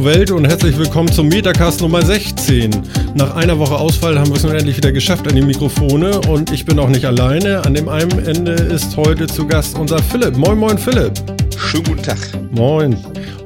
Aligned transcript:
Hallo 0.00 0.14
Welt 0.14 0.30
und 0.30 0.46
herzlich 0.46 0.78
willkommen 0.78 1.12
zum 1.12 1.28
Metacast 1.28 1.82
Nummer 1.82 2.00
16. 2.00 2.70
Nach 3.16 3.36
einer 3.36 3.58
Woche 3.58 3.74
Ausfall 3.74 4.18
haben 4.18 4.30
wir 4.30 4.36
es 4.36 4.42
nun 4.44 4.54
endlich 4.54 4.78
wieder 4.78 4.92
geschafft 4.92 5.28
an 5.28 5.34
die 5.34 5.42
Mikrofone 5.42 6.22
und 6.22 6.50
ich 6.52 6.64
bin 6.64 6.78
auch 6.78 6.88
nicht 6.88 7.04
alleine. 7.04 7.62
An 7.66 7.74
dem 7.74 7.86
einen 7.86 8.18
Ende 8.20 8.52
ist 8.52 8.96
heute 8.96 9.26
zu 9.26 9.46
Gast 9.46 9.78
unser 9.78 9.98
Philipp. 9.98 10.38
Moin, 10.38 10.56
moin, 10.56 10.78
Philipp. 10.78 11.12
Schönen 11.54 11.84
guten 11.84 12.02
Tag. 12.02 12.16
Moin. 12.50 12.96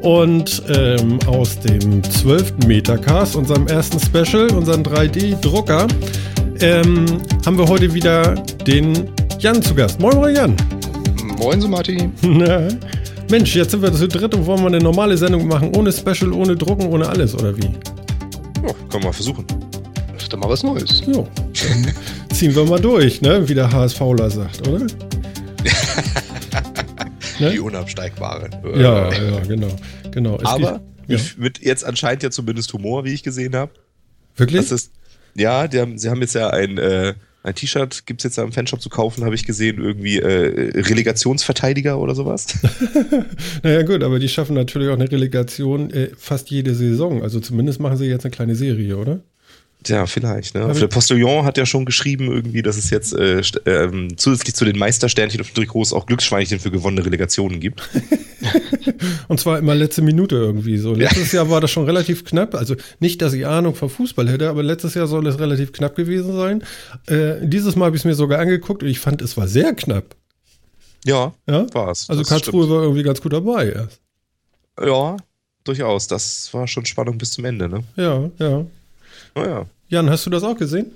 Und 0.02 0.62
ähm, 0.68 1.18
aus 1.26 1.58
dem 1.58 2.04
12. 2.04 2.68
Metacast, 2.68 3.34
unserem 3.34 3.66
ersten 3.66 3.98
Special, 3.98 4.48
unseren 4.52 4.84
3D-Drucker, 4.84 5.88
ähm, 6.60 7.04
haben 7.44 7.58
wir 7.58 7.66
heute 7.66 7.92
wieder 7.92 8.36
den 8.64 9.10
Jan 9.40 9.60
zu 9.60 9.74
Gast. 9.74 9.98
Moin, 9.98 10.16
moin, 10.16 10.36
Jan. 10.36 10.56
Moin, 11.36 11.60
so 11.60 11.66
Martin. 11.66 12.12
Mensch, 13.30 13.54
jetzt 13.56 13.70
sind 13.70 13.82
wir 13.82 13.92
zu 13.92 14.06
dritt 14.06 14.34
und 14.34 14.46
wollen 14.46 14.60
wir 14.60 14.66
eine 14.66 14.78
normale 14.78 15.16
Sendung 15.16 15.46
machen, 15.46 15.74
ohne 15.74 15.92
Special, 15.92 16.32
ohne 16.32 16.56
Drucken, 16.56 16.86
ohne 16.86 17.08
alles, 17.08 17.34
oder 17.34 17.56
wie? 17.56 17.64
Ja, 17.64 18.72
können 18.90 18.92
wir 18.92 19.00
mal 19.04 19.12
versuchen. 19.12 19.44
Das 20.12 20.22
ist 20.24 20.32
doch 20.32 20.38
mal 20.38 20.48
was 20.48 20.62
Neues. 20.62 21.02
Jo, 21.06 21.26
ziehen 22.32 22.54
wir 22.54 22.64
mal 22.64 22.80
durch, 22.80 23.20
ne? 23.22 23.48
Wie 23.48 23.54
der 23.54 23.72
HSVler 23.72 24.30
sagt, 24.30 24.68
oder? 24.68 24.78
ne? 27.40 27.50
Die 27.50 27.60
Unabsteigbaren. 27.60 28.54
Ja, 28.76 29.10
ja, 29.12 29.40
genau. 29.40 29.74
genau. 30.10 30.36
Es 30.36 30.44
Aber 30.44 30.80
gibt, 31.08 31.20
ja. 31.20 31.34
mit 31.36 31.60
jetzt 31.60 31.84
anscheinend 31.84 32.22
ja 32.22 32.30
zumindest 32.30 32.72
Humor, 32.72 33.04
wie 33.04 33.14
ich 33.14 33.22
gesehen 33.22 33.56
habe. 33.56 33.72
Wirklich? 34.36 34.70
Ist, 34.70 34.90
ja, 35.34 35.68
haben, 35.72 35.98
sie 35.98 36.10
haben 36.10 36.20
jetzt 36.20 36.34
ja 36.34 36.50
ein, 36.50 36.78
äh, 36.78 37.14
ein 37.44 37.54
T-Shirt, 37.54 38.06
gibt 38.06 38.20
es 38.20 38.24
jetzt 38.24 38.38
im 38.38 38.52
Fanshop 38.52 38.80
zu 38.80 38.88
kaufen, 38.88 39.22
habe 39.24 39.34
ich 39.34 39.44
gesehen, 39.44 39.78
irgendwie 39.78 40.18
äh, 40.18 40.80
Relegationsverteidiger 40.80 41.98
oder 41.98 42.14
sowas. 42.14 42.58
naja 43.62 43.82
gut, 43.82 44.02
aber 44.02 44.18
die 44.18 44.30
schaffen 44.30 44.54
natürlich 44.54 44.88
auch 44.88 44.94
eine 44.94 45.10
Relegation 45.10 45.90
äh, 45.90 46.08
fast 46.16 46.50
jede 46.50 46.74
Saison. 46.74 47.22
Also 47.22 47.40
zumindest 47.40 47.80
machen 47.80 47.98
sie 47.98 48.06
jetzt 48.06 48.24
eine 48.24 48.32
kleine 48.32 48.56
Serie, 48.56 48.96
oder? 48.96 49.20
Ja, 49.86 50.06
vielleicht. 50.06 50.54
Ne? 50.54 50.72
Der 50.72 50.86
Postillon 50.86 51.44
hat 51.44 51.58
ja 51.58 51.66
schon 51.66 51.84
geschrieben, 51.84 52.32
irgendwie, 52.32 52.62
dass 52.62 52.76
es 52.76 52.90
jetzt 52.90 53.14
äh, 53.14 53.40
äh, 53.40 54.08
zusätzlich 54.16 54.54
zu 54.54 54.64
den 54.64 54.78
Meistersternchen 54.78 55.40
auf 55.40 55.48
den 55.48 55.54
Trikots 55.54 55.92
auch 55.92 56.06
Glücksschweinchen 56.06 56.58
für 56.58 56.70
gewonnene 56.70 57.04
Relegationen 57.04 57.60
gibt. 57.60 57.88
Und 59.28 59.40
zwar 59.40 59.58
immer 59.58 59.74
letzte 59.74 60.02
Minute 60.02 60.36
irgendwie 60.36 60.78
so. 60.78 60.94
Letztes 60.94 61.32
ja. 61.32 61.42
Jahr 61.42 61.50
war 61.50 61.60
das 61.60 61.70
schon 61.70 61.84
relativ 61.84 62.24
knapp. 62.24 62.54
Also 62.54 62.76
nicht, 63.00 63.20
dass 63.20 63.32
ich 63.34 63.46
Ahnung 63.46 63.74
vom 63.74 63.90
Fußball 63.90 64.28
hätte, 64.28 64.48
aber 64.48 64.62
letztes 64.62 64.94
Jahr 64.94 65.06
soll 65.06 65.26
es 65.26 65.38
relativ 65.38 65.72
knapp 65.72 65.96
gewesen 65.96 66.34
sein. 66.34 66.62
Äh, 67.06 67.46
dieses 67.46 67.76
Mal 67.76 67.86
habe 67.86 67.96
ich 67.96 68.00
es 68.02 68.06
mir 68.06 68.14
sogar 68.14 68.40
angeguckt 68.40 68.82
und 68.82 68.88
ich 68.88 69.00
fand, 69.00 69.20
es 69.20 69.36
war 69.36 69.48
sehr 69.48 69.74
knapp. 69.74 70.16
Ja, 71.04 71.34
ja? 71.46 71.66
war 71.74 71.90
es. 71.90 72.08
Also 72.08 72.22
Karlsruhe 72.22 72.68
war 72.70 72.82
irgendwie 72.82 73.02
ganz 73.02 73.20
gut 73.20 73.34
dabei 73.34 73.70
erst. 73.70 74.00
Ja, 74.82 75.18
durchaus. 75.64 76.06
Das 76.06 76.52
war 76.52 76.66
schon 76.66 76.86
Spannung 76.86 77.18
bis 77.18 77.32
zum 77.32 77.44
Ende, 77.44 77.68
ne? 77.68 77.84
Ja, 77.96 78.30
ja. 78.38 78.64
Naja. 79.34 79.66
Jan, 79.94 80.10
hast 80.10 80.26
du 80.26 80.30
das 80.30 80.42
auch 80.42 80.56
gesehen? 80.56 80.90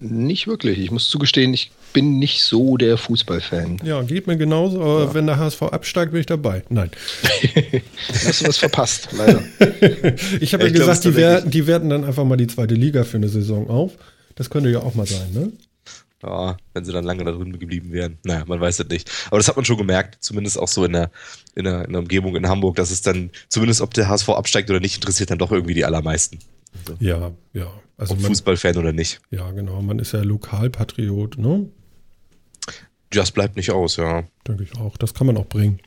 Nicht 0.00 0.48
wirklich. 0.48 0.80
Ich 0.80 0.90
muss 0.90 1.08
zugestehen, 1.08 1.54
ich 1.54 1.70
bin 1.92 2.18
nicht 2.18 2.42
so 2.42 2.76
der 2.76 2.98
Fußballfan. 2.98 3.78
Ja, 3.84 4.02
geht 4.02 4.26
mir 4.26 4.36
genauso, 4.36 4.80
aber 4.80 5.04
ja. 5.04 5.14
wenn 5.14 5.26
der 5.28 5.38
HSV 5.38 5.62
absteigt, 5.62 6.10
bin 6.10 6.18
ich 6.18 6.26
dabei. 6.26 6.64
Nein. 6.68 6.90
hast 8.08 8.40
du 8.40 8.48
was 8.48 8.58
verpasst, 8.58 9.10
leider. 9.12 9.44
ich 10.40 10.54
habe 10.54 10.64
ja, 10.64 10.70
ja 10.70 10.72
gesagt, 10.76 11.04
die, 11.04 11.14
wer 11.14 11.42
die 11.42 11.68
werten 11.68 11.88
dann 11.88 12.02
einfach 12.02 12.24
mal 12.24 12.36
die 12.36 12.48
zweite 12.48 12.74
Liga 12.74 13.04
für 13.04 13.18
eine 13.18 13.28
Saison 13.28 13.70
auf. 13.70 13.92
Das 14.34 14.50
könnte 14.50 14.70
ja 14.70 14.80
auch 14.80 14.96
mal 14.96 15.06
sein, 15.06 15.32
ne? 15.32 15.52
Ja, 16.24 16.56
wenn 16.74 16.84
sie 16.84 16.92
dann 16.92 17.04
lange 17.04 17.22
da 17.22 17.30
drin 17.30 17.56
geblieben 17.56 17.92
wären. 17.92 18.18
Naja, 18.24 18.42
man 18.44 18.60
weiß 18.60 18.80
es 18.80 18.88
nicht. 18.88 19.08
Aber 19.28 19.36
das 19.36 19.46
hat 19.46 19.54
man 19.54 19.64
schon 19.64 19.76
gemerkt, 19.76 20.18
zumindest 20.18 20.58
auch 20.58 20.66
so 20.66 20.84
in 20.84 20.94
der, 20.94 21.12
in 21.54 21.62
der, 21.62 21.84
in 21.84 21.92
der 21.92 22.00
Umgebung 22.00 22.34
in 22.34 22.48
Hamburg, 22.48 22.74
dass 22.74 22.90
es 22.90 23.02
dann, 23.02 23.30
zumindest 23.48 23.80
ob 23.80 23.94
der 23.94 24.08
HSV 24.08 24.30
absteigt 24.30 24.68
oder 24.68 24.80
nicht, 24.80 24.96
interessiert 24.96 25.30
dann 25.30 25.38
doch 25.38 25.52
irgendwie 25.52 25.74
die 25.74 25.84
allermeisten. 25.84 26.40
So. 26.86 26.96
Ja, 26.98 27.30
ja. 27.52 27.72
Also 28.02 28.14
Ob 28.14 28.20
man, 28.20 28.30
Fußballfan 28.32 28.76
oder 28.78 28.92
nicht. 28.92 29.20
Ja, 29.30 29.48
genau. 29.52 29.80
Man 29.80 30.00
ist 30.00 30.10
ja 30.10 30.22
Lokalpatriot, 30.22 31.38
ne? 31.38 31.68
Das 33.10 33.30
bleibt 33.30 33.54
nicht 33.54 33.70
aus, 33.70 33.96
ja. 33.96 34.24
Denke 34.44 34.64
ich 34.64 34.76
auch. 34.76 34.96
Das 34.96 35.14
kann 35.14 35.28
man 35.28 35.36
auch 35.36 35.46
bringen. 35.46 35.78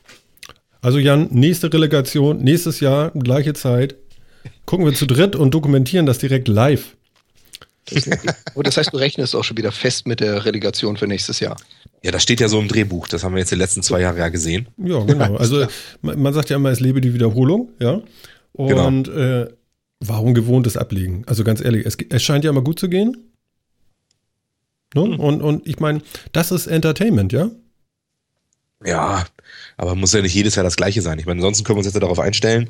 Also 0.80 0.98
Jan, 0.98 1.28
nächste 1.32 1.74
Relegation, 1.74 2.38
nächstes 2.38 2.80
Jahr, 2.80 3.12
gleiche 3.12 3.54
Zeit. 3.54 3.98
Gucken 4.66 4.86
wir 4.86 4.94
zu 4.94 5.06
dritt 5.06 5.36
und 5.36 5.54
dokumentieren 5.54 6.06
das 6.06 6.18
direkt 6.18 6.48
live. 6.48 6.96
Das, 7.90 8.10
oh, 8.56 8.62
das 8.62 8.78
heißt, 8.78 8.94
du 8.94 8.98
rechnest 8.98 9.36
auch 9.36 9.44
schon 9.44 9.58
wieder 9.58 9.74
fest 9.74 10.08
mit 10.08 10.22
der 10.22 10.46
Relegation 10.46 10.96
für 10.96 11.08
nächstes 11.08 11.42
Jahr. 11.42 11.58
Ja, 12.02 12.12
das 12.12 12.24
steht 12.24 12.40
ja 12.40 12.48
so 12.48 12.62
im 12.62 12.70
Drehbuch. 12.70 13.10
Das 13.10 13.26
haben 13.26 13.34
wir 13.34 13.40
jetzt 13.40 13.52
die 13.52 13.56
letzten 13.56 13.84
zwei 13.84 14.00
Jahre 14.00 14.20
ja 14.20 14.30
gesehen. 14.30 14.70
Ja, 14.78 15.00
genau. 15.04 15.36
Also 15.40 15.68
man 16.02 16.34
sagt 16.34 16.50
ja 16.50 16.56
immer, 16.56 16.70
es 16.70 16.80
lebe 16.80 17.02
die 17.02 17.14
Wiederholung, 17.14 17.74
ja. 17.78 18.02
Genau. 18.54 18.88
Und 18.88 19.04
genau. 19.04 19.20
äh, 19.20 19.54
warum 20.00 20.34
gewohntes 20.34 20.78
Ablegen? 20.78 21.24
Also 21.26 21.44
ganz 21.44 21.62
ehrlich, 21.62 21.86
es, 21.86 21.98
es 22.10 22.24
scheint 22.24 22.44
ja 22.44 22.52
immer 22.52 22.64
gut 22.64 22.80
zu 22.80 22.90
gehen. 22.90 23.32
Ne? 24.94 25.06
Mhm. 25.06 25.20
Und, 25.20 25.42
und 25.42 25.68
ich 25.68 25.80
meine, 25.80 26.02
das 26.32 26.52
ist 26.52 26.68
Entertainment, 26.68 27.34
ja? 27.34 27.52
Ja, 28.84 29.26
aber 29.78 29.96
muss 29.96 30.14
ja 30.14 30.22
nicht 30.22 30.34
jedes 30.34 30.56
Jahr 30.56 30.64
das 30.64 30.76
gleiche 30.76 31.02
sein. 31.02 31.18
Ich 31.20 31.26
meine, 31.26 31.40
ansonsten 31.40 31.64
können 31.64 31.78
wir 31.78 31.80
uns 31.80 31.88
jetzt 31.88 32.02
darauf 32.02 32.20
einstellen, 32.20 32.70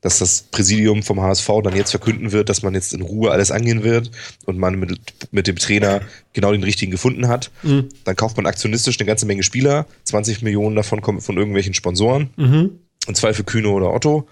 dass 0.00 0.18
das 0.18 0.42
Präsidium 0.50 1.02
vom 1.02 1.20
HSV 1.20 1.48
dann 1.62 1.76
jetzt 1.76 1.90
verkünden 1.90 2.32
wird, 2.32 2.48
dass 2.48 2.62
man 2.62 2.74
jetzt 2.74 2.92
in 2.92 3.02
Ruhe 3.02 3.30
alles 3.30 3.50
angehen 3.50 3.84
wird 3.84 4.10
und 4.46 4.58
man 4.58 4.78
mit, 4.78 4.98
mit 5.30 5.46
dem 5.46 5.56
Trainer 5.56 6.00
genau 6.32 6.52
den 6.52 6.64
richtigen 6.64 6.90
gefunden 6.90 7.28
hat. 7.28 7.50
Mhm. 7.62 7.88
Dann 8.04 8.16
kauft 8.16 8.36
man 8.36 8.46
aktionistisch 8.46 8.98
eine 8.98 9.06
ganze 9.06 9.26
Menge 9.26 9.42
Spieler. 9.42 9.86
20 10.04 10.42
Millionen 10.42 10.74
davon 10.74 11.02
kommen 11.02 11.20
von 11.20 11.36
irgendwelchen 11.36 11.74
Sponsoren. 11.74 12.30
Mhm. 12.36 12.80
Und 13.06 13.16
zwei 13.16 13.32
für 13.34 13.44
Kühne 13.44 13.68
oder 13.68 13.92
Otto 13.92 14.28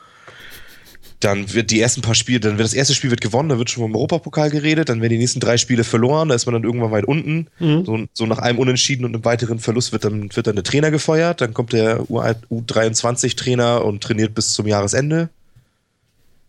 dann 1.21 1.53
wird 1.53 1.71
die 1.71 1.81
ersten 1.81 2.01
paar 2.01 2.15
Spiele, 2.15 2.41
dann 2.41 2.57
wird 2.57 2.65
das 2.65 2.73
erste 2.73 2.95
Spiel 2.95 3.11
wird 3.11 3.21
gewonnen, 3.21 3.51
dann 3.51 3.59
wird 3.59 3.69
schon 3.69 3.83
vom 3.83 3.95
Europapokal 3.95 4.49
geredet, 4.49 4.89
dann 4.89 5.03
werden 5.03 5.13
die 5.13 5.19
nächsten 5.19 5.39
drei 5.39 5.59
Spiele 5.59 5.85
verloren, 5.85 6.31
da 6.31 6.35
ist 6.35 6.47
man 6.47 6.55
dann 6.55 6.65
irgendwann 6.65 6.93
weit 6.93 7.05
unten. 7.05 7.47
Mhm. 7.59 7.85
So, 7.85 8.07
so, 8.15 8.27
nach 8.27 8.39
einem 8.39 8.59
Unentschieden 8.59 9.05
und 9.05 9.15
einem 9.15 9.25
weiteren 9.25 9.59
Verlust 9.59 9.93
wird 9.93 10.05
dann, 10.05 10.35
wird 10.35 10.47
dann 10.47 10.57
der 10.57 10.65
Trainer 10.65 10.91
gefeuert, 10.91 11.43
dann 11.43 11.53
kommt 11.53 11.75
der 11.75 12.01
U23-Trainer 12.01 13.85
und 13.85 14.03
trainiert 14.03 14.35
bis 14.35 14.53
zum 14.53 14.67
Jahresende. 14.67 15.29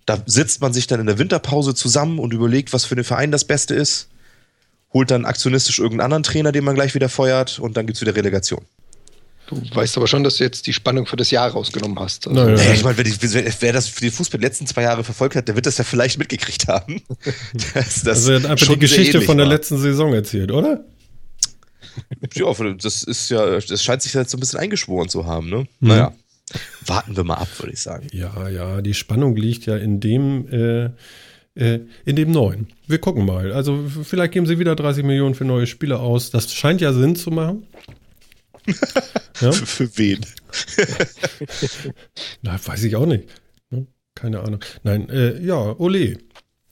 Da 0.06 0.24
sitzt 0.26 0.62
man 0.62 0.72
sich 0.72 0.88
dann 0.88 1.02
in 1.02 1.06
der 1.06 1.20
Winterpause 1.20 1.76
zusammen 1.76 2.18
und 2.18 2.34
überlegt, 2.34 2.72
was 2.72 2.86
für 2.86 2.96
den 2.96 3.03
Verein 3.03 3.32
das 3.32 3.44
Beste 3.44 3.76
ist, 3.76 4.08
holt 4.94 5.12
dann 5.12 5.26
aktionistisch 5.26 5.80
irgendeinen 5.80 6.06
anderen 6.06 6.24
Trainer, 6.24 6.53
den 6.53 6.64
man 6.64 6.76
gleich 6.76 6.96
wieder 6.96 7.09
feuert 7.09 7.59
und 7.59 7.76
dann 7.76 7.88
gibt 7.88 7.98
es 7.98 8.02
wieder 8.02 8.16
Relegation. 8.16 8.62
Du 9.52 9.76
weißt 9.76 9.98
aber 9.98 10.08
schon, 10.08 10.24
dass 10.24 10.38
du 10.38 10.44
jetzt 10.44 10.66
die 10.66 10.74
Spannung 10.74 11.06
für 11.06 11.18
das 11.18 11.30
Jahr 11.32 11.50
rausgenommen 11.50 12.00
hast. 12.00 12.28
Also 12.28 12.42
naja. 12.42 12.56
naja, 12.56 12.74
ich 12.74 12.84
meine, 12.84 12.98
wer, 12.98 13.54
wer, 13.60 13.74
das 13.74 13.88
für 13.88 14.02
den 14.02 14.12
Fußball 14.12 14.40
die 14.40 14.46
letzten 14.46 14.66
zwei 14.66 14.84
Jahre 14.84 15.04
verfolgt 15.04 15.36
hat, 15.36 15.48
der 15.48 15.56
wird 15.56 15.66
das 15.66 15.78
ja 15.78 15.84
vielleicht 15.84 16.18
mitgekriegt 16.18 16.68
haben. 16.68 17.02
dass 17.74 18.04
das 18.04 18.08
also 18.08 18.32
er 18.32 18.40
hat 18.40 18.46
einfach 18.48 18.68
die 18.68 18.80
Geschichte 18.80 19.22
von 19.22 19.38
der 19.38 19.46
war. 19.48 19.54
letzten 19.54 19.78
Saison 19.78 20.14
erzählt, 20.14 20.52
oder? 20.52 20.86
Ja, 22.34 22.54
das 22.82 23.04
ist 23.04 23.30
ja, 23.30 23.60
das 23.60 23.84
scheint 23.84 24.02
sich 24.02 24.14
jetzt 24.14 24.32
so 24.32 24.38
ein 24.38 24.40
bisschen 24.40 24.60
eingeschworen 24.60 25.10
zu 25.10 25.26
haben, 25.26 25.50
ne? 25.50 25.68
Mhm. 25.80 25.88
Naja. 25.88 26.14
Warten 26.86 27.16
wir 27.16 27.24
mal 27.24 27.36
ab, 27.36 27.48
würde 27.60 27.74
ich 27.74 27.80
sagen. 27.80 28.08
Ja, 28.12 28.50
ja, 28.50 28.82
die 28.82 28.94
Spannung 28.94 29.36
liegt 29.36 29.66
ja 29.66 29.78
in 29.78 30.00
dem, 30.00 30.47
äh, 30.50 30.90
äh, 31.56 31.80
in 32.06 32.16
dem 32.16 32.32
neuen. 32.32 32.68
Wir 32.88 33.00
gucken 33.00 33.26
mal. 33.26 33.54
Also 33.54 33.86
vielleicht 34.04 34.34
geben 34.34 34.46
sie 34.46 34.59
wieder 34.59 34.76
30 34.76 35.04
Millionen 35.04 35.36
für 35.36 35.46
neue 35.46 35.68
Spieler 35.68 36.00
aus. 36.00 36.30
Das 36.32 36.54
scheint 36.54 36.82
ja 36.82 36.94
Sinn 36.94 37.16
zu 37.16 37.32
machen. 37.32 37.68
Ja? 39.41 39.52
Für, 39.52 39.66
für, 39.66 39.97
wen? 39.97 40.26
Na, 42.41 42.59
weiß 42.64 42.84
ich 42.84 42.96
auch 42.96 43.06
nicht. 43.06 43.28
Ne? 43.70 43.88
Keine 44.16 44.41
Ahnung. 44.41 44.64
Nein, 44.84 45.09
äh, 45.09 45.41
ja, 45.41 45.58
Ole. 45.79 46.18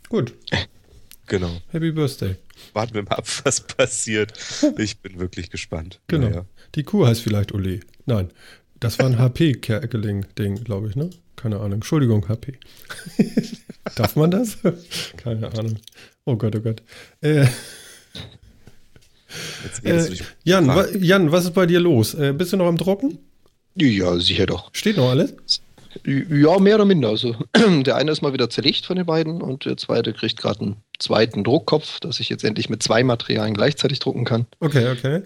Gut. 0.09 0.33
Genau. 1.27 1.61
Happy 1.69 1.91
Birthday. 1.91 2.35
Warten 2.73 2.93
wir 2.95 3.03
mal 3.03 3.15
ab, 3.15 3.27
was 3.43 3.61
passiert. 3.61 4.33
Ich 4.77 4.99
bin 4.99 5.19
wirklich 5.19 5.49
gespannt. 5.49 6.01
Genau. 6.07 6.29
Naja. 6.29 6.45
Die 6.75 6.83
Kuh 6.83 7.05
heißt 7.05 7.21
vielleicht 7.21 7.53
Ole. 7.53 7.79
Nein, 8.05 8.29
das 8.79 8.99
war 8.99 9.05
ein 9.05 9.17
HP-Kerkeling-Ding, 9.19 10.63
glaube 10.63 10.89
ich, 10.89 10.95
ne? 10.95 11.09
Keine 11.35 11.57
Ahnung. 11.57 11.73
Entschuldigung, 11.73 12.27
HP. 12.27 12.59
Darf 13.95 14.15
man 14.15 14.31
das? 14.31 14.57
Keine 15.17 15.47
Ahnung. 15.53 15.77
Oh 16.25 16.35
Gott, 16.35 16.55
oh 16.55 16.59
Gott. 16.59 16.83
Äh, 17.21 17.47
äh, 19.83 20.15
Jan, 20.43 20.67
wa 20.67 20.85
Jan, 20.99 21.31
was 21.31 21.45
ist 21.45 21.53
bei 21.53 21.65
dir 21.65 21.79
los? 21.79 22.13
Äh, 22.13 22.33
bist 22.33 22.53
du 22.53 22.57
noch 22.57 22.67
am 22.67 22.77
Drucken? 22.77 23.19
Ja, 23.75 24.17
sicher 24.19 24.45
doch. 24.45 24.69
Steht 24.73 24.97
noch 24.97 25.09
alles? 25.09 25.33
Ja, 26.05 26.59
mehr 26.59 26.75
oder 26.75 26.85
minder. 26.85 27.09
Also, 27.09 27.35
der 27.55 27.95
eine 27.95 28.11
ist 28.11 28.21
mal 28.21 28.33
wieder 28.33 28.49
zerlegt 28.49 28.85
von 28.85 28.95
den 28.95 29.05
beiden 29.05 29.41
und 29.41 29.65
der 29.65 29.77
zweite 29.77 30.13
kriegt 30.13 30.37
gerade 30.37 30.61
einen 30.61 30.75
zweiten 30.99 31.43
Druckkopf, 31.43 31.99
dass 31.99 32.19
ich 32.19 32.29
jetzt 32.29 32.43
endlich 32.43 32.69
mit 32.69 32.83
zwei 32.83 33.03
Materialien 33.03 33.55
gleichzeitig 33.55 33.99
drucken 33.99 34.25
kann. 34.25 34.45
Okay, 34.59 34.89
okay. 34.91 35.23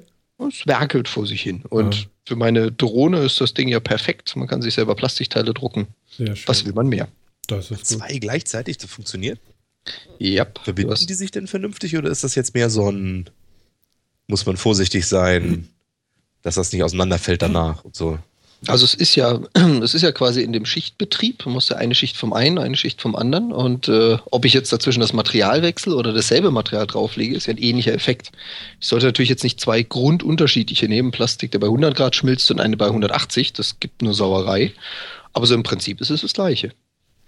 Es 0.47 0.65
werkelt 0.65 1.07
vor 1.07 1.27
sich 1.27 1.41
hin. 1.41 1.63
Und 1.69 1.95
ja. 1.95 2.05
für 2.27 2.35
meine 2.35 2.71
Drohne 2.71 3.19
ist 3.19 3.39
das 3.39 3.53
Ding 3.53 3.67
ja 3.67 3.79
perfekt. 3.79 4.35
Man 4.35 4.47
kann 4.47 4.61
sich 4.61 4.73
selber 4.73 4.95
Plastikteile 4.95 5.53
drucken. 5.53 5.87
Was 6.45 6.65
will 6.65 6.73
man 6.73 6.87
mehr? 6.87 7.07
Das 7.47 7.71
ist 7.71 7.77
gut. 7.77 7.85
Zwei 7.85 8.17
gleichzeitig, 8.17 8.77
das 8.77 8.89
funktioniert? 8.89 9.39
Ja. 10.17 10.43
Yep. 10.43 10.59
Verbinden 10.63 11.07
die 11.07 11.13
sich 11.13 11.31
denn 11.31 11.47
vernünftig 11.47 11.97
oder 11.97 12.09
ist 12.09 12.23
das 12.23 12.35
jetzt 12.35 12.53
mehr 12.53 12.69
so 12.69 12.89
ein 12.89 13.29
muss 14.33 14.47
man 14.47 14.57
vorsichtig 14.57 15.05
sein, 15.05 15.69
dass 16.41 16.55
das 16.55 16.73
nicht 16.73 16.81
auseinanderfällt 16.81 17.43
danach 17.43 17.85
und 17.85 17.95
so. 17.95 18.17
Also 18.65 18.83
es 18.83 18.95
ist 18.95 19.15
ja, 19.15 19.39
es 19.83 19.93
ist 19.93 20.01
ja 20.01 20.11
quasi 20.11 20.41
in 20.41 20.53
dem 20.53 20.65
Schichtbetrieb, 20.65 21.45
man 21.45 21.53
muss 21.53 21.69
ja 21.69 21.75
eine 21.75 21.93
Schicht 21.93 22.17
vom 22.17 22.33
einen, 22.33 22.57
eine 22.57 22.75
Schicht 22.75 22.99
vom 22.99 23.15
anderen. 23.15 23.51
Und 23.51 23.89
äh, 23.89 24.17
ob 24.31 24.45
ich 24.45 24.53
jetzt 24.53 24.73
dazwischen 24.73 25.01
das 25.01 25.13
Material 25.13 25.61
wechsle 25.61 25.95
oder 25.95 26.13
dasselbe 26.13 26.49
Material 26.49 26.87
drauflege, 26.87 27.35
ist 27.35 27.45
ja 27.45 27.53
ein 27.53 27.59
ähnlicher 27.59 27.93
Effekt. 27.93 28.31
Ich 28.79 28.87
sollte 28.87 29.05
natürlich 29.05 29.29
jetzt 29.29 29.43
nicht 29.43 29.61
zwei 29.61 29.83
grundunterschiedliche 29.83 30.87
nehmen, 30.87 31.11
Plastik, 31.11 31.51
der 31.51 31.59
bei 31.59 31.67
100 31.67 31.95
Grad 31.95 32.15
schmilzt 32.15 32.49
und 32.49 32.59
eine 32.59 32.75
bei 32.75 32.87
180, 32.87 33.53
das 33.53 33.79
gibt 33.79 34.01
nur 34.01 34.15
Sauerei. 34.15 34.73
Aber 35.33 35.45
so 35.45 35.53
im 35.53 35.61
Prinzip 35.61 36.01
ist 36.01 36.09
es 36.09 36.21
das 36.21 36.33
Gleiche. 36.33 36.71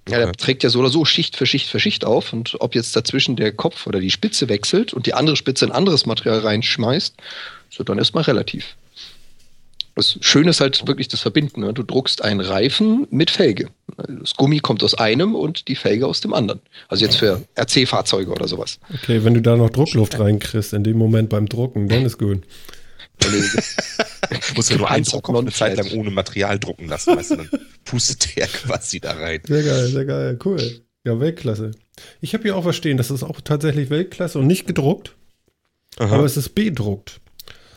Ja, 0.07 0.19
der 0.19 0.31
trägt 0.33 0.63
ja 0.63 0.69
so 0.69 0.79
oder 0.79 0.89
so 0.89 1.03
Schicht 1.03 1.35
für 1.35 1.45
Schicht 1.45 1.67
für 1.67 1.79
Schicht 1.79 2.05
auf. 2.05 2.31
Und 2.31 2.55
ob 2.59 2.75
jetzt 2.75 2.95
dazwischen 2.95 3.35
der 3.35 3.51
Kopf 3.51 3.87
oder 3.87 3.99
die 3.99 4.11
Spitze 4.11 4.49
wechselt 4.49 4.93
und 4.93 5.07
die 5.07 5.13
andere 5.13 5.35
Spitze 5.35 5.65
ein 5.65 5.71
anderes 5.71 6.05
Material 6.05 6.39
reinschmeißt, 6.39 7.15
so 7.69 7.83
dann 7.83 7.97
erstmal 7.97 8.23
relativ. 8.23 8.75
Das 9.95 10.17
Schöne 10.19 10.49
ist 10.49 10.59
halt 10.59 10.85
wirklich 10.87 11.07
das 11.07 11.21
Verbinden. 11.21 11.61
Ne? 11.61 11.73
Du 11.73 11.81
druckst 11.81 12.21
einen 12.21 12.41
Reifen 12.41 13.07
mit 13.11 13.31
Felge. 13.31 13.69
Das 13.97 14.35
Gummi 14.35 14.59
kommt 14.59 14.83
aus 14.83 14.93
einem 14.93 15.35
und 15.35 15.69
die 15.69 15.75
Felge 15.75 16.05
aus 16.05 16.19
dem 16.19 16.33
anderen. 16.33 16.59
Also 16.89 17.05
jetzt 17.05 17.15
für 17.15 17.43
RC-Fahrzeuge 17.57 18.29
oder 18.29 18.47
sowas. 18.47 18.77
Okay, 18.93 19.23
wenn 19.23 19.33
du 19.33 19.41
da 19.41 19.55
noch 19.55 19.69
Druckluft 19.69 20.19
reinkriegst, 20.19 20.73
in 20.73 20.83
dem 20.83 20.97
Moment 20.97 21.29
beim 21.29 21.47
Drucken, 21.47 21.87
dann 21.87 22.05
ist 22.05 22.19
gut. 22.19 22.43
muss 24.55 24.69
ja 24.69 24.77
nur 24.77 24.89
einen 24.89 25.05
Druck 25.05 25.29
eine 25.29 25.51
Zeit 25.51 25.77
lang 25.77 25.91
ohne 25.91 26.11
Material 26.11 26.59
drucken 26.59 26.87
lassen. 26.87 27.15
Weißt 27.15 27.31
du, 27.31 27.35
dann 27.37 27.49
pustet 27.85 28.35
der 28.35 28.47
quasi 28.47 28.99
da 28.99 29.13
rein. 29.13 29.41
Sehr 29.45 29.63
geil, 29.63 29.87
sehr 29.87 30.05
geil, 30.05 30.39
cool. 30.45 30.81
Ja, 31.03 31.19
Weltklasse. 31.19 31.71
Ich 32.21 32.33
habe 32.33 32.43
hier 32.43 32.55
auch 32.55 32.65
was 32.65 32.75
stehen, 32.75 32.97
das 32.97 33.11
ist 33.11 33.23
auch 33.23 33.41
tatsächlich 33.41 33.89
Weltklasse 33.89 34.39
und 34.39 34.47
nicht 34.47 34.67
gedruckt, 34.67 35.15
Aha. 35.97 36.15
aber 36.15 36.25
es 36.25 36.35
ist 36.35 36.55
bedruckt. 36.55 37.21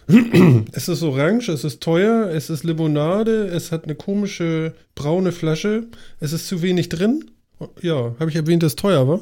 es 0.73 0.89
ist 0.89 1.03
orange, 1.03 1.51
es 1.51 1.65
ist 1.65 1.83
teuer, 1.83 2.31
es 2.31 2.49
ist 2.49 2.65
Limonade, 2.65 3.47
es 3.49 3.71
hat 3.71 3.85
eine 3.85 3.95
komische 3.95 4.75
braune 4.95 5.33
Flasche, 5.33 5.87
es 6.19 6.33
ist 6.33 6.49
zu 6.49 6.63
wenig 6.63 6.89
drin. 6.89 7.31
Ja, 7.83 8.15
habe 8.19 8.31
ich 8.31 8.37
erwähnt, 8.37 8.63
dass 8.63 8.73
es 8.73 8.77
teuer 8.77 9.07
war. 9.07 9.21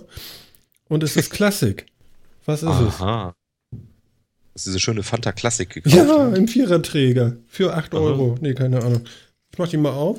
Und 0.88 1.02
es 1.02 1.16
ist 1.16 1.30
Klassik. 1.32 1.86
Was 2.44 2.62
ist 2.62 2.68
Aha. 2.68 3.30
es? 3.30 3.34
Das 4.56 4.62
ist 4.62 4.68
diese 4.68 4.80
schöne 4.80 5.02
Fanta 5.02 5.32
Klassik 5.32 5.68
gekauft. 5.68 5.94
Ja, 5.94 6.28
im 6.34 6.48
Viererträger. 6.48 7.36
Für 7.46 7.74
8 7.74 7.92
Aha. 7.92 8.00
Euro. 8.00 8.38
Nee, 8.40 8.54
keine 8.54 8.82
Ahnung. 8.82 9.04
Ich 9.52 9.58
mach 9.58 9.68
die 9.68 9.76
mal 9.76 9.92
auf. 9.92 10.18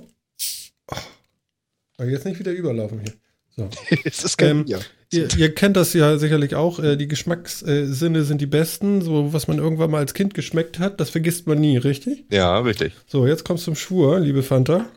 Oh, 1.98 2.04
jetzt 2.04 2.24
nicht 2.24 2.38
wieder 2.38 2.52
überlaufen 2.52 3.00
hier. 3.00 3.14
So. 3.56 3.68
es 4.04 4.24
ist 4.24 4.38
kein 4.38 4.60
ähm. 4.60 4.66
Ihr, 5.12 5.28
ihr, 5.36 5.56
kennt 5.56 5.76
das 5.76 5.94
ja 5.94 6.20
sicherlich 6.20 6.54
auch. 6.54 6.78
Äh, 6.78 6.98
die 6.98 7.08
Geschmackssinne 7.08 8.24
sind 8.26 8.40
die 8.40 8.46
besten. 8.46 9.02
So, 9.02 9.34
was 9.34 9.48
man 9.48 9.58
irgendwann 9.58 9.90
mal 9.90 10.02
als 10.02 10.14
Kind 10.14 10.36
geschmeckt 10.36 10.78
hat, 10.78 11.00
das 11.00 11.10
vergisst 11.10 11.48
man 11.48 11.60
nie, 11.60 11.78
richtig? 11.78 12.26
Ja, 12.30 12.60
richtig. 12.60 12.94
So, 13.08 13.26
jetzt 13.26 13.44
kommst 13.44 13.64
du 13.64 13.72
zum 13.72 13.76
Schwur, 13.76 14.20
liebe 14.20 14.44
Fanta. 14.44 14.88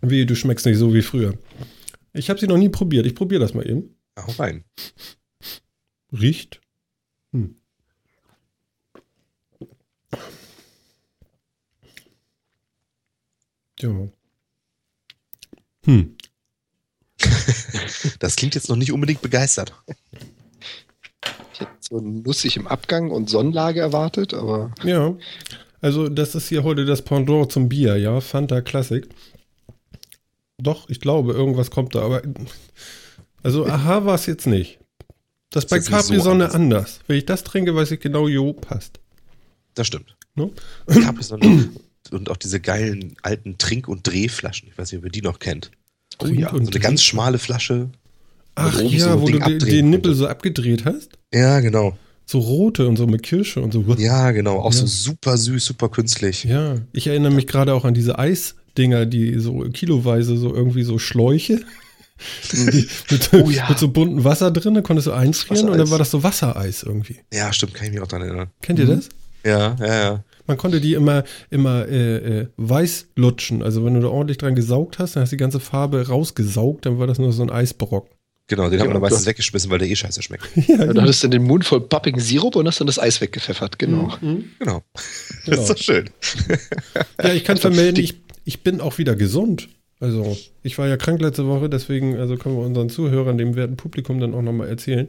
Wie, 0.00 0.26
du 0.26 0.36
schmeckst 0.36 0.64
nicht 0.64 0.78
so 0.78 0.94
wie 0.94 1.02
früher. 1.02 1.34
Ich 2.12 2.30
habe 2.30 2.38
sie 2.38 2.46
noch 2.46 2.56
nie 2.56 2.68
probiert. 2.68 3.04
Ich 3.04 3.16
probiere 3.16 3.40
das 3.40 3.52
mal 3.52 3.68
eben. 3.68 3.96
Hau 4.16 4.30
rein. 4.38 4.62
Riecht. 6.12 6.60
Hm. 7.32 7.56
Ja. 13.82 14.08
Hm. 15.86 16.16
das 18.18 18.36
klingt 18.36 18.54
jetzt 18.54 18.68
noch 18.68 18.76
nicht 18.76 18.92
unbedingt 18.92 19.22
begeistert. 19.22 19.74
Ich 21.52 21.60
hätte 21.60 21.72
so 21.80 22.00
nussig 22.00 22.56
im 22.56 22.66
Abgang 22.66 23.10
und 23.10 23.28
Sonnenlage 23.28 23.80
erwartet, 23.80 24.34
aber. 24.34 24.72
Ja. 24.84 25.16
Also, 25.80 26.08
das 26.08 26.34
ist 26.34 26.48
hier 26.48 26.62
heute 26.62 26.84
das 26.84 27.02
Pendant 27.02 27.50
zum 27.52 27.68
Bier, 27.68 27.96
ja. 27.96 28.20
Fanta 28.20 28.60
Classic. 28.60 29.08
Doch, 30.58 30.88
ich 30.90 31.00
glaube, 31.00 31.32
irgendwas 31.32 31.70
kommt 31.70 31.94
da, 31.94 32.02
aber. 32.02 32.22
Also, 33.42 33.66
aha, 33.66 34.04
war 34.04 34.14
es 34.14 34.26
jetzt 34.26 34.46
nicht. 34.46 34.78
Das, 35.50 35.66
das 35.66 35.70
bei 35.70 35.80
Capri-Sonne 35.80 36.20
so 36.20 36.30
anders. 36.30 36.54
anders. 36.54 37.00
Wenn 37.06 37.16
ich 37.16 37.26
das 37.26 37.42
trinke, 37.44 37.74
weiß 37.74 37.90
ich 37.92 38.00
genau, 38.00 38.28
jo, 38.28 38.52
passt. 38.52 39.00
Das 39.74 39.86
stimmt. 39.86 40.16
No? 40.34 40.52
Capri-Sonne 40.86 41.70
und 42.14 42.30
auch 42.30 42.36
diese 42.36 42.60
geilen 42.60 43.14
alten 43.22 43.58
Trink- 43.58 43.88
und 43.88 44.06
Drehflaschen. 44.06 44.68
Ich 44.68 44.78
weiß 44.78 44.92
nicht, 44.92 44.98
ob 44.98 45.04
ihr 45.04 45.10
die 45.10 45.22
noch 45.22 45.38
kennt. 45.38 45.70
Oh 46.18 46.26
ja, 46.26 46.50
so 46.50 46.58
eine 46.58 46.70
ganz 46.70 47.02
schmale 47.02 47.38
Flasche. 47.38 47.90
Ach 48.54 48.80
ja, 48.80 49.12
so 49.12 49.22
wo 49.22 49.26
Ding 49.26 49.40
du 49.40 49.58
den 49.58 49.90
Nippel 49.90 50.14
so 50.14 50.26
abgedreht 50.26 50.84
hast? 50.84 51.10
Ja, 51.32 51.60
genau. 51.60 51.96
So 52.26 52.38
rote 52.38 52.86
und 52.86 52.96
so 52.96 53.06
mit 53.06 53.22
Kirsche 53.22 53.60
und 53.60 53.72
so. 53.72 53.84
Ja, 53.98 54.30
genau. 54.30 54.58
Auch 54.58 54.72
ja. 54.72 54.80
so 54.80 54.86
super 54.86 55.36
süß, 55.36 55.64
super 55.64 55.88
künstlich. 55.88 56.44
Ja, 56.44 56.76
ich 56.92 57.06
erinnere 57.06 57.32
mich 57.32 57.46
gerade 57.46 57.74
auch 57.74 57.84
an 57.84 57.94
diese 57.94 58.18
Eisdinger, 58.18 59.06
die 59.06 59.38
so 59.38 59.60
kiloweise 59.72 60.36
so 60.36 60.54
irgendwie 60.54 60.82
so 60.82 60.98
Schläuche. 60.98 61.60
Die, 62.52 62.86
mit, 63.10 63.30
oh, 63.32 63.48
ja. 63.48 63.66
mit, 63.70 63.78
so 63.78 63.88
bunten 63.88 64.24
Wasser 64.24 64.50
drin, 64.50 64.74
da 64.74 64.82
konntest 64.82 65.06
du 65.06 65.12
einfrieren 65.12 65.70
und 65.70 65.78
dann 65.78 65.88
war 65.88 65.96
das 65.96 66.10
so 66.10 66.22
Wassereis 66.22 66.82
irgendwie. 66.82 67.16
Ja, 67.32 67.50
stimmt, 67.50 67.72
kann 67.72 67.86
ich 67.86 67.94
mich 67.94 68.02
auch 68.02 68.06
daran 68.06 68.26
erinnern. 68.26 68.50
Kennt 68.60 68.78
ihr 68.78 68.84
das? 68.84 69.08
Ja, 69.42 69.74
ja, 69.80 69.86
ja. 69.86 70.24
Man 70.50 70.58
konnte 70.58 70.80
die 70.80 70.94
immer, 70.94 71.22
immer 71.48 71.86
äh, 71.86 72.40
äh, 72.40 72.46
weiß 72.56 73.10
lutschen. 73.14 73.62
Also 73.62 73.84
wenn 73.84 73.94
du 73.94 74.00
da 74.00 74.08
ordentlich 74.08 74.36
dran 74.36 74.56
gesaugt 74.56 74.98
hast, 74.98 75.14
dann 75.14 75.22
hast 75.22 75.30
du 75.30 75.36
die 75.36 75.40
ganze 75.40 75.60
Farbe 75.60 76.08
rausgesaugt, 76.08 76.86
dann 76.86 76.98
war 76.98 77.06
das 77.06 77.20
nur 77.20 77.32
so 77.32 77.44
ein 77.44 77.50
Eisbrock. 77.50 78.08
Genau, 78.48 78.68
den 78.68 78.80
ja, 78.80 78.84
haben 78.84 78.92
wir 78.92 78.98
meistens 78.98 79.26
weggeschmissen, 79.26 79.70
weil 79.70 79.78
der 79.78 79.88
eh 79.88 79.94
scheiße 79.94 80.20
schmeckt. 80.22 80.44
ja, 80.56 80.86
ja, 80.86 80.92
du 80.92 81.00
hattest 81.00 81.22
dann 81.22 81.30
den 81.30 81.44
Mund 81.44 81.64
voll 81.64 81.82
pappigen 81.82 82.20
Sirup 82.20 82.56
und 82.56 82.66
hast 82.66 82.80
dann 82.80 82.88
das 82.88 82.98
Eis 82.98 83.20
weggepfeffert, 83.20 83.78
genau. 83.78 84.12
Mhm. 84.20 84.46
Genau. 84.58 84.82
genau. 84.82 84.82
Das 85.46 85.60
ist 85.60 85.70
doch 85.70 85.78
schön. 85.78 86.10
ja, 87.22 87.32
ich 87.32 87.44
kann 87.44 87.56
vermelden, 87.56 88.02
ich, 88.02 88.16
ich 88.44 88.64
bin 88.64 88.80
auch 88.80 88.98
wieder 88.98 89.14
gesund. 89.14 89.68
Also, 90.00 90.36
ich 90.64 90.76
war 90.78 90.88
ja 90.88 90.96
krank 90.96 91.20
letzte 91.20 91.46
Woche, 91.46 91.70
deswegen 91.70 92.16
also 92.16 92.36
können 92.36 92.56
wir 92.56 92.64
unseren 92.64 92.88
Zuhörern, 92.88 93.38
dem 93.38 93.54
werten 93.54 93.76
Publikum, 93.76 94.18
dann 94.18 94.34
auch 94.34 94.42
nochmal 94.42 94.68
erzählen. 94.68 95.06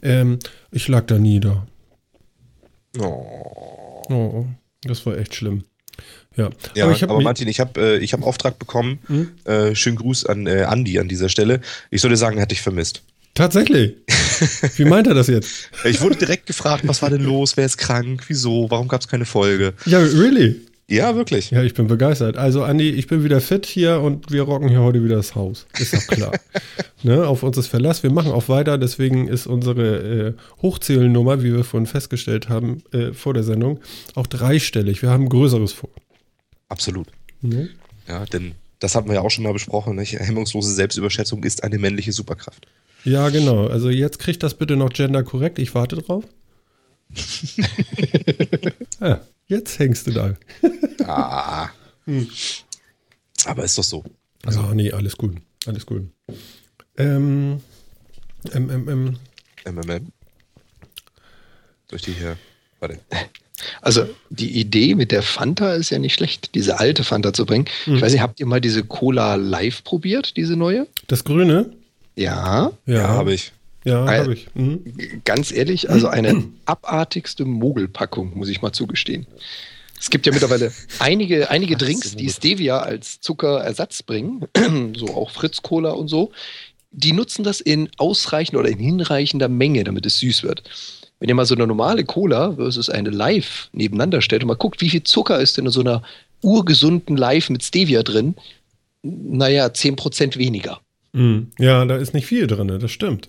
Ähm, 0.00 0.38
ich 0.70 0.88
lag 0.88 1.04
da 1.04 1.18
nieder. 1.18 1.66
Oh. 2.98 4.02
oh. 4.08 4.46
Das 4.84 5.04
war 5.06 5.16
echt 5.16 5.34
schlimm. 5.34 5.64
Ja, 6.36 6.50
ja 6.74 6.86
aber, 6.86 7.02
aber 7.02 7.20
Martin, 7.20 7.48
ich 7.48 7.60
habe 7.60 7.98
äh, 8.00 8.06
hab 8.06 8.22
Auftrag 8.22 8.58
bekommen. 8.58 8.98
Hm? 9.06 9.30
Äh, 9.44 9.74
schönen 9.74 9.96
Gruß 9.96 10.26
an 10.26 10.46
äh, 10.46 10.62
Andi 10.62 10.98
an 10.98 11.08
dieser 11.08 11.28
Stelle. 11.28 11.60
Ich 11.90 12.00
soll 12.00 12.10
dir 12.10 12.16
sagen, 12.16 12.38
er 12.38 12.42
hat 12.42 12.50
dich 12.50 12.62
vermisst. 12.62 13.02
Tatsächlich? 13.34 13.96
Wie 14.76 14.84
meint 14.84 15.06
er 15.06 15.14
das 15.14 15.26
jetzt? 15.26 15.70
ich 15.84 16.00
wurde 16.00 16.16
direkt 16.16 16.46
gefragt, 16.46 16.86
was 16.86 17.00
war 17.00 17.10
denn 17.10 17.22
los? 17.22 17.56
Wer 17.56 17.64
ist 17.64 17.78
krank? 17.78 18.24
Wieso? 18.28 18.70
Warum 18.70 18.88
gab 18.88 19.00
es 19.00 19.08
keine 19.08 19.24
Folge? 19.24 19.72
Ja, 19.86 19.98
really? 19.98 20.60
Ja, 20.92 21.16
wirklich. 21.16 21.50
Ja, 21.50 21.62
ich 21.62 21.72
bin 21.72 21.86
begeistert. 21.86 22.36
Also, 22.36 22.64
Andi, 22.64 22.90
ich 22.90 23.06
bin 23.06 23.24
wieder 23.24 23.40
fit 23.40 23.64
hier 23.64 24.02
und 24.02 24.30
wir 24.30 24.42
rocken 24.42 24.68
hier 24.68 24.82
heute 24.82 25.02
wieder 25.02 25.16
das 25.16 25.34
Haus. 25.34 25.66
Ist 25.78 25.94
doch 25.94 26.06
klar. 26.06 26.32
ne, 27.02 27.26
auf 27.26 27.42
uns 27.42 27.56
ist 27.56 27.68
Verlass. 27.68 28.02
Wir 28.02 28.10
machen 28.10 28.30
auch 28.30 28.50
weiter. 28.50 28.76
Deswegen 28.76 29.26
ist 29.26 29.46
unsere 29.46 29.96
äh, 29.96 30.34
Hochzählnummer, 30.60 31.42
wie 31.42 31.54
wir 31.54 31.64
vorhin 31.64 31.86
festgestellt 31.86 32.50
haben, 32.50 32.82
äh, 32.92 33.14
vor 33.14 33.32
der 33.32 33.42
Sendung, 33.42 33.80
auch 34.16 34.26
dreistellig. 34.26 35.00
Wir 35.00 35.08
haben 35.08 35.30
Größeres 35.30 35.72
vor. 35.72 35.88
Absolut. 36.68 37.08
Mhm. 37.40 37.70
Ja, 38.06 38.26
denn 38.26 38.52
das 38.78 38.94
hatten 38.94 39.08
wir 39.08 39.14
ja 39.14 39.22
auch 39.22 39.30
schon 39.30 39.44
mal 39.44 39.54
besprochen. 39.54 39.96
Nicht? 39.96 40.12
Hemmungslose 40.12 40.74
Selbstüberschätzung 40.74 41.42
ist 41.42 41.64
eine 41.64 41.78
männliche 41.78 42.12
Superkraft. 42.12 42.66
Ja, 43.04 43.30
genau. 43.30 43.66
Also, 43.66 43.88
jetzt 43.88 44.18
kriegt 44.18 44.42
das 44.42 44.52
bitte 44.52 44.76
noch 44.76 44.90
gender 44.90 45.22
korrekt. 45.22 45.58
Ich 45.58 45.74
warte 45.74 45.96
drauf. 45.96 46.24
ja. 49.00 49.22
Jetzt 49.52 49.78
hängst 49.78 50.06
du 50.06 50.12
da. 50.12 50.34
ah. 51.04 51.68
Hm. 52.06 52.26
Aber 53.44 53.64
ist 53.64 53.76
doch 53.76 53.84
so. 53.84 54.02
Also, 54.46 54.62
ja, 54.62 54.74
nee, 54.74 54.90
alles 54.92 55.18
gut. 55.18 55.36
Alles 55.66 55.84
gut. 55.84 56.08
Ähm, 56.96 57.60
ähm, 58.54 58.70
ähm, 58.70 58.88
ähm. 58.88 59.16
MMM. 59.66 60.12
Durch 61.88 62.00
die 62.00 62.12
hier. 62.12 62.38
Warte. 62.80 62.98
Also 63.82 64.08
die 64.30 64.58
Idee 64.58 64.94
mit 64.94 65.12
der 65.12 65.22
Fanta 65.22 65.74
ist 65.74 65.90
ja 65.90 65.98
nicht 65.98 66.14
schlecht, 66.14 66.54
diese 66.54 66.80
alte 66.80 67.04
Fanta 67.04 67.34
zu 67.34 67.44
bringen. 67.44 67.66
Mhm. 67.84 67.96
Ich 67.96 68.02
weiß 68.02 68.12
nicht, 68.12 68.22
habt 68.22 68.40
ihr 68.40 68.46
mal 68.46 68.62
diese 68.62 68.82
Cola 68.82 69.34
Live 69.34 69.84
probiert, 69.84 70.38
diese 70.38 70.56
neue? 70.56 70.86
Das 71.08 71.24
grüne? 71.24 71.70
Ja. 72.16 72.72
Ja, 72.86 72.94
ja 72.94 73.08
habe 73.08 73.34
ich. 73.34 73.52
Ja, 73.84 74.06
habe 74.06 74.34
ich. 74.34 74.48
Mhm. 74.54 74.82
Ganz 75.24 75.52
ehrlich, 75.52 75.90
also 75.90 76.08
eine 76.08 76.44
abartigste 76.64 77.44
Mogelpackung, 77.44 78.36
muss 78.36 78.48
ich 78.48 78.62
mal 78.62 78.72
zugestehen. 78.72 79.26
Es 79.98 80.10
gibt 80.10 80.26
ja 80.26 80.32
mittlerweile 80.32 80.72
einige, 80.98 81.50
einige 81.50 81.76
Drinks, 81.76 82.16
die 82.16 82.28
Stevia 82.28 82.78
als 82.78 83.20
Zuckerersatz 83.20 84.02
bringen, 84.02 84.46
so 84.96 85.14
auch 85.14 85.30
Fritz 85.30 85.62
Cola 85.62 85.90
und 85.90 86.08
so. 86.08 86.32
Die 86.90 87.12
nutzen 87.12 87.42
das 87.42 87.60
in 87.60 87.88
ausreichender 87.96 88.60
oder 88.60 88.68
in 88.68 88.78
hinreichender 88.78 89.48
Menge, 89.48 89.84
damit 89.84 90.04
es 90.04 90.18
süß 90.18 90.42
wird. 90.42 90.62
Wenn 91.18 91.28
ihr 91.28 91.34
mal 91.34 91.46
so 91.46 91.54
eine 91.54 91.66
normale 91.66 92.04
Cola 92.04 92.54
versus 92.56 92.90
eine 92.90 93.10
Live 93.10 93.70
nebeneinander 93.72 94.20
stellt 94.22 94.42
und 94.42 94.48
mal 94.48 94.54
guckt, 94.54 94.80
wie 94.80 94.90
viel 94.90 95.04
Zucker 95.04 95.40
ist 95.40 95.56
denn 95.56 95.66
in 95.66 95.70
so 95.70 95.80
einer 95.80 96.02
urgesunden 96.42 97.16
Live 97.16 97.48
mit 97.48 97.62
Stevia 97.62 98.02
drin, 98.02 98.34
naja, 99.02 99.66
10% 99.66 100.36
weniger. 100.36 100.80
Mhm. 101.12 101.52
Ja, 101.58 101.84
da 101.84 101.96
ist 101.96 102.12
nicht 102.12 102.26
viel 102.26 102.46
drin, 102.46 102.76
das 102.80 102.90
stimmt. 102.90 103.28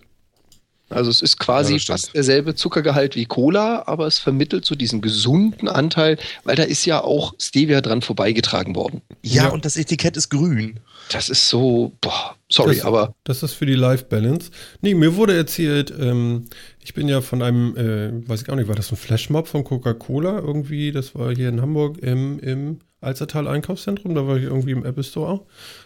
Also 0.93 1.09
es 1.09 1.21
ist 1.21 1.39
quasi 1.39 1.73
Ja, 1.73 1.79
fast 1.87 2.13
derselbe 2.15 2.55
Zuckergehalt 2.55 3.15
wie 3.15 3.25
Cola, 3.25 3.83
aber 3.87 4.07
es 4.07 4.19
vermittelt 4.19 4.65
so 4.65 4.75
diesen 4.75 5.01
gesunden 5.01 5.67
Anteil, 5.67 6.17
weil 6.43 6.55
da 6.55 6.63
ist 6.63 6.85
ja 6.85 7.03
auch 7.03 7.33
Stevia 7.39 7.81
dran 7.81 8.01
vorbeigetragen 8.01 8.75
worden. 8.75 9.01
Ja, 9.21 9.43
Ja. 9.43 9.49
und 9.49 9.65
das 9.65 9.77
Etikett 9.77 10.15
ist 10.17 10.29
grün. 10.29 10.79
Das 11.11 11.29
ist 11.29 11.49
so, 11.49 11.91
boah, 12.01 12.35
sorry, 12.49 12.75
Das- 12.77 12.85
aber 12.85 13.13
Das 13.23 13.43
ist 13.43 13.53
für 13.53 13.65
die 13.65 13.75
Life 13.75 14.05
Balance. 14.05 14.51
Nee, 14.81 14.93
mir 14.93 15.15
wurde 15.15 15.35
erzählt, 15.35 15.93
ähm, 15.99 16.45
ich 16.83 16.93
bin 16.93 17.07
ja 17.07 17.21
von 17.21 17.41
einem, 17.41 17.75
äh, 17.77 18.27
weiß 18.29 18.43
ich 18.43 18.49
auch 18.49 18.55
nicht, 18.55 18.67
war 18.67 18.75
das 18.75 18.91
ein 18.91 18.97
Flashmob 18.97 19.47
von 19.47 19.63
Coca-Cola 19.63 20.39
irgendwie? 20.39 20.91
Das 20.91 21.15
war 21.15 21.33
hier 21.35 21.49
in 21.49 21.61
Hamburg 21.61 21.97
im, 21.99 22.39
im 22.39 22.79
Alzertal 23.01 23.47
Einkaufszentrum, 23.49 24.15
da 24.15 24.25
war 24.27 24.37
ich 24.37 24.43
irgendwie 24.43 24.71
im 24.71 24.85
Apple 24.85 25.03
Store. 25.03 25.41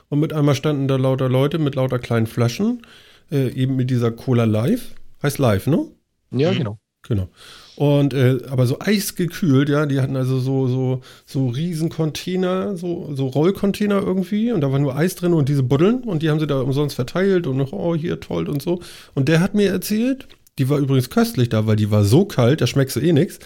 Und 0.09 0.19
mit 0.19 0.33
einmal 0.33 0.53
standen 0.53 0.87
da 0.87 0.97
lauter 0.97 1.29
Leute 1.29 1.57
mit 1.57 1.73
lauter 1.75 1.97
kleinen 1.97 2.27
Flaschen, 2.27 2.83
äh, 3.31 3.50
eben 3.51 3.75
mit 3.75 3.89
dieser 3.89 4.12
Cola 4.12 4.43
Live. 4.46 4.96
Heißt 5.24 5.38
Live, 5.39 5.67
ne? 5.67 5.88
ja, 6.31 6.51
Mhm. 6.51 6.57
genau. 6.57 6.79
Genau. 7.07 7.29
Und 7.77 8.13
äh, 8.13 8.39
aber 8.50 8.65
so 8.67 8.79
eisgekühlt, 8.81 9.69
ja, 9.69 9.86
die 9.86 10.01
hatten 10.01 10.17
also 10.17 10.39
so 10.39 10.67
so 10.67 11.01
so 11.25 11.48
riesen 11.48 11.89
Container, 11.89 12.75
so 12.75 13.13
so 13.15 13.27
Rollcontainer 13.27 14.01
irgendwie 14.01 14.51
und 14.51 14.60
da 14.62 14.72
war 14.74 14.79
nur 14.79 14.96
Eis 14.98 15.15
drin 15.15 15.34
und 15.34 15.48
diese 15.48 15.63
Buddeln 15.63 16.03
und 16.03 16.22
die 16.22 16.29
haben 16.29 16.39
sie 16.39 16.48
da 16.48 16.60
umsonst 16.60 16.96
verteilt 16.96 17.48
und 17.48 17.55
noch 17.55 17.72
oh 17.72 17.96
hier 17.96 18.19
toll 18.19 18.50
und 18.50 18.62
so 18.62 18.81
und 19.13 19.29
der 19.29 19.39
hat 19.39 19.53
mir 19.53 19.69
erzählt, 19.69 20.27
die 20.57 20.67
war 20.69 20.79
übrigens 20.79 21.10
köstlich 21.10 21.48
da, 21.50 21.65
weil 21.65 21.77
die 21.77 21.91
war 21.91 22.03
so 22.03 22.25
kalt, 22.25 22.60
da 22.62 22.67
schmeckst 22.67 22.96
du 22.98 23.00
eh 23.00 23.13
nix. 23.13 23.39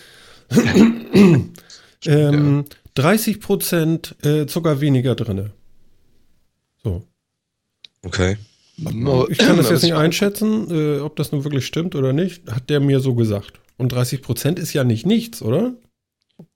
ähm, 2.05 2.65
30 2.95 3.39
Prozent 3.41 4.15
äh, 4.23 4.47
Zucker 4.47 4.81
weniger 4.81 5.13
drinne. 5.15 5.51
So. 6.83 7.03
Okay. 8.03 8.37
Ich 8.77 9.37
kann 9.37 9.57
das 9.57 9.69
jetzt 9.69 9.83
nicht 9.83 9.93
ein. 9.93 9.99
einschätzen, 10.05 10.67
äh, 10.71 10.99
ob 10.99 11.15
das 11.15 11.31
nun 11.31 11.43
wirklich 11.43 11.65
stimmt 11.65 11.95
oder 11.95 12.13
nicht, 12.13 12.49
hat 12.51 12.69
der 12.69 12.79
mir 12.79 12.99
so 12.99 13.13
gesagt. 13.15 13.59
Und 13.77 13.91
30 13.91 14.21
Prozent 14.21 14.59
ist 14.59 14.73
ja 14.73 14.83
nicht 14.83 15.05
nichts, 15.05 15.41
oder? 15.41 15.73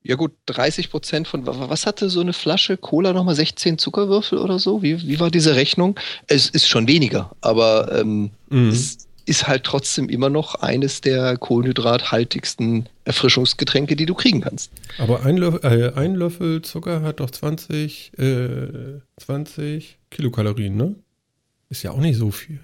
Ja 0.02 0.16
gut, 0.16 0.32
30 0.48 0.90
Prozent 0.90 1.28
von, 1.28 1.46
wa- 1.46 1.70
was 1.70 1.86
hatte 1.86 2.10
so 2.10 2.22
eine 2.22 2.34
Flasche 2.34 2.78
Cola 2.78 3.14
nochmal, 3.14 3.36
16 3.36 3.78
Zuckerwürfel 3.78 4.40
oder 4.40 4.58
so? 4.58 4.82
Wie, 4.82 5.08
wie 5.08 5.20
war 5.20 5.30
diese 5.30 5.56
Rechnung? 5.56 6.00
Es 6.28 6.50
ist 6.50 6.68
schon 6.68 6.88
weniger, 6.88 7.36
aber 7.42 7.92
ähm, 8.00 8.32
Mhm. 8.50 8.70
es 8.70 8.98
ist 9.28 9.48
halt 9.48 9.64
trotzdem 9.64 10.10
immer 10.10 10.30
noch 10.30 10.56
eines 10.56 11.02
der 11.02 11.38
kohlenhydrathaltigsten 11.38 12.88
Erfrischungsgetränke, 13.06 13.96
die 13.96 14.06
du 14.06 14.14
kriegen 14.14 14.42
kannst. 14.42 14.72
Aber 14.98 15.24
ein 15.26 15.38
Löffel, 15.38 15.60
äh, 15.64 15.94
ein 16.00 16.16
Löffel 16.16 16.62
Zucker 16.62 17.02
hat 17.02 17.20
doch 17.20 17.30
20, 17.32 18.12
äh, 18.18 19.00
20 19.18 19.98
Kilokalorien, 20.12 20.76
ne? 20.76 20.96
Ist 21.70 21.84
ja 21.84 21.92
auch 21.92 21.98
nicht 22.00 22.18
so 22.18 22.32
viel. 22.32 22.60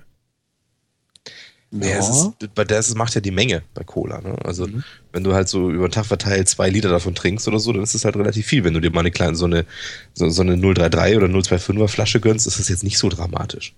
Ja. 1.74 1.98
es 2.00 2.10
ist, 2.10 2.54
bei 2.54 2.66
der 2.66 2.80
ist, 2.80 2.90
es 2.90 2.96
macht 2.96 3.16
ja 3.16 3.22
die 3.22 3.32
Menge 3.32 3.64
bei 3.74 3.86
Cola. 3.86 4.20
Ne? 4.20 4.36
Also 4.44 4.68
Mhm. 4.68 4.84
wenn 5.14 5.24
du 5.24 5.34
halt 5.34 5.48
so 5.48 5.72
über 5.72 5.88
den 5.88 5.92
Tag 5.94 6.06
verteilt 6.06 6.50
zwei 6.50 6.70
Liter 6.70 6.90
davon 6.90 7.16
trinkst 7.16 7.48
oder 7.48 7.60
so, 7.60 7.72
dann 7.72 7.82
ist 7.82 7.96
es 7.96 8.04
halt 8.04 8.18
relativ 8.18 8.46
viel. 8.46 8.66
Wenn 8.66 8.74
du 8.74 8.82
dir 8.82 8.92
mal 8.92 9.00
eine 9.00 9.12
kleine, 9.12 9.36
so 9.38 9.46
eine, 9.46 9.66
so, 10.14 10.30
so 10.30 10.42
eine 10.42 10.58
033 10.58 11.16
oder 11.16 11.28
025er 11.28 11.88
Flasche 11.88 12.20
gönnst, 12.20 12.46
ist 12.46 12.60
das 12.60 12.68
jetzt 12.68 12.84
nicht 12.84 12.98
so 12.98 13.08
dramatisch. 13.08 13.74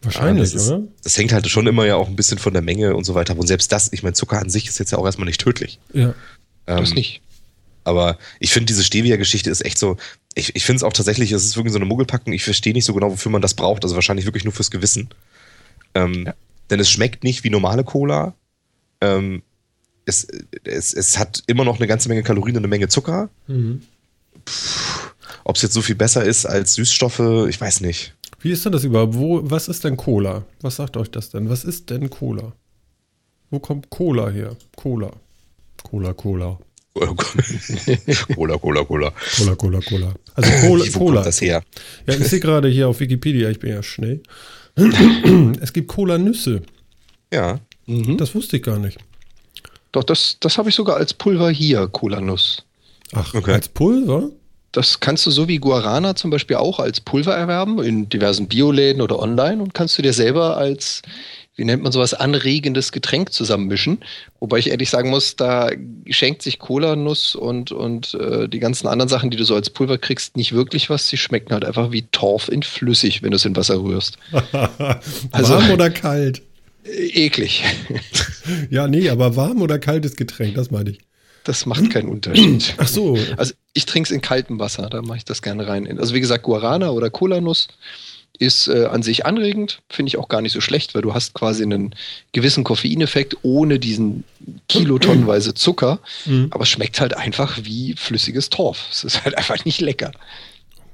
Wahrscheinlich, 0.00 0.48
Ja, 0.48 0.54
das 0.54 0.62
ist- 0.64 0.70
oder? 0.70 0.82
Das 1.02 1.18
hängt 1.18 1.32
halt 1.34 1.46
schon 1.50 1.66
immer 1.66 1.84
ja 1.84 1.96
auch 1.96 2.08
ein 2.08 2.16
bisschen 2.16 2.38
von 2.38 2.54
der 2.54 2.62
Menge 2.62 2.96
und 2.96 3.04
so 3.04 3.14
weiter 3.14 3.34
ab. 3.34 3.38
Und 3.38 3.46
selbst 3.46 3.70
das, 3.72 3.92
ich 3.92 4.02
meine, 4.02 4.14
Zucker 4.14 4.38
an 4.38 4.48
sich 4.48 4.66
ist 4.66 4.78
jetzt 4.78 4.90
ja 4.92 4.96
auch 4.96 5.04
erstmal 5.04 5.26
nicht 5.26 5.40
tödlich. 5.42 5.78
Ja. 5.92 6.14
Das 6.64 6.88
Ähm, 6.88 6.94
nicht. 6.94 7.20
Aber 7.84 8.18
ich 8.38 8.52
finde, 8.52 8.66
diese 8.66 8.84
Stevia-Geschichte 8.84 9.50
ist 9.50 9.64
echt 9.64 9.78
so. 9.78 9.96
Ich, 10.34 10.54
ich 10.54 10.64
finde 10.64 10.76
es 10.76 10.82
auch 10.82 10.92
tatsächlich, 10.92 11.32
es 11.32 11.44
ist 11.44 11.56
wirklich 11.56 11.72
so 11.72 11.78
eine 11.78 11.86
Muggelpackung. 11.86 12.32
Ich 12.32 12.44
verstehe 12.44 12.72
nicht 12.72 12.84
so 12.84 12.94
genau, 12.94 13.10
wofür 13.10 13.32
man 13.32 13.42
das 13.42 13.54
braucht. 13.54 13.82
Also 13.84 13.94
wahrscheinlich 13.94 14.26
wirklich 14.26 14.44
nur 14.44 14.52
fürs 14.52 14.70
Gewissen. 14.70 15.08
Ähm, 15.94 16.24
Ja. 16.26 16.34
Denn 16.70 16.78
es 16.78 16.88
schmeckt 16.90 17.24
nicht 17.24 17.42
wie 17.42 17.50
normale 17.50 17.82
Cola. 17.82 18.34
Ähm, 19.00 19.42
es, 20.04 20.26
es, 20.64 20.94
es 20.94 21.18
hat 21.18 21.42
immer 21.46 21.64
noch 21.64 21.78
eine 21.78 21.86
ganze 21.88 22.08
Menge 22.08 22.22
Kalorien 22.22 22.56
und 22.56 22.60
eine 22.62 22.68
Menge 22.68 22.88
Zucker. 22.88 23.28
Mhm. 23.48 23.82
Ob 25.44 25.56
es 25.56 25.62
jetzt 25.62 25.74
so 25.74 25.82
viel 25.82 25.96
besser 25.96 26.24
ist 26.24 26.46
als 26.46 26.74
Süßstoffe, 26.74 27.48
ich 27.48 27.60
weiß 27.60 27.80
nicht. 27.80 28.14
Wie 28.40 28.52
ist 28.52 28.64
denn 28.64 28.72
das 28.72 28.84
überhaupt? 28.84 29.14
Wo, 29.14 29.40
was 29.50 29.68
ist 29.68 29.84
denn 29.84 29.96
Cola? 29.96 30.44
Was 30.60 30.76
sagt 30.76 30.96
euch 30.96 31.10
das 31.10 31.30
denn? 31.30 31.48
Was 31.50 31.64
ist 31.64 31.90
denn 31.90 32.08
Cola? 32.08 32.52
Wo 33.50 33.58
kommt 33.58 33.90
Cola 33.90 34.30
her? 34.30 34.56
Cola. 34.76 35.10
Cola, 35.82 36.12
Cola. 36.12 36.58
Cola, 38.34 38.58
Cola, 38.58 38.84
Cola. 38.84 39.12
Cola, 39.36 39.54
Cola, 39.56 39.80
Cola. 39.80 40.14
Also 40.34 40.50
Cola, 40.66 40.84
Wie, 40.84 40.94
wo 40.94 40.98
Cola. 40.98 41.14
kommt 41.16 41.26
das 41.26 41.40
her? 41.40 41.62
Ja, 42.06 42.14
ich 42.14 42.26
sehe 42.28 42.40
gerade 42.40 42.68
hier 42.68 42.88
auf 42.88 43.00
Wikipedia, 43.00 43.48
ich 43.50 43.58
bin 43.58 43.70
ja 43.70 43.82
schnell. 43.82 44.20
Es 45.60 45.72
gibt 45.72 45.88
Cola-Nüsse. 45.88 46.62
Ja. 47.32 47.60
Mhm. 47.86 48.16
Das 48.16 48.34
wusste 48.34 48.56
ich 48.56 48.62
gar 48.62 48.78
nicht. 48.78 48.98
Doch, 49.92 50.04
das, 50.04 50.36
das 50.40 50.56
habe 50.58 50.68
ich 50.68 50.74
sogar 50.74 50.96
als 50.96 51.12
Pulver 51.14 51.50
hier, 51.50 51.86
Cola-Nuss. 51.88 52.64
Ach, 53.12 53.34
Okay. 53.34 53.52
als 53.52 53.68
Pulver? 53.68 54.30
Das 54.72 55.00
kannst 55.00 55.26
du 55.26 55.32
so 55.32 55.48
wie 55.48 55.58
Guarana 55.58 56.14
zum 56.14 56.30
Beispiel 56.30 56.54
auch 56.56 56.78
als 56.78 57.00
Pulver 57.00 57.34
erwerben 57.34 57.82
in 57.82 58.08
diversen 58.08 58.46
Bioläden 58.46 59.02
oder 59.02 59.18
online 59.18 59.60
und 59.60 59.74
kannst 59.74 59.98
du 59.98 60.02
dir 60.02 60.12
selber 60.12 60.56
als, 60.56 61.02
wie 61.60 61.64
nennt 61.66 61.82
man 61.82 61.92
sowas, 61.92 62.14
anregendes 62.14 62.90
Getränk 62.90 63.34
zusammenmischen. 63.34 63.98
Wobei 64.38 64.56
ich 64.58 64.70
ehrlich 64.70 64.88
sagen 64.88 65.10
muss, 65.10 65.36
da 65.36 65.68
schenkt 66.08 66.40
sich 66.40 66.58
Cola-Nuss 66.58 67.34
und, 67.34 67.70
und 67.70 68.14
äh, 68.14 68.48
die 68.48 68.60
ganzen 68.60 68.86
anderen 68.86 69.10
Sachen, 69.10 69.28
die 69.30 69.36
du 69.36 69.44
so 69.44 69.54
als 69.54 69.68
Pulver 69.68 69.98
kriegst, 69.98 70.38
nicht 70.38 70.54
wirklich 70.54 70.88
was. 70.88 71.08
Sie 71.08 71.18
schmecken 71.18 71.52
halt 71.52 71.66
einfach 71.66 71.92
wie 71.92 72.00
Torf 72.12 72.48
in 72.48 72.62
flüssig, 72.62 73.22
wenn 73.22 73.32
du 73.32 73.36
es 73.36 73.44
in 73.44 73.54
Wasser 73.56 73.82
rührst. 73.82 74.16
Also- 75.32 75.54
warm 75.54 75.70
oder 75.70 75.90
kalt? 75.90 76.40
Äh, 76.84 77.26
eklig. 77.26 77.62
Ja, 78.70 78.88
nee, 78.88 79.10
aber 79.10 79.36
warm 79.36 79.60
oder 79.60 79.78
kaltes 79.78 80.16
Getränk, 80.16 80.54
das 80.54 80.70
meine 80.70 80.90
ich. 80.90 80.98
Das 81.44 81.66
macht 81.66 81.90
keinen 81.90 82.08
Unterschied. 82.08 82.74
Ach 82.78 82.88
so. 82.88 83.18
Also 83.36 83.52
ich 83.74 83.84
trinke 83.84 84.08
es 84.08 84.10
in 84.10 84.22
kaltem 84.22 84.58
Wasser, 84.58 84.88
da 84.88 85.02
mache 85.02 85.18
ich 85.18 85.24
das 85.26 85.42
gerne 85.42 85.68
rein. 85.68 85.98
Also 85.98 86.14
wie 86.14 86.20
gesagt, 86.20 86.42
Guarana 86.42 86.90
oder 86.90 87.10
Cola-Nuss 87.10 87.68
ist 88.40 88.66
äh, 88.68 88.86
an 88.86 89.02
sich 89.04 89.26
anregend, 89.26 89.82
finde 89.88 90.08
ich 90.08 90.16
auch 90.16 90.28
gar 90.28 90.40
nicht 90.40 90.52
so 90.52 90.60
schlecht, 90.60 90.94
weil 90.94 91.02
du 91.02 91.14
hast 91.14 91.34
quasi 91.34 91.62
einen 91.62 91.94
gewissen 92.32 92.64
Koffeineffekt 92.64 93.36
ohne 93.42 93.78
diesen 93.78 94.24
kilotonnenweise 94.68 95.54
Zucker, 95.54 96.00
Mhm. 96.26 96.48
aber 96.50 96.62
es 96.62 96.68
schmeckt 96.70 97.00
halt 97.00 97.14
einfach 97.16 97.58
wie 97.62 97.94
flüssiges 97.96 98.48
Torf. 98.50 98.88
Es 98.90 99.04
ist 99.04 99.24
halt 99.24 99.36
einfach 99.36 99.64
nicht 99.64 99.80
lecker. 99.80 100.10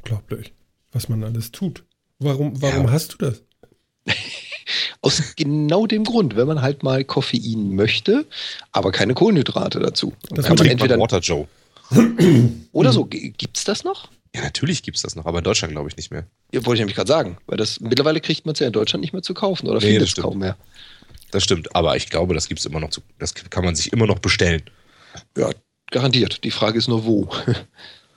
Unglaublich, 0.03 0.53
was 0.93 1.09
man 1.09 1.25
alles 1.25 1.53
tut. 1.53 1.85
Warum, 2.19 2.61
warum 2.61 2.87
Ja. 2.87 2.93
hast 2.93 3.15
du 3.15 3.17
das? 3.19 3.43
Aus 5.01 5.37
genau 5.37 5.87
dem 5.87 6.03
Grund, 6.05 6.35
wenn 6.37 6.49
man 6.49 6.61
halt 6.63 6.83
mal 6.83 7.05
Koffein 7.05 7.75
möchte, 7.77 8.27
aber 8.73 8.91
keine 8.91 9.15
Kohlenhydrate 9.15 9.79
dazu. 9.79 10.13
Dann 10.29 10.37
Das 10.37 10.47
kann 10.47 10.57
man 10.57 10.67
entweder 10.67 10.99
Water 10.99 11.21
Joe. 11.21 11.47
oder 12.73 12.93
so. 12.93 13.05
G- 13.05 13.33
Gibt's 13.39 13.63
das 13.65 13.85
noch? 13.85 14.09
Ja, 14.37 14.43
natürlich 14.43 14.83
gibt 14.83 14.99
es 14.99 15.03
das 15.03 15.17
noch, 15.17 15.25
aber 15.25 15.39
in 15.39 15.45
Deutschland 15.45 15.73
glaube 15.73 15.89
ich 15.89 15.97
nicht 15.97 16.11
mehr. 16.11 16.27
Ja, 16.53 16.65
wollte 16.67 16.75
ich 16.77 16.81
nämlich 16.81 16.95
gerade 16.97 17.09
sagen, 17.09 17.39
weil 17.47 17.57
das 17.57 17.81
mittlerweile 17.81 18.21
kriegt 18.21 18.45
man 18.45 18.53
es 18.53 18.59
ja 18.59 18.67
in 18.67 18.73
Deutschland 18.75 19.01
nicht 19.01 19.15
mehr 19.15 19.23
zu 19.23 19.33
kaufen 19.33 19.67
oder 19.67 19.79
Nee, 19.79 19.87
findet 19.87 20.03
das 20.03 20.09
es 20.09 20.11
stimmt. 20.13 20.25
kaum 20.27 20.39
mehr. 20.39 20.57
Das 21.31 21.43
stimmt, 21.43 21.75
aber 21.75 21.97
ich 21.97 22.11
glaube, 22.11 22.35
das 22.35 22.47
gibt 22.47 22.61
es 22.61 22.67
immer 22.67 22.79
noch 22.79 22.91
zu, 22.91 23.01
das 23.19 23.35
kann 23.35 23.65
man 23.65 23.75
sich 23.75 23.93
immer 23.93 24.07
noch 24.07 24.19
bestellen. 24.19 24.63
Ja, 25.37 25.51
garantiert. 25.91 26.45
Die 26.45 26.51
Frage 26.51 26.77
ist 26.79 26.87
nur 26.89 27.05
wo. 27.07 27.31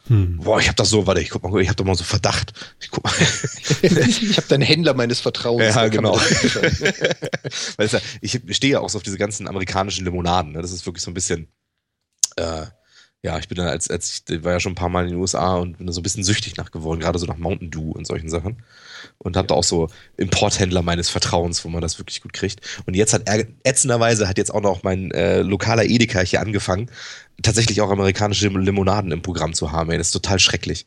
Hm. 0.08 0.38
Boah, 0.38 0.60
ich 0.60 0.68
habe 0.68 0.76
das 0.76 0.90
so, 0.90 1.08
warte, 1.08 1.22
ich 1.22 1.30
guck 1.30 1.44
mal, 1.44 1.62
ich 1.62 1.68
habe 1.70 1.76
doch 1.76 1.86
mal 1.86 1.96
so 1.96 2.04
Verdacht. 2.04 2.52
Ich 2.82 2.90
guck 2.92 3.04
mal. 3.04 3.14
ich 3.82 4.38
habe 4.38 4.48
deinen 4.48 4.64
Händler 4.64 4.94
meines 4.96 5.20
Vertrauens. 5.20 5.76
Ja, 5.76 5.88
genau. 5.88 6.20
es 7.78 7.92
ja, 7.92 8.00
ich 8.20 8.42
stehe 8.52 8.74
ja 8.74 8.80
auch 8.80 8.90
so 8.90 8.98
auf 8.98 9.04
diese 9.04 9.18
ganzen 9.18 9.48
amerikanischen 9.48 10.06
Limonaden. 10.06 10.52
Ne? 10.54 10.62
Das 10.62 10.72
ist 10.72 10.86
wirklich 10.86 11.04
so 11.04 11.12
ein 11.12 11.14
bisschen, 11.14 11.48
äh, 12.36 12.66
ja, 13.22 13.38
ich 13.38 13.50
bin 13.50 13.58
dann 13.58 13.68
als, 13.68 13.90
als 13.90 14.24
ich 14.30 14.44
war 14.44 14.54
ja 14.54 14.60
schon 14.62 14.72
ein 14.72 14.76
paar 14.76 14.88
Mal 14.88 15.04
in 15.04 15.12
den 15.12 15.20
USA 15.20 15.56
und 15.58 15.78
bin 15.78 15.88
da 15.88 15.92
so 15.92 16.00
ein 16.00 16.04
bisschen 16.04 16.24
süchtig 16.24 16.56
nach 16.56 16.72
geworden, 16.72 17.02
gerade 17.02 17.20
so 17.20 17.26
nach 17.26 17.38
Mountain 17.38 17.70
Dew 17.70 17.92
und 17.92 18.08
solchen 18.08 18.30
Sachen. 18.30 18.64
Und 19.18 19.36
habe 19.36 19.48
da 19.48 19.56
auch 19.56 19.64
so 19.64 19.90
Importhändler 20.16 20.84
meines 20.84 21.10
Vertrauens, 21.10 21.66
wo 21.66 21.70
man 21.70 21.82
das 21.82 22.00
wirklich 22.00 22.22
gut 22.22 22.32
kriegt. 22.32 22.62
Und 22.86 22.96
jetzt 22.96 23.14
hat 23.14 23.24
er, 23.28 23.46
ätzenderweise 23.64 24.30
hat 24.30 24.38
jetzt 24.38 24.54
auch 24.54 24.62
noch 24.62 24.84
mein 24.84 25.12
äh, 25.12 25.42
lokaler 25.42 25.84
Edeka 25.84 26.22
hier 26.22 26.40
angefangen, 26.40 26.90
tatsächlich 27.42 27.82
auch 27.82 27.92
amerikanische 27.92 28.48
Limonaden 28.48 29.12
im 29.12 29.22
Programm 29.22 29.54
zu 29.54 29.74
haben. 29.74 29.92
Ey, 29.92 29.98
das 29.98 30.08
ist 30.08 30.14
total 30.14 30.40
schrecklich. 30.40 30.86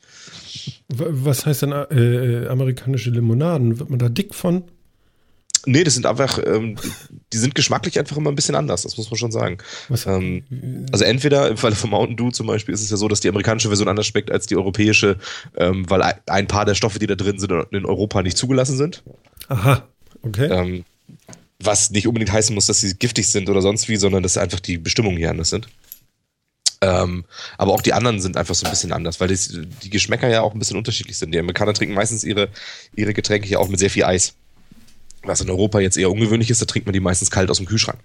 Was 0.88 1.44
heißt 1.44 1.62
denn 1.62 1.72
äh, 1.72 1.84
äh, 1.94 2.48
amerikanische 2.48 3.10
Limonaden? 3.10 3.78
Wird 3.78 3.90
man 3.90 3.98
da 3.98 4.08
dick 4.08 4.34
von? 4.34 4.64
Nee, 5.64 5.84
das 5.84 5.94
sind 5.94 6.06
einfach, 6.06 6.40
ähm, 6.44 6.76
die 7.32 7.38
sind 7.38 7.54
geschmacklich 7.54 7.98
einfach 7.98 8.16
immer 8.16 8.30
ein 8.30 8.34
bisschen 8.34 8.54
anders, 8.56 8.82
das 8.82 8.96
muss 8.96 9.10
man 9.10 9.16
schon 9.18 9.30
sagen. 9.32 9.58
Ähm, 10.06 10.86
Also 10.92 11.04
entweder 11.04 11.48
im 11.48 11.56
Falle 11.56 11.76
von 11.76 11.90
Mountain 11.90 12.16
Dew 12.16 12.30
zum 12.30 12.48
Beispiel 12.48 12.74
ist 12.74 12.82
es 12.82 12.90
ja 12.90 12.96
so, 12.96 13.06
dass 13.08 13.20
die 13.20 13.28
amerikanische 13.28 13.68
Version 13.68 13.88
anders 13.88 14.06
schmeckt 14.06 14.30
als 14.30 14.46
die 14.46 14.56
europäische, 14.56 15.18
ähm, 15.56 15.88
weil 15.88 16.02
ein- 16.26 16.48
paar 16.48 16.64
der 16.64 16.74
Stoffe, 16.74 16.98
die 16.98 17.06
da 17.06 17.14
drin 17.14 17.38
sind, 17.38 17.52
in 17.70 17.86
Europa 17.86 18.22
nicht 18.22 18.36
zugelassen 18.36 18.76
sind. 18.76 19.02
aha, 19.48 19.86
okay. 20.22 20.46
Ähm, 20.50 20.84
was 21.64 21.90
nicht 21.92 22.08
unbedingt 22.08 22.32
heißen 22.32 22.52
muss, 22.54 22.66
dass 22.66 22.80
sie 22.80 22.94
giftig 22.94 23.28
sind 23.28 23.48
oder 23.48 23.62
sonst 23.62 23.88
wie, 23.88 23.94
sondern 23.96 24.24
dass 24.24 24.36
einfach 24.36 24.58
die 24.58 24.78
Bestimmungen 24.78 25.16
hier 25.18 25.30
anders 25.30 25.50
sind. 25.50 25.68
Ähm, 26.80 27.24
aber 27.58 27.72
auch 27.72 27.80
die 27.82 27.92
anderen 27.92 28.20
sind 28.20 28.36
einfach 28.36 28.56
so 28.56 28.66
ein 28.66 28.70
bisschen 28.70 28.92
anders, 28.92 29.20
weil 29.20 29.28
das, 29.28 29.48
die 29.82 29.90
Geschmäcker 29.90 30.28
ja 30.28 30.40
auch 30.42 30.52
ein 30.52 30.58
bisschen 30.58 30.76
unterschiedlich 30.76 31.16
sind. 31.16 31.32
Die 31.32 31.38
Amerikaner 31.38 31.72
trinken 31.74 31.94
meistens 31.94 32.24
ihre, 32.24 32.48
ihre 32.96 33.14
Getränke 33.14 33.48
ja 33.48 33.58
auch 33.60 33.68
mit 33.68 33.78
sehr 33.78 33.90
viel 33.90 34.02
Eis. 34.02 34.34
Was 35.24 35.40
in 35.40 35.50
Europa 35.50 35.80
jetzt 35.80 35.96
eher 35.96 36.10
ungewöhnlich 36.10 36.50
ist, 36.50 36.60
da 36.60 36.66
trinkt 36.66 36.86
man 36.86 36.92
die 36.92 37.00
meistens 37.00 37.30
kalt 37.30 37.50
aus 37.50 37.58
dem 37.58 37.66
Kühlschrank. 37.66 37.98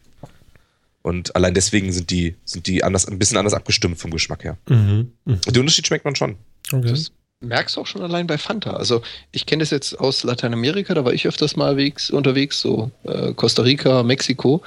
Und 1.02 1.36
allein 1.36 1.54
deswegen 1.54 1.92
sind 1.94 2.12
die, 2.12 2.36
sind 2.44 2.68
die 2.68 2.84
anders, 2.84 3.08
ein 3.08 3.18
bisschen 3.18 3.38
anders 3.38 3.54
abgestimmt 3.54 3.98
vom 3.98 4.12
Geschmack 4.12 4.44
her. 4.44 4.58
Mhm. 4.68 5.12
Mhm. 5.26 5.42
Den 5.42 5.62
Unterschied 5.62 5.88
schmeckt 5.88 6.06
man 6.06 6.16
schon. 6.16 6.36
Okay. 6.72 6.90
Das 6.90 7.12
merkst 7.40 7.76
du 7.78 7.82
auch 7.82 7.88
schon 7.88 8.02
allein 8.02 8.28
bei 8.28 8.38
Fanta. 8.38 8.72
Also 8.72 9.02
ich 9.32 9.46
kenne 9.46 9.62
das 9.62 9.70
jetzt 9.70 10.00
aus 10.00 10.24
Lateinamerika, 10.24 10.94
da 10.94 11.06
war 11.06 11.14
ich 11.14 11.28
öfters 11.28 11.56
mal 11.56 11.78
wegs, 11.78 12.10
unterwegs, 12.10 12.60
so 12.60 12.92
äh, 13.04 13.34
Costa 13.34 13.62
Rica, 13.62 14.04
Mexiko. 14.04 14.64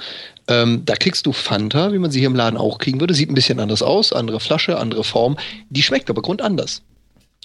Ähm, 0.47 0.83
da 0.85 0.95
kriegst 0.95 1.25
du 1.25 1.33
Fanta, 1.33 1.93
wie 1.93 1.99
man 1.99 2.11
sie 2.11 2.19
hier 2.19 2.29
im 2.29 2.35
Laden 2.35 2.57
auch 2.57 2.79
kriegen 2.79 2.99
würde. 2.99 3.13
Sieht 3.13 3.29
ein 3.29 3.35
bisschen 3.35 3.59
anders 3.59 3.81
aus, 3.83 4.13
andere 4.13 4.39
Flasche, 4.39 4.77
andere 4.77 5.03
Form. 5.03 5.37
Die 5.69 5.83
schmeckt 5.83 6.09
aber 6.09 6.21
grundanders. 6.21 6.81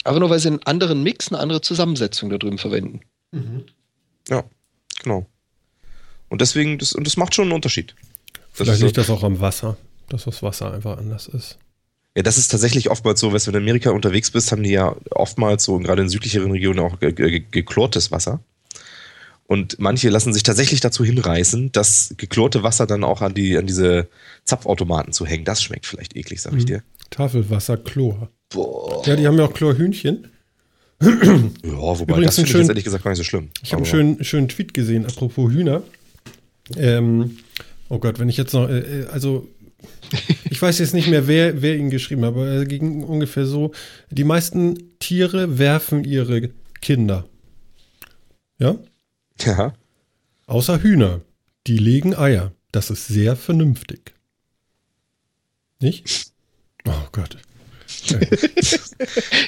Aber 0.05 0.21
nur 0.21 0.31
weil 0.31 0.39
sie 0.39 0.49
einen 0.49 0.63
anderen 0.63 1.03
Mix, 1.03 1.29
eine 1.29 1.41
andere 1.41 1.61
Zusammensetzung 1.61 2.31
da 2.31 2.39
drüben 2.39 2.59
verwenden. 2.59 3.01
Mhm. 3.33 3.65
Ja, 4.29 4.45
genau. 5.07 5.27
Und 6.29 6.41
deswegen, 6.41 6.79
das, 6.79 6.93
und 6.93 7.07
das 7.07 7.17
macht 7.17 7.35
schon 7.35 7.45
einen 7.45 7.53
Unterschied. 7.53 7.95
Das 8.33 8.43
Vielleicht 8.67 8.83
liegt 8.83 8.97
so. 8.97 9.01
das 9.03 9.11
auch 9.11 9.23
am 9.23 9.41
Wasser, 9.41 9.77
dass 10.09 10.25
das 10.25 10.43
Wasser 10.43 10.73
einfach 10.73 10.99
anders 10.99 11.29
ist. 11.29 11.59
Ja, 12.17 12.23
das 12.23 12.39
ist 12.39 12.49
tatsächlich 12.49 12.91
oftmals 12.91 13.21
so, 13.21 13.33
wenn 13.33 13.39
du 13.39 13.51
in 13.51 13.57
Amerika 13.57 13.91
unterwegs 13.91 14.31
bist, 14.31 14.51
haben 14.51 14.63
die 14.63 14.71
ja 14.71 14.97
oftmals 15.11 15.65
so, 15.65 15.79
gerade 15.79 16.03
in 16.03 16.09
südlicheren 16.09 16.51
Regionen 16.51 16.81
auch 16.81 16.99
geklortes 16.99 18.11
Wasser. 18.11 18.41
Und 19.47 19.79
manche 19.79 20.09
lassen 20.09 20.33
sich 20.33 20.43
tatsächlich 20.43 20.81
dazu 20.81 21.05
hinreißen, 21.05 21.71
das 21.71 22.15
geklorte 22.17 22.65
Wasser 22.65 22.87
dann 22.87 23.05
auch 23.05 23.23
an, 23.23 23.35
die, 23.35 23.57
an 23.57 23.67
diese 23.67 24.09
Zapfautomaten 24.45 25.13
zu 25.13 25.25
hängen. 25.25 25.45
Das 25.45 25.63
schmeckt 25.63 25.87
vielleicht 25.87 26.17
eklig, 26.17 26.43
sag 26.43 26.55
ich 26.55 26.63
mhm. 26.63 26.67
dir. 26.67 26.83
Tafelwasser, 27.11 27.77
Chlor. 27.77 28.31
Boah. 28.49 29.07
Ja, 29.07 29.15
die 29.15 29.27
haben 29.27 29.39
ja 29.39 29.45
auch 29.45 29.53
Chlorhühnchen. 29.53 30.29
Ja, 31.01 31.11
wobei 31.63 32.15
Übrigens 32.15 32.37
das 32.37 32.37
finde 32.37 32.51
ich 32.51 32.55
jetzt 32.55 32.69
ehrlich 32.69 32.85
gesagt 32.85 33.05
gar 33.05 33.11
nicht 33.11 33.19
so 33.19 33.25
schlimm. 33.25 33.51
Ich 33.63 33.73
habe 33.73 33.83
einen 33.83 33.91
schönen, 33.91 34.25
schönen 34.25 34.49
Tweet 34.49 34.73
gesehen, 34.75 35.05
apropos 35.05 35.53
Hühner. 35.53 35.83
Ähm, 36.77 37.39
oh 37.89 37.99
Gott, 37.99 38.19
wenn 38.19 38.29
ich 38.29 38.37
jetzt 38.37 38.55
noch, 38.55 38.69
äh, 38.69 39.03
äh 39.03 39.07
also 39.07 39.49
ich 40.51 40.61
weiß 40.61 40.79
jetzt 40.79 40.95
nicht 40.95 41.09
mehr, 41.09 41.27
wer, 41.27 41.63
wer 41.63 41.77
ihn 41.77 41.91
geschrieben 41.91 42.25
hat, 42.25 42.31
aber 42.31 42.47
er 42.47 42.65
ging 42.65 43.03
ungefähr 43.03 43.47
so: 43.47 43.73
Die 44.11 44.25
meisten 44.25 44.99
Tiere 44.99 45.59
werfen 45.59 46.05
ihre 46.05 46.51
Kinder. 46.81 47.29
Ja? 48.59 48.77
Ja. 49.41 49.75
Außer 50.47 50.83
Hühner. 50.83 51.21
Die 51.67 51.79
legen 51.79 52.15
Eier. 52.15 52.53
Das 52.73 52.91
ist 52.91 53.07
sehr 53.07 53.37
vernünftig. 53.37 54.15
Nicht? 55.81 56.33
Oh 56.89 57.09
Gott. 57.11 57.37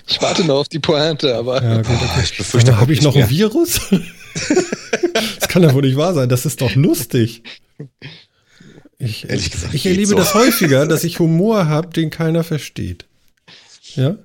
Ich 0.07 0.23
warte 0.23 0.45
noch 0.45 0.57
auf 0.57 0.69
die 0.69 0.79
Pointe, 0.79 1.35
aber. 1.35 1.63
Ja, 1.63 1.83
gut, 1.83 1.97
okay. 1.97 2.21
Ich 2.25 2.37
befürchte, 2.37 2.79
habe 2.79 2.93
ich 2.93 3.03
noch 3.03 3.15
mehr. 3.15 3.25
ein 3.25 3.31
Virus? 3.31 3.81
das 5.39 5.49
kann 5.49 5.63
ja 5.63 5.75
wohl 5.75 5.83
nicht 5.83 5.97
wahr 5.97 6.15
sein. 6.15 6.29
Das 6.29 6.47
ist 6.47 6.61
doch 6.61 6.75
lustig. 6.75 7.43
Ich, 8.99 9.29
Ehrlich 9.29 9.51
gesagt, 9.51 9.75
ich 9.75 9.87
erlebe 9.87 10.09
so. 10.09 10.17
das 10.17 10.35
häufiger, 10.35 10.87
dass 10.87 11.05
ich 11.05 11.19
Humor 11.19 11.67
habe, 11.67 11.89
den 11.89 12.11
keiner 12.11 12.43
versteht. 12.43 13.07
Ja? 13.95 14.17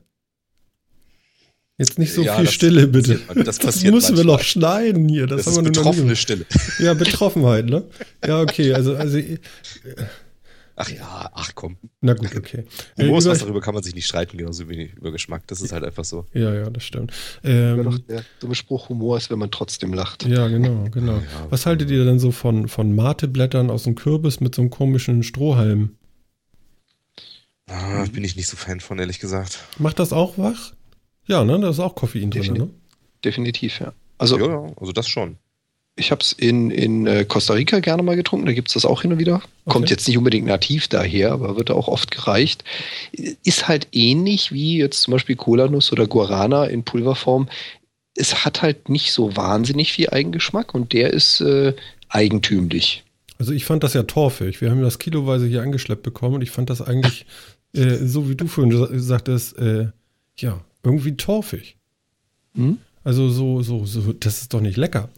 Jetzt 1.78 1.98
nicht 1.98 2.14
so 2.14 2.22
ja, 2.22 2.38
viel 2.38 2.50
Stille, 2.50 2.88
bitte. 2.88 3.16
Passiert, 3.16 3.48
das, 3.48 3.58
das 3.58 3.84
müssen 3.84 3.92
manchmal. 3.92 4.18
wir 4.18 4.24
noch 4.26 4.42
schneiden 4.42 5.10
hier. 5.10 5.26
Das, 5.26 5.46
das 5.46 5.48
haben 5.48 5.66
ist 5.66 5.74
wir 5.76 5.82
betroffene 5.82 6.16
Stille. 6.16 6.46
Ja, 6.80 6.94
Betroffenheit, 6.94 7.66
ne? 7.66 7.84
Ja, 8.26 8.42
okay. 8.42 8.74
Also, 8.74 8.96
also 8.96 9.20
Ach 10.76 10.90
ja, 10.90 11.30
ach 11.34 11.52
komm. 11.54 11.78
Na 12.02 12.14
gut, 12.14 12.36
okay. 12.36 12.66
Humor 12.98 13.20
ist 13.20 13.28
was, 13.28 13.40
darüber 13.40 13.62
kann 13.62 13.76
man 13.76 13.84
sich 13.84 13.94
nicht 13.94 14.08
streiten, 14.08 14.38
genauso 14.38 14.68
wenig 14.68 14.94
über 14.96 15.12
Geschmack. 15.12 15.46
Das 15.48 15.62
ist 15.62 15.72
halt 15.72 15.84
einfach 15.84 16.04
so. 16.04 16.26
Ja, 16.34 16.54
ja, 16.54 16.70
das 16.70 16.84
stimmt. 16.84 17.14
Ähm, 17.44 17.84
doch 17.84 18.00
der 18.00 18.24
dumme 18.40 18.56
Spruch, 18.56 18.90
Humor 18.90 19.18
ist, 19.18 19.30
wenn 19.30 19.38
man 19.38 19.52
trotzdem 19.52 19.94
lacht. 19.94 20.26
Ja, 20.26 20.48
genau, 20.48 20.86
genau. 20.90 21.18
Ja, 21.18 21.48
was 21.50 21.68
haltet 21.68 21.92
ihr 21.92 22.04
denn 22.06 22.18
so 22.18 22.32
von, 22.32 22.68
von 22.68 22.96
Mateblättern 22.96 23.70
aus 23.70 23.84
dem 23.84 23.94
Kürbis 23.94 24.40
mit 24.40 24.56
so 24.56 24.64
einem 24.64 24.72
komischen 24.72 25.22
Strohhalm? 25.22 25.96
Ah, 27.70 28.06
bin 28.12 28.24
ich 28.24 28.36
nicht 28.36 28.48
so 28.48 28.58
Fan 28.58 28.80
von, 28.80 28.98
ehrlich 28.98 29.20
gesagt. 29.20 29.60
Macht 29.78 30.00
das 30.00 30.12
auch 30.12 30.38
wach? 30.38 30.74
Ja, 31.26 31.44
ne? 31.44 31.60
Da 31.60 31.70
ist 31.70 31.80
auch 31.80 31.96
Koffein 31.96 32.32
Definitiv. 32.32 32.66
drin, 32.66 32.68
ne? 32.68 32.74
Definitiv, 33.24 33.80
ja. 33.80 33.94
Also, 34.18 34.40
ja, 34.40 34.48
ja, 34.48 34.74
also 34.78 34.92
das 34.92 35.08
schon. 35.08 35.38
Ich 35.96 36.10
habe 36.12 36.22
es 36.22 36.32
in, 36.32 36.72
in 36.72 37.06
äh, 37.06 37.24
Costa 37.24 37.54
Rica 37.54 37.80
gerne 37.80 38.02
mal 38.02 38.16
getrunken, 38.16 38.48
da 38.48 38.54
gibt 38.54 38.70
es 38.70 38.74
das 38.74 38.86
auch 38.86 39.04
hin 39.04 39.14
und 39.14 39.20
wieder. 39.20 39.42
Kommt 39.66 39.92
jetzt 39.92 40.08
nicht 40.08 40.18
unbedingt 40.18 40.48
nativ 40.48 40.88
daher, 40.88 41.32
aber 41.32 41.56
wird 41.56 41.70
auch 41.70 41.88
oft 41.88 42.10
gereicht. 42.10 42.64
Ist 43.44 43.68
halt 43.68 43.88
ähnlich 43.92 44.52
wie 44.52 44.78
jetzt 44.78 45.04
zum 45.04 45.12
Beispiel 45.12 45.36
Cola-Nuss 45.36 45.92
oder 45.92 46.08
Guarana 46.08 46.66
in 46.66 46.84
Pulverform. 46.84 47.48
Es 48.16 48.44
hat 48.44 48.64
halt 48.64 48.90
nicht 48.90 49.12
so 49.12 49.36
wahnsinnig 49.36 49.94
viel 49.94 50.10
Eigengeschmack 50.10 50.74
und 50.74 50.94
der 50.94 51.14
ist 51.14 51.42
äh, 51.42 51.74
eigentümlich. 52.10 53.04
Also 53.38 53.54
ich 53.54 53.66
fand 53.66 53.84
das 53.84 53.94
ja 53.94 54.04
torfig. 54.04 54.62
Wir 54.62 54.72
haben 54.72 54.82
das 54.82 55.00
kiloweise 55.00 55.46
hier 55.48 55.62
angeschleppt 55.62 56.04
bekommen 56.04 56.36
und 56.36 56.42
ich 56.42 56.52
fand 56.52 56.70
das 56.70 56.82
eigentlich, 56.82 57.26
äh, 57.74 57.98
so 57.98 58.30
wie 58.30 58.36
du 58.36 58.48
vorhin 58.48 59.00
sagtest, 59.00 59.58
äh, 59.60 59.90
ja, 60.38 60.60
irgendwie 60.84 61.16
torfig. 61.18 61.78
Hm? 62.56 62.78
Also 63.04 63.30
so, 63.30 63.62
so, 63.62 63.86
so, 63.86 64.14
das 64.14 64.42
ist 64.42 64.54
doch 64.54 64.62
nicht 64.62 64.78
lecker. 64.78 65.10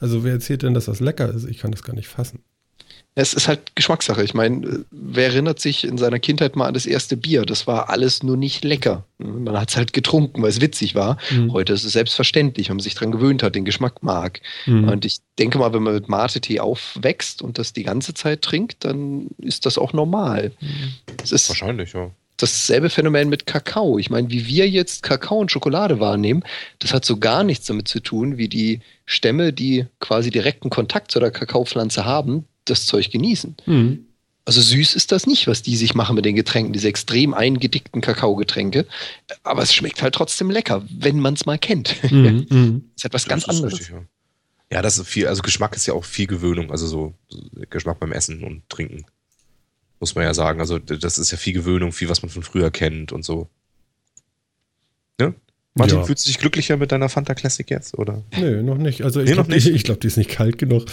Also 0.00 0.24
wer 0.24 0.32
erzählt 0.32 0.62
denn, 0.62 0.74
dass 0.74 0.86
das 0.86 1.00
lecker 1.00 1.28
ist? 1.32 1.46
Ich 1.46 1.58
kann 1.58 1.70
das 1.70 1.82
gar 1.82 1.94
nicht 1.94 2.08
fassen. 2.08 2.40
Es 3.16 3.34
ist 3.34 3.48
halt 3.48 3.74
Geschmackssache. 3.74 4.22
Ich 4.22 4.34
meine, 4.34 4.84
wer 4.90 5.26
erinnert 5.26 5.58
sich 5.58 5.84
in 5.84 5.98
seiner 5.98 6.20
Kindheit 6.20 6.54
mal 6.54 6.68
an 6.68 6.74
das 6.74 6.86
erste 6.86 7.16
Bier? 7.16 7.44
Das 7.44 7.66
war 7.66 7.90
alles 7.90 8.22
nur 8.22 8.36
nicht 8.36 8.64
lecker. 8.64 9.04
Man 9.18 9.58
hat 9.58 9.70
es 9.70 9.76
halt 9.76 9.92
getrunken, 9.92 10.42
weil 10.42 10.48
es 10.48 10.60
witzig 10.60 10.94
war. 10.94 11.18
Mhm. 11.30 11.52
Heute 11.52 11.72
ist 11.72 11.84
es 11.84 11.92
selbstverständlich, 11.92 12.68
wenn 12.68 12.76
man 12.76 12.82
sich 12.82 12.94
daran 12.94 13.10
gewöhnt 13.10 13.42
hat, 13.42 13.56
den 13.56 13.64
Geschmack 13.64 14.02
mag. 14.02 14.40
Mhm. 14.64 14.88
Und 14.88 15.04
ich 15.04 15.18
denke 15.38 15.58
mal, 15.58 15.72
wenn 15.72 15.82
man 15.82 15.94
mit 15.94 16.08
Mate-Tee 16.08 16.60
aufwächst 16.60 17.42
und 17.42 17.58
das 17.58 17.72
die 17.72 17.82
ganze 17.82 18.14
Zeit 18.14 18.42
trinkt, 18.42 18.84
dann 18.84 19.26
ist 19.38 19.66
das 19.66 19.76
auch 19.76 19.92
normal. 19.92 20.52
Mhm. 20.60 21.22
ist 21.22 21.48
Wahrscheinlich, 21.48 21.92
ja 21.92 22.12
dasselbe 22.42 22.90
Phänomen 22.90 23.28
mit 23.28 23.46
Kakao. 23.46 23.98
Ich 23.98 24.10
meine, 24.10 24.30
wie 24.30 24.46
wir 24.46 24.68
jetzt 24.68 25.02
Kakao 25.02 25.38
und 25.38 25.50
Schokolade 25.50 26.00
wahrnehmen, 26.00 26.42
das 26.78 26.92
hat 26.92 27.04
so 27.04 27.18
gar 27.18 27.44
nichts 27.44 27.66
damit 27.66 27.88
zu 27.88 28.00
tun, 28.00 28.36
wie 28.36 28.48
die 28.48 28.80
Stämme, 29.04 29.52
die 29.52 29.86
quasi 30.00 30.30
direkten 30.30 30.70
Kontakt 30.70 31.10
zu 31.10 31.20
der 31.20 31.30
Kakaopflanze 31.30 32.04
haben, 32.04 32.46
das 32.64 32.86
Zeug 32.86 33.10
genießen. 33.10 33.56
Mhm. 33.66 34.06
Also 34.44 34.62
süß 34.62 34.94
ist 34.94 35.12
das 35.12 35.26
nicht, 35.26 35.46
was 35.46 35.62
die 35.62 35.76
sich 35.76 35.94
machen 35.94 36.16
mit 36.16 36.24
den 36.24 36.34
Getränken, 36.34 36.72
diese 36.72 36.88
extrem 36.88 37.34
eingedickten 37.34 38.00
Kakaogetränke. 38.00 38.86
Aber 39.42 39.62
es 39.62 39.74
schmeckt 39.74 40.02
halt 40.02 40.14
trotzdem 40.14 40.50
lecker, 40.50 40.82
wenn 40.90 41.20
man 41.20 41.34
es 41.34 41.46
mal 41.46 41.58
kennt. 41.58 41.96
Mhm. 42.10 42.46
mhm. 42.50 42.90
ist 42.96 43.04
etwas 43.04 43.26
ganz 43.26 43.44
anderes. 43.44 43.74
Richtig, 43.74 43.90
ja. 43.90 44.02
ja, 44.72 44.82
das 44.82 44.98
ist 44.98 45.06
viel, 45.06 45.28
also 45.28 45.42
Geschmack 45.42 45.76
ist 45.76 45.86
ja 45.86 45.94
auch 45.94 46.04
viel 46.04 46.26
Gewöhnung, 46.26 46.70
also 46.70 46.86
so 46.86 47.14
Geschmack 47.68 48.00
beim 48.00 48.12
Essen 48.12 48.42
und 48.42 48.68
Trinken 48.68 49.04
muss 50.00 50.14
man 50.14 50.24
ja 50.24 50.34
sagen. 50.34 50.60
Also 50.60 50.78
das 50.78 51.18
ist 51.18 51.30
ja 51.30 51.38
viel 51.38 51.52
Gewöhnung, 51.52 51.92
viel, 51.92 52.08
was 52.08 52.22
man 52.22 52.30
von 52.30 52.42
früher 52.42 52.70
kennt 52.70 53.12
und 53.12 53.24
so. 53.24 53.48
Ja? 55.20 55.34
Martin, 55.74 55.98
ja. 55.98 56.04
fühlst 56.04 56.26
du 56.26 56.30
dich 56.30 56.38
glücklicher 56.38 56.76
mit 56.76 56.90
deiner 56.90 57.08
Fanta 57.08 57.34
Classic 57.34 57.70
jetzt, 57.70 57.96
oder? 57.96 58.24
Nö, 58.36 58.62
noch 58.62 58.78
nicht. 58.78 59.02
Also 59.02 59.20
ich 59.20 59.28
nee, 59.28 59.34
glaube, 59.34 59.56
die, 59.56 59.72
glaub, 59.84 60.00
die 60.00 60.08
ist 60.08 60.16
nicht 60.16 60.30
kalt 60.30 60.58
genug. 60.58 60.86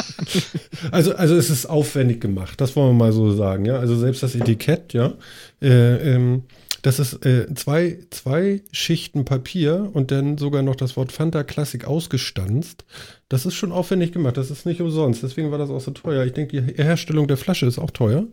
also, 0.90 1.14
also 1.14 1.36
es 1.36 1.50
ist 1.50 1.66
aufwendig 1.66 2.20
gemacht, 2.20 2.60
das 2.60 2.74
wollen 2.74 2.90
wir 2.90 3.04
mal 3.04 3.12
so 3.12 3.34
sagen, 3.34 3.66
ja. 3.66 3.76
Also 3.76 3.96
selbst 3.96 4.22
das 4.22 4.34
Etikett, 4.34 4.94
ja. 4.94 5.12
Äh, 5.60 6.14
ähm, 6.14 6.44
das 6.82 6.98
ist 6.98 7.24
äh, 7.24 7.46
zwei, 7.54 8.00
zwei 8.10 8.60
Schichten 8.72 9.24
Papier 9.24 9.90
und 9.92 10.10
dann 10.10 10.36
sogar 10.36 10.62
noch 10.62 10.74
das 10.74 10.96
Wort 10.96 11.12
Fanta 11.12 11.44
Classic 11.44 11.84
ausgestanzt. 11.84 12.84
Das 13.28 13.46
ist 13.46 13.54
schon 13.54 13.70
aufwendig 13.70 14.12
gemacht. 14.12 14.36
Das 14.36 14.50
ist 14.50 14.66
nicht 14.66 14.80
umsonst. 14.80 15.22
Deswegen 15.22 15.52
war 15.52 15.58
das 15.58 15.70
auch 15.70 15.80
so 15.80 15.92
teuer. 15.92 16.24
Ich 16.24 16.32
denke, 16.32 16.60
die 16.60 16.82
Herstellung 16.82 17.28
der 17.28 17.36
Flasche 17.36 17.66
ist 17.66 17.78
auch 17.78 17.92
teuer. 17.92 18.26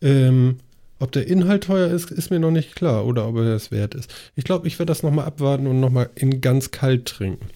Ähm, 0.00 0.56
ob 0.98 1.12
der 1.12 1.26
Inhalt 1.26 1.64
teuer 1.64 1.90
ist, 1.90 2.10
ist 2.10 2.30
mir 2.30 2.40
noch 2.40 2.50
nicht 2.50 2.74
klar 2.74 3.06
oder 3.06 3.28
ob 3.28 3.36
er 3.36 3.54
es 3.54 3.70
wert 3.70 3.94
ist. 3.94 4.12
Ich 4.36 4.44
glaube, 4.44 4.66
ich 4.66 4.78
werde 4.78 4.90
das 4.90 5.02
nochmal 5.02 5.26
abwarten 5.26 5.66
und 5.66 5.80
nochmal 5.80 6.08
in 6.14 6.40
ganz 6.40 6.70
kalt 6.70 7.06
trinken. 7.06 7.46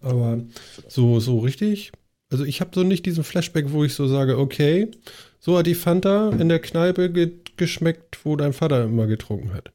Aber 0.00 0.40
so, 0.88 1.20
so 1.20 1.40
richtig. 1.40 1.92
Also 2.30 2.44
ich 2.44 2.60
habe 2.60 2.70
so 2.74 2.82
nicht 2.82 3.06
diesen 3.06 3.24
Flashback, 3.24 3.72
wo 3.72 3.84
ich 3.84 3.94
so 3.94 4.06
sage, 4.06 4.38
okay, 4.38 4.90
so 5.38 5.58
hat 5.58 5.66
die 5.66 5.74
Fanta 5.74 6.30
in 6.30 6.48
der 6.48 6.60
Kneipe 6.60 7.10
ge 7.56 7.66
geschmeckt, 7.66 8.24
wo 8.24 8.36
dein 8.36 8.52
Vater 8.52 8.84
immer 8.84 9.06
getrunken 9.06 9.54
hat. 9.54 9.72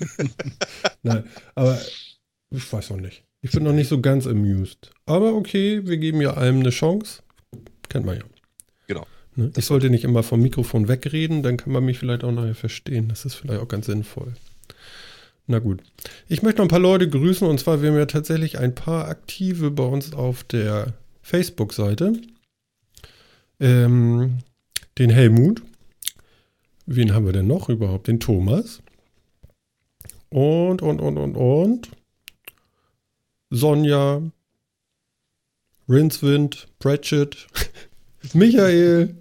Nein, 1.02 1.24
aber 1.54 1.80
ich 2.50 2.72
weiß 2.72 2.90
noch 2.90 2.98
nicht. 2.98 3.24
Ich 3.42 3.52
bin 3.52 3.62
noch 3.62 3.72
nicht 3.72 3.88
so 3.88 4.00
ganz 4.00 4.26
amused. 4.26 4.90
Aber 5.06 5.34
okay, 5.34 5.86
wir 5.86 5.96
geben 5.96 6.20
ja 6.20 6.34
allem 6.34 6.60
eine 6.60 6.70
Chance. 6.70 7.22
Kennt 7.88 8.04
man 8.06 8.16
ja. 8.16 8.24
Genau. 8.86 9.06
Ne? 9.36 9.50
Ich 9.56 9.64
sollte 9.64 9.88
nicht 9.88 10.04
immer 10.04 10.22
vom 10.22 10.42
Mikrofon 10.42 10.88
wegreden, 10.88 11.42
dann 11.42 11.56
kann 11.56 11.72
man 11.72 11.84
mich 11.84 11.98
vielleicht 11.98 12.24
auch 12.24 12.32
nachher 12.32 12.54
verstehen. 12.54 13.08
Das 13.08 13.24
ist 13.24 13.34
vielleicht 13.34 13.60
auch 13.60 13.68
ganz 13.68 13.86
sinnvoll. 13.86 14.34
Na 15.46 15.58
gut. 15.58 15.82
Ich 16.28 16.42
möchte 16.42 16.58
noch 16.58 16.66
ein 16.66 16.70
paar 16.70 16.78
Leute 16.78 17.08
grüßen 17.08 17.46
und 17.46 17.58
zwar, 17.58 17.82
wir 17.82 17.90
haben 17.90 17.98
ja 17.98 18.06
tatsächlich 18.06 18.58
ein 18.58 18.74
paar 18.74 19.08
Aktive 19.08 19.70
bei 19.70 19.84
uns 19.84 20.12
auf 20.12 20.44
der 20.44 20.92
Facebook-Seite. 21.22 22.12
Ähm, 23.58 24.38
den 24.98 25.10
Helmut, 25.10 25.62
Wen 26.92 27.14
haben 27.14 27.24
wir 27.24 27.32
denn 27.32 27.46
noch 27.46 27.68
überhaupt? 27.68 28.08
Den 28.08 28.18
Thomas. 28.18 28.82
Und, 30.28 30.82
und, 30.82 31.00
und, 31.00 31.18
und, 31.18 31.36
und. 31.36 31.88
Sonja. 33.48 34.22
Rincewind, 35.88 36.66
Pratchett, 36.80 37.46
Michael. 38.34 39.14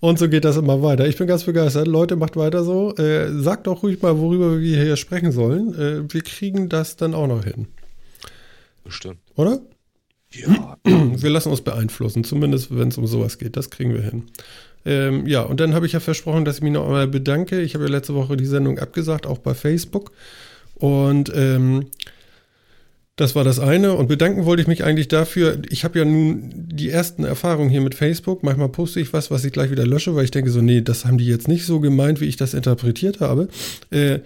Und 0.00 0.18
so 0.18 0.28
geht 0.28 0.44
das 0.44 0.58
immer 0.58 0.82
weiter. 0.82 1.06
Ich 1.08 1.16
bin 1.16 1.26
ganz 1.26 1.44
begeistert. 1.44 1.86
Leute, 1.86 2.16
macht 2.16 2.36
weiter 2.36 2.62
so. 2.62 2.94
Äh, 2.96 3.32
sagt 3.40 3.66
doch 3.66 3.82
ruhig 3.82 4.02
mal, 4.02 4.18
worüber 4.18 4.60
wir 4.60 4.82
hier 4.82 4.96
sprechen 4.96 5.32
sollen. 5.32 5.74
Äh, 5.74 6.12
wir 6.12 6.20
kriegen 6.20 6.68
das 6.68 6.96
dann 6.96 7.14
auch 7.14 7.26
noch 7.26 7.44
hin. 7.44 7.68
Bestimmt. 8.84 9.20
Oder? 9.34 9.60
Ja. 10.30 10.76
Wir 10.84 11.30
lassen 11.30 11.48
uns 11.48 11.62
beeinflussen, 11.62 12.22
zumindest 12.22 12.76
wenn 12.76 12.88
es 12.88 12.98
um 12.98 13.06
sowas 13.06 13.38
geht. 13.38 13.56
Das 13.56 13.70
kriegen 13.70 13.94
wir 13.94 14.02
hin. 14.02 14.24
Ähm, 14.86 15.26
ja, 15.26 15.42
und 15.42 15.58
dann 15.58 15.74
habe 15.74 15.84
ich 15.84 15.92
ja 15.92 16.00
versprochen, 16.00 16.44
dass 16.44 16.58
ich 16.58 16.62
mich 16.62 16.72
noch 16.72 16.84
einmal 16.84 17.08
bedanke. 17.08 17.60
Ich 17.60 17.74
habe 17.74 17.84
ja 17.84 17.90
letzte 17.90 18.14
Woche 18.14 18.36
die 18.36 18.46
Sendung 18.46 18.78
abgesagt, 18.78 19.26
auch 19.26 19.38
bei 19.38 19.52
Facebook. 19.52 20.12
Und 20.76 21.32
ähm, 21.34 21.86
das 23.16 23.34
war 23.34 23.42
das 23.42 23.58
eine. 23.58 23.94
Und 23.94 24.06
bedanken 24.06 24.44
wollte 24.44 24.62
ich 24.62 24.68
mich 24.68 24.84
eigentlich 24.84 25.08
dafür. 25.08 25.58
Ich 25.70 25.84
habe 25.84 25.98
ja 25.98 26.04
nun 26.04 26.50
die 26.54 26.88
ersten 26.88 27.24
Erfahrungen 27.24 27.68
hier 27.68 27.80
mit 27.80 27.96
Facebook. 27.96 28.44
Manchmal 28.44 28.68
poste 28.68 29.00
ich 29.00 29.12
was, 29.12 29.30
was 29.30 29.44
ich 29.44 29.52
gleich 29.52 29.72
wieder 29.72 29.86
lösche, 29.86 30.14
weil 30.14 30.24
ich 30.24 30.30
denke 30.30 30.50
so, 30.50 30.60
nee, 30.60 30.82
das 30.82 31.04
haben 31.04 31.18
die 31.18 31.26
jetzt 31.26 31.48
nicht 31.48 31.66
so 31.66 31.80
gemeint, 31.80 32.20
wie 32.20 32.26
ich 32.26 32.36
das 32.36 32.54
interpretiert 32.54 33.20
habe. 33.20 33.48
Äh, 33.90 34.20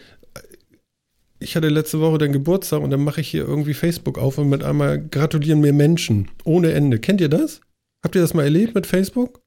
ich 1.38 1.56
hatte 1.56 1.68
letzte 1.68 2.00
Woche 2.00 2.18
den 2.18 2.32
Geburtstag 2.32 2.82
und 2.82 2.90
dann 2.90 3.02
mache 3.02 3.22
ich 3.22 3.28
hier 3.28 3.46
irgendwie 3.46 3.72
Facebook 3.72 4.18
auf 4.18 4.36
und 4.36 4.50
mit 4.50 4.62
einmal 4.62 5.00
gratulieren 5.00 5.62
mir 5.62 5.72
Menschen 5.72 6.28
ohne 6.44 6.72
Ende. 6.72 6.98
Kennt 6.98 7.22
ihr 7.22 7.30
das? 7.30 7.62
Habt 8.04 8.14
ihr 8.14 8.20
das 8.20 8.34
mal 8.34 8.42
erlebt 8.42 8.74
mit 8.74 8.86
Facebook? 8.86 9.40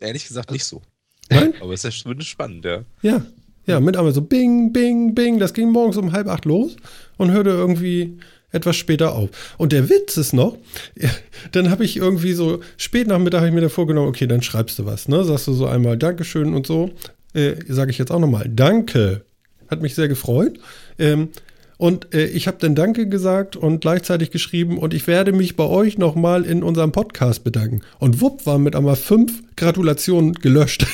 Ehrlich 0.00 0.26
gesagt 0.26 0.50
nicht 0.50 0.64
so. 0.64 0.82
Nein? 1.30 1.54
Aber 1.60 1.72
es 1.72 1.84
ist 1.84 2.04
ja 2.04 2.20
spannend, 2.20 2.64
ja. 2.64 2.84
Ja. 3.02 3.26
Ja, 3.66 3.80
mit 3.80 3.96
einmal 3.96 4.12
so 4.12 4.22
Bing, 4.22 4.72
Bing, 4.72 5.14
Bing. 5.14 5.40
Das 5.40 5.52
ging 5.52 5.70
morgens 5.70 5.96
um 5.96 6.12
halb 6.12 6.28
acht 6.28 6.44
los 6.44 6.76
und 7.16 7.32
hörte 7.32 7.50
irgendwie 7.50 8.18
etwas 8.52 8.76
später 8.76 9.12
auf. 9.12 9.54
Und 9.58 9.72
der 9.72 9.88
Witz 9.88 10.16
ist 10.16 10.32
noch, 10.32 10.56
dann 11.52 11.70
habe 11.70 11.84
ich 11.84 11.96
irgendwie 11.96 12.32
so, 12.32 12.60
spät 12.76 13.08
Nachmittag 13.08 13.38
habe 13.38 13.48
ich 13.48 13.54
mir 13.54 13.60
da 13.60 13.68
vorgenommen, 13.68 14.08
okay, 14.08 14.26
dann 14.26 14.42
schreibst 14.42 14.78
du 14.78 14.86
was, 14.86 15.08
ne? 15.08 15.24
Sagst 15.24 15.48
du 15.48 15.52
so 15.52 15.66
einmal 15.66 15.96
Dankeschön 15.96 16.54
und 16.54 16.66
so. 16.66 16.90
Äh, 17.34 17.54
Sage 17.68 17.90
ich 17.90 17.98
jetzt 17.98 18.12
auch 18.12 18.20
nochmal, 18.20 18.48
Danke. 18.48 19.24
Hat 19.68 19.82
mich 19.82 19.96
sehr 19.96 20.06
gefreut. 20.06 20.60
Ähm, 20.98 21.30
und 21.78 22.14
äh, 22.14 22.26
ich 22.26 22.46
habe 22.46 22.56
dann 22.58 22.74
Danke 22.74 23.08
gesagt 23.08 23.56
und 23.56 23.80
gleichzeitig 23.80 24.30
geschrieben 24.30 24.78
und 24.78 24.94
ich 24.94 25.06
werde 25.06 25.32
mich 25.32 25.56
bei 25.56 25.64
euch 25.64 25.98
nochmal 25.98 26.44
in 26.44 26.62
unserem 26.62 26.92
Podcast 26.92 27.44
bedanken. 27.44 27.82
Und 27.98 28.20
wupp 28.20 28.46
waren 28.46 28.62
mit 28.62 28.74
einmal 28.74 28.96
fünf 28.96 29.42
Gratulationen 29.56 30.34
gelöscht. 30.34 30.86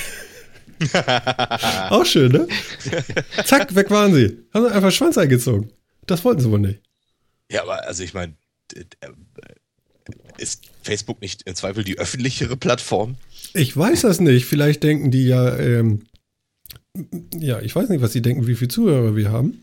Auch 1.90 2.05
schön, 2.05 2.33
ne? 2.33 2.49
Zack, 3.45 3.75
weg 3.77 3.90
waren 3.90 4.12
sie. 4.12 4.38
Haben 4.53 4.66
sie 4.66 4.75
einfach 4.75 4.90
Schwanz 4.90 5.16
eingezogen. 5.16 5.73
Das 6.07 6.25
wollten 6.25 6.40
sie 6.40 6.51
wohl 6.51 6.59
nicht. 6.59 6.81
Ja, 7.51 7.62
aber 7.62 7.87
also 7.87 8.03
ich 8.03 8.14
meine, 8.14 8.35
ist 10.38 10.64
Facebook 10.83 11.21
nicht 11.21 11.42
im 11.42 11.55
Zweifel 11.55 11.85
die 11.85 11.99
öffentlichere 11.99 12.57
Plattform? 12.57 13.16
Ich 13.55 13.77
weiß 13.77 14.03
das 14.03 14.21
nicht. 14.21 14.47
Vielleicht 14.47 14.83
denken 14.83 15.12
die 15.12 15.27
ja, 15.27 15.57
ähm, 15.57 16.07
ja, 17.38 17.61
ich 17.61 17.77
weiß 17.77 17.88
nicht, 17.88 18.03
was 18.03 18.12
sie 18.12 18.23
denken, 18.23 18.49
wie 18.49 18.57
viele 18.57 18.68
Zuhörer 18.68 19.14
wir 19.14 19.31
haben. 19.31 19.62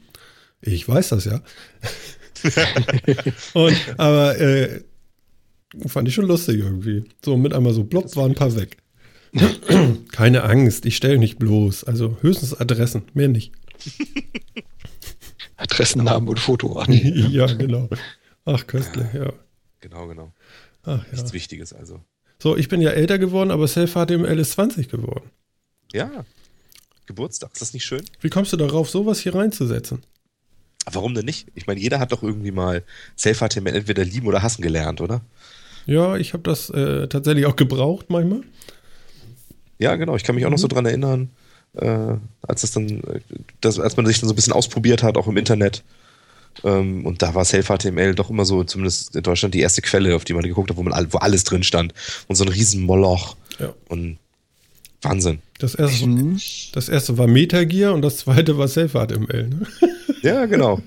Ich 0.61 0.87
weiß 0.87 1.09
das 1.09 1.25
ja. 1.25 1.41
und, 3.53 3.77
aber 3.97 4.39
äh, 4.39 4.81
fand 5.87 6.07
ich 6.07 6.13
schon 6.13 6.25
lustig 6.25 6.59
irgendwie. 6.59 7.05
So 7.23 7.37
mit 7.37 7.53
einmal 7.53 7.73
so 7.73 7.83
plopp 7.83 8.15
waren 8.15 8.31
ein 8.31 8.35
paar 8.35 8.55
weg. 8.55 8.77
Keine 10.11 10.43
Angst, 10.43 10.85
ich 10.85 10.95
stelle 10.95 11.17
nicht 11.17 11.37
bloß. 11.39 11.83
Also 11.83 12.17
höchstens 12.21 12.59
Adressen, 12.59 13.03
mehr 13.13 13.27
nicht. 13.27 13.53
Adressennamen 15.57 16.27
und 16.29 16.39
Foto 16.39 16.77
an. 16.77 16.91
ja, 16.93 17.45
genau. 17.45 17.89
Ach, 18.45 18.65
köstlich, 18.65 19.07
ja. 19.13 19.33
Genau, 19.81 20.07
genau. 20.07 20.33
Ach, 20.83 21.03
ja. 21.05 21.11
Nichts 21.11 21.33
Wichtiges 21.33 21.73
also. 21.73 22.01
So, 22.41 22.55
ich 22.55 22.69
bin 22.69 22.81
ja 22.81 22.91
älter 22.91 23.19
geworden, 23.19 23.51
aber 23.51 23.67
Self-HTML 23.67 24.39
ist 24.39 24.51
20 24.51 24.89
geworden. 24.89 25.29
Ja. 25.91 26.25
Geburtstag, 27.05 27.51
ist 27.53 27.61
das 27.61 27.73
nicht 27.73 27.85
schön? 27.85 28.03
Wie 28.21 28.29
kommst 28.29 28.53
du 28.53 28.57
darauf, 28.57 28.89
sowas 28.89 29.19
hier 29.19 29.35
reinzusetzen? 29.35 30.03
Warum 30.91 31.13
denn 31.13 31.25
nicht? 31.25 31.47
Ich 31.55 31.67
meine, 31.67 31.79
jeder 31.79 31.99
hat 31.99 32.11
doch 32.11 32.23
irgendwie 32.23 32.51
mal 32.51 32.83
Self-HTML 33.17 33.75
entweder 33.75 34.03
lieben 34.03 34.27
oder 34.27 34.41
hassen 34.41 34.61
gelernt, 34.61 35.01
oder? 35.01 35.21
Ja, 35.85 36.17
ich 36.17 36.33
habe 36.33 36.43
das 36.43 36.69
äh, 36.69 37.07
tatsächlich 37.07 37.45
auch 37.45 37.55
gebraucht 37.55 38.07
manchmal. 38.09 38.41
Ja, 39.77 39.95
genau. 39.95 40.15
Ich 40.15 40.23
kann 40.23 40.35
mich 40.35 40.45
auch 40.45 40.49
noch 40.49 40.57
so 40.57 40.67
dran 40.67 40.85
erinnern, 40.85 41.29
äh, 41.73 42.15
als 42.41 42.61
das 42.61 42.71
dann, 42.71 43.01
das, 43.61 43.79
als 43.79 43.97
man 43.97 44.05
sich 44.05 44.19
dann 44.19 44.27
so 44.27 44.33
ein 44.33 44.35
bisschen 44.35 44.53
ausprobiert 44.53 45.03
hat, 45.03 45.17
auch 45.17 45.27
im 45.27 45.37
Internet. 45.37 45.83
Ähm, 46.63 47.05
und 47.05 47.21
da 47.21 47.35
war 47.35 47.45
Self-HTML 47.45 48.15
doch 48.15 48.29
immer 48.29 48.45
so, 48.45 48.63
zumindest 48.63 49.15
in 49.15 49.23
Deutschland, 49.23 49.53
die 49.53 49.61
erste 49.61 49.81
Quelle, 49.81 50.15
auf 50.15 50.25
die 50.25 50.33
man 50.33 50.43
geguckt 50.43 50.69
hat, 50.69 50.77
wo, 50.77 50.83
man, 50.83 51.13
wo 51.13 51.17
alles 51.19 51.43
drin 51.43 51.63
stand. 51.63 51.93
Und 52.27 52.35
so 52.35 52.43
ein 52.43 52.49
riesen 52.49 52.83
Moloch. 52.83 53.35
Ja. 53.59 53.73
Und 53.87 54.17
Wahnsinn. 55.01 55.39
Das 55.59 55.75
erste, 55.75 56.07
das 56.73 56.89
erste 56.89 57.17
war 57.17 57.27
Metagear 57.27 57.93
und 57.93 58.01
das 58.01 58.17
zweite 58.17 58.57
war 58.57 58.67
Self-HTML. 58.67 59.47
Ne? 59.47 59.67
Ja, 60.21 60.45
genau. 60.45 60.81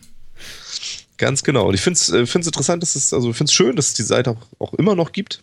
Ganz 1.19 1.43
genau. 1.43 1.69
Und 1.69 1.75
ich 1.75 1.81
finde 1.81 1.99
es 1.99 2.09
äh, 2.11 2.39
interessant, 2.39 2.83
dass 2.83 2.97
es, 2.97 3.13
also 3.13 3.31
ich 3.31 3.37
finde 3.37 3.51
es 3.51 3.55
schön, 3.55 3.77
dass 3.77 3.89
es 3.89 3.95
die 3.95 4.03
Seite 4.03 4.31
auch, 4.31 4.37
auch 4.59 4.75
immer 4.75 4.95
noch 4.95 5.13
gibt. 5.13 5.43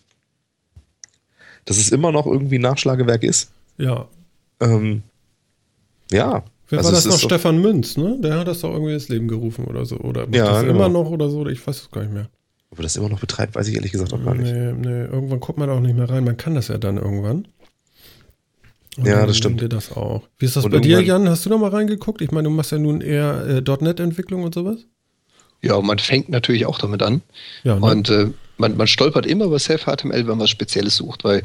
Dass 1.64 1.78
es 1.78 1.90
immer 1.90 2.12
noch 2.12 2.26
irgendwie 2.26 2.58
ein 2.58 2.62
Nachschlagewerk 2.62 3.22
ist. 3.22 3.50
Ja. 3.78 4.06
Ähm, 4.60 5.02
ja. 6.10 6.42
Wer 6.68 6.78
Also 6.78 6.90
war 6.90 6.96
das 6.96 7.06
noch? 7.06 7.18
Stefan 7.18 7.60
Münz, 7.60 7.96
ne? 7.96 8.18
Der 8.20 8.38
hat 8.38 8.48
das 8.48 8.60
doch 8.60 8.72
irgendwie 8.72 8.94
ins 8.94 9.08
Leben 9.08 9.26
gerufen 9.28 9.64
oder 9.64 9.84
so. 9.86 9.96
Oder 9.98 10.26
macht 10.26 10.34
Ja, 10.34 10.46
das 10.52 10.62
genau. 10.62 10.74
immer 10.74 10.88
noch 10.88 11.10
oder 11.10 11.28
so? 11.30 11.46
Ich 11.46 11.66
weiß 11.66 11.82
es 11.82 11.90
gar 11.90 12.02
nicht 12.02 12.12
mehr. 12.12 12.28
Ob 12.70 12.78
er 12.78 12.82
das 12.82 12.96
immer 12.96 13.08
noch 13.08 13.18
betreibt, 13.20 13.54
weiß 13.56 13.66
ich 13.66 13.74
ehrlich 13.74 13.90
gesagt 13.90 14.12
auch 14.12 14.22
gar 14.22 14.34
nicht. 14.34 14.52
Nee, 14.52 14.72
nee, 14.72 15.04
irgendwann 15.04 15.40
kommt 15.40 15.58
man 15.58 15.68
auch 15.70 15.80
nicht 15.80 15.96
mehr 15.96 16.08
rein. 16.08 16.24
Man 16.24 16.36
kann 16.36 16.54
das 16.54 16.68
ja 16.68 16.78
dann 16.78 16.98
irgendwann. 16.98 17.48
Und 18.96 19.06
Ja, 19.06 19.24
das 19.26 19.36
stimmt. 19.36 19.72
das 19.72 19.92
auch. 19.92 20.22
Wie 20.38 20.46
ist 20.46 20.56
das 20.56 20.64
Und 20.64 20.72
bei 20.72 20.80
dir, 20.80 21.00
Jan? 21.00 21.28
Hast 21.28 21.46
du 21.46 21.50
da 21.50 21.56
mal 21.56 21.70
reingeguckt? 21.70 22.20
Ich 22.20 22.32
meine, 22.32 22.48
du 22.48 22.54
machst 22.54 22.72
ja 22.72 22.78
nun 22.78 23.00
eher 23.00 23.46
äh, 23.46 23.60
.NET-Entwicklung 23.62 24.42
und 24.42 24.54
sowas. 24.54 24.78
Ja, 25.62 25.74
und 25.74 25.86
man 25.86 25.98
fängt 25.98 26.28
natürlich 26.28 26.66
auch 26.66 26.78
damit 26.78 27.02
an. 27.02 27.22
Ja, 27.64 27.76
ne? 27.76 27.86
Und 27.86 28.08
äh, 28.10 28.30
man, 28.56 28.76
man 28.76 28.86
stolpert 28.86 29.26
immer 29.26 29.46
über 29.46 29.58
Self-HTML, 29.58 30.20
wenn 30.20 30.26
man 30.26 30.40
was 30.40 30.50
Spezielles 30.50 30.96
sucht, 30.96 31.24
weil 31.24 31.42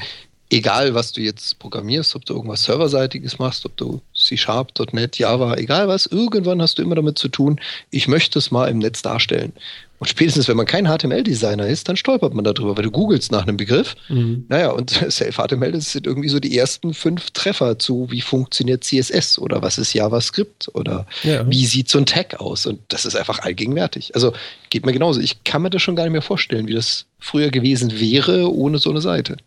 egal, 0.50 0.94
was 0.94 1.12
du 1.12 1.22
jetzt 1.22 1.60
programmierst, 1.60 2.16
ob 2.16 2.26
du 2.26 2.34
irgendwas 2.34 2.64
Serverseitiges 2.64 3.40
machst, 3.40 3.66
ob 3.66 3.76
du 3.78 4.02
C-Sharp, 4.16 4.72
.NET, 4.94 5.18
Java, 5.18 5.56
egal 5.56 5.88
was, 5.88 6.06
irgendwann 6.06 6.62
hast 6.62 6.78
du 6.78 6.82
immer 6.84 6.96
damit 6.96 7.18
zu 7.18 7.28
tun, 7.30 7.60
ich 7.90 8.08
möchte 8.08 8.40
es 8.40 8.52
mal 8.52 8.68
im 8.68 8.80
Netz 8.80 9.02
darstellen. 9.02 9.54
Und 9.98 10.08
spätestens, 10.08 10.48
wenn 10.48 10.58
man 10.58 10.66
kein 10.66 10.88
HTML-Designer 10.88 11.68
ist, 11.68 11.88
dann 11.88 11.96
stolpert 11.96 12.34
man 12.34 12.44
darüber, 12.44 12.76
weil 12.76 12.84
du 12.84 12.92
googelst 12.92 13.32
nach 13.32 13.44
einem 13.48 13.56
Begriff. 13.56 13.96
Mhm. 14.10 14.46
Naja, 14.50 14.72
und 14.72 14.90
Self-HTML, 15.10 15.72
das 15.72 15.92
sind 15.94 16.06
irgendwie 16.06 16.28
so 16.30 16.40
die 16.40 16.58
ersten 16.58 16.94
fünf 16.94 17.32
Treffer 17.32 17.80
zu, 17.80 18.08
wie 18.12 18.22
funktioniert 18.22 18.84
CSS 18.84 19.40
oder 19.40 19.62
was 19.62 19.78
ist 19.78 19.94
JavaScript 19.94 20.70
oder 20.74 21.06
Ja. 21.24 21.50
wie 21.50 21.66
sieht 21.66 21.90
so 21.90 21.98
ein 21.98 22.06
Tag 22.06 22.40
aus? 22.42 22.66
Und 22.66 22.80
das 22.90 23.06
ist 23.06 23.16
einfach 23.16 23.40
allgegenwärtig. 23.40 24.14
Also 24.16 24.34
geht 24.70 24.86
mir 24.86 24.94
genauso. 24.94 25.22
Ich 25.22 25.44
kann 25.46 25.62
mir 25.62 25.70
das 25.70 25.82
schon 25.82 25.96
gar 25.96 26.04
nicht 26.04 26.12
mehr 26.14 26.22
vorstellen, 26.22 26.68
wie 26.68 26.74
das 26.74 27.06
früher 27.20 27.50
gewesen 27.50 28.00
wäre 28.00 28.54
ohne 28.54 28.78
so 28.80 28.90
eine 28.90 29.02
Seite. 29.02 29.38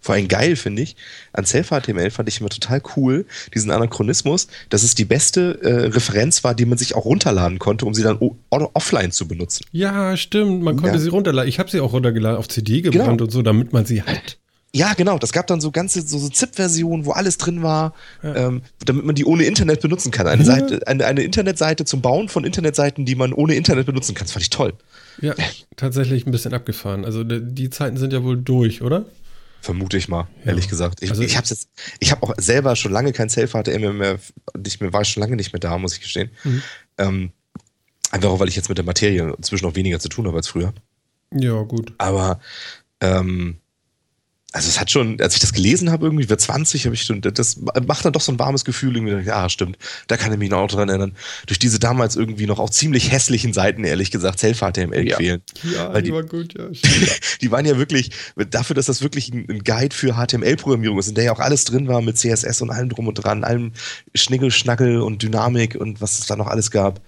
Vor 0.00 0.14
allem 0.14 0.28
geil, 0.28 0.54
finde 0.56 0.82
ich. 0.82 0.96
An 1.32 1.44
Self-HTML 1.44 2.10
fand 2.10 2.28
ich 2.28 2.40
immer 2.40 2.48
total 2.48 2.80
cool, 2.96 3.26
diesen 3.54 3.70
Anachronismus, 3.70 4.46
dass 4.70 4.82
es 4.84 4.94
die 4.94 5.04
beste 5.04 5.60
äh, 5.62 5.86
Referenz 5.88 6.44
war, 6.44 6.54
die 6.54 6.66
man 6.66 6.78
sich 6.78 6.94
auch 6.94 7.04
runterladen 7.04 7.58
konnte, 7.58 7.84
um 7.84 7.94
sie 7.94 8.02
dann 8.02 8.18
offline 8.50 9.10
zu 9.12 9.26
benutzen. 9.26 9.64
Ja, 9.72 10.16
stimmt. 10.16 10.62
Man 10.62 10.76
konnte 10.76 10.96
Ja. 10.96 11.02
sie 11.02 11.08
runterladen. 11.08 11.48
Ich 11.48 11.58
habe 11.58 11.70
sie 11.70 11.80
auch 11.80 11.92
runtergeladen, 11.92 12.38
auf 12.38 12.48
CD 12.48 12.80
gebrannt 12.80 13.08
Genau. 13.18 13.24
und 13.24 13.30
so, 13.30 13.42
damit 13.42 13.72
man 13.72 13.86
sie 13.86 14.02
hat. 14.02 14.38
Ja, 14.74 14.92
genau. 14.94 15.18
Das 15.18 15.32
gab 15.32 15.46
dann 15.46 15.60
so 15.62 15.70
ganze 15.70 16.02
so, 16.06 16.18
so 16.18 16.28
ZIP-Versionen, 16.28 17.06
wo 17.06 17.12
alles 17.12 17.38
drin 17.38 17.62
war, 17.62 17.94
ähm, 18.22 18.60
damit 18.84 19.04
man 19.04 19.14
die 19.14 19.24
ohne 19.24 19.44
Internet 19.44 19.80
benutzen 19.80 20.10
kann. 20.12 20.26
Eine, 20.26 20.42
Ja. 20.44 20.52
Seite, 20.56 20.86
eine, 20.86 21.06
eine 21.06 21.22
Internetseite 21.22 21.86
zum 21.86 22.02
Bauen 22.02 22.28
von 22.28 22.44
Internetseiten, 22.44 23.06
die 23.06 23.14
man 23.14 23.32
ohne 23.32 23.54
Internet 23.54 23.86
benutzen 23.86 24.14
kann. 24.14 24.26
Das 24.26 24.32
fand 24.32 24.42
ich 24.42 24.50
toll. 24.50 24.74
Ja, 25.22 25.34
tatsächlich 25.76 26.26
ein 26.26 26.30
bisschen 26.32 26.52
abgefahren. 26.52 27.04
Also 27.06 27.24
die 27.24 27.70
Zeiten 27.70 27.96
sind 27.96 28.12
ja 28.12 28.22
wohl 28.22 28.36
durch, 28.36 28.82
oder? 28.82 29.06
Vermute 29.60 29.96
ich 29.96 30.08
mal, 30.08 30.28
Ja. 30.44 30.50
ehrlich 30.50 30.68
gesagt. 30.68 31.02
Ich, 31.02 31.10
Also- 31.10 31.22
ich 31.22 31.36
habe 31.36 31.46
jetzt, 31.46 31.68
ich 31.98 32.10
habe 32.12 32.22
auch 32.22 32.34
selber 32.38 32.76
schon 32.76 32.92
lange 32.92 33.12
kein 33.12 33.28
Self-HTML 33.28 33.92
mehr, 33.92 34.18
nicht 34.56 34.80
mehr, 34.80 34.92
war 34.92 35.04
schon 35.04 35.20
lange 35.22 35.36
nicht 35.36 35.52
mehr 35.52 35.60
da, 35.60 35.76
muss 35.78 35.94
ich 35.94 36.00
gestehen. 36.00 36.30
Mhm. 36.44 36.62
Ähm, 36.98 37.32
einfach 38.10 38.30
auch, 38.30 38.40
weil 38.40 38.48
ich 38.48 38.56
jetzt 38.56 38.68
mit 38.68 38.78
der 38.78 38.84
Materie 38.84 39.34
inzwischen 39.36 39.64
noch 39.66 39.74
weniger 39.74 39.98
zu 40.00 40.08
tun 40.08 40.26
habe 40.26 40.36
als 40.36 40.48
früher. 40.48 40.72
Ja, 41.34 41.60
gut. 41.62 41.92
Aber 41.98 42.40
ähm, 43.00 43.58
also 44.52 44.66
es 44.68 44.80
hat 44.80 44.90
schon, 44.90 45.20
als 45.20 45.34
ich 45.34 45.40
das 45.40 45.52
gelesen 45.52 45.90
habe, 45.90 46.06
irgendwie, 46.06 46.30
wird 46.30 46.40
20, 46.40 46.86
habe 46.86 46.94
ich 46.94 47.02
schon, 47.02 47.20
das 47.20 47.58
macht 47.86 48.04
dann 48.06 48.14
doch 48.14 48.22
so 48.22 48.32
ein 48.32 48.38
warmes 48.38 48.64
Gefühl, 48.64 48.96
irgendwie, 48.96 49.28
ja, 49.28 49.48
stimmt, 49.50 49.76
da 50.06 50.16
kann 50.16 50.32
ich 50.32 50.38
mich 50.38 50.48
noch 50.48 50.66
dran 50.68 50.88
erinnern. 50.88 51.14
Durch 51.46 51.58
diese 51.58 51.78
damals 51.78 52.16
irgendwie 52.16 52.46
noch 52.46 52.58
auch 52.58 52.70
ziemlich 52.70 53.12
hässlichen 53.12 53.52
Seiten, 53.52 53.84
ehrlich 53.84 54.10
gesagt, 54.10 54.38
Self-HTML 54.40 55.06
Ja. 55.06 55.16
quälen. 55.16 55.42
Ja, 55.74 55.92
Weil 55.92 56.00
die 56.02 56.08
die- 56.08 56.14
war 56.14 56.22
gut, 56.22 56.54
ja. 56.58 56.64
Die 57.42 57.50
waren 57.50 57.66
ja 57.66 57.76
wirklich, 57.78 58.10
dafür, 58.50 58.74
dass 58.74 58.86
das 58.86 59.02
wirklich 59.02 59.32
ein 59.32 59.46
ein 59.50 59.62
Guide 59.64 59.94
für 59.94 60.14
HTML-Programmierung 60.16 60.98
ist, 60.98 61.08
in 61.08 61.14
der 61.14 61.24
ja 61.24 61.32
auch 61.32 61.40
alles 61.40 61.64
drin 61.64 61.86
war 61.86 62.00
mit 62.00 62.16
CSS 62.18 62.62
und 62.62 62.70
allem 62.70 62.88
drum 62.88 63.06
und 63.06 63.14
dran, 63.14 63.44
allem 63.44 63.72
Schnigel, 64.14 64.50
Schnackel 64.50 65.00
und 65.02 65.22
Dynamik 65.22 65.74
und 65.76 66.00
was 66.00 66.18
es 66.18 66.26
da 66.26 66.36
noch 66.36 66.46
alles 66.48 66.70
gab. 66.70 67.00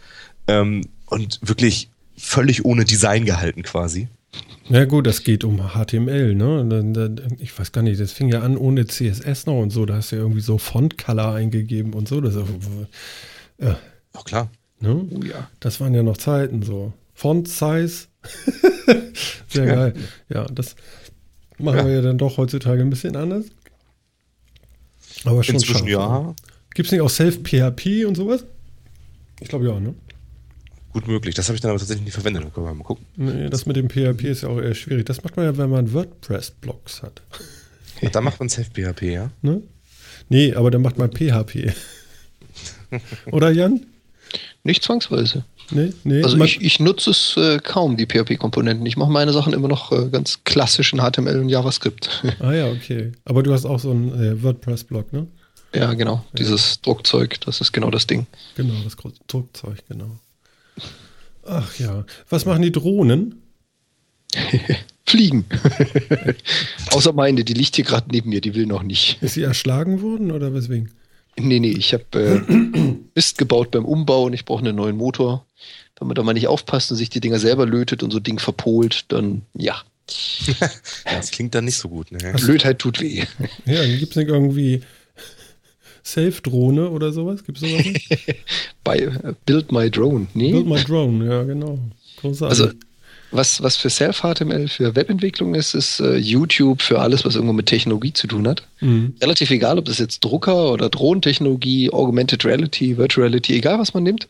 Ähm, 0.47 0.83
und 1.07 1.39
wirklich 1.43 1.91
völlig 2.17 2.65
ohne 2.65 2.85
Design 2.85 3.25
gehalten 3.25 3.63
quasi. 3.63 4.09
Na 4.73 4.85
gut, 4.85 5.05
das 5.05 5.25
geht 5.25 5.43
um 5.43 5.73
HTML, 5.75 6.37
ne? 6.37 7.27
Ich 7.39 7.59
weiß 7.59 7.73
gar 7.73 7.83
nicht, 7.83 8.01
das 8.01 8.13
fing 8.13 8.29
ja 8.29 8.43
an 8.43 8.57
ohne 8.57 8.87
CSS 8.87 9.47
noch 9.47 9.61
und 9.61 9.71
so. 9.71 9.85
Da 9.85 9.97
hast 9.97 10.13
du 10.13 10.17
ja 10.17 10.23
irgendwie 10.23 10.43
so 10.43 10.59
Font-Color 10.59 11.35
eingegeben 11.35 11.93
und 11.93 12.07
so. 12.07 12.21
Das, 12.21 12.37
äh, 12.37 13.75
Ach 14.13 14.25
klar. 14.25 14.49
Ne? 14.79 15.09
Oh 15.11 15.25
ja. 15.25 15.51
Das 15.59 15.81
waren 15.81 15.93
ja 15.93 16.05
noch 16.05 16.19
Zeiten 16.19 16.63
so. 16.63 16.93
Font-Size. 17.15 18.07
Sehr 19.49 19.65
ja. 19.65 19.75
geil. 19.75 19.95
Ja, 20.29 20.47
das 20.47 20.77
machen 21.59 21.79
ja. 21.79 21.87
wir 21.87 21.95
ja 21.95 22.03
dann 22.03 22.19
doch 22.19 22.37
heutzutage 22.37 22.81
ein 22.81 22.91
bisschen 22.91 23.17
anders. 23.17 23.47
Aber 25.25 25.43
schon 25.43 25.57
Inzwischen 25.57 25.89
scharf, 25.89 25.89
ja. 25.89 26.21
Ne? 26.21 26.35
Gibt 26.75 26.87
es 26.87 26.93
nicht 26.93 27.01
auch 27.01 27.11
Self-PHP 27.11 28.07
und 28.07 28.15
sowas? 28.15 28.45
Ich 29.41 29.49
glaube 29.49 29.67
ja, 29.67 29.81
ne? 29.81 29.97
Gut 30.93 31.07
möglich. 31.07 31.35
Das 31.35 31.49
habe 31.49 31.55
ich 31.55 31.61
dann 31.61 31.71
aber 31.71 31.79
tatsächlich 31.79 32.05
nicht 32.05 32.15
verwendet. 32.15 32.53
Können 32.53 32.67
wir 32.67 32.75
mal 32.75 32.85
gucken. 32.85 33.07
Nee, 33.17 33.49
das 33.49 33.67
mit 33.67 33.77
dem 33.77 33.89
PHP 33.89 34.25
ist 34.25 34.43
ja 34.43 34.49
auch 34.49 34.59
eher 34.59 34.75
schwierig. 34.75 35.07
Das 35.07 35.23
macht 35.23 35.37
man 35.37 35.47
ja, 35.47 35.57
wenn 35.57 35.71
man 35.71 35.93
WordPress-Blogs 35.93 37.03
hat. 37.03 37.23
Ja, 38.01 38.11
da 38.11 38.21
macht 38.21 38.41
man 38.41 38.49
Self-PHP, 38.49 39.03
ja? 39.03 39.31
Ne? 39.43 39.63
Nee, 40.29 40.55
aber 40.55 40.71
dann 40.71 40.83
macht 40.83 40.99
man 40.99 41.11
PHP. 41.11 41.73
Oder 43.31 43.51
Jan? 43.51 43.87
Nicht 44.65 44.83
zwangsweise. 44.83 45.45
Nee, 45.71 45.93
nee. 46.03 46.23
Also 46.23 46.43
ich, 46.43 46.61
ich 46.61 46.81
nutze 46.81 47.11
es 47.11 47.37
äh, 47.37 47.59
kaum, 47.59 47.97
die 47.97 48.07
PHP-Komponenten. 48.07 48.85
Ich 48.87 48.97
mache 48.97 49.11
meine 49.11 49.33
Sachen 49.33 49.53
immer 49.53 49.69
noch 49.69 49.93
äh, 49.93 50.09
ganz 50.09 50.41
klassisch 50.45 50.93
in 50.93 51.01
HTML 51.01 51.39
und 51.39 51.49
JavaScript. 51.49 52.25
ah 52.41 52.53
ja, 52.53 52.69
okay. 52.69 53.13
Aber 53.25 53.43
du 53.43 53.53
hast 53.53 53.65
auch 53.65 53.79
so 53.79 53.91
einen 53.91 54.13
äh, 54.21 54.43
WordPress-Blog, 54.43 55.13
ne? 55.13 55.29
Ja, 55.73 55.95
genau. 55.95 56.15
Ja. 56.15 56.25
Dieses 56.39 56.81
Druckzeug, 56.81 57.41
das 57.43 57.61
ist 57.61 57.73
genau 57.73 57.91
das 57.91 58.09
Ding. 58.09 58.27
Genau, 58.57 58.75
das 58.83 58.97
Druckzeug, 59.29 59.79
genau. 59.89 60.19
Ach 61.45 61.79
ja. 61.79 62.05
Was 62.29 62.47
machen 62.47 62.63
die 62.63 62.73
Drohnen? 62.73 63.43
Fliegen. 65.07 65.45
Außer 66.93 67.13
meine, 67.13 67.43
die 67.43 67.55
liegt 67.55 67.77
hier 67.77 67.85
gerade 67.85 68.07
neben 68.11 68.31
mir, 68.31 68.41
die 68.41 68.55
will 68.55 68.67
noch 68.67 68.83
nicht. 68.83 69.21
Ist 69.23 69.35
sie 69.35 69.43
erschlagen 69.43 70.03
worden 70.03 70.31
oder 70.31 70.55
weswegen? 70.55 70.93
Nee, 71.37 71.59
nee, 71.59 71.73
ich 71.73 71.93
habe 71.93 72.05
äh, 72.49 72.53
Mist 73.15 73.39
gebaut 73.39 73.73
beim 73.73 73.85
Umbau 73.85 74.25
und 74.25 74.35
ich 74.35 74.45
brauche 74.45 74.61
einen 74.61 74.77
neuen 74.77 74.97
Motor. 74.97 75.47
Wenn 75.99 76.09
man 76.09 76.15
da 76.15 76.23
mal 76.23 76.33
nicht 76.33 76.49
aufpasst 76.49 76.91
und 76.91 76.97
sich 76.97 77.11
die 77.11 77.21
Dinger 77.21 77.39
selber 77.39 77.67
lötet 77.67 78.03
und 78.03 78.11
so 78.11 78.19
ein 78.19 78.23
Ding 78.23 78.39
verpolt, 78.39 79.07
dann 79.09 79.43
ja. 79.55 79.83
das 81.05 81.31
klingt 81.31 81.55
dann 81.55 81.65
nicht 81.65 81.77
so 81.77 81.89
gut. 81.89 82.11
Ne? 82.11 82.35
Blödheit 82.35 82.79
tut 82.79 83.01
weh. 83.01 83.25
Ja, 83.65 83.85
gibt 83.87 84.11
es 84.11 84.17
nicht 84.17 84.29
irgendwie 84.29 84.83
Safe-Drohne 86.03 86.91
oder 86.91 87.13
sowas? 87.13 87.45
Gibt 87.45 87.63
es 87.63 87.71
sowas? 87.71 87.85
Bei 88.85 88.99
äh, 88.99 89.35
Build 89.47 89.73
My 89.73 89.91
Drone, 89.91 90.27
nee. 90.35 90.53
Build 90.53 90.67
My 90.67 90.83
Drone, 90.83 91.25
ja, 91.25 91.43
genau. 91.45 91.79
Großartig. 92.21 92.61
Also, 92.61 92.73
was, 93.33 93.63
was 93.63 93.77
für 93.77 93.91
Self-HTML, 93.91 94.67
für 94.67 94.97
Webentwicklung 94.97 95.55
ist, 95.55 95.75
ist 95.75 96.01
äh, 96.01 96.17
YouTube 96.17 96.83
für 96.83 97.01
alles, 97.01 97.25
was 97.25 97.37
irgendwo 97.37 97.53
mit 97.53 97.67
Technologie 97.67 98.13
zu 98.13 98.27
tun 98.27 98.49
hat. 98.49 98.65
Mhm. 98.81 99.15
Relativ 99.23 99.51
egal, 99.51 99.79
ob 99.79 99.85
das 99.85 99.99
jetzt 99.99 100.25
Drucker 100.25 100.73
oder 100.73 100.89
Drohnentechnologie, 100.89 101.93
Augmented 101.93 102.45
Reality, 102.45 102.97
Virtual 102.97 103.27
Reality, 103.27 103.55
egal 103.57 103.79
was 103.79 103.95
man 103.95 104.03
nimmt. 104.03 104.27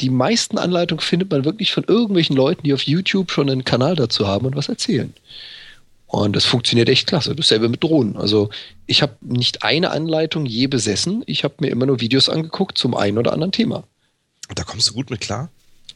Die 0.00 0.10
meisten 0.10 0.58
Anleitungen 0.58 1.00
findet 1.00 1.30
man 1.30 1.44
wirklich 1.44 1.72
von 1.72 1.84
irgendwelchen 1.84 2.34
Leuten, 2.34 2.64
die 2.64 2.74
auf 2.74 2.82
YouTube 2.82 3.30
schon 3.30 3.48
einen 3.48 3.64
Kanal 3.64 3.94
dazu 3.94 4.26
haben 4.26 4.46
und 4.46 4.56
was 4.56 4.68
erzählen. 4.68 5.14
Und 6.10 6.34
das 6.34 6.44
funktioniert 6.44 6.88
echt 6.88 7.06
klasse. 7.06 7.36
Dasselbe 7.36 7.68
mit 7.68 7.84
Drohnen. 7.84 8.16
Also 8.16 8.50
ich 8.86 9.00
habe 9.00 9.14
nicht 9.20 9.62
eine 9.62 9.92
Anleitung 9.92 10.44
je 10.44 10.66
besessen. 10.66 11.22
Ich 11.26 11.44
habe 11.44 11.54
mir 11.60 11.68
immer 11.68 11.86
nur 11.86 12.00
Videos 12.00 12.28
angeguckt 12.28 12.78
zum 12.78 12.96
einen 12.96 13.16
oder 13.16 13.32
anderen 13.32 13.52
Thema. 13.52 13.84
Und 14.48 14.58
da 14.58 14.64
kommst 14.64 14.88
du 14.88 14.94
gut 14.94 15.10
mit 15.10 15.20
klar? 15.20 15.50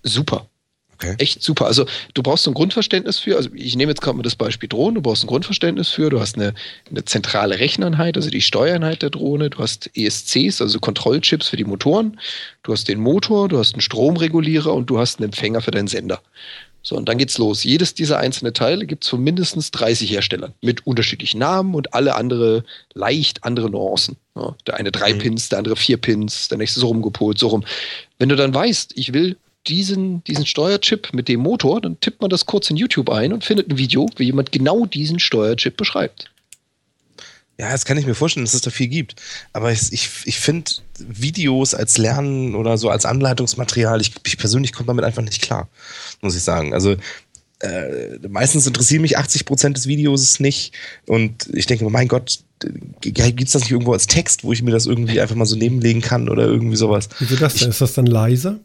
Super. 0.05 0.47
Okay. 0.95 1.17
Echt 1.19 1.43
super. 1.43 1.67
Also 1.67 1.87
du 2.15 2.23
brauchst 2.23 2.47
ein 2.47 2.55
Grundverständnis 2.55 3.19
für, 3.19 3.35
also 3.35 3.51
ich 3.53 3.75
nehme 3.75 3.91
jetzt 3.91 4.01
gerade 4.01 4.17
mal 4.17 4.23
das 4.23 4.37
Beispiel 4.37 4.69
Drohnen, 4.69 4.95
du 4.95 5.03
brauchst 5.03 5.25
ein 5.25 5.27
Grundverständnis 5.27 5.89
für, 5.89 6.09
du 6.09 6.21
hast 6.21 6.37
eine, 6.37 6.55
eine 6.89 7.05
zentrale 7.05 7.59
Recheneinheit, 7.59 8.17
also 8.17 8.31
die 8.31 8.41
Steuereinheit 8.41 9.03
der 9.03 9.11
Drohne, 9.11 9.51
du 9.51 9.59
hast 9.59 9.91
ESCs, 9.97 10.63
also 10.63 10.79
Kontrollchips 10.79 11.49
für 11.49 11.57
die 11.57 11.65
Motoren, 11.65 12.21
du 12.63 12.73
hast 12.73 12.87
den 12.87 13.01
Motor, 13.01 13.49
du 13.49 13.59
hast 13.59 13.75
einen 13.75 13.81
Stromregulierer 13.81 14.73
und 14.73 14.89
du 14.89 15.01
hast 15.01 15.19
einen 15.19 15.27
Empfänger 15.27 15.63
für 15.63 15.73
deinen 15.73 15.89
Sender. 15.89 16.23
So, 16.87 16.97
und 16.97 17.09
dann 17.09 17.17
geht's 17.17 17.39
los. 17.39 17.65
Jedes 17.65 17.95
dieser 17.95 18.19
einzelnen 18.19 18.53
Teile 18.53 18.85
gibt 18.85 19.05
es 19.05 19.11
von 19.11 19.25
mindestens 19.25 19.71
30 19.71 20.11
Herstellern 20.11 20.53
mit 20.61 20.87
unterschiedlichen 20.87 21.39
Namen 21.39 21.75
und 21.75 21.95
alle 21.95 22.15
andere 22.15 22.63
leicht 22.93 23.43
andere 23.43 23.71
Nuancen. 23.71 24.17
Ja, 24.37 24.55
der 24.67 24.75
eine 24.77 24.93
drei 24.93 25.15
mhm. 25.15 25.19
Pins, 25.19 25.49
der 25.49 25.59
andere 25.59 25.77
vier 25.77 25.97
Pins, 25.97 26.49
der 26.49 26.59
nächste 26.59 26.81
so 26.81 26.89
rumgepolt, 26.89 27.39
so 27.39 27.49
rum. 27.49 27.65
Wenn 28.19 28.29
du 28.29 28.37
dann 28.37 28.53
weißt, 28.53 28.93
ich 28.97 29.15
will 29.15 29.39
diesen, 29.67 30.23
diesen 30.25 30.45
Steuerchip 30.45 31.15
mit 31.15 31.29
dem 31.29 31.41
Motor, 31.41 31.81
dann 31.81 31.99
tippt 32.01 32.21
man 32.21 32.29
das 32.29 32.45
kurz 32.45 32.69
in 32.69 32.77
YouTube 32.77 33.09
ein 33.09 33.33
und 33.33 33.45
findet 33.45 33.71
ein 33.71 33.79
Video, 33.79 34.07
wie 34.17 34.25
jemand 34.25 34.53
genau 34.53 34.85
diesen 34.85 35.21
Steuerchip 35.21 35.79
beschreibt. 35.79 36.31
Ja, 37.59 37.71
das 37.71 37.87
kann 37.87 37.97
ich 37.97 38.05
mir 38.05 38.15
vorstellen, 38.15 38.45
dass 38.45 38.53
es 38.53 38.61
da 38.61 38.71
viel 38.71 38.89
gibt. 38.89 39.17
Aber 39.55 39.73
ich, 39.73 39.91
ich, 39.91 40.11
ich 40.25 40.39
finde 40.39 40.71
Videos 40.99 41.75
als 41.75 41.99
Lernen 41.99 42.55
oder 42.55 42.79
so 42.79 42.91
als 42.91 43.05
Anleitungsmaterial, 43.05 44.01
ich, 44.01 44.13
ich 44.27 44.39
persönlich 44.39 44.73
komme 44.73 44.87
damit 44.87 45.05
einfach 45.05 45.23
nicht 45.23 45.43
klar, 45.43 45.69
muss 46.21 46.37
ich 46.37 46.43
sagen. 46.43 46.75
Also 46.75 46.97
äh, 47.61 48.19
meistens 48.29 48.67
interessieren 48.67 49.03
mich 49.03 49.17
80 49.17 49.45
Prozent 49.45 49.77
des 49.77 49.87
Videos 49.87 50.41
nicht. 50.41 50.73
Und 51.07 51.49
ich 51.53 51.67
denke, 51.67 51.89
mein 51.89 52.09
Gott, 52.09 52.41
gibt 53.01 53.43
es 53.43 53.53
das 53.53 53.63
nicht 53.63 53.71
irgendwo 53.71 53.93
als 53.93 54.07
Text, 54.07 54.45
wo 54.45 54.53
ich 54.53 54.63
mir 54.63 54.71
das 54.71 54.87
irgendwie 54.87 55.21
einfach 55.21 55.37
mal 55.37 55.47
so 55.47 55.57
nebenlegen 55.57 56.03
kann 56.03 56.29
oder 56.29 56.45
irgendwie 56.45 56.77
sowas? 56.77 57.09
Wieso 57.19 57.37
das 57.37 57.55
denn? 57.55 57.71
Ist 57.71 57.81
das 57.81 57.95
dann 57.95 58.07
leiser? 58.07 58.59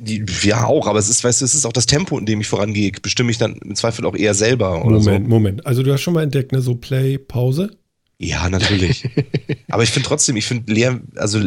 Die, 0.00 0.24
ja, 0.42 0.64
auch, 0.64 0.88
aber 0.88 0.98
es 0.98 1.08
ist, 1.08 1.22
weißt 1.22 1.40
du, 1.40 1.44
es 1.44 1.54
ist 1.54 1.66
auch 1.66 1.72
das 1.72 1.86
Tempo, 1.86 2.18
in 2.18 2.26
dem 2.26 2.40
ich 2.40 2.48
vorangehe, 2.48 2.90
bestimme 3.00 3.30
ich 3.30 3.38
dann 3.38 3.54
im 3.58 3.76
Zweifel 3.76 4.04
auch 4.06 4.16
eher 4.16 4.34
selber. 4.34 4.80
Moment, 4.80 5.04
so. 5.24 5.30
Moment. 5.30 5.66
Also 5.66 5.84
du 5.84 5.92
hast 5.92 6.00
schon 6.00 6.14
mal 6.14 6.24
entdeckt, 6.24 6.50
ne, 6.50 6.60
so 6.60 6.74
Play, 6.74 7.16
Pause? 7.16 7.76
Ja, 8.24 8.48
natürlich. 8.48 9.08
aber 9.68 9.82
ich 9.82 9.90
finde 9.90 10.08
trotzdem, 10.08 10.36
ich 10.36 10.46
finde 10.46 10.72
Lehr, 10.72 11.00
also 11.16 11.46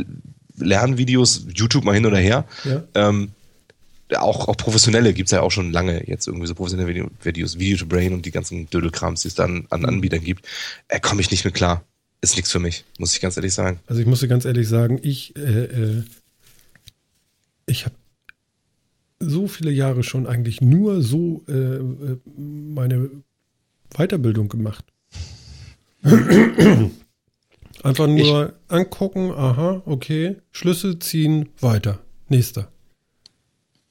Lernvideos, 0.57 1.47
YouTube 1.53 1.83
mal 1.83 1.93
hin 1.93 2.05
oder 2.05 2.17
her, 2.17 2.45
ja. 2.63 2.83
ähm, 2.93 3.31
auch, 4.15 4.47
auch 4.47 4.55
professionelle 4.55 5.13
gibt 5.13 5.27
es 5.27 5.31
ja 5.31 5.41
auch 5.41 5.51
schon 5.51 5.71
lange 5.71 6.07
jetzt 6.07 6.27
irgendwie 6.27 6.47
so 6.47 6.55
professionelle 6.55 7.09
Videos, 7.23 7.59
Video 7.59 7.77
to 7.77 7.85
Brain 7.85 8.13
und 8.13 8.25
die 8.25 8.31
ganzen 8.31 8.69
Dödelkrams, 8.69 9.21
die 9.21 9.27
es 9.27 9.35
dann 9.35 9.65
an 9.69 9.81
mhm. 9.81 9.87
Anbietern 9.87 10.21
gibt, 10.21 10.47
äh, 10.87 10.99
komme 10.99 11.21
ich 11.21 11.31
nicht 11.31 11.43
mehr 11.43 11.51
klar. 11.51 11.83
Ist 12.21 12.35
nichts 12.35 12.51
für 12.51 12.59
mich, 12.59 12.85
muss 12.97 13.13
ich 13.13 13.21
ganz 13.21 13.37
ehrlich 13.37 13.53
sagen. 13.53 13.79
Also 13.87 14.01
ich 14.01 14.07
muss 14.07 14.21
dir 14.21 14.27
ganz 14.27 14.45
ehrlich 14.45 14.67
sagen, 14.67 14.99
ich, 15.01 15.35
äh, 15.35 15.65
äh, 15.65 16.03
ich 17.65 17.85
habe 17.85 17.95
so 19.19 19.47
viele 19.47 19.71
Jahre 19.71 20.03
schon 20.03 20.25
eigentlich 20.27 20.61
nur 20.61 21.01
so 21.01 21.43
äh, 21.47 21.53
äh 21.53 22.17
meine 22.37 23.09
Weiterbildung 23.95 24.47
gemacht. 24.47 24.85
Einfach 27.83 28.07
nur 28.07 28.47
ich, 28.47 28.73
angucken, 28.73 29.31
aha, 29.31 29.81
okay, 29.85 30.37
Schlüssel 30.51 30.99
ziehen, 30.99 31.49
weiter. 31.61 31.99
Nächster. 32.27 32.69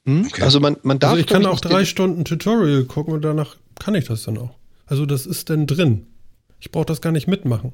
Hm? 0.04 0.26
Okay. 0.26 0.42
Also 0.42 0.60
man, 0.60 0.76
man 0.82 0.98
darf. 0.98 1.12
Also 1.12 1.20
ich 1.20 1.26
kann 1.26 1.46
auch 1.46 1.60
drei 1.60 1.84
Stunden 1.84 2.24
Tutorial 2.24 2.84
gucken 2.84 3.14
und 3.14 3.22
danach 3.22 3.56
kann 3.78 3.94
ich 3.94 4.06
das 4.06 4.24
dann 4.24 4.38
auch. 4.38 4.54
Also 4.86 5.06
das 5.06 5.26
ist 5.26 5.50
dann 5.50 5.66
drin. 5.66 6.06
Ich 6.60 6.70
brauche 6.70 6.86
das 6.86 7.00
gar 7.00 7.12
nicht 7.12 7.26
mitmachen. 7.26 7.72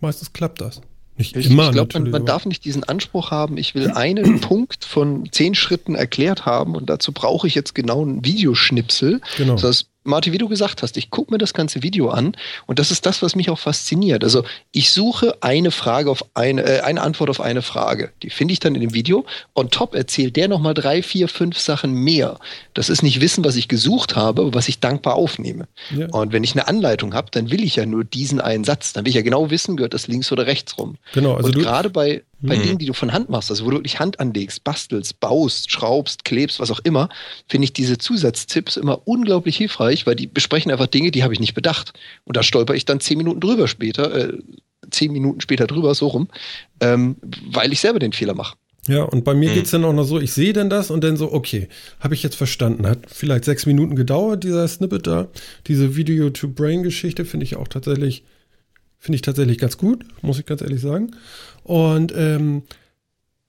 Meistens 0.00 0.32
klappt 0.32 0.60
das. 0.60 0.80
Nicht 1.16 1.36
ich, 1.36 1.50
immer, 1.50 1.66
ich 1.66 1.72
glaube, 1.72 2.00
man, 2.00 2.10
man, 2.10 2.26
darf 2.26 2.46
nicht 2.46 2.64
diesen 2.64 2.84
Anspruch 2.84 3.30
haben, 3.30 3.58
ich 3.58 3.74
will 3.74 3.90
einen 3.90 4.40
Punkt 4.40 4.84
von 4.84 5.28
zehn 5.30 5.54
Schritten 5.54 5.94
erklärt 5.94 6.46
haben 6.46 6.74
und 6.74 6.88
dazu 6.88 7.12
brauche 7.12 7.46
ich 7.46 7.54
jetzt 7.54 7.74
genau 7.74 8.02
einen 8.02 8.24
Videoschnipsel. 8.24 9.20
Genau. 9.36 9.56
Das 9.56 9.86
Martin, 10.04 10.32
wie 10.32 10.38
du 10.38 10.48
gesagt 10.48 10.82
hast, 10.82 10.96
ich 10.96 11.10
gucke 11.10 11.32
mir 11.32 11.38
das 11.38 11.54
ganze 11.54 11.82
Video 11.82 12.10
an 12.10 12.36
und 12.66 12.78
das 12.78 12.90
ist 12.90 13.06
das, 13.06 13.22
was 13.22 13.36
mich 13.36 13.50
auch 13.50 13.58
fasziniert. 13.58 14.24
Also 14.24 14.44
ich 14.72 14.90
suche 14.90 15.36
eine 15.40 15.70
Frage 15.70 16.10
auf 16.10 16.24
eine, 16.34 16.62
äh, 16.62 16.80
eine 16.80 17.00
Antwort 17.02 17.30
auf 17.30 17.40
eine 17.40 17.62
Frage. 17.62 18.10
Die 18.22 18.30
finde 18.30 18.52
ich 18.52 18.60
dann 18.60 18.74
in 18.74 18.80
dem 18.80 18.94
Video. 18.94 19.24
On 19.54 19.70
top 19.70 19.94
erzählt 19.94 20.36
der 20.36 20.48
nochmal 20.48 20.74
drei, 20.74 21.02
vier, 21.02 21.28
fünf 21.28 21.58
Sachen 21.58 21.92
mehr. 21.92 22.38
Das 22.74 22.88
ist 22.88 23.02
nicht 23.02 23.20
Wissen, 23.20 23.44
was 23.44 23.56
ich 23.56 23.68
gesucht 23.68 24.16
habe, 24.16 24.52
was 24.54 24.68
ich 24.68 24.80
dankbar 24.80 25.14
aufnehme. 25.14 25.68
Ja. 25.96 26.08
Und 26.08 26.32
wenn 26.32 26.44
ich 26.44 26.52
eine 26.52 26.68
Anleitung 26.68 27.14
habe, 27.14 27.30
dann 27.30 27.50
will 27.50 27.62
ich 27.62 27.76
ja 27.76 27.86
nur 27.86 28.04
diesen 28.04 28.40
einen 28.40 28.64
Satz. 28.64 28.92
Dann 28.92 29.04
will 29.04 29.10
ich 29.10 29.16
ja 29.16 29.22
genau 29.22 29.50
wissen, 29.50 29.76
gehört 29.76 29.94
das 29.94 30.08
links 30.08 30.32
oder 30.32 30.46
rechts 30.46 30.76
rum. 30.78 30.96
Genau. 31.14 31.34
Also 31.34 31.48
und 31.48 31.58
gerade 31.58 31.90
bei, 31.90 32.22
bei 32.42 32.56
mhm. 32.56 32.62
Dingen, 32.62 32.78
die 32.78 32.86
du 32.86 32.92
von 32.92 33.12
Hand 33.12 33.30
machst, 33.30 33.50
also 33.50 33.64
wo 33.64 33.70
du 33.70 33.76
wirklich 33.76 34.00
Hand 34.00 34.20
anlegst, 34.20 34.64
bastelst, 34.64 35.20
baust, 35.20 35.70
schraubst, 35.70 36.24
klebst, 36.24 36.60
was 36.60 36.70
auch 36.70 36.80
immer, 36.80 37.08
finde 37.48 37.64
ich 37.64 37.72
diese 37.72 37.98
Zusatztipps 37.98 38.76
immer 38.76 39.06
unglaublich 39.06 39.56
hilfreich, 39.56 40.06
weil 40.06 40.16
die 40.16 40.26
besprechen 40.26 40.70
einfach 40.70 40.88
Dinge, 40.88 41.10
die 41.10 41.22
habe 41.22 41.32
ich 41.32 41.40
nicht 41.40 41.54
bedacht. 41.54 41.92
Und 42.24 42.36
da 42.36 42.42
stolper 42.42 42.74
ich 42.74 42.84
dann 42.84 43.00
zehn 43.00 43.18
Minuten 43.18 43.40
drüber 43.40 43.68
später, 43.68 44.14
äh, 44.14 44.38
zehn 44.90 45.12
Minuten 45.12 45.40
später 45.40 45.66
drüber, 45.66 45.94
so 45.94 46.08
rum, 46.08 46.28
ähm, 46.80 47.16
weil 47.50 47.72
ich 47.72 47.80
selber 47.80 48.00
den 48.00 48.12
Fehler 48.12 48.34
mache. 48.34 48.56
Ja, 48.88 49.04
und 49.04 49.22
bei 49.22 49.34
mir 49.34 49.50
mhm. 49.50 49.54
geht 49.54 49.64
es 49.66 49.70
dann 49.70 49.84
auch 49.84 49.92
noch 49.92 50.04
so, 50.04 50.18
ich 50.18 50.32
sehe 50.32 50.52
dann 50.52 50.68
das 50.68 50.90
und 50.90 51.04
dann 51.04 51.16
so, 51.16 51.32
okay, 51.32 51.68
habe 52.00 52.14
ich 52.14 52.22
jetzt 52.24 52.34
verstanden. 52.34 52.86
Hat 52.86 53.04
vielleicht 53.06 53.44
sechs 53.44 53.64
Minuten 53.64 53.94
gedauert, 53.94 54.42
dieser 54.42 54.66
Snippet 54.66 55.06
da. 55.06 55.28
Diese 55.68 55.94
Video-to-Brain-Geschichte 55.94 57.24
finde 57.24 57.44
ich 57.44 57.54
auch 57.54 57.68
tatsächlich, 57.68 58.24
finde 59.02 59.16
ich 59.16 59.22
tatsächlich 59.22 59.58
ganz 59.58 59.76
gut, 59.78 60.04
muss 60.22 60.38
ich 60.38 60.46
ganz 60.46 60.62
ehrlich 60.62 60.80
sagen. 60.80 61.10
Und 61.64 62.12
ähm, 62.16 62.62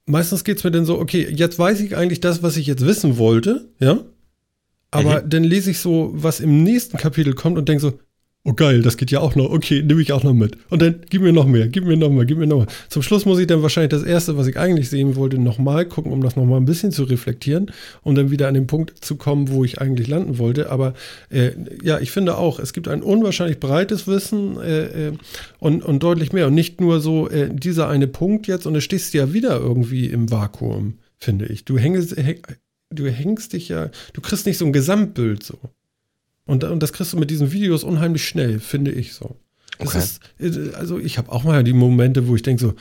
meistens 0.07 0.43
geht 0.43 0.57
es 0.57 0.63
mir 0.63 0.71
dann 0.71 0.87
so, 0.87 0.97
okay, 0.97 1.27
jetzt 1.29 1.59
weiß 1.59 1.79
ich 1.81 1.95
eigentlich 1.95 2.21
das, 2.21 2.41
was 2.41 2.57
ich 2.57 2.65
jetzt 2.65 2.83
wissen 2.83 3.19
wollte, 3.19 3.69
ja. 3.79 3.99
Aber 4.89 5.21
mhm. 5.21 5.29
dann 5.29 5.43
lese 5.43 5.69
ich 5.69 5.77
so, 5.77 6.09
was 6.15 6.39
im 6.39 6.63
nächsten 6.63 6.97
Kapitel 6.97 7.35
kommt 7.35 7.59
und 7.59 7.69
denke 7.69 7.81
so, 7.81 7.99
Oh 8.45 8.51
geil, 8.51 8.81
das 8.81 8.97
geht 8.97 9.09
ja 9.09 9.21
auch 9.21 9.35
noch. 9.35 9.49
Okay, 9.51 9.81
nehme 9.81 10.01
ich 10.01 10.11
auch 10.11 10.23
noch 10.23 10.33
mit. 10.33 10.57
Und 10.69 10.81
dann 10.81 10.99
gib 11.09 11.21
mir 11.21 11.31
noch 11.31 11.47
mehr, 11.47 11.69
gib 11.69 11.85
mir 11.85 11.95
noch 11.95 12.09
mal, 12.09 12.25
gib 12.25 12.37
mir 12.37 12.45
noch 12.45 12.57
mal. 12.57 12.67
Zum 12.89 13.01
Schluss 13.01 13.25
muss 13.25 13.39
ich 13.39 13.47
dann 13.47 13.61
wahrscheinlich 13.61 13.91
das 13.91 14.03
erste, 14.03 14.35
was 14.37 14.47
ich 14.47 14.57
eigentlich 14.57 14.89
sehen 14.89 15.15
wollte, 15.15 15.37
nochmal 15.37 15.85
gucken, 15.85 16.11
um 16.11 16.21
das 16.21 16.35
nochmal 16.35 16.59
ein 16.59 16.65
bisschen 16.65 16.91
zu 16.91 17.03
reflektieren, 17.03 17.71
um 18.01 18.15
dann 18.15 18.31
wieder 18.31 18.49
an 18.49 18.53
den 18.53 18.67
Punkt 18.67 18.97
zu 18.99 19.15
kommen, 19.15 19.47
wo 19.47 19.63
ich 19.63 19.79
eigentlich 19.79 20.09
landen 20.09 20.39
wollte. 20.39 20.69
Aber 20.71 20.93
äh, 21.29 21.51
ja, 21.81 22.01
ich 22.01 22.11
finde 22.11 22.37
auch, 22.37 22.59
es 22.59 22.73
gibt 22.73 22.89
ein 22.89 23.01
unwahrscheinlich 23.01 23.61
breites 23.61 24.07
Wissen 24.07 24.59
äh, 24.59 25.07
äh, 25.07 25.13
und, 25.59 25.81
und 25.81 26.03
deutlich 26.03 26.33
mehr. 26.33 26.47
Und 26.47 26.55
nicht 26.55 26.81
nur 26.81 26.99
so 26.99 27.29
äh, 27.29 27.49
dieser 27.49 27.87
eine 27.87 28.07
Punkt 28.07 28.47
jetzt 28.47 28.65
und 28.65 28.73
da 28.73 28.81
stehst 28.81 29.13
du 29.13 29.19
ja 29.19 29.31
wieder 29.31 29.57
irgendwie 29.57 30.07
im 30.07 30.29
Vakuum, 30.29 30.95
finde 31.17 31.45
ich. 31.45 31.63
Du 31.63 31.77
hängst, 31.77 32.17
du 32.89 33.07
hängst 33.07 33.53
dich 33.53 33.69
ja, 33.69 33.89
du 34.11 34.19
kriegst 34.19 34.45
nicht 34.45 34.57
so 34.57 34.65
ein 34.65 34.73
Gesamtbild 34.73 35.43
so. 35.43 35.59
Und, 36.45 36.63
und 36.63 36.81
das 36.81 36.93
kriegst 36.93 37.13
du 37.13 37.17
mit 37.17 37.29
diesen 37.29 37.51
Videos 37.51 37.83
unheimlich 37.83 38.27
schnell, 38.27 38.59
finde 38.59 38.91
ich 38.91 39.13
so. 39.13 39.37
Okay. 39.79 39.97
Ist, 39.97 40.19
äh, 40.39 40.73
also 40.75 40.99
ich 40.99 41.17
habe 41.17 41.31
auch 41.31 41.43
mal 41.43 41.63
die 41.63 41.73
Momente, 41.73 42.27
wo 42.27 42.35
ich 42.35 42.41
denke 42.41 42.61
so, 42.61 42.73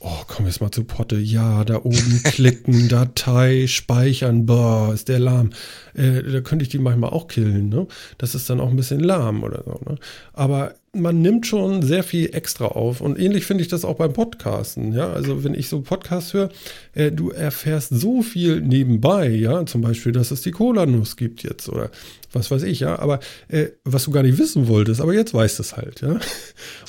oh, 0.00 0.22
komm 0.26 0.46
jetzt 0.46 0.60
mal 0.60 0.70
zu 0.70 0.84
Potte, 0.84 1.16
ja, 1.16 1.64
da 1.64 1.76
oben 1.76 2.22
klicken, 2.24 2.88
Datei, 2.88 3.66
speichern, 3.66 4.46
boah, 4.46 4.92
ist 4.94 5.08
der 5.08 5.18
lahm. 5.18 5.50
Äh, 5.94 6.22
da 6.22 6.40
könnte 6.40 6.62
ich 6.62 6.70
die 6.70 6.78
manchmal 6.78 7.10
auch 7.10 7.28
killen, 7.28 7.68
ne? 7.68 7.86
Das 8.18 8.34
ist 8.34 8.48
dann 8.48 8.60
auch 8.60 8.70
ein 8.70 8.76
bisschen 8.76 9.00
lahm 9.00 9.42
oder 9.42 9.62
so, 9.64 9.80
ne? 9.86 9.98
Aber 10.32 10.74
man 10.92 11.22
nimmt 11.22 11.46
schon 11.46 11.82
sehr 11.82 12.02
viel 12.02 12.34
extra 12.34 12.66
auf. 12.66 13.00
Und 13.00 13.18
ähnlich 13.18 13.46
finde 13.46 13.62
ich 13.62 13.68
das 13.68 13.84
auch 13.84 13.96
beim 13.96 14.12
Podcasten. 14.12 14.92
Ja, 14.92 15.12
also 15.12 15.44
wenn 15.44 15.54
ich 15.54 15.68
so 15.68 15.82
Podcasts 15.82 16.34
höre, 16.34 16.50
äh, 16.94 17.12
du 17.12 17.30
erfährst 17.30 17.90
so 17.90 18.22
viel 18.22 18.60
nebenbei, 18.60 19.28
ja, 19.28 19.64
zum 19.66 19.82
Beispiel, 19.82 20.10
dass 20.10 20.32
es 20.32 20.42
die 20.42 20.50
Cola-Nuss 20.50 21.16
gibt 21.16 21.44
jetzt 21.44 21.68
oder 21.68 21.90
was 22.32 22.50
weiß 22.50 22.62
ich, 22.62 22.80
ja, 22.80 22.98
aber 22.98 23.20
äh, 23.48 23.68
was 23.84 24.04
du 24.04 24.10
gar 24.10 24.22
nicht 24.22 24.38
wissen 24.38 24.68
wolltest, 24.68 25.00
aber 25.00 25.14
jetzt 25.14 25.34
weißt 25.34 25.58
du 25.58 25.62
es 25.62 25.76
halt, 25.76 26.00
ja. 26.00 26.18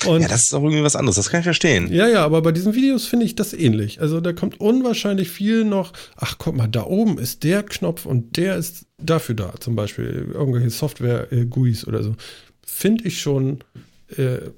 Und, 0.06 0.20
ja, 0.22 0.28
das 0.28 0.44
ist 0.44 0.54
auch 0.54 0.62
irgendwie 0.62 0.84
was 0.84 0.96
anderes, 0.96 1.16
das 1.16 1.30
kann 1.30 1.40
ich 1.40 1.44
verstehen. 1.44 1.92
Ja, 1.92 2.06
ja, 2.08 2.24
aber 2.24 2.42
bei 2.42 2.52
diesen 2.52 2.74
Videos 2.74 3.06
finde 3.06 3.26
ich 3.26 3.34
das 3.34 3.52
ähnlich. 3.52 4.00
Also 4.00 4.20
da 4.20 4.32
kommt 4.32 4.60
unwahrscheinlich 4.60 5.30
viel 5.30 5.64
noch, 5.64 5.92
ach 6.16 6.36
guck 6.38 6.56
mal, 6.56 6.68
da 6.68 6.84
oben 6.84 7.18
ist 7.18 7.44
der 7.44 7.62
Knopf 7.62 8.06
und 8.06 8.36
der 8.36 8.56
ist 8.56 8.86
dafür 8.98 9.34
da, 9.34 9.54
zum 9.58 9.74
Beispiel 9.76 10.28
irgendwelche 10.32 10.70
Software-GUIs 10.70 11.86
oder 11.86 12.02
so. 12.02 12.14
Finde 12.64 13.04
ich 13.04 13.20
schon 13.20 13.58
äh, 14.18 14.50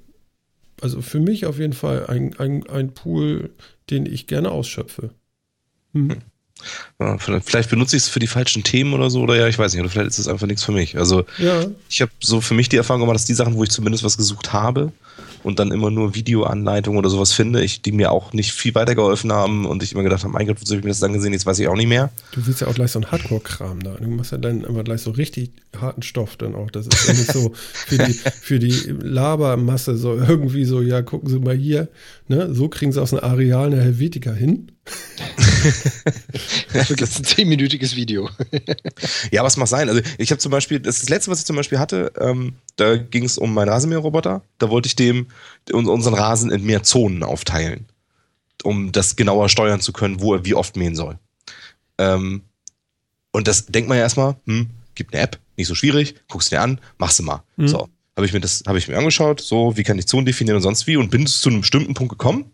also 0.80 1.02
für 1.02 1.20
mich 1.20 1.46
auf 1.46 1.58
jeden 1.58 1.72
Fall 1.72 2.06
ein, 2.06 2.38
ein, 2.38 2.66
ein 2.68 2.92
Pool, 2.94 3.50
den 3.90 4.06
ich 4.06 4.26
gerne 4.26 4.50
ausschöpfe. 4.50 5.10
Hm. 5.92 6.10
hm. 6.10 6.18
Ja, 6.98 7.18
vielleicht 7.18 7.68
benutze 7.68 7.96
ich 7.96 8.04
es 8.04 8.08
für 8.08 8.20
die 8.20 8.26
falschen 8.26 8.62
Themen 8.62 8.94
oder 8.94 9.10
so, 9.10 9.20
oder 9.22 9.36
ja, 9.36 9.48
ich 9.48 9.58
weiß 9.58 9.72
nicht, 9.72 9.80
oder 9.80 9.90
vielleicht 9.90 10.10
ist 10.10 10.18
es 10.18 10.28
einfach 10.28 10.46
nichts 10.46 10.62
für 10.62 10.72
mich. 10.72 10.96
Also 10.96 11.24
ja. 11.38 11.66
ich 11.90 12.00
habe 12.00 12.12
so 12.20 12.40
für 12.40 12.54
mich 12.54 12.68
die 12.68 12.76
Erfahrung 12.76 13.00
gemacht, 13.00 13.16
dass 13.16 13.26
die 13.26 13.34
Sachen, 13.34 13.54
wo 13.54 13.64
ich 13.64 13.70
zumindest 13.70 14.04
was 14.04 14.16
gesucht 14.16 14.52
habe, 14.52 14.92
und 15.44 15.58
dann 15.58 15.70
immer 15.70 15.90
nur 15.90 16.14
Videoanleitungen 16.14 16.98
oder 16.98 17.10
sowas 17.10 17.32
finde, 17.32 17.62
ich, 17.62 17.82
die 17.82 17.92
mir 17.92 18.10
auch 18.10 18.32
nicht 18.32 18.52
viel 18.52 18.74
weitergeholfen 18.74 19.32
haben 19.32 19.66
und 19.66 19.82
ich 19.82 19.92
immer 19.92 20.02
gedacht 20.02 20.24
habe, 20.24 20.32
mein 20.32 20.46
Gott, 20.46 20.60
wozu 20.60 20.72
habe 20.72 20.78
ich 20.80 20.84
mir 20.84 20.90
das 20.90 21.00
dann 21.00 21.12
gesehen, 21.12 21.32
jetzt 21.32 21.46
weiß 21.46 21.58
ich 21.58 21.68
auch 21.68 21.76
nicht 21.76 21.86
mehr. 21.86 22.10
Du 22.32 22.46
willst 22.46 22.62
ja 22.62 22.66
auch 22.66 22.74
gleich 22.74 22.90
so 22.90 22.98
einen 22.98 23.12
Hardcore-Kram 23.12 23.82
da. 23.82 23.94
Du 23.94 24.08
machst 24.08 24.32
ja 24.32 24.38
dann 24.38 24.64
immer 24.64 24.82
gleich 24.82 25.02
so 25.02 25.10
richtig 25.10 25.52
harten 25.78 26.02
Stoff 26.02 26.36
dann 26.36 26.54
auch. 26.54 26.70
Das 26.70 26.86
ist 26.86 27.06
ja 27.06 27.12
nicht 27.12 27.32
so 27.32 27.52
für 27.54 27.98
die, 27.98 28.12
für 28.12 28.58
die 28.58 28.72
Labermasse 29.00 29.96
so 29.96 30.14
irgendwie 30.14 30.64
so, 30.64 30.80
ja, 30.80 31.02
gucken 31.02 31.28
Sie 31.28 31.38
mal 31.38 31.54
hier, 31.54 31.88
ne, 32.28 32.52
so 32.54 32.68
kriegen 32.68 32.92
Sie 32.92 33.00
aus 33.00 33.12
einem 33.12 33.24
Areal 33.24 33.66
eine 33.66 33.82
Helvetica 33.82 34.32
hin. 34.32 34.72
Gibt 36.88 37.00
es 37.00 37.18
ein 37.18 37.24
zehnminütiges 37.24 37.96
Video. 37.96 38.28
ja, 39.30 39.42
was 39.42 39.56
mag 39.56 39.68
sein? 39.68 39.88
Also 39.88 40.02
ich 40.18 40.30
habe 40.30 40.38
zum 40.38 40.50
Beispiel, 40.50 40.80
das, 40.80 41.00
das 41.00 41.08
letzte, 41.08 41.30
was 41.30 41.40
ich 41.40 41.46
zum 41.46 41.56
Beispiel 41.56 41.78
hatte, 41.78 42.12
ähm, 42.18 42.54
da 42.76 42.96
ging 42.96 43.24
es 43.24 43.38
um 43.38 43.54
meinen 43.54 43.68
Rasenmäherroboter. 43.68 44.42
Da 44.58 44.70
wollte 44.70 44.86
ich 44.86 44.96
dem 44.96 45.28
unseren 45.72 46.14
Rasen 46.14 46.50
in 46.50 46.64
mehr 46.64 46.82
Zonen 46.82 47.22
aufteilen, 47.22 47.86
um 48.62 48.92
das 48.92 49.16
genauer 49.16 49.48
steuern 49.48 49.80
zu 49.80 49.92
können, 49.92 50.20
wo 50.20 50.34
er 50.34 50.44
wie 50.44 50.54
oft 50.54 50.76
mähen 50.76 50.96
soll. 50.96 51.18
Ähm, 51.98 52.42
und 53.32 53.48
das 53.48 53.66
denkt 53.66 53.88
man 53.88 53.98
ja 53.98 54.04
erstmal, 54.04 54.36
hm, 54.46 54.70
gibt 54.94 55.14
eine 55.14 55.22
App, 55.22 55.38
nicht 55.56 55.66
so 55.66 55.74
schwierig, 55.74 56.14
guckst 56.28 56.52
dir 56.52 56.60
an, 56.60 56.80
machst 56.98 57.18
du 57.18 57.22
mal. 57.22 57.42
Mhm. 57.56 57.68
So, 57.68 57.88
habe 58.16 58.26
ich 58.26 58.32
mir 58.32 58.40
das, 58.40 58.62
habe 58.66 58.78
ich 58.78 58.88
mir 58.88 58.98
angeschaut, 58.98 59.40
so, 59.40 59.76
wie 59.76 59.82
kann 59.82 59.98
ich 59.98 60.06
Zonen 60.06 60.26
definieren 60.26 60.56
und 60.56 60.62
sonst 60.62 60.86
wie 60.86 60.96
und 60.96 61.10
bin 61.10 61.26
zu 61.26 61.48
einem 61.48 61.62
bestimmten 61.62 61.94
Punkt 61.94 62.10
gekommen 62.10 62.53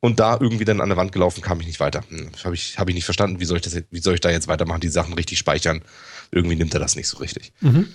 und 0.00 0.20
da 0.20 0.38
irgendwie 0.40 0.64
dann 0.64 0.80
an 0.80 0.88
der 0.88 0.98
Wand 0.98 1.12
gelaufen, 1.12 1.42
kam 1.42 1.60
ich 1.60 1.66
nicht 1.66 1.80
weiter. 1.80 2.02
Hm, 2.08 2.30
habe 2.44 2.54
ich, 2.54 2.78
hab 2.78 2.88
ich 2.88 2.94
nicht 2.94 3.04
verstanden, 3.04 3.40
wie 3.40 3.44
soll 3.44 3.56
ich 3.56 3.62
das, 3.62 3.76
wie 3.90 4.00
soll 4.00 4.14
ich 4.14 4.20
da 4.20 4.30
jetzt 4.30 4.48
weitermachen, 4.48 4.80
die 4.80 4.88
Sachen 4.88 5.14
richtig 5.14 5.38
speichern? 5.38 5.82
Irgendwie 6.30 6.56
nimmt 6.56 6.74
er 6.74 6.80
das 6.80 6.96
nicht 6.96 7.08
so 7.08 7.18
richtig. 7.18 7.52
Mhm. 7.60 7.88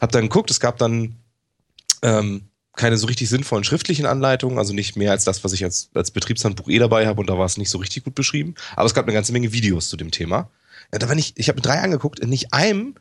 Hab 0.00 0.12
dann 0.12 0.22
geguckt, 0.22 0.50
es 0.50 0.60
gab 0.60 0.78
dann 0.78 1.16
ähm, 2.02 2.48
keine 2.76 2.98
so 2.98 3.06
richtig 3.06 3.28
sinnvollen 3.28 3.64
schriftlichen 3.64 4.06
Anleitungen, 4.06 4.58
also 4.58 4.74
nicht 4.74 4.96
mehr 4.96 5.10
als 5.10 5.24
das, 5.24 5.42
was 5.44 5.52
ich 5.52 5.64
als, 5.64 5.90
als 5.94 6.10
Betriebshandbuch 6.10 6.68
eh 6.68 6.78
dabei 6.78 7.06
habe 7.06 7.20
und 7.20 7.28
da 7.28 7.38
war 7.38 7.46
es 7.46 7.56
nicht 7.56 7.70
so 7.70 7.78
richtig 7.78 8.04
gut 8.04 8.14
beschrieben. 8.14 8.54
Aber 8.76 8.86
es 8.86 8.94
gab 8.94 9.06
eine 9.06 9.14
ganze 9.14 9.32
Menge 9.32 9.52
Videos 9.52 9.88
zu 9.88 9.96
dem 9.96 10.10
Thema. 10.10 10.50
Ja, 10.92 10.98
da 10.98 11.08
war 11.08 11.14
nicht, 11.14 11.38
ich 11.38 11.48
habe 11.48 11.56
mir 11.56 11.62
drei 11.62 11.80
angeguckt, 11.80 12.20
in 12.20 12.28
nicht 12.28 12.52
einem 12.52 12.96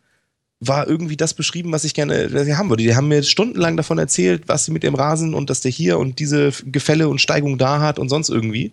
war 0.67 0.88
irgendwie 0.88 1.17
das 1.17 1.34
beschrieben, 1.34 1.71
was 1.71 1.84
ich 1.84 1.93
gerne 1.93 2.30
haben 2.58 2.69
würde. 2.69 2.84
Die 2.84 2.95
haben 2.95 3.08
mir 3.08 3.23
stundenlang 3.23 3.78
davon 3.78 3.97
erzählt, 3.97 4.43
was 4.47 4.65
sie 4.65 4.71
mit 4.71 4.84
dem 4.84 4.95
Rasen 4.95 5.34
und 5.34 5.49
dass 5.49 5.62
der 5.62 5.71
hier 5.71 5.97
und 5.99 6.19
diese 6.19 6.51
Gefälle 6.65 7.10
und 7.10 7.19
Steigung 7.19 7.58
da 7.58 7.80
hat 7.80 7.99
und 7.99 8.10
sonst 8.10 8.30
irgendwie. 8.30 8.71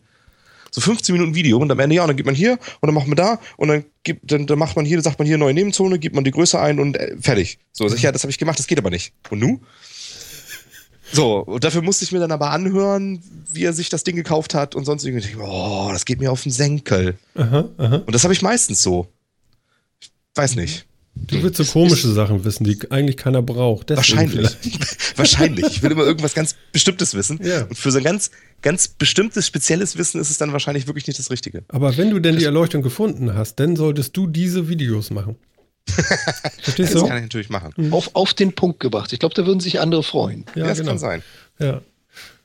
So 0.74 0.80
15 0.80 1.12
Minuten 1.14 1.34
Video 1.34 1.58
und 1.58 1.70
am 1.70 1.78
Ende, 1.78 1.96
ja, 1.96 2.02
und 2.02 2.08
dann 2.08 2.16
gibt 2.16 2.26
man 2.26 2.34
hier 2.34 2.52
und 2.52 2.86
dann 2.86 2.94
macht 2.94 3.06
man 3.06 3.16
da 3.16 3.38
und 3.58 3.68
dann 3.68 3.84
gibt, 4.04 4.32
dann, 4.32 4.46
dann 4.46 4.58
macht 4.58 4.74
man 4.74 4.86
hier, 4.86 5.02
sagt 5.02 5.18
man 5.18 5.28
hier 5.28 5.36
neue 5.36 5.52
Nebenzone, 5.52 5.98
gibt 5.98 6.14
man 6.14 6.24
die 6.24 6.30
Größe 6.30 6.58
ein 6.58 6.80
und 6.80 6.96
äh, 6.96 7.14
fertig. 7.20 7.58
So, 7.72 7.86
ich, 7.86 8.00
ja, 8.00 8.10
das 8.10 8.22
habe 8.22 8.30
ich 8.30 8.38
gemacht, 8.38 8.58
das 8.58 8.66
geht 8.66 8.78
aber 8.78 8.88
nicht. 8.88 9.12
Und 9.28 9.40
nu? 9.40 9.60
So, 11.12 11.40
und 11.40 11.62
dafür 11.62 11.82
musste 11.82 12.06
ich 12.06 12.12
mir 12.12 12.20
dann 12.20 12.32
aber 12.32 12.50
anhören, 12.50 13.22
wie 13.50 13.64
er 13.64 13.74
sich 13.74 13.90
das 13.90 14.02
Ding 14.02 14.16
gekauft 14.16 14.54
hat 14.54 14.74
und 14.74 14.86
sonst 14.86 15.04
irgendwie. 15.04 15.36
Oh, 15.36 15.90
das 15.92 16.06
geht 16.06 16.20
mir 16.20 16.32
auf 16.32 16.42
den 16.42 16.52
Senkel. 16.52 17.18
Aha, 17.34 17.68
aha. 17.76 17.96
Und 18.06 18.14
das 18.14 18.24
habe 18.24 18.32
ich 18.32 18.40
meistens 18.40 18.82
so. 18.82 19.08
Ich 20.00 20.10
weiß 20.34 20.56
nicht. 20.56 20.86
Du 21.26 21.42
willst 21.42 21.56
so 21.56 21.64
komische 21.64 22.12
Sachen 22.12 22.44
wissen, 22.44 22.64
die 22.64 22.78
eigentlich 22.90 23.16
keiner 23.16 23.42
braucht. 23.42 23.90
Wahrscheinlich. 23.90 24.48
Wahrscheinlich. 25.16 25.66
Ich 25.66 25.82
will 25.82 25.92
immer 25.92 26.04
irgendwas 26.04 26.34
ganz 26.34 26.56
Bestimmtes 26.72 27.14
wissen. 27.14 27.40
Ja. 27.42 27.64
Und 27.64 27.76
für 27.76 27.90
so 27.90 27.98
ein 27.98 28.04
ganz, 28.04 28.30
ganz 28.62 28.88
bestimmtes, 28.88 29.46
spezielles 29.46 29.96
Wissen 29.96 30.20
ist 30.20 30.30
es 30.30 30.38
dann 30.38 30.52
wahrscheinlich 30.52 30.86
wirklich 30.86 31.06
nicht 31.06 31.18
das 31.18 31.30
Richtige. 31.30 31.64
Aber 31.68 31.96
wenn 31.96 32.10
du 32.10 32.18
denn 32.18 32.36
die 32.36 32.44
Erleuchtung 32.44 32.82
gefunden 32.82 33.34
hast, 33.34 33.56
dann 33.56 33.76
solltest 33.76 34.16
du 34.16 34.26
diese 34.26 34.68
Videos 34.68 35.10
machen. 35.10 35.36
Verstehst 36.62 36.94
du? 36.94 37.00
Das 37.00 37.08
kann 37.08 37.18
ich 37.18 37.24
natürlich 37.24 37.50
machen. 37.50 37.72
Mhm. 37.76 37.92
Auf, 37.92 38.10
auf 38.14 38.34
den 38.34 38.52
Punkt 38.54 38.80
gebracht. 38.80 39.12
Ich 39.12 39.18
glaube, 39.18 39.34
da 39.34 39.46
würden 39.46 39.60
sich 39.60 39.80
andere 39.80 40.02
freuen. 40.02 40.44
Ja, 40.54 40.66
das 40.66 40.78
genau. 40.78 40.90
kann 40.90 40.98
sein. 40.98 41.22
Ja. 41.58 41.82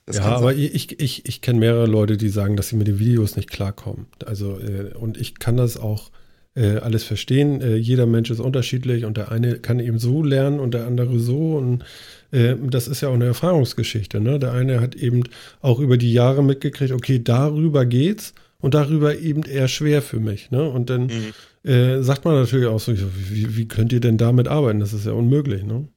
Das 0.05 0.17
ja, 0.17 0.23
aber 0.23 0.53
sein. 0.53 0.69
ich, 0.73 0.99
ich, 0.99 1.25
ich 1.25 1.41
kenne 1.41 1.59
mehrere 1.59 1.85
Leute, 1.85 2.17
die 2.17 2.29
sagen, 2.29 2.55
dass 2.55 2.69
sie 2.69 2.77
mit 2.77 2.87
den 2.87 2.99
Videos 2.99 3.35
nicht 3.35 3.49
klarkommen. 3.49 4.07
Also, 4.25 4.57
äh, 4.59 4.93
und 4.93 5.17
ich 5.17 5.37
kann 5.37 5.57
das 5.57 5.77
auch 5.77 6.11
äh, 6.57 6.77
alles 6.77 7.03
verstehen. 7.03 7.61
Äh, 7.61 7.75
jeder 7.75 8.05
Mensch 8.05 8.31
ist 8.31 8.39
unterschiedlich 8.39 9.05
und 9.05 9.15
der 9.17 9.31
eine 9.31 9.59
kann 9.59 9.79
eben 9.79 9.99
so 9.99 10.23
lernen 10.23 10.59
und 10.59 10.73
der 10.73 10.87
andere 10.87 11.19
so. 11.19 11.55
Und 11.55 11.85
äh, 12.31 12.55
das 12.61 12.87
ist 12.87 13.01
ja 13.01 13.09
auch 13.09 13.13
eine 13.13 13.25
Erfahrungsgeschichte. 13.25 14.19
Ne? 14.19 14.39
Der 14.39 14.53
eine 14.53 14.81
hat 14.81 14.95
eben 14.95 15.23
auch 15.61 15.79
über 15.79 15.97
die 15.97 16.11
Jahre 16.11 16.43
mitgekriegt, 16.43 16.91
okay, 16.91 17.21
darüber 17.23 17.85
geht's 17.85 18.33
und 18.59 18.73
darüber 18.73 19.17
eben 19.17 19.43
eher 19.43 19.67
schwer 19.67 20.01
für 20.01 20.19
mich. 20.19 20.51
Ne? 20.51 20.67
Und 20.67 20.89
dann 20.89 21.03
mhm. 21.07 21.33
Äh, 21.63 22.01
sagt 22.01 22.23
man 22.23 22.35
natürlich 22.35 22.67
auch 22.67 22.79
so, 22.79 22.93
wie, 22.95 23.57
wie 23.57 23.67
könnt 23.67 23.91
ihr 23.91 23.99
denn 23.99 24.17
damit 24.17 24.47
arbeiten? 24.47 24.79
Das 24.79 24.93
ist 24.93 25.05
ja 25.05 25.11
unmöglich. 25.11 25.63
Ne? 25.65 25.89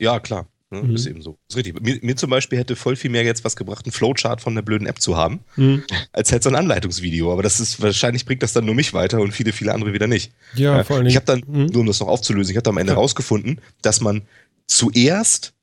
Ja, 0.00 0.18
klar. 0.18 0.48
Ne? 0.70 0.82
Mhm. 0.82 0.94
Ist 0.94 1.06
eben 1.06 1.20
so. 1.20 1.38
Ist 1.48 1.56
richtig. 1.56 1.80
Mir, 1.80 1.98
mir, 2.00 2.16
zum 2.16 2.30
Beispiel 2.30 2.58
hätte 2.58 2.76
voll 2.76 2.94
viel 2.94 3.10
mehr 3.10 3.24
jetzt 3.24 3.44
was 3.44 3.56
gebracht, 3.56 3.84
einen 3.84 3.92
Flowchart 3.92 4.40
von 4.40 4.52
einer 4.52 4.62
blöden 4.62 4.86
App 4.86 5.00
zu 5.00 5.16
haben, 5.16 5.40
mhm. 5.56 5.82
als 6.12 6.30
halt 6.30 6.42
so 6.42 6.48
ein 6.48 6.54
Anleitungsvideo. 6.54 7.32
Aber 7.32 7.42
das 7.42 7.58
ist, 7.58 7.82
wahrscheinlich 7.82 8.24
bringt 8.24 8.42
das 8.42 8.52
dann 8.52 8.64
nur 8.64 8.74
mich 8.74 8.94
weiter 8.94 9.20
und 9.20 9.32
viele, 9.32 9.52
viele 9.52 9.74
andere 9.74 9.92
wieder 9.92 10.06
nicht. 10.06 10.32
Ja, 10.54 10.76
ja. 10.76 10.84
vor 10.84 10.96
allem. 10.96 11.06
Ich 11.06 11.16
habe 11.16 11.26
dann, 11.26 11.42
mhm. 11.46 11.66
nur 11.66 11.80
um 11.80 11.86
das 11.86 12.00
noch 12.00 12.08
aufzulösen, 12.08 12.52
ich 12.52 12.56
habe 12.56 12.70
am 12.70 12.78
Ende 12.78 12.92
ja. 12.92 12.98
rausgefunden, 12.98 13.60
dass 13.82 14.00
man 14.00 14.22
zuerst 14.66 15.54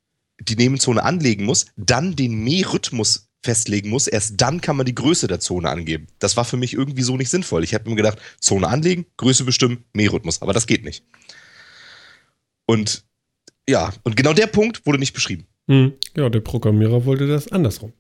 die 0.42 0.56
Nebenzone 0.56 1.02
anlegen 1.02 1.46
muss, 1.46 1.68
dann 1.78 2.16
den 2.16 2.44
Mährhythmus 2.44 3.30
festlegen 3.44 3.90
muss. 3.90 4.08
Erst 4.08 4.34
dann 4.42 4.60
kann 4.60 4.76
man 4.76 4.86
die 4.86 4.96
Größe 4.96 5.28
der 5.28 5.40
Zone 5.40 5.70
angeben. 5.70 6.08
Das 6.20 6.36
war 6.36 6.44
für 6.44 6.58
mich 6.58 6.74
irgendwie 6.74 7.02
so 7.04 7.16
nicht 7.16 7.30
sinnvoll. 7.30 7.64
Ich 7.64 7.74
habe 7.74 7.90
mir 7.90 7.96
gedacht, 7.96 8.20
Zone 8.42 8.68
anlegen, 8.68 9.06
Größe 9.16 9.46
bestimmen, 9.46 9.86
Mährhythmus. 9.94 10.42
Aber 10.42 10.54
das 10.54 10.68
geht 10.68 10.84
nicht. 10.84 11.06
Und 12.66 13.07
ja, 13.70 13.94
und 14.04 14.16
genau 14.16 14.34
der 14.34 14.48
Punkt 14.48 14.86
wurde 14.86 15.00
nicht 15.00 15.14
beschrieben. 15.14 15.46
Hm. 15.68 15.94
Ja, 16.16 16.30
der 16.30 16.40
Programmierer 16.40 17.06
wollte 17.06 17.28
das 17.28 17.52
andersrum. 17.52 17.94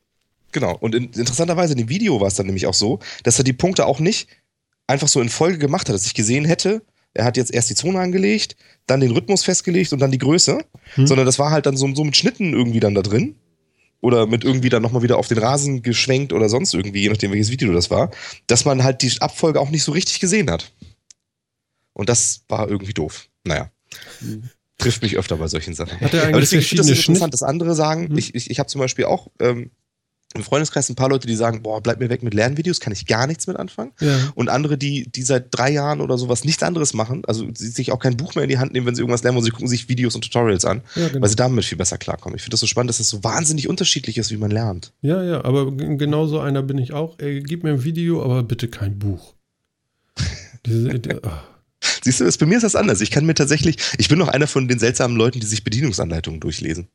Genau. 0.52 0.76
Und 0.78 0.96
in, 0.96 1.06
interessanterweise 1.06 1.74
in 1.74 1.80
dem 1.80 1.90
Video 1.90 2.20
war 2.22 2.28
es 2.28 2.36
dann 2.36 2.46
nämlich 2.46 2.68
auch 2.68 2.74
so, 2.74 3.00
dass 3.24 3.38
er 3.38 3.44
die 3.44 3.54
Punkte 3.54 3.86
auch 3.86 4.00
nicht 4.00 4.30
einfach 4.88 5.10
so 5.10 5.22
in 5.22 5.30
Folge 5.30 5.58
gemacht 5.58 5.90
hat, 5.90 5.96
dass 5.96 6.06
ich 6.06 6.14
gesehen 6.14 6.46
hätte, 6.46 6.82
er 7.14 7.26
hat 7.26 7.36
jetzt 7.36 7.54
erst 7.54 7.70
die 7.70 7.76
Zone 7.76 8.00
angelegt, 8.00 8.56
dann 8.86 9.00
den 9.00 9.12
Rhythmus 9.12 9.44
festgelegt 9.44 9.92
und 9.92 10.00
dann 10.00 10.12
die 10.12 10.20
Größe, 10.20 10.60
hm. 10.96 11.08
sondern 11.08 11.26
das 11.26 11.40
war 11.40 11.52
halt 11.52 11.66
dann 11.66 11.76
so, 11.76 11.94
so 11.94 12.04
mit 12.04 12.16
Schnitten 12.16 12.54
irgendwie 12.54 12.80
dann 12.80 12.96
da 12.96 13.02
drin. 13.02 13.36
Oder 14.00 14.28
mit 14.28 14.44
irgendwie 14.44 14.70
dann 14.70 14.84
nochmal 14.84 15.02
wieder 15.02 15.18
auf 15.18 15.28
den 15.28 15.40
Rasen 15.40 15.82
geschwenkt 15.82 16.32
oder 16.32 16.50
sonst 16.50 16.76
irgendwie, 16.76 17.02
je 17.02 17.10
nachdem 17.10 17.32
welches 17.32 17.50
Video 17.50 17.74
das 17.74 17.90
war, 17.90 18.12
dass 18.46 18.64
man 18.64 18.84
halt 18.84 19.02
die 19.02 19.12
Abfolge 19.20 19.60
auch 19.60 19.72
nicht 19.72 19.82
so 19.84 19.92
richtig 19.92 20.20
gesehen 20.20 20.52
hat. 20.52 20.72
Und 21.94 22.08
das 22.08 22.44
war 22.48 22.70
irgendwie 22.70 22.94
doof. 22.94 23.28
naja. 23.44 23.72
Mhm. 24.22 24.52
Trifft 24.78 25.02
mich 25.02 25.18
öfter 25.18 25.38
bei 25.38 25.48
solchen 25.48 25.74
Sachen. 25.74 26.00
Hat 26.00 26.14
er 26.14 26.22
eigentlich 26.22 26.34
Aber 26.34 26.40
deswegen 26.42 26.62
finde 26.62 26.84
ich 26.84 26.88
das 26.90 27.08
interessant, 27.08 27.34
dass 27.34 27.44
andere 27.44 27.74
sagen, 27.74 28.10
mhm. 28.10 28.18
ich, 28.18 28.36
ich, 28.36 28.52
ich 28.52 28.60
habe 28.60 28.70
zum 28.70 28.80
Beispiel 28.80 29.06
auch 29.06 29.30
ähm, 29.40 29.72
im 30.36 30.44
Freundeskreis 30.44 30.90
ein 30.90 30.96
paar 30.96 31.10
Leute, 31.10 31.26
die 31.26 31.36
sagen, 31.36 31.64
boah, 31.64 31.82
bleib 31.82 32.00
mir 32.00 32.10
weg 32.10 32.22
mit 32.22 32.34
Lernvideos, 32.34 32.80
kann 32.80 32.94
ich 32.94 33.06
gar 33.06 33.28
nichts 33.28 33.48
mit 33.48 33.58
anfangen. 33.58 33.92
Ja. 34.00 34.32
Und 34.36 34.50
andere, 34.50 34.78
die, 34.78 35.10
die 35.10 35.24
seit 35.24 35.48
drei 35.52 35.72
Jahren 35.72 36.02
oder 36.02 36.18
sowas 36.18 36.44
nichts 36.44 36.64
anderes 36.64 36.94
machen, 36.94 37.24
also 37.26 37.48
sie 37.54 37.70
sich 37.70 37.92
auch 37.92 38.00
kein 38.00 38.18
Buch 38.18 38.36
mehr 38.36 38.44
in 38.44 38.50
die 38.50 38.58
Hand 38.58 38.74
nehmen, 38.74 38.86
wenn 38.86 38.96
sie 38.96 39.02
irgendwas 39.02 39.24
lernen, 39.24 39.38
wo 39.38 39.42
sie 39.42 39.52
gucken 39.52 39.68
sich 39.68 39.90
Videos 39.90 40.16
und 40.16 40.22
Tutorials 40.22 40.66
an, 40.66 40.82
ja, 40.96 41.08
genau. 41.08 41.22
weil 41.22 41.30
sie 41.30 41.36
damit 41.36 41.66
viel 41.66 41.78
besser 41.78 41.98
klarkommen. 41.98 42.36
Ich 42.36 42.44
finde 42.44 42.54
das 42.54 42.60
so 42.60 42.68
spannend, 42.68 42.90
dass 42.90 42.98
das 42.98 43.10
so 43.10 43.24
wahnsinnig 43.24 43.70
unterschiedlich 43.70 44.18
ist, 44.18 44.32
wie 44.32 44.38
man 44.38 44.52
lernt. 44.52 44.94
Ja, 45.02 45.24
ja, 45.24 45.46
aber 45.46 45.72
genauso 45.72 46.40
einer 46.40 46.62
bin 46.62 46.78
ich 46.78 46.94
auch. 46.94 47.18
Ey, 47.20 47.42
gib 47.42 47.64
mir 47.64 47.72
ein 47.72 47.84
Video, 47.84 48.24
aber 48.24 48.44
bitte 48.44 48.68
kein 48.68 49.00
Buch. 49.00 49.34
Diese, 50.66 51.00
die, 51.00 51.16
oh. 51.16 51.57
Siehst 52.04 52.20
du, 52.20 52.26
das, 52.26 52.38
bei 52.38 52.46
mir 52.46 52.58
ist 52.58 52.64
das 52.64 52.76
anders. 52.76 53.02
Ich 53.02 53.12
kann 53.12 53.26
mir 53.26 53.36
tatsächlich, 53.36 53.78
ich 53.98 54.10
bin 54.10 54.18
noch 54.18 54.28
einer 54.30 54.48
von 54.48 54.68
den 54.68 54.80
seltsamen 54.80 55.18
Leuten, 55.18 55.40
die 55.40 55.46
sich 55.46 55.64
Bedienungsanleitungen 55.64 56.40
durchlesen. 56.40 56.88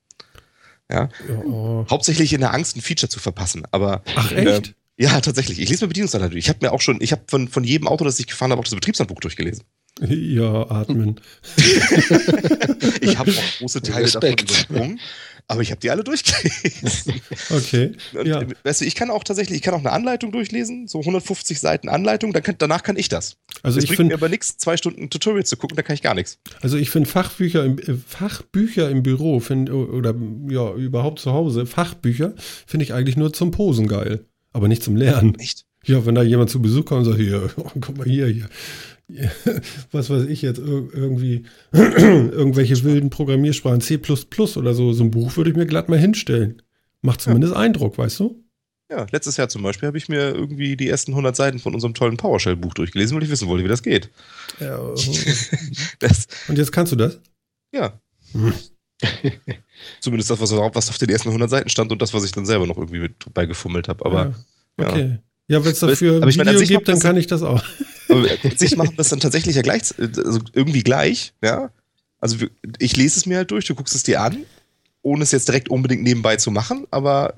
Ja. 0.91 1.09
Oh. 1.47 1.87
Hauptsächlich 1.89 2.33
in 2.33 2.41
der 2.41 2.53
Angst, 2.53 2.76
ein 2.76 2.83
Feature 2.83 3.09
zu 3.09 3.20
verpassen. 3.20 3.62
Aber 3.70 4.03
Ach 4.16 4.33
echt? 4.33 4.68
Äh, 4.68 4.72
ja, 5.03 5.20
tatsächlich. 5.20 5.61
Ich 5.61 5.68
lese 5.68 5.85
mir 5.85 5.89
Bedienungsanleitung. 5.89 6.37
Ich 6.37 6.49
habe 6.49 6.59
mir 6.62 6.72
auch 6.72 6.80
schon, 6.80 7.01
ich 7.01 7.12
habe 7.12 7.22
von, 7.28 7.49
von 7.49 7.64
jedem 7.64 7.89
Auto, 7.89 8.05
das 8.05 8.18
ich 8.18 8.26
gefahren 8.26 8.51
habe, 8.51 8.61
auch 8.61 8.64
das 8.64 8.74
Betriebshandbuch 8.74 9.20
durchgelesen. 9.20 9.64
Ja, 10.01 10.70
atmen. 10.70 11.20
ich 13.01 13.18
habe 13.18 13.30
auch 13.30 13.59
große 13.59 13.83
Teile 13.83 14.05
Respekt. 14.05 14.51
davon 14.51 14.64
übersprungen. 14.66 15.01
Aber 15.49 15.61
ich 15.61 15.70
habe 15.70 15.80
die 15.80 15.90
alle 15.90 16.05
durchgelesen. 16.05 17.20
Okay. 17.51 17.93
Und, 18.14 18.26
ja. 18.26 18.43
Weißt 18.64 18.80
du, 18.80 18.84
ich 18.84 18.95
kann 18.95 19.11
auch 19.11 19.24
tatsächlich, 19.24 19.57
ich 19.57 19.62
kann 19.62 19.74
auch 19.74 19.80
eine 19.80 19.93
Anleitung 19.93 20.32
durchlesen, 20.32 20.86
so 20.86 21.01
150 21.01 21.61
Seiten 21.61 21.88
Anleitung, 21.88 22.32
dann 22.32 22.43
kann, 22.43 22.55
danach 22.59 22.82
kann 22.82 22.97
ich 22.97 23.09
das. 23.09 23.36
Also 23.62 23.80
das 23.80 23.84
ich 23.84 23.97
finde 23.97 24.14
mir 24.14 24.14
aber 24.14 24.28
nichts, 24.28 24.57
zwei 24.57 24.76
Stunden 24.76 25.11
Tutorial 25.11 25.45
zu 25.45 25.57
gucken, 25.57 25.76
da 25.76 25.82
kann 25.82 25.95
ich 25.95 26.03
gar 26.03 26.14
nichts. 26.14 26.38
Also 26.61 26.76
ich 26.76 26.90
finde 26.90 27.09
Fachbücher 27.09 27.64
im 27.64 27.78
äh, 27.78 27.95
Fachbücher 28.07 28.90
im 28.90 29.03
Büro 29.03 29.40
find, 29.40 29.70
oder 29.70 30.14
ja 30.49 30.72
überhaupt 30.74 31.18
zu 31.18 31.32
Hause 31.32 31.66
Fachbücher 31.66 32.34
finde 32.66 32.84
ich 32.84 32.95
eigentlich 32.95 33.16
nur 33.16 33.32
zum 33.32 33.51
Posen 33.51 33.88
geil, 33.88 34.24
aber 34.53 34.68
nicht 34.68 34.82
zum 34.82 34.97
Lernen. 34.97 35.34
Echt? 35.38 35.66
Ja, 35.84 36.07
wenn 36.07 36.14
da 36.14 36.22
jemand 36.22 36.49
zu 36.49 36.62
Besuch 36.62 36.84
kommt 36.84 37.01
und 37.01 37.12
sagt 37.12 37.18
hier, 37.18 37.51
guck 37.57 37.97
mal 37.99 38.07
hier, 38.07 38.26
hier, 38.26 38.49
was 39.93 40.11
weiß 40.11 40.25
ich 40.25 40.43
jetzt, 40.43 40.59
irgendwie 40.59 41.45
irgendwelche 41.73 42.83
wilden 42.83 43.11
Programmiersprachen, 43.11 43.81
C 43.81 43.99
oder 44.57 44.75
so, 44.75 44.93
so 44.93 45.05
ein 45.05 45.11
Buch 45.11 45.37
würde 45.37 45.51
ich 45.51 45.57
mir 45.57 45.67
glatt 45.67 45.89
mal 45.89 45.99
hinstellen. 45.99 46.63
Macht 47.03 47.21
zumindest 47.21 47.55
ja. 47.55 47.61
Eindruck, 47.61 47.99
weißt 47.99 48.21
du? 48.21 48.43
Ja, 48.91 49.07
letztes 49.11 49.39
Jahr 49.39 49.49
zum 49.49 49.63
Beispiel 49.63 49.87
habe 49.87 49.97
ich 49.97 50.09
mir 50.09 50.35
irgendwie 50.35 50.77
die 50.77 50.89
ersten 50.89 51.13
100 51.13 51.35
Seiten 51.35 51.59
von 51.59 51.75
unserem 51.75 51.95
tollen 51.95 52.17
PowerShell-Buch 52.17 52.75
durchgelesen, 52.75 53.17
weil 53.17 53.25
ich 53.25 53.31
wissen 53.31 53.49
wollte, 53.49 53.65
wie 53.65 53.69
das 53.69 53.83
geht. 53.83 54.11
Ja, 54.61 54.79
oh. 54.79 54.95
das, 55.99 56.27
Und 56.49 56.59
jetzt 56.59 56.73
kannst 56.73 56.93
du 56.93 56.97
das? 56.97 57.19
Ja. 57.75 57.99
Hm. 58.33 58.53
Zumindest 60.01 60.31
das, 60.31 60.41
was 60.41 60.53
auf, 60.53 60.99
den 60.99 61.09
ersten 61.09 61.29
100 61.29 61.51
Seiten 61.51 61.69
stand 61.71 61.91
und 61.91 62.03
das, 62.03 62.13
was 62.13 62.25
ich 62.25 62.33
dann 62.33 62.47
selber 62.47 62.67
noch 62.67 62.77
irgendwie 62.77 63.01
mit 63.01 63.33
beigefummelt 63.33 63.89
habe. 63.89 64.05
Aber 64.05 64.35
ja. 64.79 64.89
Okay. 64.89 65.09
Ja. 65.09 65.19
Ja, 65.49 65.65
wenn 65.65 65.73
es 65.73 65.81
dafür 65.81 66.17
aber, 66.17 66.23
aber 66.23 66.33
Video 66.33 66.45
meine, 66.45 66.65
gibt, 66.65 66.89
dann 66.89 67.01
kann 67.01 67.17
ich 67.17 67.27
das 67.27 67.43
auch. 67.43 67.63
Sich 68.57 68.77
machen 68.77 68.95
das 68.97 69.09
dann 69.09 69.21
tatsächlich 69.21 69.57
ja 69.57 69.63
gleich, 69.63 69.83
also 69.99 70.41
irgendwie 70.53 70.83
gleich, 70.83 71.35
ja. 71.43 71.71
Also 72.21 72.47
ich 72.79 72.97
lese 72.97 73.19
es 73.19 73.27
mir 73.27 73.39
halt 73.39 73.51
durch, 73.51 73.67
du 73.67 73.75
guckst 73.75 73.95
es 73.95 74.05
dir 74.05 74.21
an, 74.21 74.45
ohne 75.03 75.25
es 75.25 75.33
jetzt 75.33 75.49
direkt 75.49 75.69
unbedingt 75.69 76.03
nebenbei 76.03 76.37
zu 76.37 76.51
machen, 76.51 76.87
aber 76.91 77.35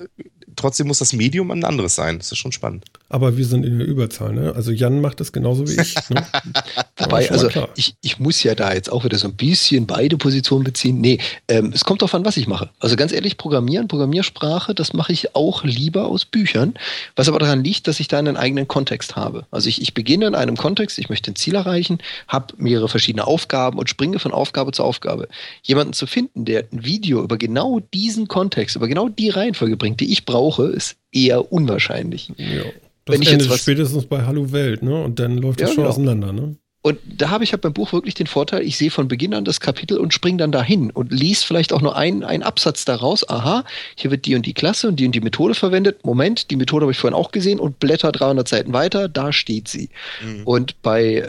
trotzdem 0.56 0.86
muss 0.86 0.98
das 0.98 1.12
Medium 1.12 1.50
ein 1.50 1.64
anderes 1.64 1.94
sein. 1.94 2.18
Das 2.18 2.30
ist 2.32 2.38
schon 2.38 2.52
spannend. 2.52 2.84
Aber 3.08 3.36
wir 3.36 3.44
sind 3.44 3.64
in 3.64 3.78
der 3.78 3.86
Überzahl, 3.86 4.32
ne? 4.32 4.54
Also 4.54 4.72
Jan 4.72 5.00
macht 5.00 5.20
das 5.20 5.32
genauso 5.32 5.68
wie 5.68 5.80
ich. 5.80 5.94
Ne? 6.10 6.26
Wobei, 6.98 7.30
also 7.30 7.48
ich, 7.76 7.94
ich 8.00 8.18
muss 8.18 8.42
ja 8.42 8.54
da 8.54 8.72
jetzt 8.72 8.90
auch 8.90 9.04
wieder 9.04 9.18
so 9.18 9.28
ein 9.28 9.34
bisschen 9.34 9.86
beide 9.86 10.16
Positionen 10.16 10.64
beziehen. 10.64 11.00
Nee, 11.00 11.18
ähm, 11.48 11.72
es 11.74 11.84
kommt 11.84 12.02
darauf 12.02 12.14
an, 12.14 12.24
was 12.24 12.36
ich 12.36 12.46
mache. 12.46 12.70
Also 12.80 12.96
ganz 12.96 13.12
ehrlich, 13.12 13.36
Programmieren, 13.36 13.88
Programmiersprache, 13.88 14.74
das 14.74 14.92
mache 14.92 15.12
ich 15.12 15.34
auch 15.34 15.64
lieber 15.64 16.06
aus 16.06 16.24
Büchern. 16.24 16.74
Was 17.16 17.28
aber 17.28 17.38
daran 17.38 17.62
liegt, 17.62 17.88
dass 17.88 18.00
ich 18.00 18.08
da 18.08 18.18
einen 18.18 18.36
eigenen 18.36 18.68
Kontext 18.68 19.16
habe. 19.16 19.46
Also 19.50 19.68
ich, 19.68 19.82
ich 19.82 19.94
beginne 19.94 20.26
in 20.26 20.34
einem 20.34 20.56
Kontext, 20.56 20.98
ich 20.98 21.08
möchte 21.08 21.30
ein 21.30 21.36
Ziel 21.36 21.54
erreichen, 21.54 21.98
habe 22.28 22.54
mehrere 22.56 22.88
verschiedene 22.88 23.26
Aufgaben 23.26 23.78
und 23.78 23.88
springe 23.88 24.18
von 24.18 24.32
Aufgabe 24.32 24.72
zu 24.72 24.82
Aufgabe. 24.82 25.28
Jemanden 25.62 25.92
zu 25.92 26.06
finden, 26.06 26.44
der 26.44 26.64
ein 26.72 26.84
Video 26.84 27.22
über 27.22 27.36
genau 27.36 27.80
diesen 27.92 28.28
Kontext, 28.28 28.76
über 28.76 28.88
genau 28.88 29.08
die 29.08 29.30
Reihenfolge 29.30 29.76
bringt, 29.76 30.00
die 30.00 30.12
ich 30.12 30.24
brauche, 30.24 30.43
brauche, 30.44 30.66
ist 30.66 30.96
eher 31.12 31.52
unwahrscheinlich. 31.52 32.32
Ja. 32.36 32.64
Das 33.04 33.14
Wenn 33.14 33.22
ich 33.22 33.30
jetzt 33.30 33.50
was, 33.50 33.60
spätestens 33.60 34.06
bei 34.06 34.24
Hallo 34.24 34.52
Welt, 34.52 34.82
ne? 34.82 35.02
Und 35.02 35.18
dann 35.18 35.38
läuft 35.38 35.60
das 35.60 35.70
ja, 35.70 35.74
schon 35.74 35.84
genau. 35.84 35.90
auseinander, 35.90 36.32
ne? 36.32 36.56
Und 36.82 36.98
da 37.06 37.30
habe 37.30 37.44
ich 37.44 37.52
halt 37.52 37.62
beim 37.62 37.72
Buch 37.72 37.94
wirklich 37.94 38.12
den 38.12 38.26
Vorteil, 38.26 38.62
ich 38.62 38.76
sehe 38.76 38.90
von 38.90 39.08
Beginn 39.08 39.32
an 39.32 39.46
das 39.46 39.58
Kapitel 39.58 39.96
und 39.96 40.12
springe 40.12 40.36
dann 40.36 40.52
dahin 40.52 40.90
und 40.90 41.12
liest 41.12 41.46
vielleicht 41.46 41.72
auch 41.72 41.80
nur 41.80 41.96
einen, 41.96 42.22
einen 42.24 42.42
Absatz 42.42 42.84
daraus. 42.84 43.26
Aha, 43.26 43.64
hier 43.94 44.10
wird 44.10 44.26
die 44.26 44.34
und 44.34 44.44
die 44.44 44.52
Klasse 44.52 44.88
und 44.88 44.96
die 44.96 45.06
und 45.06 45.14
die 45.14 45.22
Methode 45.22 45.54
verwendet. 45.54 46.04
Moment, 46.04 46.50
die 46.50 46.56
Methode 46.56 46.82
habe 46.84 46.92
ich 46.92 46.98
vorhin 46.98 47.16
auch 47.16 47.32
gesehen 47.32 47.58
und 47.58 47.78
blätter 47.78 48.12
300 48.12 48.46
Seiten 48.46 48.74
weiter, 48.74 49.08
da 49.08 49.32
steht 49.32 49.68
sie. 49.68 49.88
Mhm. 50.22 50.42
Und 50.44 50.82
bei, 50.82 51.26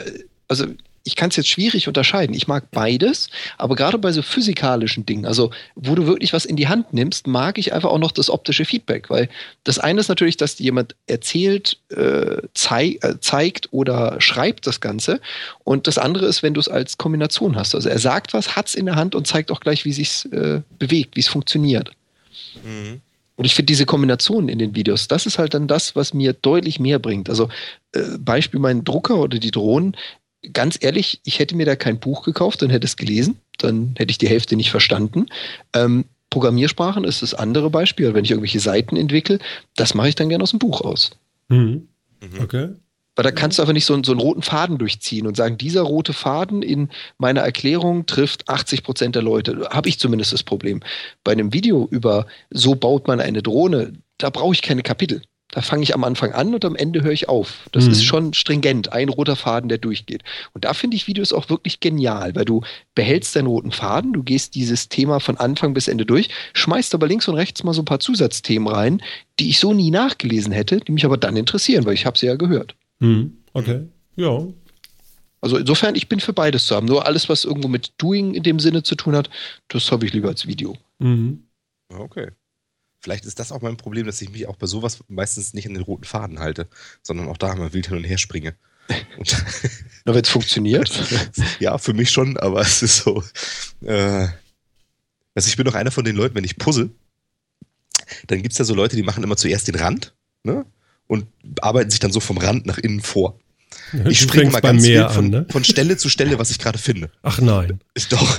also 0.50 0.66
ich 1.06 1.16
kann 1.16 1.30
es 1.30 1.36
jetzt 1.36 1.50
schwierig 1.50 1.88
unterscheiden. 1.88 2.36
Ich 2.36 2.48
mag 2.48 2.72
beides, 2.72 3.30
aber 3.58 3.76
gerade 3.76 4.00
bei 4.00 4.12
so 4.12 4.24
physikalischen 4.24 5.06
Dingen, 5.06 5.26
also 5.26 5.52
wo 5.76 5.94
du 5.94 6.08
wirklich 6.08 6.34
was 6.34 6.46
in 6.46 6.56
die 6.56 6.68
Hand 6.68 6.94
nimmst, 6.94 7.28
mag 7.28 7.60
ich 7.60 7.74
einfach 7.74 7.92
auch 7.92 8.00
noch 8.00 8.12
das 8.12 8.30
optische 8.30 8.66
Feedback, 8.66 9.10
weil 9.12 9.30
das 9.64 9.78
eine 9.78 10.00
ist 10.00 10.10
natürlich, 10.10 10.36
dass 10.36 10.58
jemand 10.58 10.96
erzählt, 11.06 11.78
äh, 11.90 12.42
zei 12.56 12.98
äh, 13.02 13.20
zeigt 13.20 13.72
oder 13.72 14.20
schreibt 14.20 14.66
das 14.66 14.82
Ganze 14.82 15.22
und 15.64 15.86
das 15.86 16.00
andere 16.00 16.26
ist, 16.26 16.42
wenn 16.42 16.56
du 16.56 16.60
es 16.60 16.68
als 16.68 16.98
Kombination 16.98 17.56
hast. 17.56 17.76
Also 17.76 17.88
er 17.88 18.00
sagt 18.00 18.34
was, 18.34 18.56
hat 18.56 18.68
es 18.68 18.76
in 18.76 18.88
der 18.88 18.96
Hand 18.96 19.14
und 19.14 19.28
zeigt 19.28 19.52
auch 19.52 19.60
gleich, 19.60 19.86
wie 19.86 19.94
sich 19.94 20.26
äh, 20.34 20.62
bewegt, 20.80 21.16
wie 21.16 21.22
es 21.22 21.28
funktioniert. 21.28 21.92
Mhm. 22.64 23.02
Und 23.38 23.46
ich 23.46 23.54
finde 23.54 23.68
diese 23.68 23.86
Kombination 23.86 24.50
in 24.50 24.60
den 24.60 24.76
Videos, 24.76 25.08
das 25.08 25.26
ist 25.26 25.38
halt 25.38 25.54
dann 25.54 25.68
das, 25.68 25.96
was 25.96 26.14
mir 26.14 26.34
deutlich 26.34 26.80
mehr 26.80 27.00
bringt. 27.00 27.30
Also 27.30 27.50
äh, 27.92 28.18
Beispiel 28.18 28.60
mein 28.60 28.84
Drucker 28.84 29.18
oder 29.18 29.38
die 29.38 29.52
Drohnen, 29.52 29.96
ganz 30.54 30.78
ehrlich, 30.82 31.22
ich 31.24 31.40
hätte 31.40 31.56
mir 31.56 31.66
da 31.66 31.76
kein 31.76 32.00
Buch 32.00 32.24
gekauft 32.24 32.64
und 32.64 32.70
hätte 32.70 32.86
es 32.86 32.98
gelesen, 32.98 33.38
dann 33.58 33.96
hätte 33.98 34.12
ich 34.12 34.18
die 34.18 34.30
Hälfte 34.30 34.56
nicht 34.56 34.72
verstanden. 34.72 35.28
Ähm, 35.74 36.06
Programmiersprachen 36.30 37.04
ist 37.04 37.22
das 37.22 37.34
andere 37.34 37.70
Beispiel. 37.70 38.14
Wenn 38.14 38.26
ich 38.26 38.32
irgendwelche 38.32 38.60
Seiten 38.60 38.98
entwickle, 38.98 39.40
das 39.76 39.94
mache 39.94 40.10
ich 40.10 40.16
dann 40.16 40.30
gerne 40.30 40.44
aus 40.44 40.52
dem 40.52 40.60
Buch 40.60 40.82
aus. 40.82 41.12
Mhm. 41.48 41.88
mhm. 42.22 42.42
Okay. 42.42 42.70
Weil 43.16 43.24
da 43.24 43.32
kannst 43.32 43.58
du 43.58 43.62
einfach 43.62 43.74
nicht 43.74 43.86
so, 43.86 43.98
so, 44.04 44.12
einen 44.12 44.20
roten 44.20 44.42
Faden 44.42 44.78
durchziehen 44.78 45.26
und 45.26 45.38
sagen, 45.38 45.58
dieser 45.58 45.84
rote 45.84 46.12
Faden 46.12 46.62
in 46.62 46.90
meiner 47.18 47.42
Erklärung 47.42 48.06
trifft 48.06 48.50
80 48.50 48.84
Prozent 48.84 49.16
der 49.16 49.22
Leute. 49.22 49.70
Habe 49.70 49.88
ich 49.88 50.00
zumindest 50.00 50.34
das 50.34 50.44
Problem. 50.44 50.82
Bei 51.24 51.32
einem 51.32 51.54
Video 51.54 51.88
über 51.90 52.28
so 52.50 52.76
baut 52.76 53.08
man 53.08 53.22
eine 53.22 53.42
Drohne, 53.42 53.94
da 54.18 54.30
brauche 54.30 54.54
ich 54.54 54.62
keine 54.62 54.84
Kapitel. 54.84 55.22
Da 55.52 55.62
fange 55.62 55.84
ich 55.84 55.94
am 55.94 56.04
Anfang 56.04 56.34
an 56.34 56.54
und 56.54 56.66
am 56.66 56.76
Ende 56.76 57.04
höre 57.04 57.12
ich 57.12 57.30
auf. 57.30 57.70
Das 57.72 57.86
mhm. 57.86 57.92
ist 57.92 58.04
schon 58.04 58.34
stringent, 58.34 58.92
ein 58.92 59.10
roter 59.10 59.36
Faden, 59.36 59.70
der 59.70 59.78
durchgeht. 59.78 60.24
Und 60.54 60.66
da 60.66 60.74
finde 60.74 60.98
ich 60.98 61.08
Videos 61.08 61.32
auch 61.32 61.50
wirklich 61.50 61.80
genial, 61.80 62.36
weil 62.36 62.46
du 62.46 62.62
behältst 62.96 63.36
deinen 63.36 63.48
roten 63.48 63.72
Faden, 63.72 64.12
du 64.12 64.24
gehst 64.24 64.56
dieses 64.56 64.90
Thema 64.90 65.20
von 65.20 65.38
Anfang 65.38 65.74
bis 65.74 65.88
Ende 65.88 66.06
durch, 66.06 66.30
schmeißt 66.54 66.94
aber 66.96 67.08
links 67.08 67.28
und 67.28 67.36
rechts 67.36 67.64
mal 67.64 67.74
so 67.74 67.84
ein 67.84 67.86
paar 67.86 68.00
Zusatzthemen 68.00 68.68
rein, 68.68 69.02
die 69.40 69.50
ich 69.50 69.60
so 69.60 69.74
nie 69.74 69.92
nachgelesen 69.92 70.52
hätte, 70.52 70.80
die 70.80 70.92
mich 70.92 71.06
aber 71.06 71.18
dann 71.18 71.38
interessieren, 71.38 71.86
weil 71.86 71.94
ich 71.94 72.06
habe 72.06 72.18
sie 72.18 72.26
ja 72.26 72.36
gehört. 72.36 72.76
Mhm. 73.00 73.38
Okay, 73.54 73.82
ja. 74.16 74.48
Also 75.42 75.58
insofern, 75.58 75.96
ich 75.96 76.10
bin 76.10 76.20
für 76.20 76.34
beides 76.34 76.66
zu 76.66 76.76
haben. 76.76 76.88
Nur 76.88 77.06
alles, 77.06 77.30
was 77.30 77.46
irgendwo 77.46 77.68
mit 77.68 77.94
Doing 78.00 78.34
in 78.34 78.42
dem 78.42 78.60
Sinne 78.60 78.82
zu 78.82 78.96
tun 78.96 79.16
hat, 79.16 79.30
das 79.68 79.92
habe 79.92 80.06
ich 80.06 80.12
lieber 80.12 80.30
als 80.30 80.48
Video. 80.48 80.76
Mhm. 80.98 81.44
Okay. 81.90 82.30
Vielleicht 83.06 83.26
ist 83.26 83.38
das 83.38 83.52
auch 83.52 83.62
mein 83.62 83.78
Problem, 83.78 84.08
dass 84.08 84.20
ich 84.20 84.32
mich 84.32 84.48
auch 84.48 84.56
bei 84.56 84.66
sowas 84.66 84.98
meistens 85.10 85.54
nicht 85.54 85.68
an 85.68 85.76
den 85.76 85.84
roten 85.84 86.06
Faden 86.06 86.40
halte, 86.40 86.68
sondern 87.04 87.28
auch 87.28 87.38
da 87.38 87.54
mal 87.54 87.72
wild 87.72 87.90
hin 87.90 87.98
und 87.98 88.04
her 88.04 88.18
springe. 88.18 88.56
Na, 90.06 90.16
wenn 90.16 90.24
es 90.24 90.30
funktioniert. 90.30 90.92
ja, 91.60 91.78
für 91.78 91.94
mich 91.94 92.10
schon, 92.10 92.36
aber 92.38 92.62
es 92.62 92.82
ist 92.82 92.98
so. 92.98 93.24
Äh, 93.84 94.28
also 95.36 95.48
ich 95.48 95.56
bin 95.56 95.66
doch 95.66 95.76
einer 95.76 95.92
von 95.92 96.04
den 96.04 96.16
Leuten, 96.16 96.34
wenn 96.34 96.44
ich 96.46 96.58
puzzle, 96.58 96.90
dann 98.26 98.42
gibt 98.42 98.54
es 98.54 98.58
ja 98.58 98.66
so 98.66 98.74
Leute, 98.74 98.96
die 98.96 99.04
machen 99.04 99.24
immer 99.24 99.38
zuerst 99.38 99.68
den 99.68 99.76
Rand 99.76 100.16
ne? 100.42 100.66
und 101.06 101.28
arbeiten 101.62 101.92
sich 101.92 102.00
dann 102.00 102.12
so 102.12 102.20
vom 102.20 102.40
Rand 102.40 102.66
nach 102.66 102.80
innen 102.80 103.02
vor. 103.02 103.40
Ich 104.10 104.20
springe 104.20 104.52
mal 104.52 104.62
ganz 104.62 104.84
Meer 104.84 105.10
von, 105.10 105.26
an, 105.26 105.32
ne? 105.32 105.46
von 105.50 105.64
Stelle 105.64 105.98
zu 105.98 106.10
Stelle, 106.10 106.40
was 106.40 106.52
ich 106.52 106.60
gerade 106.60 106.78
finde. 106.78 107.10
Ach 107.24 107.40
nein. 107.40 107.80
Ist 107.94 108.12
doch. 108.12 108.38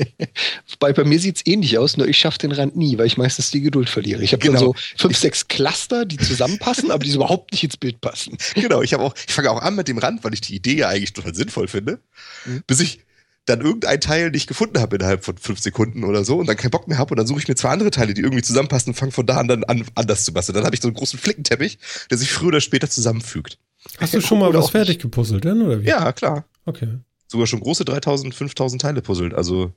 Wobei 0.70 0.92
bei 0.92 1.04
mir 1.04 1.18
sieht 1.18 1.36
es 1.36 1.46
ähnlich 1.46 1.78
aus, 1.78 1.96
nur 1.96 2.06
ich 2.06 2.18
schaffe 2.18 2.38
den 2.38 2.52
Rand 2.52 2.76
nie, 2.76 2.98
weil 2.98 3.06
ich 3.06 3.16
meistens 3.16 3.50
die 3.50 3.60
Geduld 3.60 3.88
verliere. 3.88 4.22
Ich 4.22 4.32
habe 4.32 4.42
genau. 4.42 4.58
so 4.58 4.74
fünf, 4.96 5.16
sechs 5.16 5.48
Cluster, 5.48 6.04
die 6.04 6.16
zusammenpassen, 6.16 6.90
aber 6.90 7.04
die 7.04 7.10
so 7.10 7.16
überhaupt 7.16 7.52
nicht 7.52 7.64
ins 7.64 7.76
Bild 7.76 8.00
passen. 8.00 8.36
Genau, 8.66 8.82
ich 8.82 8.94
auch, 8.96 9.14
ich 9.26 9.34
fange 9.34 9.50
auch 9.50 9.60
an 9.60 9.76
mit 9.76 9.86
dem 9.86 9.98
Rand, 9.98 10.24
weil 10.24 10.32
ich 10.34 10.40
die 10.40 10.54
Idee 10.54 10.76
ja 10.76 10.88
eigentlich 10.88 11.12
total 11.12 11.34
sinnvoll 11.34 11.68
finde, 11.68 12.00
mhm. 12.46 12.62
bis 12.66 12.80
ich 12.80 13.00
dann 13.46 13.60
irgendein 13.60 14.00
Teil 14.00 14.30
nicht 14.30 14.48
gefunden 14.48 14.80
habe 14.80 14.96
innerhalb 14.96 15.24
von 15.24 15.38
fünf 15.38 15.60
Sekunden 15.60 16.04
oder 16.04 16.24
so 16.24 16.38
und 16.38 16.46
dann 16.46 16.56
keinen 16.56 16.70
Bock 16.70 16.88
mehr 16.88 16.98
habe 16.98 17.12
und 17.12 17.16
dann 17.16 17.26
suche 17.26 17.38
ich 17.38 17.48
mir 17.48 17.54
zwei 17.54 17.70
andere 17.70 17.90
Teile, 17.90 18.12
die 18.12 18.20
irgendwie 18.20 18.42
zusammenpassen 18.42 18.90
und 18.90 18.96
fange 18.96 19.12
von 19.12 19.24
da 19.24 19.38
an 19.38 19.48
dann 19.48 19.64
an, 19.64 19.84
anders 19.94 20.24
zu 20.24 20.32
basteln. 20.32 20.54
Dann 20.54 20.64
habe 20.64 20.74
ich 20.74 20.82
so 20.82 20.88
einen 20.88 20.96
großen 20.96 21.18
Flickenteppich, 21.18 21.78
der 22.10 22.18
sich 22.18 22.30
früher 22.32 22.48
oder 22.48 22.60
später 22.60 22.90
zusammenfügt. 22.90 23.58
Hast 23.98 24.14
du 24.14 24.20
schon 24.20 24.38
mal 24.38 24.52
was 24.52 24.70
fertig 24.70 24.98
gepuzzelt 24.98 25.44
denn, 25.44 25.62
oder 25.62 25.82
wie? 25.82 25.86
Ja, 25.86 26.12
klar. 26.12 26.44
Okay. 26.64 26.88
sogar 27.28 27.46
schon 27.46 27.60
große 27.60 27.84
3000, 27.84 28.34
5000 28.34 28.82
Teile 28.82 29.02
puzzelt. 29.02 29.34
Also, 29.34 29.72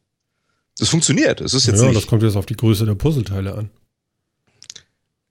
das 0.77 0.89
funktioniert. 0.89 1.41
Es 1.41 1.53
ist 1.53 1.67
jetzt 1.67 1.81
ja, 1.81 1.87
nicht, 1.87 1.97
das 1.97 2.07
kommt 2.07 2.23
jetzt 2.23 2.35
auf 2.35 2.45
die 2.45 2.55
Größe 2.55 2.85
der 2.85 2.95
Puzzleteile 2.95 3.53
an. 3.53 3.69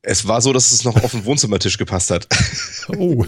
Es 0.02 0.26
war 0.26 0.40
so, 0.40 0.52
dass 0.52 0.72
es 0.72 0.84
noch 0.84 1.02
auf 1.02 1.10
den 1.10 1.24
Wohnzimmertisch 1.24 1.78
gepasst 1.78 2.10
hat. 2.10 2.26
Oh. 2.96 3.24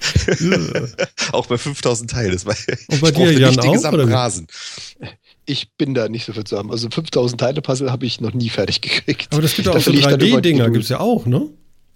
auch 1.32 1.46
bei 1.46 1.58
5000 1.58 2.10
Teilen. 2.10 2.32
Das 2.32 2.46
war, 2.46 2.54
Und 2.88 3.00
bei 3.00 3.10
dir, 3.10 3.32
Jan, 3.32 3.58
auch? 3.58 3.92
Oder 3.92 4.10
Rasen. 4.10 4.46
Ich 5.46 5.72
bin 5.72 5.94
da 5.94 6.08
nicht 6.08 6.24
so 6.24 6.32
viel 6.32 6.44
zu 6.44 6.56
haben. 6.56 6.70
Also 6.70 6.88
5000 6.90 7.40
Teile 7.40 7.62
Puzzle 7.62 7.90
habe 7.90 8.06
ich 8.06 8.20
noch 8.20 8.32
nie 8.32 8.50
fertig 8.50 8.80
gekriegt. 8.80 9.28
Aber 9.32 9.42
das 9.42 9.54
gibt 9.54 9.68
auch 9.68 9.80
so 9.80 9.90
3D-Dinger, 9.90 10.70
gibt 10.70 10.84
es 10.84 10.90
ja 10.90 11.00
auch, 11.00 11.26
ne? 11.26 11.48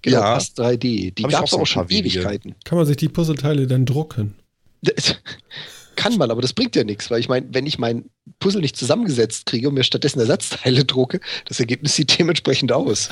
Genau, 0.04 0.18
ja. 0.18 0.34
fast 0.34 0.60
3D. 0.60 1.14
Die 1.14 1.22
gab 1.22 1.46
es 1.46 1.54
auch, 1.54 1.60
auch 1.60 1.66
schon 1.66 1.88
Ewigkeiten. 1.88 2.54
Kann 2.66 2.76
man 2.76 2.86
sich 2.86 2.98
die 2.98 3.08
Puzzleteile 3.08 3.66
dann 3.66 3.86
drucken? 3.86 4.34
Das 4.82 5.16
kann 5.96 6.18
man, 6.18 6.30
aber 6.30 6.42
das 6.42 6.52
bringt 6.52 6.76
ja 6.76 6.84
nichts, 6.84 7.10
weil 7.10 7.20
ich 7.20 7.28
meine, 7.30 7.46
wenn 7.52 7.64
ich 7.64 7.78
mein 7.78 8.10
Puzzle 8.38 8.60
nicht 8.60 8.76
zusammengesetzt 8.76 9.46
kriege 9.46 9.68
und 9.68 9.74
mir 9.74 9.82
stattdessen 9.82 10.20
Ersatzteile 10.20 10.84
drucke, 10.84 11.20
das 11.46 11.58
Ergebnis 11.58 11.96
sieht 11.96 12.18
dementsprechend 12.18 12.70
aus. 12.70 13.08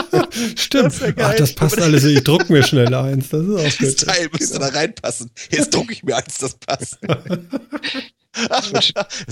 Stimmt. 0.56 0.94
Das 1.02 1.14
Ach, 1.18 1.34
das 1.34 1.54
passt 1.54 1.78
alles. 1.78 2.04
Ich 2.04 2.24
drucke 2.24 2.50
mir 2.50 2.62
schnell 2.62 2.94
eins. 2.94 3.28
Das 3.28 3.42
ist 3.42 3.50
auch 3.50 3.78
gut. 3.78 3.86
Das 3.86 3.96
Teil 3.96 4.28
müsste 4.32 4.58
genau. 4.58 4.70
da 4.70 4.78
reinpassen. 4.78 5.30
Jetzt 5.50 5.74
drucke 5.74 5.92
ich 5.92 6.02
mir 6.04 6.16
eins, 6.16 6.38
das 6.38 6.54
passt. 6.54 6.98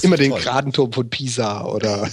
Immer 0.02 0.18
den 0.18 0.34
geraden 0.34 0.74
Turm 0.74 0.92
von 0.92 1.08
Pisa 1.08 1.64
oder. 1.64 2.10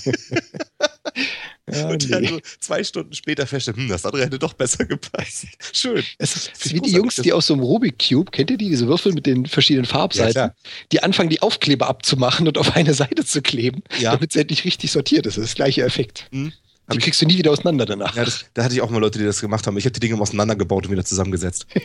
Ja, 1.72 1.88
und 1.88 2.12
dann 2.12 2.26
so 2.26 2.40
zwei 2.60 2.84
Stunden 2.84 3.14
später 3.14 3.48
feststellen, 3.48 3.82
hm, 3.82 3.90
das 3.90 4.06
andere 4.06 4.24
hätte 4.24 4.40
doch 4.40 4.54
besser 4.54 4.86
gepasst. 4.86 5.48
Schön. 5.74 6.04
Es 6.18 6.36
ist 6.36 6.74
wie 6.74 6.80
die 6.80 6.92
Jungs, 6.92 7.16
die 7.16 7.34
aus 7.34 7.48
so 7.48 7.54
einem 7.54 7.64
Rubik 7.64 7.98
Cube, 8.10 8.32
kennt 8.32 8.52
ihr 8.52 8.58
die, 8.58 8.70
diese 8.70 8.88
Würfel 8.88 9.14
mit 9.14 9.26
den 9.26 9.46
verschiedenen 9.46 9.86
Farbseiten, 9.86 10.36
ja, 10.36 10.56
die 10.92 11.04
anfangen, 11.04 11.30
die 11.30 11.42
Aufkleber 11.42 11.88
abzumachen 11.88 12.48
und 12.48 12.58
auf 12.58 12.76
eine 12.76 12.94
Seite 12.94 13.26
zu 13.26 13.42
kleben, 13.42 13.84
ja. 14.00 14.12
damit 14.12 14.32
es 14.32 14.36
endlich 14.36 14.66
richtig 14.66 14.92
sortiert 14.92 15.26
ist. 15.26 15.38
Das 15.38 15.44
ist 15.44 15.52
das 15.52 15.56
gleiche 15.56 15.84
Effekt. 15.84 16.28
Hm. 16.32 16.52
Die 16.94 16.98
kriegst 17.00 17.22
du 17.22 17.26
nie 17.26 17.38
wieder 17.38 17.52
auseinander 17.52 17.86
danach. 17.86 18.16
Ja, 18.16 18.26
das, 18.26 18.46
da 18.54 18.64
hatte 18.64 18.76
ich 18.76 18.82
auch 18.82 18.90
mal 18.92 19.00
Leute, 19.00 19.18
die 19.18 19.26
das 19.26 19.42
gemacht 19.42 19.66
haben. 19.66 19.78
Ich 19.78 19.86
habe 19.86 19.94
die 19.94 20.00
Dinge 20.00 20.22
auseinandergebaut 20.22 20.86
und 20.86 20.92
wieder 20.92 21.06
zusammengesetzt. 21.06 21.66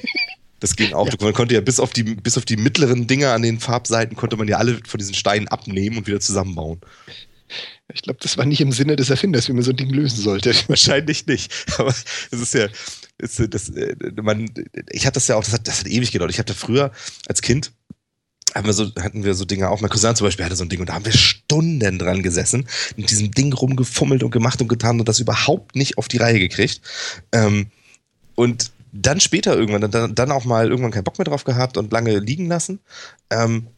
Das 0.61 0.77
ging 0.77 0.93
auch. 0.93 1.07
Ja. 1.07 1.14
Man 1.21 1.33
konnte 1.33 1.55
ja 1.55 1.62
bis 1.62 1.81
auf, 1.81 1.93
die, 1.93 2.03
bis 2.03 2.37
auf 2.37 2.45
die 2.45 2.59
mittleren 2.59 3.07
Dinge 3.07 3.33
an 3.33 3.41
den 3.41 3.59
Farbseiten 3.59 4.14
konnte 4.14 4.37
man 4.37 4.47
ja 4.47 4.59
alle 4.59 4.79
von 4.87 4.99
diesen 4.99 5.14
Steinen 5.14 5.49
abnehmen 5.49 5.97
und 5.97 6.07
wieder 6.07 6.21
zusammenbauen. 6.21 6.81
Ich 7.93 8.03
glaube, 8.03 8.19
das 8.23 8.39
war 8.39 8.45
nicht 8.45 8.61
im 8.61 8.73
Sinne 8.73 8.97
des 8.97 9.11
Erfinders, 9.11 9.49
wie 9.49 9.53
man 9.53 9.63
so 9.63 9.71
ein 9.71 9.77
Ding 9.77 9.91
lösen 9.91 10.23
sollte. 10.23 10.55
Wahrscheinlich 10.69 11.27
nicht. 11.27 11.53
Aber 11.79 11.91
es 11.91 12.41
ist 12.41 12.55
ja, 12.55 12.69
ist, 13.19 13.43
das, 13.53 13.69
äh, 13.71 13.97
man, 14.23 14.51
ich 14.91 15.07
hatte 15.07 15.15
das 15.15 15.29
ja 15.29 15.37
auch, 15.37 15.45
das 15.45 15.55
hat, 15.55 15.67
das 15.67 15.81
hat 15.81 15.87
ewig 15.87 16.13
gedauert. 16.13 16.31
Ich 16.31 16.39
hatte 16.39 16.55
früher 16.55 16.93
als 17.27 17.43
Kind 17.43 17.73
haben 18.55 18.67
wir 18.67 18.73
so, 18.73 18.91
hatten 19.01 19.25
wir 19.25 19.35
so 19.35 19.45
Dinge 19.45 19.71
auch. 19.71 19.81
Mein 19.81 19.91
Cousin 19.91 20.17
zum 20.17 20.27
Beispiel 20.27 20.45
hatte 20.45 20.57
so 20.57 20.65
ein 20.65 20.69
Ding 20.69 20.81
und 20.81 20.89
da 20.89 20.95
haben 20.95 21.05
wir 21.05 21.13
Stunden 21.13 21.99
dran 21.99 22.23
gesessen, 22.23 22.67
mit 22.97 23.11
diesem 23.11 23.31
Ding 23.31 23.53
rumgefummelt 23.53 24.23
und 24.23 24.31
gemacht 24.31 24.61
und 24.61 24.69
getan 24.69 24.99
und 24.99 25.09
das 25.09 25.21
überhaupt 25.21 25.77
nicht 25.77 25.99
auf 25.99 26.09
die 26.09 26.17
Reihe 26.17 26.39
gekriegt. 26.39 26.81
Ähm, 27.33 27.69
und 28.35 28.73
dann 28.93 29.21
später 29.21 29.57
irgendwann, 29.57 29.91
dann, 29.91 30.15
dann 30.15 30.33
auch 30.33 30.45
mal 30.45 30.69
irgendwann 30.69 30.91
keinen 30.91 31.05
Bock 31.05 31.19
mehr 31.19 31.27
drauf 31.27 31.45
gehabt 31.45 31.77
und 31.77 31.93
lange 31.93 32.19
liegen 32.19 32.49
lassen. 32.49 32.81
Ähm, 33.31 33.69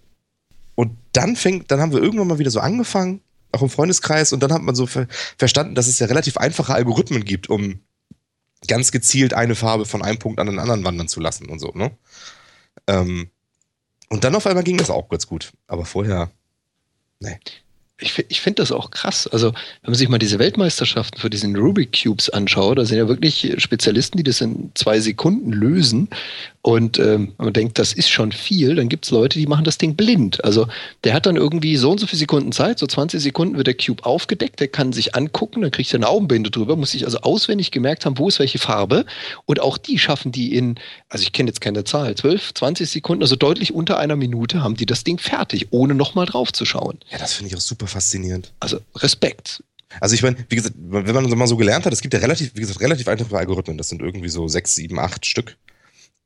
und 0.75 0.97
dann 1.13 1.37
fängt, 1.37 1.71
dann 1.71 1.81
haben 1.81 1.93
wir 1.93 2.03
irgendwann 2.03 2.29
mal 2.29 2.39
wieder 2.39 2.51
so 2.51 2.61
angefangen, 2.61 3.21
auch 3.53 3.63
im 3.63 3.71
Freundeskreis, 3.71 4.33
und 4.33 4.43
dann 4.43 4.53
hat 4.53 4.63
man 4.63 4.75
so 4.75 4.87
ver 4.87 5.07
verstanden, 5.39 5.75
dass 5.75 5.87
es 5.87 5.99
ja 5.99 6.07
relativ 6.07 6.37
einfache 6.37 6.75
Algorithmen 6.75 7.25
gibt, 7.25 7.49
um 7.49 7.81
ganz 8.69 8.93
gezielt 8.93 9.35
eine 9.35 9.55
Farbe 9.55 9.87
von 9.87 10.03
einem 10.03 10.19
Punkt 10.19 10.39
an 10.41 10.47
den 10.47 10.59
anderen 10.59 10.85
wandern 10.85 11.09
zu 11.09 11.21
lassen 11.21 11.49
und 11.49 11.59
so, 11.59 11.73
ne? 11.75 11.91
Ähm, 12.87 13.31
und 14.09 14.25
dann 14.25 14.35
auf 14.35 14.47
einmal 14.47 14.65
ging 14.65 14.77
das 14.77 14.91
auch 14.91 15.09
ganz 15.09 15.27
gut. 15.27 15.53
Aber 15.67 15.85
vorher, 15.85 16.31
nee 17.21 17.39
ich, 18.03 18.25
ich 18.29 18.41
finde 18.41 18.63
das 18.63 18.73
auch 18.73 18.91
krass. 18.91 19.27
Also, 19.27 19.53
wenn 19.83 19.91
man 19.91 19.95
sich 19.95 20.09
mal 20.09 20.19
diese 20.19 20.39
Weltmeisterschaften 20.39 21.21
für 21.21 21.31
diesen 21.31 21.57
Rubik 21.57 22.03
Cubes 22.03 22.29
anschaut, 22.29 22.79
da 22.79 22.85
sind 22.85 22.99
ja 22.99 23.09
wirklich 23.09 23.55
Spezialisten, 23.59 24.19
die 24.19 24.25
das 24.25 24.41
in 24.41 24.73
zwei 24.75 25.01
Sekunden 25.01 25.53
lösen. 25.53 26.09
Und 26.65 27.01
ähm, 27.01 27.33
man 27.39 27.53
denkt, 27.53 27.81
das 27.81 27.93
ist 27.93 28.09
schon 28.09 28.31
viel, 28.31 28.77
dann 28.77 28.89
gibt 28.89 29.05
es 29.05 29.11
Leute, 29.11 29.37
die 29.37 29.49
machen 29.49 29.65
das 29.65 29.79
Ding 29.79 29.97
blind. 29.97 30.45
Also 30.45 30.69
der 31.03 31.13
hat 31.13 31.27
dann 31.27 31.35
irgendwie 31.35 31.77
so 31.77 31.91
und 31.91 31.99
so 31.99 32.07
viele 32.07 32.21
Sekunden 32.21 32.53
Zeit, 32.53 32.79
so 32.79 32.87
20 32.87 33.21
Sekunden 33.21 33.57
wird 33.57 33.67
der 33.67 33.77
Cube 33.77 34.05
aufgedeckt, 34.05 34.61
der 34.61 34.69
kann 34.69 34.93
sich 34.93 35.17
angucken, 35.17 35.63
dann 35.63 35.73
kriegt 35.73 35.93
er 35.93 35.97
eine 35.97 36.09
Augenbinde 36.09 36.53
drüber, 36.53 36.77
muss 36.77 36.93
sich 36.93 37.05
also 37.05 37.19
auswendig 37.19 37.73
gemerkt 37.73 38.07
haben, 38.07 38.17
wo 38.17 38.29
ist 38.29 38.39
welche 38.39 38.61
Farbe. 38.61 39.07
Und 39.45 39.61
auch 39.61 39.77
die 39.77 39.99
schaffen 39.99 40.31
die 40.31 40.55
in, 40.55 40.77
also 41.09 41.25
ich 41.25 41.33
kenne 41.33 41.49
jetzt 41.49 41.61
keine 41.61 41.83
Zahl, 41.83 42.15
12, 42.15 42.55
20 42.55 42.89
Sekunden, 42.89 43.25
also 43.25 43.35
deutlich 43.35 43.75
unter 43.75 43.99
einer 43.99 44.15
Minute 44.15 44.63
haben 44.63 44.77
die 44.77 44.87
das 44.87 45.03
Ding 45.03 45.19
fertig, 45.19 45.69
ohne 45.71 45.97
nochmal 45.97 46.27
drauf 46.27 46.53
zu 46.53 46.65
schauen. 46.65 47.01
Ja, 47.11 47.19
das 47.19 47.33
finde 47.33 47.49
ich 47.49 47.57
auch 47.57 47.61
super 47.61 47.89
faszinierend. 47.89 48.53
Also 48.61 48.79
Respekt. 48.95 49.65
Also 50.01 50.15
ich 50.15 50.23
meine, 50.23 50.37
wie 50.49 50.57
gesagt, 50.57 50.77
wenn 50.79 51.13
man 51.13 51.29
mal 51.31 51.49
so 51.49 51.57
gelernt 51.57 51.87
hat, 51.87 51.93
es 51.93 52.01
gibt 52.01 52.15
ja 52.15 52.21
relativ, 52.21 52.53
wie 52.55 52.61
gesagt, 52.61 52.81
relativ 52.81 53.09
einfache 53.09 53.37
Algorithmen. 53.37 53.77
Das 53.79 53.89
sind 53.89 54.01
irgendwie 54.01 54.29
so 54.29 54.47
sechs, 54.47 54.77
sieben, 54.77 55.01
acht 55.01 55.27
Stück 55.27 55.57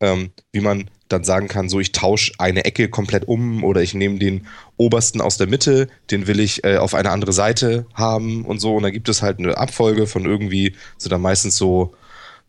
ähm, 0.01 0.31
wie 0.53 0.61
man 0.61 0.91
dann 1.09 1.25
sagen 1.25 1.49
kann, 1.49 1.69
so 1.69 1.79
ich 1.79 1.93
tausche 1.93 2.33
eine 2.39 2.65
Ecke 2.65 2.89
komplett 2.89 3.29
um 3.29 3.63
oder 3.63 3.81
ich 3.83 3.95
nehme 3.95 4.19
den 4.19 4.47
obersten 4.77 5.21
aus 5.21 5.37
der 5.37 5.47
Mitte, 5.47 5.89
den 6.11 6.27
will 6.27 6.41
ich 6.41 6.65
äh, 6.65 6.79
auf 6.79 6.95
eine 6.95 7.11
andere 7.11 7.33
Seite 7.33 7.87
haben 7.95 8.45
und 8.45 8.59
so. 8.59 8.75
Und 8.75 8.83
da 8.83 8.91
gibt 8.91 9.09
es 9.09 9.23
halt 9.23 9.39
eine 9.39 9.57
Abfolge 9.57 10.07
von 10.07 10.25
irgendwie, 10.25 10.75
so 10.99 11.09
dann 11.09 11.21
meistens 11.21 11.57
so, 11.57 11.95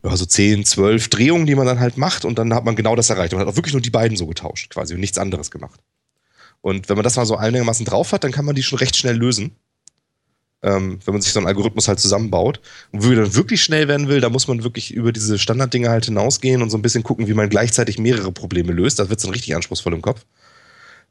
ja, 0.02 0.16
so 0.16 0.26
10, 0.26 0.64
12 0.64 1.08
Drehungen, 1.08 1.46
die 1.46 1.54
man 1.54 1.66
dann 1.66 1.80
halt 1.80 1.96
macht 1.96 2.24
und 2.24 2.38
dann 2.38 2.52
hat 2.52 2.64
man 2.64 2.76
genau 2.76 2.96
das 2.96 3.10
erreicht. 3.10 3.32
Und 3.32 3.40
hat 3.40 3.48
auch 3.48 3.56
wirklich 3.56 3.74
nur 3.74 3.82
die 3.82 3.90
beiden 3.90 4.16
so 4.16 4.26
getauscht 4.26 4.70
quasi 4.70 4.94
und 4.94 5.00
nichts 5.00 5.18
anderes 5.18 5.50
gemacht. 5.50 5.80
Und 6.60 6.88
wenn 6.88 6.96
man 6.96 7.04
das 7.04 7.16
mal 7.16 7.26
so 7.26 7.36
einigermaßen 7.36 7.86
drauf 7.86 8.12
hat, 8.12 8.24
dann 8.24 8.32
kann 8.32 8.44
man 8.44 8.56
die 8.56 8.64
schon 8.64 8.78
recht 8.78 8.96
schnell 8.96 9.16
lösen 9.16 9.52
ähm, 10.62 10.98
wenn 11.04 11.14
man 11.14 11.22
sich 11.22 11.32
so 11.32 11.38
einen 11.38 11.46
Algorithmus 11.46 11.88
halt 11.88 12.00
zusammenbaut. 12.00 12.60
Und 12.92 13.02
wenn 13.02 13.14
man 13.14 13.24
dann 13.24 13.34
wirklich 13.34 13.62
schnell 13.62 13.88
werden 13.88 14.08
will, 14.08 14.20
da 14.20 14.28
muss 14.28 14.48
man 14.48 14.64
wirklich 14.64 14.92
über 14.92 15.12
diese 15.12 15.38
Standarddinge 15.38 15.88
halt 15.88 16.06
hinausgehen 16.06 16.62
und 16.62 16.70
so 16.70 16.76
ein 16.76 16.82
bisschen 16.82 17.04
gucken, 17.04 17.28
wie 17.28 17.34
man 17.34 17.48
gleichzeitig 17.48 17.98
mehrere 17.98 18.32
Probleme 18.32 18.72
löst. 18.72 18.98
Das 18.98 19.08
wird 19.08 19.22
dann 19.22 19.30
richtig 19.30 19.54
anspruchsvoll 19.54 19.94
im 19.94 20.02
Kopf. 20.02 20.24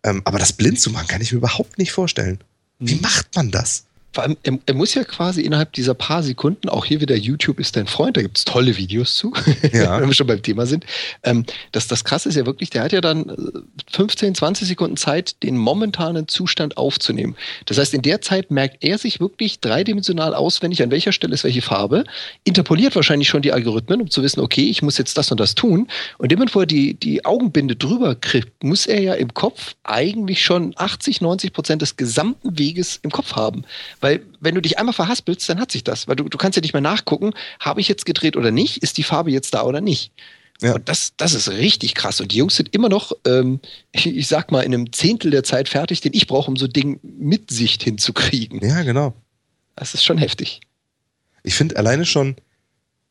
Ähm, 0.03 0.21
aber 0.25 0.37
das 0.37 0.53
blind 0.53 0.79
zu 0.79 0.91
machen, 0.91 1.07
kann 1.07 1.21
ich 1.21 1.31
mir 1.31 1.39
überhaupt 1.39 1.77
nicht 1.77 1.91
vorstellen. 1.91 2.39
Wie 2.79 2.95
mhm. 2.95 3.01
macht 3.01 3.35
man 3.35 3.51
das? 3.51 3.86
Vor 4.13 4.23
allem, 4.23 4.37
er, 4.43 4.57
er, 4.65 4.73
muss 4.73 4.95
ja 4.95 5.03
quasi 5.03 5.41
innerhalb 5.41 5.73
dieser 5.73 5.93
paar 5.93 6.23
Sekunden, 6.23 6.69
auch 6.69 6.85
hier 6.85 7.01
wieder 7.01 7.15
YouTube 7.15 7.59
ist 7.59 7.75
dein 7.75 7.85
Freund, 7.85 8.17
da 8.17 8.21
gibt 8.21 8.37
es 8.37 8.45
tolle 8.45 8.75
Videos 8.75 9.15
zu, 9.15 9.31
ja. 9.71 9.99
wenn 10.01 10.07
wir 10.07 10.13
schon 10.15 10.25
beim 10.25 10.41
Thema 10.41 10.65
sind. 10.65 10.85
Ähm, 11.23 11.45
das, 11.71 11.87
das 11.87 12.03
Krasse 12.03 12.29
ist 12.29 12.35
ja 12.35 12.45
wirklich, 12.45 12.71
der 12.71 12.83
hat 12.83 12.93
ja 12.93 13.01
dann 13.01 13.65
15, 13.91 14.29
äh, 14.29 14.33
20 14.33 14.67
Sekunden 14.67 14.97
Zeit, 14.97 15.43
den 15.43 15.55
momentanen 15.55 16.27
Zustand 16.27 16.77
aufzunehmen. 16.77 17.35
Das 17.65 17.77
heißt, 17.77 17.93
in 17.93 18.01
der 18.01 18.21
Zeit 18.21 18.49
merkt 18.49 18.83
er 18.83 18.97
sich 18.97 19.19
wirklich 19.19 19.59
dreidimensional 19.59 20.33
auswendig, 20.33 20.81
an 20.81 20.89
welcher 20.89 21.11
Stelle 21.11 21.35
ist 21.35 21.43
welche 21.43 21.61
Farbe, 21.61 22.03
interpoliert 22.43 22.95
wahrscheinlich 22.95 23.27
schon 23.27 23.43
die 23.43 23.53
Algorithmen, 23.53 24.01
um 24.01 24.09
zu 24.09 24.23
wissen, 24.23 24.39
okay, 24.39 24.67
ich 24.69 24.81
muss 24.81 24.97
jetzt 24.97 25.17
das 25.17 25.31
und 25.31 25.39
das 25.39 25.53
tun. 25.53 25.87
Und 26.17 26.25
indem 26.25 26.39
man 26.39 26.47
vorher 26.47 26.65
die, 26.65 26.95
die 26.95 27.23
Augenbinde 27.23 27.75
drüber 27.75 28.15
kriegt, 28.15 28.63
muss 28.63 28.87
er 28.87 29.01
ja 29.01 29.13
im 29.13 29.33
Kopf 29.33 29.75
eigentlich 29.83 30.43
schon 30.43 30.73
80, 30.75 31.21
90 31.21 31.53
Prozent 31.53 31.81
des 31.81 31.97
gesamten 31.97 32.57
Weges 32.57 32.99
im 33.03 33.11
Kopf 33.11 33.33
haben. 33.33 33.63
Weil 33.99 34.21
wenn 34.39 34.55
du 34.55 34.61
dich 34.61 34.77
einmal 34.77 34.93
verhaspelst, 34.93 35.47
dann 35.49 35.59
hat 35.59 35.71
sich 35.71 35.83
das. 35.83 36.07
Weil 36.07 36.15
du, 36.15 36.25
du 36.25 36.37
kannst 36.37 36.55
ja 36.55 36.61
nicht 36.61 36.73
mehr 36.73 36.81
nachgucken, 36.81 37.33
habe 37.59 37.81
ich 37.81 37.87
jetzt 37.87 38.05
gedreht 38.05 38.37
oder 38.37 38.51
nicht? 38.51 38.77
Ist 38.77 38.97
die 38.97 39.03
Farbe 39.03 39.31
jetzt 39.31 39.53
da 39.53 39.63
oder 39.63 39.81
nicht? 39.81 40.11
Ja. 40.61 40.75
Und 40.75 40.89
das, 40.89 41.13
das 41.17 41.33
ist 41.33 41.49
richtig 41.49 41.93
krass. 41.93 42.19
Und 42.19 42.31
die 42.31 42.37
Jungs 42.37 42.55
sind 42.55 42.73
immer 42.73 42.89
noch, 42.89 43.11
ähm, 43.25 43.59
ich, 43.91 44.07
ich, 44.17 44.27
sag 44.27 44.51
mal, 44.51 44.61
in 44.61 44.73
einem 44.73 44.91
Zehntel 44.91 45.31
der 45.31 45.43
Zeit 45.43 45.69
fertig, 45.69 46.01
den 46.01 46.13
ich 46.13 46.27
brauche, 46.27 46.49
um 46.49 46.57
so 46.57 46.65
ein 46.65 46.73
Ding 46.73 46.99
mit 47.03 47.51
Sicht 47.51 47.83
hinzukriegen. 47.83 48.59
Ja, 48.67 48.83
genau. 48.83 49.13
Das 49.75 49.93
ist 49.93 50.03
schon 50.03 50.17
heftig. 50.17 50.61
Ich 51.43 51.53
finde 51.53 51.77
alleine 51.77 52.05
schon, 52.05 52.35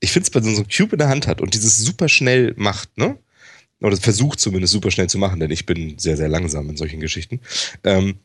ich 0.01 0.11
finde 0.11 0.25
es 0.25 0.31
bei 0.31 0.41
so 0.41 0.49
einem 0.49 0.69
Cube 0.69 0.93
in 0.93 0.99
der 0.99 1.09
Hand 1.09 1.27
hat 1.27 1.41
und 1.41 1.55
dieses 1.55 1.79
super 1.79 2.09
schnell 2.09 2.55
macht, 2.57 2.99
ne? 2.99 3.19
Oder 3.81 3.97
versucht 3.99 4.41
zumindest 4.41 4.73
super 4.73 4.91
schnell 4.91 5.09
zu 5.09 5.19
machen, 5.19 5.39
denn 5.39 5.51
ich 5.51 5.67
bin 5.67 5.99
sehr, 5.99 6.17
sehr 6.17 6.29
langsam 6.29 6.69
in 6.71 6.79
solchen 6.79 6.99
Geschichten. 6.99 7.41
Ähm, 7.85 8.19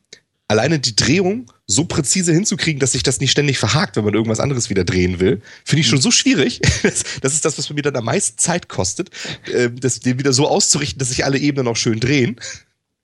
alleine 0.51 0.79
die 0.79 0.95
Drehung 0.95 1.51
so 1.65 1.85
präzise 1.85 2.33
hinzukriegen, 2.33 2.79
dass 2.79 2.91
sich 2.91 3.03
das 3.03 3.19
nicht 3.19 3.31
ständig 3.31 3.57
verhakt, 3.57 3.95
wenn 3.95 4.03
man 4.03 4.13
irgendwas 4.13 4.39
anderes 4.39 4.69
wieder 4.69 4.83
drehen 4.83 5.19
will, 5.19 5.41
finde 5.63 5.81
ich 5.81 5.87
schon 5.87 6.01
so 6.01 6.11
schwierig. 6.11 6.61
Das, 7.21 7.33
ist 7.33 7.45
das, 7.45 7.57
was 7.57 7.69
mir 7.69 7.81
dann 7.81 7.95
am 7.95 8.05
meisten 8.05 8.37
Zeit 8.37 8.67
kostet, 8.67 9.11
äh, 9.53 9.69
das, 9.69 9.99
den 9.99 10.19
wieder 10.19 10.33
so 10.33 10.47
auszurichten, 10.47 10.99
dass 10.99 11.09
sich 11.09 11.23
alle 11.23 11.37
Ebenen 11.37 11.67
auch 11.67 11.75
schön 11.75 11.99
drehen. 11.99 12.37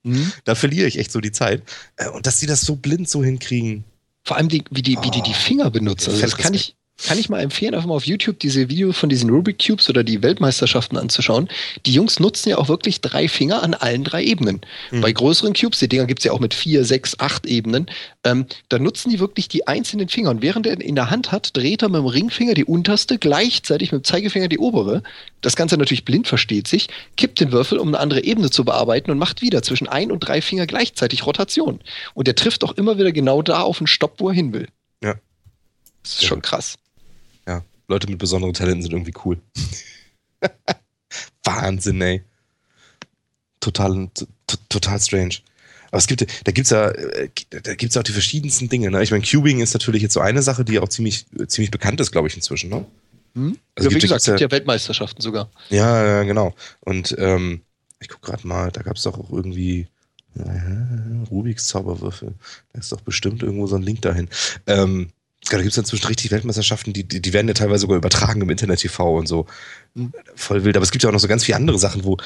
Mhm. 0.04 0.32
Da 0.44 0.56
verliere 0.56 0.88
ich 0.88 0.98
echt 0.98 1.12
so 1.12 1.22
die 1.22 1.32
Zeit. 1.32 1.64
Äh, 1.96 2.10
und 2.10 2.26
dass 2.26 2.40
sie 2.40 2.48
das 2.48 2.62
so 2.62 2.76
blind 2.76 3.08
so 3.08 3.24
hinkriegen. 3.24 3.84
Vor 4.24 4.38
allem, 4.38 4.50
die, 4.50 4.64
wie, 4.72 4.82
die, 4.82 4.98
wie 5.02 5.12
die 5.12 5.22
die 5.22 5.34
Finger 5.34 5.70
benutzen. 5.70 6.12
Also 6.12 6.22
das 6.22 6.38
kann 6.38 6.54
ich, 6.54 6.76
kann 7.06 7.20
ich 7.20 7.30
mal 7.30 7.42
empfehlen, 7.42 7.76
einfach 7.76 7.88
mal 7.88 7.96
auf 7.96 8.06
YouTube 8.06 8.40
diese 8.40 8.70
Videos 8.70 8.98
von 8.98 9.10
diesen 9.10 9.30
Rubik 9.30 9.64
Cubes 9.64 9.88
oder 9.90 10.04
die 10.04 10.24
Weltmeisterschaften 10.24 10.98
anzuschauen. 10.98 11.48
Die 11.86 11.94
Jungs 11.94 12.20
nutzen 12.20 12.50
ja 12.50 12.58
auch 12.58 12.70
wirklich 12.70 13.02
drei 13.02 13.28
Finger 13.28 13.62
an 13.62 13.76
allen 13.76 14.04
drei 14.04 14.24
Ebenen. 14.24 14.62
Mhm. 14.92 15.02
Bei 15.02 15.12
größeren 15.12 15.54
Cubes, 15.54 15.80
die 15.80 15.88
Dinger 15.88 16.06
gibt 16.06 16.22
es 16.22 16.26
ja 16.26 16.32
auch 16.32 16.40
mit 16.40 16.56
vier, 16.56 16.86
sechs, 16.86 17.20
acht 17.20 17.46
Ebenen, 17.46 17.86
ähm, 18.24 18.48
da 18.70 18.80
nutzen 18.80 19.10
die 19.10 19.20
wirklich 19.20 19.48
die 19.48 19.68
einzelnen 19.68 20.10
Finger. 20.10 20.32
Und 20.32 20.42
während 20.42 20.66
er 20.66 20.82
in 20.82 20.96
der 20.96 21.12
Hand 21.12 21.32
hat, 21.32 21.56
dreht 21.56 21.84
er 21.84 21.90
mit 21.90 22.00
dem 22.00 22.08
Ringfinger 22.08 22.56
die 22.56 22.66
unterste, 22.66 23.20
gleichzeitig 23.20 23.92
mit 23.92 24.02
dem 24.02 24.04
Zeigefinger 24.04 24.48
die 24.48 24.58
obere. 24.58 25.04
Das 25.42 25.56
Ganze 25.56 25.78
natürlich 25.78 26.04
blind 26.04 26.28
versteht 26.28 26.68
sich, 26.68 26.88
kippt 27.16 27.40
den 27.40 27.52
Würfel, 27.52 27.78
um 27.78 27.90
eine 27.90 28.00
andere 28.00 28.24
Ebene 28.24 28.50
zu 28.50 28.66
bearbeiten 28.66 29.12
und 29.12 29.20
macht 29.20 29.42
wieder 29.42 29.62
zwischen 29.62 29.88
ein 29.88 30.12
und 30.12 30.22
drei 30.22 30.42
Finger 30.42 30.66
gleichzeitig 30.66 31.26
Rotation. 31.28 31.80
Und 32.16 32.28
der 32.28 32.36
trifft 32.36 32.64
auch 32.64 32.74
immer 32.74 32.98
wieder 32.98 33.12
genau 33.12 33.44
da 33.44 33.62
auf 33.62 33.78
den 33.78 33.88
Stopp, 33.88 34.16
wo 34.18 34.30
er 34.30 34.36
hin 34.36 34.52
will. 34.52 34.68
Ja. 35.04 35.16
Das 36.02 36.14
ist 36.14 36.26
schon 36.26 36.42
krass. 36.42 36.78
Leute 37.88 38.10
mit 38.10 38.20
besonderen 38.20 38.54
Talenten 38.54 38.84
sind 38.84 38.92
irgendwie 38.92 39.14
cool. 39.26 39.40
Wahnsinn, 41.44 42.02
ey. 42.02 42.24
Total, 43.60 44.10
total 44.70 45.00
strange. 45.00 45.38
Aber 45.90 46.00
es 46.00 46.08
gibt, 46.08 46.26
da 46.46 46.52
gibt's 46.52 46.70
ja, 46.70 46.90
äh, 46.90 47.30
da 47.50 47.76
gibt's 47.76 47.96
auch 47.96 48.04
die 48.04 48.12
verschiedensten 48.12 48.70
Dinge. 48.70 48.92
Ne? 48.92 49.02
Ich 49.04 49.12
meine, 49.12 49.24
Cubing 49.24 49.60
ist 49.60 49.74
natürlich 49.74 50.02
jetzt 50.02 50.14
so 50.14 50.20
eine 50.20 50.42
Sache, 50.42 50.66
die 50.66 50.80
auch 50.80 50.90
ziemlich, 50.90 51.26
ziemlich 51.48 51.72
bekannt 51.72 52.00
ist, 52.02 52.12
glaube 52.12 52.28
ich, 52.28 52.36
inzwischen. 52.36 52.70
Ne? 52.70 52.86
Hm? 53.36 53.58
Also 53.76 53.90
ja, 53.90 53.96
wie 53.96 54.00
gesagt, 54.00 54.22
es 54.22 54.26
gibt 54.26 54.42
ja 54.42 54.52
Weltmeisterschaften 54.52 55.22
sogar. 55.22 55.50
Ja, 55.70 56.06
ja 56.06 56.24
genau. 56.24 56.54
Und 56.82 57.16
ähm, 57.18 57.62
ich 58.00 58.10
gucke 58.10 58.32
gerade 58.32 58.46
mal, 58.46 58.72
da 58.72 58.82
gab 58.82 58.98
es 58.98 59.04
doch 59.04 59.18
auch 59.18 59.32
irgendwie 59.32 59.88
äh, 60.36 61.30
Rubiks 61.32 61.68
Zauberwürfel. 61.68 62.34
Da 62.74 62.80
ist 62.80 62.92
doch 62.92 63.02
bestimmt 63.02 63.44
irgendwo 63.44 63.68
so 63.68 63.76
ein 63.76 63.84
Link 63.84 64.02
dahin. 64.02 64.28
Ähm, 64.66 65.10
da 65.50 65.58
gibt 65.58 65.72
es 65.72 65.78
inzwischen 65.78 66.08
richtig 66.08 66.32
Weltmeisterschaften, 66.32 66.94
die, 66.94 67.04
die, 67.04 67.22
die, 67.22 67.34
werden 67.34 67.48
ja 67.48 67.54
teilweise 67.54 67.82
sogar 67.82 67.98
übertragen 67.98 68.42
im 68.42 68.50
Internet-TV 68.50 69.18
und 69.18 69.28
so. 69.28 69.46
Voll 70.36 70.64
wild. 70.64 70.76
Aber 70.76 70.84
es 70.84 70.92
gibt 70.92 71.04
ja 71.04 71.10
auch 71.10 71.14
noch 71.14 71.20
so 71.20 71.28
ganz 71.28 71.44
viele 71.44 71.58
andere 71.58 71.80
Sachen, 71.80 72.04
wo, 72.04 72.18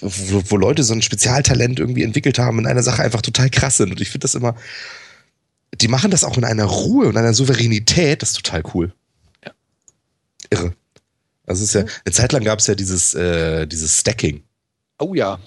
wo, 0.00 0.42
wo 0.46 0.56
Leute 0.56 0.82
so 0.82 0.94
ein 0.94 1.02
Spezialtalent 1.02 1.80
irgendwie 1.80 2.02
entwickelt 2.02 2.38
haben 2.38 2.58
und 2.58 2.64
in 2.64 2.70
einer 2.70 2.82
Sache 2.82 3.02
einfach 3.02 3.22
total 3.22 3.50
krass 3.50 3.76
sind. 3.76 3.90
Und 3.90 4.00
ich 4.00 4.10
finde 4.10 4.24
das 4.24 4.34
immer, 4.34 4.54
die 5.80 5.88
machen 5.88 6.10
das 6.10 6.24
auch 6.24 6.36
in 6.36 6.44
einer 6.44 6.64
Ruhe 6.64 7.08
und 7.08 7.16
einer 7.16 7.34
Souveränität, 7.34 8.22
das 8.22 8.30
ist 8.30 8.44
total 8.44 8.62
cool. 8.74 8.92
Ja. 9.44 9.52
Irre. 10.50 10.74
Also 11.46 11.64
es 11.64 11.68
ist 11.68 11.74
ja, 11.74 11.84
eine 12.04 12.12
Zeit 12.12 12.32
lang 12.32 12.44
gab 12.44 12.58
es 12.58 12.66
ja 12.66 12.74
dieses, 12.74 13.14
äh, 13.14 13.66
dieses 13.66 13.98
Stacking. 13.98 14.42
Oh 14.98 15.14
ja. 15.14 15.38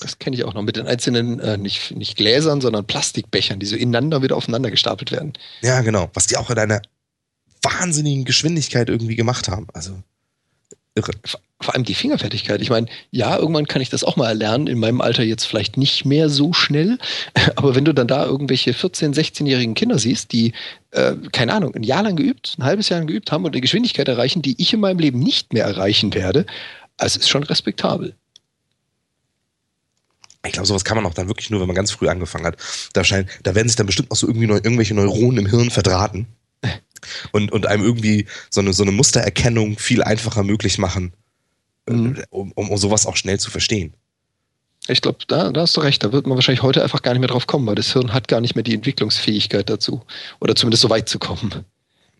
Das 0.00 0.18
kenne 0.18 0.36
ich 0.36 0.44
auch 0.44 0.54
noch 0.54 0.62
mit 0.62 0.76
den 0.76 0.86
einzelnen, 0.86 1.40
äh, 1.40 1.56
nicht, 1.56 1.94
nicht 1.94 2.16
Gläsern, 2.16 2.60
sondern 2.60 2.86
Plastikbechern, 2.86 3.60
die 3.60 3.66
so 3.66 3.76
ineinander 3.76 4.22
wieder 4.22 4.36
aufeinander 4.36 4.70
gestapelt 4.70 5.12
werden. 5.12 5.34
Ja, 5.62 5.80
genau. 5.82 6.10
Was 6.14 6.26
die 6.26 6.36
auch 6.36 6.50
in 6.50 6.58
einer 6.58 6.82
wahnsinnigen 7.62 8.24
Geschwindigkeit 8.24 8.88
irgendwie 8.88 9.16
gemacht 9.16 9.48
haben. 9.48 9.66
Also 9.74 10.02
irre. 10.94 11.12
Vor 11.62 11.74
allem 11.74 11.84
die 11.84 11.94
Fingerfertigkeit. 11.94 12.62
Ich 12.62 12.70
meine, 12.70 12.86
ja, 13.10 13.36
irgendwann 13.36 13.66
kann 13.66 13.82
ich 13.82 13.90
das 13.90 14.02
auch 14.02 14.16
mal 14.16 14.28
erlernen. 14.28 14.66
In 14.66 14.78
meinem 14.78 15.02
Alter 15.02 15.22
jetzt 15.22 15.44
vielleicht 15.44 15.76
nicht 15.76 16.06
mehr 16.06 16.30
so 16.30 16.52
schnell. 16.52 16.98
Aber 17.56 17.74
wenn 17.74 17.84
du 17.84 17.92
dann 17.92 18.08
da 18.08 18.24
irgendwelche 18.24 18.72
14-, 18.72 19.14
16-jährigen 19.14 19.74
Kinder 19.74 19.98
siehst, 19.98 20.32
die, 20.32 20.52
äh, 20.92 21.14
keine 21.32 21.52
Ahnung, 21.52 21.74
ein 21.74 21.82
Jahr 21.82 22.02
lang 22.02 22.16
geübt, 22.16 22.56
ein 22.58 22.64
halbes 22.64 22.88
Jahr 22.88 23.00
lang 23.00 23.06
geübt 23.06 23.30
haben 23.30 23.44
und 23.44 23.52
eine 23.52 23.60
Geschwindigkeit 23.60 24.08
erreichen, 24.08 24.42
die 24.42 24.60
ich 24.60 24.72
in 24.72 24.80
meinem 24.80 24.98
Leben 24.98 25.18
nicht 25.18 25.52
mehr 25.52 25.64
erreichen 25.64 26.14
werde, 26.14 26.46
also 26.96 27.18
ist 27.18 27.28
schon 27.28 27.42
respektabel. 27.42 28.14
Ich 30.46 30.52
glaube, 30.52 30.66
sowas 30.66 30.84
kann 30.84 30.96
man 30.96 31.06
auch 31.06 31.14
dann 31.14 31.28
wirklich 31.28 31.50
nur, 31.50 31.60
wenn 31.60 31.66
man 31.66 31.76
ganz 31.76 31.90
früh 31.90 32.08
angefangen 32.08 32.46
hat. 32.46 32.56
Da, 32.94 33.04
scheint, 33.04 33.28
da 33.42 33.54
werden 33.54 33.68
sich 33.68 33.76
dann 33.76 33.86
bestimmt 33.86 34.10
auch 34.10 34.16
so 34.16 34.26
irgendwie 34.26 34.46
neu, 34.46 34.56
irgendwelche 34.56 34.94
Neuronen 34.94 35.44
im 35.44 35.46
Hirn 35.46 35.70
verdrahten 35.70 36.26
und, 37.32 37.52
und 37.52 37.66
einem 37.66 37.84
irgendwie 37.84 38.26
so 38.48 38.60
eine, 38.60 38.72
so 38.72 38.82
eine 38.82 38.92
Mustererkennung 38.92 39.78
viel 39.78 40.02
einfacher 40.02 40.42
möglich 40.42 40.78
machen, 40.78 41.12
äh, 41.86 41.92
mhm. 41.92 42.22
um, 42.30 42.52
um, 42.52 42.70
um 42.70 42.78
sowas 42.78 43.06
auch 43.06 43.16
schnell 43.16 43.38
zu 43.38 43.50
verstehen. 43.50 43.94
Ich 44.88 45.02
glaube, 45.02 45.18
da, 45.28 45.50
da 45.50 45.60
hast 45.60 45.76
du 45.76 45.82
recht. 45.82 46.02
Da 46.02 46.12
wird 46.12 46.26
man 46.26 46.36
wahrscheinlich 46.36 46.62
heute 46.62 46.82
einfach 46.82 47.02
gar 47.02 47.12
nicht 47.12 47.20
mehr 47.20 47.28
drauf 47.28 47.46
kommen, 47.46 47.66
weil 47.66 47.74
das 47.74 47.92
Hirn 47.92 48.12
hat 48.12 48.28
gar 48.28 48.40
nicht 48.40 48.54
mehr 48.54 48.64
die 48.64 48.74
Entwicklungsfähigkeit 48.74 49.68
dazu. 49.68 50.02
Oder 50.40 50.56
zumindest 50.56 50.82
so 50.82 50.90
weit 50.90 51.08
zu 51.08 51.18
kommen. 51.18 51.66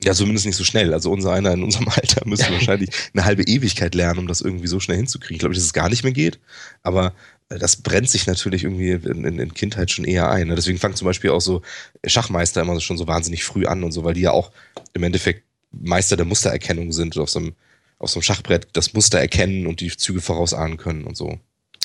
Ja, 0.03 0.15
zumindest 0.15 0.47
nicht 0.47 0.57
so 0.57 0.65
schnell. 0.65 0.95
Also 0.95 1.11
unser 1.11 1.33
einer 1.33 1.53
in 1.53 1.63
unserem 1.63 1.89
Alter 1.95 2.27
müsste 2.27 2.53
wahrscheinlich 2.53 2.91
eine 3.13 3.25
halbe 3.25 3.43
Ewigkeit 3.43 3.95
lernen, 3.95 4.21
um 4.21 4.27
das 4.27 4.41
irgendwie 4.41 4.67
so 4.67 4.81
schnell 4.81 4.97
hinzukriegen. 4.97 5.37
Ich 5.37 5.41
glaube, 5.41 5.55
dass 5.55 5.65
es 5.65 5.73
gar 5.73 5.89
nicht 5.89 6.05
mehr 6.05 6.13
geht. 6.13 6.39
Aber 6.83 7.13
das 7.49 7.77
brennt 7.77 8.09
sich 8.09 8.27
natürlich 8.27 8.65
irgendwie 8.65 8.91
in, 8.91 9.25
in, 9.25 9.39
in 9.39 9.55
Kindheit 9.55 9.91
schon 9.91 10.05
eher 10.05 10.31
ein. 10.31 10.49
Ne? 10.49 10.55
Deswegen 10.55 10.79
fangen 10.79 10.95
zum 10.95 11.07
Beispiel 11.07 11.31
auch 11.31 11.41
so 11.41 11.63
Schachmeister 12.07 12.63
immer 12.63 12.81
schon 12.81 12.97
so 12.97 13.09
wahnsinnig 13.09 13.45
früh 13.45 13.67
an 13.67 13.83
und 13.83 13.93
so, 13.93 14.05
weil 14.05 14.15
die 14.15 14.21
ja 14.21 14.31
auch 14.31 14.53
im 14.93 15.03
Endeffekt 15.03 15.45
Meister 15.73 16.17
der 16.17 16.27
Mustererkennung 16.27 16.93
sind 16.93 17.17
auf 17.19 17.31
so 17.31 17.41
einem, 17.41 17.55
auf 17.99 18.11
so 18.11 18.19
einem 18.19 18.23
Schachbrett 18.23 18.69
das 18.73 18.93
Muster 18.95 19.19
erkennen 19.19 19.67
und 19.67 19.81
die 19.81 19.95
Züge 19.97 20.21
vorausahnen 20.21 20.77
können 20.77 21.05
und 21.05 21.17
so 21.17 21.39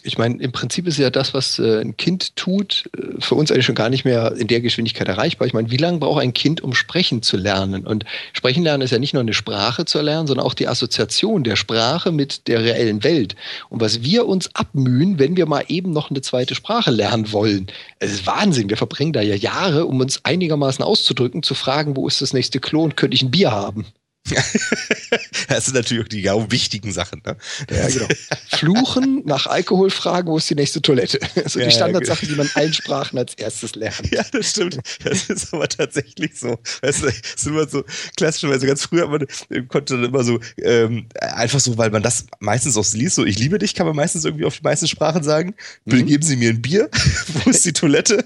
ich 0.05 0.17
meine, 0.17 0.41
im 0.41 0.51
Prinzip 0.51 0.87
ist 0.87 0.97
ja 0.97 1.09
das, 1.09 1.33
was 1.33 1.57
äh, 1.59 1.81
ein 1.81 1.97
Kind 1.97 2.35
tut, 2.35 2.89
äh, 2.97 3.19
für 3.19 3.35
uns 3.35 3.51
eigentlich 3.51 3.65
schon 3.65 3.75
gar 3.75 3.89
nicht 3.89 4.05
mehr 4.05 4.33
in 4.37 4.47
der 4.47 4.61
Geschwindigkeit 4.61 5.07
erreichbar. 5.07 5.47
Ich 5.47 5.53
meine, 5.53 5.71
wie 5.71 5.77
lange 5.77 5.97
braucht 5.97 6.21
ein 6.21 6.33
Kind, 6.33 6.61
um 6.61 6.73
sprechen 6.73 7.21
zu 7.21 7.37
lernen? 7.37 7.85
Und 7.87 8.05
sprechen 8.33 8.63
lernen 8.63 8.83
ist 8.83 8.91
ja 8.91 8.99
nicht 8.99 9.13
nur 9.13 9.21
eine 9.21 9.33
Sprache 9.33 9.85
zu 9.85 9.97
erlernen, 9.97 10.27
sondern 10.27 10.45
auch 10.45 10.53
die 10.53 10.67
Assoziation 10.67 11.43
der 11.43 11.55
Sprache 11.55 12.11
mit 12.11 12.47
der 12.47 12.63
reellen 12.63 13.03
Welt. 13.03 13.35
Und 13.69 13.81
was 13.81 14.03
wir 14.03 14.27
uns 14.27 14.53
abmühen, 14.53 15.17
wenn 15.17 15.35
wir 15.35 15.47
mal 15.47 15.65
eben 15.67 15.91
noch 15.91 16.11
eine 16.11 16.21
zweite 16.21 16.55
Sprache 16.55 16.91
lernen 16.91 17.31
wollen, 17.31 17.67
es 17.99 18.13
ist 18.13 18.27
Wahnsinn. 18.27 18.69
Wir 18.69 18.77
verbringen 18.77 19.13
da 19.13 19.21
ja 19.21 19.35
Jahre, 19.35 19.85
um 19.85 19.99
uns 19.99 20.23
einigermaßen 20.23 20.83
auszudrücken, 20.83 21.41
zu 21.41 21.55
fragen, 21.55 21.95
wo 21.95 22.07
ist 22.07 22.21
das 22.21 22.33
nächste 22.33 22.59
Klon, 22.59 22.95
könnte 22.95 23.15
ich 23.15 23.23
ein 23.23 23.31
Bier 23.31 23.51
haben? 23.51 23.85
das 25.47 25.65
sind 25.65 25.75
natürlich 25.75 26.03
auch 26.03 26.07
die 26.07 26.21
genau 26.21 26.51
wichtigen 26.51 26.91
Sachen. 26.91 27.21
Ne? 27.25 27.37
Ja, 27.69 27.87
genau. 27.87 28.07
Fluchen, 28.49 29.21
nach 29.25 29.45
Alkohol 29.45 29.89
fragen, 29.89 30.27
wo 30.29 30.37
ist 30.37 30.49
die 30.49 30.55
nächste 30.55 30.81
Toilette? 30.81 31.19
So 31.47 31.59
ja, 31.59 31.65
die 31.67 31.71
Standardsachen, 31.71 32.27
genau. 32.27 32.43
die 32.43 32.49
man 32.49 32.63
allen 32.63 32.73
Sprachen 32.73 33.19
als 33.19 33.35
erstes 33.35 33.75
lernt. 33.75 34.11
Ja, 34.11 34.23
das 34.31 34.49
stimmt. 34.49 34.79
Das 35.03 35.29
ist 35.29 35.53
aber 35.53 35.67
tatsächlich 35.67 36.39
so. 36.39 36.57
Weißt 36.81 37.03
du, 37.03 37.05
das 37.07 37.15
ist 37.35 37.47
immer 37.47 37.67
so 37.67 37.83
klassischerweise 38.17 38.65
ganz 38.65 38.83
früher 38.83 39.07
man 39.07 39.27
konnte 39.67 39.95
dann 39.95 40.05
immer 40.05 40.23
so 40.23 40.39
ähm, 40.57 41.07
einfach 41.19 41.59
so, 41.59 41.77
weil 41.77 41.91
man 41.91 42.01
das 42.01 42.25
meistens 42.39 42.77
auch 42.77 42.93
liest, 42.93 43.15
so 43.15 43.25
ich 43.25 43.37
liebe 43.37 43.59
dich, 43.59 43.75
kann 43.75 43.85
man 43.85 43.95
meistens 43.95 44.25
irgendwie 44.25 44.45
auf 44.45 44.57
die 44.57 44.63
meisten 44.63 44.87
Sprachen 44.87 45.23
sagen. 45.23 45.55
Bitte 45.85 46.03
mhm. 46.03 46.07
geben 46.07 46.23
Sie 46.23 46.35
mir 46.35 46.49
ein 46.49 46.61
Bier. 46.61 46.89
wo 47.33 47.49
ist 47.49 47.65
die 47.65 47.73
Toilette? 47.73 48.25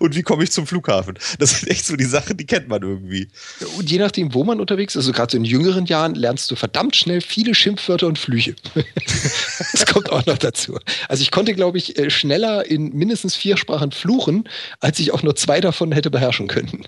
Und 0.00 0.14
wie 0.14 0.22
komme 0.22 0.44
ich 0.44 0.52
zum 0.52 0.66
Flughafen? 0.66 1.18
Das 1.38 1.58
sind 1.58 1.70
echt 1.70 1.86
so 1.86 1.96
die 1.96 2.04
Sachen, 2.04 2.36
die 2.36 2.46
kennt 2.46 2.68
man 2.68 2.82
irgendwie. 2.82 3.28
Und 3.76 3.90
je 3.90 3.98
nachdem, 3.98 4.34
wo 4.34 4.44
man 4.44 4.60
unterwegs 4.60 4.94
ist, 4.94 5.04
also 5.04 5.12
gerade 5.12 5.32
so 5.32 5.36
in 5.36 5.44
jüngeren 5.44 5.86
Jahren, 5.86 6.14
lernst 6.14 6.50
du 6.50 6.56
verdammt 6.56 6.96
schnell 6.96 7.20
viele 7.20 7.54
Schimpfwörter 7.54 8.06
und 8.06 8.18
Flüche. 8.18 8.54
das 9.72 9.86
kommt 9.86 10.10
auch 10.10 10.24
noch 10.26 10.38
dazu. 10.38 10.78
Also 11.08 11.22
ich 11.22 11.30
konnte, 11.30 11.54
glaube 11.54 11.78
ich, 11.78 11.98
äh, 11.98 12.10
schneller 12.10 12.64
in 12.64 12.90
mindestens 12.90 13.34
vier 13.34 13.56
Sprachen 13.56 13.92
fluchen, 13.92 14.48
als 14.80 14.98
ich 14.98 15.12
auch 15.12 15.22
nur 15.22 15.36
zwei 15.36 15.60
davon 15.60 15.92
hätte 15.92 16.10
beherrschen 16.10 16.46
können. 16.46 16.86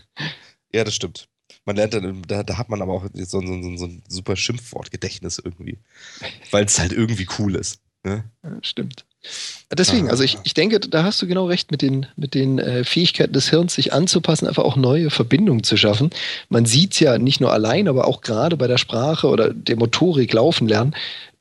Ja, 0.73 0.85
das 0.85 0.95
stimmt. 0.95 1.29
Man 1.65 1.77
lernt 1.77 1.95
dann, 1.95 2.23
da, 2.23 2.43
da 2.43 2.59
hat 2.59 2.69
man 2.69 2.81
aber 2.81 2.93
auch 2.93 3.07
so, 3.13 3.41
so, 3.41 3.41
so, 3.41 3.77
so 3.77 3.87
ein 3.87 4.03
super 4.09 4.37
Schimpfwortgedächtnis 4.37 5.41
irgendwie. 5.45 5.79
Weil 6.53 6.65
es 6.65 6.79
halt 6.79 6.93
irgendwie 6.93 7.27
cool 7.39 7.57
ist. 7.57 7.81
Ne? 8.05 8.31
Ja, 8.45 8.59
stimmt. 8.63 9.05
Deswegen, 9.73 10.11
also 10.11 10.23
ich, 10.23 10.39
ich 10.45 10.55
denke, 10.55 10.79
da 10.79 11.03
hast 11.03 11.21
du 11.21 11.27
genau 11.27 11.47
recht 11.47 11.73
mit 11.73 11.83
den, 11.83 12.07
mit 12.17 12.35
den 12.35 12.61
äh, 12.61 12.85
Fähigkeiten 12.85 13.33
des 13.33 13.51
Hirns, 13.51 13.75
sich 13.75 13.93
anzupassen, 13.93 14.47
einfach 14.47 14.63
auch 14.63 14.77
neue 14.77 15.11
Verbindungen 15.11 15.65
zu 15.65 15.77
schaffen. 15.77 16.11
Man 16.49 16.67
sieht 16.67 16.93
es 16.93 17.01
ja 17.01 17.19
nicht 17.19 17.41
nur 17.41 17.53
allein, 17.53 17.89
aber 17.89 18.07
auch 18.07 18.21
gerade 18.21 18.57
bei 18.57 18.69
der 18.69 18.79
Sprache 18.79 19.27
oder 19.27 19.53
der 19.53 19.77
Motorik 19.77 20.33
laufen 20.33 20.69
lernen. 20.69 20.95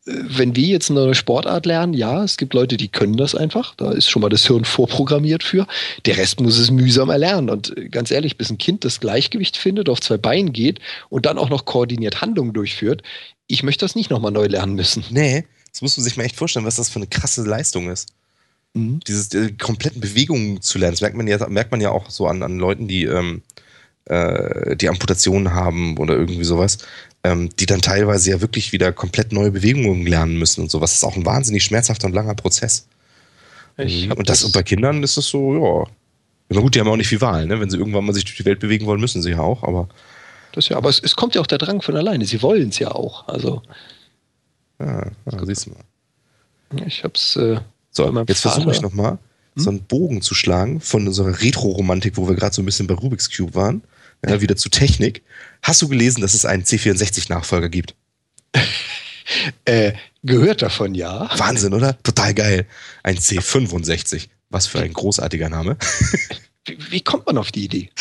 Äh, 0.08 0.14
wenn 0.26 0.56
wir 0.56 0.66
jetzt 0.66 0.90
eine 0.90 1.02
neue 1.02 1.14
Sportart 1.14 1.68
lernen, 1.68 1.94
ja, 1.94 2.24
es 2.24 2.38
gibt 2.38 2.56
Leute, 2.56 2.78
die 2.78 2.88
können 2.88 3.16
das 3.16 3.36
einfach. 3.36 3.76
Da 3.76 3.92
ist 3.92 4.10
schon 4.10 4.24
mal 4.24 4.30
das 4.30 4.48
Hirn 4.48 4.66
vorprogrammiert 4.66 5.44
für. 5.44 5.68
Der 6.06 6.18
Rest 6.18 6.42
muss 6.42 6.58
es 6.58 6.72
mühsam 6.72 7.12
erlernen. 7.12 7.52
Und 7.52 7.78
äh, 7.78 7.90
ganz 7.90 8.10
ehrlich, 8.10 8.38
bis 8.38 8.50
ein 8.50 8.58
Kind 8.58 8.86
das 8.86 9.00
Gleichgewicht 9.00 9.56
findet, 9.56 9.88
auf 9.88 10.02
zwei 10.02 10.18
Beinen 10.18 10.52
geht 10.52 10.80
und 11.10 11.28
dann 11.28 11.38
auch 11.38 11.50
noch 11.50 11.66
koordiniert 11.66 12.22
Handlungen 12.22 12.54
durchführt, 12.54 13.04
ich 13.46 13.62
möchte 13.62 13.86
das 13.86 13.94
nicht 13.94 14.10
nochmal 14.10 14.32
neu 14.32 14.48
lernen 14.48 14.74
müssen. 14.74 15.04
Nee, 15.12 15.46
das 15.76 15.82
muss 15.82 15.98
man 15.98 16.06
sich 16.06 16.16
mal 16.16 16.24
echt 16.24 16.38
vorstellen, 16.38 16.66
was 16.66 16.78
das 16.78 16.88
für 16.88 17.00
eine 17.00 17.08
krasse 17.08 17.44
Leistung 17.44 17.90
ist. 17.90 18.08
Mhm. 18.76 19.02
Diese 19.06 19.50
die 19.50 19.58
kompletten 19.58 20.00
Bewegungen 20.00 20.62
zu 20.62 20.78
lernen. 20.78 20.94
Das 20.94 21.02
merkt 21.02 21.18
man 21.18 21.28
ja, 21.28 21.46
merkt 21.50 21.72
man 21.72 21.82
ja 21.82 21.92
auch 21.92 22.10
so 22.10 22.28
an, 22.28 22.44
an 22.44 22.58
Leuten, 22.60 22.88
die, 22.88 23.04
ähm, 23.04 23.42
äh, 24.06 24.78
die 24.78 24.88
Amputationen 24.88 25.54
haben 25.54 25.98
oder 25.98 26.16
irgendwie 26.16 26.46
sowas, 26.46 26.78
ähm, 27.26 27.50
die 27.60 27.66
dann 27.66 27.82
teilweise 27.82 28.32
ja 28.32 28.40
wirklich 28.40 28.72
wieder 28.72 28.94
komplett 28.94 29.34
neue 29.34 29.52
Bewegungen 29.52 30.08
lernen 30.08 30.40
müssen 30.40 30.62
und 30.62 30.72
sowas. 30.72 30.92
Das 30.92 31.00
ist 31.00 31.04
auch 31.04 31.18
ein 31.18 31.26
wahnsinnig 31.26 31.66
schmerzhafter 31.66 32.08
und 32.08 32.14
langer 32.14 32.36
Prozess. 32.36 32.88
Ich 33.76 34.10
und 34.10 34.30
das, 34.30 34.40
das 34.40 34.44
und 34.46 34.54
bei 34.54 34.64
Kindern 34.64 35.04
ist 35.04 35.18
das 35.18 35.28
so, 35.28 35.56
ja. 35.56 35.92
Na 36.48 36.62
gut, 36.62 36.76
die 36.76 36.80
haben 36.80 36.88
auch 36.88 36.96
nicht 36.96 37.10
viel 37.10 37.20
Wahl, 37.20 37.48
ne? 37.48 37.60
Wenn 37.60 37.70
sie 37.70 37.78
irgendwann 37.78 38.06
mal 38.06 38.14
sich 38.14 38.24
durch 38.24 38.38
die 38.38 38.46
Welt 38.46 38.62
bewegen 38.62 38.86
wollen, 38.86 39.02
müssen 39.02 39.22
sie 39.22 39.32
ja 39.32 39.40
auch, 39.40 39.64
aber. 39.64 39.90
Das 40.54 40.70
ja, 40.70 40.78
aber 40.78 40.88
es, 40.88 41.02
es 41.02 41.18
kommt 41.18 41.36
ja 41.36 41.42
auch 41.42 41.48
der 41.48 41.58
Drang 41.58 41.82
von 41.82 41.98
alleine. 41.98 42.26
Sie 42.26 42.42
wollen 42.42 42.70
es 42.70 42.80
ja 42.80 42.92
auch. 42.92 43.28
Also. 43.28 43.62
Ah, 44.80 45.10
ah 45.26 45.46
siehst 45.46 45.68
du 45.68 45.72
mal. 45.72 46.86
Ich 46.86 47.04
hab's. 47.04 47.36
Äh, 47.36 47.60
so, 47.92 48.24
jetzt 48.28 48.42
versuche 48.42 48.72
ich 48.72 48.82
nochmal, 48.82 49.12
hm? 49.12 49.64
so 49.64 49.70
einen 49.70 49.84
Bogen 49.84 50.22
zu 50.22 50.36
schlagen 50.36 50.82
von 50.82 51.08
unserer 51.08 51.42
Retro-Romantik, 51.42 52.18
wo 52.18 52.28
wir 52.28 52.36
gerade 52.36 52.54
so 52.54 52.62
ein 52.62 52.66
bisschen 52.66 52.88
bei 52.88 52.94
Rubik's 52.94 53.36
Cube 53.36 53.56
waren. 53.56 53.84
Ja, 54.28 54.42
wieder 54.42 54.56
zu 54.56 54.70
Technik. 54.70 55.24
Hast 55.62 55.82
du 55.82 55.88
gelesen, 55.88 56.22
dass 56.22 56.34
es 56.34 56.46
einen 56.46 56.64
C64-Nachfolger 56.64 57.70
gibt? 57.70 57.96
äh, 59.66 59.94
gehört 60.24 60.62
davon, 60.62 60.96
ja. 60.96 61.30
Wahnsinn, 61.38 61.74
oder? 61.74 62.02
Total 62.02 62.34
geil. 62.34 62.66
Ein 63.04 63.18
C65. 63.18 64.30
Was 64.50 64.68
für 64.68 64.80
ein 64.80 64.94
großartiger 64.94 65.50
Name. 65.50 65.78
Wie, 66.66 66.78
wie, 66.90 67.02
kommt 67.02 67.26
man 67.26 67.38
auf 67.38 67.52
die 67.52 67.66
Idee? 67.66 67.90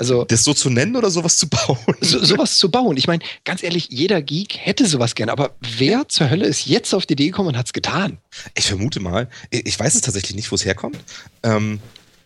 Also, 0.00 0.24
das 0.24 0.42
so 0.42 0.54
zu 0.54 0.70
nennen 0.70 0.96
oder 0.96 1.10
sowas 1.10 1.36
zu 1.36 1.48
bauen? 1.48 1.78
So, 2.00 2.24
sowas 2.24 2.56
zu 2.56 2.68
bauen. 2.68 2.96
Ich 2.96 3.06
meine, 3.06 3.22
ganz 3.44 3.62
ehrlich, 3.62 3.88
jeder 3.90 4.20
Geek 4.20 4.58
hätte 4.58 4.86
sowas 4.86 5.14
gerne, 5.14 5.30
aber 5.30 5.54
wer 5.60 6.08
zur 6.08 6.30
Hölle 6.30 6.46
ist 6.46 6.66
jetzt 6.66 6.92
auf 6.94 7.06
die 7.06 7.12
Idee 7.12 7.26
gekommen 7.26 7.50
und 7.50 7.56
hat 7.56 7.66
es 7.66 7.72
getan? 7.72 8.18
Ich 8.56 8.66
vermute 8.66 8.98
mal, 8.98 9.28
ich 9.50 9.78
weiß 9.78 9.94
es 9.94 10.00
tatsächlich 10.00 10.34
nicht, 10.34 10.50
wo 10.50 10.56
es 10.56 10.64
herkommt. 10.64 10.98
Ähm, 11.44 11.78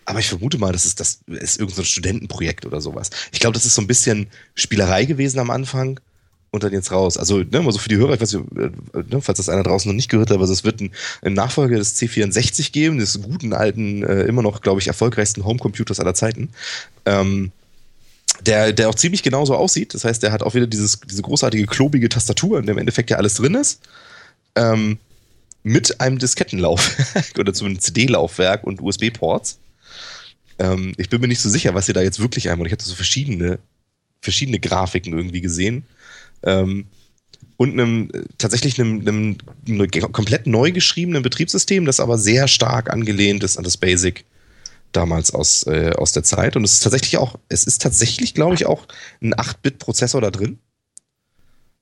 aber 0.07 0.21
ich 0.21 0.29
vermute 0.29 0.57
mal, 0.57 0.73
das 0.73 0.87
ist, 0.87 1.01
das 1.01 1.21
ist 1.27 1.59
irgendein 1.59 1.85
Studentenprojekt 1.85 2.65
oder 2.65 2.81
sowas. 2.81 3.11
Ich 3.33 3.41
glaube, 3.41 3.55
das 3.55 3.67
ist 3.67 3.75
so 3.75 3.83
ein 3.83 3.89
bisschen 3.89 4.29
Spielerei 4.55 5.05
gewesen 5.05 5.41
am 5.41 5.51
Anfang 5.51 6.01
und 6.51 6.63
dann 6.63 6.73
jetzt 6.73 6.93
raus. 6.93 7.17
Also, 7.17 7.39
ne, 7.39 7.61
mal 7.61 7.73
so 7.73 7.79
für 7.79 7.89
die 7.89 7.97
Hörer, 7.97 8.15
ich 8.15 8.21
weiß 8.21 8.33
nicht, 8.35 8.45
äh, 8.57 8.71
ne, 9.11 9.21
falls 9.21 9.39
das 9.39 9.49
einer 9.49 9.63
draußen 9.63 9.91
noch 9.91 9.97
nicht 9.97 10.09
gehört 10.09 10.31
hat, 10.31 10.37
aber 10.37 10.45
es 10.45 10.65
wird 10.65 10.81
einen 10.81 11.35
Nachfolger 11.35 11.77
des 11.77 11.97
C64 12.01 12.73
geben, 12.73 12.99
des 12.99 13.21
guten 13.23 13.53
alten, 13.53 14.03
äh, 14.03 14.23
immer 14.23 14.43
noch, 14.43 14.61
glaube 14.61 14.81
ich, 14.81 14.89
erfolgreichsten 14.89 15.45
Homecomputers 15.45 16.01
aller 16.01 16.15
Zeiten. 16.15 16.51
Ähm, 17.05 17.53
der, 18.45 18.73
der 18.73 18.89
auch 18.89 18.95
ziemlich 18.95 19.23
genauso 19.23 19.55
aussieht. 19.55 19.95
Das 19.95 20.05
heißt, 20.05 20.23
der 20.23 20.33
hat 20.33 20.43
auch 20.43 20.55
wieder 20.55 20.67
dieses, 20.67 21.01
diese 21.01 21.23
großartige, 21.23 21.67
klobige 21.67 22.09
Tastatur, 22.09 22.59
in 22.59 22.67
der 22.67 22.75
im 22.75 22.79
Endeffekt 22.79 23.11
ja 23.11 23.17
alles 23.17 23.35
drin 23.35 23.55
ist. 23.55 23.81
Ähm, 24.55 24.99
mit 25.63 26.01
einem 26.01 26.19
Diskettenlaufwerk 26.19 27.33
oder 27.39 27.53
zumindest 27.53 27.87
CD-Laufwerk 27.87 28.65
und 28.65 28.81
USB-Ports. 28.81 29.59
Ähm, 30.59 30.93
ich 30.97 31.09
bin 31.09 31.21
mir 31.21 31.29
nicht 31.29 31.41
so 31.41 31.49
sicher, 31.49 31.75
was 31.75 31.89
ihr 31.89 31.95
da 31.95 32.03
jetzt 32.03 32.21
wirklich 32.21 32.49
einmal. 32.51 32.67
Ich 32.67 32.73
hatte 32.73 32.85
so 32.85 32.95
verschiedene, 32.95 33.59
verschiedene 34.21 34.61
Grafiken 34.61 35.13
irgendwie 35.13 35.41
gesehen. 35.41 35.85
Ähm, 36.43 36.87
und 37.57 37.73
einem 37.73 38.11
tatsächlich 38.39 38.79
einem, 38.79 39.39
einem, 39.67 39.89
komplett 40.13 40.47
neu 40.47 40.73
geschriebenen 40.73 41.23
Betriebssystem, 41.23 41.87
das 41.87 42.01
aber 42.01 42.19
sehr 42.19 42.49
stark 42.49 42.91
angelehnt 42.91 43.43
ist 43.45 43.57
an 43.57 43.65
das 43.65 43.79
Basic 43.79 44.27
damals 44.93 45.33
aus, 45.33 45.67
äh, 45.67 45.93
aus 45.97 46.13
der 46.13 46.23
Zeit. 46.23 46.57
Und 46.57 46.65
es 46.65 46.75
ist 46.75 46.83
tatsächlich 46.83 47.17
auch, 47.17 47.39
es 47.49 47.65
ist 47.65 47.83
tatsächlich, 47.83 48.35
glaube 48.35 48.55
ich, 48.55 48.67
auch 48.67 48.87
ein 49.23 49.35
8-Bit-Prozessor 49.35 50.21
da 50.21 50.31
drin. 50.31 50.59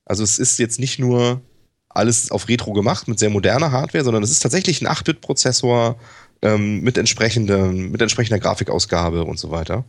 Also 0.04 0.22
es 0.22 0.38
ist 0.38 0.58
jetzt 0.58 0.78
nicht 0.78 0.98
nur 0.98 1.40
alles 1.88 2.30
auf 2.30 2.48
Retro 2.48 2.72
gemacht 2.72 3.08
mit 3.08 3.18
sehr 3.18 3.30
moderner 3.30 3.72
Hardware, 3.72 4.04
sondern 4.04 4.22
es 4.22 4.30
ist 4.30 4.40
tatsächlich 4.40 4.82
ein 4.82 4.88
8-Bit-Prozessor 4.88 5.98
ähm, 6.42 6.80
mit, 6.80 6.98
entsprechenden, 6.98 7.90
mit 7.90 8.02
entsprechender 8.02 8.38
Grafikausgabe 8.38 9.24
und 9.24 9.38
so 9.38 9.50
weiter. 9.50 9.84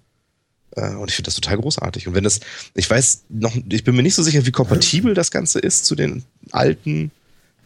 Äh, 0.72 0.95
und 0.95 1.09
ich 1.09 1.16
finde 1.16 1.28
das 1.28 1.36
total 1.36 1.57
großartig. 1.57 2.07
Und 2.07 2.16
wenn 2.16 2.24
das, 2.24 2.39
ich 2.74 2.89
weiß 2.89 3.26
noch, 3.30 3.55
ich 3.70 3.84
bin 3.84 3.95
mir 3.95 4.03
nicht 4.03 4.16
so 4.16 4.24
sicher, 4.24 4.45
wie 4.45 4.51
kompatibel 4.51 5.13
das 5.13 5.32
Ganze 5.32 5.59
ist 5.59 5.86
zu 5.86 5.95
den 5.95 6.24
alten 6.51 7.11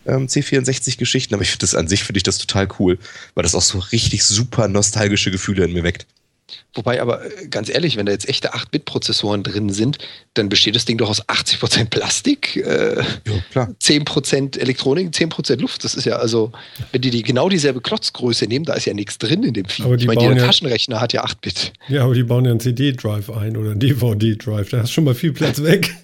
ähm, 0.05 0.27
C64-Geschichten, 0.27 1.33
aber 1.33 1.43
ich 1.43 1.51
finde 1.51 1.61
das 1.61 1.75
an 1.75 1.87
sich 1.87 2.03
finde 2.03 2.17
ich 2.17 2.23
das 2.23 2.37
total 2.37 2.67
cool, 2.79 2.97
weil 3.35 3.43
das 3.43 3.55
auch 3.55 3.61
so 3.61 3.79
richtig 3.79 4.23
super 4.23 4.67
nostalgische 4.67 5.31
Gefühle 5.31 5.65
in 5.65 5.73
mir 5.73 5.83
weckt. 5.83 6.07
Wobei 6.73 7.01
aber 7.01 7.25
äh, 7.25 7.47
ganz 7.47 7.69
ehrlich, 7.69 7.97
wenn 7.97 8.05
da 8.05 8.11
jetzt 8.11 8.27
echte 8.29 8.53
8-Bit-Prozessoren 8.53 9.43
drin 9.43 9.69
sind, 9.69 9.97
dann 10.33 10.49
besteht 10.49 10.75
das 10.75 10.85
Ding 10.85 10.97
doch 10.97 11.09
aus 11.09 11.27
80% 11.27 11.89
Plastik, 11.89 12.55
äh, 12.57 12.97
ja, 12.97 13.05
klar. 13.51 13.75
10% 13.81 14.59
Elektronik, 14.59 15.09
10% 15.13 15.57
Luft. 15.57 15.83
Das 15.83 15.95
ist 15.95 16.05
ja 16.05 16.17
also, 16.17 16.51
wenn 16.91 17.01
die, 17.01 17.09
die 17.09 17.23
genau 17.23 17.49
dieselbe 17.49 17.81
Klotzgröße 17.81 18.45
nehmen, 18.45 18.65
da 18.65 18.73
ist 18.73 18.85
ja 18.85 18.93
nichts 18.93 19.17
drin 19.17 19.43
in 19.43 19.53
dem 19.53 19.65
Vieh. 19.65 19.83
Aber 19.83 19.95
ich 19.95 20.05
meine, 20.05 20.21
jeder 20.21 20.35
ja, 20.35 20.45
Taschenrechner 20.45 21.01
hat 21.01 21.13
ja 21.13 21.25
8-Bit. 21.25 21.73
Ja, 21.87 22.03
aber 22.03 22.13
die 22.13 22.23
bauen 22.23 22.45
ja 22.45 22.51
einen 22.51 22.59
CD-Drive 22.59 23.29
ein 23.29 23.57
oder 23.57 23.71
einen 23.71 23.79
DVD-Drive. 23.79 24.69
Da 24.69 24.79
hast 24.79 24.89
du 24.89 24.93
schon 24.93 25.03
mal 25.03 25.15
viel 25.15 25.33
Platz 25.33 25.61
weg. 25.63 25.95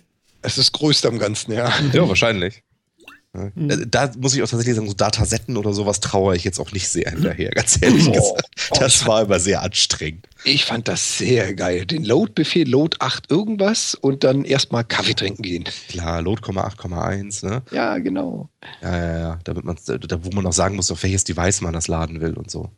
Es 0.41 0.58
ist 0.58 0.70
das 0.70 0.72
Größte 0.74 1.08
am 1.08 1.18
Ganzen, 1.18 1.54
ja. 1.54 1.74
Ja, 1.93 2.08
wahrscheinlich. 2.08 2.62
Mhm. 3.56 3.70
Äh, 3.70 3.86
da 3.88 4.12
muss 4.18 4.36
ich 4.36 4.42
auch 4.42 4.48
tatsächlich 4.48 4.76
sagen, 4.76 4.88
so 4.88 4.94
Datasetten 4.94 5.58
oder 5.58 5.74
sowas 5.74 6.00
traue 6.00 6.36
ich 6.36 6.44
jetzt 6.44 6.60
auch 6.60 6.72
nicht 6.72 6.88
sehr 6.90 7.10
hinterher, 7.12 7.52
ganz 7.52 7.78
ehrlich 7.82 8.08
oh, 8.08 8.12
gesagt. 8.12 8.50
Das 8.80 9.06
war 9.08 9.24
immer 9.24 9.40
sehr 9.40 9.62
anstrengend. 9.62 10.28
Ich 10.44 10.66
fand 10.66 10.88
das 10.88 11.18
sehr 11.18 11.54
geil. 11.54 11.86
Den 11.86 12.04
Load-Befehl, 12.04 12.70
Load 12.70 12.98
8 13.00 13.32
irgendwas 13.32 13.96
und 13.96 14.24
dann 14.24 14.46
erstmal 14.46 14.84
Kaffee 14.84 15.16
trinken 15.16 15.42
gehen. 15.42 15.64
Klar, 15.90 16.22
Load 16.22 16.42
8,1, 16.42 17.46
ne? 17.46 17.64
Ja, 17.72 17.98
genau. 17.98 18.50
Ja, 18.82 18.96
ja, 18.96 19.20
ja. 19.20 19.40
Damit 19.44 19.66
man, 19.66 19.78
da, 19.86 20.24
wo 20.24 20.30
man 20.32 20.46
auch 20.46 20.54
sagen 20.54 20.76
muss, 20.76 20.92
auf 20.92 21.02
welches 21.04 21.24
Device 21.24 21.62
man 21.62 21.74
das 21.74 21.88
laden 21.88 22.22
will 22.22 22.34
und 22.34 22.52
so. 22.52 22.70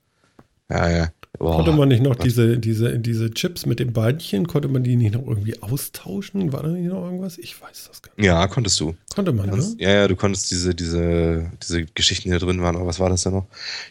Ja, 0.70 0.90
ja. 0.90 1.10
Boah, 1.40 1.58
konnte 1.58 1.72
man 1.72 1.90
nicht 1.90 2.02
noch 2.02 2.16
diese, 2.16 2.58
diese, 2.58 2.98
diese 2.98 3.32
Chips 3.32 3.66
mit 3.66 3.80
dem 3.80 3.94
Beinchen, 3.94 4.48
konnte 4.48 4.68
man 4.68 4.84
die 4.84 4.96
nicht 4.96 5.14
noch 5.14 5.26
irgendwie 5.28 5.62
austauschen? 5.62 6.52
War 6.52 6.64
da 6.64 6.70
nicht 6.70 6.88
noch 6.88 7.04
irgendwas? 7.04 7.38
Ich 7.38 7.62
weiß 7.62 7.88
das 7.88 8.02
gar 8.02 8.12
nicht. 8.16 8.26
Ja, 8.26 8.48
konntest 8.48 8.80
du. 8.80 8.96
Konnte 9.14 9.32
man, 9.32 9.50
konntest, 9.50 9.78
ne? 9.78 9.84
Ja, 9.84 9.92
ja, 9.92 10.08
du 10.08 10.16
konntest 10.16 10.50
diese, 10.50 10.74
diese, 10.74 11.52
diese 11.62 11.86
Geschichten, 11.86 12.30
die 12.30 12.34
da 12.34 12.44
drin 12.44 12.62
waren, 12.62 12.76
aber 12.76 12.88
was 12.88 13.00
war 13.00 13.10
das 13.10 13.24
denn 13.24 13.34
noch? 13.34 13.46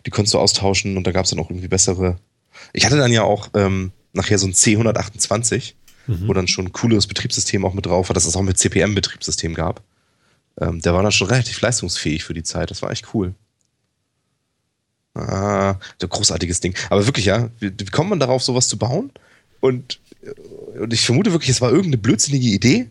Die 0.07 0.11
konntest 0.11 0.35
du 0.35 0.39
austauschen 0.39 0.97
und 0.97 1.07
da 1.07 1.13
gab 1.13 1.25
es 1.25 1.31
dann 1.31 1.39
auch 1.39 1.51
irgendwie 1.51 1.69
bessere. 1.69 2.17
Ich 2.73 2.85
hatte 2.85 2.97
dann 2.97 3.13
ja 3.13 3.23
auch 3.23 3.49
ähm, 3.55 3.93
nachher 4.13 4.39
so 4.39 4.47
ein 4.47 4.53
C128, 4.53 5.75
mhm. 6.09 6.29
wo 6.29 6.33
dann 6.33 6.49
schon 6.49 6.67
ein 6.67 6.73
cooleres 6.73 7.07
Betriebssystem 7.07 7.65
auch 7.65 7.75
mit 7.75 7.87
drauf 7.87 8.09
war, 8.09 8.15
dass 8.15 8.27
es 8.27 8.37
auch 8.37 8.43
mit 8.43 8.59
CPM-Betriebssystem 8.59 9.55
gab. 9.55 9.83
Ähm, 10.61 10.81
der 10.81 10.95
war 10.95 11.03
dann 11.03 11.13
schon 11.13 11.29
relativ 11.29 11.61
leistungsfähig 11.61 12.25
für 12.25 12.35
die 12.35 12.43
Zeit. 12.43 12.71
Das 12.71 12.83
war 12.83 12.91
echt 12.91 13.15
cool. 13.15 13.35
Ah, 15.17 15.79
ein 16.03 16.09
großartiges 16.09 16.61
Ding. 16.61 16.75
Aber 16.91 17.07
wirklich, 17.07 17.27
ja, 17.27 17.49
wie, 17.59 17.73
wie 17.77 17.85
kommt 17.87 18.11
man 18.11 18.21
darauf, 18.21 18.43
sowas 18.43 18.69
zu 18.69 18.77
bauen? 18.77 19.11
Und, 19.61 19.99
und 20.79 20.93
ich 20.93 21.07
vermute 21.07 21.33
wirklich, 21.33 21.51
es 21.51 21.61
war 21.61 21.71
irgendeine 21.71 21.99
blödsinnige 21.99 22.49
Idee, 22.49 22.91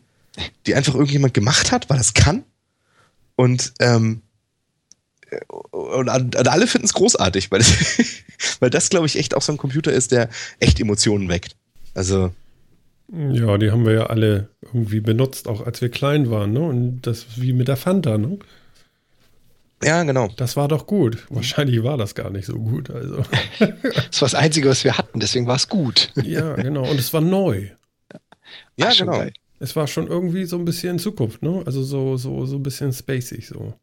die 0.66 0.76
einfach 0.76 0.96
irgendjemand 0.96 1.34
gemacht 1.34 1.72
hat, 1.72 1.90
weil 1.90 1.98
das 1.98 2.14
kann. 2.14 2.44
Und, 3.36 3.74
ähm, 3.80 4.22
und, 5.72 6.10
und 6.10 6.48
alle 6.48 6.68
finden 6.68 6.86
es 6.86 6.94
großartig, 6.94 7.52
weil 7.52 7.62
weil 8.60 8.70
das, 8.70 8.90
glaube 8.90 9.06
ich, 9.06 9.18
echt 9.18 9.36
auch 9.36 9.42
so 9.42 9.52
ein 9.52 9.58
Computer 9.58 9.92
ist, 9.92 10.12
der 10.12 10.30
echt 10.60 10.80
Emotionen 10.80 11.30
weckt. 11.30 11.56
Also. 11.94 12.34
Ja, 13.12 13.58
die 13.60 13.70
haben 13.70 13.86
wir 13.86 13.94
ja 13.94 14.06
alle 14.08 14.50
irgendwie 14.64 15.00
benutzt, 15.00 15.48
auch 15.48 15.64
als 15.66 15.80
wir 15.80 15.90
klein 15.90 16.32
waren, 16.32 16.54
ne? 16.54 16.62
Und 16.62 17.02
das 17.04 17.26
wie 17.36 17.54
mit 17.54 17.68
der 17.68 17.78
Fanta, 17.78 18.18
ne? 18.18 18.40
Ja, 19.86 20.02
genau. 20.02 20.30
Das 20.36 20.58
war 20.58 20.68
doch 20.68 20.88
gut. 20.88 21.28
Wahrscheinlich 21.30 21.84
war 21.84 21.96
das 21.96 22.16
gar 22.16 22.32
nicht 22.32 22.46
so 22.46 22.56
gut. 22.56 22.90
Also. 22.90 23.18
das 23.60 24.22
war 24.22 24.28
das 24.28 24.34
Einzige, 24.34 24.70
was 24.70 24.84
wir 24.84 24.98
hatten, 24.98 25.20
deswegen 25.20 25.46
war 25.46 25.58
es 25.58 25.70
gut. 25.70 26.12
ja, 26.24 26.56
genau. 26.56 26.90
Und 26.90 27.00
es 27.00 27.14
war 27.14 27.22
neu. 27.22 27.70
Ja, 28.78 28.88
Ach, 28.90 28.98
genau. 28.98 29.26
Es 29.60 29.76
war 29.76 29.88
schon 29.88 30.08
irgendwie 30.08 30.46
so 30.46 30.58
ein 30.58 30.66
bisschen 30.66 30.98
Zukunft, 30.98 31.44
ne? 31.44 31.62
Also 31.66 31.84
so, 31.84 32.18
so, 32.18 32.46
so 32.46 32.56
ein 32.56 32.64
bisschen 32.64 32.92
spacig 32.94 33.48
so. 33.48 33.74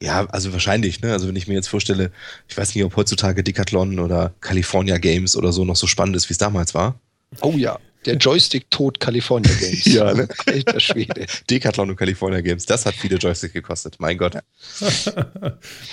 Ja, 0.00 0.26
also 0.26 0.52
wahrscheinlich, 0.52 1.02
ne? 1.02 1.12
Also 1.12 1.28
wenn 1.28 1.36
ich 1.36 1.48
mir 1.48 1.54
jetzt 1.54 1.68
vorstelle, 1.68 2.12
ich 2.48 2.56
weiß 2.56 2.74
nicht, 2.74 2.84
ob 2.84 2.96
heutzutage 2.96 3.42
Decathlon 3.42 3.98
oder 3.98 4.32
California 4.40 4.96
Games 4.98 5.36
oder 5.36 5.52
so 5.52 5.64
noch 5.64 5.76
so 5.76 5.86
spannend 5.86 6.16
ist, 6.16 6.28
wie 6.28 6.34
es 6.34 6.38
damals 6.38 6.72
war. 6.74 7.00
Oh 7.42 7.54
ja. 7.56 7.78
Der 8.06 8.16
Joystick-Tod 8.16 8.98
California 8.98 9.52
Games. 9.52 9.84
ja, 9.92 10.14
ne? 10.14 10.28
Alter 10.46 10.80
Schwede. 10.80 11.26
Decathlon 11.50 11.90
und 11.90 11.96
California 11.96 12.40
Games, 12.40 12.64
das 12.64 12.86
hat 12.86 12.94
viele 12.94 13.16
Joysticks 13.16 13.52
gekostet, 13.52 13.96
mein 13.98 14.16
Gott. 14.16 14.34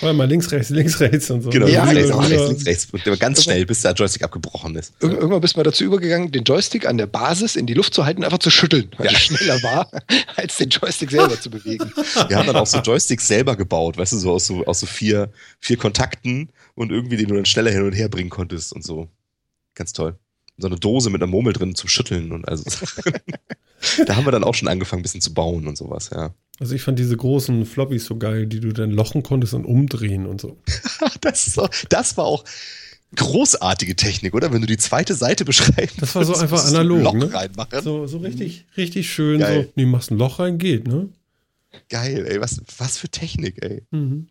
Warte 0.00 0.14
mal, 0.14 0.26
links, 0.28 0.50
rechts, 0.50 0.70
links, 0.70 0.98
rechts 1.00 1.30
und 1.30 1.42
so. 1.42 1.50
Genau, 1.50 1.66
ja, 1.66 1.90
links, 1.90 2.10
rechts, 2.10 2.30
rechts, 2.30 2.66
links, 2.66 2.66
rechts. 2.94 3.08
Und 3.08 3.20
ganz 3.20 3.44
schnell, 3.44 3.66
bis 3.66 3.82
der 3.82 3.92
Joystick 3.92 4.22
abgebrochen 4.22 4.76
ist. 4.76 4.94
Ir 5.02 5.10
irgendwann 5.10 5.40
bist 5.40 5.54
du 5.54 5.58
mal 5.58 5.64
dazu 5.64 5.84
übergegangen, 5.84 6.32
den 6.32 6.44
Joystick 6.44 6.86
an 6.86 6.96
der 6.96 7.06
Basis 7.06 7.56
in 7.56 7.66
die 7.66 7.74
Luft 7.74 7.92
zu 7.92 8.06
halten 8.06 8.24
einfach 8.24 8.38
zu 8.38 8.50
schütteln, 8.50 8.90
weil 8.96 9.06
ja. 9.06 9.12
er 9.12 9.18
schneller 9.18 9.62
war, 9.62 9.90
als 10.36 10.56
den 10.56 10.70
Joystick 10.70 11.10
selber 11.10 11.38
zu 11.38 11.50
bewegen. 11.50 11.92
Wir 12.28 12.36
haben 12.36 12.46
dann 12.46 12.56
auch 12.56 12.66
so 12.66 12.78
Joysticks 12.78 13.28
selber 13.28 13.54
gebaut, 13.56 13.98
weißt 13.98 14.12
du, 14.14 14.18
so 14.18 14.32
aus 14.32 14.46
so, 14.46 14.64
aus 14.64 14.80
so 14.80 14.86
vier, 14.86 15.30
vier 15.60 15.76
Kontakten 15.76 16.50
und 16.74 16.90
irgendwie, 16.90 17.16
den 17.16 17.28
du 17.28 17.34
dann 17.34 17.44
schneller 17.44 17.70
hin 17.70 17.82
und 17.82 17.92
her 17.92 18.08
bringen 18.08 18.30
konntest 18.30 18.72
und 18.72 18.84
so. 18.84 19.08
Ganz 19.74 19.92
toll 19.92 20.18
so 20.58 20.66
eine 20.66 20.76
Dose 20.76 21.10
mit 21.10 21.22
einer 21.22 21.30
Murmel 21.30 21.52
drin 21.52 21.74
zum 21.74 21.88
Schütteln 21.88 22.32
und 22.32 22.46
also. 22.46 22.64
da 24.06 24.16
haben 24.16 24.26
wir 24.26 24.32
dann 24.32 24.44
auch 24.44 24.54
schon 24.54 24.68
angefangen, 24.68 25.00
ein 25.00 25.02
bisschen 25.04 25.20
zu 25.20 25.32
bauen 25.32 25.66
und 25.66 25.78
sowas, 25.78 26.10
ja. 26.12 26.34
Also 26.60 26.74
ich 26.74 26.82
fand 26.82 26.98
diese 26.98 27.16
großen 27.16 27.64
Floppies 27.64 28.04
so 28.04 28.16
geil, 28.16 28.46
die 28.46 28.58
du 28.58 28.72
dann 28.72 28.90
lochen 28.90 29.22
konntest 29.22 29.54
und 29.54 29.64
umdrehen 29.64 30.26
und 30.26 30.40
so. 30.40 30.58
das, 31.20 31.46
so, 31.46 31.68
das 31.88 32.16
war 32.16 32.24
auch 32.24 32.44
großartige 33.14 33.94
Technik, 33.94 34.34
oder? 34.34 34.52
Wenn 34.52 34.60
du 34.60 34.66
die 34.66 34.76
zweite 34.76 35.14
Seite 35.14 35.44
beschreibst. 35.44 36.02
Das 36.02 36.14
war 36.14 36.24
so 36.24 36.34
einfach 36.34 36.64
analog, 36.66 37.02
Loch 37.02 37.14
ne? 37.14 37.32
Reinmachen. 37.32 37.82
So, 37.82 38.06
so 38.06 38.18
richtig, 38.18 38.66
richtig 38.76 39.10
schön 39.10 39.38
geil. 39.38 39.64
so, 39.64 39.72
nee, 39.76 39.86
machst 39.86 40.10
ein 40.10 40.18
Loch 40.18 40.40
rein, 40.40 40.58
geht, 40.58 40.88
ne? 40.88 41.08
Geil, 41.88 42.26
ey, 42.26 42.40
was, 42.40 42.60
was 42.78 42.98
für 42.98 43.08
Technik, 43.08 43.62
ey. 43.62 43.84
Mhm. 43.90 44.28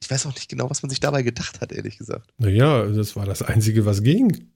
Ich 0.00 0.10
weiß 0.10 0.26
auch 0.26 0.34
nicht 0.34 0.48
genau, 0.48 0.68
was 0.70 0.82
man 0.82 0.90
sich 0.90 1.00
dabei 1.00 1.22
gedacht 1.22 1.60
hat, 1.60 1.72
ehrlich 1.72 1.98
gesagt. 1.98 2.30
Naja, 2.38 2.84
das 2.84 3.16
war 3.16 3.24
das 3.24 3.42
Einzige, 3.42 3.86
was 3.86 4.02
ging. 4.02 4.50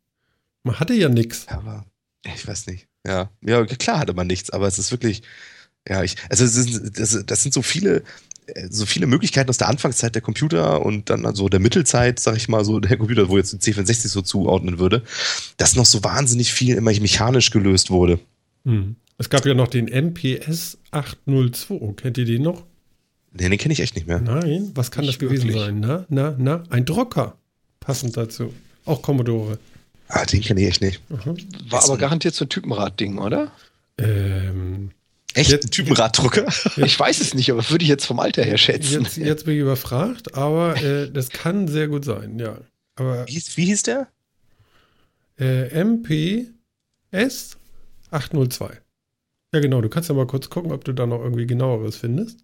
Man 0.63 0.79
hatte 0.81 0.95
ja 0.95 1.09
nichts. 1.09 1.47
Aber 1.49 1.85
ich 2.25 2.47
weiß 2.47 2.67
nicht. 2.67 2.89
Ja. 3.07 3.31
ja, 3.43 3.65
klar 3.65 4.01
hatte 4.01 4.15
man 4.15 4.27
nichts, 4.27 4.51
aber 4.51 4.67
es 4.67 4.79
ist 4.79 4.91
wirklich, 4.91 5.23
ja, 5.89 6.03
ich, 6.03 6.17
also 6.29 6.45
das, 6.45 6.57
ist, 6.57 6.99
das, 6.99 7.25
das 7.25 7.43
sind 7.43 7.55
so 7.55 7.63
viele 7.63 8.03
äh, 8.47 8.69
so 8.71 8.87
viele 8.87 9.07
Möglichkeiten 9.07 9.49
aus 9.51 9.59
der 9.59 9.69
Anfangszeit 9.69 10.15
der 10.15 10.23
Computer 10.23 10.85
und 10.85 11.11
dann 11.11 11.27
also 11.27 11.49
der 11.49 11.61
Mittelzeit, 11.61 12.19
sag 12.19 12.37
ich 12.37 12.49
mal, 12.49 12.65
so 12.65 12.81
der 12.81 12.97
Computer, 12.97 13.29
wo 13.29 13.37
jetzt 13.37 13.53
ein 13.53 13.61
C64 13.61 14.09
so 14.09 14.23
zuordnen 14.23 14.79
würde, 14.79 15.03
dass 15.57 15.77
noch 15.77 15.87
so 15.87 16.03
wahnsinnig 16.05 16.53
viel 16.53 16.77
immer 16.77 16.93
mechanisch 16.93 17.51
gelöst 17.51 17.91
wurde. 17.91 18.19
Hm. 18.65 18.97
Es 19.19 19.31
gab 19.31 19.45
ja 19.47 19.55
noch 19.55 19.69
den 19.69 19.87
MPS 19.87 20.79
802. 20.93 21.95
Kennt 21.97 22.19
ihr 22.19 22.25
den 22.25 22.43
noch? 22.43 22.65
Nee, 23.33 23.49
den 23.49 23.59
kenne 23.59 23.73
ich 23.73 23.81
echt 23.81 23.97
nicht 23.97 24.07
mehr. 24.07 24.21
Nein, 24.21 24.71
was 24.75 24.91
kann 24.91 25.05
nicht 25.05 25.21
das 25.21 25.29
gewesen 25.29 25.49
wirklich. 25.49 25.65
sein? 25.65 25.81
Na, 25.81 26.07
na, 26.09 26.35
na, 26.39 26.63
ein 26.71 26.85
Drucker. 26.85 27.37
Passend 27.81 28.17
dazu. 28.17 28.55
Auch 28.85 29.03
Commodore. 29.03 29.59
Ah, 30.09 30.25
den 30.25 30.41
kenne 30.41 30.61
ich 30.63 30.69
echt 30.69 30.81
nicht. 30.81 31.03
Mhm. 31.11 31.37
War 31.69 31.85
aber 31.85 31.99
garantiert 31.99 32.35
so 32.35 32.45
ein 32.45 32.49
Typenrad-Ding, 32.49 33.19
oder? 33.19 33.53
Ähm, 33.99 34.91
Echt? 35.35 35.51
Jetzt, 35.51 35.67
ein 35.67 35.71
Typenraddrucker? 35.71 36.47
Ich 36.77 36.99
weiß 36.99 37.21
es 37.21 37.35
nicht, 37.35 37.51
aber 37.51 37.69
würde 37.71 37.85
ich 37.85 37.89
jetzt 37.89 38.07
vom 38.07 38.19
Alter 38.19 38.43
her 38.43 38.59
schätzen. 38.59 39.05
Jetzt, 39.05 39.17
jetzt 39.19 39.45
bin 39.45 39.55
ich 39.55 39.61
überfragt, 39.61 40.35
aber 40.35 40.83
äh, 40.83 41.11
das 41.11 41.31
kann 41.31 41.69
sehr 41.69 41.89
gut 41.89 42.05
sein, 42.05 42.39
ja. 42.39 42.59
Aber, 42.97 43.29
wie, 43.29 43.43
wie 43.55 43.65
hieß 43.67 43.83
der? 43.85 44.09
Äh, 45.39 45.85
MPS 45.85 47.57
802. 48.11 48.81
Ja, 49.55 49.61
genau. 49.61 49.81
Du 49.81 49.89
kannst 49.89 50.09
ja 50.09 50.15
mal 50.15 50.27
kurz 50.27 50.51
gucken, 50.51 50.73
ob 50.73 50.85
du 50.85 50.93
da 50.93 51.07
noch 51.07 51.21
irgendwie 51.21 51.47
genaueres 51.47 51.97
findest. 51.97 52.41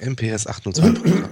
MPS 0.00 0.46
802. 0.46 1.28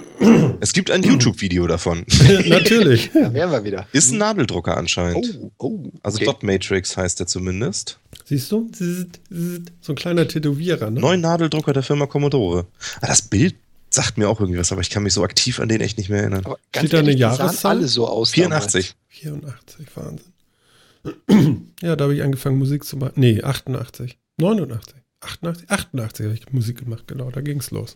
es 0.60 0.72
gibt 0.72 0.90
ein 0.90 1.02
YouTube-Video 1.02 1.66
davon. 1.66 2.04
Natürlich. 2.46 3.10
Da 3.14 3.32
wären 3.32 3.50
wir 3.50 3.64
wieder. 3.64 3.86
Ist 3.92 4.12
ein 4.12 4.18
Nadeldrucker 4.18 4.76
anscheinend. 4.76 5.38
Oh, 5.40 5.50
oh, 5.58 5.92
also 6.02 6.16
okay. 6.16 6.24
Dot 6.26 6.42
Matrix 6.42 6.96
heißt 6.96 7.20
der 7.20 7.26
zumindest. 7.26 7.98
Siehst 8.24 8.50
du? 8.52 8.70
So 9.80 9.92
ein 9.92 9.96
kleiner 9.96 10.26
Tätowierer, 10.28 10.90
ne? 10.90 11.00
Neun 11.00 11.20
Nadeldrucker 11.20 11.72
der 11.72 11.82
Firma 11.82 12.06
Commodore. 12.06 12.66
Ah, 13.00 13.06
das 13.06 13.22
Bild 13.22 13.54
sagt 13.90 14.18
mir 14.18 14.28
auch 14.28 14.40
irgendwas, 14.40 14.72
aber 14.72 14.80
ich 14.80 14.90
kann 14.90 15.02
mich 15.02 15.14
so 15.14 15.22
aktiv 15.22 15.60
an 15.60 15.68
den 15.68 15.80
echt 15.80 15.98
nicht 15.98 16.10
mehr 16.10 16.20
erinnern. 16.20 16.44
Aber 16.44 16.58
Steht 16.74 16.92
da 16.92 16.98
eine 16.98 17.12
Jahreszahl? 17.12 17.76
alle 17.76 17.88
so 17.88 18.06
aus. 18.08 18.30
84. 18.32 18.94
84, 19.08 19.86
Wahnsinn. 19.94 21.66
ja, 21.82 21.96
da 21.96 22.04
habe 22.04 22.14
ich 22.14 22.22
angefangen 22.22 22.58
Musik 22.58 22.84
zu 22.84 22.96
machen. 22.96 23.12
Nee, 23.16 23.42
88. 23.42 24.18
89. 24.38 24.94
88, 25.20 25.70
88 25.70 26.26
habe 26.26 26.34
ich 26.34 26.52
Musik 26.52 26.78
gemacht, 26.84 27.04
genau, 27.06 27.30
da 27.30 27.40
ging 27.40 27.58
es 27.58 27.70
los. 27.70 27.94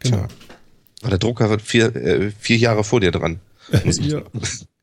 Genau. 0.00 0.26
Tja. 1.02 1.10
Der 1.10 1.18
Drucker 1.18 1.48
wird 1.50 1.62
vier, 1.62 1.94
äh, 1.94 2.30
vier 2.38 2.56
Jahre 2.56 2.84
vor 2.84 3.00
dir 3.00 3.12
dran. 3.12 3.40
ja. 3.72 4.22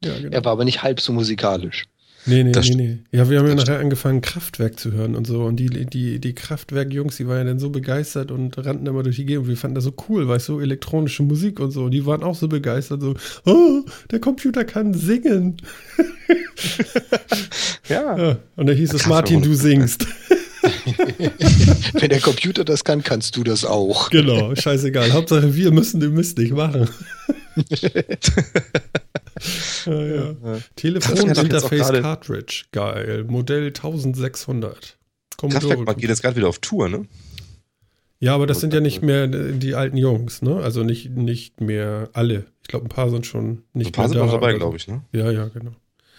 ja 0.03 0.19
genau. 0.19 0.31
Er 0.31 0.45
war 0.45 0.53
aber 0.53 0.65
nicht 0.65 0.83
halb 0.83 1.01
so 1.01 1.11
musikalisch. 1.11 1.85
Nee, 2.27 2.43
nee, 2.43 2.51
das 2.51 2.69
nee, 2.69 2.75
nee. 2.75 2.97
Ja, 3.11 3.29
wir 3.29 3.37
haben 3.37 3.47
ja 3.47 3.53
nachher 3.53 3.77
angefangen, 3.77 4.21
Kraftwerk 4.21 4.79
zu 4.79 4.91
hören 4.91 5.15
und 5.15 5.27
so. 5.27 5.43
Und 5.43 5.57
die, 5.57 5.67
die, 5.85 6.19
die 6.19 6.33
Kraftwerk-Jungs, 6.33 7.17
die 7.17 7.27
waren 7.27 7.37
ja 7.37 7.43
dann 7.43 7.59
so 7.59 7.69
begeistert 7.69 8.31
und 8.31 8.57
rannten 8.57 8.87
immer 8.87 9.03
durch 9.03 9.17
die 9.17 9.25
Gegend. 9.25 9.43
Und 9.43 9.49
wir 9.49 9.57
fanden 9.57 9.75
das 9.75 9.83
so 9.83 9.93
cool, 10.09 10.27
weißt 10.27 10.49
du, 10.49 10.53
so 10.53 10.61
elektronische 10.61 11.21
Musik 11.21 11.59
und 11.59 11.69
so. 11.69 11.83
Und 11.83 11.91
die 11.91 12.05
waren 12.07 12.23
auch 12.23 12.33
so 12.33 12.47
begeistert, 12.47 13.01
so, 13.01 13.13
oh, 13.45 13.83
der 14.09 14.19
Computer 14.19 14.65
kann 14.65 14.95
singen. 14.95 15.57
ja. 17.89 18.17
ja. 18.17 18.37
Und 18.55 18.65
da 18.65 18.73
hieß 18.73 18.93
es, 18.93 19.05
Martin, 19.05 19.43
du 19.43 19.53
singst. 19.53 20.07
Wenn 21.93 22.09
der 22.09 22.21
Computer 22.21 22.65
das 22.65 22.83
kann, 22.83 23.03
kannst 23.03 23.35
du 23.37 23.43
das 23.43 23.65
auch. 23.65 24.09
Genau, 24.09 24.55
scheißegal. 24.55 25.13
Hauptsache, 25.13 25.55
wir 25.55 25.71
müssen 25.71 25.99
den 25.99 26.13
Mist 26.13 26.37
nicht 26.37 26.53
machen. 26.53 26.89
ja, 29.85 30.05
ja. 30.05 30.35
Telefon-Interface 30.75 32.01
Cartridge, 32.01 32.65
geil. 32.71 33.25
Modell 33.27 33.67
1600. 33.67 34.97
Kraftwerk 35.37 35.97
geht 35.97 36.09
jetzt 36.09 36.21
gerade 36.21 36.35
wieder 36.35 36.47
auf 36.47 36.59
Tour, 36.59 36.89
ne? 36.89 37.05
Ja, 38.19 38.33
aber 38.33 38.47
das 38.47 38.61
sind 38.61 38.73
ja 38.73 38.79
nicht 38.79 39.01
mehr 39.01 39.27
die 39.27 39.75
alten 39.75 39.97
Jungs, 39.97 40.41
ne? 40.41 40.57
Also 40.57 40.83
nicht, 40.83 41.11
nicht 41.11 41.61
mehr 41.61 42.09
alle. 42.13 42.45
Ich 42.61 42.69
glaube, 42.69 42.85
ein 42.85 42.89
paar 42.89 43.09
sind 43.09 43.25
schon 43.25 43.63
nicht 43.73 43.87
ein 43.87 43.91
paar 43.91 44.07
mehr 44.07 44.19
sind 44.19 44.27
da. 44.27 44.31
dabei, 44.31 44.53
glaube 44.53 44.77
ich, 44.77 44.87
ne? 44.87 45.03
Ja, 45.11 45.29
ja, 45.31 45.47
genau. 45.49 45.73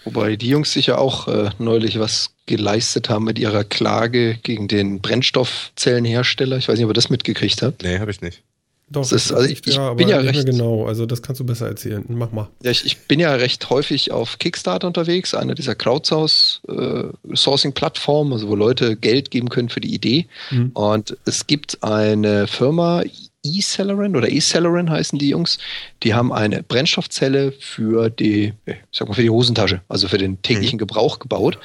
Wobei 0.07 0.37
die 0.37 0.49
Jungs 0.49 0.73
sicher 0.73 0.99
auch 1.01 1.27
äh, 1.27 1.51
neulich 1.59 1.99
was 1.99 2.31
geleistet 2.47 3.11
haben 3.11 3.25
mit 3.25 3.41
ihrer 3.41 3.65
Klage 3.65 4.39
gegen 4.43 4.69
den 4.69 5.01
Brennstoffzellenhersteller. 5.01 6.59
Ich 6.59 6.69
weiß 6.69 6.77
nicht, 6.77 6.85
ob 6.85 6.91
ihr 6.91 6.95
das 6.95 7.11
mitgekriegt 7.11 7.61
habt. 7.61 7.83
Nee, 7.83 7.99
habe 7.99 8.13
ich 8.13 8.21
nicht. 8.21 8.45
Doch, 8.89 9.03
das 9.03 9.11
ist, 9.11 9.33
also 9.33 9.49
ich, 9.49 9.67
ich 9.67 9.75
ja, 9.75 9.93
bin 9.95 10.09
ja 10.09 10.19
recht 10.19 10.47
genau. 10.47 10.87
Also 10.87 11.07
das 11.07 11.21
kannst 11.21 11.41
du 11.41 11.45
besser 11.45 11.67
erzählen. 11.67 12.05
Mach 12.09 12.31
mal. 12.31 12.49
Ja, 12.63 12.71
ich, 12.71 12.87
ich 12.87 13.09
bin 13.09 13.19
ja 13.19 13.35
recht 13.35 13.69
häufig 13.69 14.13
auf 14.13 14.39
Kickstarter 14.39 14.87
unterwegs, 14.87 15.35
einer 15.35 15.57
dieser 15.57 15.75
Crowdsourcing-Plattformen, 15.75 18.31
äh, 18.31 18.35
also 18.35 18.47
wo 18.47 18.55
Leute 18.55 18.95
Geld 18.95 19.33
geben 19.33 19.49
können 19.49 19.71
für 19.71 19.81
die 19.81 19.93
Idee. 19.93 20.27
Mhm. 20.53 20.71
Und 20.75 21.17
es 21.25 21.49
gibt 21.49 21.83
eine 21.83 22.47
Firma, 22.47 23.03
eCelerin 23.47 24.17
oder 24.17 24.31
eCelerin 24.31 24.91
heißen 24.91 25.19
die 25.19 25.29
Jungs. 25.29 25.59
Die 26.03 26.15
haben 26.15 26.33
eine 26.33 26.63
Brennstoffzelle 26.63 27.53
für 27.53 28.11
die, 28.11 28.53
ich 28.67 28.77
sag 28.93 29.09
mal, 29.09 29.15
für 29.15 29.23
die 29.23 29.31
Hosentasche, 29.31 29.83
also 29.89 30.09
für 30.09 30.19
den 30.19 30.43
täglichen 30.43 30.77
mhm. 30.77 30.81
Gebrauch 30.81 31.19
gebaut. 31.19 31.59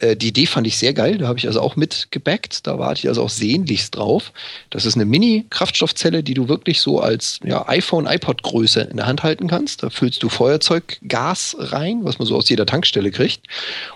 Äh, 0.00 0.16
die 0.16 0.28
Idee 0.28 0.46
fand 0.46 0.66
ich 0.66 0.76
sehr 0.76 0.94
geil. 0.94 1.18
Da 1.18 1.28
habe 1.28 1.38
ich 1.38 1.46
also 1.46 1.60
auch 1.60 1.76
mitgebackt. 1.76 2.66
Da 2.66 2.78
warte 2.78 3.00
ich 3.00 3.08
also 3.08 3.22
auch 3.22 3.30
sehnlichst 3.30 3.96
drauf. 3.96 4.32
Das 4.70 4.84
ist 4.84 4.94
eine 4.94 5.04
Mini-Kraftstoffzelle, 5.04 6.22
die 6.22 6.34
du 6.34 6.48
wirklich 6.48 6.80
so 6.80 7.00
als 7.00 7.40
ja, 7.44 7.68
iPhone, 7.68 8.06
iPod-Größe 8.06 8.82
in 8.82 8.96
der 8.96 9.06
Hand 9.06 9.22
halten 9.22 9.48
kannst. 9.48 9.82
Da 9.82 9.90
füllst 9.90 10.22
du 10.22 10.28
Feuerzeuggas 10.28 11.56
rein, 11.58 12.04
was 12.04 12.18
man 12.18 12.26
so 12.26 12.36
aus 12.36 12.48
jeder 12.48 12.66
Tankstelle 12.66 13.10
kriegt. 13.10 13.46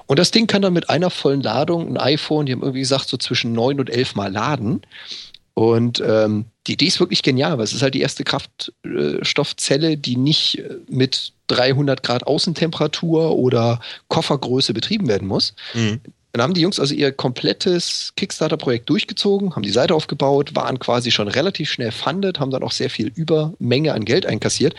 Und 0.07 0.19
das 0.19 0.31
Ding 0.31 0.47
kann 0.47 0.63
dann 0.63 0.73
mit 0.73 0.91
einer 0.91 1.11
vollen 1.11 1.43
Ladung 1.43 1.89
ein 1.89 1.97
iPhone, 1.97 2.47
die 2.47 2.53
haben 2.53 2.63
irgendwie 2.63 2.81
gesagt, 2.81 3.09
so 3.09 3.17
zwischen 3.17 3.53
neun 3.53 3.81
und 3.81 3.91
elf 3.91 4.15
Mal 4.15 4.33
laden. 4.33 4.83
Und 5.55 6.03
ähm, 6.07 6.47
die 6.67 6.75
Idee 6.75 6.87
ist 6.87 7.01
wirklich 7.01 7.23
genial, 7.23 7.59
weil 7.59 7.65
es 7.65 7.73
ist 7.73 7.83
halt 7.83 7.95
die 7.95 8.01
erste 8.01 8.25
Kraftstoffzelle, 8.25 9.97
die 9.97 10.17
nicht 10.17 10.59
äh, 10.59 10.77
mit 10.89 11.33
300 11.49 12.03
Grad 12.03 12.27
Außentemperatur 12.27 13.37
oder 13.37 13.81
Koffergröße 14.09 14.73
betrieben 14.73 15.09
werden 15.09 15.29
muss. 15.29 15.55
Mhm. 15.75 16.01
Dann 16.33 16.41
haben 16.41 16.55
die 16.55 16.63
Jungs 16.63 16.81
also 16.81 16.95
ihr 16.95 17.13
komplettes 17.13 18.15
Kickstarter-Projekt 18.17 18.89
durchgezogen, 18.89 19.55
haben 19.55 19.63
die 19.63 19.71
Seite 19.71 19.95
aufgebaut, 19.95 20.57
waren 20.57 20.79
quasi 20.79 21.11
schon 21.11 21.29
relativ 21.29 21.71
schnell 21.71 21.93
funded, 21.93 22.41
haben 22.41 22.51
dann 22.51 22.63
auch 22.63 22.73
sehr 22.73 22.89
viel 22.89 23.09
Übermenge 23.15 23.93
an 23.93 24.07
Geld 24.07 24.25
einkassiert. 24.25 24.75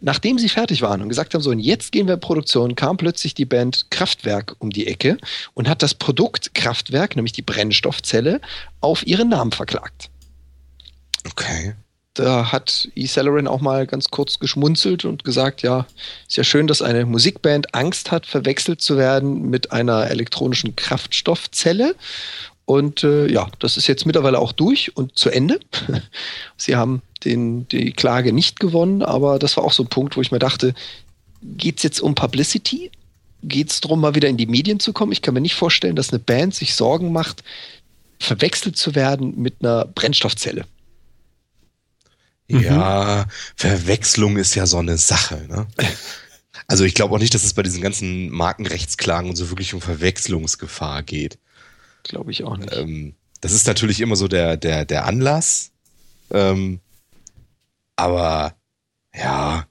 Nachdem 0.00 0.38
sie 0.38 0.48
fertig 0.48 0.80
waren 0.80 1.02
und 1.02 1.10
gesagt 1.10 1.34
haben, 1.34 1.42
so, 1.42 1.50
und 1.50 1.58
jetzt 1.58 1.92
gehen 1.92 2.06
wir 2.06 2.14
in 2.14 2.20
Produktion, 2.20 2.74
kam 2.74 2.96
plötzlich 2.96 3.34
die 3.34 3.44
Band 3.44 3.90
Kraftwerk 3.90 4.56
um 4.60 4.70
die 4.70 4.86
Ecke 4.86 5.18
und 5.52 5.68
hat 5.68 5.82
das 5.82 5.94
Produkt 5.94 6.54
Kraftwerk, 6.54 7.16
nämlich 7.16 7.32
die 7.32 7.42
Brennstoffzelle, 7.42 8.40
auf 8.80 9.06
ihren 9.06 9.28
Namen 9.28 9.52
verklagt. 9.52 10.08
Okay. 11.26 11.74
Da 12.14 12.52
hat 12.52 12.88
E. 12.94 13.06
Celerin 13.06 13.48
auch 13.48 13.60
mal 13.60 13.88
ganz 13.88 14.08
kurz 14.08 14.38
geschmunzelt 14.38 15.04
und 15.04 15.24
gesagt, 15.24 15.62
ja, 15.62 15.84
ist 16.28 16.36
ja 16.36 16.44
schön, 16.44 16.68
dass 16.68 16.80
eine 16.80 17.06
Musikband 17.06 17.74
Angst 17.74 18.12
hat, 18.12 18.26
verwechselt 18.26 18.80
zu 18.80 18.96
werden 18.96 19.50
mit 19.50 19.72
einer 19.72 20.08
elektronischen 20.08 20.76
Kraftstoffzelle. 20.76 21.96
Und 22.66 23.02
äh, 23.02 23.26
ja, 23.26 23.48
das 23.58 23.76
ist 23.76 23.88
jetzt 23.88 24.06
mittlerweile 24.06 24.38
auch 24.38 24.52
durch 24.52 24.96
und 24.96 25.18
zu 25.18 25.28
Ende. 25.28 25.58
Sie 26.56 26.76
haben 26.76 27.02
den, 27.24 27.66
die 27.68 27.92
Klage 27.92 28.32
nicht 28.32 28.60
gewonnen, 28.60 29.02
aber 29.02 29.40
das 29.40 29.56
war 29.56 29.64
auch 29.64 29.72
so 29.72 29.82
ein 29.82 29.88
Punkt, 29.88 30.16
wo 30.16 30.20
ich 30.20 30.30
mir 30.30 30.38
dachte, 30.38 30.74
geht 31.42 31.78
es 31.78 31.82
jetzt 31.82 32.00
um 32.00 32.14
Publicity? 32.14 32.92
Geht 33.42 33.70
es 33.70 33.80
darum, 33.80 34.00
mal 34.00 34.14
wieder 34.14 34.28
in 34.28 34.36
die 34.36 34.46
Medien 34.46 34.80
zu 34.80 34.92
kommen? 34.92 35.12
Ich 35.12 35.20
kann 35.20 35.34
mir 35.34 35.40
nicht 35.40 35.54
vorstellen, 35.54 35.96
dass 35.96 36.10
eine 36.10 36.20
Band 36.20 36.54
sich 36.54 36.74
Sorgen 36.74 37.12
macht, 37.12 37.42
verwechselt 38.20 38.76
zu 38.76 38.94
werden 38.94 39.34
mit 39.36 39.56
einer 39.60 39.84
Brennstoffzelle. 39.84 40.64
Ja, 42.48 43.24
mhm. 43.26 43.30
Verwechslung 43.56 44.36
ist 44.36 44.54
ja 44.54 44.66
so 44.66 44.78
eine 44.78 44.98
Sache. 44.98 45.46
Ne? 45.48 45.66
Also 46.66 46.84
ich 46.84 46.94
glaube 46.94 47.14
auch 47.14 47.18
nicht, 47.18 47.34
dass 47.34 47.44
es 47.44 47.52
bei 47.52 47.62
diesen 47.62 47.82
ganzen 47.82 48.30
Markenrechtsklagen 48.30 49.28
und 49.28 49.36
so 49.36 49.50
wirklich 49.50 49.74
um 49.74 49.82
Verwechslungsgefahr 49.82 51.02
geht. 51.02 51.38
Glaube 52.04 52.30
ich 52.30 52.42
auch 52.44 52.56
nicht. 52.56 52.72
Ähm, 52.72 53.16
das 53.42 53.52
ist 53.52 53.66
natürlich 53.66 54.00
immer 54.00 54.16
so 54.16 54.28
der, 54.28 54.56
der, 54.56 54.86
der 54.86 55.04
Anlass. 55.04 55.72
Ähm, 56.30 56.80
aber 57.96 58.54
ja, 59.14 59.66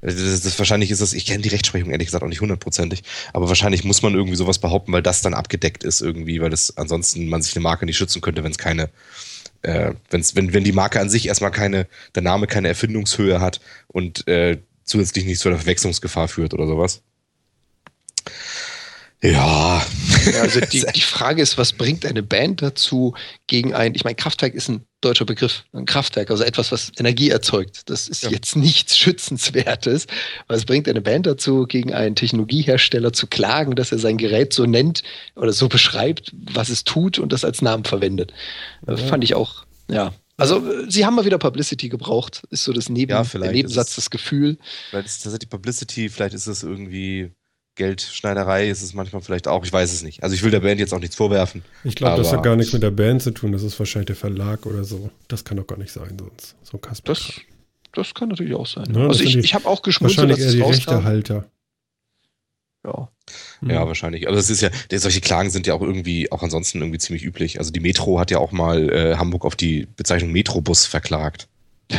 das, 0.00 0.16
das, 0.42 0.58
wahrscheinlich 0.58 0.90
ist 0.90 1.00
das, 1.00 1.12
ich 1.12 1.26
kenne 1.26 1.42
die 1.42 1.48
Rechtsprechung 1.48 1.90
ehrlich 1.90 2.08
gesagt 2.08 2.24
auch 2.24 2.28
nicht 2.28 2.40
hundertprozentig, 2.40 3.04
aber 3.32 3.46
wahrscheinlich 3.46 3.84
muss 3.84 4.02
man 4.02 4.14
irgendwie 4.14 4.36
sowas 4.36 4.58
behaupten, 4.58 4.92
weil 4.92 5.02
das 5.02 5.22
dann 5.22 5.34
abgedeckt 5.34 5.84
ist 5.84 6.00
irgendwie, 6.00 6.40
weil 6.40 6.50
das 6.50 6.76
ansonsten 6.76 7.28
man 7.28 7.40
sich 7.40 7.54
eine 7.54 7.62
Marke 7.62 7.86
nicht 7.86 7.96
schützen 7.96 8.20
könnte, 8.20 8.42
wenn 8.42 8.50
es 8.50 8.58
keine 8.58 8.90
äh, 9.62 9.92
wenn's, 10.10 10.34
wenn, 10.36 10.52
wenn 10.52 10.64
die 10.64 10.72
Marke 10.72 11.00
an 11.00 11.08
sich 11.08 11.26
erstmal 11.26 11.50
keine, 11.50 11.86
der 12.14 12.22
Name 12.22 12.46
keine 12.46 12.68
Erfindungshöhe 12.68 13.40
hat 13.40 13.60
und 13.88 14.26
äh, 14.28 14.58
zusätzlich 14.84 15.24
nicht 15.24 15.40
zu 15.40 15.48
einer 15.48 15.58
Verwechslungsgefahr 15.58 16.28
führt 16.28 16.54
oder 16.54 16.66
sowas. 16.66 17.02
Ja. 19.22 19.86
also 20.40 20.60
die, 20.72 20.84
die 20.94 21.00
Frage 21.00 21.42
ist, 21.42 21.56
was 21.56 21.72
bringt 21.72 22.04
eine 22.04 22.22
Band 22.22 22.60
dazu 22.60 23.14
gegen 23.46 23.72
ein, 23.72 23.94
ich 23.94 24.02
meine, 24.04 24.16
Kraftwerk 24.16 24.54
ist 24.54 24.68
ein 24.68 24.84
deutscher 25.00 25.24
Begriff, 25.24 25.64
ein 25.72 25.86
Kraftwerk, 25.86 26.30
also 26.30 26.42
etwas, 26.42 26.72
was 26.72 26.90
Energie 26.98 27.30
erzeugt. 27.30 27.88
Das 27.88 28.08
ist 28.08 28.24
ja. 28.24 28.30
jetzt 28.30 28.56
nichts 28.56 28.98
Schützenswertes. 28.98 30.06
Was 30.48 30.64
bringt 30.64 30.88
eine 30.88 31.00
Band 31.00 31.26
dazu, 31.26 31.66
gegen 31.66 31.92
einen 31.92 32.16
Technologiehersteller 32.16 33.12
zu 33.12 33.26
klagen, 33.28 33.76
dass 33.76 33.92
er 33.92 33.98
sein 33.98 34.18
Gerät 34.18 34.52
so 34.52 34.66
nennt 34.66 35.02
oder 35.36 35.52
so 35.52 35.68
beschreibt, 35.68 36.32
was 36.32 36.68
es 36.68 36.84
tut 36.84 37.18
und 37.18 37.32
das 37.32 37.44
als 37.44 37.62
Namen 37.62 37.84
verwendet? 37.84 38.32
Ja. 38.86 38.96
Fand 38.96 39.22
ich 39.22 39.34
auch, 39.34 39.64
ja, 39.88 40.14
Also, 40.36 40.62
sie 40.88 41.06
haben 41.06 41.14
mal 41.14 41.24
wieder 41.24 41.38
Publicity 41.38 41.88
gebraucht, 41.88 42.42
ist 42.50 42.64
so 42.64 42.72
das 42.72 42.88
Neben 42.88 43.12
Ja, 43.12 43.24
Nebensatz, 43.34 43.90
ist 43.90 43.98
das 43.98 44.10
Gefühl. 44.10 44.58
Vielleicht 44.90 45.06
ist 45.06 45.22
tatsächlich 45.22 45.50
Publicity, 45.50 46.08
vielleicht 46.08 46.34
ist 46.34 46.46
es 46.46 46.62
irgendwie 46.62 47.32
Geldschneiderei, 47.74 48.68
ist 48.68 48.82
es 48.82 48.92
manchmal 48.94 49.22
vielleicht 49.22 49.48
auch, 49.48 49.64
ich 49.64 49.72
weiß 49.72 49.92
es 49.92 50.02
nicht. 50.02 50.22
Also 50.22 50.34
ich 50.34 50.42
will 50.42 50.50
der 50.50 50.60
Band 50.60 50.78
jetzt 50.78 50.92
auch 50.92 50.98
nichts 51.00 51.16
vorwerfen. 51.16 51.62
Ich 51.84 51.94
glaube, 51.94 52.18
das 52.22 52.32
hat 52.32 52.42
gar 52.42 52.54
nichts 52.56 52.72
mit 52.72 52.82
der 52.82 52.90
Band 52.90 53.22
zu 53.22 53.30
tun. 53.30 53.52
Das 53.52 53.62
ist 53.62 53.78
wahrscheinlich 53.78 54.06
der 54.08 54.16
Verlag 54.16 54.66
oder 54.66 54.84
so. 54.84 55.10
Das 55.28 55.44
kann 55.44 55.56
doch 55.56 55.66
gar 55.66 55.78
nicht 55.78 55.90
sein 55.92 56.16
sonst. 56.18 56.54
So 56.62 56.76
ein 56.76 56.80
Kasper. 56.82 57.12
Das, 57.12 57.32
das 57.92 58.14
kann 58.14 58.28
natürlich 58.28 58.54
auch 58.54 58.66
sein. 58.66 58.86
Ja, 58.94 59.00
das 59.08 59.08
also 59.18 59.24
ich, 59.24 59.32
die- 59.32 59.38
ich 59.40 59.54
habe 59.54 59.66
auch 59.66 59.82
geschmunzelt, 59.82 60.28
wahrscheinlich 60.28 60.44
dass 60.46 60.54
eher 60.54 60.64
die. 60.66 60.70
Rechtehalter. 60.70 61.44
Ja. 62.84 63.08
Ja, 63.62 63.84
Mhm. 63.84 63.88
wahrscheinlich. 63.88 64.28
Aber 64.28 64.36
es 64.36 64.50
ist 64.50 64.60
ja, 64.60 64.70
solche 64.94 65.20
Klagen 65.20 65.50
sind 65.50 65.66
ja 65.66 65.74
auch 65.74 65.80
irgendwie, 65.82 66.30
auch 66.32 66.42
ansonsten 66.42 66.78
irgendwie 66.80 66.98
ziemlich 66.98 67.24
üblich. 67.24 67.58
Also 67.58 67.70
die 67.70 67.78
Metro 67.80 68.18
hat 68.18 68.30
ja 68.30 68.38
auch 68.38 68.50
mal 68.52 68.90
äh, 68.90 69.16
Hamburg 69.16 69.44
auf 69.44 69.54
die 69.56 69.86
Bezeichnung 69.96 70.32
Metrobus 70.32 70.84
verklagt. 70.86 71.48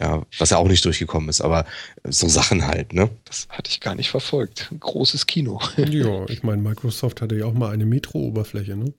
Ja, 0.00 0.24
was 0.38 0.48
ja 0.50 0.56
auch 0.56 0.68
nicht 0.68 0.84
durchgekommen 0.84 1.28
ist, 1.28 1.42
aber 1.42 1.66
so 2.04 2.26
Sachen 2.26 2.66
halt, 2.66 2.94
ne? 2.94 3.10
Das 3.26 3.46
hatte 3.50 3.70
ich 3.70 3.80
gar 3.80 3.94
nicht 3.94 4.10
verfolgt. 4.10 4.68
Ein 4.70 4.80
großes 4.80 5.26
Kino. 5.26 5.60
Ja, 5.76 6.26
ich 6.28 6.42
meine, 6.42 6.62
Microsoft 6.62 7.20
hatte 7.20 7.36
ja 7.36 7.44
auch 7.44 7.52
mal 7.52 7.70
eine 7.70 7.84
Metro-Oberfläche, 7.84 8.76
ne? 8.76 8.94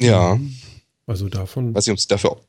Ja, 0.00 0.38
Also 1.06 1.28
davon. 1.28 1.72
nicht, 1.72 1.88
ob 1.90 1.96
es 1.98 2.06
dafür 2.08 2.40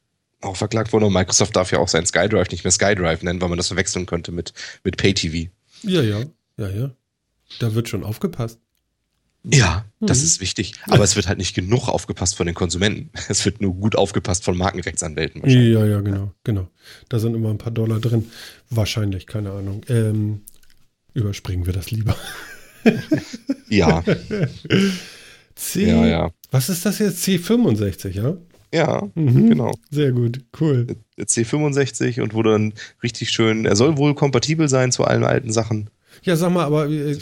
auch 0.41 0.55
verklagt 0.55 0.91
wurde. 0.93 1.05
Und 1.05 1.13
Microsoft 1.13 1.55
darf 1.55 1.71
ja 1.71 1.79
auch 1.79 1.87
seinen 1.87 2.05
SkyDrive 2.05 2.49
nicht 2.49 2.63
mehr 2.63 2.71
SkyDrive 2.71 3.23
nennen, 3.23 3.41
weil 3.41 3.49
man 3.49 3.57
das 3.57 3.67
verwechseln 3.67 4.05
könnte 4.05 4.31
mit, 4.31 4.53
mit 4.83 4.97
PayTV. 4.97 5.49
Ja, 5.83 6.01
ja, 6.01 6.23
ja, 6.57 6.69
ja. 6.69 6.91
Da 7.59 7.75
wird 7.75 7.89
schon 7.89 8.03
aufgepasst. 8.03 8.59
Ja, 9.45 9.83
das 9.99 10.19
Mhm. 10.19 10.23
ist 10.25 10.41
wichtig. 10.41 10.73
Aber 10.87 11.03
es 11.03 11.15
wird 11.17 11.27
halt 11.27 11.37
nicht 11.37 11.53
genug 11.53 11.89
aufgepasst 11.89 12.35
von 12.35 12.45
den 12.45 12.55
Konsumenten. 12.55 13.09
Es 13.29 13.43
wird 13.45 13.59
nur 13.61 13.73
gut 13.73 13.95
aufgepasst 13.97 14.43
von 14.45 14.57
Markenrechtsanwälten 14.57 15.41
wahrscheinlich. 15.43 15.73
Ja, 15.73 15.85
ja, 15.85 15.99
genau, 16.01 16.31
genau. 16.45 16.69
Da 17.09 17.19
sind 17.19 17.35
immer 17.35 17.49
ein 17.49 17.57
paar 17.57 17.71
Dollar 17.73 17.99
drin. 17.99 18.31
Wahrscheinlich, 18.69 19.27
keine 19.27 19.51
Ahnung. 19.51 19.81
Ähm, 19.89 20.41
überspringen 21.13 21.65
wir 21.65 21.73
das 21.73 21.91
lieber. 21.91 22.15
Ja, 23.69 24.03
C. 25.55 25.87
ja, 25.87 26.05
ja. 26.05 26.31
Was 26.51 26.69
ist 26.69 26.85
das 26.85 26.99
jetzt? 26.99 27.23
C65, 27.25 28.09
ja? 28.09 28.37
Ja, 28.73 29.03
Mhm. 29.15 29.49
genau. 29.49 29.71
Sehr 29.89 30.11
gut, 30.11 30.41
cool. 30.59 30.87
Der 31.17 31.25
C65 31.27 32.21
und 32.21 32.33
wurde 32.33 32.51
dann 32.51 32.73
richtig 33.03 33.29
schön, 33.29 33.65
er 33.65 33.75
soll 33.75 33.97
wohl 33.97 34.15
kompatibel 34.15 34.67
sein 34.67 34.91
zu 34.91 35.05
allen 35.05 35.23
alten 35.23 35.51
Sachen. 35.51 35.89
Ja, 36.23 36.35
sag 36.37 36.51
mal, 36.51 36.63
aber 36.63 36.87
äh, 36.89 37.17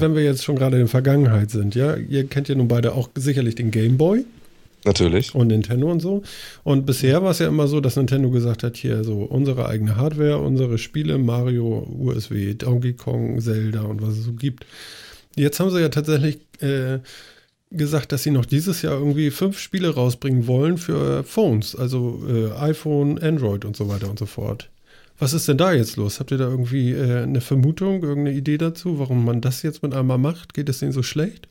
wenn 0.00 0.14
wir 0.14 0.24
jetzt 0.24 0.44
schon 0.44 0.56
gerade 0.56 0.76
in 0.76 0.82
der 0.82 0.88
Vergangenheit 0.88 1.50
sind, 1.50 1.74
ja, 1.74 1.94
ihr 1.94 2.26
kennt 2.26 2.48
ja 2.48 2.54
nun 2.54 2.68
beide 2.68 2.94
auch 2.94 3.10
sicherlich 3.14 3.54
den 3.54 3.70
Game 3.70 3.98
Boy 3.98 4.24
Natürlich. 4.84 5.34
und 5.34 5.48
Nintendo 5.48 5.90
und 5.90 6.00
so. 6.00 6.22
Und 6.64 6.86
bisher 6.86 7.22
war 7.22 7.32
es 7.32 7.38
ja 7.38 7.48
immer 7.48 7.68
so, 7.68 7.80
dass 7.80 7.96
Nintendo 7.96 8.30
gesagt 8.30 8.62
hat, 8.62 8.76
hier 8.76 9.04
so 9.04 9.18
unsere 9.18 9.68
eigene 9.68 9.96
Hardware, 9.96 10.38
unsere 10.38 10.78
Spiele, 10.78 11.18
Mario, 11.18 11.86
USW, 11.98 12.54
Donkey 12.54 12.94
Kong, 12.94 13.40
Zelda 13.40 13.82
und 13.82 14.00
was 14.00 14.16
es 14.16 14.24
so 14.24 14.32
gibt. 14.32 14.64
Jetzt 15.34 15.60
haben 15.60 15.70
sie 15.70 15.80
ja 15.80 15.90
tatsächlich 15.90 16.38
äh, 16.60 17.00
gesagt, 17.70 18.12
dass 18.12 18.22
sie 18.22 18.30
noch 18.30 18.46
dieses 18.46 18.80
Jahr 18.80 18.94
irgendwie 18.94 19.30
fünf 19.30 19.58
Spiele 19.58 19.94
rausbringen 19.94 20.46
wollen 20.46 20.78
für 20.78 21.24
Phones, 21.24 21.76
also 21.76 22.22
äh, 22.26 22.52
iPhone, 22.58 23.18
Android 23.18 23.66
und 23.66 23.76
so 23.76 23.88
weiter 23.88 24.08
und 24.08 24.18
so 24.18 24.24
fort. 24.26 24.70
Was 25.18 25.32
ist 25.32 25.48
denn 25.48 25.58
da 25.58 25.72
jetzt 25.72 25.96
los? 25.96 26.20
Habt 26.20 26.30
ihr 26.30 26.38
da 26.38 26.44
irgendwie 26.44 26.92
äh, 26.92 27.22
eine 27.22 27.40
Vermutung, 27.40 28.02
irgendeine 28.02 28.36
Idee 28.36 28.58
dazu, 28.58 28.98
warum 28.98 29.24
man 29.24 29.40
das 29.40 29.62
jetzt 29.62 29.82
mit 29.82 29.94
einmal 29.94 30.18
macht? 30.18 30.54
Geht 30.54 30.68
es 30.68 30.80
denen 30.80 30.92
so 30.92 31.02
schlecht? 31.02 31.48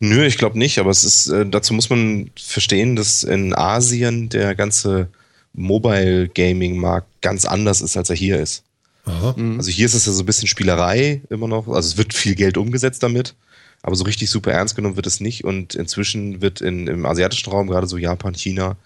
Nö, 0.00 0.24
ich 0.26 0.38
glaube 0.38 0.58
nicht, 0.58 0.78
aber 0.78 0.90
es 0.90 1.04
ist, 1.04 1.28
äh, 1.28 1.46
dazu 1.46 1.74
muss 1.74 1.88
man 1.88 2.30
verstehen, 2.36 2.96
dass 2.96 3.22
in 3.22 3.54
Asien 3.54 4.28
der 4.28 4.56
ganze 4.56 5.08
Mobile 5.52 6.28
Gaming 6.28 6.76
Markt 6.76 7.08
ganz 7.20 7.44
anders 7.44 7.80
ist, 7.80 7.96
als 7.96 8.10
er 8.10 8.16
hier 8.16 8.40
ist. 8.40 8.64
Aha. 9.04 9.34
Mhm. 9.36 9.58
Also 9.58 9.70
hier 9.70 9.86
ist 9.86 9.94
es 9.94 10.06
ja 10.06 10.12
so 10.12 10.22
ein 10.22 10.26
bisschen 10.26 10.48
Spielerei 10.48 11.22
immer 11.30 11.46
noch. 11.46 11.68
Also 11.68 11.88
es 11.88 11.96
wird 11.96 12.14
viel 12.14 12.34
Geld 12.34 12.56
umgesetzt 12.56 13.02
damit, 13.02 13.34
aber 13.82 13.94
so 13.94 14.04
richtig 14.04 14.30
super 14.30 14.52
ernst 14.52 14.74
genommen 14.74 14.96
wird 14.96 15.06
es 15.06 15.20
nicht. 15.20 15.44
Und 15.44 15.76
inzwischen 15.76 16.40
wird 16.40 16.60
in, 16.60 16.86
im 16.88 17.06
asiatischen 17.06 17.50
Raum, 17.50 17.68
gerade 17.68 17.86
so 17.86 17.96
Japan, 17.96 18.34
China, 18.34 18.76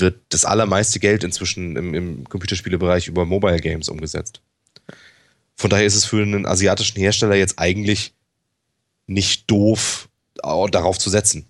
wird 0.00 0.20
das 0.30 0.44
allermeiste 0.44 1.00
Geld 1.00 1.24
inzwischen 1.24 1.76
im, 1.76 1.94
im 1.94 2.24
Computerspielebereich 2.28 3.08
über 3.08 3.24
Mobile 3.24 3.58
Games 3.60 3.88
umgesetzt. 3.88 4.40
Von 5.54 5.70
daher 5.70 5.86
ist 5.86 5.94
es 5.94 6.04
für 6.04 6.22
einen 6.22 6.46
asiatischen 6.46 6.98
Hersteller 6.98 7.34
jetzt 7.34 7.58
eigentlich 7.58 8.12
nicht 9.06 9.50
doof, 9.50 10.08
au- 10.42 10.68
darauf 10.68 10.98
zu 10.98 11.08
setzen. 11.10 11.46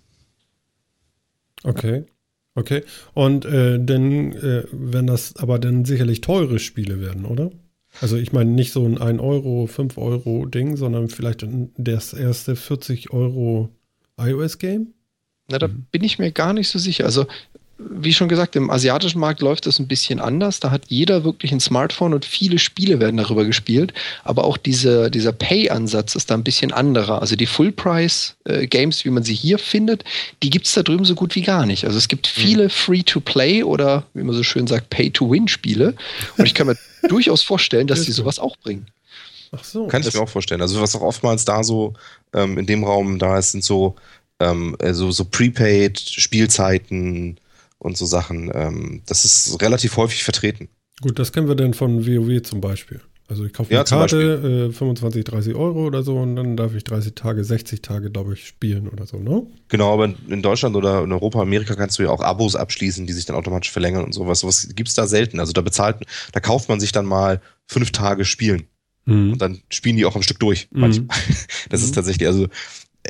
Okay. 1.63 2.05
Okay. 2.55 2.83
Und 3.13 3.45
äh, 3.45 3.79
dann, 3.79 4.31
äh, 4.33 4.63
wenn 4.71 5.07
das 5.07 5.35
aber 5.35 5.59
dann 5.59 5.85
sicherlich 5.85 6.21
teure 6.21 6.57
Spiele 6.59 6.99
werden, 6.99 7.25
oder? 7.25 7.51
Also 8.01 8.15
ich 8.17 8.31
meine 8.31 8.51
nicht 8.51 8.71
so 8.73 8.85
ein 8.85 8.97
1 8.99 9.19
Euro, 9.19 9.67
5 9.67 9.97
Euro 9.97 10.45
Ding, 10.45 10.75
sondern 10.75 11.09
vielleicht 11.09 11.45
das 11.77 12.13
erste 12.13 12.55
40 12.55 13.11
Euro 13.11 13.69
iOS-Game? 14.19 14.93
Na, 15.49 15.59
da 15.59 15.67
bin 15.67 16.03
ich 16.03 16.19
mir 16.19 16.31
gar 16.31 16.53
nicht 16.53 16.69
so 16.69 16.79
sicher. 16.79 17.05
Also, 17.05 17.25
wie 17.79 18.13
schon 18.13 18.27
gesagt, 18.27 18.55
im 18.55 18.71
asiatischen 18.71 19.19
Markt 19.19 19.41
läuft 19.41 19.67
das 19.67 19.77
ein 19.77 19.87
bisschen 19.87 20.19
anders. 20.19 20.59
Da 20.59 20.71
hat 20.71 20.83
jeder 20.87 21.23
wirklich 21.23 21.51
ein 21.51 21.59
Smartphone 21.59 22.13
und 22.13 22.25
viele 22.25 22.57
Spiele 22.57 22.99
werden 22.99 23.17
darüber 23.17 23.45
gespielt. 23.45 23.93
Aber 24.23 24.45
auch 24.45 24.57
diese, 24.57 25.11
dieser 25.11 25.31
Pay-Ansatz 25.31 26.15
ist 26.15 26.31
da 26.31 26.33
ein 26.33 26.43
bisschen 26.43 26.73
anderer. 26.73 27.21
Also 27.21 27.35
die 27.35 27.45
Full-Price-Games, 27.45 29.05
wie 29.05 29.09
man 29.11 29.23
sie 29.23 29.35
hier 29.35 29.59
findet, 29.59 30.03
die 30.41 30.49
gibt 30.49 30.65
es 30.65 30.73
da 30.73 30.81
drüben 30.81 31.05
so 31.05 31.13
gut 31.13 31.35
wie 31.35 31.43
gar 31.43 31.65
nicht. 31.67 31.85
Also 31.85 31.97
es 31.97 32.07
gibt 32.07 32.25
viele 32.25 32.69
Free-to-Play 32.69 33.63
oder, 33.63 34.03
wie 34.15 34.23
man 34.23 34.35
so 34.35 34.43
schön 34.43 34.65
sagt, 34.65 34.89
Pay-to-Win-Spiele. 34.89 35.93
Und 36.37 36.45
ich 36.45 36.55
kann 36.55 36.67
mir 36.67 36.77
durchaus 37.07 37.43
vorstellen, 37.43 37.85
dass 37.85 38.03
die 38.03 38.11
sowas 38.11 38.39
auch 38.39 38.57
bringen. 38.57 38.87
Ach 39.51 39.63
so. 39.63 39.87
Kann 39.87 40.01
ich 40.01 40.13
mir 40.13 40.21
auch 40.21 40.29
vorstellen. 40.29 40.61
Also 40.61 40.81
was 40.81 40.95
auch 40.95 41.01
oftmals 41.01 41.45
da 41.45 41.63
so 41.63 41.93
ähm, 42.33 42.57
in 42.57 42.65
dem 42.65 42.83
Raum 42.83 43.19
da 43.19 43.37
ist, 43.37 43.51
sind 43.51 43.63
so, 43.63 43.95
ähm, 44.39 44.75
also 44.81 45.11
so 45.11 45.25
Prepaid, 45.25 45.99
Spielzeiten 45.99 47.37
und 47.79 47.97
so 47.97 48.05
Sachen. 48.05 48.51
Ähm, 48.53 49.01
das 49.05 49.25
ist 49.25 49.61
relativ 49.61 49.97
häufig 49.97 50.23
vertreten. 50.23 50.69
Gut, 51.01 51.19
das 51.19 51.31
kennen 51.31 51.47
wir 51.47 51.55
dann 51.55 51.73
von 51.73 52.05
WoW 52.07 52.41
zum 52.41 52.61
Beispiel. 52.61 53.01
Also 53.29 53.43
ich 53.43 53.51
kaufe 53.51 53.73
Ja, 53.73 53.81
eine 53.81 53.89
Karte, 53.89 54.69
äh, 54.69 54.73
25, 54.73 55.25
30 55.25 55.53
Euro 55.53 55.85
oder 55.85 56.01
so 56.01 56.17
und 56.17 56.37
dann 56.37 56.55
darf 56.55 56.73
ich 56.73 56.85
30 56.85 57.13
Tage, 57.13 57.43
60 57.43 57.81
Tage, 57.81 58.09
glaube 58.09 58.33
ich, 58.33 58.47
spielen 58.47 58.87
oder 58.87 59.05
so, 59.05 59.17
ne? 59.17 59.45
Genau, 59.67 59.93
aber 59.93 60.13
in 60.29 60.41
Deutschland 60.41 60.77
oder 60.77 61.03
in 61.03 61.11
Europa, 61.11 61.41
Amerika 61.41 61.75
kannst 61.75 61.99
du 61.99 62.03
ja 62.03 62.09
auch 62.09 62.21
Abos 62.21 62.55
abschließen, 62.55 63.05
die 63.05 63.11
sich 63.11 63.25
dann 63.25 63.35
automatisch 63.35 63.69
verlängern 63.69 64.05
und 64.05 64.13
sowas. 64.13 64.39
Sowas 64.39 64.69
gibt's 64.73 64.93
da 64.93 65.07
selten. 65.07 65.41
Also 65.41 65.51
da 65.51 65.59
bezahlt, 65.61 65.97
da 66.31 66.39
kauft 66.39 66.69
man 66.69 66.79
sich 66.79 66.93
dann 66.93 67.05
mal 67.05 67.41
fünf 67.67 67.91
Tage 67.91 68.23
Spielen 68.23 68.67
Mhm. 69.05 69.33
und 69.33 69.41
dann 69.41 69.59
spielen 69.69 69.97
die 69.97 70.05
auch 70.05 70.15
am 70.15 70.21
Stück 70.23 70.39
durch. 70.39 70.69
Mhm. 70.71 70.79
Manchmal. 70.81 71.17
Das 71.69 71.81
ist 71.83 71.89
Mhm. 71.91 71.95
tatsächlich, 71.95 72.27
also 72.29 72.47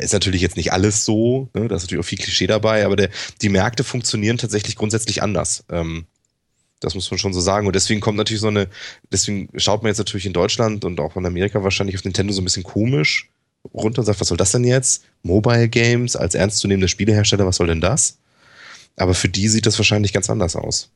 ist 0.02 0.14
natürlich 0.14 0.41
jetzt 0.41 0.58
nicht 0.58 0.72
alles 0.72 1.06
so, 1.06 1.50
ne? 1.54 1.68
da 1.68 1.76
ist 1.76 1.84
natürlich 1.84 2.04
auch 2.04 2.08
viel 2.08 2.18
Klischee 2.18 2.48
dabei, 2.48 2.86
aber 2.86 2.95
der, 2.95 3.10
die 3.41 3.50
Märkte 3.50 3.84
funktionieren 3.84 4.38
tatsächlich 4.38 4.76
grundsätzlich 4.76 5.22
anders. 5.24 5.64
Ähm, 5.70 6.06
das 6.80 6.95
muss 6.95 7.10
man 7.10 7.18
schon 7.18 7.34
so 7.34 7.41
sagen. 7.41 7.68
Und 7.68 7.76
deswegen 7.76 8.02
kommt 8.02 8.18
natürlich 8.18 8.41
so 8.41 8.48
eine, 8.48 8.68
deswegen 9.12 9.50
schaut 9.56 9.82
man 9.82 9.89
jetzt 9.89 9.98
natürlich 9.98 10.26
in 10.26 10.34
Deutschland 10.34 10.86
und 10.86 11.00
auch 11.00 11.16
in 11.16 11.26
Amerika 11.26 11.64
wahrscheinlich 11.64 11.95
auf 11.95 12.04
Nintendo 12.04 12.34
so 12.34 12.41
ein 12.41 12.43
bisschen 12.43 12.64
komisch 12.64 13.30
runter 13.74 14.00
und 14.00 14.06
sagt, 14.06 14.20
was 14.20 14.28
soll 14.28 14.38
das 14.38 14.52
denn 14.52 14.64
jetzt? 14.64 15.04
Mobile 15.24 15.70
Games 15.70 16.16
als 16.16 16.36
ernstzunehmender 16.36 16.88
Spielehersteller, 16.88 17.45
was 17.45 17.58
soll 17.58 17.68
denn 17.68 17.82
das? 17.82 18.20
Aber 18.95 19.14
für 19.14 19.30
die 19.30 19.48
sieht 19.48 19.66
das 19.66 19.78
wahrscheinlich 19.78 20.14
ganz 20.14 20.30
anders 20.30 20.56
aus. 20.56 20.89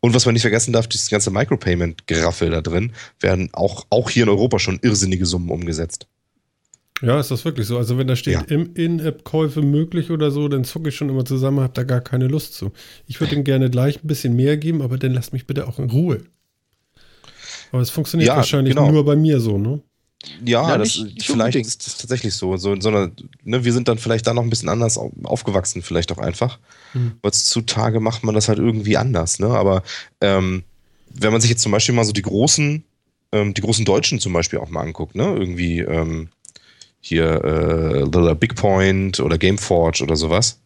Und 0.00 0.14
was 0.14 0.24
man 0.24 0.32
nicht 0.32 0.42
vergessen 0.42 0.72
darf, 0.72 0.86
dieses 0.86 1.10
ganze 1.10 1.30
Micropayment-Geraffel 1.30 2.50
da 2.50 2.60
drin, 2.60 2.92
werden 3.20 3.50
auch, 3.52 3.86
auch 3.90 4.08
hier 4.08 4.22
in 4.22 4.28
Europa 4.30 4.58
schon 4.58 4.78
irrsinnige 4.82 5.26
Summen 5.26 5.50
umgesetzt. 5.50 6.06
Ja, 7.02 7.18
ist 7.18 7.30
das 7.30 7.44
wirklich 7.44 7.66
so? 7.66 7.78
Also 7.78 7.96
wenn 7.98 8.06
da 8.06 8.14
steht 8.16 8.34
Ja. 8.34 8.40
im 8.48 8.74
In-App-Käufe 8.74 9.62
möglich 9.62 10.10
oder 10.10 10.30
so, 10.30 10.48
dann 10.48 10.64
zucke 10.64 10.90
ich 10.90 10.96
schon 10.96 11.08
immer 11.08 11.24
zusammen, 11.24 11.60
habe 11.60 11.72
da 11.72 11.82
gar 11.84 12.00
keine 12.00 12.26
Lust 12.28 12.54
zu. 12.54 12.72
Ich 13.06 13.20
würde 13.20 13.34
ihm 13.36 13.44
gerne 13.44 13.70
gleich 13.70 14.02
ein 14.02 14.06
bisschen 14.06 14.36
mehr 14.36 14.56
geben, 14.58 14.82
aber 14.82 14.98
dann 14.98 15.14
lasst 15.14 15.32
mich 15.32 15.46
bitte 15.46 15.66
auch 15.66 15.78
in 15.78 15.90
Ruhe. 15.90 16.22
Aber 17.72 17.82
es 17.82 17.90
funktioniert 17.90 18.28
Ja, 18.28 18.36
wahrscheinlich 18.36 18.74
genau. 18.74 18.90
nur 18.90 19.04
bei 19.04 19.16
mir 19.16 19.40
so, 19.40 19.56
ne? 19.58 19.80
Ja, 20.44 20.68
Ja, 20.68 20.76
das, 20.78 20.88
nicht- 20.98 21.04
nicht 21.14 21.26
vielleicht 21.26 21.32
unbedingt. 21.56 21.66
ist 21.66 21.86
das 21.86 21.96
tatsächlich 21.96 22.34
so. 22.34 22.54
so 22.58 22.78
sondern, 22.78 23.12
ne, 23.44 23.64
wir 23.64 23.72
sind 23.72 23.88
dann 23.88 23.96
vielleicht 23.96 24.26
da 24.26 24.34
noch 24.34 24.42
ein 24.42 24.50
bisschen 24.50 24.68
anders 24.68 24.98
au- 24.98 25.12
aufgewachsen, 25.22 25.80
vielleicht 25.82 26.12
auch 26.12 26.18
einfach. 26.18 26.58
Hm. 26.92 27.12
Heutzutage 27.24 28.00
macht 28.00 28.22
man 28.24 28.34
das 28.34 28.48
halt 28.48 28.58
irgendwie 28.58 28.98
anders, 28.98 29.38
ne? 29.38 29.46
Aber 29.48 29.82
ähm, 30.20 30.64
wenn 31.08 31.32
man 31.32 31.40
sich 31.40 31.48
jetzt 31.50 31.62
zum 31.62 31.72
Beispiel 31.72 31.94
mal 31.94 32.04
so 32.04 32.12
die 32.12 32.20
großen, 32.22 32.84
ähm, 33.32 33.54
die 33.54 33.62
großen 33.62 33.84
Deutschen 33.86 34.20
zum 34.20 34.32
Beispiel 34.34 34.58
auch 34.58 34.68
mal 34.68 34.82
anguckt, 34.82 35.14
ne? 35.14 35.24
Irgendwie 35.24 35.78
ähm, 35.78 36.28
hier 37.00 37.42
äh, 37.44 38.00
Little 38.02 38.34
Big 38.34 38.54
Point 38.54 39.20
oder 39.20 39.38
Gameforge 39.38 40.02
oder 40.02 40.16
sowas, 40.16 40.60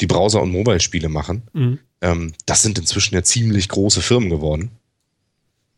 die 0.00 0.06
Browser- 0.06 0.42
und 0.42 0.50
Mobile-Spiele 0.52 1.08
machen, 1.08 1.42
Mhm. 1.52 1.78
ähm, 2.00 2.32
das 2.46 2.62
sind 2.62 2.78
inzwischen 2.78 3.14
ja 3.14 3.22
ziemlich 3.22 3.68
große 3.68 4.02
Firmen 4.02 4.30
geworden. 4.30 4.70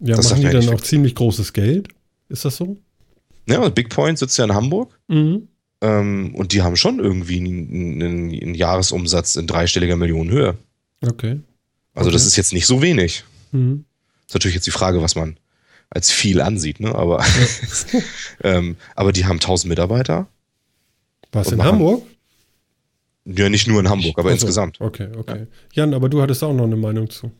Ja, 0.00 0.16
Das 0.16 0.30
machen 0.30 0.42
die 0.42 0.50
dann 0.50 0.68
auch 0.70 0.80
ziemlich 0.80 1.14
großes 1.14 1.52
Geld? 1.52 1.88
Ist 2.28 2.44
das 2.44 2.56
so? 2.56 2.76
Ja, 3.48 3.60
und 3.60 3.74
Big 3.74 3.88
Point 3.90 4.18
sitzt 4.18 4.36
ja 4.38 4.44
in 4.44 4.54
Hamburg. 4.54 4.98
Mhm. 5.08 5.48
Ähm, 5.80 6.34
und 6.34 6.52
die 6.52 6.62
haben 6.62 6.76
schon 6.76 6.98
irgendwie 6.98 7.38
einen, 7.38 8.02
einen, 8.02 8.30
einen 8.32 8.54
Jahresumsatz 8.54 9.36
in 9.36 9.46
dreistelliger 9.46 9.96
Millionenhöhe. 9.96 10.56
Okay. 11.02 11.40
Also 11.94 12.08
okay. 12.08 12.14
das 12.14 12.26
ist 12.26 12.36
jetzt 12.36 12.52
nicht 12.52 12.66
so 12.66 12.80
wenig. 12.82 13.24
Mhm. 13.52 13.84
Ist 14.26 14.34
natürlich 14.34 14.54
jetzt 14.54 14.66
die 14.66 14.70
Frage, 14.72 15.02
was 15.02 15.14
man 15.14 15.36
als 15.90 16.10
viel 16.10 16.40
ansieht, 16.40 16.80
ne? 16.80 16.94
Aber, 16.94 17.20
ja. 17.20 18.00
ähm, 18.42 18.76
aber 18.94 19.12
die 19.12 19.26
haben 19.26 19.36
1000 19.36 19.68
Mitarbeiter. 19.68 20.26
Was 21.32 21.50
in 21.50 21.58
machen, 21.58 21.72
Hamburg? 21.72 22.02
Ja, 23.24 23.48
nicht 23.48 23.66
nur 23.66 23.80
in 23.80 23.88
Hamburg, 23.88 24.18
aber 24.18 24.30
also, 24.30 24.46
insgesamt. 24.46 24.80
Okay, 24.80 25.08
okay. 25.16 25.46
Ja. 25.72 25.84
Jan, 25.84 25.94
aber 25.94 26.08
du 26.08 26.20
hattest 26.20 26.42
auch 26.44 26.52
noch 26.52 26.64
eine 26.64 26.76
Meinung 26.76 27.08
zu. 27.08 27.30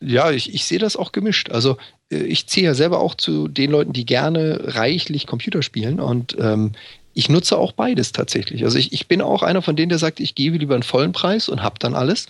Ja, 0.00 0.32
ich, 0.32 0.52
ich 0.52 0.64
sehe 0.64 0.78
das 0.78 0.96
auch 0.96 1.12
gemischt. 1.12 1.50
Also 1.50 1.76
äh, 2.10 2.16
ich 2.16 2.46
ziehe 2.46 2.66
ja 2.66 2.74
selber 2.74 3.00
auch 3.00 3.14
zu 3.14 3.48
den 3.48 3.70
Leuten, 3.70 3.92
die 3.92 4.06
gerne 4.06 4.74
reichlich 4.74 5.26
Computer 5.26 5.62
spielen 5.62 6.00
und 6.00 6.36
ähm, 6.40 6.72
ich 7.14 7.28
nutze 7.28 7.58
auch 7.58 7.72
beides 7.72 8.12
tatsächlich. 8.12 8.64
Also 8.64 8.78
ich, 8.78 8.92
ich 8.92 9.06
bin 9.06 9.20
auch 9.20 9.42
einer 9.42 9.62
von 9.62 9.76
denen, 9.76 9.90
der 9.90 9.98
sagt, 9.98 10.18
ich 10.18 10.34
gebe 10.34 10.56
lieber 10.56 10.74
einen 10.74 10.82
vollen 10.82 11.12
Preis 11.12 11.48
und 11.48 11.62
habe 11.62 11.78
dann 11.78 11.94
alles. 11.94 12.26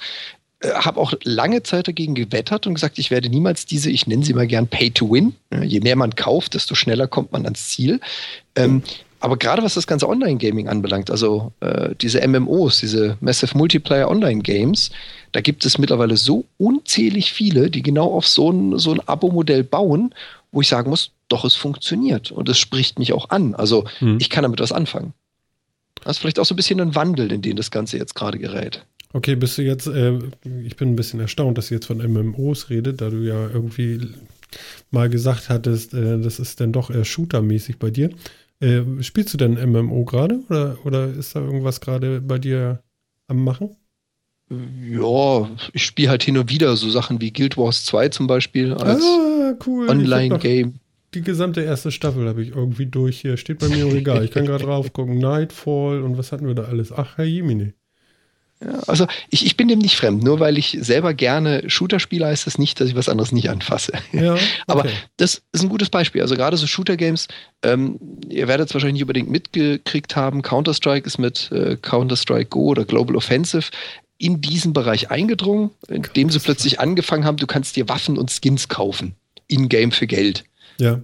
Äh, 0.63 0.71
habe 0.73 1.01
auch 1.01 1.13
lange 1.25 1.63
Zeit 1.63 1.89
dagegen 1.89 2.15
gewettert 2.15 2.67
und 2.67 2.75
gesagt, 2.75 2.99
ich 2.99 3.11
werde 3.11 3.29
niemals 3.29 3.67
diese, 3.67 3.91
ich 3.91 4.07
nenne 4.07 4.25
sie 4.25 4.33
mal 4.33 4.47
gern 4.47 4.69
Pay 4.69 4.91
to 4.91 5.11
Win. 5.11 5.35
Je 5.63 5.81
mehr 5.81 5.97
man 5.97 6.15
kauft, 6.15 6.55
desto 6.55 6.75
schneller 6.75 7.07
kommt 7.07 7.33
man 7.33 7.45
ans 7.45 7.69
Ziel. 7.69 8.01
Ähm, 8.57 8.83
aber 9.21 9.37
gerade 9.37 9.63
was 9.63 9.75
das 9.75 9.87
ganze 9.87 10.09
Online-Gaming 10.09 10.69
anbelangt, 10.69 11.09
also 11.09 11.53
äh, 11.61 11.95
diese 12.01 12.27
MMOs, 12.27 12.81
diese 12.81 13.17
Massive 13.21 13.57
Multiplayer 13.57 14.11
Online-Games, 14.11 14.91
da 15.31 15.41
gibt 15.41 15.65
es 15.65 15.79
mittlerweile 15.79 16.17
so 16.17 16.45
unzählig 16.59 17.33
viele, 17.33 17.71
die 17.71 17.83
genau 17.83 18.13
auf 18.13 18.27
so 18.27 18.51
ein, 18.51 18.79
so 18.81 18.93
ein 18.93 19.01
Abo-Modell 19.07 19.63
bauen, 19.63 20.13
wo 20.51 20.61
ich 20.61 20.69
sagen 20.69 20.91
muss, 20.91 21.13
doch, 21.29 21.45
es 21.45 21.55
funktioniert 21.55 22.33
und 22.33 22.49
es 22.49 22.59
spricht 22.59 22.99
mich 22.99 23.13
auch 23.13 23.31
an. 23.31 23.55
Also 23.55 23.85
hm. 24.01 24.19
ich 24.21 24.29
kann 24.29 24.43
damit 24.43 24.59
was 24.59 24.73
anfangen. 24.73 25.15
Das 26.03 26.17
ist 26.17 26.19
vielleicht 26.19 26.41
auch 26.41 26.45
so 26.45 26.55
ein 26.55 26.57
bisschen 26.57 26.81
ein 26.81 26.97
Wandel, 26.97 27.31
in 27.31 27.43
den 27.43 27.57
das 27.57 27.71
Ganze 27.71 27.99
jetzt 27.99 28.15
gerade 28.15 28.39
gerät. 28.41 28.85
Okay, 29.13 29.35
bist 29.37 29.59
du 29.59 29.63
jetzt, 29.63 29.87
äh, 29.87 30.19
ich 30.65 30.77
bin 30.77 30.91
ein 30.91 30.97
bisschen 30.97 31.21
erstaunt, 31.21 31.59
dass 31.59 31.71
ihr 31.71 31.77
jetzt 31.77 31.87
von 31.87 31.99
MMOs 31.99 32.71
redet, 32.71 33.01
da 33.01 33.11
du 33.11 33.19
ja 33.19 33.49
irgendwie 33.49 34.01
mal 34.91 35.09
gesagt 35.09 35.49
hattest, 35.49 35.95
äh, 35.95 36.19
das 36.19 36.39
ist 36.39 36.61
dann 36.61 36.73
doch 36.73 36.91
eher 36.91 37.05
shootermäßig 37.05 37.79
bei 37.79 37.91
dir. 37.91 38.11
Äh, 38.61 38.83
spielst 39.01 39.35
du 39.35 39.39
denn 39.39 39.55
MMO 39.55 40.05
gerade 40.05 40.41
oder, 40.49 40.79
oder 40.85 41.09
ist 41.09 41.35
da 41.35 41.41
irgendwas 41.41 41.81
gerade 41.81 42.21
bei 42.21 42.39
dir 42.39 42.83
am 43.29 43.45
Machen? 43.45 43.77
Ja, 44.51 45.51
ich 45.73 45.85
spiele 45.85 46.11
halt 46.11 46.23
hin 46.23 46.37
und 46.37 46.51
wieder 46.51 46.77
so 46.77 46.91
Sachen 46.91 47.21
wie 47.21 47.33
Guild 47.33 47.57
Wars 47.57 47.85
2 47.87 48.09
zum 48.11 48.27
Beispiel 48.27 48.75
als 48.75 49.03
ah, 49.03 49.55
cool. 49.67 49.89
Online-Game. 49.89 50.75
Die 51.15 51.23
gesamte 51.23 51.63
erste 51.63 51.91
Staffel 51.91 52.29
habe 52.29 52.43
ich 52.43 52.55
irgendwie 52.55 52.87
durch 52.87 53.21
hier. 53.21 53.37
Steht 53.37 53.59
bei 53.59 53.69
mir 53.69 53.85
im 53.85 53.93
Regal. 53.93 54.25
Ich 54.25 54.31
kann 54.31 54.47
gerade 54.47 54.65
drauf 54.67 54.93
gucken. 54.93 55.19
Nightfall 55.19 56.03
und 56.03 56.17
was 56.19 56.33
hatten 56.33 56.47
wir 56.47 56.55
da 56.55 56.65
alles? 56.65 56.93
Ach, 56.93 57.17
Herr 57.17 57.25
Jemine. 57.25 57.75
Ja, 58.65 58.81
also 58.87 59.07
ich, 59.31 59.45
ich 59.45 59.57
bin 59.57 59.69
dem 59.69 59.79
nicht 59.79 59.97
fremd. 59.97 60.23
Nur 60.23 60.41
weil 60.41 60.59
ich 60.59 60.77
selber 60.81 61.15
gerne 61.15 61.69
Shooter 61.69 61.99
spiele, 61.99 62.27
heißt 62.27 62.47
das 62.47 62.59
nicht, 62.59 62.81
dass 62.81 62.89
ich 62.89 62.95
was 62.95 63.09
anderes 63.09 63.33
nicht 63.33 63.51
anfasse. 63.51 63.93
Ja, 64.13 64.35
okay. 64.35 64.45
Aber 64.67 64.85
das 65.17 65.43
ist 65.53 65.63
ein 65.63 65.69
gutes 65.69 65.91
Beispiel. 65.91 66.23
Also 66.23 66.37
gerade 66.37 66.57
so 66.57 66.67
Shooter-Games, 66.67 67.29
ähm, 67.63 67.99
ihr 68.29 68.49
werdet 68.49 68.69
es 68.69 68.75
wahrscheinlich 68.75 68.95
nicht 68.95 69.03
unbedingt 69.03 69.31
mitgekriegt 69.31 70.17
haben. 70.17 70.43
Counter-Strike 70.43 71.07
ist 71.07 71.19
mit 71.19 71.51
äh, 71.53 71.77
Counter-Strike 71.77 72.51
Go 72.51 72.67
oder 72.67 72.85
Global 72.85 73.17
Offensive 73.17 73.71
in 74.19 74.41
diesen 74.41 74.73
Bereich 74.73 75.11
eingedrungen, 75.11 75.71
indem 75.89 76.31
sie 76.31 76.39
plötzlich 76.39 76.79
angefangen 76.79 77.25
haben, 77.25 77.39
du 77.39 77.47
kannst 77.47 77.75
dir 77.75 77.89
Waffen 77.89 78.17
und 78.17 78.31
Skins 78.31 78.69
kaufen. 78.69 79.17
In-game 79.49 79.91
für 79.91 80.07
Geld. 80.07 80.45
Ja. 80.79 81.01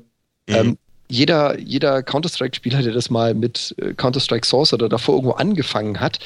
Ähm, 0.47 0.67
mhm 0.67 0.79
jeder, 1.09 1.59
jeder 1.59 2.03
Counter-Strike-Spieler, 2.03 2.83
der 2.83 2.93
das 2.93 3.11
mal 3.11 3.35
mit 3.35 3.75
äh, 3.79 3.95
Counter-Strike 3.95 4.47
Source 4.47 4.73
oder 4.73 4.89
davor 4.89 5.15
irgendwo 5.17 5.33
angefangen 5.33 6.01
hat, 6.01 6.19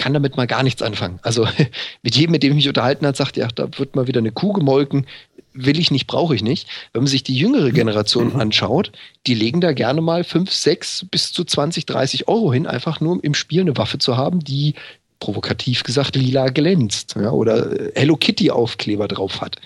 kann 0.00 0.14
damit 0.14 0.36
mal 0.36 0.46
gar 0.46 0.62
nichts 0.62 0.80
anfangen. 0.82 1.20
Also 1.22 1.46
mit 2.02 2.16
jedem, 2.16 2.32
mit 2.32 2.42
dem 2.42 2.52
ich 2.52 2.56
mich 2.56 2.68
unterhalten 2.68 3.06
hat, 3.06 3.16
sagt, 3.16 3.36
ja, 3.36 3.48
da 3.54 3.68
wird 3.78 3.94
mal 3.94 4.06
wieder 4.06 4.18
eine 4.18 4.32
Kuh 4.32 4.52
gemolken, 4.52 5.06
will 5.52 5.78
ich 5.78 5.90
nicht, 5.90 6.06
brauche 6.06 6.34
ich 6.34 6.42
nicht. 6.42 6.66
Wenn 6.92 7.02
man 7.02 7.06
sich 7.06 7.22
die 7.22 7.36
jüngere 7.36 7.70
Generation 7.70 8.32
mhm. 8.32 8.40
anschaut, 8.40 8.92
die 9.26 9.34
legen 9.34 9.60
da 9.60 9.72
gerne 9.72 10.00
mal 10.00 10.24
5, 10.24 10.50
6 10.50 11.06
bis 11.10 11.32
zu 11.32 11.44
20, 11.44 11.84
30 11.84 12.28
Euro 12.28 12.52
hin, 12.52 12.66
einfach 12.66 13.00
nur 13.00 13.12
um 13.12 13.20
im 13.20 13.34
Spiel 13.34 13.60
eine 13.60 13.76
Waffe 13.76 13.98
zu 13.98 14.16
haben, 14.16 14.40
die 14.40 14.74
provokativ 15.18 15.82
gesagt 15.82 16.16
lila 16.16 16.48
glänzt 16.48 17.14
ja, 17.20 17.30
oder 17.30 17.70
äh, 17.78 17.92
Hello 17.94 18.16
Kitty 18.16 18.50
Aufkleber 18.50 19.06
drauf 19.06 19.42
hat. 19.42 19.56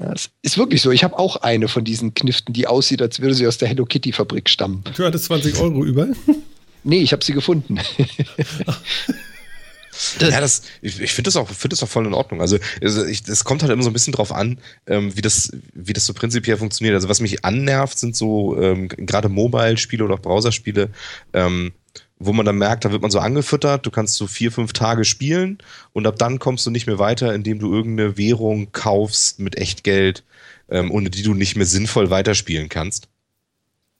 Ja, 0.00 0.12
es 0.12 0.30
ist 0.42 0.58
wirklich 0.58 0.82
so. 0.82 0.90
Ich 0.90 1.04
habe 1.04 1.16
auch 1.16 1.36
eine 1.36 1.68
von 1.68 1.84
diesen 1.84 2.14
Kniften, 2.14 2.52
die 2.52 2.66
aussieht, 2.66 3.00
als 3.00 3.20
würde 3.20 3.34
sie 3.34 3.46
aus 3.46 3.58
der 3.58 3.68
Hello 3.68 3.84
Kitty 3.84 4.10
Fabrik 4.10 4.48
stammen. 4.48 4.82
Du 4.96 5.04
hattest 5.04 5.26
20 5.26 5.60
Euro 5.60 5.84
über? 5.84 6.08
Nee, 6.84 7.00
ich 7.00 7.12
habe 7.12 7.24
sie 7.24 7.32
gefunden. 7.32 7.78
ja, 10.20 10.40
das, 10.40 10.62
ich, 10.80 11.00
ich 11.00 11.12
finde 11.12 11.28
das, 11.28 11.36
auch, 11.36 11.48
find 11.48 11.72
das 11.72 11.82
auch 11.82 11.88
voll 11.88 12.06
in 12.06 12.14
Ordnung. 12.14 12.40
Also, 12.40 12.58
es 12.80 13.44
kommt 13.44 13.62
halt 13.62 13.72
immer 13.72 13.82
so 13.82 13.90
ein 13.90 13.92
bisschen 13.92 14.12
drauf 14.12 14.32
an, 14.32 14.58
ähm, 14.86 15.16
wie, 15.16 15.20
das, 15.20 15.52
wie 15.74 15.92
das 15.92 16.06
so 16.06 16.14
prinzipiell 16.14 16.56
funktioniert. 16.56 16.94
Also, 16.94 17.08
was 17.08 17.20
mich 17.20 17.44
annervt, 17.44 17.98
sind 17.98 18.16
so 18.16 18.60
ähm, 18.60 18.88
gerade 18.88 19.28
Mobile-Spiele 19.28 20.04
oder 20.04 20.14
auch 20.14 20.22
Browserspiele, 20.22 20.90
ähm, 21.32 21.72
wo 22.18 22.32
man 22.32 22.46
dann 22.46 22.58
merkt, 22.58 22.84
da 22.84 22.92
wird 22.92 23.02
man 23.02 23.10
so 23.10 23.18
angefüttert, 23.18 23.84
du 23.84 23.90
kannst 23.90 24.16
so 24.16 24.26
vier, 24.26 24.52
fünf 24.52 24.72
Tage 24.72 25.04
spielen 25.04 25.58
und 25.92 26.06
ab 26.06 26.18
dann 26.18 26.38
kommst 26.38 26.64
du 26.66 26.70
nicht 26.70 26.86
mehr 26.86 26.98
weiter, 26.98 27.34
indem 27.34 27.58
du 27.58 27.72
irgendeine 27.72 28.16
Währung 28.16 28.70
kaufst 28.72 29.40
mit 29.40 29.56
Echtgeld, 29.56 30.22
ähm, 30.70 30.90
ohne 30.90 31.10
die 31.10 31.22
du 31.22 31.34
nicht 31.34 31.56
mehr 31.56 31.66
sinnvoll 31.66 32.10
weiterspielen 32.10 32.68
kannst. 32.68 33.08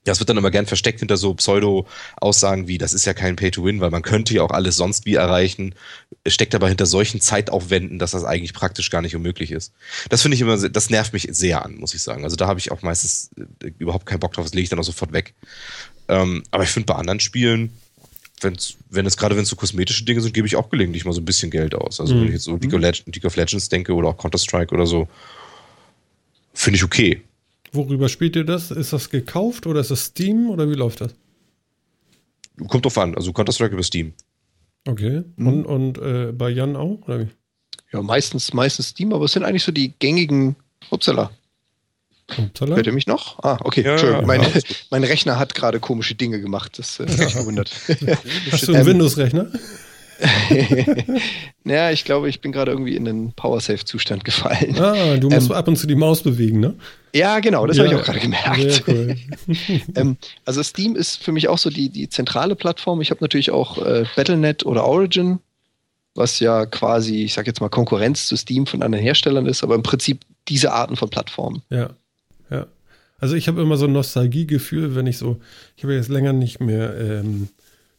Ja, 0.05 0.13
es 0.13 0.19
wird 0.19 0.29
dann 0.29 0.37
immer 0.37 0.51
gern 0.51 0.67
versteckt 0.67 0.99
hinter 0.99 1.17
so 1.17 1.33
Pseudo-Aussagen 1.35 2.67
wie, 2.67 2.77
das 2.77 2.93
ist 2.93 3.05
ja 3.05 3.15
kein 3.15 3.37
Pay-to-Win, 3.37 3.81
weil 3.81 3.91
man 3.91 4.03
könnte 4.03 4.35
ja 4.35 4.43
auch 4.43 4.51
alles 4.51 4.75
sonst 4.75 5.07
wie 5.07 5.15
erreichen. 5.15 5.77
Es 6.25 6.35
steckt 6.35 6.57
aber 6.57 6.69
hinter 6.69 6.87
solchen 6.87 7.21
Zeitaufwänden, 7.21 8.01
dass 8.01 8.11
das 8.11 8.25
eigentlich 8.25 8.53
praktisch 8.53 8.91
gar 8.91 9.01
nicht 9.01 9.15
unmöglich 9.15 9.53
ist. 9.53 9.73
Das 10.09 10.23
finde 10.23 10.35
ich 10.35 10.41
immer, 10.41 10.57
das 10.57 10.91
nervt 10.91 11.13
mich 11.13 11.29
sehr 11.31 11.65
an, 11.65 11.77
muss 11.77 11.95
ich 11.95 12.03
sagen. 12.03 12.25
Also 12.25 12.35
da 12.35 12.49
habe 12.49 12.59
ich 12.59 12.73
auch 12.73 12.83
meistens 12.83 13.31
äh, 13.37 13.71
überhaupt 13.79 14.07
keinen 14.07 14.19
Bock 14.19 14.33
drauf, 14.33 14.45
das 14.45 14.55
lege 14.55 14.65
ich 14.65 14.71
dann 14.71 14.81
auch 14.81 14.85
sofort 14.85 15.13
weg. 15.13 15.35
Ähm, 16.09 16.43
aber 16.51 16.65
ich 16.65 16.71
finde 16.71 16.87
bei 16.87 16.97
anderen 16.97 17.21
Spielen, 17.21 17.71
wenn's, 18.41 18.75
wenn 18.91 19.07
es 19.07 19.17
gerade 19.17 19.37
wenn 19.37 19.45
es 19.45 19.49
so 19.49 19.57
kosmetische 19.57 20.05
Dinge 20.05 20.21
sind, 20.21 20.35
gebe 20.35 20.47
ich 20.47 20.57
auch 20.57 20.69
gelegentlich 20.69 21.05
mal 21.05 21.13
so 21.13 21.21
ein 21.21 21.25
bisschen 21.25 21.51
Geld 21.51 21.75
aus. 21.75 22.01
Also 22.01 22.15
mhm. 22.15 22.21
wenn 22.21 22.27
ich 22.27 22.35
jetzt 22.35 22.45
so 22.45 22.53
mhm. 22.53 22.61
League 22.61 23.25
of 23.25 23.37
Legends 23.37 23.69
denke 23.69 23.95
oder 23.95 24.09
auch 24.09 24.19
Counter-Strike 24.19 24.75
oder 24.75 24.87
so, 24.87 25.09
finde 26.55 26.77
ich 26.77 26.85
okay. 26.85 27.23
Worüber 27.73 28.09
spielt 28.09 28.37
ihr 28.37 28.45
das? 28.45 28.71
Ist 28.71 28.93
das 28.93 29.11
gekauft 29.11 29.67
oder 29.67 29.81
ist 29.81 29.91
das 29.91 30.07
Steam 30.07 30.51
oder 30.51 30.69
wie 30.71 30.75
läuft 30.75 31.01
das? 31.01 31.15
Kommt 32.69 32.85
drauf 32.85 32.99
an, 32.99 33.15
also 33.15 33.33
Counter-Strike 33.33 33.73
über 33.73 33.83
Steam. 33.83 34.13
Okay. 34.87 35.23
Mhm. 35.37 35.47
Und, 35.47 35.65
und 35.65 35.99
äh, 35.99 36.33
bei 36.33 36.51
Jan 36.51 36.77
auch? 36.77 37.01
Oder 37.07 37.21
wie? 37.21 37.29
Ja, 37.93 38.03
meistens, 38.03 38.53
meistens 38.53 38.89
Steam, 38.89 39.13
aber 39.13 39.25
es 39.25 39.33
sind 39.33 39.45
eigentlich 39.45 39.65
so 39.65 39.73
die 39.73 39.93
gängigen 39.99 40.57
Upsala. 40.91 41.31
Upsala? 42.39 42.77
Hört 42.77 42.87
ihr 42.87 42.93
mich 42.93 43.07
noch? 43.07 43.39
Ah, 43.43 43.59
okay. 43.63 43.83
Ja, 43.83 43.93
Entschuldigung. 43.93 44.23
Ja, 44.23 44.27
mein, 44.27 44.43
ja. 44.43 44.49
mein, 44.91 45.05
Rechner 45.05 45.39
hat 45.39 45.55
gerade 45.55 45.81
komische 45.81 46.15
Dinge 46.15 46.41
gemacht. 46.41 46.79
Das 46.79 47.01
äh, 47.01 47.07
hat 47.07 47.19
mich 47.19 47.35
gewundert. 47.35 47.71
Hast 48.51 48.63
du 48.69 48.73
einen 48.73 48.83
ähm, 48.83 48.87
Windows-Rechner? 48.87 49.51
naja, 51.65 51.91
ich 51.91 52.05
glaube, 52.05 52.29
ich 52.29 52.41
bin 52.41 52.53
gerade 52.53 52.71
irgendwie 52.71 52.97
in 52.97 53.09
einen 53.09 53.33
Powersafe-Zustand 53.33 54.25
gefallen. 54.25 54.79
Ah, 54.79 55.17
du 55.17 55.29
musst 55.29 55.51
ähm, 55.51 55.57
ab 55.57 55.69
und 55.69 55.77
zu 55.77 55.87
die 55.87 55.95
Maus 55.95 56.23
bewegen, 56.23 56.61
ne? 56.61 56.75
Ja, 57.15 57.41
genau, 57.41 57.67
das 57.67 57.77
ja, 57.77 57.85
habe 57.85 57.95
ich 57.95 58.01
auch 58.01 58.05
gerade 58.05 58.21
gemerkt. 58.21 58.85
Cool. 58.87 59.17
ähm, 59.97 60.17
also 60.45 60.63
Steam 60.63 60.97
ist 60.97 61.23
für 61.23 61.33
mich 61.33 61.49
auch 61.49 61.59
so 61.59 61.71
die, 61.71 61.91
die 61.91 62.09
zentrale 62.09 62.57
Plattform. 62.57 63.01
Ich 63.01 63.11
habe 63.11 63.23
natürlich 63.23 63.51
auch 63.51 63.79
äh, 63.79 64.05
Battle.net 64.17 64.65
oder 64.65 64.85
Origin, 64.85 65.41
was 66.15 66.41
ja 66.41 66.67
quasi, 66.67 67.25
ich 67.25 67.35
sage 67.35 67.49
jetzt 67.49 67.61
mal, 67.61 67.69
Konkurrenz 67.69 68.27
zu 68.27 68.37
Steam 68.37 68.67
von 68.67 68.83
anderen 68.83 69.05
Herstellern 69.05 69.47
ist, 69.47 69.63
aber 69.63 69.75
im 69.75 69.83
Prinzip 69.83 70.21
diese 70.49 70.73
Arten 70.73 70.97
von 70.97 71.11
Plattformen. 71.11 71.63
Ja, 71.71 71.91
ja. 72.51 72.67
Also 73.19 73.37
ich 73.37 73.47
habe 73.47 73.63
immer 73.63 73.77
so 73.77 73.87
ein 73.87 73.93
Nostalgiegefühl, 73.93 74.97
wenn 74.97 75.07
ich 75.07 75.17
so, 75.17 75.41
ich 75.77 75.85
habe 75.85 75.95
jetzt 75.95 76.09
länger 76.09 76.33
nicht 76.33 76.61
mehr 76.61 76.99
ähm, 76.99 77.49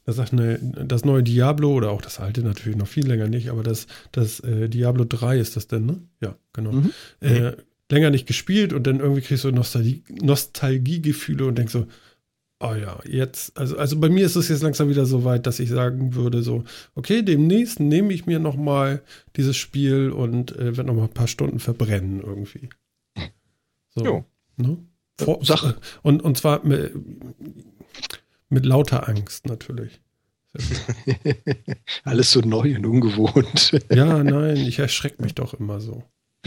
das 0.05 0.17
sagt 0.17 0.33
eine, 0.33 0.59
das 0.59 1.05
neue 1.05 1.23
Diablo 1.23 1.73
oder 1.73 1.91
auch 1.91 2.01
das 2.01 2.19
alte 2.19 2.41
natürlich 2.41 2.77
noch 2.77 2.87
viel 2.87 3.07
länger 3.07 3.27
nicht, 3.27 3.49
aber 3.49 3.63
das, 3.63 3.87
das 4.11 4.39
äh, 4.41 4.69
Diablo 4.69 5.05
3 5.05 5.39
ist 5.39 5.55
das 5.55 5.67
denn, 5.67 5.85
ne? 5.85 6.01
Ja, 6.21 6.35
genau. 6.51 6.73
Mhm. 6.73 6.91
Äh, 7.21 7.53
länger 7.91 8.09
nicht 8.09 8.27
gespielt 8.27 8.73
und 8.73 8.85
dann 8.87 8.99
irgendwie 8.99 9.21
kriegst 9.21 9.43
du 9.43 9.51
Nostalgie, 9.51 10.03
Nostalgiegefühle 10.21 11.45
und 11.45 11.57
denkst 11.57 11.73
so, 11.73 11.87
oh 12.59 12.73
ja, 12.73 12.99
jetzt, 13.05 13.57
also, 13.57 13.77
also 13.77 13.99
bei 13.99 14.09
mir 14.09 14.25
ist 14.25 14.35
es 14.35 14.49
jetzt 14.49 14.63
langsam 14.63 14.89
wieder 14.89 15.05
so 15.05 15.23
weit, 15.23 15.45
dass 15.45 15.59
ich 15.59 15.69
sagen 15.69 16.15
würde, 16.15 16.41
so, 16.41 16.63
okay, 16.95 17.21
demnächst 17.21 17.79
nehme 17.79 18.13
ich 18.13 18.25
mir 18.25 18.39
nochmal 18.39 19.01
dieses 19.35 19.57
Spiel 19.57 20.09
und 20.11 20.53
äh, 20.53 20.77
werde 20.77 20.85
nochmal 20.85 21.05
ein 21.05 21.13
paar 21.13 21.27
Stunden 21.27 21.59
verbrennen 21.59 22.21
irgendwie. 22.21 22.69
So. 23.89 24.05
Jo. 24.05 24.25
Ne? 24.57 24.77
Vor, 25.19 25.43
Sache. 25.45 25.75
Und, 26.01 26.23
und 26.23 26.37
zwar 26.37 26.61
mit 28.53 28.65
lauter 28.65 29.07
Angst 29.09 29.47
natürlich. 29.47 29.99
Alles 32.03 32.31
so 32.31 32.41
neu 32.41 32.75
und 32.75 32.85
ungewohnt. 32.85 33.71
ja, 33.89 34.23
nein, 34.23 34.57
ich 34.57 34.79
erschrecke 34.79 35.21
mich 35.21 35.33
doch 35.35 35.53
immer 35.53 35.79
so. 35.81 36.03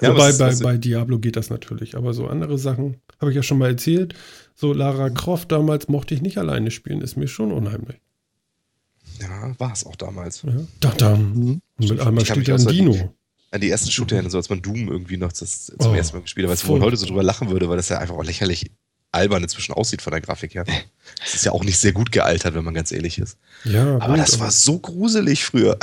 ja, 0.00 0.10
Wobei 0.10 0.32
bei, 0.32 0.54
bei 0.56 0.76
Diablo 0.76 1.18
geht 1.18 1.36
das 1.36 1.50
natürlich, 1.50 1.96
aber 1.96 2.12
so 2.12 2.26
andere 2.26 2.58
Sachen 2.58 2.96
habe 3.20 3.30
ich 3.30 3.36
ja 3.36 3.42
schon 3.42 3.58
mal 3.58 3.70
erzählt. 3.70 4.14
So 4.54 4.72
Lara 4.72 5.10
Croft 5.10 5.50
damals 5.52 5.88
mochte 5.88 6.14
ich 6.14 6.22
nicht 6.22 6.38
alleine 6.38 6.70
spielen, 6.70 7.00
ist 7.00 7.16
mir 7.16 7.28
schon 7.28 7.50
unheimlich. 7.50 7.98
Ja, 9.20 9.54
war 9.58 9.72
es 9.72 9.86
auch 9.86 9.96
damals. 9.96 10.42
Ja. 10.42 10.52
Da, 10.80 10.90
da. 10.90 11.16
Mhm. 11.16 11.60
Und 11.78 11.90
mit 11.90 12.00
einmal 12.00 12.24
steht 12.24 12.48
da 12.48 12.56
ein 12.56 12.66
Dino. 12.66 13.14
An 13.50 13.60
die 13.60 13.68
ersten 13.68 13.90
Shooter, 13.90 14.28
so 14.30 14.38
als 14.38 14.48
man 14.48 14.62
Doom 14.62 14.88
irgendwie 14.88 15.18
noch 15.18 15.30
das 15.30 15.66
zum 15.66 15.92
oh, 15.92 15.94
ersten 15.94 16.16
Mal 16.16 16.22
gespielt 16.22 16.48
hat, 16.48 16.68
weil 16.68 16.78
man 16.78 16.86
heute 16.86 16.96
so 16.96 17.06
drüber 17.06 17.22
lachen 17.22 17.50
würde, 17.50 17.68
weil 17.68 17.76
das 17.76 17.90
ja 17.90 17.98
einfach 17.98 18.14
auch 18.14 18.24
lächerlich 18.24 18.70
albern 19.12 19.42
inzwischen 19.42 19.72
aussieht 19.72 20.02
von 20.02 20.10
der 20.10 20.20
Grafik 20.20 20.54
her. 20.54 20.64
Das 21.20 21.34
ist 21.34 21.44
ja 21.44 21.52
auch 21.52 21.64
nicht 21.64 21.78
sehr 21.78 21.92
gut 21.92 22.10
gealtert, 22.10 22.54
wenn 22.54 22.64
man 22.64 22.74
ganz 22.74 22.90
ehrlich 22.90 23.18
ist. 23.18 23.36
Ja, 23.64 23.96
aber 23.96 24.14
gut, 24.14 24.18
das 24.18 24.40
war 24.40 24.50
so 24.50 24.78
gruselig 24.78 25.44
früher. 25.44 25.78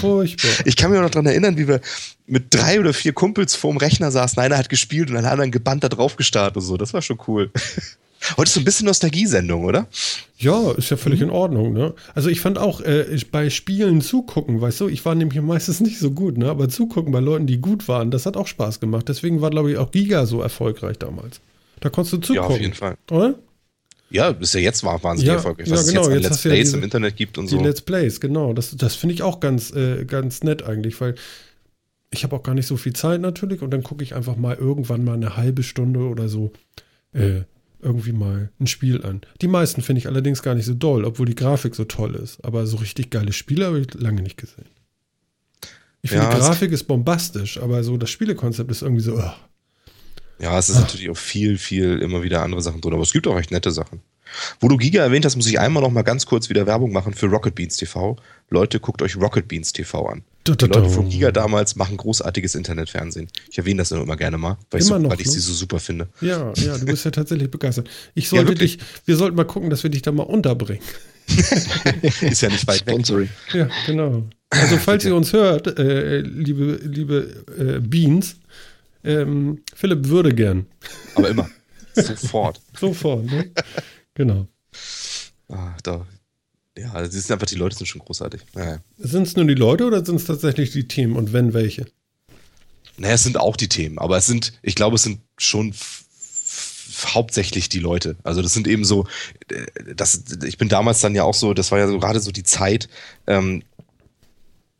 Furchtbar. 0.00 0.66
Ich 0.66 0.76
kann 0.76 0.90
mich 0.90 0.98
auch 0.98 1.04
noch 1.04 1.10
daran 1.10 1.26
erinnern, 1.26 1.56
wie 1.56 1.68
wir 1.68 1.80
mit 2.26 2.52
drei 2.52 2.80
oder 2.80 2.92
vier 2.92 3.12
Kumpels 3.12 3.54
vorm 3.54 3.76
Rechner 3.76 4.10
saßen. 4.10 4.42
Einer 4.42 4.58
hat 4.58 4.68
gespielt 4.68 5.10
und 5.10 5.16
alle 5.16 5.30
anderen 5.30 5.52
gebannt 5.52 5.84
da 5.84 5.88
drauf 5.88 6.16
gestartet 6.16 6.56
und 6.56 6.62
so. 6.62 6.76
Das 6.76 6.92
war 6.92 7.02
schon 7.02 7.18
cool. 7.28 7.50
Heute 8.36 8.48
ist 8.48 8.54
so 8.54 8.60
ein 8.60 8.64
bisschen 8.64 8.86
Nostalgiesendung, 8.86 9.64
oder? 9.64 9.86
Ja, 10.38 10.72
ist 10.72 10.90
ja 10.90 10.96
völlig 10.96 11.20
mhm. 11.20 11.26
in 11.26 11.30
Ordnung. 11.30 11.72
Ne? 11.74 11.94
Also 12.14 12.30
ich 12.30 12.40
fand 12.40 12.58
auch 12.58 12.80
äh, 12.80 13.18
bei 13.30 13.50
Spielen 13.50 14.00
zugucken, 14.00 14.60
weißt 14.62 14.80
du, 14.80 14.88
ich 14.88 15.04
war 15.04 15.14
nämlich 15.14 15.40
meistens 15.42 15.80
nicht 15.80 15.98
so 15.98 16.10
gut, 16.10 16.38
ne? 16.38 16.48
aber 16.48 16.70
zugucken 16.70 17.12
bei 17.12 17.20
Leuten, 17.20 17.46
die 17.46 17.58
gut 17.58 17.86
waren, 17.86 18.10
das 18.10 18.24
hat 18.24 18.38
auch 18.38 18.46
Spaß 18.46 18.80
gemacht. 18.80 19.08
Deswegen 19.08 19.42
war, 19.42 19.50
glaube 19.50 19.70
ich, 19.70 19.76
auch 19.76 19.90
Giga 19.90 20.24
so 20.24 20.40
erfolgreich 20.40 20.98
damals. 20.98 21.40
Da 21.84 21.90
konntest 21.90 22.14
du 22.14 22.16
zugucken. 22.16 22.34
Ja, 22.34 22.42
auf 22.42 22.58
jeden 22.58 22.72
Fall. 22.72 22.96
Oder? 23.10 23.38
Ja, 24.08 24.32
bis 24.32 24.54
ja 24.54 24.60
jetzt 24.60 24.82
war 24.84 25.02
wahnsinnig 25.02 25.28
ja, 25.28 25.34
erfolgreich. 25.34 25.70
Was 25.70 25.92
ja, 25.92 26.00
genau. 26.00 26.08
es 26.08 26.14
jetzt 26.14 26.24
an 26.24 26.30
Let's 26.30 26.42
Plays 26.42 26.72
ja 26.72 26.78
im 26.78 26.84
Internet 26.84 27.16
gibt 27.16 27.36
und 27.36 27.46
so. 27.46 27.58
Die 27.58 27.62
Let's 27.62 27.82
Plays, 27.82 28.20
genau. 28.20 28.54
Das, 28.54 28.74
das 28.74 28.94
finde 28.94 29.14
ich 29.14 29.22
auch 29.22 29.38
ganz, 29.38 29.70
äh, 29.72 30.06
ganz 30.06 30.42
nett 30.42 30.62
eigentlich, 30.62 30.98
weil 31.02 31.14
ich 32.10 32.24
habe 32.24 32.34
auch 32.36 32.42
gar 32.42 32.54
nicht 32.54 32.66
so 32.66 32.78
viel 32.78 32.94
Zeit 32.94 33.20
natürlich 33.20 33.60
und 33.60 33.70
dann 33.70 33.82
gucke 33.82 34.02
ich 34.02 34.14
einfach 34.14 34.36
mal 34.36 34.56
irgendwann 34.56 35.04
mal 35.04 35.12
eine 35.12 35.36
halbe 35.36 35.62
Stunde 35.62 36.00
oder 36.00 36.30
so 36.30 36.52
äh, 37.12 37.42
irgendwie 37.82 38.12
mal 38.12 38.50
ein 38.58 38.66
Spiel 38.66 39.04
an. 39.04 39.20
Die 39.42 39.48
meisten 39.48 39.82
finde 39.82 39.98
ich 39.98 40.06
allerdings 40.06 40.42
gar 40.42 40.54
nicht 40.54 40.64
so 40.64 40.72
doll, 40.72 41.04
obwohl 41.04 41.26
die 41.26 41.34
Grafik 41.34 41.74
so 41.74 41.84
toll 41.84 42.14
ist. 42.14 42.42
Aber 42.42 42.66
so 42.66 42.78
richtig 42.78 43.10
geile 43.10 43.34
Spiele 43.34 43.66
habe 43.66 43.80
ich 43.80 43.92
lange 43.92 44.22
nicht 44.22 44.38
gesehen. 44.38 44.70
Ich 46.00 46.10
finde, 46.10 46.24
ja, 46.24 46.34
die 46.34 46.40
Grafik 46.40 46.72
ist 46.72 46.84
bombastisch, 46.84 47.60
aber 47.60 47.84
so 47.84 47.98
das 47.98 48.08
Spielekonzept 48.08 48.70
ist 48.70 48.80
irgendwie 48.80 49.02
so, 49.02 49.18
oh, 49.18 49.32
ja, 50.38 50.58
es 50.58 50.68
ist 50.68 50.76
Ach. 50.76 50.80
natürlich 50.82 51.10
auch 51.10 51.16
viel, 51.16 51.58
viel 51.58 51.98
immer 51.98 52.22
wieder 52.22 52.42
andere 52.42 52.62
Sachen 52.62 52.80
drin, 52.80 52.92
aber 52.92 53.02
es 53.02 53.12
gibt 53.12 53.26
auch 53.26 53.36
recht 53.36 53.50
nette 53.50 53.70
Sachen. 53.70 54.02
Wo 54.60 54.68
du 54.68 54.76
Giga 54.76 55.02
erwähnt 55.02 55.24
hast, 55.24 55.36
muss 55.36 55.46
ich 55.46 55.60
einmal 55.60 55.82
noch 55.82 55.90
mal 55.90 56.02
ganz 56.02 56.26
kurz 56.26 56.48
wieder 56.48 56.66
Werbung 56.66 56.92
machen 56.92 57.14
für 57.14 57.26
Rocket 57.26 57.54
Beans 57.54 57.76
TV. 57.76 58.16
Leute, 58.50 58.80
guckt 58.80 59.02
euch 59.02 59.16
Rocket 59.16 59.48
Beans 59.48 59.72
TV 59.72 60.06
an. 60.06 60.22
Die 60.46 60.52
Leute 60.66 60.90
von 60.90 61.08
Giga 61.08 61.32
damals 61.32 61.74
machen 61.76 61.96
großartiges 61.96 62.54
Internetfernsehen. 62.54 63.28
Ich 63.50 63.56
erwähne 63.56 63.78
das 63.78 63.92
immer 63.92 64.16
gerne 64.16 64.36
mal, 64.36 64.58
weil, 64.70 64.80
ich, 64.80 64.86
so, 64.86 64.98
noch, 64.98 65.10
weil 65.10 65.20
ich 65.20 65.26
ne? 65.26 65.32
sie 65.32 65.40
so 65.40 65.54
super 65.54 65.80
finde. 65.80 66.08
Ja, 66.20 66.52
ja, 66.56 66.76
du 66.76 66.84
bist 66.84 67.04
ja 67.04 67.10
tatsächlich 67.10 67.50
begeistert. 67.50 67.88
Ich 68.14 68.28
sollte 68.28 68.52
ja, 68.52 68.58
dich, 68.58 68.78
wir 69.06 69.16
sollten 69.16 69.36
mal 69.36 69.44
gucken, 69.44 69.70
dass 69.70 69.82
wir 69.82 69.90
dich 69.90 70.02
da 70.02 70.12
mal 70.12 70.24
unterbringen. 70.24 70.82
ist 72.20 72.42
ja 72.42 72.50
nicht 72.50 72.66
weit 72.66 72.80
Sponsoring. 72.80 73.30
weg. 73.52 73.54
Ja, 73.54 73.68
genau. 73.86 74.24
Also 74.50 74.76
falls 74.76 75.04
ihr 75.06 75.16
uns 75.16 75.32
hört, 75.32 75.78
äh, 75.78 76.20
liebe, 76.20 76.78
liebe 76.84 77.44
äh, 77.58 77.80
Beans, 77.80 78.36
ähm, 79.04 79.62
Philipp 79.74 80.08
würde 80.08 80.34
gern. 80.34 80.66
Aber 81.14 81.28
immer. 81.28 81.48
Sofort. 81.94 82.60
Sofort, 82.78 83.24
ne? 83.26 83.50
Genau. 84.14 84.48
Ah, 85.48 85.76
da. 85.82 86.06
Ja, 86.76 86.92
das 86.94 87.12
sind 87.12 87.30
einfach, 87.30 87.46
die 87.46 87.54
Leute 87.54 87.76
sind 87.76 87.86
schon 87.86 88.00
großartig. 88.00 88.40
Naja. 88.54 88.80
Sind 88.98 89.26
es 89.26 89.36
nur 89.36 89.44
die 89.44 89.54
Leute 89.54 89.86
oder 89.86 90.04
sind 90.04 90.16
es 90.16 90.24
tatsächlich 90.24 90.72
die 90.72 90.88
Themen 90.88 91.16
und 91.16 91.32
wenn 91.32 91.54
welche? 91.54 91.86
Naja, 92.96 93.14
es 93.14 93.22
sind 93.22 93.38
auch 93.38 93.56
die 93.56 93.68
Themen, 93.68 93.98
aber 93.98 94.16
es 94.16 94.26
sind, 94.26 94.54
ich 94.62 94.74
glaube, 94.74 94.96
es 94.96 95.02
sind 95.02 95.20
schon 95.38 95.74
hauptsächlich 97.06 97.68
die 97.68 97.80
Leute. 97.80 98.16
Also 98.22 98.42
das 98.42 98.52
sind 98.52 98.66
eben 98.66 98.84
so, 98.84 99.06
äh, 99.48 99.94
das, 99.94 100.22
ich 100.44 100.58
bin 100.58 100.68
damals 100.68 101.00
dann 101.00 101.14
ja 101.14 101.24
auch 101.24 101.34
so, 101.34 101.54
das 101.54 101.70
war 101.70 101.78
ja 101.78 101.88
so 101.88 101.98
gerade 101.98 102.20
so 102.20 102.32
die 102.32 102.44
Zeit, 102.44 102.88
ähm, 103.26 103.62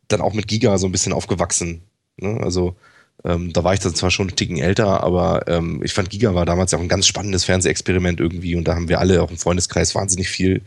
dann 0.07 0.21
auch 0.21 0.33
mit 0.33 0.47
Giga 0.47 0.77
so 0.77 0.87
ein 0.87 0.91
bisschen 0.91 1.13
aufgewachsen. 1.13 1.81
Ne? 2.17 2.39
Also 2.41 2.75
ähm, 3.25 3.51
da 3.53 3.63
war 3.63 3.73
ich 3.73 3.79
dann 3.79 3.95
zwar 3.95 4.11
schon 4.11 4.27
einen 4.29 4.35
Ticken 4.35 4.57
älter, 4.57 5.03
aber 5.03 5.47
ähm, 5.47 5.81
ich 5.83 5.93
fand 5.93 6.09
Giga 6.09 6.35
war 6.35 6.45
damals 6.45 6.73
auch 6.73 6.79
ein 6.79 6.87
ganz 6.87 7.07
spannendes 7.07 7.43
Fernsehexperiment 7.43 8.19
irgendwie 8.19 8.55
und 8.55 8.67
da 8.67 8.75
haben 8.75 8.87
wir 8.87 8.99
alle 8.99 9.21
auch 9.21 9.31
im 9.31 9.37
Freundeskreis 9.37 9.95
wahnsinnig 9.95 10.29
viel, 10.29 10.61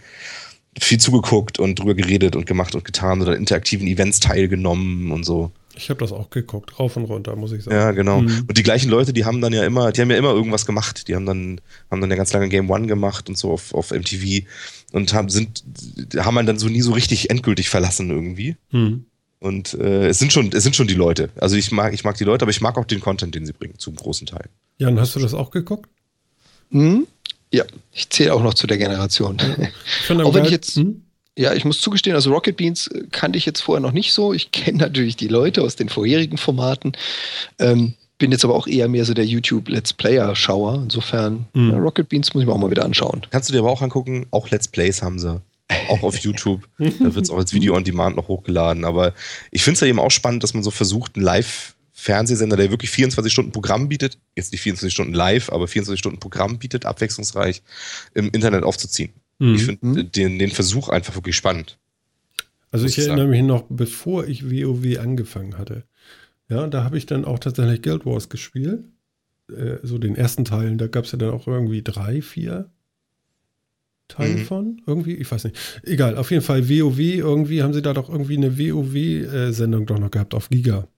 viel 0.78 0.98
zugeguckt 0.98 1.58
und 1.58 1.78
drüber 1.78 1.94
geredet 1.94 2.34
und 2.34 2.46
gemacht 2.46 2.74
und 2.74 2.84
getan 2.84 3.22
oder 3.22 3.36
interaktiven 3.36 3.86
Events 3.86 4.18
teilgenommen 4.20 5.12
und 5.12 5.24
so. 5.24 5.52
Ich 5.76 5.90
habe 5.90 6.00
das 6.00 6.10
auch 6.10 6.30
geguckt, 6.30 6.80
rauf 6.80 6.96
und 6.96 7.04
runter, 7.04 7.36
muss 7.36 7.52
ich 7.52 7.62
sagen. 7.62 7.76
Ja, 7.76 7.92
genau. 7.92 8.22
Mhm. 8.22 8.46
Und 8.48 8.58
die 8.58 8.64
gleichen 8.64 8.90
Leute, 8.90 9.12
die 9.12 9.24
haben 9.24 9.40
dann 9.40 9.52
ja 9.52 9.64
immer, 9.64 9.92
die 9.92 10.00
haben 10.00 10.10
ja 10.10 10.16
immer 10.16 10.32
irgendwas 10.32 10.66
gemacht. 10.66 11.06
Die 11.06 11.14
haben 11.14 11.24
dann, 11.24 11.60
haben 11.88 12.00
dann 12.00 12.10
ja 12.10 12.16
ganz 12.16 12.32
lange 12.32 12.48
Game 12.48 12.68
One 12.68 12.88
gemacht 12.88 13.28
und 13.28 13.38
so 13.38 13.52
auf, 13.52 13.72
auf 13.72 13.92
MTV 13.92 14.44
und 14.90 15.14
haben, 15.14 15.28
sind, 15.28 15.62
haben 16.16 16.34
man 16.34 16.46
dann 16.46 16.58
so 16.58 16.68
nie 16.68 16.80
so 16.80 16.90
richtig 16.90 17.30
endgültig 17.30 17.70
verlassen 17.70 18.10
irgendwie. 18.10 18.56
Mhm. 18.72 19.04
Und 19.40 19.74
äh, 19.74 20.08
es 20.08 20.18
sind 20.18 20.32
schon, 20.32 20.50
es 20.52 20.64
sind 20.64 20.74
schon 20.74 20.88
die 20.88 20.94
Leute. 20.94 21.30
Also 21.36 21.56
ich 21.56 21.70
mag, 21.70 21.94
ich 21.94 22.04
mag 22.04 22.16
die 22.16 22.24
Leute, 22.24 22.42
aber 22.42 22.50
ich 22.50 22.60
mag 22.60 22.76
auch 22.76 22.84
den 22.84 23.00
Content, 23.00 23.34
den 23.34 23.46
sie 23.46 23.52
bringen, 23.52 23.78
zum 23.78 23.94
großen 23.94 24.26
Teil. 24.26 24.48
Jan, 24.78 24.98
hast 24.98 25.14
du 25.14 25.20
das 25.20 25.34
auch 25.34 25.50
geguckt? 25.50 25.88
Hm? 26.70 27.06
Ja, 27.52 27.64
ich 27.92 28.10
zähle 28.10 28.34
auch 28.34 28.42
noch 28.42 28.54
zu 28.54 28.66
der 28.66 28.78
Generation. 28.78 29.38
Ja. 29.38 30.16
auch 30.24 30.34
wenn 30.34 30.44
ich 30.44 30.50
jetzt, 30.50 30.76
hm? 30.76 31.02
ja, 31.36 31.54
ich 31.54 31.64
muss 31.64 31.80
zugestehen, 31.80 32.16
also 32.16 32.32
Rocket 32.32 32.56
Beans 32.56 32.88
äh, 32.88 33.04
kannte 33.10 33.38
ich 33.38 33.46
jetzt 33.46 33.60
vorher 33.60 33.80
noch 33.80 33.92
nicht 33.92 34.12
so. 34.12 34.32
Ich 34.32 34.50
kenne 34.52 34.78
natürlich 34.78 35.16
die 35.16 35.28
Leute 35.28 35.62
aus 35.62 35.76
den 35.76 35.88
vorherigen 35.88 36.36
Formaten. 36.36 36.92
Ähm, 37.58 37.94
bin 38.18 38.32
jetzt 38.32 38.44
aber 38.44 38.56
auch 38.56 38.66
eher 38.66 38.88
mehr 38.88 39.04
so 39.04 39.14
der 39.14 39.24
YouTube 39.24 39.68
Let's 39.68 39.92
Player-Schauer. 39.92 40.82
Insofern, 40.82 41.46
mhm. 41.54 41.70
ja, 41.70 41.78
Rocket 41.78 42.08
Beans 42.08 42.34
muss 42.34 42.42
ich 42.42 42.48
mir 42.48 42.52
auch 42.52 42.58
mal 42.58 42.70
wieder 42.70 42.84
anschauen. 42.84 43.22
Kannst 43.30 43.48
du 43.48 43.52
dir 43.52 43.60
aber 43.60 43.70
auch 43.70 43.82
angucken, 43.82 44.26
auch 44.32 44.50
Let's 44.50 44.66
Plays 44.66 45.00
haben 45.00 45.20
sie 45.20 45.40
auch 45.88 46.02
auf 46.02 46.18
YouTube. 46.18 46.68
Da 46.78 47.14
wird 47.14 47.24
es 47.24 47.30
auch 47.30 47.38
als 47.38 47.52
Video 47.52 47.74
on 47.74 47.84
Demand 47.84 48.16
noch 48.16 48.28
hochgeladen. 48.28 48.84
Aber 48.84 49.14
ich 49.50 49.62
finde 49.62 49.74
es 49.74 49.80
ja 49.80 49.86
eben 49.86 49.98
auch 49.98 50.10
spannend, 50.10 50.42
dass 50.42 50.54
man 50.54 50.62
so 50.62 50.70
versucht, 50.70 51.16
einen 51.16 51.24
Live-Fernsehsender, 51.24 52.56
der 52.56 52.70
wirklich 52.70 52.90
24 52.90 53.32
Stunden 53.32 53.52
Programm 53.52 53.88
bietet, 53.88 54.18
jetzt 54.36 54.52
nicht 54.52 54.62
24 54.62 54.92
Stunden 54.92 55.14
live, 55.14 55.50
aber 55.50 55.68
24 55.68 55.98
Stunden 55.98 56.20
Programm 56.20 56.58
bietet, 56.58 56.86
abwechslungsreich 56.86 57.62
im 58.14 58.30
Internet 58.30 58.64
aufzuziehen. 58.64 59.10
Mhm. 59.38 59.54
Ich 59.54 59.64
finde 59.64 59.86
mhm. 59.86 60.12
den, 60.12 60.38
den 60.38 60.50
Versuch 60.50 60.88
einfach 60.88 61.14
wirklich 61.14 61.36
spannend. 61.36 61.78
Also 62.70 62.86
ich 62.86 62.98
erinnere 62.98 63.20
sagen. 63.20 63.30
mich 63.30 63.42
noch, 63.42 63.64
bevor 63.68 64.26
ich 64.26 64.50
WoW 64.50 64.98
angefangen 64.98 65.56
hatte, 65.56 65.84
ja, 66.48 66.66
da 66.66 66.84
habe 66.84 66.98
ich 66.98 67.06
dann 67.06 67.24
auch 67.24 67.38
tatsächlich 67.38 67.82
Guild 67.82 68.06
Wars 68.06 68.28
gespielt. 68.28 68.84
Äh, 69.50 69.76
so 69.82 69.98
den 69.98 70.16
ersten 70.16 70.44
Teilen, 70.44 70.78
da 70.78 70.86
gab 70.86 71.04
es 71.04 71.12
ja 71.12 71.18
dann 71.18 71.30
auch 71.30 71.46
irgendwie 71.46 71.82
drei, 71.82 72.22
vier 72.22 72.70
Teil 74.08 74.36
mhm. 74.36 74.44
von. 74.44 74.82
Irgendwie, 74.86 75.14
ich 75.14 75.30
weiß 75.30 75.44
nicht. 75.44 75.56
Egal, 75.84 76.16
auf 76.16 76.30
jeden 76.30 76.42
Fall 76.42 76.68
WoW, 76.68 76.98
irgendwie 76.98 77.62
haben 77.62 77.74
sie 77.74 77.82
da 77.82 77.92
doch 77.92 78.08
irgendwie 78.08 78.36
eine 78.36 78.58
WoW-Sendung 78.58 79.86
doch 79.86 79.98
noch 79.98 80.10
gehabt 80.10 80.34
auf 80.34 80.48
Giga. 80.48 80.88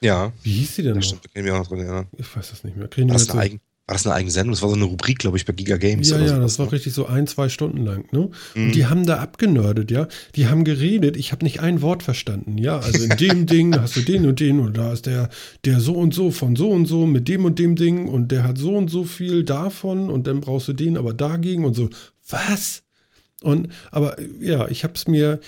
Ja. 0.00 0.32
Wie 0.42 0.52
hieß 0.52 0.76
die 0.76 0.82
denn 0.82 0.94
das 0.94 1.12
noch? 1.12 1.18
Stimmt, 1.18 1.46
ich, 1.46 1.52
auch 1.52 1.58
noch 1.58 1.68
drin, 1.68 1.86
ja. 1.86 2.04
ich 2.16 2.36
weiß 2.36 2.50
das 2.50 2.64
nicht 2.64 2.76
mehr. 2.76 2.88
War 2.88 3.06
das, 3.14 3.30
eine 3.30 3.40
eigen, 3.40 3.60
war 3.86 3.94
das, 3.94 4.06
eine 4.06 4.14
eigene 4.14 4.30
Sendung? 4.30 4.52
Das 4.52 4.62
war 4.62 4.68
so 4.68 4.76
eine 4.76 4.84
Rubrik, 4.84 5.18
glaube 5.18 5.36
ich, 5.36 5.44
bei 5.44 5.52
Giga 5.52 5.76
Games. 5.76 6.10
Ja, 6.10 6.18
ja, 6.18 6.38
das 6.38 6.58
war 6.58 6.70
richtig 6.70 6.92
so 6.92 7.06
ein, 7.06 7.26
zwei 7.26 7.48
Stunden 7.48 7.84
lang. 7.84 8.06
Ne? 8.12 8.30
Mhm. 8.54 8.66
Und 8.66 8.74
die 8.74 8.86
haben 8.86 9.06
da 9.06 9.18
abgenördet, 9.18 9.90
ja. 9.90 10.06
Die 10.36 10.46
haben 10.46 10.64
geredet, 10.64 11.16
ich 11.16 11.32
habe 11.32 11.44
nicht 11.44 11.60
ein 11.60 11.82
Wort 11.82 12.02
verstanden, 12.02 12.58
ja. 12.58 12.78
Also 12.78 13.04
in 13.04 13.16
dem 13.16 13.46
Ding 13.46 13.78
hast 13.78 13.96
du 13.96 14.00
den 14.00 14.26
und 14.26 14.40
den 14.40 14.60
und 14.60 14.76
da 14.76 14.92
ist 14.92 15.06
der, 15.06 15.30
der 15.64 15.80
so 15.80 15.94
und 15.94 16.14
so 16.14 16.30
von 16.30 16.54
so 16.54 16.70
und 16.70 16.86
so 16.86 17.06
mit 17.06 17.28
dem 17.28 17.44
und 17.44 17.58
dem 17.58 17.74
Ding 17.74 18.08
und 18.08 18.30
der 18.30 18.44
hat 18.44 18.58
so 18.58 18.76
und 18.76 18.88
so 18.88 19.04
viel 19.04 19.42
davon 19.42 20.10
und 20.10 20.26
dann 20.26 20.40
brauchst 20.40 20.68
du 20.68 20.72
den 20.74 20.96
aber 20.96 21.12
dagegen 21.12 21.64
und 21.64 21.74
so 21.74 21.90
was? 22.28 22.82
Und, 23.42 23.68
aber 23.90 24.16
ja, 24.40 24.68
ich 24.68 24.84
habe 24.84 24.94
es 24.94 25.06
mir, 25.06 25.40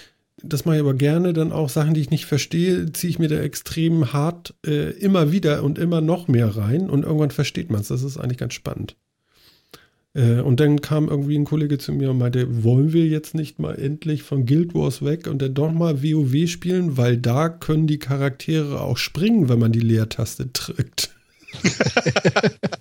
das 0.42 0.64
mache 0.64 0.76
ich 0.76 0.80
aber 0.80 0.94
gerne, 0.94 1.32
dann 1.32 1.52
auch 1.52 1.68
Sachen, 1.68 1.94
die 1.94 2.00
ich 2.00 2.10
nicht 2.10 2.26
verstehe, 2.26 2.92
ziehe 2.92 3.10
ich 3.10 3.18
mir 3.18 3.28
da 3.28 3.38
extrem 3.40 4.12
hart 4.12 4.54
äh, 4.66 4.90
immer 4.98 5.32
wieder 5.32 5.62
und 5.62 5.78
immer 5.78 6.00
noch 6.00 6.28
mehr 6.28 6.56
rein 6.56 6.88
und 6.88 7.04
irgendwann 7.04 7.30
versteht 7.30 7.70
man 7.70 7.80
es. 7.80 7.88
Das 7.88 8.02
ist 8.02 8.16
eigentlich 8.16 8.38
ganz 8.38 8.54
spannend. 8.54 8.96
Äh, 10.14 10.40
und 10.40 10.60
dann 10.60 10.80
kam 10.80 11.08
irgendwie 11.08 11.36
ein 11.36 11.44
Kollege 11.44 11.78
zu 11.78 11.92
mir 11.92 12.10
und 12.10 12.18
meinte, 12.18 12.64
wollen 12.64 12.92
wir 12.92 13.06
jetzt 13.06 13.34
nicht 13.34 13.58
mal 13.58 13.74
endlich 13.78 14.22
von 14.22 14.46
Guild 14.46 14.74
Wars 14.74 15.04
weg 15.04 15.26
und 15.26 15.42
dann 15.42 15.54
doch 15.54 15.72
mal 15.72 16.02
WoW 16.02 16.48
spielen, 16.48 16.96
weil 16.96 17.16
da 17.16 17.48
können 17.48 17.86
die 17.86 17.98
Charaktere 17.98 18.80
auch 18.80 18.96
springen, 18.96 19.48
wenn 19.48 19.58
man 19.58 19.72
die 19.72 19.80
Leertaste 19.80 20.46
drückt. 20.46 21.10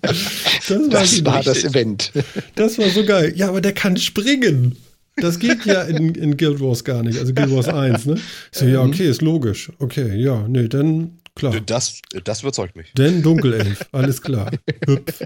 Das 0.02 0.70
war, 0.70 0.88
das, 0.88 1.24
war 1.24 1.42
das 1.42 1.64
Event. 1.64 2.12
Das 2.54 2.78
war 2.78 2.88
so 2.90 3.04
geil. 3.04 3.32
Ja, 3.36 3.48
aber 3.48 3.60
der 3.60 3.72
kann 3.72 3.96
springen. 3.96 4.76
Das 5.16 5.38
geht 5.38 5.66
ja 5.66 5.82
in, 5.82 6.14
in 6.14 6.36
Guild 6.36 6.60
Wars 6.60 6.84
gar 6.84 7.02
nicht. 7.02 7.18
Also 7.18 7.34
Guild 7.34 7.50
Wars 7.50 7.68
1, 7.68 8.06
ne? 8.06 8.16
So, 8.52 8.66
ja, 8.66 8.82
okay, 8.82 9.08
ist 9.08 9.22
logisch. 9.22 9.70
Okay, 9.78 10.16
ja, 10.16 10.46
nee, 10.48 10.68
dann 10.68 11.18
klar. 11.34 11.60
Das, 11.66 12.00
das 12.24 12.42
überzeugt 12.42 12.76
mich. 12.76 12.92
Denn 12.94 13.22
Dunkelelf, 13.22 13.86
alles 13.92 14.22
klar. 14.22 14.50
Hüpf. 14.86 15.22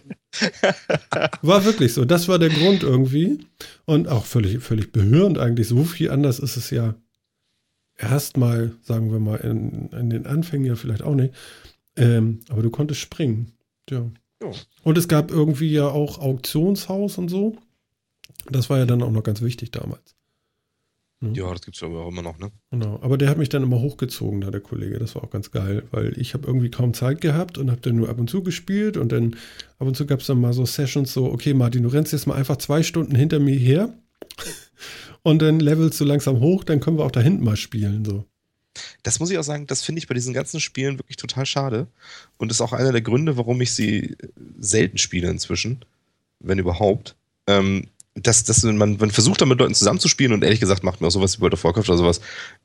War 1.42 1.64
wirklich 1.64 1.92
so. 1.92 2.04
Das 2.04 2.28
war 2.28 2.38
der 2.38 2.50
Grund 2.50 2.82
irgendwie. 2.82 3.38
Und 3.84 4.08
auch 4.08 4.24
völlig, 4.24 4.62
völlig 4.62 4.92
behörend 4.92 5.38
eigentlich. 5.38 5.68
So 5.68 5.84
viel 5.84 6.10
anders 6.10 6.38
ist 6.38 6.56
es 6.56 6.70
ja 6.70 6.94
erstmal, 7.96 8.72
sagen 8.82 9.12
wir 9.12 9.20
mal, 9.20 9.36
in, 9.36 9.90
in 9.90 10.10
den 10.10 10.26
Anfängen 10.26 10.66
ja 10.66 10.76
vielleicht 10.76 11.02
auch 11.02 11.14
nicht. 11.14 11.34
Ähm, 11.96 12.40
aber 12.48 12.62
du 12.62 12.70
konntest 12.70 13.00
springen. 13.00 13.52
Ja. 13.90 14.10
Oh. 14.42 14.52
Und 14.82 14.98
es 14.98 15.08
gab 15.08 15.30
irgendwie 15.30 15.70
ja 15.70 15.88
auch 15.88 16.18
Auktionshaus 16.18 17.18
und 17.18 17.28
so. 17.28 17.56
Das 18.50 18.68
war 18.68 18.78
ja 18.78 18.86
dann 18.86 19.02
auch 19.02 19.10
noch 19.10 19.22
ganz 19.22 19.40
wichtig 19.42 19.70
damals. 19.70 20.14
Mhm. 21.20 21.34
Ja, 21.34 21.50
das 21.50 21.62
gibt 21.62 21.76
es 21.76 21.82
aber 21.82 22.04
auch 22.04 22.08
immer 22.08 22.22
noch, 22.22 22.38
ne? 22.38 22.50
Genau. 22.70 22.98
Aber 23.02 23.16
der 23.16 23.28
hat 23.28 23.38
mich 23.38 23.48
dann 23.48 23.62
immer 23.62 23.80
hochgezogen, 23.80 24.40
da 24.40 24.50
der 24.50 24.60
Kollege. 24.60 24.98
Das 24.98 25.14
war 25.14 25.24
auch 25.24 25.30
ganz 25.30 25.50
geil, 25.50 25.84
weil 25.90 26.18
ich 26.18 26.34
habe 26.34 26.46
irgendwie 26.46 26.70
kaum 26.70 26.94
Zeit 26.94 27.20
gehabt 27.20 27.58
und 27.58 27.70
habe 27.70 27.80
dann 27.80 27.96
nur 27.96 28.08
ab 28.08 28.18
und 28.18 28.28
zu 28.28 28.42
gespielt 28.42 28.96
und 28.96 29.12
dann 29.12 29.36
ab 29.78 29.86
und 29.86 29.96
zu 29.96 30.06
gab 30.06 30.20
es 30.20 30.26
dann 30.26 30.40
mal 30.40 30.52
so 30.52 30.66
Sessions 30.66 31.12
so, 31.12 31.26
okay, 31.26 31.54
Martin, 31.54 31.82
du 31.82 31.88
rennst 31.88 32.12
jetzt 32.12 32.26
mal 32.26 32.34
einfach 32.34 32.56
zwei 32.56 32.82
Stunden 32.82 33.14
hinter 33.14 33.38
mir 33.38 33.56
her 33.56 33.94
und 35.22 35.40
dann 35.40 35.60
levelst 35.60 36.00
du 36.00 36.04
langsam 36.04 36.40
hoch, 36.40 36.64
dann 36.64 36.80
können 36.80 36.98
wir 36.98 37.04
auch 37.04 37.10
da 37.10 37.20
hinten 37.20 37.44
mal 37.44 37.56
spielen, 37.56 38.04
so. 38.04 38.24
Das 39.02 39.20
muss 39.20 39.30
ich 39.30 39.38
auch 39.38 39.44
sagen, 39.44 39.66
das 39.66 39.82
finde 39.82 40.00
ich 40.00 40.08
bei 40.08 40.14
diesen 40.14 40.34
ganzen 40.34 40.60
Spielen 40.60 40.98
wirklich 40.98 41.16
total 41.16 41.46
schade. 41.46 41.86
Und 42.36 42.50
ist 42.50 42.60
auch 42.60 42.72
einer 42.72 42.92
der 42.92 43.02
Gründe, 43.02 43.36
warum 43.36 43.60
ich 43.60 43.72
sie 43.72 44.16
selten 44.58 44.98
spiele 44.98 45.30
inzwischen, 45.30 45.84
wenn 46.40 46.58
überhaupt. 46.58 47.16
Ähm, 47.46 47.88
dass, 48.14 48.44
dass 48.44 48.62
man, 48.62 48.96
man 48.96 49.10
versucht 49.10 49.40
dann 49.40 49.48
mit 49.48 49.58
Leuten 49.58 49.74
zusammenzuspielen 49.74 50.32
und 50.32 50.44
ehrlich 50.44 50.60
gesagt 50.60 50.84
macht 50.84 51.00
mir 51.00 51.08
auch 51.08 51.12
sowas 51.12 51.36
wie 51.36 51.40
World 51.42 51.54
of 51.54 51.64
Warcraft 51.64 51.88
oder 51.88 51.98
sowas 51.98 52.20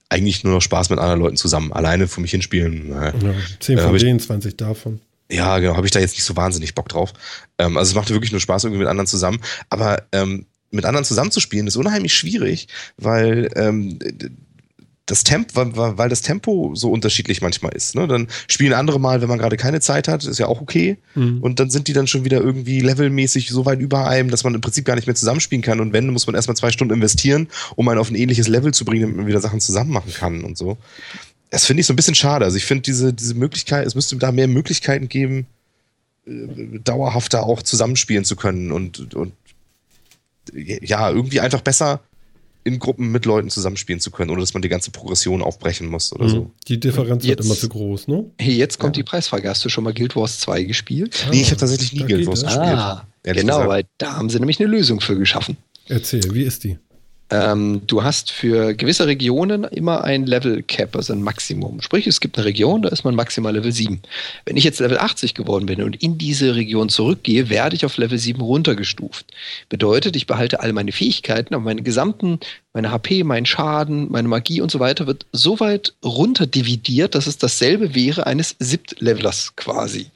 eigentlich 0.10 0.44
nur 0.44 0.53
noch 0.53 0.61
Spaß 0.61 0.90
mit 0.91 0.99
anderen 0.99 1.19
Leuten 1.19 1.38
zusammen. 1.38 1.73
Alleine 1.73 2.07
für 2.07 2.22
mich 2.22 2.31
hinspielen. 2.31 2.90
Ja, 2.90 3.14
10 3.60 3.80
von 3.80 3.95
äh, 3.95 3.99
denen, 3.99 4.19
20 4.19 4.57
davon. 4.57 5.02
Ja, 5.31 5.60
genau, 5.60 5.76
habe 5.76 5.86
ich 5.86 5.91
da 5.91 5.99
jetzt 5.99 6.15
nicht 6.15 6.23
so 6.23 6.36
wahnsinnig 6.36 6.76
Bock 6.76 6.90
drauf. 6.90 7.14
Ähm, 7.57 7.77
also 7.77 7.90
es 7.90 7.95
macht 7.95 8.10
wirklich 8.10 8.31
nur 8.31 8.41
Spaß 8.41 8.64
irgendwie 8.64 8.80
mit 8.80 8.88
anderen 8.88 9.07
zusammen. 9.07 9.40
Aber 9.69 10.03
ähm, 10.11 10.45
mit 10.72 10.86
anderen 10.86 11.06
zusammenzuspielen 11.06 11.68
ist 11.68 11.76
unheimlich 11.76 12.14
schwierig, 12.14 12.68
weil 12.98 13.49
ähm, 13.56 13.99
das 15.10 15.23
Tempo, 15.23 15.56
weil, 15.56 15.98
weil 15.98 16.10
das 16.10 16.22
Tempo 16.22 16.73
so 16.76 16.91
unterschiedlich 16.91 17.41
manchmal 17.41 17.73
ist. 17.73 17.95
Ne? 17.95 18.07
Dann 18.07 18.27
spielen 18.48 18.73
andere 18.73 18.99
mal, 18.99 19.22
wenn 19.22 19.27
man 19.27 19.40
gerade 19.40 19.57
keine 19.57 19.81
Zeit 19.81 20.07
hat, 20.07 20.23
ist 20.23 20.38
ja 20.38 20.48
auch 20.48 20.61
okay. 20.61 20.98
Mhm. 21.15 21.40
Und 21.41 21.60
dann 21.60 21.69
sind 21.69 21.88
die 21.88 21.94
dann 21.94 22.07
schon 22.07 22.26
wieder 22.26 22.40
irgendwie 22.40 22.81
levelmäßig 22.81 23.49
so 23.49 23.65
weit 23.65 23.80
über 23.80 24.07
einem, 24.07 24.30
dass 24.30 24.44
man 24.44 24.53
im 24.53 24.61
Prinzip 24.61 24.86
gar 24.86 24.95
nicht 24.95 25.07
mehr 25.07 25.15
zusammenspielen 25.15 25.64
kann. 25.64 25.80
Und 25.80 25.94
wenn, 25.94 26.07
muss 26.07 26.27
man 26.27 26.36
erstmal 26.36 26.57
zwei 26.57 26.72
Stunden 26.72 26.94
investieren, 26.94 27.48
um 27.76 27.88
einen 27.88 27.99
auf 27.99 28.11
ein 28.11 28.15
ähnliches 28.15 28.48
Level 28.48 28.73
zu 28.73 28.86
bringen, 28.86 29.02
damit 29.02 29.18
man 29.18 29.27
wieder 29.27 29.41
Sachen 29.41 29.60
zusammen 29.60 29.91
machen 29.91 30.14
kann 30.14 30.44
und 30.44 30.57
so. 30.57 30.77
Das 31.49 31.65
finde 31.65 31.81
ich 31.81 31.88
so 31.88 31.94
ein 31.94 31.95
bisschen 31.95 32.15
schade. 32.15 32.45
Also 32.45 32.57
ich 32.57 32.65
finde 32.65 32.84
diese, 32.84 33.11
diese 33.11 33.34
Möglichkeit, 33.34 33.88
es 33.88 33.95
müsste 33.95 34.15
da 34.18 34.31
mehr 34.31 34.48
Möglichkeiten 34.48 35.10
geben, 35.10 35.48
äh, 36.27 36.80
dauerhafter 36.84 37.44
auch 37.44 37.64
zusammenspielen 37.64 38.26
zu 38.26 38.36
können 38.36 38.72
und, 38.72 39.15
und 39.15 39.34
ja, 40.53 41.10
irgendwie 41.10 41.40
einfach 41.40 41.61
besser 41.61 42.02
in 42.70 42.80
Gruppen 42.80 43.12
mit 43.12 43.26
Leuten 43.26 43.50
zusammenspielen 43.50 44.00
zu 44.00 44.12
können, 44.12 44.30
ohne 44.30 44.40
dass 44.40 44.54
man 44.54 44.62
die 44.62 44.70
ganze 44.70 44.91
Progression 44.91 45.41
aufbrechen 45.41 45.88
muss 45.88 46.14
oder 46.14 46.26
mhm. 46.26 46.30
so. 46.30 46.52
Die 46.68 46.80
Differenz 46.80 47.26
jetzt, 47.26 47.40
wird 47.40 47.46
immer 47.46 47.56
zu 47.56 47.70
groß, 47.70 48.08
ne? 48.08 48.26
Hey, 48.38 48.56
jetzt 48.56 48.80
kommt 48.80 48.96
ja. 48.96 49.04
die 49.04 49.10
Preisfrage. 49.10 49.50
Hast 49.50 49.66
du 49.66 49.70
schon 49.70 49.84
mal 49.84 49.94
Guild 49.94 50.16
Wars 50.16 50.40
2 50.40 50.64
gespielt? 50.64 51.26
Ah, 51.26 51.32
nee, 51.32 51.41
ich 51.41 51.50
habe 51.50 51.60
tatsächlich 51.60 51.94
nie 51.94 52.06
Guild 52.06 52.28
Wars 52.28 52.44
gespielt. 52.44 52.66
Ah, 52.66 53.06
genau, 53.24 53.41
gesagt. 53.41 53.70
weil 53.70 53.84
da 53.98 54.14
haben 54.14 54.30
sie 54.30 54.40
nämlich 54.40 54.60
eine 54.60 54.70
Lösung 54.70 55.02
für 55.02 55.18
geschaffen. 55.18 55.58
Erzähl, 55.88 56.24
wie 56.34 56.44
ist 56.44 56.64
die? 56.64 56.78
Ähm, 57.32 57.82
du 57.86 58.04
hast 58.04 58.32
für 58.32 58.74
gewisse 58.74 59.06
Regionen 59.06 59.64
immer 59.66 60.04
ein 60.04 60.26
Level 60.26 60.64
Cap, 60.64 60.96
also 60.96 61.14
ein 61.14 61.22
Maximum. 61.22 61.82
Sprich, 61.82 62.08
es 62.08 62.20
gibt 62.20 62.38
eine 62.38 62.46
Region, 62.46 62.82
da 62.82 62.90
ist 62.90 63.04
man 63.04 63.14
maximal 63.14 63.54
Level 63.54 63.72
7. 63.72 64.02
Wenn 64.46 64.58
ich 64.58 64.64
jetzt 64.64 64.80
Level 64.80 64.98
80 64.98 65.36
geworden 65.36 65.68
bin 65.68 65.84
und 65.84 66.02
in 66.02 66.18
diese 66.18 66.56
Region 66.56 66.90
zurückgehe, 66.90 67.50
werde 67.50 67.76
ich 67.76 67.86
auf 67.86 67.98
Level 67.98 68.18
7 68.18 68.42
runtergestuft. 68.42 69.28
Bedeutet, 69.70 70.16
ich 70.16 70.26
behalte 70.26 70.62
all 70.62 70.74
meine 70.74 70.92
Fähigkeiten, 70.92 71.54
aber 71.54 71.66
meine 71.66 71.84
gesamten, 71.84 72.40
meine 72.74 72.92
HP, 72.92 73.24
mein 73.24 73.46
Schaden, 73.46 74.12
meine 74.12 74.28
Magie 74.28 74.62
und 74.62 74.72
so 74.72 74.80
weiter 74.80 75.06
wird 75.06 75.28
so 75.32 75.60
weit 75.60 75.94
runterdividiert, 76.04 77.14
dass 77.14 77.28
es 77.28 77.38
dasselbe 77.38 77.94
wäre 77.94 78.26
eines 78.26 78.56
Siebt-Levelers 78.58 79.56
quasi. 79.56 80.08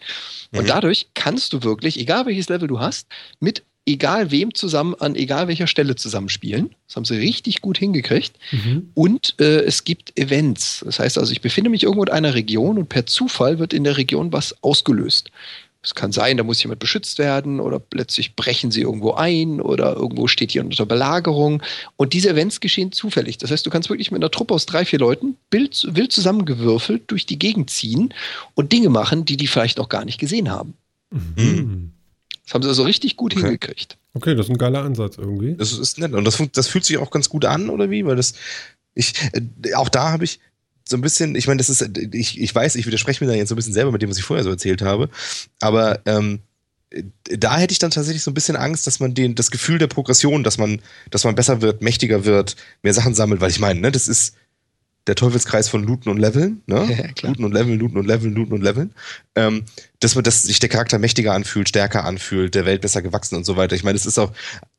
Und 0.52 0.64
mhm. 0.64 0.68
dadurch 0.68 1.08
kannst 1.14 1.54
du 1.54 1.64
wirklich, 1.64 2.00
egal 2.00 2.26
welches 2.26 2.50
Level 2.50 2.68
du 2.68 2.80
hast, 2.80 3.08
mit 3.40 3.64
egal 3.86 4.32
wem 4.32 4.54
zusammen 4.54 4.96
an 4.96 5.16
egal 5.16 5.48
welcher 5.48 5.68
Stelle 5.68 5.96
zusammenspielen. 5.96 6.74
Das 6.88 6.96
haben 6.96 7.06
sie 7.06 7.16
richtig 7.16 7.62
gut 7.62 7.78
hingekriegt. 7.78 8.34
Mhm. 8.52 8.90
Und 8.94 9.36
äh, 9.40 9.62
es 9.62 9.84
gibt 9.84 10.18
Events. 10.18 10.84
Das 10.86 11.00
heißt 11.00 11.18
also, 11.18 11.32
ich 11.32 11.42
befinde 11.42 11.70
mich 11.70 11.84
irgendwo 11.84 12.04
in 12.04 12.10
einer 12.10 12.34
Region 12.34 12.78
und 12.78 12.90
per 12.90 13.06
Zufall 13.06 13.60
wird 13.60 13.74
in 13.74 13.84
der 13.84 13.98
Region 13.98 14.32
was 14.32 14.56
ausgelöst. 14.64 15.32
Es 15.86 15.96
kann 15.96 16.14
sein, 16.14 16.38
da 16.38 16.44
muss 16.44 16.64
jemand 16.64 16.80
beschützt 16.80 17.20
werden 17.20 17.60
oder 17.60 17.78
plötzlich 17.78 18.38
brechen 18.38 18.72
sie 18.72 18.82
irgendwo 18.82 19.16
ein 19.16 19.60
oder 19.60 19.98
irgendwo 19.98 20.28
steht 20.28 20.54
jemand 20.54 20.74
unter 20.74 20.86
Belagerung. 20.86 21.62
Und 21.98 22.14
diese 22.14 22.30
Events 22.30 22.62
geschehen 22.62 22.94
zufällig. 22.94 23.38
Das 23.38 23.52
heißt, 23.52 23.66
du 23.66 23.70
kannst 23.70 23.90
wirklich 23.90 24.10
mit 24.10 24.22
einer 24.22 24.32
Truppe 24.32 24.54
aus 24.54 24.66
drei, 24.66 24.86
vier 24.86 25.00
Leuten 25.00 25.36
wild, 25.52 25.86
wild 25.90 26.14
zusammengewürfelt 26.14 27.12
durch 27.12 27.26
die 27.26 27.38
Gegend 27.38 27.70
ziehen 27.70 28.14
und 28.54 28.72
Dinge 28.72 28.88
machen, 28.88 29.26
die 29.26 29.36
die 29.36 29.48
vielleicht 29.48 29.78
noch 29.78 29.90
gar 29.90 30.06
nicht 30.06 30.20
gesehen 30.20 30.50
haben. 30.50 30.76
Mhm. 31.12 31.92
Das 32.46 32.54
haben 32.54 32.64
sie 32.64 32.70
also 32.70 32.84
richtig 32.84 33.16
gut 33.16 33.34
okay. 33.34 33.44
hingekriegt. 33.44 33.98
Okay, 34.14 34.36
das 34.36 34.48
ist 34.48 34.52
ein 34.52 34.58
geiler 34.58 34.84
Ansatz 34.84 35.18
irgendwie. 35.18 35.56
Das 35.56 35.72
ist 35.72 35.98
nett. 35.98 36.14
Und 36.14 36.26
das, 36.26 36.42
das 36.52 36.68
fühlt 36.68 36.86
sich 36.86 36.98
auch 36.98 37.10
ganz 37.10 37.30
gut 37.30 37.46
an, 37.46 37.70
oder 37.70 37.90
wie? 37.90 38.06
Weil 38.06 38.16
das, 38.16 38.34
ich, 38.94 39.14
äh, 39.34 39.74
auch 39.76 39.90
da 39.90 40.12
habe 40.12 40.26
ich 40.26 40.40
so 40.88 40.98
ein 40.98 41.02
bisschen, 41.02 41.36
ich 41.36 41.48
meine, 41.48 41.58
das 41.58 41.70
ist, 41.70 41.90
ich, 42.12 42.40
ich 42.40 42.54
weiß, 42.54 42.76
ich 42.76 42.86
widerspreche 42.86 43.24
mir 43.24 43.32
da 43.32 43.38
jetzt 43.38 43.50
so 43.50 43.56
ein 43.56 43.58
bisschen 43.58 43.74
selber 43.74 43.92
mit 43.92 44.02
dem, 44.02 44.10
was 44.10 44.18
ich 44.18 44.26
vorher 44.26 44.44
so 44.44 44.50
erzählt 44.50 44.82
habe, 44.82 45.10
aber 45.62 46.02
ähm, 46.06 46.40
da 47.24 47.58
hätte 47.58 47.72
ich 47.72 47.80
dann 47.80 47.92
tatsächlich 47.92 48.22
so 48.22 48.32
ein 48.32 48.36
bisschen 48.36 48.56
Angst, 48.56 48.86
dass 48.86 49.00
man 49.00 49.14
den, 49.14 49.34
das 49.34 49.50
Gefühl 49.50 49.80
der 49.80 49.88
Progression, 49.88 50.44
dass 50.44 50.58
man, 50.58 50.82
dass 51.10 51.24
man 51.24 51.36
besser 51.36 51.62
wird, 51.62 51.82
mächtiger 51.82 52.26
wird, 52.26 52.56
mehr 52.84 52.94
Sachen 52.94 53.16
sammelt, 53.16 53.42
weil 53.42 53.50
ich 53.50 53.60
meine, 53.60 53.80
ne, 53.80 53.92
das 53.92 54.08
ist, 54.08 54.36
der 55.08 55.16
Teufelskreis 55.16 55.68
von 55.68 55.84
Looten 55.84 56.10
und 56.10 56.18
Leveln, 56.18 56.62
ne? 56.66 56.88
Ja, 56.90 57.28
looten 57.28 57.44
und 57.44 57.54
Leveln, 57.54 57.78
Looten 57.78 57.98
und 57.98 58.06
Leveln, 58.06 58.34
Looten 58.34 58.54
und 58.54 58.62
Leveln. 58.62 58.94
Ähm, 59.36 59.66
dass 60.00 60.16
man, 60.16 60.24
dass 60.24 60.44
sich 60.44 60.60
der 60.60 60.70
Charakter 60.70 60.98
mächtiger 60.98 61.34
anfühlt, 61.34 61.68
stärker 61.68 62.06
anfühlt, 62.06 62.56
der 62.56 62.66
Welt 62.66 62.82
besser 62.82 63.02
gewachsen 63.02 63.36
und 63.36 63.46
so 63.46 63.58
weiter. 63.58 63.76
Ich 63.76 63.84
meine, 63.84 63.98
das 63.98 64.06
ist 64.06 64.18
auch, 64.18 64.32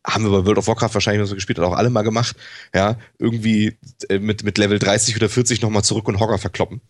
haben 0.06 0.24
wir 0.24 0.30
bei 0.30 0.46
World 0.46 0.58
of 0.58 0.66
Warcraft 0.66 0.94
wahrscheinlich, 0.94 1.22
was 1.22 1.30
wir 1.30 1.36
gespielt 1.36 1.58
hat, 1.58 1.66
auch 1.66 1.76
alle 1.76 1.90
mal 1.90 2.02
gemacht, 2.02 2.36
ja, 2.74 2.98
irgendwie 3.18 3.76
äh, 4.08 4.18
mit, 4.18 4.44
mit 4.44 4.56
Level 4.56 4.78
30 4.78 5.14
oder 5.16 5.28
40 5.28 5.60
nochmal 5.60 5.84
zurück 5.84 6.08
und 6.08 6.18
Horror 6.20 6.38
verkloppen. 6.38 6.80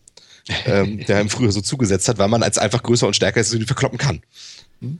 ähm, 0.65 1.05
der 1.07 1.19
ihm 1.19 1.29
früher 1.29 1.51
so 1.51 1.59
zugesetzt 1.59 2.07
hat, 2.07 2.17
weil 2.17 2.29
man 2.29 2.43
als 2.43 2.57
einfach 2.57 2.83
größer 2.83 3.07
und 3.07 3.15
stärker 3.15 3.41
ist, 3.41 3.49
so 3.49 3.57
die 3.57 3.65
verkloppen 3.65 3.97
kann. 3.97 4.21
Hm. 4.79 4.99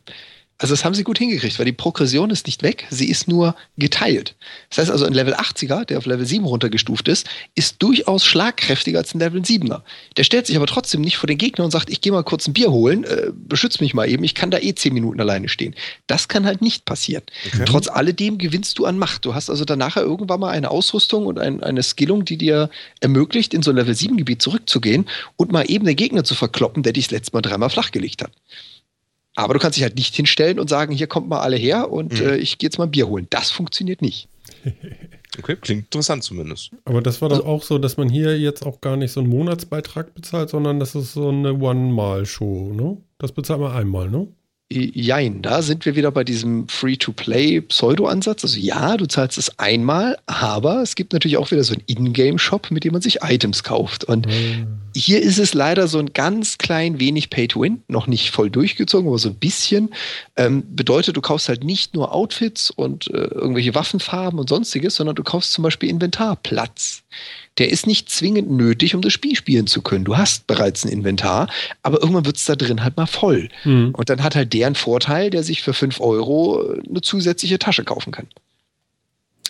Also 0.58 0.74
das 0.74 0.86
haben 0.86 0.94
sie 0.94 1.04
gut 1.04 1.18
hingekriegt, 1.18 1.60
weil 1.60 1.66
die 1.66 1.74
Progression 1.74 2.30
ist 2.30 2.46
nicht 2.46 2.64
weg, 2.64 2.88
sie 2.90 3.10
ist 3.10 3.28
nur 3.28 3.56
geteilt. 3.78 4.36
Das 4.70 4.78
heißt 4.78 4.92
also, 4.92 5.06
ein 5.06 5.14
Level 5.14 5.34
80er, 5.34 5.84
der 5.84 5.98
auf 5.98 6.06
Level 6.06 6.26
7 6.26 6.46
runtergestuft 6.46 7.10
ist, 7.10 7.28
ist 7.56 7.76
durchaus 7.80 8.24
schlagkräftiger 8.24 9.00
als 9.00 9.14
ein 9.14 9.20
Level 9.20 9.42
7er. 9.42 9.82
Der 10.16 10.24
stellt 10.24 10.48
sich 10.48 10.56
aber 10.56 10.68
trotzdem 10.68 11.02
nicht 11.02 11.18
vor 11.18 11.28
den 11.28 11.38
Gegner 11.38 11.66
und 11.66 11.72
sagt, 11.72 11.90
ich 11.90 12.00
gehe 12.00 12.14
mal 12.14 12.24
kurz 12.24 12.48
ein 12.48 12.54
Bier 12.54 12.72
holen, 12.72 13.04
äh, 13.04 13.32
beschütze 13.34 13.84
mich 13.84 13.94
mal 13.94 14.08
eben, 14.08 14.24
ich 14.24 14.34
kann 14.34 14.50
da 14.50 14.58
eh 14.58 14.74
10 14.74 14.94
Minuten 14.94 15.20
alleine 15.20 15.50
stehen. 15.50 15.76
Das 16.08 16.30
kann 16.30 16.46
halt 16.46 16.62
nicht 16.62 16.86
passieren. 16.86 17.24
Okay. 17.48 17.66
Trotz 17.66 17.90
alledem 17.90 18.38
gewinnst 18.38 18.80
du 18.80 18.86
an 18.86 18.98
Macht. 18.98 19.26
Du 19.26 19.36
hast 19.36 19.50
also 19.50 19.66
danach 19.66 19.98
irgendwann 19.98 20.40
mal 20.40 20.52
eine 20.52 20.72
Ausrüstung 20.72 21.26
und 21.26 21.38
ein, 21.38 21.64
eine 21.64 21.84
Skillung, 21.84 22.24
die 22.24 22.38
dir 22.38 22.70
ermöglicht, 23.02 23.54
in 23.54 23.62
so 23.62 23.72
ein 23.72 23.76
Level 23.76 23.94
7 23.94 24.16
Gebiet 24.16 24.42
zurückzugehen 24.42 25.06
und 25.36 25.52
mal 25.52 25.70
eben 25.70 25.86
den 25.86 25.98
Gegner 25.98 26.24
zu 26.24 26.34
verkloppen, 26.34 26.82
der 26.82 26.94
dich 26.94 27.08
das 27.08 27.12
letzte 27.12 27.34
Mal 27.34 27.42
dreimal 27.42 27.70
flachgelegt 27.70 28.24
hat. 28.24 28.32
Aber 29.36 29.54
du 29.54 29.60
kannst 29.60 29.78
dich 29.78 29.84
halt 29.84 29.96
nicht 29.96 30.16
hinstellen 30.16 30.60
und 30.60 30.70
sagen, 30.70 30.94
hier 30.94 31.08
kommt 31.08 31.28
mal 31.28 31.42
alle 31.42 31.58
her 31.58 31.92
und 31.92 32.20
mhm. 32.20 32.28
äh, 32.28 32.36
ich 32.38 32.58
gehe 32.58 32.68
jetzt 32.68 32.78
mal 32.78 32.86
ein 32.86 32.92
Bier 32.92 33.08
holen. 33.08 33.28
Das 33.30 33.52
funktioniert 33.52 34.02
nicht. 34.02 34.30
Okay, 35.38 35.58
klingt 35.60 35.86
interessant 35.86 36.24
zumindest. 36.24 36.72
Aber 36.86 37.02
das 37.02 37.22
war 37.22 37.30
doch 37.30 37.40
also, 37.40 37.50
auch 37.50 37.64
so, 37.64 37.78
dass 37.78 37.98
man 37.98 38.10
hier 38.10 38.40
jetzt 38.40 38.66
auch 38.66 38.80
gar 38.80 38.96
nicht 38.96 39.12
so 39.12 39.20
einen 39.20 39.30
Monatsbeitrag 39.30 40.14
bezahlt, 40.14 40.50
sondern 40.50 40.80
das 40.80 40.96
ist 40.96 41.14
so 41.14 41.30
eine 41.30 41.54
One-Mal-Show, 41.54 42.72
ne? 42.74 42.98
Das 43.18 43.34
bezahlt 43.34 43.60
man 43.60 43.74
einmal, 43.74 44.10
ne? 44.10 44.28
Jein, 44.72 45.44
da 45.44 45.62
sind 45.62 45.86
wir 45.86 45.96
wieder 45.96 46.10
bei 46.10 46.24
diesem 46.24 46.68
Free-to-Play-Pseudo-Ansatz. 46.68 48.44
Also 48.44 48.60
ja, 48.60 48.98
du 48.98 49.06
zahlst 49.06 49.38
es 49.38 49.60
einmal, 49.60 50.18
aber 50.26 50.82
es 50.82 50.96
gibt 50.96 51.14
natürlich 51.14 51.38
auch 51.38 51.52
wieder 51.52 51.64
so 51.64 51.76
einen 51.76 51.84
Ingame-Shop, 51.86 52.72
mit 52.72 52.84
dem 52.84 52.94
man 52.94 53.02
sich 53.04 53.22
Items 53.22 53.64
kauft. 53.64 54.06
Und 54.06 54.26
mhm. 54.26 54.80
hier 54.96 55.22
ist 55.22 55.38
es 55.38 55.54
leider 55.54 55.88
so 55.88 56.00
ein 56.00 56.14
ganz 56.14 56.58
klein 56.58 57.00
wenig 57.00 57.30
Pay-to-Win, 57.30 57.84
noch 57.88 58.08
nicht 58.08 58.32
voll 58.32 58.50
durchgezogen, 58.50 59.08
aber 59.08 59.20
so 59.20 59.30
ein 59.30 59.36
bisschen. 59.36 59.94
Ähm, 60.36 60.64
bedeutet, 60.76 61.16
du 61.16 61.22
kaufst 61.22 61.48
halt 61.48 61.64
nicht 61.64 61.94
nur 61.94 62.12
Outfits 62.12 62.72
und 62.72 63.08
äh, 63.12 63.18
irgendwelche 63.18 63.76
Waffenfarben 63.76 64.40
und 64.40 64.50
sonstiges, 64.50 64.96
sondern 64.96 65.16
du 65.16 65.22
kaufst 65.22 65.54
zum 65.54 65.64
Beispiel 65.64 65.90
Inventarplatz 65.90 67.04
der 67.58 67.70
ist 67.70 67.88
nicht 67.88 68.10
zwingend 68.10 68.52
nötig, 68.52 68.96
um 68.96 69.02
das 69.02 69.14
Spiel 69.14 69.36
spielen 69.36 69.68
zu 69.68 69.82
können. 69.82 70.04
Du 70.04 70.18
hast 70.18 70.48
bereits 70.48 70.84
ein 70.84 70.90
Inventar, 70.90 71.48
aber 71.84 72.02
irgendwann 72.02 72.26
wird 72.26 72.38
es 72.38 72.46
da 72.46 72.56
drin 72.56 72.84
halt 72.84 72.98
mal 72.98 73.06
voll. 73.06 73.50
Mhm. 73.64 73.94
Und 73.96 74.10
dann 74.10 74.24
hat 74.24 74.36
halt 74.36 74.54
der 74.54 74.68
einen 74.68 74.76
Vorteil, 74.76 75.30
der 75.30 75.44
sich 75.44 75.62
für 75.62 75.74
5 75.74 76.02
Euro 76.02 76.76
eine 76.88 77.02
zusätzliche 77.02 77.60
Tasche 77.60 77.84
kaufen 77.84 78.12
kann. 78.12 78.28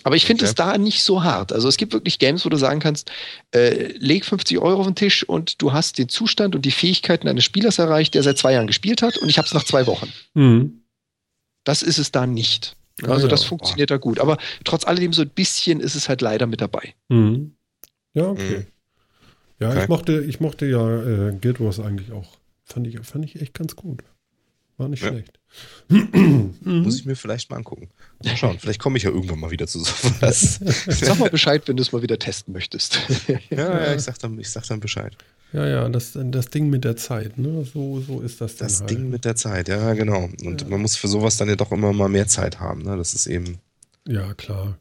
Aber 0.04 0.14
ich 0.14 0.24
finde 0.24 0.44
okay. 0.44 0.50
es 0.50 0.54
da 0.54 0.78
nicht 0.78 1.02
so 1.02 1.24
hart. 1.24 1.52
Also 1.52 1.66
es 1.66 1.76
gibt 1.76 1.92
wirklich 1.92 2.20
Games, 2.20 2.44
wo 2.44 2.48
du 2.48 2.56
sagen 2.56 2.78
kannst, 2.78 3.10
äh, 3.52 3.88
leg 3.98 4.24
50 4.24 4.60
Euro 4.60 4.78
auf 4.78 4.86
den 4.86 4.94
Tisch 4.94 5.28
und 5.28 5.60
du 5.60 5.72
hast 5.72 5.98
den 5.98 6.08
Zustand 6.08 6.54
und 6.54 6.64
die 6.64 6.70
Fähigkeiten 6.70 7.26
eines 7.26 7.42
Spielers 7.42 7.80
erreicht, 7.80 8.14
der 8.14 8.22
seit 8.22 8.38
zwei 8.38 8.52
Jahren 8.52 8.68
gespielt 8.68 9.02
hat 9.02 9.18
und 9.18 9.28
ich 9.28 9.38
habe 9.38 9.46
es 9.46 9.54
nach 9.54 9.64
zwei 9.64 9.88
Wochen. 9.88 10.12
Mhm. 10.34 10.82
Das 11.64 11.82
ist 11.82 11.98
es 11.98 12.12
da 12.12 12.24
nicht. 12.24 12.76
Also 13.02 13.26
ja, 13.26 13.28
das 13.28 13.44
funktioniert 13.44 13.90
da 13.90 13.98
gut. 13.98 14.20
Aber 14.20 14.38
trotz 14.64 14.86
alledem 14.86 15.12
so 15.12 15.22
ein 15.22 15.28
bisschen 15.28 15.80
ist 15.80 15.94
es 15.94 16.08
halt 16.08 16.22
leider 16.22 16.46
mit 16.46 16.60
dabei. 16.60 16.94
Mhm. 17.08 17.54
Ja, 18.14 18.28
okay. 18.28 18.58
Mhm. 18.58 18.66
Ja, 19.58 19.70
okay. 19.70 19.82
ich 19.82 19.88
mochte, 19.88 20.20
ich 20.24 20.40
mochte 20.40 20.66
ja 20.66 21.02
äh, 21.02 21.32
Guild 21.40 21.60
Wars 21.60 21.80
eigentlich 21.80 22.12
auch. 22.12 22.38
Fand 22.64 22.86
ich, 22.86 22.98
fand 23.00 23.24
ich 23.24 23.40
echt 23.40 23.54
ganz 23.54 23.76
gut. 23.76 24.02
War 24.76 24.88
nicht 24.88 25.02
Ja. 25.02 25.10
schlecht. 25.10 25.38
Muss 25.88 26.98
ich 26.98 27.04
mir 27.04 27.14
vielleicht 27.16 27.50
mal 27.50 27.56
angucken. 27.56 27.88
Mal 28.24 28.36
schauen, 28.36 28.58
vielleicht 28.58 28.80
komme 28.80 28.96
ich 28.96 29.04
ja 29.04 29.10
irgendwann 29.10 29.38
mal 29.38 29.50
wieder 29.50 29.66
zu 29.66 29.80
sowas. 29.80 30.60
Sag 30.88 31.18
mal 31.18 31.30
Bescheid, 31.30 31.62
wenn 31.66 31.76
du 31.76 31.82
es 31.82 31.92
mal 31.92 32.02
wieder 32.02 32.18
testen 32.18 32.52
möchtest. 32.52 33.00
ja, 33.50 33.86
ja, 33.86 33.94
ich 33.94 34.02
sag 34.02 34.18
dann, 34.18 34.38
ich 34.38 34.50
sag 34.50 34.66
dann 34.66 34.80
Bescheid. 34.80 35.16
Ja, 35.52 35.66
ja, 35.66 35.88
das, 35.88 36.12
das 36.20 36.46
Ding 36.48 36.70
mit 36.70 36.84
der 36.84 36.96
Zeit, 36.96 37.38
ne? 37.38 37.64
So, 37.72 38.00
so 38.00 38.20
ist 38.20 38.40
das 38.40 38.56
dann 38.56 38.68
Das 38.68 38.80
halt. 38.80 38.90
Ding 38.90 39.10
mit 39.10 39.24
der 39.24 39.36
Zeit, 39.36 39.68
ja, 39.68 39.94
genau. 39.94 40.28
Und 40.44 40.68
man 40.68 40.82
muss 40.82 40.96
für 40.96 41.08
sowas 41.08 41.36
dann 41.36 41.48
ja 41.48 41.56
doch 41.56 41.70
immer 41.70 41.92
mal 41.92 42.08
mehr 42.08 42.26
Zeit 42.26 42.58
haben. 42.58 42.82
Ne? 42.82 42.96
Das 42.96 43.14
ist 43.14 43.26
eben. 43.26 43.58
Ja, 44.06 44.34
klar. 44.34 44.78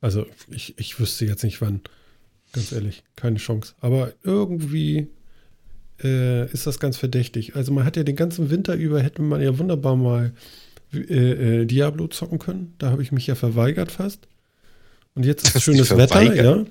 Also 0.00 0.26
ich, 0.48 0.78
ich 0.78 1.00
wüsste 1.00 1.24
jetzt 1.24 1.44
nicht 1.44 1.60
wann. 1.62 1.80
Ganz 2.52 2.72
ehrlich, 2.72 3.02
keine 3.16 3.38
Chance. 3.38 3.74
Aber 3.80 4.12
irgendwie 4.22 5.08
äh, 6.02 6.50
ist 6.52 6.66
das 6.66 6.78
ganz 6.78 6.96
verdächtig. 6.96 7.56
Also 7.56 7.72
man 7.72 7.84
hat 7.84 7.96
ja 7.96 8.02
den 8.02 8.16
ganzen 8.16 8.50
Winter 8.50 8.74
über, 8.74 9.00
hätte 9.00 9.22
man 9.22 9.40
ja 9.40 9.58
wunderbar 9.58 9.96
mal 9.96 10.32
äh, 10.92 11.60
äh, 11.60 11.64
Diablo 11.66 12.08
zocken 12.08 12.38
können. 12.38 12.74
Da 12.78 12.90
habe 12.90 13.02
ich 13.02 13.12
mich 13.12 13.26
ja 13.26 13.34
verweigert 13.34 13.92
fast. 13.92 14.28
Und 15.14 15.24
jetzt 15.24 15.54
ist 15.54 15.62
schönes 15.62 15.96
Wetter, 15.96 16.34
ja. 16.34 16.64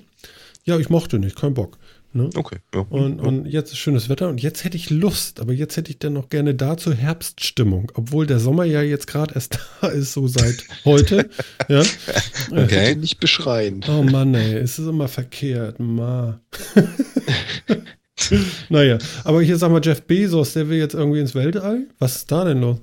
Ja, 0.64 0.78
ich 0.78 0.90
mochte 0.90 1.18
nicht, 1.18 1.36
kein 1.36 1.54
Bock. 1.54 1.78
Ne? 2.14 2.28
Okay. 2.34 2.58
Ja. 2.74 2.80
Und, 2.90 3.20
und 3.20 3.46
jetzt 3.46 3.72
ist 3.72 3.78
schönes 3.78 4.10
Wetter 4.10 4.28
und 4.28 4.42
jetzt 4.42 4.64
hätte 4.64 4.76
ich 4.76 4.90
Lust, 4.90 5.40
aber 5.40 5.54
jetzt 5.54 5.78
hätte 5.78 5.90
ich 5.90 5.98
dann 5.98 6.12
noch 6.12 6.28
gerne 6.28 6.54
dazu 6.54 6.92
Herbststimmung, 6.92 7.90
obwohl 7.94 8.26
der 8.26 8.38
Sommer 8.38 8.64
ja 8.64 8.82
jetzt 8.82 9.06
gerade 9.06 9.34
erst 9.34 9.58
da 9.80 9.88
ist, 9.88 10.12
so 10.12 10.28
seit 10.28 10.64
heute. 10.84 11.30
ja. 11.68 11.82
okay. 12.50 12.94
Nicht 12.96 13.18
beschreien. 13.18 13.82
Oh 13.88 14.02
Mann, 14.02 14.34
ey, 14.34 14.56
es 14.56 14.78
ist 14.78 14.86
immer 14.86 15.08
verkehrt. 15.08 15.80
Ma. 15.80 16.40
naja, 18.68 18.98
aber 19.24 19.42
hier 19.42 19.56
sag 19.56 19.70
mal, 19.70 19.80
Jeff 19.82 20.02
Bezos, 20.02 20.52
der 20.52 20.68
will 20.68 20.78
jetzt 20.78 20.94
irgendwie 20.94 21.20
ins 21.20 21.34
Weltall? 21.34 21.86
Was 21.98 22.16
ist 22.16 22.30
da 22.32 22.44
denn 22.44 22.60
los? 22.60 22.78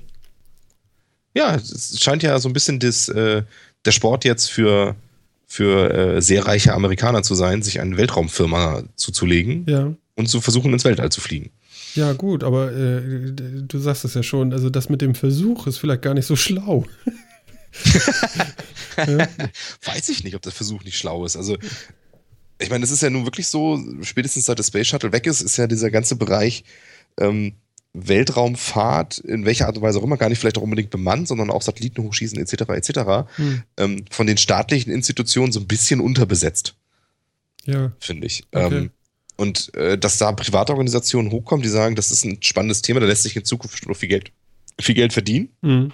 Ja, 1.36 1.56
es 1.56 2.00
scheint 2.02 2.24
ja 2.24 2.38
so 2.40 2.50
ein 2.50 2.54
bisschen 2.54 2.80
das, 2.80 3.08
äh, 3.10 3.44
der 3.86 3.92
Sport 3.92 4.26
jetzt 4.26 4.50
für, 4.52 4.96
für 5.46 5.94
äh, 6.18 6.22
sehr 6.22 6.46
reiche 6.46 6.74
Amerikaner 6.74 7.24
zu 7.24 7.36
sein, 7.36 7.62
sich 7.62 7.80
eine 7.80 7.98
Weltraumfirma 7.98 8.84
zuzulegen 8.96 9.66
Ja. 9.68 9.94
und 10.16 10.28
zu 10.28 10.42
versuchen, 10.42 10.74
ins 10.74 10.86
Weltall 10.86 11.12
zu 11.12 11.22
fliegen. 11.22 11.52
Ja, 11.96 12.14
gut, 12.14 12.44
aber 12.44 12.72
äh, 12.72 13.32
du 13.34 13.80
sagst 13.80 14.06
es 14.06 14.14
ja 14.14 14.24
schon, 14.24 14.54
also 14.54 14.70
das 14.70 14.90
mit 14.90 15.02
dem 15.02 15.16
Versuch 15.16 15.66
ist 15.68 15.78
vielleicht 15.78 16.02
gar 16.02 16.14
nicht 16.14 16.26
so 16.26 16.36
schlau. 16.36 16.86
Weiß 19.86 20.10
ich 20.10 20.24
nicht, 20.24 20.36
ob 20.36 20.42
der 20.42 20.52
Versuch 20.52 20.84
nicht 20.84 20.98
schlau 20.98 21.26
ist. 21.26 21.36
Also, 21.36 21.58
ich 22.60 22.70
meine, 22.70 22.84
es 22.84 22.92
ist 22.92 23.02
ja 23.02 23.10
nun 23.10 23.26
wirklich 23.26 23.48
so, 23.48 23.80
spätestens 24.02 24.46
seit 24.46 24.60
der 24.60 24.64
Space 24.64 24.88
Shuttle 24.88 25.12
weg 25.12 25.26
ist, 25.26 25.42
ist 25.42 25.58
ja 25.58 25.68
dieser 25.68 25.90
ganze 25.90 26.16
Bereich 26.16 26.64
ähm, 27.18 27.54
Weltraumfahrt, 27.94 29.18
in 29.20 29.46
welcher 29.46 29.68
Art 29.68 29.78
und 29.78 29.84
Weise 29.84 30.00
auch 30.00 30.04
immer, 30.04 30.18
gar 30.18 30.30
nicht 30.30 30.40
vielleicht 30.40 30.58
auch 30.58 30.64
unbedingt 30.64 30.90
bemannt, 30.92 31.28
sondern 31.28 31.50
auch 31.50 31.62
Satelliten 31.62 32.04
hochschießen 32.04 32.40
etc. 32.40 32.70
etc. 32.70 33.00
Hm. 33.36 33.64
Ähm, 33.78 34.06
von 34.12 34.28
den 34.28 34.38
staatlichen 34.38 34.92
Institutionen 34.92 35.52
so 35.52 35.60
ein 35.60 35.68
bisschen 35.68 36.00
unterbesetzt, 36.00 36.76
Ja, 37.66 37.92
finde 38.00 38.28
ich. 38.28 38.44
Okay. 38.52 38.78
Ähm, 38.78 38.92
und 39.38 39.74
äh, 39.76 39.98
dass 39.98 40.18
da 40.18 40.34
private 40.34 40.74
Organisationen 40.74 41.32
hochkommen, 41.32 41.64
die 41.64 41.70
sagen, 41.70 41.96
das 41.96 42.12
ist 42.12 42.26
ein 42.26 42.44
spannendes 42.44 42.82
Thema, 42.82 43.00
da 43.00 43.06
lässt 43.06 43.24
sich 43.24 43.36
in 43.36 43.46
Zukunft 43.46 43.88
noch 43.88 43.96
viel 43.96 44.10
Geld, 44.10 44.32
viel 44.80 44.96
Geld 44.96 45.14
verdienen, 45.14 45.50
hm. 45.62 45.92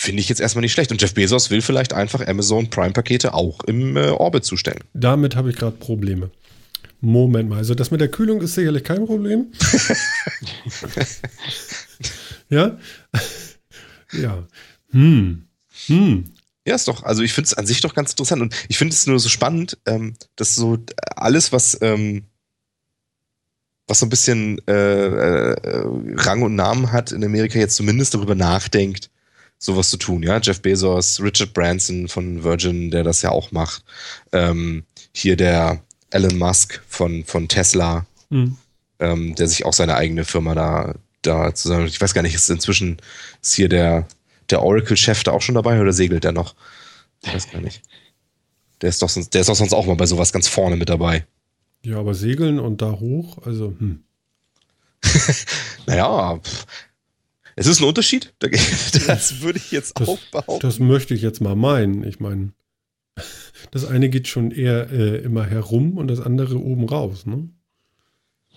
Finde 0.00 0.22
ich 0.22 0.30
jetzt 0.30 0.40
erstmal 0.40 0.62
nicht 0.62 0.72
schlecht. 0.72 0.90
Und 0.90 1.02
Jeff 1.02 1.12
Bezos 1.12 1.50
will 1.50 1.60
vielleicht 1.60 1.92
einfach 1.92 2.26
Amazon 2.26 2.70
Prime-Pakete 2.70 3.34
auch 3.34 3.62
im 3.64 3.98
äh, 3.98 4.08
Orbit 4.08 4.44
zustellen. 4.44 4.82
damit 4.94 5.36
habe 5.36 5.50
ich 5.50 5.56
gerade 5.56 5.76
Probleme. 5.76 6.30
Moment 7.02 7.50
mal, 7.50 7.58
also 7.58 7.74
das 7.74 7.90
mit 7.90 8.00
der 8.00 8.10
Kühlung 8.10 8.40
ist 8.40 8.54
sicherlich 8.54 8.84
kein 8.84 9.06
Problem. 9.06 9.52
ja? 12.48 12.78
ja. 14.12 14.46
Hm. 14.90 15.44
Hm. 15.86 16.24
Ja, 16.66 16.74
ist 16.74 16.88
doch, 16.88 17.02
also 17.02 17.22
ich 17.22 17.32
finde 17.32 17.48
es 17.48 17.54
an 17.54 17.66
sich 17.66 17.80
doch 17.80 17.94
ganz 17.94 18.10
interessant 18.10 18.42
und 18.42 18.54
ich 18.68 18.78
finde 18.78 18.94
es 18.94 19.06
nur 19.06 19.18
so 19.18 19.28
spannend, 19.28 19.78
ähm, 19.86 20.14
dass 20.36 20.54
so 20.54 20.78
alles, 21.14 21.52
was, 21.52 21.78
ähm, 21.82 22.24
was 23.86 23.98
so 23.98 24.06
ein 24.06 24.10
bisschen 24.10 24.60
äh, 24.66 24.72
äh, 24.72 25.84
Rang 26.16 26.42
und 26.42 26.54
Namen 26.54 26.92
hat 26.92 27.12
in 27.12 27.24
Amerika, 27.24 27.58
jetzt 27.58 27.76
zumindest 27.76 28.14
darüber 28.14 28.34
nachdenkt, 28.34 29.10
sowas 29.60 29.90
zu 29.90 29.98
tun. 29.98 30.22
Ja, 30.22 30.40
Jeff 30.40 30.60
Bezos, 30.62 31.20
Richard 31.20 31.52
Branson 31.52 32.08
von 32.08 32.42
Virgin, 32.42 32.90
der 32.90 33.04
das 33.04 33.22
ja 33.22 33.30
auch 33.30 33.52
macht. 33.52 33.84
Ähm, 34.32 34.84
hier 35.14 35.36
der 35.36 35.80
Elon 36.10 36.38
Musk 36.38 36.82
von, 36.88 37.24
von 37.24 37.46
Tesla, 37.46 38.06
Hm. 38.30 38.56
ähm, 39.00 39.34
der 39.34 39.48
sich 39.48 39.64
auch 39.64 39.72
seine 39.72 39.96
eigene 39.96 40.24
Firma 40.24 40.54
da, 40.54 40.94
da 41.22 41.54
zusammen. 41.54 41.86
Ich 41.86 42.00
weiß 42.00 42.14
gar 42.14 42.22
nicht, 42.22 42.34
ist 42.34 42.48
inzwischen 42.48 42.98
ist 43.42 43.54
hier 43.54 43.68
der, 43.68 44.06
der 44.50 44.62
Oracle-Chef 44.62 45.22
da 45.24 45.32
auch 45.32 45.42
schon 45.42 45.56
dabei 45.56 45.80
oder 45.80 45.92
segelt 45.92 46.24
der 46.24 46.32
noch? 46.32 46.54
Ich 47.22 47.34
weiß 47.34 47.50
gar 47.50 47.60
nicht. 47.60 47.82
Der 48.80 48.88
ist 48.88 49.02
doch 49.02 49.08
sonst, 49.08 49.34
der 49.34 49.42
ist 49.42 49.48
doch 49.48 49.56
sonst 49.56 49.74
auch 49.74 49.84
mal 49.86 49.96
bei 49.96 50.06
sowas 50.06 50.32
ganz 50.32 50.48
vorne 50.48 50.76
mit 50.76 50.88
dabei. 50.88 51.26
Ja, 51.84 51.98
aber 51.98 52.14
segeln 52.14 52.58
und 52.58 52.80
da 52.82 52.92
hoch, 52.92 53.38
also, 53.44 53.74
hm. 53.78 54.04
Naja, 55.86 56.38
pff. 56.38 56.66
Es 57.60 57.66
ist 57.66 57.80
ein 57.80 57.84
Unterschied. 57.84 58.32
Da- 58.40 58.48
Das 59.06 59.40
würde 59.40 59.58
ich 59.58 59.70
jetzt 59.70 59.98
Das- 60.00 60.08
auch 60.08 60.18
behaupten. 60.32 60.60
Das 60.60 60.78
möchte 60.78 61.14
ich 61.14 61.22
jetzt 61.22 61.40
mal 61.40 61.54
meinen. 61.56 62.04
Ich 62.04 62.18
meine, 62.20 62.52
das 63.70 63.84
eine 63.84 64.08
geht 64.08 64.28
schon 64.28 64.50
eher 64.50 64.90
äh, 64.90 65.18
immer 65.18 65.44
herum 65.46 65.96
und 65.98 66.08
das 66.08 66.20
andere 66.20 66.58
oben 66.58 66.84
raus, 66.88 67.26
ne? 67.26 67.48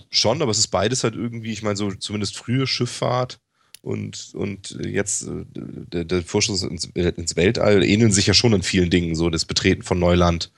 Schon, 0.10 0.42
aber 0.42 0.52
es 0.52 0.60
ist 0.60 0.68
beides 0.68 1.04
halt 1.04 1.16
irgendwie, 1.16 1.52
ich 1.52 1.64
meine, 1.64 1.76
so 1.76 1.92
zumindest 1.92 2.38
frühe 2.38 2.68
Schifffahrt 2.68 3.40
und, 3.82 4.32
und 4.36 4.78
jetzt 4.86 5.24
äh, 5.28 5.44
der, 5.56 6.06
der 6.06 6.22
Vorschuss 6.22 6.62
ins, 6.64 6.86
ins 6.86 7.36
Weltall 7.36 7.84
ähneln 7.84 8.12
sich 8.12 8.28
ja 8.28 8.34
schon 8.36 8.54
an 8.54 8.62
vielen 8.64 8.90
Dingen, 8.92 9.16
so 9.16 9.30
das 9.32 9.46
Betreten 9.46 9.82
von 9.82 9.98
Neuland, 10.00 10.52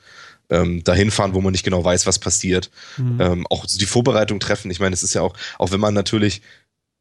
ähm, 0.49 0.83
dahin 0.83 1.09
fahren, 1.09 1.33
wo 1.33 1.41
man 1.41 1.53
nicht 1.53 1.63
genau 1.63 1.83
weiß, 1.83 2.05
was 2.05 2.19
passiert, 2.19 2.69
Hm. 2.97 3.17
ähm, 3.21 3.47
auch 3.49 3.65
so 3.67 3.79
die 3.79 3.85
Vorbereitung 3.87 4.39
treffen. 4.39 4.69
Ich 4.71 4.79
meine, 4.79 4.93
es 4.93 5.03
ist 5.03 5.13
ja 5.15 5.21
auch, 5.21 5.35
auch 5.57 5.71
wenn 5.71 5.79
man 5.79 5.93
natürlich 5.93 6.41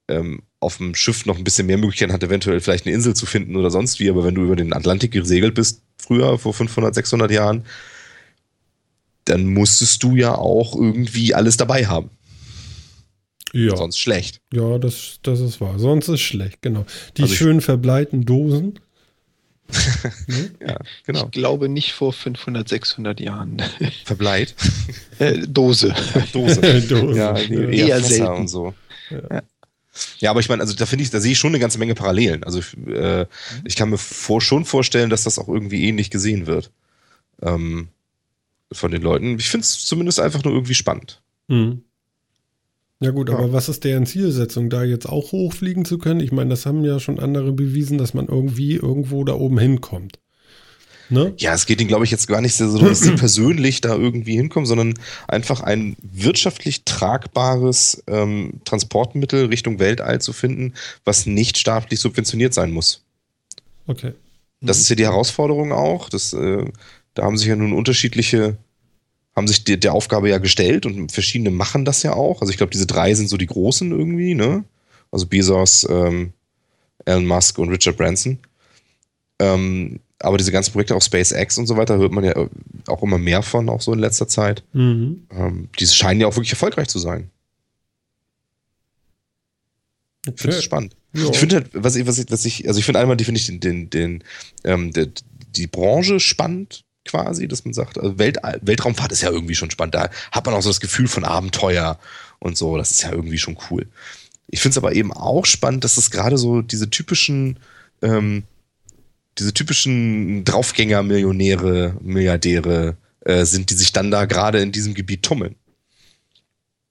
ähm, 0.09 0.43
auf 0.61 0.79
dem 0.79 0.95
Schiff 0.95 1.27
noch 1.27 1.37
ein 1.39 1.45
bisschen 1.45 1.67
mehr 1.67 1.79
Möglichkeiten 1.79 2.13
hat, 2.13 2.23
eventuell 2.23 2.61
vielleicht 2.61 2.87
eine 2.87 2.95
Insel 2.95 3.15
zu 3.15 3.27
finden 3.27 3.57
oder 3.57 3.71
sonst 3.71 4.01
wie, 4.01 4.09
aber 4.11 4.25
wenn 4.25 4.35
du 4.35 4.43
über 4.45 4.57
den 4.57 4.73
Atlantik 4.73 5.13
gesegelt 5.13 5.55
bist, 5.55 5.83
früher, 5.99 6.39
vor 6.39 6.55
500, 6.55 6.95
600 6.95 7.31
Jahren, 7.31 7.65
dann 9.25 9.47
musstest 9.47 10.03
du 10.03 10.17
ja 10.17 10.35
auch 10.35 10.75
irgendwie 10.77 11.35
alles 11.35 11.57
dabei 11.57 11.87
haben. 11.87 12.11
ja, 13.53 13.77
Sonst 13.77 13.99
schlecht. 13.99 14.41
ja 14.53 14.79
das, 14.79 15.19
das 15.23 15.41
ist 15.41 15.61
wahr. 15.61 15.79
Sonst 15.79 16.09
ist 16.09 16.21
schlecht, 16.21 16.61
genau. 16.63 16.85
Die 17.17 17.23
Also 17.23 17.33
ich- 17.33 17.39
schön 17.39 17.61
verbleiten 17.61 18.25
Dosen. 18.25 18.79
Ja, 20.61 20.77
genau. 21.07 21.25
Ich 21.25 21.31
glaube 21.31 21.69
nicht 21.71 21.93
vor 21.93 22.13
500, 22.13 22.69
600 22.69 23.19
Jahren. 23.21 23.63
Verbleit. 24.05 24.55
Äh, 25.19 25.39
Dose. 25.49 25.95
Dose. 26.33 26.83
Dosen. 26.83 27.17
ja, 27.17 27.37
eher, 27.39 27.69
Eher 27.71 28.01
selten. 28.03 28.33
und 28.33 28.49
so. 28.49 28.75
Ja. 29.11 29.43
Aber 30.25 30.41
ich 30.41 30.49
meine, 30.49 30.63
also 30.63 30.75
da 30.75 30.87
finde 30.87 31.05
ich, 31.05 31.11
da 31.11 31.21
sehe 31.21 31.33
ich 31.33 31.39
schon 31.39 31.51
eine 31.51 31.59
ganze 31.61 31.79
Menge 31.79 31.95
Parallelen. 31.95 32.45
Also 32.45 32.61
äh, 32.89 33.27
ich 33.65 33.77
kann 33.77 33.91
mir 33.91 33.99
vor, 33.99 34.41
schon 34.41 34.65
vorstellen, 34.65 35.11
dass 35.11 35.25
das 35.25 35.39
auch 35.39 35.49
irgendwie 35.49 35.85
ähnlich 35.85 36.11
gesehen 36.11 36.47
wird. 36.47 36.71
Ähm, 37.43 37.89
von 38.73 38.91
den 38.91 39.03
Leuten. 39.03 39.39
Ich 39.39 39.49
finde 39.49 39.63
es 39.65 39.85
zumindest 39.87 40.19
einfach 40.21 40.43
nur 40.45 40.53
irgendwie 40.55 40.75
spannend. 40.75 41.23
Hm. 41.49 41.83
Ja 43.01 43.11
gut, 43.11 43.29
Ja. 43.29 43.37
aber 43.37 43.53
was 43.53 43.69
ist 43.69 43.85
deren 43.85 44.07
Zielsetzung, 44.07 44.71
da 44.71 44.83
jetzt 44.83 45.07
auch 45.07 45.33
hochfliegen 45.33 45.85
zu 45.85 45.99
können? 45.99 46.21
Ich 46.21 46.33
meine, 46.33 46.51
das 46.51 46.65
haben 46.67 46.85
ja 46.85 46.99
schon 46.99 47.21
andere 47.21 47.53
bewiesen, 47.53 47.99
dass 47.99 48.15
man 48.15 48.27
irgendwie 48.27 48.75
irgendwo 48.75 49.25
da 49.25 49.35
oben 49.35 49.59
hinkommt. 49.59 50.19
Ne? 51.11 51.35
Ja, 51.39 51.55
es 51.55 51.67
geht 51.67 51.81
ihnen, 51.81 51.89
glaube 51.89 52.05
ich, 52.05 52.11
jetzt 52.11 52.29
gar 52.29 52.41
nicht 52.41 52.55
so, 52.55 52.79
dass 52.79 53.01
sie 53.01 53.11
persönlich 53.17 53.81
da 53.81 53.95
irgendwie 53.95 54.37
hinkommen, 54.37 54.67
sondern 54.67 54.95
einfach 55.29 55.61
ein 55.61 55.97
wirtschaftlich 56.03 56.85
tragbares 56.85 58.03
ähm, 58.07 58.61
Transportmittel 58.65 59.47
Richtung 59.47 59.79
Weltall 59.79 60.21
zu 60.21 60.33
finden, 60.33 60.75
was 61.05 61.27
nicht 61.27 61.59
staatlich 61.59 62.01
subventioniert 62.01 62.55
sein 62.55 62.71
muss. 62.71 63.03
Okay. 63.87 64.13
Das 64.61 64.79
ist 64.79 64.89
ja 64.89 64.97
die 64.97 65.05
Herausforderung 65.05 65.73
auch. 65.73 66.09
Das, 66.09 66.33
äh, 66.33 66.65
da 67.13 67.25
haben 67.25 67.37
sich 67.37 67.49
ja 67.49 67.57
nun 67.57 67.75
unterschiedliche, 67.75 68.57
haben 69.37 69.47
sich 69.47 69.65
der, 69.65 69.77
der 69.77 69.93
Aufgabe 69.93 70.31
ja 70.31 70.39
gestellt 70.39 70.87
und 70.87 71.13
verschiedene 71.13 71.51
machen 71.51 71.85
das 71.85 72.03
ja 72.03 72.15
auch. 72.15 72.41
Also 72.41 72.51
ich 72.51 72.57
glaube, 72.57 72.71
diese 72.71 72.87
drei 72.87 73.15
sind 73.15 73.29
so 73.29 73.37
die 73.37 73.47
großen 73.47 73.91
irgendwie, 73.91 74.35
ne? 74.35 74.65
Also 75.11 75.27
Bezos, 75.27 75.87
ähm, 75.89 76.33
Elon 77.05 77.27
Musk 77.27 77.59
und 77.59 77.69
Richard 77.69 77.97
Branson. 77.97 78.39
Ähm, 79.39 80.01
aber 80.25 80.39
diese 80.39 80.53
ganzen 80.53 80.73
Projekte, 80.73 80.95
auch 80.97 81.03
SpaceX 81.03 81.59
und 81.59 81.67
so 81.67 81.77
weiter, 81.77 81.97
hört 81.99 82.13
man 82.13 82.25
ja 82.25 82.33
äh, 82.37 82.49
auch 82.89 83.03
immer 83.03 83.19
mehr 83.19 83.43
von, 83.43 83.69
auch 83.69 83.81
so 83.81 83.93
in 83.93 83.99
letzter 83.99 84.29
Zeit. 84.29 84.63
Mhm. 84.73 85.27
Ähm, 85.31 85.69
die 85.79 85.87
scheinen 85.87 86.21
ja 86.21 86.27
auch 86.27 86.37
wirklich 86.37 86.53
erfolgreich 86.53 86.89
zu 86.89 86.99
sein. 86.99 87.31
Ich 90.27 90.41
finde 90.41 90.43
Okay. 90.43 90.57
das 90.57 90.65
spannend. 90.65 90.97
Ja. 91.13 91.29
Ich 91.31 91.39
finde 91.39 91.57
halt, 91.57 91.71
was 91.73 91.97
ich, 91.97 92.07
was 92.07 92.19
ich, 92.19 92.27
was 92.31 92.45
ich, 92.45 92.67
also 92.67 92.79
ich 92.79 92.85
finde 92.85 93.01
einmal, 93.01 93.17
die 93.17 93.25
finde 93.25 93.41
ich 93.41 93.47
den, 93.47 93.61
den, 93.61 93.91
den, 93.91 94.25
ähm, 94.65 94.93
der, 94.93 95.09
die 95.55 95.67
Branche 95.67 96.19
spannend 96.19 96.85
quasi, 97.05 97.47
dass 97.47 97.65
man 97.65 97.75
sagt, 97.75 97.99
also 97.99 98.19
Welt, 98.19 98.39
Weltraumfahrt 98.63 99.13
ist 99.13 99.21
ja 99.23 99.31
irgendwie 99.31 99.55
schon 99.55 99.71
spannend. 99.71 99.95
Da 99.95 100.09
hat 100.33 100.47
man 100.47 100.55
auch 100.55 100.63
so 100.63 100.71
das 100.71 100.81
Gefühl 100.81 101.07
von 101.07 101.25
Abenteuer 101.25 101.99
und 102.39 102.57
so. 102.57 102.77
Das 102.79 102.91
ist 102.91 103.03
ja 103.03 103.13
irgendwie 103.13 103.39
schon 103.39 103.59
cool. 103.71 103.87
ich 104.49 104.61
finde 104.61 104.73
es 104.73 104.79
aber 104.79 104.95
eben 104.95 105.13
auch 105.13 105.45
spannend, 105.47 105.85
dass 105.85 105.99
es 105.99 106.11
gerade 106.11 106.39
so 106.39 106.63
diese 106.63 106.89
typischen, 106.89 107.59
ähm, 108.03 108.45
diese 109.39 109.53
typischen 109.53 110.45
Draufgänger-Millionäre, 110.45 111.97
Milliardäre 112.01 112.97
äh, 113.21 113.45
sind, 113.45 113.71
die 113.71 113.75
sich 113.75 113.93
dann 113.93 114.11
da 114.11 114.27
gerade 114.27 114.61
in 114.61 114.73
diesem 114.73 114.95
Gebiet 114.95 115.23
tummeln. 115.23 115.57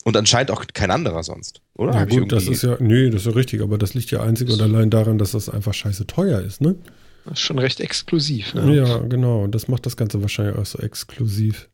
Und 0.03 0.17
anscheinend 0.17 0.51
auch 0.51 0.65
kein 0.73 0.91
anderer 0.91 1.23
sonst, 1.23 1.61
oder? 1.75 1.93
Ja, 1.93 2.03
gut, 2.05 2.31
das 2.31 2.47
ist 2.47 2.61
ja, 2.61 2.75
nee, 2.81 3.09
das 3.09 3.21
ist 3.21 3.27
ja 3.27 3.31
richtig, 3.31 3.61
aber 3.61 3.77
das 3.77 3.93
liegt 3.93 4.11
ja 4.11 4.21
einzig 4.21 4.49
und 4.49 4.61
allein 4.61 4.89
daran, 4.89 5.17
dass 5.17 5.31
das 5.31 5.47
einfach 5.47 5.73
scheiße 5.73 6.07
teuer 6.07 6.41
ist, 6.41 6.59
ne? 6.59 6.75
Das 7.23 7.35
ist 7.35 7.39
schon 7.39 7.57
recht 7.57 7.79
exklusiv. 7.79 8.53
Ne? 8.53 8.75
Ja, 8.75 8.97
genau. 8.97 9.47
Das 9.47 9.69
macht 9.69 9.85
das 9.85 9.95
Ganze 9.95 10.21
wahrscheinlich 10.21 10.57
auch 10.57 10.65
so 10.65 10.79
exklusiv. 10.79 11.69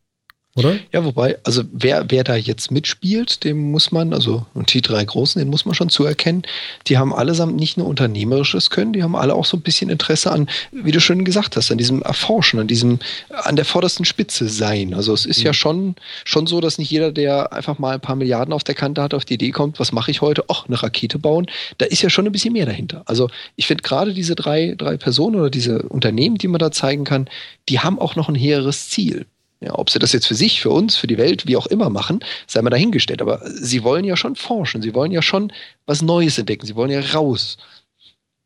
Oder? 0.55 0.77
Ja, 0.91 1.05
wobei, 1.05 1.37
also 1.43 1.63
wer, 1.71 2.09
wer 2.09 2.23
da 2.23 2.35
jetzt 2.35 2.71
mitspielt, 2.71 3.43
dem 3.43 3.71
muss 3.71 3.91
man, 3.91 4.13
also 4.13 4.47
die 4.55 4.81
drei 4.81 5.05
Großen, 5.05 5.39
den 5.39 5.47
muss 5.47 5.65
man 5.65 5.75
schon 5.75 5.89
zuerkennen, 5.89 6.41
die 6.87 6.97
haben 6.97 7.13
allesamt 7.13 7.55
nicht 7.55 7.77
nur 7.77 7.85
unternehmerisches 7.85 8.71
Können, 8.71 8.91
die 8.91 9.03
haben 9.03 9.15
alle 9.15 9.35
auch 9.35 9.45
so 9.45 9.57
ein 9.57 9.61
bisschen 9.61 9.91
Interesse 9.91 10.31
an, 10.31 10.49
wie 10.71 10.91
du 10.91 10.99
schon 10.99 11.23
gesagt 11.23 11.55
hast, 11.55 11.71
an 11.71 11.77
diesem 11.77 12.01
Erforschen, 12.01 12.59
an 12.59 12.67
diesem, 12.67 12.97
an 13.29 13.57
der 13.57 13.65
vordersten 13.65 14.05
Spitze 14.05 14.49
sein. 14.49 14.95
Also 14.95 15.13
es 15.13 15.27
ist 15.27 15.39
mhm. 15.39 15.45
ja 15.45 15.53
schon, 15.53 15.95
schon 16.25 16.47
so, 16.47 16.59
dass 16.61 16.79
nicht 16.79 16.89
jeder, 16.89 17.11
der 17.11 17.53
einfach 17.53 17.77
mal 17.77 17.93
ein 17.93 18.01
paar 18.01 18.15
Milliarden 18.15 18.53
auf 18.53 18.63
der 18.63 18.75
Kante 18.75 19.03
hat, 19.03 19.13
auf 19.13 19.25
die 19.25 19.35
Idee 19.35 19.51
kommt, 19.51 19.79
was 19.79 19.91
mache 19.91 20.09
ich 20.09 20.21
heute? 20.21 20.45
Ach, 20.47 20.65
eine 20.67 20.81
Rakete 20.81 21.19
bauen. 21.19 21.45
Da 21.77 21.85
ist 21.85 22.01
ja 22.01 22.09
schon 22.09 22.25
ein 22.25 22.31
bisschen 22.31 22.53
mehr 22.53 22.65
dahinter. 22.65 23.03
Also 23.05 23.29
ich 23.55 23.67
finde 23.67 23.83
gerade 23.83 24.15
diese 24.15 24.33
drei, 24.33 24.73
drei 24.75 24.97
Personen 24.97 25.35
oder 25.35 25.51
diese 25.51 25.83
Unternehmen, 25.83 26.39
die 26.39 26.47
man 26.47 26.59
da 26.59 26.71
zeigen 26.71 27.03
kann, 27.03 27.29
die 27.69 27.79
haben 27.79 27.99
auch 27.99 28.15
noch 28.15 28.29
ein 28.29 28.35
hehres 28.35 28.89
Ziel. 28.89 29.27
Ja, 29.61 29.77
ob 29.77 29.89
sie 29.89 29.99
das 29.99 30.13
jetzt 30.13 30.25
für 30.25 30.35
sich, 30.35 30.61
für 30.61 30.69
uns, 30.69 30.95
für 30.95 31.07
die 31.07 31.17
Welt, 31.17 31.45
wie 31.45 31.57
auch 31.57 31.67
immer 31.67 31.89
machen, 31.89 32.21
sei 32.47 32.61
mal 32.61 32.69
dahingestellt. 32.69 33.21
Aber 33.21 33.41
sie 33.45 33.83
wollen 33.83 34.05
ja 34.05 34.15
schon 34.15 34.37
forschen, 34.37 34.81
sie 34.81 34.93
wollen 34.93 35.11
ja 35.11 35.21
schon 35.21 35.51
was 35.85 36.01
Neues 36.01 36.37
entdecken, 36.37 36.65
sie 36.65 36.75
wollen 36.75 36.91
ja 36.91 37.01
raus. 37.13 37.57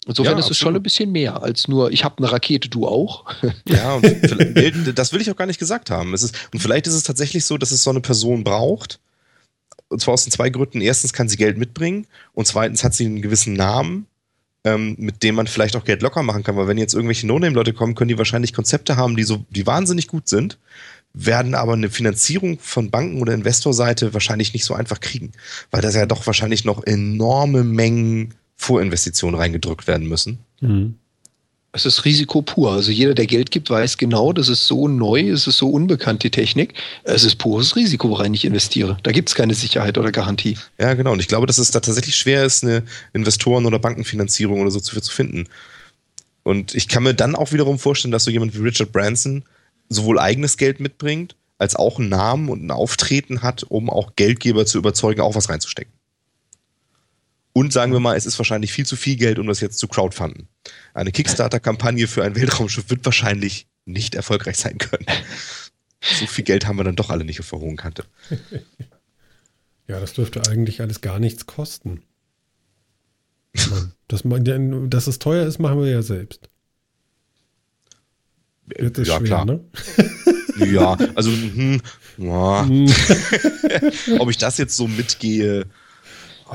Insofern 0.05 0.33
ja, 0.33 0.39
ist 0.39 0.51
es 0.51 0.57
schon 0.57 0.75
ein 0.75 0.83
bisschen 0.83 1.11
mehr 1.11 1.41
als 1.41 1.67
nur, 1.67 1.91
ich 1.91 2.03
habe 2.03 2.17
eine 2.17 2.31
Rakete, 2.31 2.67
du 2.67 2.87
auch. 2.87 3.25
Ja, 3.67 3.93
und 3.95 4.97
das 4.97 5.13
will 5.13 5.21
ich 5.21 5.31
auch 5.31 5.35
gar 5.35 5.45
nicht 5.45 5.59
gesagt 5.59 5.91
haben. 5.91 6.13
Es 6.13 6.23
ist, 6.23 6.35
und 6.51 6.59
vielleicht 6.59 6.87
ist 6.87 6.93
es 6.93 7.03
tatsächlich 7.03 7.45
so, 7.45 7.57
dass 7.57 7.71
es 7.71 7.83
so 7.83 7.89
eine 7.89 8.01
Person 8.01 8.43
braucht. 8.43 8.99
Und 9.87 10.01
zwar 10.01 10.15
aus 10.15 10.23
den 10.23 10.31
zwei 10.31 10.49
Gründen. 10.49 10.81
Erstens 10.81 11.13
kann 11.13 11.29
sie 11.29 11.37
Geld 11.37 11.57
mitbringen 11.57 12.07
und 12.33 12.47
zweitens 12.47 12.83
hat 12.83 12.95
sie 12.95 13.05
einen 13.05 13.21
gewissen 13.21 13.53
Namen, 13.53 14.07
ähm, 14.65 14.95
mit 14.97 15.23
dem 15.23 15.35
man 15.35 15.47
vielleicht 15.47 15.75
auch 15.75 15.85
Geld 15.85 16.01
locker 16.01 16.23
machen 16.23 16.43
kann. 16.43 16.57
Weil 16.57 16.67
wenn 16.67 16.77
jetzt 16.77 16.95
irgendwelche 16.95 17.27
No-Name-Leute 17.27 17.73
kommen, 17.73 17.95
können 17.95 18.09
die 18.09 18.17
wahrscheinlich 18.17 18.53
Konzepte 18.53 18.97
haben, 18.97 19.15
die 19.15 19.23
so, 19.23 19.45
die 19.51 19.67
wahnsinnig 19.67 20.07
gut 20.07 20.27
sind 20.27 20.57
werden 21.13 21.53
aber 21.53 21.73
eine 21.73 21.89
Finanzierung 21.89 22.57
von 22.59 22.89
Banken 22.89 23.21
oder 23.21 23.33
Investorseite 23.33 24.13
wahrscheinlich 24.13 24.53
nicht 24.53 24.65
so 24.65 24.73
einfach 24.73 24.99
kriegen, 24.99 25.31
weil 25.69 25.81
da 25.81 25.89
ja 25.89 26.05
doch 26.05 26.25
wahrscheinlich 26.25 26.65
noch 26.65 26.83
enorme 26.85 27.63
Mengen 27.63 28.33
Vorinvestitionen 28.55 29.39
reingedrückt 29.39 29.87
werden 29.87 30.07
müssen. 30.07 30.39
Mhm. 30.61 30.95
Es 31.75 31.87
ist 31.87 32.05
Risiko 32.05 32.43
pur. 32.43 32.71
Also 32.71 32.91
jeder, 32.91 33.15
der 33.15 33.25
Geld 33.25 33.49
gibt, 33.49 33.71
weiß 33.71 33.97
genau, 33.97 34.31
das 34.31 34.47
ist 34.47 34.65
so 34.65 34.87
neu, 34.87 35.29
es 35.29 35.47
ist 35.47 35.57
so 35.57 35.69
unbekannt, 35.69 36.21
die 36.21 36.29
Technik. 36.29 36.75
Es 37.03 37.23
ist 37.23 37.37
pures 37.37 37.75
Risiko, 37.75 38.11
worein 38.11 38.33
ich 38.35 38.45
investiere. 38.45 38.97
Da 39.01 39.11
gibt 39.11 39.29
es 39.29 39.35
keine 39.35 39.55
Sicherheit 39.55 39.97
oder 39.97 40.11
Garantie. 40.11 40.55
Ja, 40.79 40.93
genau. 40.93 41.13
Und 41.13 41.19
ich 41.19 41.27
glaube, 41.27 41.47
dass 41.47 41.57
es 41.57 41.71
da 41.71 41.79
tatsächlich 41.79 42.15
schwer 42.15 42.45
ist, 42.45 42.63
eine 42.63 42.83
Investoren- 43.13 43.65
oder 43.65 43.79
Bankenfinanzierung 43.79 44.61
oder 44.61 44.69
so 44.69 44.79
zu, 44.79 45.01
zu 45.01 45.11
finden. 45.11 45.45
Und 46.43 46.75
ich 46.75 46.87
kann 46.87 47.03
mir 47.03 47.15
dann 47.15 47.35
auch 47.35 47.53
wiederum 47.53 47.79
vorstellen, 47.79 48.11
dass 48.11 48.25
so 48.25 48.31
jemand 48.31 48.55
wie 48.55 48.61
Richard 48.61 48.91
Branson 48.91 49.43
sowohl 49.93 50.19
eigenes 50.19 50.57
Geld 50.57 50.79
mitbringt, 50.79 51.35
als 51.57 51.75
auch 51.75 51.99
einen 51.99 52.09
Namen 52.09 52.49
und 52.49 52.65
ein 52.65 52.71
Auftreten 52.71 53.41
hat, 53.41 53.63
um 53.63 53.89
auch 53.89 54.15
Geldgeber 54.15 54.65
zu 54.65 54.77
überzeugen, 54.77 55.21
auch 55.21 55.35
was 55.35 55.49
reinzustecken. 55.49 55.93
Und 57.53 57.71
sagen 57.71 57.93
wir 57.93 57.99
mal, 57.99 58.17
es 58.17 58.25
ist 58.25 58.39
wahrscheinlich 58.39 58.73
viel 58.73 58.85
zu 58.85 58.95
viel 58.95 59.15
Geld, 59.15 59.37
um 59.37 59.47
das 59.47 59.61
jetzt 59.61 59.77
zu 59.77 59.87
crowdfunden. 59.87 60.47
Eine 60.93 61.11
Kickstarter-Kampagne 61.11 62.07
für 62.07 62.23
ein 62.23 62.35
Weltraumschiff 62.35 62.89
wird 62.89 63.05
wahrscheinlich 63.05 63.67
nicht 63.85 64.15
erfolgreich 64.15 64.57
sein 64.57 64.77
können. 64.77 65.05
So 66.19 66.25
viel 66.27 66.43
Geld 66.43 66.67
haben 66.67 66.75
wir 66.75 66.83
dann 66.83 66.97
doch 66.97 67.09
alle 67.09 67.23
nicht 67.23 67.39
auf 67.39 67.49
der 67.49 67.59
hohen 67.59 67.77
Kante. 67.77 68.03
Ja, 69.85 69.99
das 69.99 70.13
dürfte 70.13 70.41
eigentlich 70.49 70.79
alles 70.79 71.01
gar 71.01 71.19
nichts 71.19 71.45
kosten. 71.45 72.01
Das, 74.09 74.23
dass 74.23 75.07
es 75.07 75.17
teuer 75.19 75.47
ist, 75.47 75.57
machen 75.57 75.79
wir 75.79 75.89
ja 75.89 76.03
selbst. 76.03 76.49
Wird 78.65 78.97
ja, 78.97 79.05
schwer, 79.05 79.19
klar. 79.21 79.45
Ne? 79.45 79.59
ja, 80.57 80.97
also 81.15 81.31
hm, 81.31 81.81
ja. 82.17 82.65
Hm. 82.65 82.87
ob 84.19 84.29
ich 84.29 84.37
das 84.37 84.57
jetzt 84.57 84.75
so 84.75 84.87
mitgehe. 84.87 85.65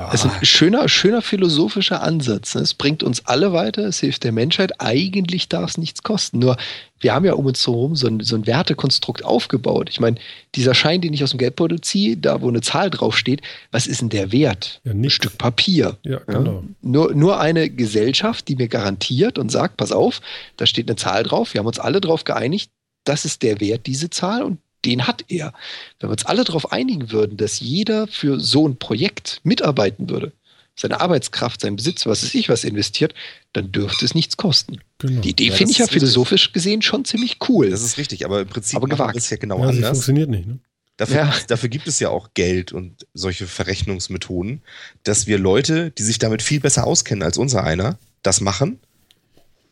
Das 0.07 0.23
ist 0.23 0.31
ein 0.31 0.45
schöner, 0.45 0.87
schöner 0.87 1.21
philosophischer 1.21 2.01
Ansatz. 2.01 2.55
Ne? 2.55 2.61
Es 2.61 2.73
bringt 2.73 3.03
uns 3.03 3.25
alle 3.25 3.51
weiter, 3.51 3.83
es 3.83 3.99
hilft 3.99 4.23
der 4.23 4.31
Menschheit. 4.31 4.79
Eigentlich 4.79 5.49
darf 5.49 5.71
es 5.71 5.77
nichts 5.77 6.03
kosten. 6.03 6.39
Nur 6.39 6.55
wir 7.01 7.13
haben 7.13 7.25
ja 7.25 7.33
um 7.33 7.45
uns 7.45 7.65
herum 7.67 7.95
so 7.95 8.07
ein, 8.07 8.21
so 8.21 8.35
ein 8.35 8.47
Wertekonstrukt 8.47 9.25
aufgebaut. 9.25 9.89
Ich 9.89 9.99
meine, 9.99 10.17
dieser 10.55 10.73
Schein, 10.73 11.01
den 11.01 11.13
ich 11.13 11.23
aus 11.23 11.31
dem 11.31 11.39
Geldbeutel 11.39 11.81
ziehe, 11.81 12.15
da 12.15 12.41
wo 12.41 12.47
eine 12.47 12.61
Zahl 12.61 12.89
draufsteht, 12.89 13.41
was 13.71 13.87
ist 13.87 14.01
denn 14.01 14.09
der 14.09 14.31
Wert? 14.31 14.79
Ja, 14.85 14.91
ein 14.91 15.09
Stück 15.09 15.37
Papier. 15.37 15.97
Ja, 16.03 16.19
genau. 16.27 16.51
Ja? 16.51 16.63
Nur, 16.81 17.13
nur 17.13 17.39
eine 17.39 17.69
Gesellschaft, 17.69 18.47
die 18.47 18.55
mir 18.55 18.69
garantiert 18.69 19.37
und 19.37 19.51
sagt, 19.51 19.77
pass 19.77 19.91
auf, 19.91 20.21
da 20.57 20.65
steht 20.65 20.89
eine 20.89 20.95
Zahl 20.95 21.23
drauf, 21.23 21.53
wir 21.53 21.59
haben 21.59 21.67
uns 21.67 21.79
alle 21.79 21.99
darauf 21.99 22.23
geeinigt, 22.23 22.71
das 23.05 23.25
ist 23.25 23.43
der 23.43 23.59
Wert, 23.59 23.85
diese 23.85 24.09
Zahl, 24.09 24.43
und 24.43 24.59
den 24.85 25.07
hat 25.07 25.25
er. 25.27 25.53
Wenn 25.99 26.09
wir 26.09 26.13
uns 26.13 26.25
alle 26.25 26.43
darauf 26.43 26.71
einigen 26.71 27.11
würden, 27.11 27.37
dass 27.37 27.59
jeder 27.59 28.07
für 28.07 28.39
so 28.39 28.67
ein 28.67 28.77
Projekt 28.77 29.41
mitarbeiten 29.43 30.09
würde, 30.09 30.31
seine 30.75 31.01
Arbeitskraft, 31.01 31.61
sein 31.61 31.75
Besitz, 31.75 32.05
was 32.05 32.23
ist 32.23 32.35
ich, 32.35 32.49
was 32.49 32.63
investiert, 32.63 33.13
dann 33.53 33.71
dürfte 33.71 34.05
es 34.05 34.15
nichts 34.15 34.37
kosten. 34.37 34.79
Genau. 34.99 35.21
Die 35.21 35.31
Idee 35.31 35.49
ja, 35.49 35.53
finde 35.53 35.71
ich 35.71 35.79
ja 35.79 35.87
philosophisch 35.87 36.43
richtig. 36.43 36.53
gesehen 36.53 36.81
schon 36.81 37.05
ziemlich 37.05 37.37
cool. 37.49 37.69
Das 37.69 37.83
ist 37.83 37.97
richtig, 37.97 38.25
aber 38.25 38.41
im 38.41 38.47
Prinzip 38.47 38.77
aber 38.77 38.87
gewagt. 38.87 39.17
ist 39.17 39.29
ja 39.29 39.37
genau 39.37 39.59
ja, 39.59 39.69
anders. 39.69 39.81
Das 39.81 39.89
funktioniert 39.89 40.29
nicht. 40.29 40.47
Ne? 40.47 40.59
Dafür, 40.97 41.15
ja. 41.15 41.33
dafür, 41.47 41.69
gibt 41.69 41.87
es 41.87 41.99
ja 41.99 42.09
auch 42.09 42.29
Geld 42.33 42.73
und 42.73 43.07
solche 43.13 43.47
Verrechnungsmethoden, 43.47 44.61
dass 45.03 45.27
wir 45.27 45.37
Leute, 45.37 45.91
die 45.91 46.03
sich 46.03 46.19
damit 46.19 46.41
viel 46.41 46.59
besser 46.59 46.85
auskennen 46.85 47.23
als 47.23 47.37
unser 47.37 47.63
einer, 47.63 47.97
das 48.21 48.41
machen. 48.41 48.79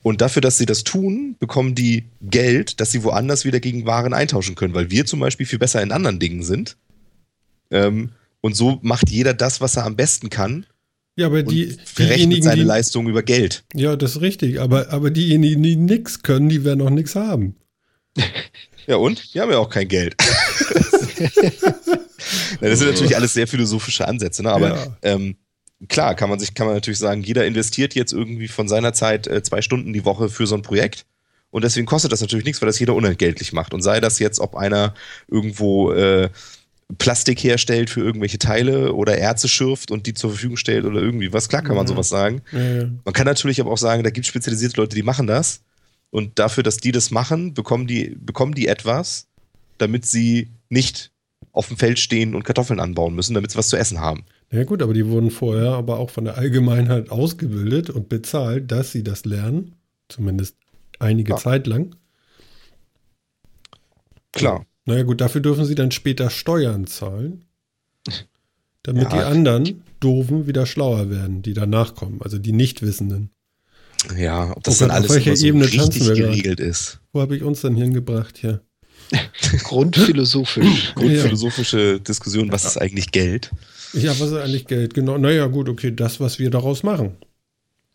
Und 0.07 0.21
dafür, 0.21 0.41
dass 0.41 0.57
sie 0.57 0.65
das 0.65 0.85
tun, 0.85 1.35
bekommen 1.37 1.75
die 1.75 2.05
Geld, 2.21 2.79
dass 2.79 2.91
sie 2.91 3.03
woanders 3.03 3.43
wieder 3.43 3.59
gegen 3.59 3.85
Waren 3.85 4.13
eintauschen 4.13 4.55
können, 4.55 4.73
weil 4.73 4.89
wir 4.89 5.05
zum 5.05 5.19
Beispiel 5.19 5.45
viel 5.45 5.59
besser 5.59 5.81
in 5.81 5.91
anderen 5.91 6.17
Dingen 6.17 6.43
sind. 6.43 6.77
Ähm, 7.71 8.11
und 8.39 8.55
so 8.55 8.79
macht 8.83 9.09
jeder 9.09 9.33
das, 9.33 9.59
was 9.59 9.75
er 9.75 9.85
am 9.85 9.97
besten 9.97 10.29
kann 10.29 10.65
ja, 11.17 11.25
aber 11.25 11.43
die, 11.43 11.75
verrechnet 11.83 12.43
seine 12.43 12.61
die, 12.61 12.67
Leistung 12.67 13.09
über 13.09 13.23
Geld. 13.23 13.63
Ja, 13.73 13.95
das 13.95 14.11
ist 14.11 14.21
richtig. 14.21 14.61
Aber, 14.61 14.93
aber 14.93 15.09
diejenigen, 15.09 15.63
die 15.63 15.75
nichts 15.75 16.21
können, 16.21 16.47
die 16.47 16.63
werden 16.63 16.81
auch 16.81 16.91
nichts 16.91 17.15
haben. 17.15 17.55
Ja, 18.85 18.97
und? 18.97 19.33
Die 19.33 19.41
haben 19.41 19.51
ja 19.51 19.57
auch 19.57 19.69
kein 19.69 19.87
Geld. 19.87 20.15
das 22.61 22.79
sind 22.79 22.89
natürlich 22.89 23.15
alles 23.15 23.33
sehr 23.33 23.47
philosophische 23.47 24.07
Ansätze, 24.07 24.43
ne? 24.43 24.51
aber 24.51 24.69
ja. 24.69 24.97
ähm, 25.01 25.37
klar 25.87 26.15
kann 26.15 26.29
man 26.29 26.39
sich, 26.39 26.53
kann 26.53 26.67
man 26.67 26.75
natürlich 26.75 26.99
sagen, 26.99 27.21
jeder 27.21 27.45
investiert 27.45 27.93
jetzt 27.95 28.13
irgendwie 28.13 28.47
von 28.47 28.67
seiner 28.67 28.93
Zeit 28.93 29.27
äh, 29.27 29.43
zwei 29.43 29.61
Stunden 29.61 29.93
die 29.93 30.05
Woche 30.05 30.29
für 30.29 30.47
so 30.47 30.55
ein 30.55 30.61
Projekt. 30.61 31.05
Und 31.49 31.63
deswegen 31.63 31.85
kostet 31.85 32.11
das 32.11 32.21
natürlich 32.21 32.45
nichts, 32.45 32.61
weil 32.61 32.67
das 32.67 32.79
jeder 32.79 32.93
unentgeltlich 32.93 33.53
macht. 33.53 33.73
Und 33.73 33.81
sei 33.81 33.99
das 34.01 34.19
jetzt, 34.19 34.39
ob 34.39 34.55
einer 34.55 34.93
irgendwo 35.27 35.91
äh, 35.91 36.29
Plastik 36.97 37.43
herstellt 37.43 37.89
für 37.89 38.01
irgendwelche 38.01 38.39
Teile 38.39 38.93
oder 38.93 39.17
Erze 39.17 39.47
schürft 39.47 39.91
und 39.91 40.07
die 40.07 40.13
zur 40.13 40.31
Verfügung 40.31 40.57
stellt 40.57 40.85
oder 40.85 41.01
irgendwie 41.01 41.33
was. 41.33 41.49
Klar 41.49 41.61
kann 41.61 41.75
man 41.75 41.87
sowas 41.87 42.09
sagen. 42.09 42.41
Ja, 42.51 42.85
Man 43.03 43.13
kann 43.13 43.25
natürlich 43.25 43.59
aber 43.59 43.71
auch 43.71 43.77
sagen, 43.77 44.03
da 44.03 44.09
gibt 44.09 44.25
es 44.25 44.29
spezialisierte 44.29 44.77
Leute, 44.77 44.95
die 44.95 45.03
machen 45.03 45.27
das. 45.27 45.61
Und 46.09 46.39
dafür, 46.39 46.63
dass 46.63 46.77
die 46.77 46.93
das 46.93 47.11
machen, 47.11 47.53
bekommen 47.53 47.87
die, 47.87 48.15
bekommen 48.17 48.53
die 48.53 48.67
etwas, 48.67 49.27
damit 49.77 50.05
sie 50.05 50.49
nicht 50.69 51.11
auf 51.51 51.67
dem 51.67 51.77
Feld 51.77 51.99
stehen 51.99 52.35
und 52.35 52.43
Kartoffeln 52.43 52.79
anbauen 52.79 53.15
müssen, 53.15 53.33
damit 53.33 53.51
sie 53.51 53.57
was 53.57 53.67
zu 53.67 53.77
essen 53.77 53.99
haben. 53.99 54.23
Ja 54.51 54.63
gut, 54.63 54.81
aber 54.81 54.93
die 54.93 55.07
wurden 55.07 55.29
vorher 55.29 55.73
aber 55.73 55.99
auch 55.99 56.09
von 56.09 56.25
der 56.25 56.37
Allgemeinheit 56.37 57.09
ausgebildet 57.09 57.89
und 57.89 58.07
bezahlt, 58.07 58.71
dass 58.71 58.91
sie 58.91 59.03
das 59.03 59.25
lernen. 59.25 59.75
Zumindest 60.07 60.55
einige 60.99 61.31
ja. 61.31 61.37
Zeit 61.37 61.67
lang. 61.67 61.95
Klar. 64.31 64.65
Naja 64.85 65.03
gut, 65.03 65.19
dafür 65.19 65.41
dürfen 65.41 65.65
sie 65.65 65.75
dann 65.75 65.91
später 65.91 66.29
Steuern 66.29 66.87
zahlen, 66.87 67.43
damit 68.83 69.03
ja, 69.03 69.09
die 69.09 69.23
anderen 69.23 69.83
Doofen 69.99 70.47
wieder 70.47 70.65
schlauer 70.65 71.09
werden, 71.09 71.41
die 71.41 71.53
danach 71.53 71.95
kommen, 71.95 72.21
also 72.21 72.37
die 72.37 72.53
Nichtwissenden. 72.53 73.31
Ja, 74.15 74.55
ob 74.55 74.63
das 74.63 74.77
oh, 74.81 74.85
dann 74.85 74.91
alles 74.91 75.11
auf 75.11 75.23
so 75.23 75.45
Ebene 75.45 75.65
richtig 75.65 76.05
geregelt 76.05 76.59
ist. 76.61 77.01
Wo 77.11 77.19
habe 77.19 77.35
ich 77.35 77.43
uns 77.43 77.61
denn 77.61 77.75
hingebracht 77.75 78.37
hier? 78.37 78.61
Grundphilosophisch. 79.63 80.91
Grundphilosophische 80.95 81.93
ja. 81.93 81.99
Diskussion, 81.99 82.51
was 82.51 82.65
ist 82.65 82.77
eigentlich 82.77 83.11
Geld? 83.11 83.51
Ja, 83.93 84.11
was 84.11 84.29
ist 84.29 84.33
eigentlich 84.33 84.67
Geld? 84.67 84.93
Genau, 84.93 85.17
naja, 85.17 85.47
gut, 85.47 85.69
okay, 85.69 85.91
das, 85.95 86.19
was 86.19 86.39
wir 86.39 86.49
daraus 86.49 86.83
machen. 86.83 87.17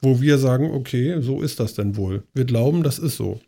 Wo 0.00 0.20
wir 0.20 0.38
sagen, 0.38 0.70
okay, 0.72 1.20
so 1.20 1.42
ist 1.42 1.60
das 1.60 1.74
denn 1.74 1.96
wohl. 1.96 2.24
Wir 2.34 2.44
glauben, 2.44 2.82
das 2.82 2.98
ist 2.98 3.16
so. 3.16 3.40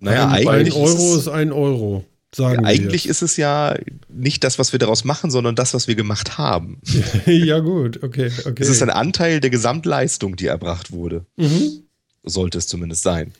Naja, 0.00 0.28
ein, 0.28 0.48
eigentlich. 0.48 0.74
Ein 0.74 0.80
Euro 0.80 1.14
ist, 1.14 1.20
ist 1.20 1.28
ein 1.28 1.52
Euro. 1.52 2.04
Sagen 2.34 2.62
ja, 2.62 2.68
eigentlich 2.68 3.08
ist 3.08 3.22
es 3.22 3.38
ja 3.38 3.74
nicht 4.08 4.44
das, 4.44 4.58
was 4.58 4.72
wir 4.72 4.78
daraus 4.78 5.04
machen, 5.04 5.30
sondern 5.30 5.54
das, 5.54 5.72
was 5.72 5.88
wir 5.88 5.94
gemacht 5.94 6.36
haben. 6.36 6.80
ja, 7.26 7.58
gut, 7.60 8.02
okay, 8.02 8.30
okay. 8.44 8.62
Es 8.62 8.68
ist 8.68 8.82
ein 8.82 8.90
Anteil 8.90 9.40
der 9.40 9.50
Gesamtleistung, 9.50 10.36
die 10.36 10.46
erbracht 10.46 10.92
wurde. 10.92 11.24
Mhm. 11.36 11.84
Sollte 12.24 12.58
es 12.58 12.66
zumindest 12.66 13.02
sein. 13.02 13.32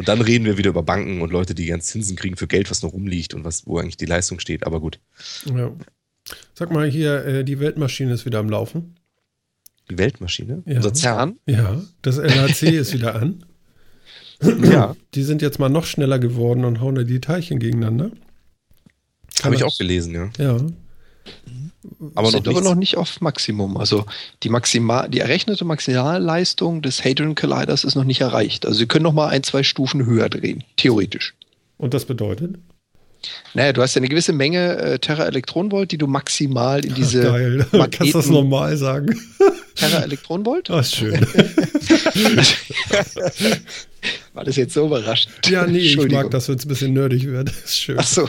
Und 0.00 0.08
dann 0.08 0.22
reden 0.22 0.46
wir 0.46 0.56
wieder 0.56 0.70
über 0.70 0.82
Banken 0.82 1.20
und 1.20 1.30
Leute, 1.30 1.54
die 1.54 1.66
ganz 1.66 1.88
Zinsen 1.88 2.16
kriegen 2.16 2.38
für 2.38 2.46
Geld, 2.46 2.70
was 2.70 2.80
noch 2.80 2.94
rumliegt 2.94 3.34
und 3.34 3.44
was, 3.44 3.66
wo 3.66 3.76
eigentlich 3.76 3.98
die 3.98 4.06
Leistung 4.06 4.40
steht. 4.40 4.64
Aber 4.64 4.80
gut. 4.80 4.98
Ja. 5.44 5.72
Sag 6.54 6.72
mal 6.72 6.88
hier, 6.88 7.22
äh, 7.26 7.44
die 7.44 7.60
Weltmaschine 7.60 8.14
ist 8.14 8.24
wieder 8.24 8.38
am 8.38 8.48
Laufen. 8.48 8.94
Die 9.90 9.98
Weltmaschine? 9.98 10.62
Ja. 10.64 10.76
Unser 10.76 10.94
CERN? 10.94 11.38
Ja, 11.44 11.82
das 12.00 12.16
LHC 12.16 12.62
ist 12.78 12.94
wieder 12.94 13.14
an. 13.14 13.44
ja. 14.62 14.96
Die 15.12 15.22
sind 15.22 15.42
jetzt 15.42 15.58
mal 15.58 15.68
noch 15.68 15.84
schneller 15.84 16.18
geworden 16.18 16.64
und 16.64 16.80
hauen 16.80 16.94
da 16.94 17.02
die 17.02 17.20
Teilchen 17.20 17.58
gegeneinander. 17.58 18.10
Habe 19.42 19.54
ich 19.54 19.64
auch 19.64 19.76
gelesen, 19.76 20.14
ja. 20.14 20.30
Ja. 20.38 20.56
Aber 22.14 22.30
sind 22.30 22.44
noch 22.46 22.52
aber 22.52 22.62
noch 22.62 22.74
nicht 22.74 22.96
auf 22.96 23.20
Maximum. 23.20 23.76
Also 23.76 24.04
die, 24.42 24.50
Maxima, 24.50 25.08
die 25.08 25.20
errechnete 25.20 25.64
Maximalleistung 25.64 26.82
des 26.82 27.04
Hadron 27.04 27.34
Colliders 27.34 27.84
ist 27.84 27.94
noch 27.94 28.04
nicht 28.04 28.20
erreicht. 28.20 28.66
Also 28.66 28.78
sie 28.78 28.86
können 28.86 29.04
noch 29.04 29.14
mal 29.14 29.28
ein, 29.28 29.42
zwei 29.42 29.62
Stufen 29.62 30.04
höher 30.04 30.28
drehen, 30.28 30.64
theoretisch. 30.76 31.34
Und 31.78 31.94
das 31.94 32.04
bedeutet? 32.04 32.56
Naja, 33.54 33.72
du 33.72 33.82
hast 33.82 33.94
ja 33.94 34.00
eine 34.00 34.08
gewisse 34.08 34.32
Menge 34.32 34.76
äh, 34.78 34.98
Terra-Elektronenvolt, 34.98 35.92
die 35.92 35.98
du 35.98 36.06
maximal 36.06 36.82
in 36.84 36.94
diese. 36.94 37.28
Ach, 37.28 37.32
geil. 37.32 37.66
Magneten 37.72 37.90
Kannst 37.90 38.14
du 38.14 38.18
das 38.18 38.28
normal 38.28 38.76
sagen? 38.76 39.18
Terra-Elektronenvolt? 39.74 40.70
Ach, 40.70 40.84
schön. 40.84 41.20
War 44.32 44.44
das 44.44 44.56
jetzt 44.56 44.74
so 44.74 44.86
überraschend? 44.86 45.34
Ja, 45.48 45.66
nee, 45.66 45.78
ich 45.78 45.96
mag 46.10 46.30
das, 46.30 46.48
wenn 46.48 46.56
es 46.56 46.64
ein 46.64 46.68
bisschen 46.68 46.92
nerdig 46.94 47.26
wird. 47.26 47.48
Das 47.48 47.64
ist 47.64 47.76
schön. 47.76 47.96
Ach 47.98 48.06
so. 48.06 48.28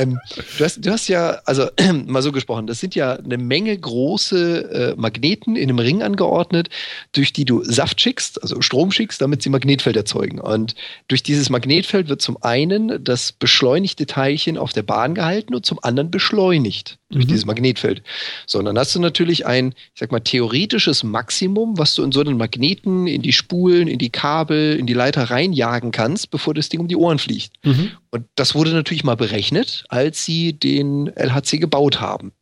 Ähm, 0.00 0.18
du, 0.58 0.64
hast, 0.64 0.84
du 0.84 0.90
hast 0.90 1.08
ja, 1.08 1.40
also 1.44 1.68
mal 2.06 2.22
so 2.22 2.32
gesprochen, 2.32 2.66
das 2.66 2.80
sind 2.80 2.94
ja 2.94 3.14
eine 3.14 3.38
Menge 3.38 3.76
große 3.76 4.94
äh, 4.94 5.00
Magneten 5.00 5.56
in 5.56 5.68
einem 5.68 5.78
Ring 5.78 6.02
angeordnet, 6.02 6.68
durch 7.12 7.32
die 7.32 7.44
du 7.44 7.62
Saft 7.64 8.00
schickst, 8.00 8.42
also 8.42 8.60
Strom 8.60 8.92
schickst, 8.92 9.20
damit 9.20 9.42
sie 9.42 9.50
Magnetfeld 9.50 9.96
erzeugen. 9.96 10.40
Und 10.40 10.74
durch 11.08 11.22
dieses 11.22 11.50
Magnetfeld 11.50 12.08
wird 12.08 12.22
zum 12.22 12.42
einen 12.42 13.02
das 13.02 13.32
beschleunigte 13.32 14.06
Teilchen 14.06 14.58
auf 14.58 14.72
der 14.72 14.82
Bahn 14.82 15.14
gehalten 15.14 15.54
und 15.54 15.66
zum 15.66 15.78
anderen 15.82 16.10
beschleunigt 16.10 16.98
durch 17.10 17.24
mhm. 17.24 17.28
dieses 17.28 17.44
Magnetfeld. 17.44 18.02
So, 18.46 18.58
und 18.58 18.64
dann 18.66 18.78
hast 18.78 18.94
du 18.94 19.00
natürlich 19.00 19.46
ein, 19.46 19.74
ich 19.94 20.00
sag 20.00 20.12
mal, 20.12 20.20
theoretisches 20.20 21.02
Maximum, 21.02 21.76
was 21.76 21.94
du 21.94 22.02
in 22.02 22.12
so 22.12 22.20
einen 22.20 22.36
Magneten, 22.36 23.06
in 23.06 23.22
die 23.22 23.32
Spulen, 23.32 23.88
in 23.88 23.98
die 23.98 24.10
Kabel, 24.10 24.76
in 24.76 24.86
die 24.86 24.94
Leiter 24.94 25.24
reinjagen 25.24 25.90
kannst, 25.90 26.30
bevor 26.30 26.54
das 26.54 26.68
Ding 26.68 26.80
um 26.80 26.88
die 26.88 26.96
Ohren 26.96 27.18
fliegt. 27.18 27.52
Mhm. 27.64 27.90
Und 28.10 28.26
das 28.34 28.54
wurde 28.54 28.72
natürlich 28.72 29.04
mal 29.04 29.16
berechnet, 29.16 29.84
als 29.88 30.24
sie 30.24 30.52
den 30.52 31.08
LHC 31.08 31.58
gebaut 31.58 32.00
haben. 32.00 32.32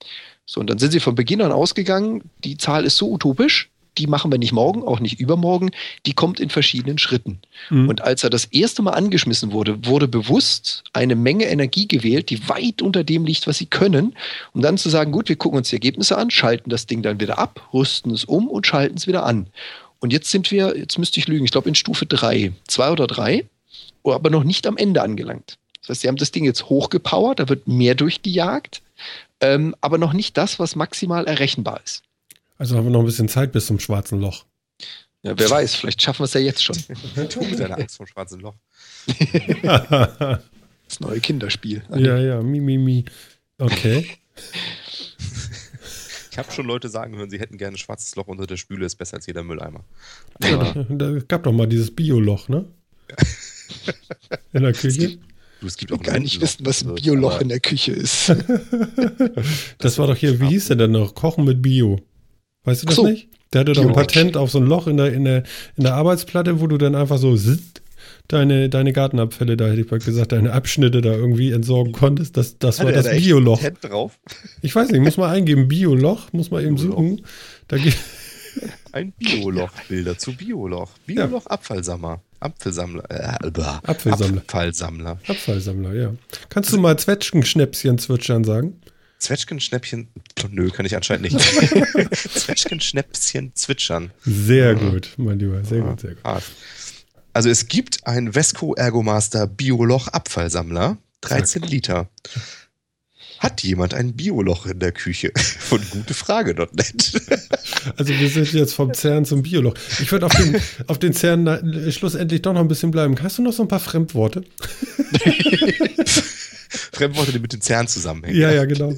So, 0.46 0.60
und 0.60 0.70
dann 0.70 0.78
sind 0.78 0.92
sie 0.92 1.00
von 1.00 1.14
Beginn 1.14 1.42
an 1.42 1.52
ausgegangen, 1.52 2.22
die 2.42 2.56
Zahl 2.56 2.84
ist 2.84 2.96
so 2.96 3.10
utopisch, 3.10 3.68
die 3.98 4.06
machen 4.06 4.30
wir 4.30 4.38
nicht 4.38 4.52
morgen, 4.52 4.82
auch 4.82 5.00
nicht 5.00 5.20
übermorgen, 5.20 5.70
die 6.06 6.14
kommt 6.14 6.40
in 6.40 6.50
verschiedenen 6.50 6.98
Schritten. 6.98 7.40
Mhm. 7.68 7.88
Und 7.88 8.00
als 8.00 8.24
er 8.24 8.30
das 8.30 8.46
erste 8.46 8.80
Mal 8.82 8.92
angeschmissen 8.92 9.52
wurde, 9.52 9.84
wurde 9.86 10.08
bewusst 10.08 10.84
eine 10.92 11.16
Menge 11.16 11.46
Energie 11.46 11.88
gewählt, 11.88 12.30
die 12.30 12.48
weit 12.48 12.80
unter 12.80 13.04
dem 13.04 13.26
liegt, 13.26 13.46
was 13.46 13.58
sie 13.58 13.66
können, 13.66 14.14
um 14.52 14.62
dann 14.62 14.78
zu 14.78 14.88
sagen, 14.88 15.12
gut, 15.12 15.28
wir 15.28 15.36
gucken 15.36 15.58
uns 15.58 15.68
die 15.68 15.76
Ergebnisse 15.76 16.16
an, 16.16 16.30
schalten 16.30 16.70
das 16.70 16.86
Ding 16.86 17.02
dann 17.02 17.20
wieder 17.20 17.38
ab, 17.38 17.68
rüsten 17.74 18.12
es 18.12 18.24
um 18.24 18.48
und 18.48 18.66
schalten 18.66 18.96
es 18.96 19.06
wieder 19.06 19.26
an. 19.26 19.48
Und 20.00 20.12
jetzt 20.12 20.30
sind 20.30 20.50
wir, 20.50 20.76
jetzt 20.78 20.98
müsste 20.98 21.18
ich 21.18 21.26
lügen, 21.26 21.44
ich 21.44 21.50
glaube 21.50 21.68
in 21.68 21.74
Stufe 21.74 22.06
3, 22.06 22.52
2 22.68 22.90
oder 22.90 23.06
3, 23.06 23.44
aber 24.04 24.30
noch 24.30 24.44
nicht 24.44 24.66
am 24.66 24.76
Ende 24.76 25.02
angelangt. 25.02 25.58
Das 25.80 25.90
heißt, 25.90 26.00
sie 26.02 26.08
haben 26.08 26.16
das 26.16 26.30
Ding 26.30 26.44
jetzt 26.44 26.68
hochgepowert, 26.68 27.40
da 27.40 27.48
wird 27.48 27.68
mehr 27.68 27.94
durchgejagt, 27.94 28.82
ähm, 29.40 29.74
aber 29.80 29.98
noch 29.98 30.12
nicht 30.12 30.36
das, 30.36 30.58
was 30.58 30.76
maximal 30.76 31.26
errechenbar 31.26 31.80
ist. 31.84 32.02
Also 32.58 32.76
haben 32.76 32.84
wir 32.84 32.90
noch 32.90 33.00
ein 33.00 33.06
bisschen 33.06 33.28
Zeit 33.28 33.52
bis 33.52 33.66
zum 33.66 33.78
schwarzen 33.78 34.20
Loch. 34.20 34.44
Ja, 35.22 35.38
wer 35.38 35.50
weiß, 35.50 35.74
vielleicht 35.74 36.00
schaffen 36.02 36.20
wir 36.20 36.24
es 36.24 36.34
ja 36.34 36.40
jetzt 36.40 36.62
schon. 36.62 36.76
du 37.16 37.40
mit 37.40 37.58
deiner 37.58 37.78
Angst 37.78 37.96
vom 37.96 38.06
schwarzen 38.06 38.40
Loch. 38.40 38.54
das 39.62 41.00
neue 41.00 41.20
Kinderspiel. 41.20 41.82
Ja, 41.96 42.18
ja, 42.18 42.40
mi, 42.42 42.60
mi, 42.60 42.78
mi. 42.78 43.04
Okay. 43.58 44.08
Ich 46.30 46.38
habe 46.38 46.52
schon 46.52 46.66
Leute 46.66 46.88
sagen 46.88 47.16
hören, 47.16 47.30
sie 47.30 47.40
hätten 47.40 47.58
gerne 47.58 47.74
ein 47.74 47.78
schwarzes 47.78 48.14
Loch 48.14 48.28
unter 48.28 48.46
der 48.46 48.56
Spüle, 48.56 48.86
ist 48.86 48.94
besser 48.94 49.16
als 49.16 49.26
jeder 49.26 49.42
Mülleimer. 49.42 49.84
Aber 50.40 50.86
da 50.88 51.18
gab 51.26 51.42
doch 51.42 51.52
mal 51.52 51.66
dieses 51.66 51.94
Bioloch, 51.94 52.48
ne? 52.48 52.64
In 54.52 54.62
der 54.62 54.72
Küche. 54.72 55.18
Du, 55.60 55.66
es 55.66 55.76
gibt 55.76 55.92
auch 55.92 56.02
gar 56.02 56.18
nicht 56.18 56.40
wissen, 56.40 56.64
was 56.64 56.84
ein 56.84 56.94
Bioloch 56.94 57.40
in 57.40 57.48
der 57.48 57.58
Küche 57.58 57.90
ist. 57.90 58.32
das 59.78 59.98
war 59.98 60.06
doch 60.06 60.16
hier, 60.16 60.40
wie 60.40 60.50
hieß 60.50 60.68
der 60.68 60.76
denn 60.76 60.92
noch? 60.92 61.16
Kochen 61.16 61.44
mit 61.44 61.62
Bio. 61.62 62.00
Weißt 62.62 62.82
du 62.82 62.86
das 62.86 62.94
so. 62.94 63.06
nicht? 63.06 63.28
Der 63.52 63.62
hatte 63.62 63.72
doch 63.72 63.84
ein 63.84 63.92
Patent 63.92 64.36
auf 64.36 64.52
so 64.52 64.58
ein 64.58 64.66
Loch 64.66 64.86
in 64.86 64.98
der, 64.98 65.12
in, 65.12 65.24
der, 65.24 65.42
in 65.76 65.82
der 65.82 65.94
Arbeitsplatte, 65.94 66.60
wo 66.60 66.68
du 66.68 66.78
dann 66.78 66.94
einfach 66.94 67.18
so 67.18 67.36
deine, 68.28 68.68
deine 68.68 68.92
Gartenabfälle, 68.92 69.56
da 69.56 69.66
hätte 69.68 69.80
ich 69.80 69.90
mal 69.90 69.98
gesagt, 69.98 70.32
deine 70.32 70.52
Abschnitte 70.52 71.00
da 71.00 71.12
irgendwie 71.12 71.50
entsorgen 71.50 71.92
konntest. 71.92 72.36
Das, 72.36 72.58
das 72.58 72.78
war 72.80 72.92
das 72.92 73.10
Bioloch. 73.10 73.60
drauf? 73.80 74.18
Ich 74.62 74.74
weiß 74.74 74.90
nicht, 74.90 75.00
muss 75.00 75.16
mal 75.16 75.30
eingeben, 75.30 75.66
Bioloch, 75.66 76.32
muss 76.32 76.50
man 76.50 76.64
eben 76.64 76.76
suchen. 76.76 77.22
Da 77.66 77.78
ein 78.92 79.12
Bioloch, 79.12 79.72
Bilder 79.88 80.18
zu 80.18 80.36
Bioloch. 80.36 80.90
Bioloch 81.06 81.44
ja. 81.44 81.50
Abfallsammler. 81.50 82.20
Apfelsammler. 82.40 83.04
Äh, 83.10 83.48
Apfelsammler. 83.84 84.42
Abfallsammler. 84.42 85.18
Abfallsammler, 85.26 85.94
ja. 85.94 86.14
Kannst 86.48 86.72
du 86.72 86.78
mal 86.78 86.98
Zwetschgenschnäppchen 86.98 87.98
zwitschern 87.98 88.44
sagen? 88.44 88.80
Zwetschgenschnäppchen, 89.18 90.08
nö, 90.50 90.70
kann 90.70 90.86
ich 90.86 90.94
anscheinend 90.94 91.32
nicht. 91.32 91.40
Zwetschgenschnäppchen 92.12 93.52
zwitschern. 93.54 94.12
Sehr 94.24 94.76
gut, 94.76 95.14
mein 95.16 95.40
Lieber, 95.40 95.64
sehr 95.64 95.80
gut, 95.80 96.00
sehr 96.00 96.14
gut. 96.14 96.42
Also 97.32 97.50
es 97.50 97.66
gibt 97.66 98.06
einen 98.06 98.32
Vesco 98.32 98.74
Ergomaster 98.74 99.46
Bioloch 99.48 100.08
Abfallsammler, 100.08 100.98
13 101.22 101.62
Liter. 101.62 102.08
Hat 103.38 103.62
jemand 103.62 103.94
ein 103.94 104.14
Bioloch 104.14 104.66
in 104.66 104.78
der 104.78 104.92
Küche? 104.92 105.32
Von 105.58 105.80
gutefrage.net. 105.90 107.12
Also 107.96 108.12
wir 108.12 108.28
sind 108.28 108.52
jetzt 108.52 108.74
vom 108.74 108.92
CERN 108.92 109.24
zum 109.24 109.42
Bioloch. 109.42 109.74
Ich 110.00 110.10
würde 110.10 110.26
auf 110.26 110.34
den, 110.34 110.60
auf 110.86 110.98
den 110.98 111.12
CERN 111.12 111.90
schlussendlich 111.90 112.42
doch 112.42 112.52
noch 112.52 112.60
ein 112.60 112.68
bisschen 112.68 112.90
bleiben. 112.90 113.14
Hast 113.22 113.38
du 113.38 113.42
noch 113.42 113.52
so 113.52 113.62
ein 113.62 113.68
paar 113.68 113.80
Fremdworte? 113.80 114.42
Fremdworte, 116.92 117.32
die 117.32 117.38
mit 117.38 117.52
dem 117.52 117.60
CERN 117.60 117.86
zusammenhängen. 117.86 118.38
Ja, 118.38 118.50
ja, 118.50 118.64
genau. 118.64 118.94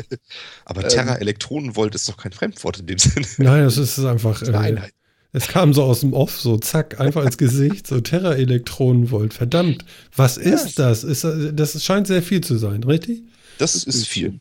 Aber 0.64 0.88
Terra 0.88 1.16
Elektronenvolt 1.16 1.94
ist 1.94 2.08
doch 2.08 2.16
kein 2.16 2.32
Fremdwort 2.32 2.80
in 2.80 2.86
dem 2.86 2.98
Sinne. 2.98 3.26
Nein, 3.38 3.64
das 3.64 3.76
ist 3.76 3.98
einfach. 3.98 4.42
Äh, 4.42 4.54
Einheit. 4.54 4.92
Es 5.32 5.46
kam 5.46 5.72
so 5.72 5.84
aus 5.84 6.00
dem 6.00 6.12
Off, 6.12 6.40
so 6.40 6.58
zack, 6.58 6.98
einfach 6.98 7.24
ins 7.24 7.38
Gesicht, 7.38 7.86
so 7.86 8.00
Terra-Elektronenvolt. 8.00 9.32
Verdammt, 9.32 9.84
was 10.16 10.36
ist 10.36 10.78
das? 10.78 11.04
Ist, 11.04 11.24
das 11.24 11.84
scheint 11.84 12.08
sehr 12.08 12.22
viel 12.22 12.40
zu 12.40 12.56
sein, 12.56 12.82
richtig? 12.82 13.22
Das, 13.60 13.72
das 13.72 13.84
ist 13.84 14.06
viel. 14.06 14.40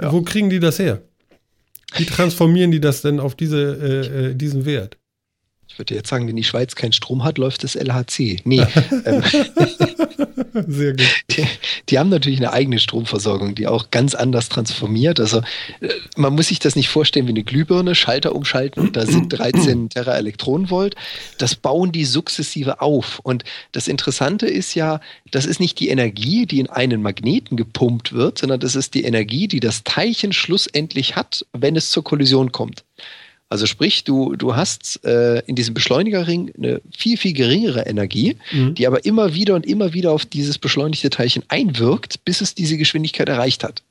Ja. 0.00 0.12
Wo 0.12 0.22
kriegen 0.22 0.50
die 0.50 0.60
das 0.60 0.78
her? 0.78 1.02
Wie 1.96 2.06
transformieren 2.06 2.70
die 2.70 2.80
das 2.80 3.02
denn 3.02 3.20
auf 3.20 3.34
diese, 3.34 3.58
äh, 3.58 4.30
äh 4.30 4.34
diesen 4.34 4.64
Wert? 4.64 4.96
Ich 5.72 5.78
würde 5.78 5.94
jetzt 5.94 6.08
sagen, 6.08 6.28
wenn 6.28 6.36
die 6.36 6.44
Schweiz 6.44 6.74
keinen 6.74 6.92
Strom 6.92 7.24
hat, 7.24 7.38
läuft 7.38 7.64
das 7.64 7.76
LHC. 7.76 8.40
Nee. 8.44 8.60
ähm, 9.06 9.22
Sehr 10.66 10.92
gut. 10.92 11.02
Die, 11.30 11.46
die, 11.88 11.98
haben 11.98 12.10
natürlich 12.10 12.38
eine 12.38 12.52
eigene 12.52 12.78
Stromversorgung, 12.78 13.54
die 13.54 13.66
auch 13.66 13.90
ganz 13.90 14.14
anders 14.14 14.48
transformiert. 14.48 15.18
Also 15.18 15.38
äh, 15.80 15.88
man 16.16 16.34
muss 16.34 16.48
sich 16.48 16.58
das 16.58 16.76
nicht 16.76 16.88
vorstellen 16.88 17.26
wie 17.26 17.30
eine 17.30 17.42
Glühbirne, 17.42 17.94
Schalter 17.94 18.34
umschalten 18.34 18.82
und 18.82 18.96
da 18.96 19.06
sind 19.06 19.30
13 19.30 19.88
Terra 19.88 20.16
Elektronenvolt. 20.16 20.94
Das 21.38 21.54
bauen 21.54 21.92
die 21.92 22.04
sukzessive 22.04 22.80
auf. 22.80 23.20
Und 23.22 23.44
das 23.72 23.88
Interessante 23.88 24.46
ist 24.46 24.74
ja, 24.74 25.00
das 25.30 25.46
ist 25.46 25.60
nicht 25.60 25.80
die 25.80 25.88
Energie, 25.88 26.44
die 26.44 26.60
in 26.60 26.68
einen 26.68 27.02
Magneten 27.02 27.56
gepumpt 27.56 28.12
wird, 28.12 28.38
sondern 28.38 28.60
das 28.60 28.76
ist 28.76 28.94
die 28.94 29.04
Energie, 29.04 29.48
die 29.48 29.60
das 29.60 29.84
Teilchen 29.84 30.32
schlussendlich 30.32 31.16
hat, 31.16 31.46
wenn 31.52 31.76
es 31.76 31.90
zur 31.90 32.04
Kollision 32.04 32.52
kommt. 32.52 32.84
Also 33.52 33.66
sprich, 33.66 34.04
du, 34.04 34.34
du 34.34 34.56
hast 34.56 35.04
äh, 35.04 35.40
in 35.40 35.56
diesem 35.56 35.74
Beschleunigerring 35.74 36.54
eine 36.56 36.80
viel, 36.96 37.18
viel 37.18 37.34
geringere 37.34 37.82
Energie, 37.82 38.38
mhm. 38.50 38.74
die 38.74 38.86
aber 38.86 39.04
immer 39.04 39.34
wieder 39.34 39.54
und 39.54 39.66
immer 39.66 39.92
wieder 39.92 40.12
auf 40.12 40.24
dieses 40.24 40.56
beschleunigte 40.56 41.10
Teilchen 41.10 41.42
einwirkt, 41.48 42.24
bis 42.24 42.40
es 42.40 42.54
diese 42.54 42.78
Geschwindigkeit 42.78 43.28
erreicht 43.28 43.62
hat. 43.62 43.82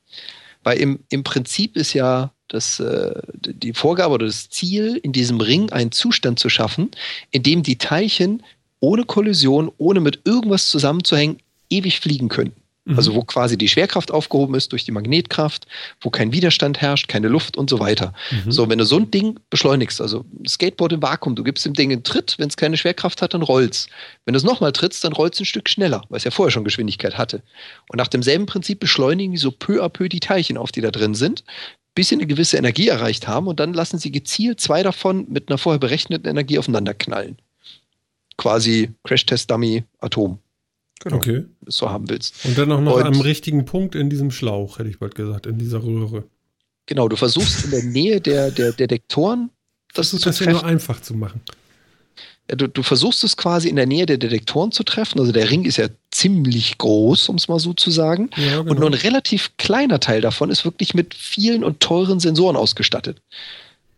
Weil 0.64 0.78
im, 0.78 0.98
im 1.10 1.22
Prinzip 1.22 1.76
ist 1.76 1.92
ja 1.92 2.32
das, 2.48 2.80
äh, 2.80 3.14
die 3.36 3.72
Vorgabe 3.72 4.14
oder 4.14 4.26
das 4.26 4.50
Ziel, 4.50 4.98
in 5.00 5.12
diesem 5.12 5.40
Ring 5.40 5.70
einen 5.70 5.92
Zustand 5.92 6.40
zu 6.40 6.48
schaffen, 6.48 6.90
in 7.30 7.44
dem 7.44 7.62
die 7.62 7.78
Teilchen 7.78 8.42
ohne 8.80 9.04
Kollision, 9.04 9.70
ohne 9.78 10.00
mit 10.00 10.22
irgendwas 10.24 10.70
zusammenzuhängen, 10.70 11.38
ewig 11.70 12.00
fliegen 12.00 12.28
können. 12.28 12.52
Mhm. 12.84 12.96
Also 12.96 13.14
wo 13.14 13.22
quasi 13.22 13.56
die 13.56 13.68
Schwerkraft 13.68 14.10
aufgehoben 14.10 14.54
ist 14.56 14.72
durch 14.72 14.84
die 14.84 14.90
Magnetkraft, 14.90 15.66
wo 16.00 16.10
kein 16.10 16.32
Widerstand 16.32 16.80
herrscht, 16.80 17.08
keine 17.08 17.28
Luft 17.28 17.56
und 17.56 17.70
so 17.70 17.78
weiter. 17.78 18.12
Mhm. 18.30 18.50
So, 18.50 18.68
wenn 18.68 18.78
du 18.78 18.84
so 18.84 18.96
ein 18.96 19.10
Ding 19.10 19.38
beschleunigst, 19.50 20.00
also 20.00 20.24
Skateboard 20.46 20.92
im 20.92 21.02
Vakuum, 21.02 21.36
du 21.36 21.44
gibst 21.44 21.64
dem 21.64 21.74
Ding 21.74 21.92
einen 21.92 22.02
Tritt, 22.02 22.34
wenn 22.38 22.48
es 22.48 22.56
keine 22.56 22.76
Schwerkraft 22.76 23.22
hat, 23.22 23.34
dann 23.34 23.42
rollt's. 23.42 23.86
Wenn 24.24 24.34
du 24.34 24.38
es 24.38 24.44
nochmal 24.44 24.72
trittst, 24.72 25.04
dann 25.04 25.12
rollst 25.12 25.40
ein 25.40 25.44
Stück 25.44 25.68
schneller, 25.68 26.02
weil 26.08 26.16
es 26.16 26.24
ja 26.24 26.32
vorher 26.32 26.50
schon 26.50 26.64
Geschwindigkeit 26.64 27.16
hatte. 27.16 27.42
Und 27.88 27.98
nach 27.98 28.08
demselben 28.08 28.46
Prinzip 28.46 28.80
beschleunigen 28.80 29.32
die 29.32 29.38
so 29.38 29.52
peu 29.52 29.82
à 29.82 29.88
peu 29.88 30.08
die 30.08 30.20
Teilchen 30.20 30.56
auf, 30.56 30.72
die 30.72 30.80
da 30.80 30.90
drin 30.90 31.14
sind, 31.14 31.44
bis 31.94 32.08
sie 32.08 32.16
eine 32.16 32.26
gewisse 32.26 32.56
Energie 32.56 32.88
erreicht 32.88 33.28
haben 33.28 33.46
und 33.46 33.60
dann 33.60 33.74
lassen 33.74 33.98
sie 33.98 34.10
gezielt 34.10 34.60
zwei 34.60 34.82
davon 34.82 35.26
mit 35.28 35.50
einer 35.50 35.58
vorher 35.58 35.78
berechneten 35.78 36.28
Energie 36.28 36.58
aufeinander 36.58 36.94
knallen. 36.94 37.36
Quasi 38.38 38.90
Crash-Test-Dummy 39.04 39.84
Atom. 40.00 40.38
Genau. 41.02 41.16
Okay. 41.16 41.44
So 41.66 41.90
haben 41.90 42.08
willst. 42.08 42.44
Und 42.44 42.56
dann 42.56 42.70
auch 42.70 42.80
noch 42.80 42.96
und, 42.96 43.02
am 43.02 43.20
richtigen 43.20 43.64
Punkt 43.64 43.94
in 43.94 44.08
diesem 44.08 44.30
Schlauch, 44.30 44.78
hätte 44.78 44.88
ich 44.88 44.98
bald 44.98 45.14
gesagt, 45.14 45.46
in 45.46 45.58
dieser 45.58 45.82
Röhre. 45.82 46.24
Genau, 46.86 47.08
du 47.08 47.16
versuchst 47.16 47.64
in 47.64 47.70
der 47.72 47.82
Nähe 47.84 48.20
der, 48.20 48.50
der 48.50 48.72
Detektoren 48.72 49.50
das 49.94 50.10
Versuch, 50.10 50.22
zu 50.22 50.28
das 50.28 50.36
treffen. 50.36 50.54
ja 50.54 50.60
nur 50.60 50.64
einfach 50.64 51.00
zu 51.00 51.14
machen. 51.14 51.40
Du, 52.48 52.66
du, 52.68 52.82
versuchst 52.82 53.24
es 53.24 53.36
quasi 53.36 53.68
in 53.68 53.76
der 53.76 53.86
Nähe 53.86 54.04
der 54.04 54.18
Detektoren 54.18 54.72
zu 54.72 54.82
treffen. 54.82 55.18
Also 55.18 55.32
der 55.32 55.50
Ring 55.50 55.64
ist 55.64 55.76
ja 55.76 55.88
ziemlich 56.10 56.76
groß, 56.76 57.28
um 57.28 57.36
es 57.36 57.48
mal 57.48 57.58
so 57.58 57.72
zu 57.72 57.90
sagen. 57.90 58.30
Ja, 58.36 58.58
genau. 58.58 58.70
Und 58.70 58.80
nur 58.80 58.90
ein 58.90 58.94
relativ 58.94 59.52
kleiner 59.58 60.00
Teil 60.00 60.20
davon 60.20 60.50
ist 60.50 60.64
wirklich 60.64 60.92
mit 60.92 61.14
vielen 61.14 61.64
und 61.64 61.80
teuren 61.80 62.20
Sensoren 62.20 62.56
ausgestattet. 62.56 63.22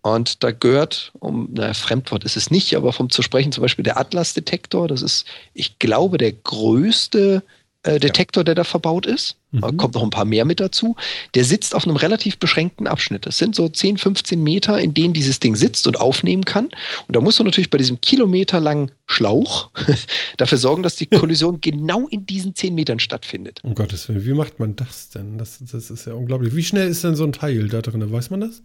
Und 0.04 0.44
da 0.44 0.50
gehört, 0.50 1.12
um, 1.18 1.48
naja, 1.54 1.72
Fremdwort 1.72 2.24
ist 2.24 2.36
es 2.36 2.50
nicht, 2.50 2.76
aber 2.76 2.92
vom 2.92 3.08
zu 3.08 3.22
sprechen 3.22 3.52
zum 3.52 3.62
Beispiel 3.62 3.84
der 3.84 3.98
Atlas-Detektor. 3.98 4.86
Das 4.86 5.00
ist, 5.00 5.24
ich 5.54 5.78
glaube, 5.78 6.18
der 6.18 6.32
größte 6.32 7.42
äh, 7.84 7.98
Detektor, 7.98 8.44
der 8.44 8.54
da 8.54 8.64
verbaut 8.64 9.06
ist. 9.06 9.36
Mhm. 9.50 9.60
Da 9.62 9.72
kommt 9.72 9.94
noch 9.94 10.02
ein 10.02 10.10
paar 10.10 10.26
mehr 10.26 10.44
mit 10.44 10.60
dazu. 10.60 10.94
Der 11.34 11.46
sitzt 11.46 11.74
auf 11.74 11.86
einem 11.86 11.96
relativ 11.96 12.36
beschränkten 12.36 12.86
Abschnitt. 12.86 13.24
Das 13.24 13.38
sind 13.38 13.54
so 13.54 13.66
10, 13.66 13.96
15 13.96 14.42
Meter, 14.42 14.78
in 14.78 14.92
denen 14.92 15.14
dieses 15.14 15.40
Ding 15.40 15.56
sitzt 15.56 15.86
und 15.86 15.98
aufnehmen 15.98 16.44
kann. 16.44 16.66
Und 17.08 17.16
da 17.16 17.22
musst 17.22 17.38
du 17.38 17.42
natürlich 17.44 17.70
bei 17.70 17.78
diesem 17.78 17.98
kilometerlangen 18.02 18.90
Schlauch 19.06 19.70
dafür 20.36 20.58
sorgen, 20.58 20.82
dass 20.82 20.96
die 20.96 21.06
Kollision 21.06 21.62
genau 21.62 22.08
in 22.08 22.26
diesen 22.26 22.54
10 22.54 22.74
Metern 22.74 23.00
stattfindet. 23.00 23.60
Um 23.62 23.74
Gottes 23.74 24.06
Willen, 24.10 24.26
wie 24.26 24.34
macht 24.34 24.60
man 24.60 24.76
das 24.76 25.08
denn? 25.08 25.38
Das, 25.38 25.60
das 25.72 25.90
ist 25.90 26.06
ja 26.06 26.12
unglaublich. 26.12 26.54
Wie 26.54 26.62
schnell 26.62 26.88
ist 26.88 27.04
denn 27.04 27.14
so 27.14 27.24
ein 27.24 27.32
Teil 27.32 27.68
da 27.68 27.80
drin? 27.80 28.12
Weiß 28.12 28.28
man 28.28 28.42
das? 28.42 28.60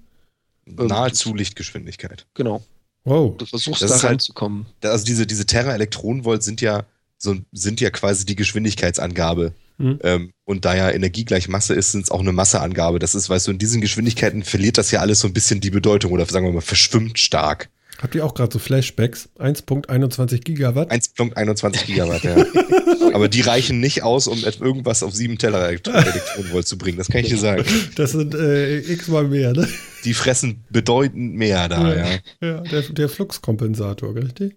Nahezu 0.66 1.34
Lichtgeschwindigkeit. 1.34 2.28
Genau. 2.34 2.64
Wow. 3.04 3.38
Du 3.38 3.46
versuchst 3.46 3.82
das 3.82 3.92
da 3.92 3.96
halt 3.98 4.12
reinzukommen. 4.12 4.66
Halt, 4.84 4.92
also 4.92 5.06
diese, 5.06 5.26
diese 5.26 5.46
Terra-Elektronenvolt 5.46 6.44
sind 6.44 6.62
ja 6.62 6.86
so, 7.18 7.36
sind 7.52 7.82
ja 7.82 7.90
quasi 7.90 8.26
die 8.26 8.36
Geschwindigkeitsangabe. 8.36 9.54
Mhm. 9.78 10.00
Ähm, 10.04 10.32
und 10.46 10.66
da 10.66 10.76
ja 10.76 10.92
Energie 10.92 11.26
gleich 11.26 11.48
Masse 11.48 11.74
ist, 11.74 11.92
sind 11.92 12.04
es 12.04 12.12
auch 12.12 12.20
eine 12.20 12.34
Masseangabe. 12.34 13.00
Das 13.00 13.16
ist, 13.16 13.30
weißt 13.30 13.48
du, 13.48 13.52
in 13.52 13.58
diesen 13.58 13.82
Geschwindigkeiten 13.82 14.44
verliert 14.44 14.78
das 14.78 14.92
ja 14.92 15.00
alles 15.00 15.22
so 15.22 15.28
ein 15.28 15.34
bisschen 15.34 15.62
die 15.62 15.70
Bedeutung 15.70 16.12
oder 16.12 16.26
sagen 16.26 16.46
wir 16.46 16.54
mal, 16.54 16.62
verschwimmt 16.62 17.18
stark. 17.18 17.70
Habt 18.02 18.16
ihr 18.16 18.26
auch 18.26 18.34
gerade 18.34 18.54
so 18.54 18.60
Flashbacks? 18.60 19.28
1.21 19.40 20.40
Gigawatt? 20.40 20.90
1.21 20.90 21.86
Gigawatt, 21.86 22.24
ja. 22.24 22.36
Aber 23.14 23.28
die 23.28 23.42
reichen 23.42 23.80
nicht 23.82 24.04
aus, 24.04 24.28
um 24.28 24.40
irgendwas 24.40 25.04
auf 25.04 25.14
7 25.14 25.38
Teller 25.38 25.68
Elektronenvolt 25.70 26.66
zu 26.66 26.78
bringen, 26.78 26.98
das 26.98 27.10
kann 27.10 27.22
ich 27.22 27.30
dir 27.30 27.38
sagen. 27.38 27.66
Das 27.96 28.12
sind 28.12 28.36
äh, 28.36 28.80
x-mal 28.80 29.28
mehr, 29.28 29.52
ne? 29.52 29.68
Die 30.06 30.14
fressen 30.14 30.64
bedeutend 30.70 31.36
mehr 31.36 31.68
da, 31.68 31.94
ja. 31.94 32.06
Ja, 32.06 32.20
ja 32.42 32.62
der, 32.62 32.82
der 32.84 33.10
Fluxkompensator, 33.10 34.16
richtig? 34.16 34.56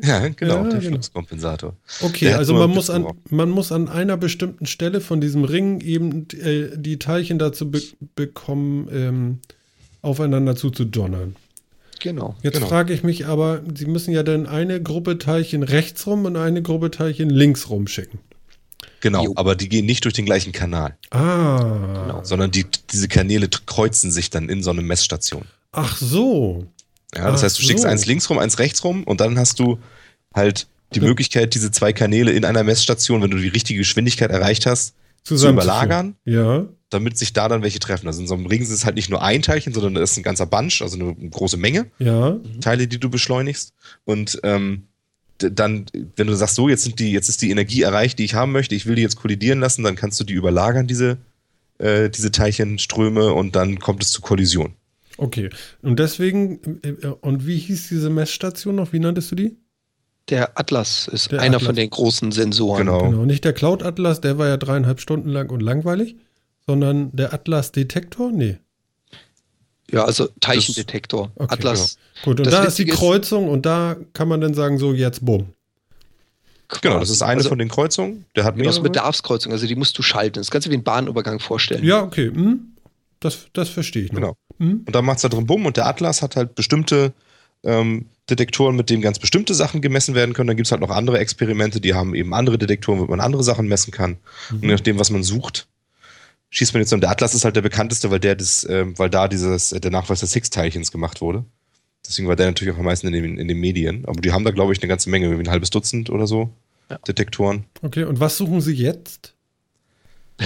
Ja, 0.00 0.28
genau, 0.28 0.62
ja, 0.62 0.70
der 0.70 0.78
genau. 0.78 0.90
Fluxkompensator. 0.92 1.76
Okay, 2.00 2.26
der 2.26 2.38
also 2.38 2.54
man 2.54 2.70
muss, 2.70 2.90
an, 2.90 3.06
man 3.28 3.50
muss 3.50 3.72
an 3.72 3.88
einer 3.88 4.16
bestimmten 4.16 4.66
Stelle 4.66 5.00
von 5.00 5.20
diesem 5.20 5.42
Ring 5.42 5.80
eben 5.80 6.28
äh, 6.30 6.76
die 6.76 7.00
Teilchen 7.00 7.40
dazu 7.40 7.70
be 7.70 7.82
bekommen, 8.14 8.88
ähm, 8.92 9.38
aufeinander 10.02 10.54
zuzudonnern. 10.54 11.34
Genau. 12.02 12.34
Jetzt 12.42 12.54
genau. 12.54 12.66
frage 12.66 12.92
ich 12.92 13.04
mich 13.04 13.26
aber, 13.26 13.62
Sie 13.74 13.86
müssen 13.86 14.12
ja 14.12 14.24
dann 14.24 14.46
eine 14.46 14.82
Gruppe 14.82 15.18
Teilchen 15.18 15.62
rechts 15.62 16.04
rum 16.06 16.24
und 16.24 16.36
eine 16.36 16.60
Gruppe 16.60 16.90
Teilchen 16.90 17.30
links 17.30 17.70
rum 17.70 17.86
schicken. 17.86 18.18
Genau, 19.00 19.24
jo. 19.24 19.32
aber 19.36 19.54
die 19.54 19.68
gehen 19.68 19.86
nicht 19.86 20.04
durch 20.04 20.14
den 20.14 20.26
gleichen 20.26 20.52
Kanal. 20.52 20.96
Ah. 21.10 22.02
Genau. 22.04 22.24
Sondern 22.24 22.50
die, 22.50 22.66
diese 22.90 23.06
Kanäle 23.06 23.48
kreuzen 23.66 24.10
sich 24.10 24.30
dann 24.30 24.48
in 24.48 24.64
so 24.64 24.70
eine 24.70 24.82
Messstation. 24.82 25.44
Ach 25.70 25.96
so. 25.96 26.66
Ja, 27.14 27.30
das 27.30 27.40
Ach 27.40 27.44
heißt, 27.44 27.58
du 27.58 27.62
schickst 27.62 27.82
so. 27.84 27.88
eins 27.88 28.06
links 28.06 28.28
rum, 28.28 28.38
eins 28.38 28.58
rechts 28.58 28.82
rum 28.82 29.04
und 29.04 29.20
dann 29.20 29.38
hast 29.38 29.60
du 29.60 29.78
halt 30.34 30.66
die 30.94 31.00
ja. 31.00 31.06
Möglichkeit, 31.06 31.54
diese 31.54 31.70
zwei 31.70 31.92
Kanäle 31.92 32.32
in 32.32 32.44
einer 32.44 32.64
Messstation, 32.64 33.22
wenn 33.22 33.30
du 33.30 33.38
die 33.38 33.48
richtige 33.48 33.78
Geschwindigkeit 33.78 34.30
erreicht 34.30 34.66
hast, 34.66 34.94
zu 35.22 35.36
überlagern. 35.36 36.16
Ja 36.24 36.66
damit 36.92 37.16
sich 37.16 37.32
da 37.32 37.48
dann 37.48 37.62
welche 37.62 37.78
treffen. 37.78 38.06
Also 38.06 38.20
in 38.20 38.26
so 38.26 38.34
einem 38.34 38.46
Ring 38.46 38.62
ist 38.62 38.70
es 38.70 38.84
halt 38.84 38.96
nicht 38.96 39.10
nur 39.10 39.22
ein 39.22 39.42
Teilchen, 39.42 39.72
sondern 39.72 39.96
es 39.96 40.12
ist 40.12 40.16
ein 40.18 40.22
ganzer 40.22 40.46
Bunch, 40.46 40.82
also 40.82 40.98
eine 40.98 41.14
große 41.14 41.56
Menge 41.56 41.86
ja. 41.98 42.38
Teile, 42.60 42.86
die 42.86 42.98
du 42.98 43.08
beschleunigst. 43.08 43.74
Und 44.04 44.40
ähm, 44.42 44.84
dann, 45.38 45.86
wenn 46.16 46.26
du 46.26 46.34
sagst, 46.34 46.54
so, 46.54 46.68
jetzt 46.68 46.84
sind 46.84 46.98
die, 46.98 47.12
jetzt 47.12 47.28
ist 47.28 47.42
die 47.42 47.50
Energie 47.50 47.82
erreicht, 47.82 48.18
die 48.18 48.24
ich 48.24 48.34
haben 48.34 48.52
möchte, 48.52 48.74
ich 48.74 48.86
will 48.86 48.94
die 48.94 49.02
jetzt 49.02 49.16
kollidieren 49.16 49.60
lassen, 49.60 49.82
dann 49.82 49.96
kannst 49.96 50.20
du 50.20 50.24
die 50.24 50.34
überlagern, 50.34 50.86
diese, 50.86 51.18
äh, 51.78 52.10
diese 52.10 52.30
Teilchenströme, 52.30 53.32
und 53.32 53.56
dann 53.56 53.78
kommt 53.78 54.02
es 54.02 54.10
zu 54.10 54.20
Kollision. 54.20 54.74
Okay. 55.16 55.50
Und 55.82 55.98
deswegen, 55.98 56.60
äh, 56.82 57.06
und 57.20 57.46
wie 57.46 57.58
hieß 57.58 57.88
diese 57.88 58.10
Messstation 58.10 58.76
noch? 58.76 58.92
Wie 58.92 59.00
nanntest 59.00 59.30
du 59.30 59.36
die? 59.36 59.56
Der 60.28 60.58
Atlas 60.58 61.08
ist 61.08 61.32
der 61.32 61.40
einer 61.40 61.56
Atlas. 61.56 61.66
von 61.66 61.76
den 61.76 61.90
großen 61.90 62.30
Sensoren. 62.30 62.86
Genau. 62.86 63.10
genau. 63.10 63.24
Nicht 63.24 63.44
der 63.44 63.52
Cloud 63.52 63.82
Atlas, 63.82 64.20
der 64.20 64.38
war 64.38 64.48
ja 64.48 64.56
dreieinhalb 64.56 65.00
Stunden 65.00 65.28
lang 65.28 65.50
und 65.50 65.60
langweilig 65.60 66.16
sondern 66.66 67.14
der 67.14 67.32
Atlas-Detektor? 67.32 68.30
Nee. 68.32 68.58
Ja, 69.90 70.04
also 70.04 70.28
Teilchendetektor. 70.40 71.30
Okay, 71.34 71.52
Atlas. 71.52 71.96
Genau. 71.96 72.24
Gut, 72.24 72.40
und 72.40 72.46
das 72.46 72.54
da 72.54 72.64
ist 72.64 72.78
die 72.78 72.86
Kreuzung 72.86 73.48
und 73.48 73.66
da 73.66 73.96
kann 74.14 74.28
man 74.28 74.40
dann 74.40 74.54
sagen, 74.54 74.78
so 74.78 74.92
jetzt 74.92 75.24
bumm. 75.24 75.52
Genau, 76.80 77.00
das 77.00 77.10
ist 77.10 77.20
eine 77.20 77.38
also, 77.38 77.50
von 77.50 77.58
den 77.58 77.68
Kreuzungen. 77.68 78.24
Der 78.34 78.44
hat 78.44 78.54
genau, 78.54 78.68
das 78.68 78.76
ist 78.78 78.82
Bedarfskreuzung, 78.82 79.52
also 79.52 79.66
die 79.66 79.76
musst 79.76 79.98
du 79.98 80.02
schalten. 80.02 80.40
Das 80.40 80.50
kannst 80.50 80.66
du 80.66 80.70
wie 80.70 80.74
einen 80.74 80.84
Bahnübergang 80.84 81.38
vorstellen. 81.38 81.84
Ja, 81.84 82.02
okay. 82.02 82.28
Hm. 82.28 82.72
Das, 83.20 83.46
das 83.52 83.68
verstehe 83.68 84.04
ich 84.04 84.12
noch. 84.12 84.20
Genau. 84.20 84.36
Hm. 84.58 84.82
Und 84.86 84.94
dann 84.94 85.04
macht 85.04 85.16
es 85.16 85.22
da 85.22 85.28
drin 85.28 85.46
bumm 85.46 85.66
und 85.66 85.76
der 85.76 85.86
Atlas 85.86 86.22
hat 86.22 86.36
halt 86.36 86.54
bestimmte 86.54 87.12
ähm, 87.62 88.06
Detektoren, 88.30 88.74
mit 88.74 88.88
denen 88.88 89.02
ganz 89.02 89.18
bestimmte 89.18 89.52
Sachen 89.52 89.82
gemessen 89.82 90.14
werden 90.14 90.32
können. 90.32 90.48
Dann 90.48 90.56
gibt 90.56 90.66
es 90.66 90.72
halt 90.72 90.80
noch 90.80 90.90
andere 90.90 91.18
Experimente, 91.18 91.80
die 91.80 91.94
haben 91.94 92.14
eben 92.14 92.32
andere 92.32 92.56
Detektoren, 92.56 93.00
wo 93.00 93.04
man 93.04 93.20
andere 93.20 93.42
Sachen 93.42 93.68
messen 93.68 93.90
kann. 93.90 94.12
Mhm. 94.50 94.56
Und 94.56 94.62
je 94.62 94.68
nachdem, 94.68 94.98
was 94.98 95.10
man 95.10 95.22
sucht, 95.22 95.68
schießt 96.52 96.74
man 96.74 96.82
jetzt 96.82 96.92
um. 96.92 97.00
Der 97.00 97.10
Atlas 97.10 97.34
ist 97.34 97.44
halt 97.44 97.56
der 97.56 97.62
bekannteste, 97.62 98.10
weil 98.10 98.20
der 98.20 98.36
das, 98.36 98.64
ähm, 98.70 98.96
weil 98.98 99.10
da 99.10 99.26
dieses, 99.26 99.70
der 99.70 99.90
Nachweis 99.90 100.20
des 100.20 100.32
Higgs-Teilchens 100.34 100.92
gemacht 100.92 101.20
wurde. 101.20 101.44
Deswegen 102.06 102.28
war 102.28 102.36
der 102.36 102.46
natürlich 102.46 102.74
auch 102.74 102.78
am 102.78 102.84
meisten 102.84 103.06
in 103.08 103.12
den, 103.12 103.38
in 103.38 103.48
den 103.48 103.58
Medien. 103.58 104.04
Aber 104.06 104.20
die 104.20 104.32
haben 104.32 104.44
da, 104.44 104.50
glaube 104.50 104.72
ich, 104.72 104.80
eine 104.80 104.88
ganze 104.88 105.10
Menge, 105.10 105.30
wie 105.36 105.42
ein 105.42 105.50
halbes 105.50 105.70
Dutzend 105.70 106.10
oder 106.10 106.26
so 106.26 106.50
ja. 106.90 106.98
Detektoren. 107.08 107.64
Okay, 107.80 108.04
und 108.04 108.20
was 108.20 108.36
suchen 108.36 108.60
sie 108.60 108.74
jetzt? 108.74 109.34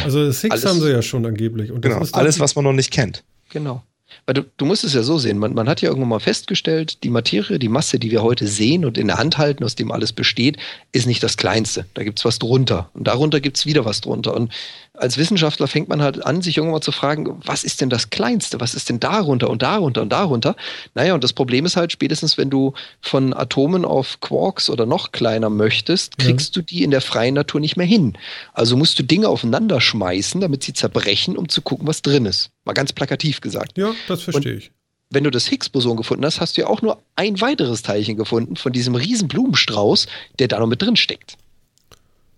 Also 0.04 0.24
das 0.24 0.40
Higgs 0.42 0.52
alles, 0.52 0.66
haben 0.66 0.80
sie 0.80 0.90
ja 0.90 1.02
schon 1.02 1.26
angeblich. 1.26 1.72
Und 1.72 1.80
genau, 1.80 2.02
alles, 2.12 2.38
was 2.38 2.54
man 2.54 2.64
noch 2.64 2.72
nicht 2.72 2.90
kennt. 2.90 3.24
Genau. 3.50 3.82
Weil 4.24 4.34
du, 4.34 4.42
du 4.56 4.64
musst 4.64 4.84
es 4.84 4.94
ja 4.94 5.02
so 5.02 5.18
sehen, 5.18 5.38
man, 5.38 5.54
man 5.54 5.68
hat 5.68 5.82
ja 5.82 5.88
irgendwann 5.88 6.08
mal 6.08 6.20
festgestellt, 6.20 7.02
die 7.02 7.10
Materie, 7.10 7.58
die 7.58 7.68
Masse, 7.68 7.98
die 7.98 8.10
wir 8.10 8.22
heute 8.22 8.46
sehen 8.46 8.84
und 8.84 8.98
in 8.98 9.08
der 9.08 9.18
Hand 9.18 9.38
halten, 9.38 9.64
aus 9.64 9.74
dem 9.74 9.90
alles 9.90 10.12
besteht, 10.12 10.58
ist 10.92 11.06
nicht 11.06 11.22
das 11.22 11.36
Kleinste. 11.36 11.86
Da 11.94 12.04
gibt 12.04 12.18
es 12.18 12.24
was 12.24 12.38
drunter. 12.38 12.90
Und 12.94 13.06
darunter 13.08 13.40
gibt 13.40 13.56
es 13.56 13.66
wieder 13.66 13.84
was 13.84 14.00
drunter. 14.00 14.34
Und 14.34 14.52
als 14.96 15.18
Wissenschaftler 15.18 15.68
fängt 15.68 15.88
man 15.88 16.02
halt 16.02 16.24
an, 16.24 16.42
sich 16.42 16.56
irgendwann 16.56 16.76
mal 16.76 16.80
zu 16.80 16.92
fragen, 16.92 17.40
was 17.44 17.64
ist 17.64 17.80
denn 17.80 17.90
das 17.90 18.10
Kleinste? 18.10 18.60
Was 18.60 18.74
ist 18.74 18.88
denn 18.88 19.00
darunter 19.00 19.50
und 19.50 19.62
darunter 19.62 20.02
und 20.02 20.10
darunter? 20.10 20.56
Naja, 20.94 21.14
und 21.14 21.22
das 21.24 21.32
Problem 21.32 21.66
ist 21.66 21.76
halt, 21.76 21.92
spätestens 21.92 22.38
wenn 22.38 22.50
du 22.50 22.72
von 23.00 23.34
Atomen 23.34 23.84
auf 23.84 24.20
Quarks 24.20 24.70
oder 24.70 24.86
noch 24.86 25.12
kleiner 25.12 25.50
möchtest, 25.50 26.18
kriegst 26.18 26.56
ja. 26.56 26.62
du 26.62 26.66
die 26.66 26.82
in 26.82 26.90
der 26.90 27.00
freien 27.00 27.34
Natur 27.34 27.60
nicht 27.60 27.76
mehr 27.76 27.86
hin. 27.86 28.16
Also 28.52 28.76
musst 28.76 28.98
du 28.98 29.02
Dinge 29.02 29.28
aufeinander 29.28 29.80
schmeißen, 29.80 30.40
damit 30.40 30.62
sie 30.62 30.72
zerbrechen, 30.72 31.36
um 31.36 31.48
zu 31.48 31.62
gucken, 31.62 31.86
was 31.86 32.02
drin 32.02 32.26
ist. 32.26 32.50
Mal 32.64 32.72
ganz 32.72 32.92
plakativ 32.92 33.40
gesagt. 33.40 33.78
Ja, 33.78 33.92
das 34.08 34.22
verstehe 34.22 34.54
ich. 34.54 34.70
Wenn 35.10 35.22
du 35.22 35.30
das 35.30 35.46
Higgs-Boson 35.46 35.96
gefunden 35.96 36.24
hast, 36.24 36.40
hast 36.40 36.56
du 36.56 36.62
ja 36.62 36.66
auch 36.66 36.82
nur 36.82 37.00
ein 37.14 37.40
weiteres 37.40 37.82
Teilchen 37.82 38.16
gefunden 38.16 38.56
von 38.56 38.72
diesem 38.72 38.96
riesen 38.96 39.28
Blumenstrauß, 39.28 40.06
der 40.40 40.48
da 40.48 40.58
noch 40.58 40.66
mit 40.66 40.82
drin 40.82 40.96
steckt. 40.96 41.36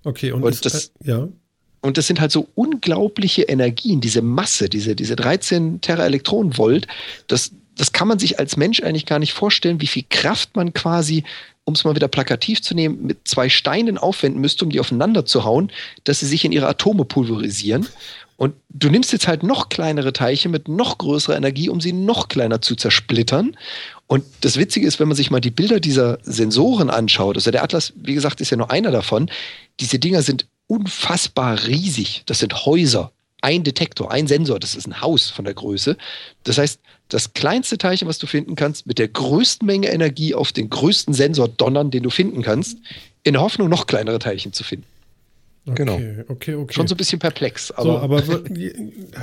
Okay, 0.05 0.33
und, 0.33 0.43
und 0.43 0.53
ist, 0.53 0.67
das, 0.67 0.93
äh, 1.03 1.11
ja. 1.11 1.29
Und 1.81 1.97
das 1.97 2.07
sind 2.07 2.21
halt 2.21 2.33
so 2.33 2.49
unglaubliche 2.55 3.43
Energien, 3.43 4.01
diese 4.01 4.23
Masse, 4.23 4.69
diese, 4.69 4.97
diese 4.97 5.17
13 5.17 5.81
Teraelektronenvolt. 5.81 6.87
Das, 7.29 7.53
das 7.77 7.93
kann 7.93 8.09
man 8.09 8.19
sich 8.19 8.39
als 8.39 8.57
Mensch 8.57 8.83
eigentlich 8.83 9.07
gar 9.07 9.19
nicht 9.19 9.33
vorstellen, 9.33 9.81
wie 9.81 9.87
viel 9.87 10.05
Kraft 10.09 10.57
man 10.57 10.73
quasi, 10.73 11.25
um 11.65 11.75
es 11.75 11.85
mal 11.85 11.95
wieder 11.95 12.09
plakativ 12.09 12.63
zu 12.63 12.75
nehmen, 12.75 13.07
mit 13.07 13.29
zwei 13.29 13.49
Steinen 13.49 13.99
aufwenden 13.99 14.41
müsste, 14.41 14.65
um 14.65 14.71
die 14.71 14.81
aufeinander 14.81 15.25
zu 15.25 15.45
hauen, 15.45 15.71
dass 16.05 16.21
sie 16.21 16.27
sich 16.27 16.45
in 16.45 16.53
ihre 16.53 16.67
Atome 16.67 17.05
pulverisieren. 17.05 17.87
Und 18.37 18.55
du 18.69 18.89
nimmst 18.89 19.13
jetzt 19.13 19.27
halt 19.27 19.43
noch 19.43 19.69
kleinere 19.69 20.13
Teilchen 20.13 20.53
mit 20.53 20.69
noch 20.69 20.99
größerer 20.99 21.37
Energie, 21.37 21.69
um 21.69 21.81
sie 21.81 21.93
noch 21.93 22.29
kleiner 22.29 22.63
zu 22.63 22.77
zersplittern. 22.77 23.57
Und 24.07 24.25
das 24.43 24.57
Witzige 24.57 24.87
ist, 24.87 25.01
wenn 25.01 25.09
man 25.09 25.17
sich 25.17 25.33
mal 25.33 25.41
die 25.41 25.51
Bilder 25.51 25.81
dieser 25.81 26.19
Sensoren 26.23 26.89
anschaut, 26.89 27.37
also 27.37 27.51
der 27.51 27.65
Atlas, 27.65 27.93
wie 27.97 28.15
gesagt, 28.15 28.41
ist 28.41 28.51
ja 28.51 28.57
nur 28.57 28.71
einer 28.71 28.93
davon, 28.93 29.29
diese 29.81 29.99
Dinger 29.99 30.23
sind 30.23 30.47
unfassbar 30.69 31.67
riesig. 31.67 32.23
Das 32.27 32.39
sind 32.39 32.65
Häuser. 32.65 33.11
Ein 33.41 33.63
Detektor, 33.65 34.11
ein 34.11 34.27
Sensor, 34.27 34.59
das 34.59 34.75
ist 34.75 34.87
ein 34.87 35.01
Haus 35.01 35.31
von 35.31 35.45
der 35.45 35.55
Größe. 35.55 35.97
Das 36.45 36.59
heißt, 36.59 36.81
das 37.09 37.33
kleinste 37.35 37.79
Teilchen, 37.79 38.09
was 38.09 38.19
du 38.19 38.27
finden 38.27 38.57
kannst, 38.57 38.87
mit 38.87 38.99
der 38.99 39.09
größten 39.09 39.65
Menge 39.65 39.89
Energie 39.89 40.35
auf 40.35 40.53
den 40.53 40.69
größten 40.69 41.15
Sensor 41.15 41.49
donnern, 41.49 41.91
den 41.91 42.03
du 42.03 42.11
finden 42.11 42.43
kannst, 42.43 42.79
in 43.23 43.35
der 43.35 43.43
Hoffnung, 43.43 43.69
noch 43.69 43.87
kleinere 43.87 44.19
Teilchen 44.19 44.53
zu 44.53 44.65
finden. 44.65 44.87
Okay, 45.73 45.85
genau. 45.85 46.25
Okay, 46.29 46.55
okay. 46.55 46.75
Schon 46.75 46.87
so 46.89 46.95
ein 46.95 46.99
bisschen 46.99 47.19
perplex. 47.19 47.71
Aber, 47.73 47.85
so, 47.85 47.99
aber 47.99 48.23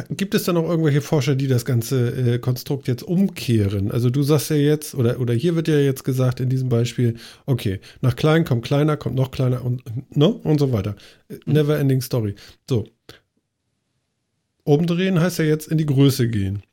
gibt 0.09 0.35
es 0.35 0.43
da 0.43 0.53
noch 0.53 0.67
irgendwelche 0.67 1.01
Forscher, 1.01 1.35
die 1.35 1.47
das 1.47 1.65
ganze 1.65 2.35
äh, 2.35 2.39
Konstrukt 2.39 2.87
jetzt 2.87 3.03
umkehren? 3.03 3.91
Also 3.91 4.09
du 4.09 4.23
sagst 4.23 4.49
ja 4.49 4.55
jetzt, 4.55 4.95
oder, 4.95 5.19
oder 5.19 5.33
hier 5.33 5.55
wird 5.55 5.67
ja 5.67 5.77
jetzt 5.77 6.03
gesagt 6.03 6.39
in 6.39 6.49
diesem 6.49 6.69
Beispiel, 6.69 7.15
okay, 7.45 7.79
nach 8.01 8.15
klein 8.15 8.45
kommt 8.45 8.65
kleiner, 8.65 8.97
kommt 8.97 9.15
noch 9.15 9.31
kleiner 9.31 9.63
und, 9.63 9.83
ne? 10.15 10.27
und 10.27 10.59
so 10.59 10.71
weiter. 10.71 10.95
Mhm. 11.29 11.53
Never 11.53 11.79
ending 11.79 12.01
story. 12.01 12.35
So. 12.69 12.85
Umdrehen 14.63 15.19
heißt 15.19 15.39
ja 15.39 15.45
jetzt 15.45 15.67
in 15.67 15.77
die 15.77 15.85
Größe 15.85 16.27
gehen. 16.27 16.63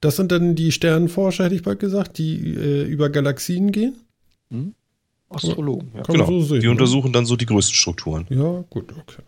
Das 0.00 0.16
sind 0.16 0.32
dann 0.32 0.54
die 0.54 0.72
Sternenforscher, 0.72 1.44
hätte 1.44 1.54
ich 1.54 1.62
bald 1.62 1.78
gesagt, 1.78 2.18
die 2.18 2.54
äh, 2.54 2.82
über 2.84 3.08
Galaxien 3.08 3.72
gehen? 3.72 3.96
Mhm. 4.50 4.74
Astrologen. 5.34 5.90
Ja. 5.94 6.02
Genau. 6.02 6.26
So 6.26 6.42
sehen, 6.42 6.60
die 6.60 6.66
ne? 6.66 6.72
untersuchen 6.72 7.12
dann 7.12 7.26
so 7.26 7.36
die 7.36 7.46
größten 7.46 7.74
Strukturen. 7.74 8.26
Ja, 8.30 8.64
gut, 8.70 8.92
okay. 8.92 9.22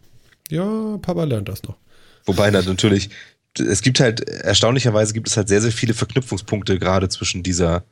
Ja, 0.51 0.98
Papa 0.98 1.24
lernt 1.24 1.48
das 1.48 1.62
noch. 1.62 1.76
Wobei 2.26 2.51
dann 2.51 2.64
natürlich, 2.64 3.10
es 3.59 3.82
gibt 3.82 4.01
halt, 4.01 4.20
erstaunlicherweise 4.28 5.12
gibt 5.12 5.28
es 5.28 5.36
halt 5.36 5.48
sehr, 5.48 5.60
sehr 5.60 5.72
viele 5.72 5.94
Verknüpfungspunkte 5.94 6.78
gerade 6.78 7.09
zwischen 7.09 7.43
dieser, 7.43 7.85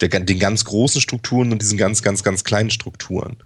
der, 0.00 0.08
den 0.08 0.38
ganz 0.38 0.64
großen 0.64 1.00
Strukturen 1.00 1.52
und 1.52 1.62
diesen 1.62 1.78
ganz, 1.78 2.02
ganz, 2.02 2.22
ganz 2.22 2.44
kleinen 2.44 2.70
Strukturen. 2.70 3.36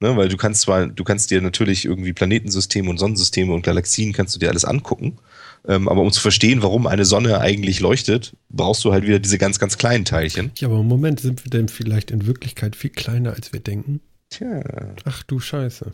Ne, 0.00 0.16
weil 0.16 0.28
du 0.28 0.36
kannst 0.36 0.60
zwar, 0.60 0.86
du 0.86 1.02
kannst 1.02 1.32
dir 1.32 1.42
natürlich 1.42 1.84
irgendwie 1.84 2.12
Planetensysteme 2.12 2.88
und 2.88 2.98
Sonnensysteme 2.98 3.52
und 3.52 3.62
Galaxien 3.62 4.12
kannst 4.12 4.32
du 4.34 4.38
dir 4.38 4.48
alles 4.48 4.64
angucken. 4.64 5.18
Ähm, 5.66 5.88
aber 5.88 6.02
um 6.02 6.10
zu 6.10 6.20
verstehen, 6.20 6.62
warum 6.62 6.86
eine 6.86 7.04
Sonne 7.04 7.40
eigentlich 7.40 7.80
leuchtet, 7.80 8.36
brauchst 8.48 8.84
du 8.84 8.92
halt 8.92 9.06
wieder 9.06 9.18
diese 9.18 9.38
ganz, 9.38 9.58
ganz 9.58 9.78
kleinen 9.78 10.04
Teilchen. 10.04 10.52
Ja, 10.56 10.68
aber 10.68 10.80
im 10.80 10.88
Moment 10.88 11.20
sind 11.20 11.44
wir 11.44 11.50
denn 11.50 11.68
vielleicht 11.68 12.10
in 12.10 12.26
Wirklichkeit 12.26 12.76
viel 12.76 12.90
kleiner, 12.90 13.32
als 13.32 13.52
wir 13.52 13.60
denken. 13.60 14.00
Tja. 14.30 14.62
Ach 15.04 15.22
du 15.22 15.40
Scheiße. 15.40 15.92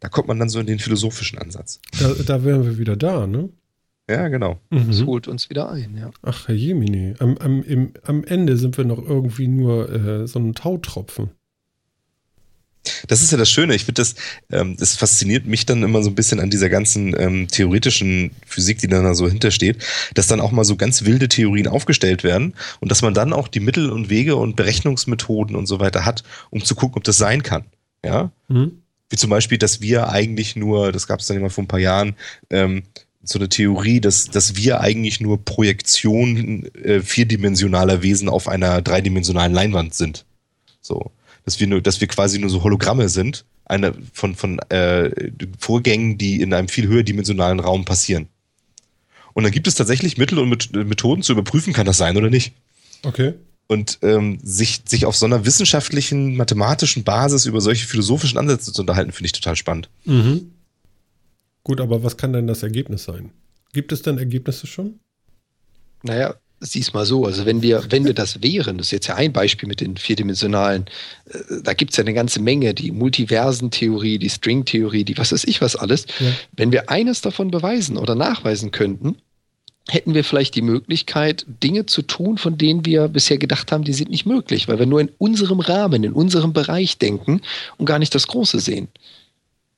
Da 0.00 0.08
kommt 0.08 0.28
man 0.28 0.38
dann 0.38 0.48
so 0.48 0.60
in 0.60 0.66
den 0.66 0.78
philosophischen 0.78 1.38
Ansatz. 1.38 1.80
Da, 1.98 2.12
da 2.14 2.44
wären 2.44 2.64
wir 2.64 2.78
wieder 2.78 2.96
da, 2.96 3.26
ne? 3.26 3.48
Ja, 4.08 4.28
genau. 4.28 4.60
Mhm. 4.70 4.86
Das 4.88 5.04
holt 5.04 5.26
uns 5.26 5.50
wieder 5.50 5.70
ein, 5.70 5.96
ja. 5.96 6.10
Ach, 6.22 6.46
Herr 6.46 6.54
Jemini. 6.54 7.14
Am, 7.18 7.36
am, 7.38 7.62
im, 7.62 7.92
am 8.04 8.22
Ende 8.22 8.56
sind 8.56 8.76
wir 8.76 8.84
noch 8.84 9.02
irgendwie 9.02 9.48
nur 9.48 9.90
äh, 9.90 10.26
so 10.28 10.38
ein 10.38 10.54
Tautropfen. 10.54 11.30
Das 13.06 13.22
ist 13.22 13.32
ja 13.32 13.38
das 13.38 13.50
Schöne. 13.50 13.74
Ich 13.74 13.84
finde, 13.84 14.00
das, 14.00 14.14
ähm, 14.50 14.76
das 14.76 14.94
fasziniert 14.94 15.46
mich 15.46 15.66
dann 15.66 15.82
immer 15.82 16.02
so 16.02 16.10
ein 16.10 16.14
bisschen 16.14 16.40
an 16.40 16.50
dieser 16.50 16.68
ganzen 16.68 17.14
ähm, 17.18 17.48
theoretischen 17.48 18.32
Physik, 18.46 18.78
die 18.78 18.88
dann 18.88 19.04
da 19.04 19.14
so 19.14 19.28
hintersteht, 19.28 19.84
dass 20.14 20.26
dann 20.26 20.40
auch 20.40 20.52
mal 20.52 20.64
so 20.64 20.76
ganz 20.76 21.04
wilde 21.04 21.28
Theorien 21.28 21.68
aufgestellt 21.68 22.24
werden 22.24 22.54
und 22.80 22.90
dass 22.90 23.02
man 23.02 23.14
dann 23.14 23.32
auch 23.32 23.48
die 23.48 23.60
Mittel 23.60 23.90
und 23.90 24.10
Wege 24.10 24.36
und 24.36 24.56
Berechnungsmethoden 24.56 25.56
und 25.56 25.66
so 25.66 25.80
weiter 25.80 26.04
hat, 26.04 26.22
um 26.50 26.64
zu 26.64 26.74
gucken, 26.74 26.98
ob 26.98 27.04
das 27.04 27.18
sein 27.18 27.42
kann. 27.42 27.64
Ja. 28.04 28.30
Mhm. 28.48 28.82
Wie 29.08 29.16
zum 29.16 29.30
Beispiel, 29.30 29.58
dass 29.58 29.80
wir 29.80 30.08
eigentlich 30.08 30.56
nur, 30.56 30.90
das 30.90 31.06
gab 31.06 31.20
es 31.20 31.26
dann 31.26 31.36
immer 31.36 31.50
vor 31.50 31.64
ein 31.64 31.68
paar 31.68 31.80
Jahren, 31.80 32.16
ähm, 32.50 32.82
so 33.22 33.38
eine 33.38 33.48
Theorie, 33.48 34.00
dass, 34.00 34.26
dass 34.26 34.56
wir 34.56 34.80
eigentlich 34.80 35.20
nur 35.20 35.44
Projektionen 35.44 36.72
äh, 36.76 37.00
vierdimensionaler 37.00 38.02
Wesen 38.02 38.28
auf 38.28 38.48
einer 38.48 38.82
dreidimensionalen 38.82 39.52
Leinwand 39.52 39.94
sind. 39.94 40.24
So 40.80 41.10
dass 41.46 41.60
wir 41.60 41.68
nur, 41.68 41.80
dass 41.80 42.00
wir 42.00 42.08
quasi 42.08 42.38
nur 42.38 42.50
so 42.50 42.62
Hologramme 42.62 43.08
sind, 43.08 43.46
eine 43.64 43.94
von, 44.12 44.34
von 44.34 44.58
äh, 44.68 45.30
Vorgängen, 45.58 46.18
die 46.18 46.42
in 46.42 46.52
einem 46.52 46.68
viel 46.68 46.88
höherdimensionalen 46.88 47.60
Raum 47.60 47.84
passieren. 47.84 48.28
Und 49.32 49.44
dann 49.44 49.52
gibt 49.52 49.68
es 49.68 49.76
tatsächlich 49.76 50.18
Mittel 50.18 50.38
und 50.38 50.74
Methoden 50.74 51.22
zu 51.22 51.32
überprüfen, 51.32 51.72
kann 51.72 51.86
das 51.86 51.98
sein 51.98 52.16
oder 52.16 52.30
nicht. 52.30 52.54
Okay. 53.04 53.34
Und 53.68 53.98
ähm, 54.02 54.38
sich, 54.42 54.82
sich 54.86 55.06
auf 55.06 55.16
so 55.16 55.26
einer 55.26 55.46
wissenschaftlichen, 55.46 56.36
mathematischen 56.36 57.04
Basis 57.04 57.46
über 57.46 57.60
solche 57.60 57.86
philosophischen 57.86 58.38
Ansätze 58.38 58.72
zu 58.72 58.82
unterhalten, 58.82 59.12
finde 59.12 59.26
ich 59.26 59.32
total 59.32 59.56
spannend. 59.56 59.88
Mhm. 60.04 60.52
Gut, 61.62 61.80
aber 61.80 62.02
was 62.02 62.16
kann 62.16 62.32
denn 62.32 62.46
das 62.46 62.62
Ergebnis 62.62 63.04
sein? 63.04 63.30
Gibt 63.72 63.92
es 63.92 64.02
denn 64.02 64.18
Ergebnisse 64.18 64.66
schon? 64.66 65.00
Naja, 66.02 66.36
sieh's 66.60 66.92
mal 66.94 67.04
so, 67.04 67.24
also 67.24 67.44
wenn 67.44 67.62
wir, 67.62 67.84
wenn 67.90 68.04
wir 68.04 68.14
das 68.14 68.42
wären, 68.42 68.78
das 68.78 68.88
ist 68.88 68.92
jetzt 68.92 69.06
ja 69.08 69.14
ein 69.16 69.32
Beispiel 69.32 69.68
mit 69.68 69.80
den 69.80 69.96
vierdimensionalen, 69.96 70.86
äh, 71.26 71.38
da 71.62 71.74
gibt 71.74 71.92
es 71.92 71.96
ja 71.96 72.04
eine 72.04 72.14
ganze 72.14 72.40
Menge, 72.40 72.74
die 72.74 72.92
Multiversentheorie, 72.92 74.18
die 74.18 74.30
Stringtheorie, 74.30 75.04
die 75.04 75.18
was 75.18 75.32
weiß 75.32 75.44
ich 75.44 75.60
was 75.60 75.76
alles. 75.76 76.06
Ja. 76.18 76.32
Wenn 76.52 76.72
wir 76.72 76.88
eines 76.88 77.20
davon 77.20 77.50
beweisen 77.50 77.98
oder 77.98 78.14
nachweisen 78.14 78.70
könnten, 78.70 79.16
hätten 79.88 80.14
wir 80.14 80.24
vielleicht 80.24 80.54
die 80.56 80.62
Möglichkeit, 80.62 81.46
Dinge 81.62 81.86
zu 81.86 82.02
tun, 82.02 82.38
von 82.38 82.58
denen 82.58 82.84
wir 82.84 83.08
bisher 83.08 83.38
gedacht 83.38 83.70
haben, 83.70 83.84
die 83.84 83.92
sind 83.92 84.10
nicht 84.10 84.26
möglich, 84.26 84.66
weil 84.66 84.78
wir 84.78 84.86
nur 84.86 85.00
in 85.00 85.10
unserem 85.18 85.60
Rahmen, 85.60 86.02
in 86.02 86.12
unserem 86.12 86.52
Bereich 86.52 86.98
denken 86.98 87.40
und 87.76 87.86
gar 87.86 87.98
nicht 87.98 88.14
das 88.14 88.26
Große 88.26 88.58
sehen. 88.58 88.88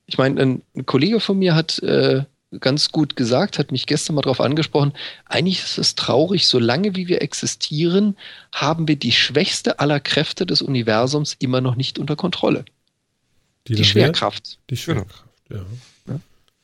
Ich 0.07 0.17
meine, 0.17 0.41
ein, 0.41 0.61
ein 0.75 0.85
Kollege 0.87 1.19
von 1.19 1.37
mir 1.37 1.53
hat 1.53 1.77
äh, 1.83 2.23
ganz 2.59 2.91
gut 2.91 3.15
gesagt, 3.15 3.59
hat 3.59 3.71
mich 3.71 3.85
gestern 3.85 4.15
mal 4.15 4.21
darauf 4.21 4.41
angesprochen. 4.41 4.93
Eigentlich 5.25 5.59
ist 5.59 5.77
es 5.77 5.95
traurig, 5.95 6.47
solange 6.47 6.95
wie 6.95 7.07
wir 7.07 7.21
existieren, 7.21 8.17
haben 8.51 8.87
wir 8.87 8.95
die 8.95 9.11
schwächste 9.11 9.79
aller 9.79 9.99
Kräfte 9.99 10.45
des 10.45 10.61
Universums 10.61 11.35
immer 11.37 11.61
noch 11.61 11.75
nicht 11.75 11.99
unter 11.99 12.15
Kontrolle. 12.15 12.65
Die, 13.67 13.75
die 13.75 13.85
Schwerkraft. 13.85 14.57
Die 14.69 14.77
Schwerkraft, 14.77 15.25
ja. 15.51 15.63
ja. 16.07 16.19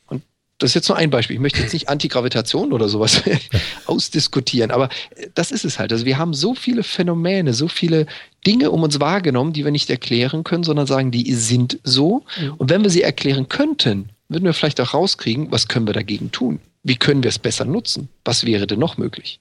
Und 0.08 0.24
das 0.58 0.72
ist 0.72 0.74
jetzt 0.76 0.90
nur 0.90 0.98
ein 0.98 1.12
Beispiel. 1.12 1.36
Ich 1.36 1.42
möchte 1.42 1.62
jetzt 1.62 1.74
nicht 1.74 1.88
Antigravitation 1.88 2.74
oder 2.74 2.90
sowas 2.90 3.22
ausdiskutieren, 3.86 4.72
aber 4.72 4.90
das 5.36 5.52
ist 5.52 5.66
es 5.66 5.78
halt. 5.78 5.92
Also 5.92 6.06
wir 6.06 6.18
haben 6.18 6.34
so 6.34 6.56
viele 6.56 6.82
Phänomene, 6.82 7.54
so 7.54 7.68
viele 7.68 8.08
Dinge 8.48 8.72
um 8.72 8.82
uns 8.82 9.00
wahrgenommen, 9.00 9.54
die 9.54 9.64
wir 9.64 9.72
nicht 9.72 9.92
erklären 9.92 10.44
können, 10.44 10.64
sondern 10.64 10.88
sagen, 10.88 11.12
die 11.12 11.32
sind 11.36 11.80
so. 11.84 12.26
Mhm. 12.40 12.54
Und 12.56 12.70
wenn 12.72 12.82
wir 12.82 12.90
sie 12.90 13.04
erklären 13.04 13.50
könnten, 13.50 14.10
würden 14.30 14.46
wir 14.46 14.54
vielleicht 14.54 14.82
auch 14.82 14.94
rauskriegen, 14.94 15.52
was 15.52 15.68
können 15.68 15.88
wir 15.88 15.94
dagegen 15.94 16.32
tun? 16.32 16.60
Wie 16.84 16.96
können 16.96 17.24
wir 17.24 17.30
es 17.30 17.40
besser 17.40 17.66
nutzen? 17.66 18.10
Was 18.24 18.46
wäre 18.46 18.68
denn 18.68 18.80
noch 18.80 18.98
möglich? 18.98 19.40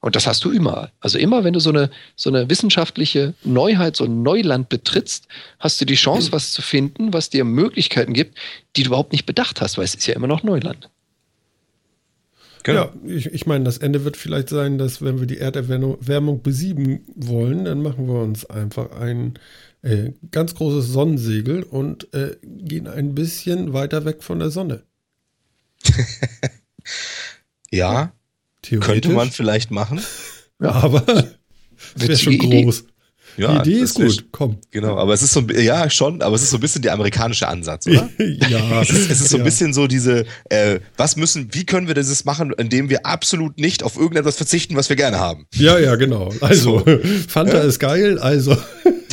Und 0.00 0.14
das 0.14 0.26
hast 0.26 0.44
du 0.44 0.50
immer. 0.50 0.90
Also 1.00 1.18
immer, 1.18 1.42
wenn 1.42 1.54
du 1.54 1.58
so 1.58 1.70
eine, 1.70 1.90
so 2.14 2.30
eine 2.30 2.48
wissenschaftliche 2.48 3.34
Neuheit, 3.42 3.96
so 3.96 4.04
ein 4.04 4.22
Neuland 4.22 4.68
betrittst, 4.68 5.26
hast 5.58 5.80
du 5.80 5.84
die 5.84 5.96
Chance, 5.96 6.30
was 6.32 6.52
zu 6.52 6.62
finden, 6.62 7.12
was 7.12 7.30
dir 7.30 7.44
Möglichkeiten 7.44 8.12
gibt, 8.12 8.38
die 8.76 8.84
du 8.84 8.90
überhaupt 8.90 9.12
nicht 9.12 9.26
bedacht 9.26 9.60
hast, 9.60 9.78
weil 9.78 9.84
es 9.84 9.94
ist 9.94 10.06
ja 10.06 10.14
immer 10.14 10.28
noch 10.28 10.44
Neuland. 10.44 10.90
Genau. 12.62 12.84
Ja, 12.84 12.92
ich, 13.04 13.26
ich 13.26 13.46
meine, 13.46 13.64
das 13.64 13.78
Ende 13.78 14.04
wird 14.04 14.16
vielleicht 14.16 14.48
sein, 14.48 14.76
dass 14.76 15.02
wenn 15.02 15.20
wir 15.20 15.26
die 15.26 15.38
Erderwärmung 15.38 16.42
besiegen 16.42 17.00
wollen, 17.14 17.64
dann 17.64 17.82
machen 17.82 18.06
wir 18.06 18.20
uns 18.20 18.44
einfach 18.44 18.90
ein 18.92 19.34
äh, 19.86 20.12
ganz 20.32 20.54
großes 20.54 20.88
Sonnensegel 20.88 21.62
und 21.62 22.12
äh, 22.12 22.36
gehen 22.42 22.88
ein 22.88 23.14
bisschen 23.14 23.72
weiter 23.72 24.04
weg 24.04 24.24
von 24.24 24.40
der 24.40 24.50
Sonne. 24.50 24.82
ja, 27.70 28.12
könnte 28.80 29.10
man 29.10 29.30
vielleicht 29.30 29.70
machen. 29.70 30.00
Ja, 30.58 30.70
aber 30.70 31.04
es 31.96 32.08
wäre 32.08 32.16
schon 32.16 32.38
groß. 32.38 32.84
Ja, 33.36 33.62
die 33.62 33.72
Idee 33.72 33.80
ist 33.82 33.94
gut, 33.94 34.28
komm. 34.32 34.56
Genau, 34.70 34.96
aber 34.96 35.12
es 35.12 35.22
ist 35.22 35.34
so, 35.34 35.40
ja 35.42 35.90
schon, 35.90 36.22
aber 36.22 36.34
es 36.34 36.42
ist 36.42 36.48
so 36.48 36.56
ein 36.56 36.60
bisschen 36.60 36.80
der 36.80 36.94
amerikanische 36.94 37.46
Ansatz, 37.46 37.86
oder? 37.86 38.08
ja. 38.18 38.80
Es 38.80 38.88
ist, 38.88 39.10
es 39.10 39.20
ist 39.20 39.28
so 39.28 39.36
ein 39.36 39.44
bisschen 39.44 39.74
so 39.74 39.86
diese, 39.86 40.24
äh, 40.48 40.80
was 40.96 41.16
müssen, 41.16 41.52
wie 41.52 41.66
können 41.66 41.88
wir 41.88 41.94
das 41.94 42.24
machen, 42.24 42.54
indem 42.56 42.88
wir 42.88 43.04
absolut 43.04 43.58
nicht 43.58 43.82
auf 43.82 43.98
irgendetwas 43.98 44.36
verzichten, 44.36 44.76
was 44.76 44.88
wir 44.88 44.96
gerne 44.96 45.18
haben? 45.18 45.46
Ja, 45.52 45.78
ja, 45.78 45.96
genau. 45.96 46.32
Also, 46.40 46.78
so. 46.78 46.98
Fanta 47.28 47.58
ja? 47.58 47.64
ist 47.64 47.78
geil, 47.78 48.18
also. 48.18 48.56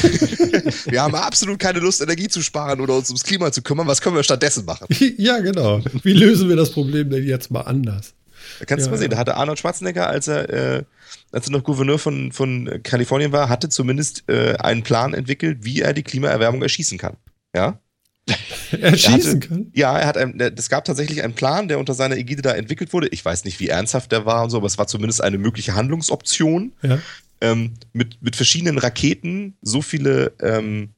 wir 0.85 1.01
haben 1.01 1.15
absolut 1.15 1.59
keine 1.59 1.79
Lust, 1.79 2.01
Energie 2.01 2.27
zu 2.27 2.41
sparen 2.41 2.79
oder 2.81 2.95
uns 2.95 3.09
ums 3.09 3.23
Klima 3.23 3.51
zu 3.51 3.61
kümmern. 3.61 3.87
Was 3.87 4.01
können 4.01 4.15
wir 4.15 4.23
stattdessen 4.23 4.65
machen? 4.65 4.87
ja, 5.17 5.39
genau. 5.39 5.81
Wie 6.03 6.13
lösen 6.13 6.49
wir 6.49 6.55
das 6.55 6.71
Problem 6.71 7.09
denn 7.09 7.25
jetzt 7.25 7.51
mal 7.51 7.61
anders? 7.61 8.13
Da 8.59 8.65
kannst 8.65 8.85
ja, 8.85 8.89
du 8.89 8.91
mal 8.95 8.99
sehen, 8.99 9.09
da 9.09 9.17
hatte 9.17 9.35
Arnold 9.35 9.59
Schwarzenegger, 9.59 10.07
als 10.07 10.27
er, 10.27 10.49
äh, 10.49 10.83
als 11.31 11.47
er 11.47 11.51
noch 11.51 11.63
Gouverneur 11.63 11.99
von, 11.99 12.31
von 12.31 12.81
Kalifornien 12.83 13.31
war, 13.31 13.49
hatte 13.49 13.69
zumindest 13.69 14.23
äh, 14.29 14.55
einen 14.57 14.83
Plan 14.83 15.13
entwickelt, 15.13 15.59
wie 15.61 15.81
er 15.81 15.93
die 15.93 16.03
Klimaerwärmung 16.03 16.61
erschießen 16.61 16.97
kann. 16.97 17.15
Ja? 17.55 17.79
erschießen 18.71 19.39
kann? 19.41 19.71
Ja, 19.73 19.97
er 19.97 20.07
hat 20.07 20.17
ein, 20.17 20.39
es 20.39 20.69
gab 20.69 20.85
tatsächlich 20.85 21.23
einen 21.23 21.33
Plan, 21.33 21.67
der 21.67 21.79
unter 21.79 21.93
seiner 21.93 22.17
Ägide 22.17 22.41
da 22.41 22.51
entwickelt 22.53 22.93
wurde. 22.93 23.07
Ich 23.09 23.23
weiß 23.23 23.43
nicht, 23.43 23.59
wie 23.59 23.67
ernsthaft 23.67 24.11
der 24.11 24.25
war 24.25 24.43
und 24.43 24.49
so, 24.49 24.57
aber 24.57 24.67
es 24.67 24.77
war 24.77 24.87
zumindest 24.87 25.21
eine 25.21 25.37
mögliche 25.37 25.75
Handlungsoption. 25.75 26.73
Ja. 26.81 26.99
Ähm, 27.43 27.73
mit, 27.91 28.21
mit 28.21 28.35
verschiedenen 28.35 28.77
Raketen 28.77 29.57
so 29.61 29.81
viele 29.81 30.31
ähm, 30.39 30.89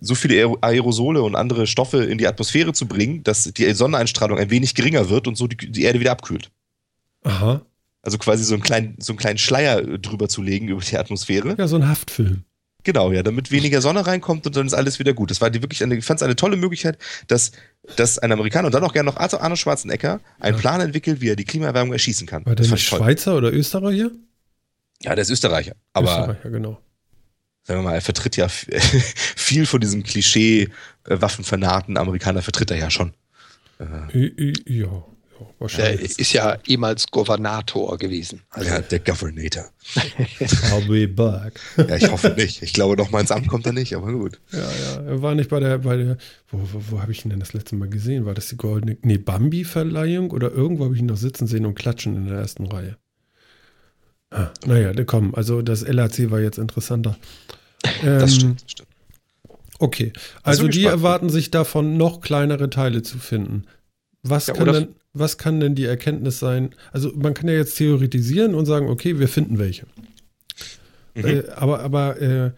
so 0.00 0.14
viele 0.14 0.54
Aerosole 0.60 1.22
und 1.22 1.34
andere 1.34 1.66
Stoffe 1.66 2.04
in 2.04 2.18
die 2.18 2.28
Atmosphäre 2.28 2.72
zu 2.72 2.86
bringen, 2.86 3.24
dass 3.24 3.44
die 3.44 3.72
Sonneneinstrahlung 3.72 4.38
ein 4.38 4.50
wenig 4.50 4.74
geringer 4.74 5.08
wird 5.08 5.26
und 5.26 5.36
so 5.36 5.46
die, 5.46 5.56
die 5.56 5.82
Erde 5.82 6.00
wieder 6.00 6.12
abkühlt. 6.12 6.50
Aha. 7.24 7.62
Also 8.02 8.18
quasi 8.18 8.44
so 8.44 8.54
einen 8.54 8.62
kleinen, 8.62 8.96
so 9.00 9.12
einen 9.12 9.18
kleinen 9.18 9.38
Schleier 9.38 9.82
drüber 9.82 10.28
zu 10.28 10.42
legen 10.42 10.68
über 10.68 10.80
die 10.80 10.96
Atmosphäre. 10.96 11.56
Ja, 11.58 11.66
so 11.66 11.76
ein 11.76 11.88
Haftfilm. 11.88 12.44
Genau, 12.84 13.10
ja, 13.10 13.22
damit 13.22 13.50
weniger 13.50 13.80
Sonne 13.80 14.06
reinkommt 14.06 14.46
und 14.46 14.56
dann 14.56 14.66
ist 14.66 14.72
alles 14.72 14.98
wieder 15.00 15.12
gut. 15.12 15.30
Das 15.30 15.40
war 15.40 15.50
die 15.50 15.62
wirklich 15.62 15.82
eine, 15.82 15.96
ich 15.96 16.04
fand 16.04 16.20
es 16.20 16.22
eine 16.22 16.36
tolle 16.36 16.56
Möglichkeit, 16.56 16.96
dass, 17.26 17.50
dass 17.96 18.18
ein 18.18 18.30
Amerikaner 18.30 18.66
und 18.66 18.74
dann 18.74 18.84
auch 18.84 18.92
gerne 18.92 19.10
noch 19.10 19.16
Arno 19.16 19.56
Schwarzenegger 19.56 20.20
einen 20.38 20.56
ja. 20.56 20.60
Plan 20.60 20.80
entwickelt, 20.80 21.20
wie 21.20 21.28
er 21.28 21.36
die 21.36 21.44
Klimaerwärmung 21.44 21.92
erschießen 21.92 22.26
kann. 22.26 22.46
War 22.46 22.54
der 22.54 22.66
nicht 22.66 22.84
Schweizer 22.84 23.36
oder 23.36 23.52
Österreicher? 23.52 24.10
Ja, 25.02 25.14
der 25.14 25.22
ist 25.22 25.30
Österreicher. 25.30 25.74
Aber 25.92 26.20
Österreicher, 26.20 26.50
genau. 26.50 26.80
Sagen 27.64 27.80
wir 27.80 27.84
mal, 27.84 27.94
er 27.94 28.00
vertritt 28.00 28.36
ja 28.36 28.48
viel 29.36 29.66
von 29.66 29.80
diesem 29.80 30.02
Klischee 30.02 30.70
äh, 31.06 31.20
Waffenfanaten 31.20 31.98
Amerikaner 31.98 32.42
vertritt 32.42 32.70
er 32.70 32.78
ja 32.78 32.90
schon. 32.90 33.12
Äh, 33.78 34.52
ja. 34.66 35.04
Der 35.76 36.00
ist 36.00 36.32
ja 36.32 36.58
ehemals 36.66 37.06
Gouvernator 37.08 37.96
gewesen. 37.96 38.42
Also 38.50 38.70
ja, 38.70 38.80
der 38.80 38.98
Governator. 38.98 39.70
I'll 39.94 40.88
be 40.88 41.06
back. 41.06 41.60
ja, 41.76 41.96
ich 41.96 42.10
hoffe 42.10 42.30
nicht. 42.30 42.62
Ich 42.62 42.72
glaube, 42.72 42.96
noch 42.96 43.10
mal 43.10 43.20
ins 43.20 43.30
Amt 43.30 43.48
kommt 43.48 43.66
er 43.66 43.72
nicht, 43.72 43.94
aber 43.94 44.12
gut. 44.12 44.40
Ja, 44.50 44.58
ja. 44.58 45.02
Er 45.02 45.22
war 45.22 45.34
nicht 45.34 45.50
bei 45.50 45.60
der, 45.60 45.78
bei 45.78 45.96
der, 45.96 46.16
wo, 46.48 46.58
wo, 46.72 46.82
wo 46.90 47.02
habe 47.02 47.12
ich 47.12 47.24
ihn 47.24 47.30
denn 47.30 47.40
das 47.40 47.52
letzte 47.52 47.76
Mal 47.76 47.88
gesehen? 47.88 48.24
War 48.24 48.34
das 48.34 48.48
die 48.48 48.56
goldene, 48.56 48.96
nee, 49.02 49.18
Bambi-Verleihung 49.18 50.30
oder 50.30 50.50
irgendwo 50.50 50.84
habe 50.84 50.94
ich 50.94 51.00
ihn 51.00 51.06
noch 51.06 51.16
sitzen 51.16 51.46
sehen 51.46 51.66
und 51.66 51.74
klatschen 51.74 52.16
in 52.16 52.26
der 52.26 52.38
ersten 52.38 52.66
Reihe? 52.66 52.96
Ah, 54.30 54.48
naja, 54.66 54.92
komm, 55.04 55.34
also 55.34 55.62
das 55.62 55.86
LAC 55.86 56.30
war 56.30 56.40
jetzt 56.40 56.58
interessanter. 56.58 57.16
Ähm, 58.02 58.18
das 58.18 58.34
stimmt, 58.34 58.64
stimmt. 58.66 58.88
Okay, 59.78 60.12
also 60.42 60.66
die 60.66 60.84
erwarten 60.84 61.30
sich 61.30 61.50
davon 61.50 61.96
noch 61.96 62.20
kleinere 62.20 62.68
Teile 62.68 63.02
zu 63.02 63.18
finden. 63.18 63.64
Was, 64.22 64.48
ja, 64.48 64.54
kann 64.54 64.72
denn, 64.72 64.88
was 65.12 65.38
kann 65.38 65.60
denn 65.60 65.76
die 65.76 65.84
Erkenntnis 65.84 66.40
sein? 66.40 66.74
Also 66.92 67.12
man 67.14 67.32
kann 67.32 67.48
ja 67.48 67.54
jetzt 67.54 67.76
theoretisieren 67.76 68.54
und 68.54 68.66
sagen, 68.66 68.88
okay, 68.88 69.18
wir 69.18 69.28
finden 69.28 69.58
welche. 69.58 69.86
Mhm. 71.14 71.24
Äh, 71.24 71.48
aber 71.54 71.80
aber 71.80 72.20
äh, 72.20 72.50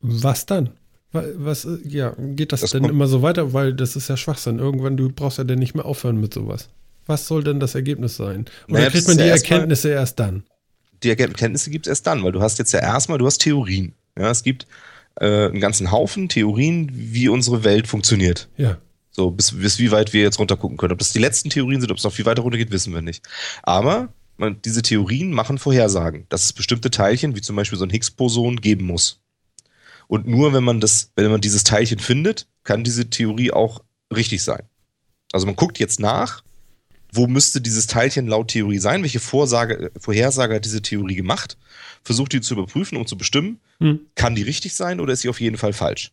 was 0.00 0.46
dann? 0.46 0.70
Was, 1.10 1.66
ja, 1.84 2.14
geht 2.18 2.52
das, 2.52 2.60
das 2.60 2.72
denn 2.72 2.84
immer 2.84 3.06
so 3.06 3.22
weiter? 3.22 3.54
Weil 3.54 3.72
das 3.72 3.96
ist 3.96 4.08
ja 4.08 4.18
Schwachsinn. 4.18 4.58
Irgendwann, 4.58 4.98
du 4.98 5.08
brauchst 5.10 5.38
ja 5.38 5.44
dann 5.44 5.58
nicht 5.58 5.74
mehr 5.74 5.86
aufhören 5.86 6.20
mit 6.20 6.34
sowas. 6.34 6.68
Was 7.06 7.26
soll 7.26 7.42
denn 7.42 7.60
das 7.60 7.74
Ergebnis 7.74 8.16
sein? 8.16 8.44
Oder 8.68 8.80
naja, 8.80 8.90
kriegt 8.90 9.08
man 9.08 9.16
die 9.16 9.24
ja 9.24 9.30
Erkenntnisse 9.30 9.88
erst 9.88 10.20
dann? 10.20 10.44
Die 11.02 11.10
Erkenntnisse 11.10 11.70
gibt 11.70 11.86
es 11.86 11.90
erst 11.90 12.06
dann, 12.06 12.22
weil 12.22 12.32
du 12.32 12.40
hast 12.40 12.58
jetzt 12.58 12.72
ja 12.72 12.80
erstmal, 12.80 13.18
du 13.18 13.26
hast 13.26 13.38
Theorien. 13.38 13.94
Ja, 14.18 14.30
es 14.30 14.42
gibt 14.42 14.66
äh, 15.20 15.46
einen 15.46 15.60
ganzen 15.60 15.90
Haufen 15.90 16.28
Theorien, 16.28 16.90
wie 16.92 17.28
unsere 17.28 17.64
Welt 17.64 17.86
funktioniert. 17.86 18.48
Ja. 18.56 18.78
So, 19.10 19.30
bis, 19.30 19.52
bis 19.52 19.78
wie 19.78 19.90
weit 19.90 20.12
wir 20.12 20.22
jetzt 20.22 20.38
runtergucken 20.38 20.76
können. 20.76 20.92
Ob 20.92 20.98
das 20.98 21.12
die 21.12 21.18
letzten 21.18 21.50
Theorien 21.50 21.80
sind, 21.80 21.90
ob 21.90 21.98
es 21.98 22.04
noch 22.04 22.12
viel 22.12 22.26
weiter 22.26 22.42
runtergeht, 22.42 22.70
wissen 22.70 22.94
wir 22.94 23.02
nicht. 23.02 23.24
Aber 23.62 24.12
man, 24.36 24.62
diese 24.62 24.82
Theorien 24.82 25.32
machen 25.32 25.58
Vorhersagen, 25.58 26.26
dass 26.28 26.44
es 26.44 26.52
bestimmte 26.52 26.90
Teilchen, 26.90 27.34
wie 27.34 27.40
zum 27.40 27.56
Beispiel 27.56 27.78
so 27.78 27.84
ein 27.84 27.90
Higgs-Boson, 27.90 28.60
geben 28.60 28.86
muss. 28.86 29.20
Und 30.06 30.26
nur 30.26 30.52
wenn 30.52 30.64
man 30.64 30.80
das, 30.80 31.10
wenn 31.16 31.30
man 31.30 31.40
dieses 31.40 31.64
Teilchen 31.64 31.98
findet, 31.98 32.46
kann 32.64 32.84
diese 32.84 33.10
Theorie 33.10 33.50
auch 33.50 33.82
richtig 34.14 34.42
sein. 34.42 34.62
Also 35.32 35.46
man 35.46 35.56
guckt 35.56 35.78
jetzt 35.78 36.00
nach, 36.00 36.42
wo 37.18 37.26
müsste 37.26 37.60
dieses 37.60 37.86
Teilchen 37.86 38.26
laut 38.26 38.48
Theorie 38.48 38.78
sein, 38.78 39.02
welche 39.02 39.20
Vorsage, 39.20 39.90
Vorhersage 39.98 40.54
hat 40.54 40.64
diese 40.64 40.80
Theorie 40.80 41.16
gemacht, 41.16 41.58
versucht 42.02 42.32
die 42.32 42.40
zu 42.40 42.54
überprüfen 42.54 42.96
und 42.96 43.08
zu 43.08 43.18
bestimmen, 43.18 43.58
hm. 43.80 44.00
kann 44.14 44.34
die 44.34 44.42
richtig 44.42 44.74
sein 44.74 45.00
oder 45.00 45.12
ist 45.12 45.20
sie 45.20 45.28
auf 45.28 45.40
jeden 45.40 45.58
Fall 45.58 45.72
falsch. 45.72 46.12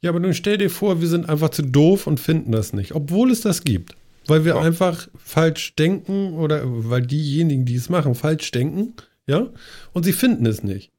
Ja, 0.00 0.10
aber 0.10 0.18
nun 0.18 0.34
stell 0.34 0.56
dir 0.56 0.70
vor, 0.70 1.00
wir 1.00 1.08
sind 1.08 1.28
einfach 1.28 1.50
zu 1.50 1.62
doof 1.62 2.06
und 2.06 2.18
finden 2.18 2.52
das 2.52 2.72
nicht, 2.72 2.94
obwohl 2.94 3.30
es 3.30 3.42
das 3.42 3.62
gibt. 3.64 3.94
Weil 4.26 4.44
wir 4.44 4.54
ja. 4.54 4.60
einfach 4.60 5.08
falsch 5.22 5.74
denken 5.76 6.34
oder 6.34 6.62
weil 6.64 7.02
diejenigen, 7.02 7.64
die 7.64 7.74
es 7.74 7.88
machen, 7.88 8.14
falsch 8.14 8.50
denken, 8.50 8.94
ja, 9.26 9.48
und 9.92 10.04
sie 10.04 10.12
finden 10.12 10.46
es 10.46 10.62
nicht. 10.62 10.90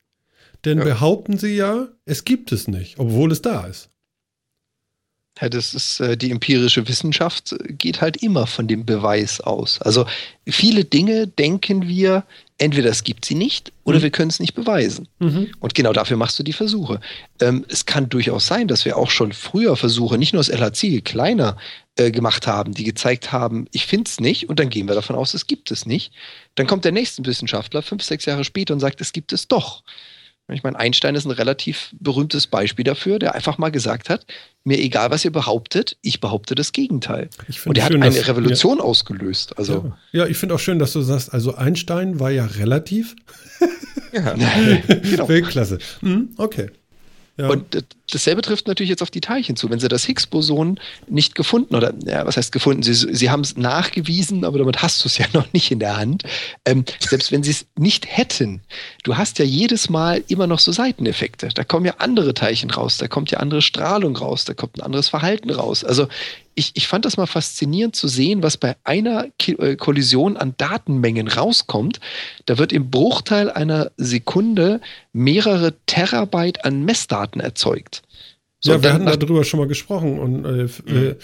Denn 0.66 0.78
ja. 0.78 0.84
behaupten 0.84 1.38
sie 1.38 1.56
ja, 1.56 1.88
es 2.06 2.26
gibt 2.26 2.52
es 2.52 2.68
nicht, 2.68 3.00
obwohl 3.00 3.32
es 3.32 3.42
da 3.42 3.66
ist. 3.66 3.90
Ja, 5.40 5.50
das 5.50 5.74
ist 5.74 6.00
äh, 6.02 6.18
die 6.18 6.30
empirische 6.30 6.88
Wissenschaft 6.88 7.56
geht 7.70 8.02
halt 8.02 8.18
immer 8.18 8.48
von 8.48 8.68
dem 8.68 8.86
Beweis 8.86 9.40
aus. 9.40 9.82
Also 9.82 10.06
viele 10.46 10.84
Dinge 10.84 11.26
denken 11.26 11.88
wir, 11.88 12.26
entweder 12.58 12.90
es 12.90 13.04
gibt 13.04 13.26
sie 13.26 13.34
nicht 13.34 13.72
oder 13.84 14.00
mhm. 14.00 14.04
wir 14.04 14.10
können 14.12 14.30
es 14.30 14.40
nicht 14.40 14.54
beweisen. 14.54 15.08
Mhm. 15.20 15.52
Und 15.60 15.74
genau 15.74 15.94
dafür 15.94 16.18
machst 16.18 16.38
du 16.38 16.44
die 16.44 16.54
Versuche. 16.54 17.00
Ähm, 17.40 17.66
es 17.70 17.86
kann 17.86 18.10
durchaus 18.10 18.46
sein, 18.46 18.68
dass 18.68 18.86
wir 18.86 18.98
auch 18.98 19.10
schon 19.10 19.32
früher 19.32 19.76
Versuche, 19.78 20.18
nicht 20.18 20.34
nur 20.34 20.44
das 20.44 20.50
LHC, 20.50 21.02
kleiner 21.02 21.58
äh, 21.96 22.12
gemacht 22.12 22.46
haben, 22.46 22.74
die 22.74 22.84
gezeigt 22.84 23.32
haben, 23.32 23.68
ich 23.72 23.88
finde 23.88 24.10
es 24.10 24.20
nicht 24.20 24.48
und 24.50 24.60
dann 24.60 24.70
gehen 24.70 24.88
wir 24.88 24.96
davon 24.96 25.16
aus, 25.16 25.34
es 25.34 25.48
gibt 25.48 25.72
es 25.72 25.86
nicht. 25.86 26.14
Dann 26.56 26.68
kommt 26.68 26.86
der 26.86 26.92
nächste 26.92 27.26
Wissenschaftler 27.26 27.82
fünf, 27.82 28.04
sechs 28.04 28.26
Jahre 28.26 28.44
später 28.44 28.74
und 28.74 28.80
sagt, 28.80 29.02
es 29.02 29.14
gibt 29.14 29.34
es 29.34 29.48
doch. 29.48 29.84
Ich 30.54 30.64
meine, 30.64 30.78
Einstein 30.80 31.16
ist 31.16 31.26
ein 31.26 31.32
relativ 31.32 31.94
berühmtes 32.00 32.48
Beispiel 32.48 32.84
dafür, 32.84 33.20
der 33.20 33.36
einfach 33.36 33.58
mal 33.58 33.72
gesagt 33.72 34.10
hat, 34.10 34.26
mir 34.64 34.80
egal, 34.80 35.12
was 35.12 35.26
ihr 35.26 35.32
behauptet, 35.32 35.98
ich 36.02 36.20
behaupte 36.20 36.56
das 36.56 36.72
Gegenteil. 36.72 37.30
Und 37.66 37.78
er 37.78 37.86
hat 37.86 37.92
eine 37.94 38.06
dass, 38.06 38.28
Revolution 38.28 38.78
ja. 38.78 38.84
ausgelöst. 38.84 39.58
Also. 39.58 39.94
Ja, 40.12 40.24
ja 40.24 40.28
ich 40.28 40.38
finde 40.38 40.56
auch 40.56 40.60
schön, 40.60 40.80
dass 40.80 40.94
du 40.94 41.02
sagst, 41.02 41.34
also 41.34 41.56
Einstein 41.56 42.20
war 42.20 42.32
ja 42.32 42.46
relativ. 42.46 43.16
ja, 44.12 44.34
genau. 44.88 45.28
Weltklasse. 45.28 45.80
Mhm, 46.02 46.30
okay. 46.38 46.70
Ja. 47.42 47.50
Und 47.50 47.86
dasselbe 48.12 48.44
trifft 48.44 48.68
natürlich 48.68 48.92
jetzt 48.92 49.02
auf 49.02 49.10
die 49.10 49.20
Teilchen 49.20 49.56
zu. 49.56 49.70
Wenn 49.72 49.80
sie 49.80 49.88
das 49.88 50.06
Higgs-Boson 50.06 50.80
nicht 51.08 51.34
gefunden 51.34 51.74
oder, 51.76 51.92
ja, 52.06 52.24
was 52.26 52.38
heißt 52.38 52.52
gefunden? 52.52 52.84
Sie, 52.84 52.94
sie 52.94 53.30
haben 53.32 53.42
es 53.42 53.58
nachgewiesen, 53.58 54.46
aber 54.46 54.60
damit 54.60 54.84
hast 54.84 55.04
du 55.04 55.08
es 55.08 55.18
ja 55.18 55.26
noch 55.34 55.52
nicht 55.54 55.72
in 55.72 55.80
der 55.80 55.98
Hand. 55.98 56.24
Ähm, 56.66 56.86
selbst 57.00 57.32
wenn 57.32 57.42
sie 57.42 57.52
es 57.52 57.66
nicht 57.80 58.06
hätten, 58.06 58.62
du 59.04 59.18
hast 59.18 59.40
ja 59.40 59.46
jedes 59.46 59.90
Mal 59.90 60.24
immer 60.28 60.46
noch 60.46 60.60
so 60.60 60.72
Seiteneffekte. 60.72 61.50
Da 61.50 61.64
kommen 61.64 61.86
ja 61.86 61.96
andere 61.98 62.36
Teilchen 62.36 62.70
raus, 62.70 62.98
da 62.98 63.08
kommt 63.08 63.32
ja 63.32 63.40
andere 63.40 63.64
Strahlung 63.64 64.16
raus, 64.16 64.46
da 64.46 64.54
kommt 64.54 64.78
ein 64.78 64.82
anderes 64.82 65.10
Verhalten 65.10 65.50
raus. 65.50 65.84
Also 65.84 66.08
ich, 66.62 66.72
ich 66.76 66.88
fand 66.88 67.06
das 67.06 67.18
mal 67.18 67.26
faszinierend 67.26 67.96
zu 67.96 68.08
sehen, 68.08 68.44
was 68.44 68.56
bei 68.56 68.76
einer 68.84 69.28
äh, 69.48 69.76
Kollision 69.76 70.38
an 70.38 70.54
Datenmengen 70.58 71.28
rauskommt. 71.28 72.00
Da 72.46 72.60
wird 72.60 72.72
im 72.72 72.92
Bruchteil 72.92 73.50
einer 73.50 73.92
Sekunde 73.98 74.80
mehrere 75.12 75.74
Terabyte 75.88 76.64
an 76.64 76.86
Messdaten 76.86 77.42
erzeugt. 77.42 78.04
So, 78.60 78.74
ja, 78.74 78.84
wir 78.84 78.94
hatten 78.94 79.08
darüber 79.08 79.44
schon 79.44 79.60
mal 79.60 79.68
gesprochen 79.68 80.20
und 80.20 80.46
äh, 80.46 80.70
mhm. 80.86 81.16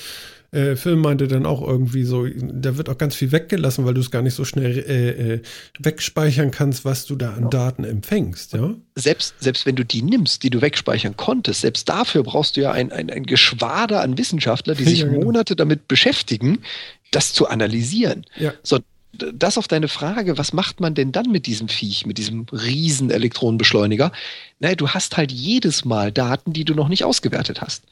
Äh, 0.51 0.75
Film 0.75 1.01
meinte 1.01 1.27
dann 1.27 1.45
auch 1.45 1.65
irgendwie 1.65 2.03
so, 2.03 2.25
da 2.25 2.77
wird 2.77 2.89
auch 2.89 2.97
ganz 2.97 3.15
viel 3.15 3.31
weggelassen, 3.31 3.85
weil 3.85 3.93
du 3.93 4.01
es 4.01 4.11
gar 4.11 4.21
nicht 4.21 4.33
so 4.33 4.45
schnell 4.45 4.77
äh, 4.77 5.33
äh, 5.33 5.41
wegspeichern 5.79 6.51
kannst, 6.51 6.85
was 6.85 7.05
du 7.05 7.15
da 7.15 7.33
an. 7.33 7.49
Daten 7.49 7.83
empfängst, 7.83 8.53
ja? 8.53 8.73
Selbst, 8.95 9.35
selbst 9.39 9.65
wenn 9.65 9.75
du 9.75 9.83
die 9.83 10.01
nimmst, 10.01 10.43
die 10.43 10.49
du 10.49 10.61
wegspeichern 10.61 11.17
konntest, 11.17 11.61
selbst 11.61 11.89
dafür 11.89 12.23
brauchst 12.23 12.57
du 12.57 12.61
ja 12.61 12.71
ein, 12.71 12.91
ein, 12.91 13.09
ein 13.09 13.25
Geschwader 13.25 14.01
an 14.01 14.17
Wissenschaftler, 14.17 14.75
die 14.75 14.83
sich 14.85 14.99
ja, 14.99 15.07
genau. 15.07 15.25
Monate 15.25 15.55
damit 15.55 15.87
beschäftigen, 15.87 16.59
das 17.11 17.33
zu 17.33 17.47
analysieren. 17.47 18.25
Ja. 18.37 18.53
So, 18.63 18.79
das 19.13 19.57
auf 19.57 19.67
deine 19.67 19.87
Frage, 19.87 20.37
was 20.37 20.53
macht 20.53 20.79
man 20.79 20.93
denn 20.93 21.11
dann 21.11 21.31
mit 21.31 21.45
diesem 21.45 21.69
Viech, 21.69 22.05
mit 22.05 22.17
diesem 22.17 22.45
riesen 22.51 23.09
Elektronenbeschleuniger? 23.09 24.11
Naja, 24.59 24.75
du 24.75 24.89
hast 24.89 25.17
halt 25.17 25.31
jedes 25.31 25.85
Mal 25.85 26.11
Daten, 26.11 26.53
die 26.53 26.65
du 26.65 26.73
noch 26.73 26.89
nicht 26.89 27.03
ausgewertet 27.03 27.61
hast. 27.61 27.83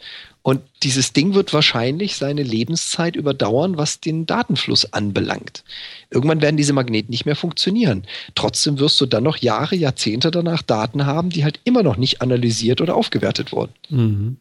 Und 0.41 0.61
dieses 0.83 1.13
Ding 1.13 1.33
wird 1.33 1.53
wahrscheinlich 1.53 2.17
seine 2.17 2.43
Lebenszeit 2.43 3.15
überdauern, 3.15 3.77
was 3.77 3.99
den 3.99 4.25
Datenfluss 4.25 4.93
anbelangt. 4.93 5.63
Irgendwann 6.11 6.41
werden 6.41 6.57
diese 6.57 6.73
Magneten 6.73 7.11
nicht 7.11 7.25
mehr 7.25 7.35
funktionieren. 7.35 8.03
Trotzdem 8.35 8.77
wirst 8.79 8.99
du 9.01 9.05
dann 9.05 9.23
noch 9.23 9.37
Jahre, 9.37 9.75
Jahrzehnte 9.75 10.31
danach 10.31 10.61
Daten 10.61 11.05
haben, 11.05 11.29
die 11.29 11.43
halt 11.43 11.59
immer 11.63 11.81
noch 11.81 11.97
nicht 11.97 12.21
analysiert 12.21 12.81
oder 12.81 12.95
aufgewertet 12.95 13.51
wurden. 13.51 13.73
Mhm. 13.89 14.37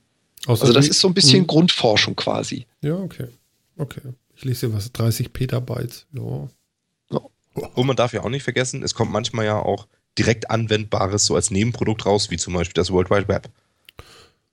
Also 0.47 0.73
das 0.73 0.89
ist 0.89 1.01
so 1.01 1.09
ein 1.09 1.15
bisschen 1.15 1.43
mhm. 1.43 1.47
Grundforschung 1.47 2.17
quasi. 2.17 2.67
Ja, 2.83 2.97
okay. 2.97 3.29
Okay. 3.79 4.03
Ich 4.37 4.45
lese 4.45 4.67
hier 4.67 4.77
was, 4.77 4.93
30 4.93 5.33
Petabytes. 5.33 6.07
Ja. 6.13 6.49
Und 7.55 7.87
man 7.87 7.97
darf 7.97 8.13
ja 8.13 8.23
auch 8.23 8.29
nicht 8.29 8.43
vergessen, 8.43 8.83
es 8.83 8.95
kommt 8.95 9.13
manchmal 9.13 9.45
ja 9.45 9.59
auch 9.59 9.87
direkt 10.19 10.51
anwendbares 10.51 11.27
so 11.27 11.35
als 11.37 11.51
Nebenprodukt 11.51 12.07
raus, 12.07 12.31
wie 12.31 12.37
zum 12.37 12.55
Beispiel 12.55 12.75
das 12.75 12.91
World 12.91 13.11
Wide 13.11 13.29
Web. 13.29 13.51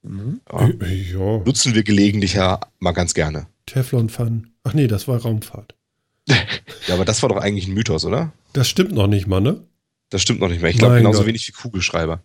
Mhm. 0.03 0.41
Ja. 0.51 0.67
ja. 0.67 1.37
Nutzen 1.45 1.75
wir 1.75 1.83
gelegentlich 1.83 2.33
ja 2.33 2.59
mal 2.79 2.91
ganz 2.91 3.13
gerne. 3.13 3.47
Teflon 3.65 4.09
Fun. 4.09 4.51
Ach 4.63 4.73
nee, 4.73 4.87
das 4.87 5.07
war 5.07 5.21
Raumfahrt. 5.21 5.75
ja, 6.27 6.93
aber 6.93 7.05
das 7.05 7.21
war 7.21 7.29
doch 7.29 7.37
eigentlich 7.37 7.67
ein 7.67 7.73
Mythos, 7.73 8.05
oder? 8.05 8.31
Das 8.53 8.67
stimmt 8.67 8.91
noch 8.93 9.07
nicht 9.07 9.27
mal, 9.27 9.41
ne? 9.41 9.63
Das 10.09 10.21
stimmt 10.21 10.39
noch 10.39 10.49
nicht 10.49 10.61
mehr. 10.61 10.71
Ich 10.71 10.77
glaube 10.77 10.97
genauso 10.97 11.19
Gott. 11.19 11.27
wenig 11.27 11.47
wie 11.47 11.51
Kugelschreiber. 11.51 12.21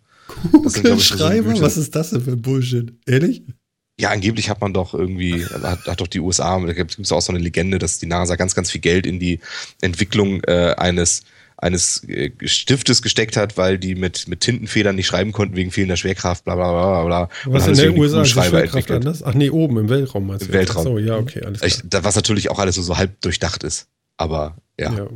Kugelschreiber? 0.51 1.55
So 1.55 1.61
Was 1.61 1.77
ist 1.77 1.95
das 1.95 2.09
denn 2.09 2.21
für 2.21 2.35
Bullshit? 2.35 2.93
Ehrlich? 3.05 3.43
Ja, 3.99 4.11
angeblich 4.11 4.49
hat 4.49 4.61
man 4.61 4.73
doch 4.73 4.93
irgendwie, 4.93 5.43
hat, 5.45 5.87
hat 5.87 6.01
doch 6.01 6.07
die 6.07 6.19
USA, 6.19 6.59
da 6.59 6.73
gibt 6.73 6.99
es 6.99 7.11
auch 7.11 7.21
so 7.21 7.31
eine 7.31 7.39
Legende, 7.39 7.79
dass 7.79 7.97
die 7.97 8.05
NASA 8.05 8.35
ganz, 8.35 8.53
ganz 8.53 8.69
viel 8.69 8.81
Geld 8.81 9.07
in 9.07 9.19
die 9.19 9.39
Entwicklung 9.81 10.43
äh, 10.43 10.75
eines 10.77 11.23
eines 11.57 12.03
äh, 12.07 12.31
Stiftes 12.45 13.01
gesteckt 13.01 13.35
hat, 13.35 13.57
weil 13.57 13.79
die 13.79 13.95
mit, 13.95 14.27
mit 14.27 14.41
Tintenfedern 14.41 14.95
nicht 14.95 15.07
schreiben 15.07 15.31
konnten 15.31 15.55
wegen 15.55 15.71
fehlender 15.71 15.97
Schwerkraft, 15.97 16.45
bla 16.45 16.55
bla 16.55 16.71
bla 16.71 17.05
bla. 17.05 17.29
Was 17.45 17.67
in 17.67 17.75
der 17.75 17.97
USA 17.97 18.21
ist 18.21 18.29
Schwerkraft 18.29 18.91
anders? 18.91 19.23
Ach 19.23 19.33
nee, 19.33 19.49
oben 19.49 19.77
im 19.77 19.89
Weltraum 19.89 20.27
meinst 20.27 20.43
du? 20.43 20.49
Im 20.49 20.53
Weltraum. 20.53 20.83
So, 20.83 20.97
ja, 20.99 21.17
okay, 21.17 21.41
alles 21.43 21.61
klar. 21.61 22.03
Was 22.03 22.15
natürlich 22.15 22.49
auch 22.51 22.59
alles 22.59 22.75
nur 22.75 22.85
so 22.85 22.97
halb 22.97 23.19
durchdacht 23.21 23.63
ist. 23.63 23.87
Aber 24.17 24.57
ja. 24.79 24.93
ja. 24.93 25.07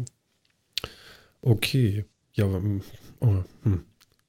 Okay. 1.41 2.05
Ja, 2.33 2.45
hm, 2.45 2.81
oh, 3.19 3.43
hm. 3.63 3.83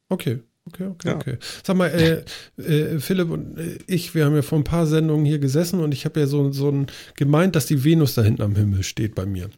okay. 0.09 0.41
Okay, 0.69 0.85
okay, 0.85 1.09
ja. 1.09 1.17
okay. 1.17 1.39
Sag 1.65 1.77
mal, 1.77 1.89
äh, 1.89 2.63
äh, 2.63 3.01
Philipp 3.01 3.31
und 3.31 3.59
äh, 3.59 3.79
ich, 3.89 4.15
wir 4.15 4.25
haben 4.25 4.37
ja 4.37 4.43
vor 4.43 4.59
ein 4.59 4.65
paar 4.65 4.87
Sendungen 4.87 5.25
hier 5.25 5.41
gesessen 5.41 5.81
und 5.81 5.93
ich 5.93 6.05
habe 6.05 6.21
ja 6.21 6.27
so, 6.27 6.53
so 6.53 6.71
ein, 6.71 6.87
gemeint, 7.17 7.57
dass 7.57 7.67
die 7.67 7.83
Venus 7.83 8.15
da 8.15 8.23
hinten 8.23 8.43
am 8.43 8.55
Himmel 8.55 8.85
steht 8.85 9.15
bei 9.15 9.27
mir. 9.27 9.51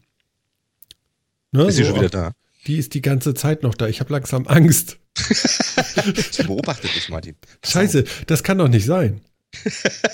Ne? 1.53 1.67
Ist 1.67 1.77
sie 1.77 1.83
so, 1.83 1.91
schon 1.91 1.99
wieder 1.99 2.09
da? 2.09 2.33
Die 2.67 2.79
ist 2.79 2.95
die 2.95 3.03
ganze 3.03 3.35
Zeit 3.35 3.63
noch 3.63 3.75
da. 3.75 3.87
Ich 3.89 4.01
habe 4.01 4.13
langsam 4.13 4.47
Angst. 4.47 4.99
ich 5.29 6.47
beobachte 6.47 6.89
dich, 6.89 7.11
Martin. 7.11 7.37
Scheiße, 7.65 8.05
das 8.27 8.43
kann 8.43 8.59
doch 8.59 8.69
nicht 8.69 8.87
sein. 8.87 9.21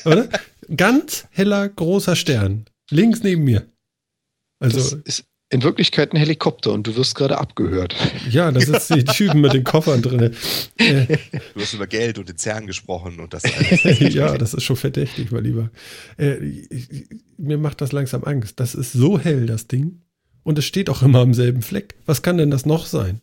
Oder? 0.04 0.28
Ganz 0.76 1.26
heller, 1.30 1.68
großer 1.68 2.16
Stern. 2.16 2.66
Links 2.90 3.22
neben 3.22 3.44
mir. 3.44 3.66
Also. 4.58 4.78
Das 4.78 4.92
ist 5.04 5.24
in 5.50 5.64
Wirklichkeit 5.64 6.12
ein 6.12 6.16
Helikopter 6.16 6.72
und 6.72 6.86
du 6.86 6.96
wirst 6.96 7.16
gerade 7.16 7.38
abgehört. 7.38 7.96
Ja, 8.30 8.52
das 8.52 8.68
ist 8.68 8.94
die 8.94 9.04
Typen 9.04 9.40
mit 9.40 9.52
den 9.52 9.64
Koffern 9.64 10.02
drin. 10.02 10.34
Äh, 10.76 11.16
du 11.54 11.60
hast 11.60 11.74
über 11.74 11.88
Geld 11.88 12.18
und 12.18 12.28
den 12.28 12.38
CERN 12.38 12.66
gesprochen 12.66 13.18
und 13.18 13.34
das. 13.34 13.42
ja, 13.82 14.38
das 14.38 14.54
ist 14.54 14.62
schon 14.62 14.76
verdächtig, 14.76 15.32
mein 15.32 15.42
Lieber. 15.42 15.70
Äh, 16.16 16.36
mir 17.38 17.58
macht 17.58 17.80
das 17.80 17.90
langsam 17.90 18.22
Angst. 18.22 18.60
Das 18.60 18.74
ist 18.74 18.92
so 18.92 19.18
hell, 19.18 19.46
das 19.46 19.66
Ding. 19.66 20.02
Und 20.44 20.58
es 20.58 20.64
steht 20.64 20.88
auch 20.88 21.02
immer 21.02 21.20
am 21.20 21.34
selben 21.34 21.62
Fleck. 21.62 21.96
Was 22.06 22.22
kann 22.22 22.38
denn 22.38 22.50
das 22.50 22.66
noch 22.66 22.86
sein? 22.86 23.20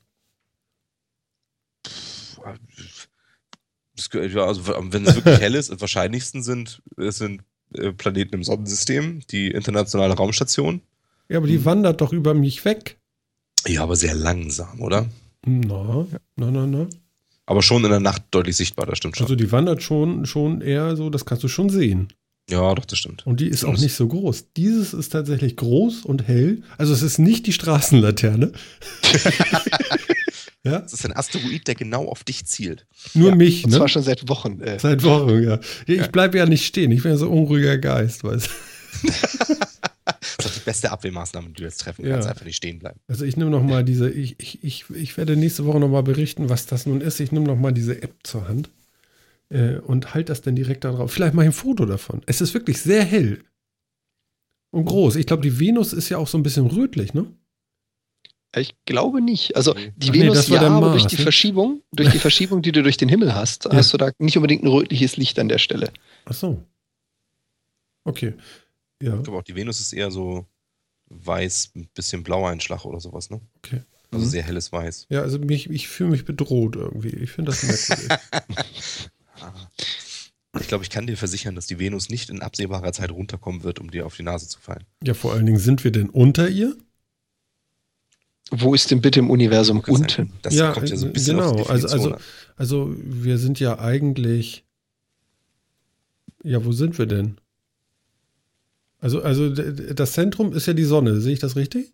ja, 4.14 4.46
also 4.46 4.68
wenn 4.68 5.06
es 5.06 5.16
wirklich 5.16 5.40
hell 5.40 5.56
ist, 5.56 5.72
am 5.72 5.82
wahrscheinlichsten 5.82 6.44
sind, 6.44 6.82
es 6.98 7.18
sind 7.18 7.44
äh, 7.74 7.92
Planeten 7.92 8.36
im 8.36 8.44
Sonnensystem, 8.44 9.22
die 9.32 9.52
internationale 9.52 10.14
Raumstation. 10.14 10.82
Ja, 11.30 11.38
aber 11.38 11.48
die 11.48 11.58
hm. 11.58 11.66
wandert 11.66 12.02
doch 12.02 12.14
über 12.14 12.34
mich 12.34 12.66
weg. 12.66 12.98
Ja, 13.68 13.84
aber 13.84 13.96
sehr 13.96 14.16
langsam, 14.16 14.82
oder? 14.82 15.08
Na, 15.46 16.06
na, 16.36 16.52
na, 16.52 16.68
na. 16.68 16.88
Aber 17.46 17.62
schon 17.62 17.84
in 17.84 17.90
der 17.90 18.00
Nacht 18.02 18.24
deutlich 18.32 18.58
sichtbar, 18.58 18.86
das 18.86 18.98
stimmt 18.98 19.18
schon. 19.18 19.26
Also 19.26 19.36
die 19.36 19.52
wandert 19.52 19.82
schon, 19.82 20.26
schon 20.26 20.62
eher 20.62 20.96
so, 20.98 21.10
das 21.10 21.26
kannst 21.26 21.44
du 21.44 21.48
schon 21.48 21.70
sehen. 21.70 22.10
Ja, 22.50 22.74
doch, 22.76 22.86
das 22.86 23.00
stimmt. 23.00 23.26
Und 23.26 23.42
die 23.42 23.48
ist 23.48 23.66
auch 23.66 23.78
nicht 23.78 23.94
so 23.94 24.08
groß. 24.08 24.48
Dieses 24.56 24.94
ist 24.94 25.10
tatsächlich 25.10 25.58
groß 25.58 26.06
und 26.06 26.28
hell. 26.28 26.62
Also 26.78 26.94
es 26.94 27.02
ist 27.02 27.20
nicht 27.20 27.46
die 27.46 27.52
Straßenlaterne. 27.54 28.54
ja? 30.64 30.80
Es 30.86 30.94
ist 30.94 31.06
ein 31.06 31.16
Asteroid, 31.16 31.68
der 31.68 31.76
genau 31.76 32.08
auf 32.08 32.24
dich 32.24 32.46
zielt. 32.46 32.86
Nur 33.14 33.32
ja, 33.32 33.36
mich, 33.36 33.66
ne? 33.66 33.72
Das 33.72 33.80
war 33.82 33.90
schon 33.90 34.04
seit 34.04 34.30
Wochen. 34.30 34.62
Äh. 34.62 34.80
Seit 34.80 35.04
Wochen, 35.04 35.44
ja. 35.44 35.60
Ich 35.86 35.98
ja. 35.98 36.08
bleibe 36.08 36.38
ja 36.38 36.46
nicht 36.46 36.66
stehen. 36.66 36.92
Ich 36.92 37.04
bin 37.04 37.12
ja 37.12 37.18
so 37.18 37.30
unruhiger 37.30 37.78
Geist, 37.78 38.24
weißt 38.24 38.48
du. 38.48 39.54
beste 40.68 40.92
Abwehrmaßnahme, 40.92 41.48
die 41.48 41.54
du 41.54 41.64
jetzt 41.64 41.80
treffen 41.80 42.04
kannst. 42.04 42.26
Ja. 42.26 42.32
Einfach 42.32 42.46
nicht 42.46 42.58
stehen 42.58 42.80
bleiben. 42.80 43.00
Also 43.08 43.24
ich 43.24 43.38
nehme 43.38 43.50
noch 43.50 43.64
mal 43.64 43.86
diese, 43.86 44.10
ich, 44.10 44.38
ich, 44.38 44.62
ich, 44.66 44.90
ich 44.90 45.16
werde 45.16 45.38
nächste 45.38 45.66
Woche 45.66 45.80
noch 45.80 45.88
mal 45.88 46.04
berichten, 46.04 46.50
was 46.50 46.66
das 46.66 46.86
nun 46.86 47.00
ist. 47.00 47.22
Ich 47.22 47.32
nehme 47.32 47.46
noch 47.46 47.56
mal 47.56 47.72
diese 47.72 48.02
App 48.04 48.14
zur 48.24 48.50
Hand 48.50 48.70
äh, 49.48 49.78
und 49.78 50.14
halt 50.14 50.28
das 50.28 50.42
dann 50.42 50.58
direkt 50.58 50.84
da 50.84 50.92
drauf. 50.92 51.14
Vielleicht 51.14 51.34
mache 51.34 51.46
ich 51.46 51.52
ein 51.52 51.54
Foto 51.54 51.86
davon. 51.86 52.22
Es 52.26 52.42
ist 52.42 52.54
wirklich 52.54 52.82
sehr 52.82 53.06
hell 53.06 53.46
und 54.72 54.84
groß. 54.84 55.16
Ich 55.16 55.26
glaube, 55.26 55.42
die 55.42 55.58
Venus 55.58 55.94
ist 55.94 56.10
ja 56.10 56.18
auch 56.18 56.28
so 56.28 56.38
ein 56.38 56.44
bisschen 56.44 56.68
rötlich, 56.68 57.14
ne? 57.14 57.32
Ich 58.54 58.76
glaube 58.84 59.22
nicht. 59.22 59.56
Also 59.56 59.74
die 59.96 60.10
Ach 60.10 60.14
Venus 60.14 60.50
nee, 60.50 60.56
ja, 60.56 60.64
aber 60.64 60.92
durch 60.92 61.08
die 61.08 61.16
ne? 61.16 61.22
Verschiebung, 61.22 61.82
durch 61.94 62.12
die 62.12 62.20
Verschiebung, 62.28 62.62
die 62.62 62.74
du 62.74 62.84
durch 62.84 62.98
den 62.98 63.08
Himmel 63.08 63.34
hast, 63.34 63.66
ja. 63.66 63.72
hast 63.72 63.94
du 63.94 63.98
da 63.98 64.12
nicht 64.20 64.36
unbedingt 64.36 64.64
ein 64.64 64.68
rötliches 64.68 65.16
Licht 65.16 65.40
an 65.40 65.48
der 65.48 65.60
Stelle. 65.60 65.94
Ach 66.26 66.34
so. 66.34 66.62
Okay. 68.04 68.34
Ja. 69.02 69.16
Ich 69.16 69.24
glaube 69.24 69.40
auch, 69.40 69.44
die 69.44 69.56
Venus 69.56 69.80
ist 69.80 69.94
eher 69.94 70.12
so 70.12 70.46
weiß, 71.10 71.72
ein 71.76 71.88
bisschen 71.94 72.24
blauer 72.24 72.50
Einschlag 72.50 72.86
oder 72.86 73.00
sowas, 73.00 73.30
ne? 73.30 73.42
Okay. 73.58 73.84
Also 74.12 74.26
mhm. 74.26 74.30
sehr 74.30 74.44
helles 74.44 74.72
Weiß. 74.72 75.08
Ja, 75.10 75.22
also 75.22 75.38
mich, 75.38 75.70
ich 75.70 75.88
fühle 75.88 76.12
mich 76.12 76.26
bedroht 76.26 76.76
irgendwie. 76.76 77.10
Ich 77.10 77.32
finde 77.32 77.52
das 77.52 77.64
merkwürdig. 77.64 78.18
Ich 80.60 80.68
glaube, 80.68 80.84
ich 80.84 80.90
kann 80.90 81.06
dir 81.06 81.18
versichern, 81.18 81.56
dass 81.56 81.68
die 81.68 81.78
Venus 81.78 82.10
nicht 82.10 82.30
in 82.30 82.42
absehbarer 82.42 82.92
Zeit 82.92 83.12
runterkommen 83.12 83.64
wird, 83.64 83.80
um 83.80 83.92
dir 83.92 84.06
auf 84.06 84.16
die 84.16 84.24
Nase 84.24 84.48
zu 84.48 84.60
fallen. 84.60 84.84
Ja, 85.04 85.14
vor 85.14 85.34
allen 85.34 85.46
Dingen 85.46 85.60
sind 85.60 85.84
wir 85.84 85.92
denn 85.92 86.10
unter 86.10 86.50
ihr? 86.50 86.76
Wo 88.50 88.74
ist 88.74 88.90
denn 88.90 89.02
bitte 89.02 89.20
im 89.20 89.30
Universum 89.30 89.82
unten? 89.82 90.34
Das 90.42 90.56
ja, 90.56 90.72
kommt 90.72 90.90
ja 90.90 90.96
so 90.96 91.06
ein 91.06 91.14
bisschen 91.14 91.38
genau. 91.38 91.64
also, 91.66 91.88
also, 91.90 92.16
also 92.56 92.96
wir 92.98 93.38
sind 93.38 93.60
ja 93.60 93.80
eigentlich. 93.80 94.66
Ja, 96.44 96.64
wo 96.64 96.72
sind 96.72 96.98
wir 96.98 97.08
denn? 97.08 97.40
Also, 99.00 99.22
also 99.22 99.50
das 99.50 100.14
Zentrum 100.14 100.54
ist 100.54 100.66
ja 100.66 100.74
die 100.74 100.84
Sonne, 100.84 101.22
sehe 101.22 101.34
ich 101.34 101.40
das 101.40 101.56
richtig? 101.56 101.94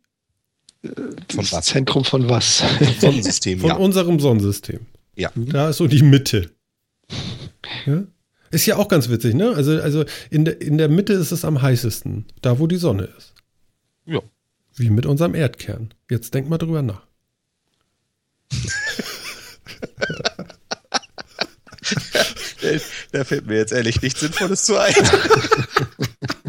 Von 0.83 1.51
was? 1.51 1.65
Zentrum 1.65 2.03
von 2.03 2.29
was? 2.29 2.63
Sonnensystem, 2.99 3.59
Von 3.59 3.69
ja. 3.69 3.75
unserem 3.75 4.19
Sonnensystem. 4.19 4.81
Ja. 5.15 5.31
Da 5.35 5.69
ist 5.69 5.77
so 5.77 5.87
die 5.87 6.03
Mitte. 6.03 6.51
Ja? 7.85 8.03
Ist 8.51 8.65
ja 8.65 8.75
auch 8.77 8.87
ganz 8.87 9.09
witzig, 9.09 9.33
ne? 9.33 9.53
Also, 9.55 9.81
also 9.81 10.05
in, 10.29 10.45
der, 10.45 10.61
in 10.61 10.77
der 10.77 10.89
Mitte 10.89 11.13
ist 11.13 11.31
es 11.31 11.45
am 11.45 11.61
heißesten, 11.61 12.25
da 12.41 12.59
wo 12.59 12.67
die 12.67 12.75
Sonne 12.77 13.09
ist. 13.17 13.33
Ja. 14.05 14.19
Wie 14.75 14.89
mit 14.89 15.05
unserem 15.05 15.35
Erdkern. 15.35 15.93
Jetzt 16.09 16.33
denk 16.33 16.49
mal 16.49 16.57
drüber 16.57 16.81
nach. 16.81 17.05
da 23.11 23.23
fällt 23.23 23.47
mir 23.47 23.57
jetzt 23.57 23.71
ehrlich 23.73 24.01
nichts 24.01 24.19
Sinnvolles 24.19 24.65
zu 24.65 24.77
ein. 24.77 24.93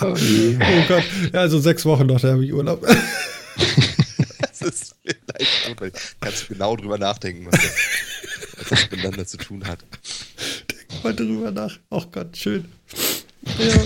oh, 0.00 0.14
oh 0.14 0.84
Gott. 0.88 1.04
Ja, 1.32 1.40
also 1.40 1.58
sechs 1.58 1.84
Wochen 1.84 2.06
noch, 2.06 2.20
da 2.20 2.32
habe 2.32 2.44
ich 2.44 2.52
Urlaub. 2.52 2.86
das 4.40 4.62
ist 4.62 4.94
vielleicht 5.02 5.76
gut, 5.76 5.92
kannst 6.20 6.44
du 6.44 6.54
genau 6.54 6.76
drüber 6.76 6.98
nachdenken, 6.98 7.46
was 7.46 7.60
das, 7.60 7.76
was 8.58 8.68
das 8.68 8.90
miteinander 8.90 9.26
zu 9.26 9.36
tun 9.36 9.66
hat. 9.66 9.80
Denk 10.70 11.04
mal 11.04 11.14
drüber 11.14 11.50
nach. 11.50 11.78
Ach 11.90 12.04
oh 12.04 12.10
Gott, 12.10 12.36
schön. 12.36 12.66
Ja. 13.58 13.82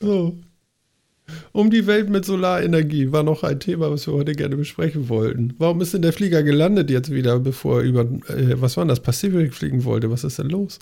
So. 0.00 0.38
Um 1.52 1.70
die 1.70 1.86
Welt 1.86 2.08
mit 2.08 2.24
Solarenergie 2.24 3.10
war 3.10 3.22
noch 3.22 3.42
ein 3.42 3.58
Thema, 3.58 3.90
was 3.90 4.06
wir 4.06 4.14
heute 4.14 4.32
gerne 4.32 4.56
besprechen 4.56 5.08
wollten. 5.08 5.54
Warum 5.58 5.80
ist 5.80 5.92
denn 5.94 6.02
der 6.02 6.12
Flieger 6.12 6.42
gelandet 6.42 6.90
jetzt 6.90 7.10
wieder, 7.10 7.40
bevor 7.40 7.80
er 7.80 7.84
über, 7.84 8.02
äh, 8.02 8.60
was 8.60 8.76
war 8.76 8.84
das, 8.84 9.00
Pazifik 9.00 9.54
fliegen 9.54 9.84
wollte? 9.84 10.10
Was 10.10 10.24
ist 10.24 10.38
denn 10.38 10.50
los? 10.50 10.78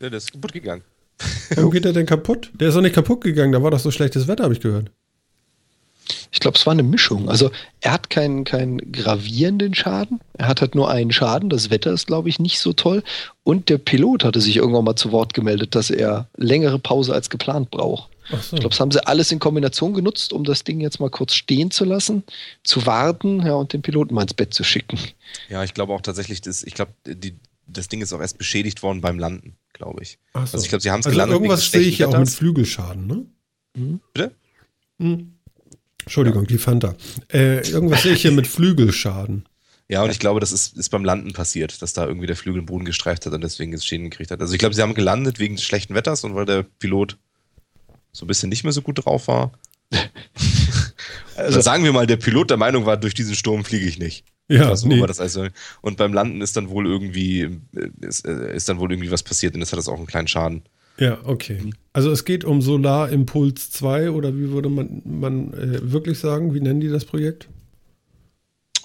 Ja, 0.00 0.10
der 0.10 0.18
ist 0.18 0.32
kaputt 0.32 0.52
gegangen. 0.52 0.82
Warum 1.54 1.70
geht 1.70 1.84
der 1.84 1.92
denn 1.92 2.06
kaputt? 2.06 2.50
Der 2.54 2.68
ist 2.68 2.74
doch 2.74 2.80
nicht 2.82 2.94
kaputt 2.94 3.22
gegangen, 3.22 3.52
da 3.52 3.62
war 3.62 3.70
doch 3.70 3.78
so 3.78 3.90
schlechtes 3.90 4.26
Wetter, 4.26 4.44
habe 4.44 4.54
ich 4.54 4.60
gehört. 4.60 4.90
Ich 6.32 6.40
glaube, 6.40 6.58
es 6.58 6.66
war 6.66 6.72
eine 6.72 6.82
Mischung. 6.82 7.28
Also 7.28 7.50
er 7.80 7.92
hat 7.92 8.10
keinen, 8.10 8.44
keinen 8.44 8.92
gravierenden 8.92 9.74
Schaden. 9.74 10.20
Er 10.34 10.48
hat 10.48 10.60
halt 10.60 10.74
nur 10.74 10.90
einen 10.90 11.12
Schaden. 11.12 11.48
Das 11.48 11.70
Wetter 11.70 11.92
ist, 11.92 12.08
glaube 12.08 12.28
ich, 12.28 12.38
nicht 12.38 12.58
so 12.58 12.72
toll. 12.72 13.02
Und 13.44 13.68
der 13.68 13.78
Pilot 13.78 14.24
hatte 14.24 14.40
sich 14.40 14.56
irgendwann 14.56 14.84
mal 14.84 14.96
zu 14.96 15.12
Wort 15.12 15.32
gemeldet, 15.32 15.74
dass 15.74 15.90
er 15.90 16.28
längere 16.36 16.78
Pause 16.78 17.14
als 17.14 17.30
geplant 17.30 17.70
braucht. 17.70 18.10
So. 18.30 18.36
Ich 18.56 18.60
glaube, 18.60 18.70
das 18.70 18.80
haben 18.80 18.90
sie 18.90 19.06
alles 19.06 19.32
in 19.32 19.38
Kombination 19.38 19.94
genutzt, 19.94 20.32
um 20.32 20.44
das 20.44 20.64
Ding 20.64 20.80
jetzt 20.80 20.98
mal 20.98 21.10
kurz 21.10 21.34
stehen 21.34 21.70
zu 21.70 21.84
lassen, 21.84 22.24
zu 22.62 22.84
warten 22.86 23.44
ja, 23.46 23.54
und 23.54 23.72
den 23.72 23.82
Piloten 23.82 24.14
mal 24.14 24.22
ins 24.22 24.34
Bett 24.34 24.54
zu 24.54 24.64
schicken. 24.64 24.98
Ja, 25.48 25.62
ich 25.62 25.74
glaube 25.74 25.92
auch 25.92 26.00
tatsächlich, 26.00 26.40
dass, 26.40 26.62
ich 26.64 26.74
glaube, 26.74 26.92
das 27.66 27.88
Ding 27.88 28.02
ist 28.02 28.12
auch 28.12 28.20
erst 28.20 28.38
beschädigt 28.38 28.82
worden 28.82 29.00
beim 29.00 29.18
Landen, 29.18 29.56
glaube 29.72 30.02
ich. 30.02 30.18
So. 30.32 30.40
Also 30.40 30.58
ich 30.58 30.68
glaube, 30.68 30.82
sie 30.82 30.90
haben 30.90 31.00
es 31.00 31.06
also 31.06 31.14
gelandet. 31.14 31.34
Irgendwas 31.34 31.70
sehe 31.70 31.82
ich 31.82 31.98
ja 31.98 32.08
auch 32.08 32.18
mit 32.18 32.30
Flügelschaden, 32.30 33.06
ne? 33.06 33.26
Mhm. 33.76 34.00
Bitte? 34.12 34.34
Mhm. 34.98 35.34
Entschuldigung, 36.02 36.42
ja. 36.42 36.48
die 36.48 36.58
Fanta. 36.58 36.94
Äh, 37.32 37.66
irgendwas 37.68 38.02
sehe 38.02 38.12
ich 38.12 38.22
hier 38.22 38.32
mit 38.32 38.46
Flügelschaden. 38.46 39.48
Ja, 39.88 40.02
und 40.02 40.10
ich 40.10 40.18
glaube, 40.18 40.40
das 40.40 40.52
ist, 40.52 40.76
ist 40.76 40.88
beim 40.88 41.04
Landen 41.04 41.32
passiert, 41.32 41.82
dass 41.82 41.92
da 41.92 42.06
irgendwie 42.06 42.26
der 42.26 42.36
Flügel 42.36 42.62
den 42.62 42.66
Boden 42.66 42.84
gestreift 42.84 43.26
hat 43.26 43.32
und 43.32 43.42
deswegen 43.42 43.72
jetzt 43.72 43.86
Schäden 43.86 44.08
gekriegt 44.08 44.30
hat. 44.30 44.40
Also 44.40 44.54
ich 44.54 44.58
glaube, 44.58 44.74
sie 44.74 44.82
haben 44.82 44.94
gelandet 44.94 45.38
wegen 45.38 45.56
des 45.56 45.64
schlechten 45.64 45.94
Wetters 45.94 46.24
und 46.24 46.34
weil 46.34 46.46
der 46.46 46.62
Pilot 46.62 47.18
so 48.12 48.24
ein 48.24 48.28
bisschen 48.28 48.48
nicht 48.48 48.64
mehr 48.64 48.72
so 48.72 48.80
gut 48.80 49.04
drauf 49.04 49.28
war. 49.28 49.52
also 51.36 51.60
sagen 51.60 51.84
wir 51.84 51.92
mal, 51.92 52.06
der 52.06 52.16
Pilot 52.16 52.50
der 52.50 52.56
Meinung 52.56 52.86
war, 52.86 52.96
durch 52.96 53.14
diesen 53.14 53.34
Sturm 53.34 53.64
fliege 53.64 53.86
ich 53.86 53.98
nicht. 53.98 54.24
Ja, 54.48 54.70
was 54.70 54.84
nee. 54.84 55.00
das 55.06 55.20
also, 55.20 55.46
und 55.80 55.96
beim 55.96 56.12
Landen 56.12 56.42
ist 56.42 56.56
dann 56.56 56.68
wohl 56.68 56.86
irgendwie 56.86 57.60
ist, 58.00 58.26
ist 58.26 58.68
dann 58.68 58.78
wohl 58.78 58.92
irgendwie 58.92 59.10
was 59.10 59.22
passiert 59.22 59.54
und 59.54 59.60
das 59.60 59.72
hat 59.72 59.78
das 59.78 59.88
auch 59.88 59.96
einen 59.96 60.06
kleinen 60.06 60.28
Schaden. 60.28 60.62
Ja, 60.98 61.18
okay. 61.24 61.70
Also 61.92 62.10
es 62.10 62.24
geht 62.24 62.44
um 62.44 62.60
Solarimpuls 62.60 63.70
2 63.72 64.10
oder 64.10 64.36
wie 64.36 64.50
würde 64.50 64.68
man, 64.68 65.02
man 65.04 65.52
äh, 65.54 65.92
wirklich 65.92 66.18
sagen? 66.18 66.54
Wie 66.54 66.60
nennen 66.60 66.80
die 66.80 66.88
das 66.88 67.04
Projekt? 67.04 67.48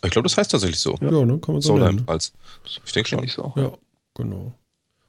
Ich 0.03 0.11
glaube, 0.11 0.27
das 0.27 0.37
heißt 0.37 0.49
tatsächlich 0.49 0.79
so. 0.79 0.97
Ja, 1.01 1.11
ne? 1.11 1.39
kann 1.39 1.55
man 1.55 1.61
so 1.61 1.73
Solar 1.73 1.87
nennen. 1.87 1.99
Impuls. 1.99 2.33
Ich 2.85 2.91
denke 2.93 3.09
schon. 3.09 3.29
Auch. 3.43 3.57
Ja, 3.57 3.73
genau. 4.15 4.53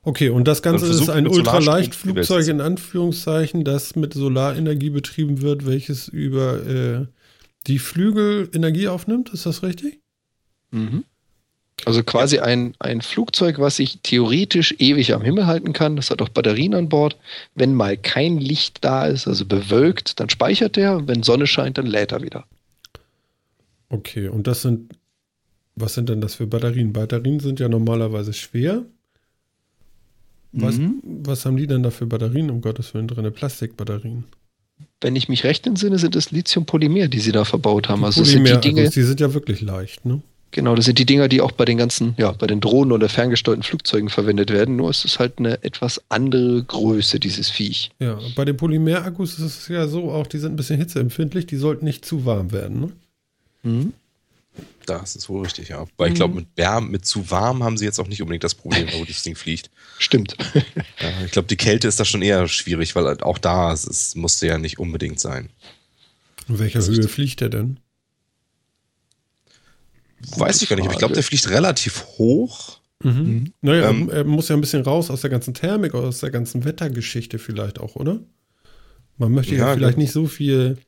Okay, 0.03 0.31
und 0.31 0.49
das 0.49 0.63
Ganze 0.63 0.87
ist 0.87 1.11
ein 1.11 1.29
Ultraleichtflugzeug 1.29 2.49
in 2.49 2.61
Anführungszeichen, 2.61 3.65
das 3.65 3.97
mit 3.97 4.15
Solarenergie 4.15 4.91
betrieben 4.91 5.43
wird, 5.43 5.67
welches 5.67 6.09
über 6.09 6.67
äh, 6.67 7.07
die 7.71 7.79
Flügel 7.79 8.51
Energie 8.53 8.89
aufnimmt. 8.89 9.31
Ist 9.31 9.47
das 9.47 9.63
richtig? 9.63 10.01
Mhm. 10.73 11.05
Also 11.87 12.03
quasi 12.03 12.41
ein, 12.41 12.75
ein 12.79 13.01
Flugzeug, 13.01 13.59
was 13.59 13.77
sich 13.77 14.01
theoretisch 14.03 14.75
ewig 14.79 15.15
am 15.15 15.23
Himmel 15.23 15.47
halten 15.47 15.73
kann. 15.73 15.97
Das 15.97 16.11
hat 16.11 16.21
auch 16.21 16.29
Batterien 16.29 16.75
an 16.75 16.89
Bord. 16.91 17.17
Wenn 17.55 17.75
mal 17.75 17.97
kein 17.97 18.39
Licht 18.39 18.85
da 18.85 19.07
ist, 19.07 19.27
also 19.27 19.47
bewölkt, 19.47 20.21
dann 20.21 20.29
speichert 20.29 20.77
er. 20.77 21.07
Wenn 21.09 21.23
Sonne 21.23 21.47
scheint, 21.47 21.79
dann 21.79 21.87
lädt 21.87 22.13
er 22.13 22.23
wieder. 22.23 22.45
Okay, 23.89 24.29
und 24.29 24.47
das 24.47 24.63
sind, 24.63 24.93
was 25.75 25.95
sind 25.95 26.09
denn 26.09 26.21
das 26.21 26.35
für 26.35 26.47
Batterien? 26.47 26.93
Batterien 26.93 27.41
sind 27.41 27.61
ja 27.61 27.69
normalerweise 27.69 28.35
schwer. 28.35 28.85
Was, 30.53 30.77
mhm. 30.77 31.01
was 31.03 31.47
haben 31.47 31.57
die 31.57 31.67
denn 31.67 31.83
da 31.83 31.91
für 31.91 32.07
Batterien, 32.07 32.51
um 32.51 32.61
Gottes 32.61 32.93
Willen, 32.93 33.09
drin? 33.09 33.33
Plastikbatterien? 33.33 34.25
Wenn 35.01 35.17
ich 35.17 35.29
mich 35.29 35.45
recht 35.45 35.67
entsinne, 35.67 35.99
sind 35.99 36.15
es 36.15 36.31
Lithium-Polymer, 36.31 37.09
die 37.09 37.21
sie 37.21 37.33
da 37.33 37.45
verbaut 37.45 37.89
haben. 37.89 38.05
Also 38.05 38.23
Polymer, 38.23 38.47
sind 38.47 38.65
die 38.65 38.69
Dinge. 38.69 38.81
Also 38.83 38.93
die 38.93 39.03
sind 39.03 39.21
ja 39.21 39.33
wirklich 39.33 39.61
leicht, 39.61 40.05
ne? 40.05 40.21
Genau, 40.53 40.75
das 40.75 40.85
sind 40.85 40.99
die 40.99 41.07
Dinger, 41.07 41.29
die 41.29 41.41
auch 41.41 41.53
bei 41.53 41.65
den 41.65 41.79
ganzen, 41.79 42.15
ja, 42.19 42.33
bei 42.33 42.49
den 42.49 42.61
Drohnen 42.61 42.91
oder 42.91 43.09
ferngesteuerten 43.09 43.63
Flugzeugen 43.63 44.09
verwendet 44.09 44.51
werden. 44.51 44.75
Nur 44.75 44.91
ist 44.91 45.05
es 45.05 45.21
halt 45.21 45.39
eine 45.39 45.63
etwas 45.63 46.03
andere 46.09 46.65
Größe, 46.65 47.21
dieses 47.21 47.51
Viech. 47.51 47.91
Ja, 48.01 48.19
bei 48.35 48.45
den 48.45 48.57
Polymerakkus 48.57 49.39
ist 49.39 49.45
es 49.45 49.69
ja 49.69 49.87
so 49.87 50.11
auch, 50.11 50.27
die 50.27 50.39
sind 50.39 50.55
ein 50.55 50.57
bisschen 50.57 50.79
hitzeempfindlich, 50.79 51.47
die 51.47 51.57
sollten 51.57 51.85
nicht 51.85 52.05
zu 52.05 52.25
warm 52.25 52.51
werden, 52.51 52.81
ne? 52.81 52.93
Mhm. 53.63 53.93
Das 54.87 55.17
ist 55.17 55.29
wohl 55.29 55.43
richtig, 55.43 55.69
ja. 55.69 55.87
Weil 55.97 56.09
ich 56.09 56.15
glaube, 56.15 56.35
mit, 56.35 56.49
mit 56.91 57.07
zu 57.07 57.31
warm 57.31 57.63
haben 57.63 57.77
sie 57.77 57.85
jetzt 57.85 57.99
auch 57.99 58.09
nicht 58.09 58.23
unbedingt 58.23 58.45
das 58.45 58.55
Problem, 58.55 58.89
wo 58.93 59.05
das 59.05 59.23
Ding 59.23 59.37
fliegt. 59.37 59.71
Stimmt. 59.99 60.37
ja, 60.55 61.25
ich 61.25 61.33
glaube, 61.33 61.49
die 61.49 61.57
Kälte 61.57 61.87
ist 61.87 62.01
da 62.01 62.05
schon 62.05 62.23
eher 62.23 62.49
schwierig, 62.49 62.97
weil 62.97 63.21
auch 63.23 63.39
da 63.39 63.73
es, 63.73 63.87
es 63.87 64.15
musste 64.17 64.47
ja 64.47 64.59
nicht 64.59 64.79
unbedingt 64.79 65.21
sein. 65.21 65.51
In 66.49 66.59
welcher 66.59 66.85
Höhe 66.85 67.09
fliegt 67.09 67.41
der 67.41 67.51
denn? 67.51 67.79
Weiß 70.37 70.61
ich 70.63 70.69
gar 70.69 70.77
nicht, 70.77 70.85
aber 70.85 70.93
ich 70.93 70.99
glaube, 70.99 71.15
der 71.15 71.23
fliegt 71.23 71.49
relativ 71.49 72.05
hoch. 72.19 72.81
Mhm. 73.03 73.13
mhm. 73.13 73.53
Naja, 73.63 73.91
ähm, 73.91 74.11
er 74.11 74.25
muss 74.25 74.49
ja 74.49 74.57
ein 74.57 74.61
bisschen 74.61 74.83
raus 74.83 75.11
aus 75.11 75.23
der 75.23 75.31
ganzen 75.31 75.55
Thermik, 75.55 75.95
aus 75.95 76.21
der 76.21 76.31
ganzen 76.31 76.65
Wettergeschichte 76.65 77.39
vielleicht 77.39 77.79
auch, 77.79 77.97
oder? 77.97 78.21
Man 79.17 79.33
möchte 79.33 79.55
ja, 79.55 79.69
ja 79.69 79.75
vielleicht 79.75 79.99
nicht 79.99 80.13
so 80.13 80.27
viel. 80.27 80.79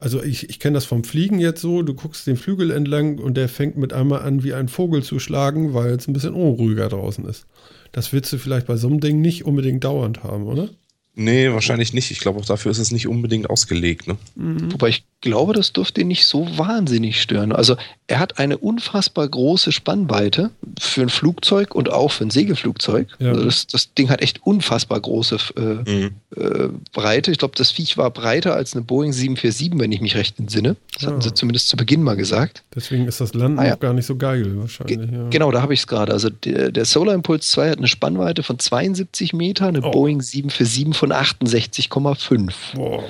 Also 0.00 0.22
ich, 0.22 0.48
ich 0.48 0.58
kenne 0.58 0.74
das 0.74 0.86
vom 0.86 1.04
Fliegen 1.04 1.38
jetzt 1.38 1.60
so, 1.60 1.82
du 1.82 1.92
guckst 1.92 2.26
den 2.26 2.38
Flügel 2.38 2.70
entlang 2.70 3.18
und 3.18 3.36
der 3.36 3.50
fängt 3.50 3.76
mit 3.76 3.92
einmal 3.92 4.22
an, 4.22 4.42
wie 4.42 4.54
ein 4.54 4.68
Vogel 4.68 5.02
zu 5.02 5.18
schlagen, 5.18 5.74
weil 5.74 5.92
es 5.92 6.08
ein 6.08 6.14
bisschen 6.14 6.32
unruhiger 6.32 6.88
draußen 6.88 7.26
ist. 7.26 7.46
Das 7.92 8.12
willst 8.12 8.32
du 8.32 8.38
vielleicht 8.38 8.66
bei 8.66 8.76
so 8.76 8.88
einem 8.88 9.00
Ding 9.00 9.20
nicht 9.20 9.44
unbedingt 9.44 9.84
dauernd 9.84 10.24
haben, 10.24 10.44
oder? 10.44 10.70
Nee, 11.14 11.50
wahrscheinlich 11.50 11.92
nicht. 11.92 12.10
Ich 12.10 12.20
glaube, 12.20 12.40
auch 12.40 12.46
dafür 12.46 12.70
ist 12.70 12.78
es 12.78 12.92
nicht 12.92 13.08
unbedingt 13.08 13.50
ausgelegt. 13.50 14.06
Ne? 14.06 14.16
Mhm. 14.36 14.72
Wobei 14.72 14.88
ich 14.88 15.04
glaube, 15.20 15.52
das 15.52 15.72
dürfte 15.72 16.00
ihn 16.00 16.08
nicht 16.08 16.26
so 16.26 16.46
wahnsinnig 16.56 17.20
stören. 17.20 17.52
Also 17.52 17.76
er 18.06 18.18
hat 18.18 18.38
eine 18.38 18.58
unfassbar 18.58 19.28
große 19.28 19.70
Spannweite 19.70 20.50
für 20.78 21.02
ein 21.02 21.08
Flugzeug 21.08 21.74
und 21.74 21.92
auch 21.92 22.10
für 22.10 22.24
ein 22.24 22.30
Segelflugzeug. 22.30 23.08
Ja. 23.18 23.30
Also 23.30 23.44
das, 23.44 23.66
das, 23.66 23.94
Ding 23.94 24.08
hat 24.08 24.22
echt 24.22 24.44
unfassbar 24.44 24.98
große 24.98 25.36
äh, 25.56 25.60
mhm. 25.60 26.10
äh, 26.36 26.68
Breite. 26.92 27.30
Ich 27.30 27.38
glaube, 27.38 27.54
das 27.56 27.70
Viech 27.70 27.98
war 27.98 28.10
breiter 28.10 28.54
als 28.54 28.74
eine 28.74 28.82
Boeing 28.82 29.12
747, 29.12 29.78
wenn 29.78 29.92
ich 29.92 30.00
mich 30.00 30.16
recht 30.16 30.38
entsinne. 30.38 30.76
Das 30.94 31.02
ja. 31.02 31.08
hatten 31.08 31.20
sie 31.20 31.34
zumindest 31.34 31.68
zu 31.68 31.76
Beginn 31.76 32.02
mal 32.02 32.16
gesagt. 32.16 32.64
Deswegen 32.74 33.06
ist 33.06 33.20
das 33.20 33.34
Landen 33.34 33.58
ah, 33.58 33.66
ja. 33.66 33.74
auch 33.74 33.80
gar 33.80 33.92
nicht 33.92 34.06
so 34.06 34.16
geil 34.16 34.58
wahrscheinlich. 34.58 35.10
Ge 35.10 35.30
genau, 35.30 35.50
da 35.50 35.62
habe 35.62 35.74
ich 35.74 35.80
es 35.80 35.86
gerade. 35.86 36.12
Also 36.12 36.30
der, 36.30 36.72
der, 36.72 36.84
Solar 36.84 37.14
Impulse 37.14 37.48
2 37.48 37.70
hat 37.70 37.78
eine 37.78 37.88
Spannweite 37.88 38.42
von 38.42 38.58
72 38.58 39.32
Meter, 39.34 39.66
eine 39.66 39.82
oh. 39.82 39.90
Boeing 39.90 40.20
747 40.20 40.96
von 40.96 41.12
68,5. 41.12 42.52
Boah. 42.74 43.04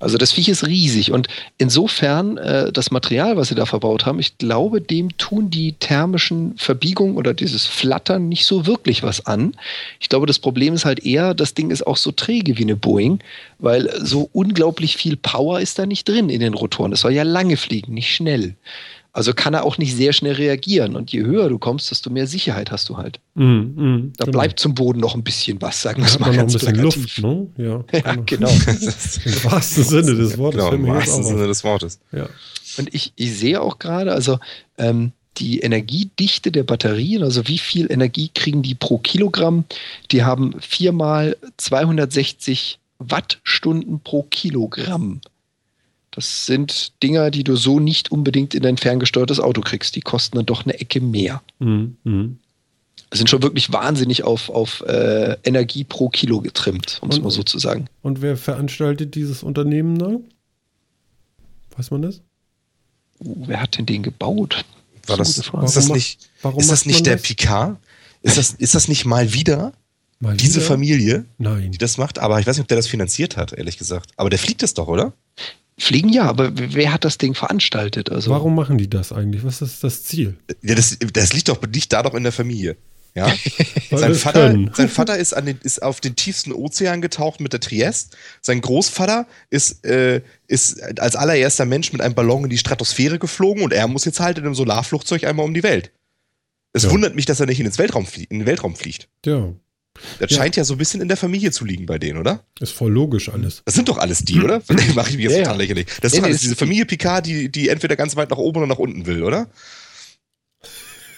Also 0.00 0.16
das 0.16 0.32
Viech 0.32 0.48
ist 0.48 0.66
riesig 0.66 1.12
und 1.12 1.28
insofern 1.58 2.38
äh, 2.38 2.72
das 2.72 2.90
Material, 2.90 3.36
was 3.36 3.48
sie 3.48 3.54
da 3.54 3.66
verbaut 3.66 4.06
haben, 4.06 4.18
ich 4.18 4.38
glaube, 4.38 4.80
dem 4.80 5.16
tun 5.18 5.50
die 5.50 5.74
thermischen 5.74 6.54
Verbiegungen 6.56 7.16
oder 7.16 7.34
dieses 7.34 7.66
Flattern 7.66 8.28
nicht 8.28 8.46
so 8.46 8.66
wirklich 8.66 9.02
was 9.02 9.26
an. 9.26 9.54
Ich 10.00 10.08
glaube, 10.08 10.26
das 10.26 10.38
Problem 10.38 10.72
ist 10.72 10.86
halt 10.86 11.04
eher, 11.04 11.34
das 11.34 11.52
Ding 11.52 11.70
ist 11.70 11.86
auch 11.86 11.98
so 11.98 12.12
träge 12.12 12.56
wie 12.56 12.62
eine 12.62 12.76
Boeing, 12.76 13.20
weil 13.58 13.90
so 14.02 14.30
unglaublich 14.32 14.96
viel 14.96 15.16
Power 15.16 15.60
ist 15.60 15.78
da 15.78 15.84
nicht 15.84 16.08
drin 16.08 16.30
in 16.30 16.40
den 16.40 16.54
Rotoren. 16.54 16.92
Es 16.92 17.00
soll 17.00 17.12
ja 17.12 17.22
lange 17.22 17.58
fliegen, 17.58 17.92
nicht 17.92 18.14
schnell. 18.14 18.54
Also 19.12 19.32
kann 19.34 19.54
er 19.54 19.64
auch 19.64 19.76
nicht 19.76 19.96
sehr 19.96 20.12
schnell 20.12 20.34
reagieren. 20.34 20.94
Und 20.94 21.10
je 21.12 21.22
höher 21.22 21.48
du 21.48 21.58
kommst, 21.58 21.90
desto 21.90 22.10
mehr 22.10 22.26
Sicherheit 22.28 22.70
hast 22.70 22.88
du 22.88 22.96
halt. 22.96 23.18
Mm, 23.34 23.42
mm, 23.42 24.12
da 24.16 24.24
genau. 24.24 24.38
bleibt 24.38 24.60
zum 24.60 24.74
Boden 24.74 25.00
noch 25.00 25.16
ein 25.16 25.24
bisschen 25.24 25.60
was, 25.60 25.82
sagen 25.82 26.02
wir 26.02 26.06
es 26.06 26.18
mal 26.20 26.34
ganz 26.34 26.54
noch 26.54 26.62
ein 26.62 26.72
bisschen 26.72 26.74
plakativ. 26.74 27.18
Luft, 27.18 27.56
ne? 27.58 27.84
Ja, 27.92 27.98
ja 28.04 28.14
genau. 28.24 28.48
Im 29.24 29.44
wahrsten 29.44 29.84
Sinne 29.84 30.14
des 30.14 30.38
Wortes. 30.38 30.60
Genau, 30.60 30.72
Im 30.72 30.86
wahrsten 30.86 31.24
Sinne 31.24 31.46
des 31.48 31.64
Wortes. 31.64 31.98
Ja. 32.12 32.28
Und 32.78 32.94
ich, 32.94 33.12
ich 33.16 33.36
sehe 33.36 33.60
auch 33.60 33.80
gerade, 33.80 34.12
also 34.12 34.38
ähm, 34.78 35.12
die 35.38 35.60
Energiedichte 35.60 36.52
der 36.52 36.62
Batterien, 36.62 37.22
also 37.22 37.48
wie 37.48 37.58
viel 37.58 37.90
Energie 37.90 38.30
kriegen 38.32 38.62
die 38.62 38.74
pro 38.74 38.98
Kilogramm, 38.98 39.64
die 40.10 40.22
haben 40.22 40.54
viermal 40.60 41.36
260 41.56 42.78
Wattstunden 42.98 44.00
pro 44.00 44.24
Kilogramm. 44.24 45.20
Das 46.10 46.46
sind 46.46 47.02
Dinger, 47.02 47.30
die 47.30 47.44
du 47.44 47.56
so 47.56 47.78
nicht 47.78 48.10
unbedingt 48.10 48.54
in 48.54 48.62
dein 48.62 48.76
ferngesteuertes 48.76 49.38
Auto 49.38 49.60
kriegst. 49.60 49.94
Die 49.94 50.00
kosten 50.00 50.36
dann 50.36 50.46
doch 50.46 50.64
eine 50.64 50.78
Ecke 50.80 51.00
mehr. 51.00 51.42
Mhm. 51.58 51.96
mhm. 52.04 52.38
Sind 53.12 53.28
schon 53.28 53.42
wirklich 53.42 53.72
wahnsinnig 53.72 54.22
auf, 54.22 54.50
auf 54.50 54.82
äh, 54.82 55.36
Energie 55.42 55.82
pro 55.82 56.10
Kilo 56.10 56.40
getrimmt, 56.40 56.98
um 57.00 57.10
es 57.10 57.20
mal 57.20 57.30
so 57.30 57.42
zu 57.42 57.58
sagen. 57.58 57.86
Und 58.02 58.22
wer 58.22 58.36
veranstaltet 58.36 59.16
dieses 59.16 59.42
Unternehmen 59.42 59.98
da? 59.98 60.20
Weiß 61.76 61.90
man 61.90 62.02
das? 62.02 62.20
Uh, 63.18 63.48
wer 63.48 63.60
hat 63.60 63.78
denn 63.78 63.86
den 63.86 64.04
gebaut? 64.04 64.64
War 65.08 65.16
das, 65.16 65.36
ist 65.38 65.50
das 65.52 65.88
nicht, 65.88 66.30
ist 66.56 66.70
das 66.70 66.86
nicht 66.86 67.04
der 67.04 67.16
das? 67.16 67.22
Picard? 67.22 67.78
Ist 68.22 68.38
das, 68.38 68.52
ist 68.52 68.76
das 68.76 68.86
nicht 68.86 69.04
mal 69.06 69.32
wieder 69.32 69.72
mal 70.20 70.36
diese 70.36 70.56
wieder? 70.56 70.66
Familie, 70.66 71.24
Nein. 71.38 71.72
die 71.72 71.78
das 71.78 71.98
macht? 71.98 72.18
Aber 72.18 72.38
ich 72.38 72.46
weiß 72.46 72.56
nicht, 72.56 72.64
ob 72.64 72.68
der 72.68 72.76
das 72.76 72.86
finanziert 72.86 73.36
hat, 73.36 73.52
ehrlich 73.52 73.78
gesagt. 73.78 74.12
Aber 74.16 74.30
der 74.30 74.38
fliegt 74.38 74.62
es 74.62 74.74
doch, 74.74 74.86
oder? 74.86 75.12
Fliegen 75.82 76.10
ja, 76.10 76.24
aber 76.24 76.50
wer 76.54 76.92
hat 76.92 77.04
das 77.04 77.18
Ding 77.18 77.34
veranstaltet? 77.34 78.10
Also 78.10 78.30
Warum 78.30 78.54
machen 78.54 78.78
die 78.78 78.88
das 78.88 79.12
eigentlich? 79.12 79.44
Was 79.44 79.62
ist 79.62 79.82
das 79.82 80.04
Ziel? 80.04 80.36
Ja, 80.62 80.74
das, 80.74 80.98
das 81.12 81.32
liegt 81.32 81.48
doch 81.48 81.60
nicht 81.62 81.92
da 81.92 82.02
doch 82.02 82.14
in 82.14 82.22
der 82.22 82.32
Familie. 82.32 82.76
Ja? 83.14 83.32
sein, 83.90 84.14
Vater, 84.14 84.56
sein 84.74 84.88
Vater 84.88 85.16
ist, 85.16 85.32
an 85.32 85.46
den, 85.46 85.58
ist 85.62 85.82
auf 85.82 86.00
den 86.00 86.16
tiefsten 86.16 86.52
Ozean 86.52 87.00
getaucht 87.00 87.40
mit 87.40 87.52
der 87.52 87.60
Trieste. 87.60 88.16
Sein 88.40 88.60
Großvater 88.60 89.26
ist, 89.48 89.84
äh, 89.84 90.22
ist 90.46 90.82
als 91.00 91.16
allererster 91.16 91.64
Mensch 91.64 91.92
mit 91.92 92.02
einem 92.02 92.14
Ballon 92.14 92.44
in 92.44 92.50
die 92.50 92.58
Stratosphäre 92.58 93.18
geflogen 93.18 93.62
und 93.62 93.72
er 93.72 93.88
muss 93.88 94.04
jetzt 94.04 94.20
halt 94.20 94.38
in 94.38 94.44
einem 94.44 94.54
Solarflugzeug 94.54 95.24
einmal 95.24 95.46
um 95.46 95.54
die 95.54 95.62
Welt. 95.62 95.90
Es 96.72 96.84
ja. 96.84 96.90
wundert 96.90 97.16
mich, 97.16 97.26
dass 97.26 97.40
er 97.40 97.46
nicht 97.46 97.58
in, 97.58 97.66
ins 97.66 97.78
Weltraum 97.78 98.06
in 98.14 98.40
den 98.40 98.46
Weltraum 98.46 98.76
fliegt. 98.76 99.08
Ja. 99.24 99.52
Das 100.18 100.30
ja. 100.30 100.38
scheint 100.38 100.56
ja 100.56 100.64
so 100.64 100.74
ein 100.74 100.78
bisschen 100.78 101.00
in 101.00 101.08
der 101.08 101.16
Familie 101.16 101.50
zu 101.50 101.64
liegen 101.64 101.86
bei 101.86 101.98
denen, 101.98 102.18
oder? 102.18 102.44
Ist 102.60 102.72
voll 102.72 102.92
logisch 102.92 103.28
alles. 103.28 103.62
Das 103.64 103.74
sind 103.74 103.88
doch 103.88 103.98
alles 103.98 104.20
die, 104.20 104.40
oder? 104.40 104.62
Mache 104.94 105.10
ich 105.10 105.16
mir 105.16 105.24
jetzt 105.24 105.32
ja, 105.32 105.44
total 105.44 105.58
lächerlich. 105.58 105.86
Das 106.00 106.12
ist 106.12 106.18
doch 106.18 106.24
alles 106.24 106.40
diese 106.40 106.56
Familie 106.56 106.86
Picard, 106.86 107.26
die, 107.26 107.50
die 107.50 107.68
entweder 107.68 107.96
ganz 107.96 108.16
weit 108.16 108.30
nach 108.30 108.38
oben 108.38 108.58
oder 108.58 108.66
nach 108.66 108.78
unten 108.78 109.06
will, 109.06 109.22
oder? 109.22 109.48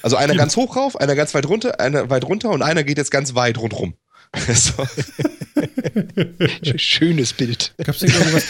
Also 0.02 0.16
einer 0.16 0.34
ganz 0.34 0.56
hoch 0.56 0.76
rauf, 0.76 1.00
einer 1.00 1.14
ganz 1.14 1.34
weit 1.34 1.46
runter, 1.46 1.80
einer 1.80 2.10
weit 2.10 2.24
runter 2.24 2.50
und 2.50 2.62
einer 2.62 2.82
geht 2.82 2.98
jetzt 2.98 3.10
ganz 3.10 3.34
weit 3.34 3.58
rundrum. 3.58 3.94
Schönes 6.76 7.34
Bild. 7.34 7.74
Gab's 7.84 8.02
nicht 8.02 8.16
irgendwas? 8.16 8.44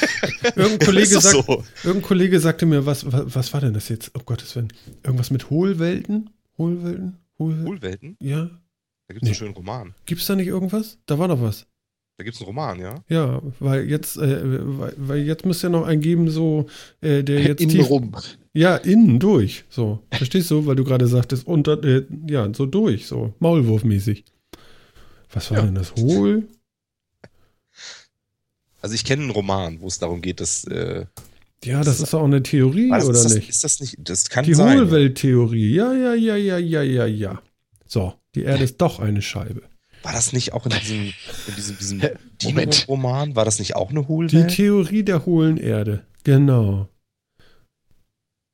Irgendein 0.56 0.78
Kollege, 0.86 1.20
sagt, 1.20 1.34
so. 1.34 1.64
irgendein 1.82 2.02
Kollege 2.02 2.40
sagte 2.40 2.66
mir, 2.66 2.86
was, 2.86 3.10
was, 3.10 3.34
was 3.34 3.52
war 3.52 3.60
denn 3.60 3.74
das 3.74 3.88
jetzt? 3.88 4.12
Oh 4.14 4.20
Gottes 4.24 4.54
Willen. 4.54 4.72
Irgendwas 5.02 5.30
mit 5.30 5.50
Hohlwelten? 5.50 6.30
Hohlwelten? 6.56 7.18
Hohlwelten? 7.38 7.66
Hohlwelten? 7.66 8.16
Ja. 8.20 8.50
Da 9.12 9.14
gibt 9.14 9.24
es 9.24 9.26
nee. 9.26 9.28
einen 9.28 9.34
schönen 9.34 9.54
Roman. 9.54 9.94
Gibt 10.06 10.22
es 10.22 10.26
da 10.26 10.34
nicht 10.36 10.46
irgendwas? 10.46 10.96
Da 11.04 11.18
war 11.18 11.28
noch 11.28 11.42
was. 11.42 11.66
Da 12.16 12.24
gibt 12.24 12.34
es 12.34 12.40
einen 12.40 12.46
Roman, 12.46 12.80
ja? 12.80 13.04
Ja, 13.10 13.42
weil 13.60 13.86
jetzt, 13.86 14.16
äh, 14.16 14.78
weil, 14.78 14.94
weil, 14.96 15.22
jetzt 15.22 15.44
müsste 15.44 15.66
ja 15.66 15.70
noch 15.70 15.86
einen 15.86 16.00
geben, 16.00 16.30
so, 16.30 16.66
äh, 17.02 17.22
der 17.22 17.42
jetzt. 17.42 17.60
Innen 17.60 17.72
tief, 17.72 17.90
rum. 17.90 18.16
Ja, 18.54 18.76
innen 18.76 19.20
durch. 19.20 19.64
So. 19.68 20.00
Verstehst 20.10 20.50
du? 20.50 20.64
Weil 20.64 20.76
du 20.76 20.84
gerade 20.84 21.06
sagtest, 21.08 21.46
unter, 21.46 21.82
äh, 21.84 22.06
ja, 22.26 22.48
so 22.54 22.64
durch, 22.64 23.06
so, 23.06 23.34
Maulwurfmäßig. 23.38 24.24
Was 25.30 25.50
war 25.50 25.58
ja. 25.58 25.64
denn 25.66 25.74
das? 25.74 25.94
Hohl? 25.96 26.48
Also 28.80 28.94
ich 28.94 29.04
kenne 29.04 29.24
einen 29.24 29.30
Roman, 29.32 29.82
wo 29.82 29.88
es 29.88 29.98
darum 29.98 30.22
geht, 30.22 30.40
dass. 30.40 30.64
Äh, 30.64 31.04
ja, 31.64 31.84
das 31.84 32.00
ist 32.00 32.14
auch 32.14 32.24
eine 32.24 32.42
Theorie, 32.42 32.88
das, 32.88 33.04
oder 33.04 33.18
ist 33.18 33.24
das, 33.24 33.34
nicht? 33.34 33.50
Ist 33.50 33.62
das 33.62 33.78
nicht? 33.80 33.96
Das 33.98 34.30
kann 34.30 34.46
Die 34.46 34.54
sein. 34.54 34.74
Die 34.74 34.84
Hohlwelttheorie. 34.84 35.74
Ja, 35.74 35.92
ja, 35.92 36.14
ja, 36.14 36.36
ja, 36.36 36.56
ja, 36.56 36.82
ja, 36.82 37.04
ja. 37.04 37.42
So. 37.86 38.14
Die 38.34 38.42
Erde 38.42 38.64
ist 38.64 38.78
doch 38.78 38.98
eine 38.98 39.22
Scheibe. 39.22 39.62
War 40.02 40.12
das 40.12 40.32
nicht 40.32 40.52
auch 40.52 40.66
in 40.66 40.72
diesem, 40.72 41.12
in 41.46 41.54
diesem, 41.56 41.78
diesem 41.78 42.00
Dino-Roman? 42.42 43.36
War 43.36 43.44
das 43.44 43.58
nicht 43.58 43.76
auch 43.76 43.90
eine 43.90 44.08
Hohlwelt? 44.08 44.50
Die 44.50 44.54
Theorie 44.54 45.04
der 45.04 45.26
hohlen 45.26 45.58
Erde. 45.58 46.04
Genau. 46.24 46.88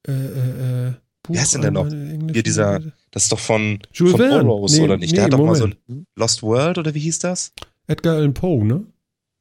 Äh, 0.07 0.13
äh, 0.13 0.89
äh. 0.89 0.93
Wer 1.31 1.43
ist 1.43 1.55
denn 1.55 1.63
denn 1.63 1.75
noch? 1.75 1.89
Hier 1.89 2.43
dieser, 2.43 2.81
das 3.11 3.25
ist 3.25 3.33
doch 3.33 3.39
von, 3.39 3.81
Jules 3.93 4.13
von. 4.13 4.29
Burroughs, 4.29 4.73
nee, 4.73 4.85
oder 4.85 4.97
nicht? 4.97 5.11
Nee, 5.11 5.17
Der 5.17 5.25
hat 5.25 5.33
doch 5.33 5.39
Moment. 5.39 5.61
mal 5.61 5.77
so 5.87 5.93
ein 5.93 6.07
Lost 6.17 6.43
World, 6.43 6.79
oder 6.79 6.95
wie 6.95 7.01
hieß 7.01 7.19
das? 7.19 7.53
Edgar 7.87 8.17
Allan 8.17 8.35
Poe, 8.35 8.65
ne? 8.65 8.85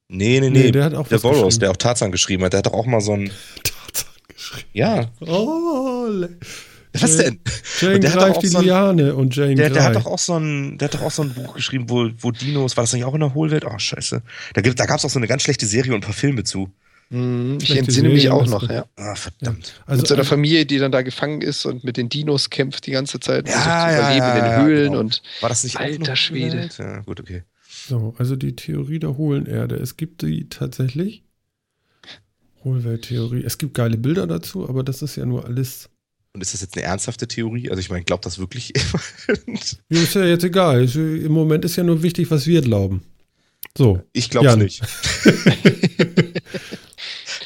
Nee, 0.10 0.40
nee, 0.40 0.50
nee. 0.50 0.64
nee 0.64 0.72
der 0.72 0.86
hat 0.86 0.96
auch 0.96 1.08
der 1.08 1.20
Burroughs, 1.20 1.60
der 1.60 1.72
auch 1.72 1.78
Tarzan 1.78 2.12
geschrieben 2.12 2.44
hat, 2.44 2.54
der 2.54 2.60
hat 2.60 2.66
doch 2.66 2.74
auch 2.74 2.86
mal 2.86 3.02
so 3.02 3.14
ein. 3.14 3.32
Tarzan 3.64 4.10
geschrieben. 4.28 4.70
Ja. 4.74 5.12
Oh, 5.22 6.10
was 7.02 7.18
denn? 7.18 7.40
Jane 7.80 8.00
der 8.00 8.12
greift 8.12 8.42
die 8.42 8.48
so 8.48 8.62
Liane 8.62 9.16
und 9.16 9.36
Jane 9.36 9.56
der, 9.56 9.70
der, 9.70 9.84
hat 9.84 9.96
doch 9.96 10.06
auch 10.06 10.20
so 10.20 10.38
ein, 10.38 10.78
der 10.78 10.88
hat 10.88 10.96
doch 10.96 11.02
auch 11.02 11.12
so 11.12 11.24
ein 11.24 11.34
Buch 11.34 11.56
geschrieben, 11.56 11.90
wo, 11.90 12.10
wo 12.20 12.32
Dinos, 12.32 12.78
war 12.78 12.84
das 12.84 12.94
nicht 12.94 13.06
auch 13.06 13.14
in 13.14 13.22
der 13.22 13.34
Hohlwelt? 13.34 13.66
Oh, 13.66 13.78
scheiße. 13.78 14.22
Da, 14.54 14.62
da 14.62 14.86
gab 14.86 14.98
es 15.00 15.06
auch 15.06 15.10
so 15.10 15.20
eine 15.20 15.28
ganz 15.28 15.44
schlechte 15.44 15.66
Serie 15.66 15.94
und 15.94 16.00
ein 16.00 16.06
paar 16.06 16.14
Filme 16.14 16.44
zu. 16.44 16.72
Hm, 17.10 17.58
ich 17.62 17.78
entsinne 17.78 18.10
mich 18.10 18.30
auch 18.30 18.46
noch, 18.48 18.70
ja. 18.70 18.86
Ah, 18.98 19.16
verdammt. 19.16 19.68
Ja. 19.68 19.84
Also 19.86 20.02
mit 20.02 20.08
seiner 20.08 20.20
also, 20.20 20.30
Familie, 20.30 20.66
die 20.66 20.78
dann 20.78 20.92
da 20.92 21.04
gefangen 21.04 21.42
ist 21.42 21.66
und 21.66 21.84
mit 21.84 21.96
den 21.96 22.10
Dinos 22.10 22.50
kämpft 22.50 22.86
die 22.86 22.92
ganze 22.92 23.20
Zeit. 23.20 23.48
Ja, 23.48 23.92
ja, 23.92 24.12
ja, 24.12 24.36
in 24.36 24.44
den 24.44 24.66
Höhlen 24.66 24.92
genau. 24.92 25.00
und. 25.00 25.22
War 25.40 25.50
das 25.50 25.64
nicht 25.64 25.78
Alter 25.78 26.16
Schwede. 26.16 26.70
Ja, 26.78 27.00
gut, 27.02 27.22
okay. 27.22 27.44
So, 27.88 28.14
also 28.18 28.36
die 28.36 28.56
Theorie 28.56 29.00
der 29.00 29.16
hohlen 29.16 29.46
Erde. 29.46 29.76
Es 29.76 29.96
gibt 29.96 30.22
die 30.22 30.50
tatsächlich. 30.50 31.24
Hohlwelttheorie. 32.66 33.44
Es 33.46 33.58
gibt 33.58 33.74
geile 33.74 33.98
Bilder 33.98 34.28
dazu, 34.28 34.68
aber 34.68 34.84
das 34.84 35.02
ist 35.02 35.16
ja 35.16 35.26
nur 35.26 35.46
alles. 35.46 35.90
Und 36.38 36.42
ist 36.42 36.54
das 36.54 36.62
jetzt 36.62 36.78
eine 36.78 36.86
ernsthafte 36.86 37.28
Theorie? 37.28 37.72
Also 37.72 37.80
ich 37.80 37.90
meine, 37.90 38.04
glaubt 38.04 38.24
das 38.24 38.38
wirklich 38.38 38.72
jemand? 39.28 39.80
ja, 39.90 40.02
ist 40.04 40.14
ja 40.14 40.24
jetzt 40.24 40.44
egal. 40.44 40.88
Im 40.96 41.32
Moment 41.32 41.66
ist 41.66 41.78
ja 41.78 41.84
nur 41.84 42.04
wichtig, 42.04 42.30
was 42.30 42.46
wir 42.46 42.62
glauben. 42.62 43.02
So. 43.76 44.04
Ich 44.14 44.30
glaube 44.30 44.50
es 44.50 44.56
nicht. 44.56 44.82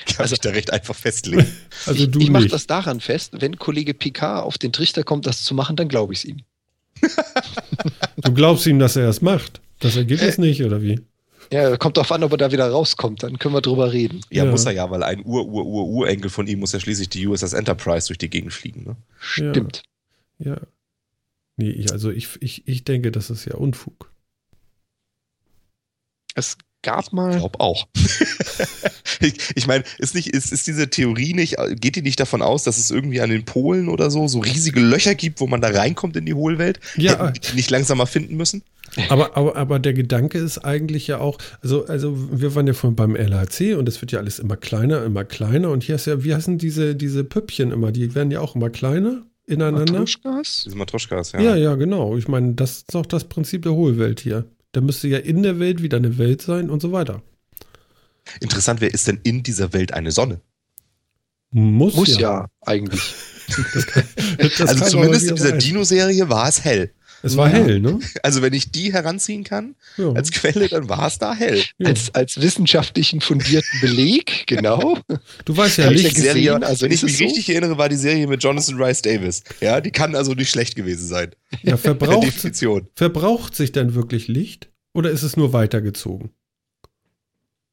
Kann 0.07 0.18
also, 0.18 0.34
ich 0.34 0.41
da 0.41 0.49
recht 0.49 0.73
einfach 0.73 0.93
festlegen. 0.93 1.47
Also 1.85 2.05
du 2.05 2.19
ich, 2.19 2.26
ich 2.26 2.31
mache 2.31 2.49
das 2.49 2.68
daran 2.68 2.99
fest, 2.99 3.31
wenn 3.39 3.55
Kollege 3.55 3.93
Picard 3.93 4.43
auf 4.43 4.57
den 4.57 4.73
Trichter 4.73 5.05
kommt, 5.05 5.26
das 5.26 5.41
zu 5.41 5.55
machen, 5.55 5.77
dann 5.77 5.88
glaube 5.88 6.11
ich 6.11 6.19
es 6.19 6.26
ihm. 6.26 6.41
du 8.18 8.34
glaubst 8.34 8.65
ihm, 8.68 8.77
dass 8.77 8.97
er 8.97 9.07
es 9.07 9.22
macht? 9.22 9.61
Das 9.80 9.95
ergibt 9.95 10.22
es 10.22 10.38
äh, 10.38 10.41
nicht, 10.41 10.65
oder 10.65 10.81
wie? 10.81 10.99
Ja, 11.52 11.76
kommt 11.76 11.98
darauf 11.98 12.11
an, 12.14 12.23
ob 12.23 12.32
er 12.32 12.38
da 12.38 12.52
wieder 12.52 12.69
rauskommt, 12.69 13.23
dann 13.23 13.38
können 13.38 13.53
wir 13.53 13.61
drüber 13.61 13.91
reden. 13.91 14.22
Ja, 14.30 14.45
ja. 14.45 14.52
muss 14.52 14.65
er 14.65 14.72
ja, 14.72 14.90
weil 14.90 15.03
ein 15.03 15.26
Ur-Ur-Ur-Urenkel 15.26 16.30
von 16.30 16.48
ihm 16.48 16.60
muss 16.60 16.72
ja 16.72 16.80
schließlich 16.80 17.10
die 17.10 17.28
USS 17.28 17.53
Enterprise 17.53 18.07
durch 18.07 18.18
die 18.18 18.30
Gegend 18.30 18.53
fliegen. 18.53 18.84
Ne? 18.86 18.95
Stimmt. 19.19 19.84
Ja. 20.40 20.52
ja. 20.52 20.61
Nee, 21.57 21.86
also 21.91 22.10
ich, 22.10 22.41
ich, 22.41 22.68
ich 22.68 22.86
denke, 22.86 23.11
das 23.11 23.30
ist 23.30 23.45
ja 23.45 23.56
Unfug. 23.56 24.11
Es 26.34 26.57
gab 26.82 27.11
mal. 27.11 27.32
Ich 27.32 27.40
glaube 27.40 27.60
auch. 27.60 27.88
ich, 29.19 29.34
ich 29.56 29.68
meine, 29.68 29.84
ist, 29.98 30.15
nicht, 30.15 30.30
ist, 30.30 30.53
ist 30.53 30.68
diese 30.68 30.90
Theorie 30.90 31.34
nicht, 31.34 31.57
geht 31.76 31.98
die 31.98 32.02
nicht 32.02 32.19
davon 32.19 32.41
aus, 32.41 32.64
dass 32.64 32.78
es 32.78 32.91
irgendwie 32.91 33.22
an 33.22 33.30
den 33.30 33.44
Polen 33.45 33.90
oder 33.90 34.10
so 34.10 34.28
so 34.28 34.40
riesige 34.40 34.80
Löcher 34.80 35.15
gibt, 35.15 35.41
wo 35.41 35.48
man 35.48 35.61
da 35.61 35.68
reinkommt 35.68 36.15
in 36.15 36.26
die 36.26 36.34
Hohlwelt? 36.34 36.80
Ja. 36.95 37.28
Hätten 37.28 37.41
die 37.52 37.56
nicht 37.56 37.69
langsamer 37.69 38.07
finden 38.07 38.38
müssen? 38.38 38.64
Aber, 39.09 39.38
aber, 39.38 39.55
aber 39.55 39.80
der 39.80 39.93
Gedanke 39.93 40.38
ist 40.38 40.57
eigentlich 40.59 41.07
ja 41.07 41.19
auch, 41.19 41.38
also, 41.61 41.85
also 41.85 42.13
wir 42.31 42.55
waren 42.55 42.68
ja 42.68 42.73
vorhin 42.73 42.95
beim 42.95 43.15
LHC 43.15 43.76
und 43.76 43.88
es 43.88 44.01
wird 44.01 44.11
ja 44.11 44.19
alles 44.19 44.39
immer 44.39 44.57
kleiner, 44.57 45.03
immer 45.05 45.23
kleiner. 45.23 45.69
Und 45.69 45.84
hier 45.84 45.95
ist 45.95 46.07
ja, 46.07 46.23
wie 46.23 46.35
heißen 46.35 46.57
diese, 46.57 46.95
diese 46.95 47.23
Püppchen 47.23 47.72
immer? 47.72 47.91
Die 47.91 48.13
werden 48.15 48.31
ja 48.31 48.41
auch 48.41 48.55
immer 48.55 48.69
kleiner 48.69 49.23
ineinander. 49.45 49.93
Matroschkas? 49.93 50.63
Diese 50.65 50.77
Matroschkas, 50.77 51.31
ja. 51.34 51.41
Ja, 51.41 51.55
ja, 51.55 51.76
genau. 51.76 52.18
Ich 52.18 52.27
meine, 52.27 52.53
das 52.53 52.80
ist 52.80 52.95
auch 52.95 53.05
das 53.05 53.26
Prinzip 53.26 53.63
der 53.63 53.73
Hohlwelt 53.73 54.19
hier. 54.19 54.45
Da 54.73 54.81
müsste 54.81 55.07
ja 55.07 55.18
in 55.18 55.43
der 55.43 55.59
Welt 55.59 55.81
wieder 55.81 55.97
eine 55.97 56.18
Welt 56.18 56.41
sein 56.41 56.69
und 56.69 56.81
so 56.81 56.91
weiter. 56.91 57.22
Interessant, 58.39 58.81
wer 58.81 58.93
ist 58.93 59.07
denn 59.07 59.19
in 59.23 59.43
dieser 59.43 59.73
Welt 59.73 59.93
eine 59.93 60.11
Sonne? 60.11 60.41
Muss, 61.51 61.95
Muss 61.95 62.18
ja. 62.18 62.19
ja 62.19 62.47
eigentlich. 62.61 63.13
Das 63.73 63.88
kann, 63.88 64.03
das 64.38 64.61
also 64.61 64.85
zumindest 64.85 65.27
in 65.27 65.35
dieser 65.35 65.51
Dino-Serie 65.53 66.30
war 66.30 66.47
es 66.47 66.63
hell. 66.63 66.93
Es 67.23 67.38
war 67.38 67.49
ja. 67.49 67.56
hell, 67.56 67.80
ne? 67.80 67.99
Also 68.23 68.41
wenn 68.41 68.53
ich 68.53 68.72
die 68.72 68.93
heranziehen 68.93 69.43
kann 69.43 69.76
ja. 69.98 70.11
als 70.11 70.31
Quelle, 70.31 70.68
dann 70.68 70.89
war 70.89 71.07
es 71.07 71.19
da 71.19 71.34
hell. 71.34 71.64
Ja. 71.77 71.88
Als, 71.88 72.14
als 72.15 72.41
wissenschaftlichen 72.41 73.22
fundierten 73.22 73.80
Beleg, 73.80 74.43
genau. 74.48 74.98
Du 75.45 75.56
weißt 75.56 75.77
ja 75.77 75.91
nicht. 75.91 76.15
Serie, 76.15 76.61
also 76.64 76.85
wenn 76.85 76.91
ich 76.91 77.03
mich 77.03 77.18
so? 77.18 77.23
richtig 77.23 77.49
erinnere, 77.49 77.77
war 77.77 77.89
die 77.89 77.95
Serie 77.95 78.27
mit 78.27 78.43
Jonathan 78.43 78.81
Rice 78.81 79.02
Davis. 79.02 79.43
Ja, 79.60 79.81
die 79.81 79.91
kann 79.91 80.15
also 80.15 80.34
nicht 80.34 80.49
schlecht 80.49 80.76
gewesen 80.76 81.07
sein. 81.07 81.31
Ja, 81.64 81.77
verbraucht, 81.77 82.34
verbraucht 82.95 83.56
sich 83.56 83.72
denn 83.72 83.95
wirklich 83.95 84.27
Licht 84.27 84.69
oder 84.93 85.11
ist 85.11 85.23
es 85.23 85.38
nur 85.38 85.53
weitergezogen? 85.53 86.31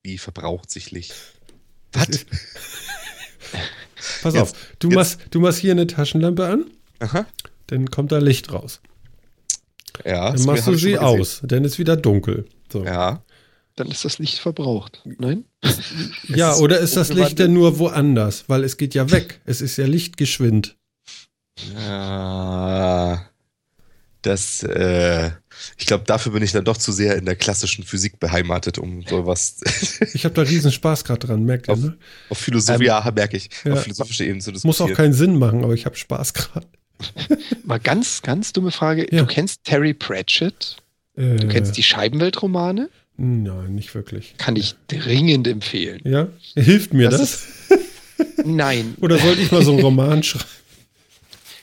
Wie 0.03 0.19
verbraucht 0.19 0.71
sich 0.71 0.91
Licht? 0.91 1.15
Was? 1.93 2.09
Pass 4.23 4.35
jetzt, 4.35 4.43
auf, 4.43 4.53
du 4.79 4.91
machst, 4.91 5.21
du 5.31 5.41
machst 5.41 5.59
hier 5.59 5.73
eine 5.73 5.87
Taschenlampe 5.87 6.47
an, 6.47 6.65
Aha. 7.01 7.27
dann 7.67 7.91
kommt 7.91 8.13
da 8.13 8.19
Licht 8.19 8.53
raus. 8.53 8.81
Ja, 10.05 10.33
dann 10.33 10.45
machst 10.45 10.67
du 10.67 10.75
sie 10.75 10.99
aus, 10.99 11.41
dann 11.43 11.65
ist 11.65 11.79
wieder 11.79 11.97
dunkel. 11.97 12.47
So. 12.73 12.85
Ja. 12.85 13.23
Dann 13.77 13.89
ist 13.89 14.05
das 14.05 14.19
Licht 14.19 14.39
verbraucht. 14.39 15.03
Nein? 15.05 15.45
ja, 16.29 16.57
oder 16.57 16.81
ist 16.81 16.97
das 16.97 17.13
Licht 17.13 17.39
denn 17.39 17.53
nur 17.53 17.79
woanders? 17.79 18.45
Weil 18.49 18.65
es 18.65 18.77
geht 18.77 18.95
ja 18.95 19.11
weg. 19.13 19.41
Es 19.45 19.61
ist 19.61 19.77
ja 19.77 19.87
lichtgeschwind. 19.87 20.77
Ja. 21.75 23.25
Das, 24.23 24.65
äh, 24.65 25.31
ich 25.77 25.87
glaube, 25.87 26.05
dafür 26.05 26.33
bin 26.33 26.43
ich 26.43 26.51
dann 26.51 26.65
doch 26.65 26.77
zu 26.77 26.91
sehr 26.91 27.17
in 27.17 27.25
der 27.25 27.37
klassischen 27.37 27.85
Physik 27.85 28.19
beheimatet, 28.19 28.79
um 28.79 29.03
sowas. 29.03 29.61
ich 30.13 30.25
habe 30.25 30.35
da 30.35 30.43
riesen 30.43 30.73
Spaß 30.73 31.05
gerade 31.05 31.27
dran, 31.27 31.45
merkt 31.45 31.69
ihr, 31.69 31.77
ne? 31.77 31.97
Auf 32.29 32.39
Philosophie, 32.39 32.85
ähm, 32.85 32.89
ja, 32.89 33.13
merke 33.15 33.37
ich. 33.37 33.49
Ja. 33.65 33.75
Auf 33.75 33.83
philosophische 33.83 34.25
Ebene 34.25 34.41
zu 34.41 34.51
diskutieren. 34.51 34.87
Muss 34.87 34.93
auch 34.93 34.97
keinen 34.97 35.13
Sinn 35.13 35.39
machen, 35.39 35.63
aber 35.63 35.75
ich 35.75 35.87
habe 35.87 35.97
Spaß 35.97 36.35
gerade. 36.35 36.67
Mal 37.65 37.79
ganz, 37.79 38.23
ganz 38.23 38.53
dumme 38.53 38.71
Frage. 38.71 39.07
Ja. 39.11 39.23
Du 39.23 39.27
kennst 39.27 39.65
Terry 39.65 39.95
Pratchett? 39.95 40.77
Äh, 41.17 41.37
du 41.37 41.49
kennst 41.49 41.77
die 41.77 41.83
Scheibenweltromane? 41.83 42.89
Nein, 43.17 43.75
nicht 43.75 43.95
wirklich. 43.95 44.35
Kann 44.39 44.57
ich 44.57 44.77
dringend 44.87 45.49
empfehlen. 45.49 46.01
Ja? 46.05 46.29
Hilft 46.55 46.95
mir 46.95 47.09
das? 47.09 47.47
das? 47.69 47.79
Nein. 48.45 48.95
Oder 49.01 49.19
sollte 49.19 49.43
ich 49.43 49.51
mal 49.51 49.63
so 49.63 49.73
einen 49.73 49.81
Roman 49.81 50.23
schreiben? 50.23 50.45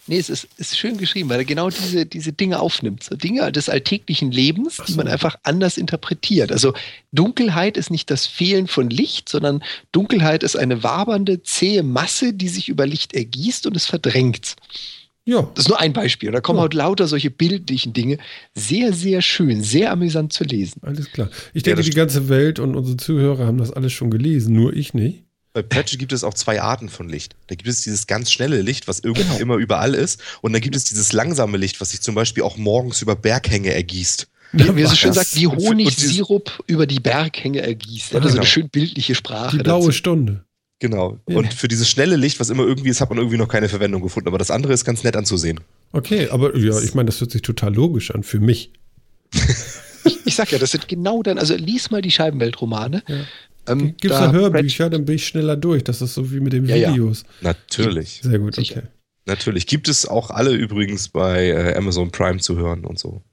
Nee, 0.07 0.19
es 0.19 0.29
ist, 0.29 0.47
ist 0.57 0.77
schön 0.77 0.97
geschrieben, 0.97 1.29
weil 1.29 1.39
er 1.39 1.45
genau 1.45 1.71
diese, 1.71 2.05
diese 2.05 2.31
Dinge 2.31 2.59
aufnimmt. 2.59 3.03
So 3.03 3.15
Dinge 3.15 3.51
des 3.51 3.69
alltäglichen 3.69 4.31
Lebens, 4.31 4.75
so. 4.75 4.83
die 4.83 4.93
man 4.93 5.07
einfach 5.07 5.35
anders 5.41 5.77
interpretiert. 5.77 6.51
Also 6.51 6.73
Dunkelheit 7.11 7.75
ist 7.75 7.89
nicht 7.89 8.11
das 8.11 8.27
Fehlen 8.27 8.67
von 8.67 8.91
Licht, 8.91 9.29
sondern 9.29 9.63
Dunkelheit 9.91 10.43
ist 10.43 10.57
eine 10.57 10.83
wabernde, 10.83 11.41
zähe 11.41 11.81
Masse, 11.81 12.33
die 12.33 12.49
sich 12.49 12.69
über 12.69 12.85
Licht 12.85 13.15
ergießt 13.15 13.65
und 13.65 13.75
es 13.75 13.87
verdrängt. 13.87 14.55
Ja. 15.25 15.49
Das 15.55 15.65
ist 15.65 15.69
nur 15.69 15.79
ein 15.79 15.91
Beispiel. 15.91 16.31
Da 16.31 16.39
kommen 16.39 16.57
ja. 16.57 16.63
halt 16.63 16.75
lauter 16.75 17.07
solche 17.07 17.31
bildlichen 17.31 17.93
Dinge. 17.93 18.19
Sehr, 18.53 18.93
sehr 18.93 19.21
schön, 19.21 19.63
sehr 19.63 19.91
amüsant 19.91 20.31
zu 20.31 20.43
lesen. 20.43 20.81
Alles 20.83 21.11
klar. 21.11 21.29
Ich 21.53 21.63
denke, 21.63 21.81
ja, 21.81 21.85
die 21.85 21.95
ganze 21.95 22.29
Welt 22.29 22.59
und 22.59 22.75
unsere 22.75 22.97
Zuhörer 22.97 23.45
haben 23.45 23.57
das 23.57 23.71
alles 23.71 23.91
schon 23.91 24.11
gelesen, 24.11 24.55
nur 24.55 24.73
ich 24.73 24.93
nicht. 24.93 25.23
Bei 25.53 25.63
Patch 25.63 25.97
gibt 25.97 26.11
es 26.11 26.23
auch 26.23 26.33
zwei 26.33 26.61
Arten 26.61 26.89
von 26.89 27.07
Licht. 27.09 27.35
Da 27.47 27.55
gibt 27.55 27.69
es 27.69 27.81
dieses 27.81 28.07
ganz 28.07 28.29
schnelle 28.29 28.61
Licht, 28.61 28.87
was 28.87 28.99
irgendwie 28.99 29.23
genau. 29.23 29.37
immer 29.37 29.55
überall 29.55 29.95
ist. 29.95 30.21
Und 30.41 30.53
dann 30.53 30.61
gibt 30.61 30.75
es 30.75 30.83
dieses 30.83 31.13
langsame 31.13 31.57
Licht, 31.57 31.79
was 31.79 31.91
sich 31.91 32.01
zum 32.01 32.13
Beispiel 32.13 32.43
auch 32.43 32.57
morgens 32.57 33.01
über 33.01 33.15
Berghänge 33.15 33.73
ergießt. 33.73 34.27
Ja, 34.53 34.75
wie 34.75 34.81
es 34.81 34.97
schön 34.97 35.13
sagt, 35.13 35.35
wie 35.35 35.47
Honigsirup 35.47 36.63
über 36.67 36.85
die 36.85 36.99
Berghänge 36.99 37.61
ergießt. 37.61 38.11
Ja, 38.11 38.17
also 38.17 38.29
genau. 38.29 38.41
eine 38.41 38.47
schön 38.47 38.69
bildliche 38.69 39.15
Sprache. 39.15 39.57
Die 39.57 39.63
blaue 39.63 39.81
dazu. 39.81 39.91
Stunde. 39.91 40.44
Genau. 40.79 41.19
Ja. 41.27 41.37
Und 41.37 41.53
für 41.53 41.67
dieses 41.67 41.89
schnelle 41.89 42.15
Licht, 42.15 42.39
was 42.39 42.49
immer 42.49 42.63
irgendwie 42.63 42.89
ist, 42.89 43.01
hat 43.01 43.09
man 43.09 43.17
irgendwie 43.17 43.37
noch 43.37 43.47
keine 43.47 43.69
Verwendung 43.69 44.01
gefunden. 44.01 44.27
Aber 44.27 44.37
das 44.37 44.51
andere 44.51 44.73
ist 44.73 44.83
ganz 44.83 45.03
nett 45.03 45.15
anzusehen. 45.15 45.61
Okay, 45.93 46.27
aber 46.29 46.55
ja, 46.57 46.79
ich 46.81 46.93
meine, 46.93 47.07
das 47.07 47.21
hört 47.21 47.31
sich 47.31 47.41
total 47.41 47.73
logisch 47.73 48.11
an 48.11 48.23
für 48.23 48.39
mich. 48.39 48.73
ich, 50.03 50.17
ich 50.25 50.35
sag 50.35 50.51
ja, 50.51 50.57
das 50.57 50.71
sind 50.71 50.87
genau 50.87 51.23
dann, 51.23 51.39
also 51.39 51.55
lies 51.55 51.91
mal 51.91 52.01
die 52.01 52.11
Scheibenweltromane. 52.11 53.03
Ja. 53.07 53.15
Ähm, 53.67 53.95
Gibt 53.97 54.05
es 54.05 54.11
da, 54.11 54.27
da 54.27 54.31
Hörbücher, 54.31 54.89
dann 54.89 55.05
bin 55.05 55.15
ich 55.15 55.25
schneller 55.25 55.55
durch. 55.55 55.83
Das 55.83 56.01
ist 56.01 56.13
so 56.13 56.31
wie 56.31 56.39
mit 56.39 56.53
den 56.53 56.67
Videos. 56.67 57.23
Ja, 57.41 57.49
Natürlich. 57.53 58.19
Sehr 58.21 58.39
gut, 58.39 58.55
Sicher. 58.55 58.77
okay. 58.77 58.87
Natürlich. 59.25 59.65
Gibt 59.65 59.87
es 59.87 60.05
auch 60.05 60.29
alle 60.29 60.51
übrigens 60.51 61.09
bei 61.09 61.47
äh, 61.47 61.75
Amazon 61.75 62.11
Prime 62.11 62.39
zu 62.39 62.57
hören 62.57 62.85
und 62.85 62.99
so. 62.99 63.23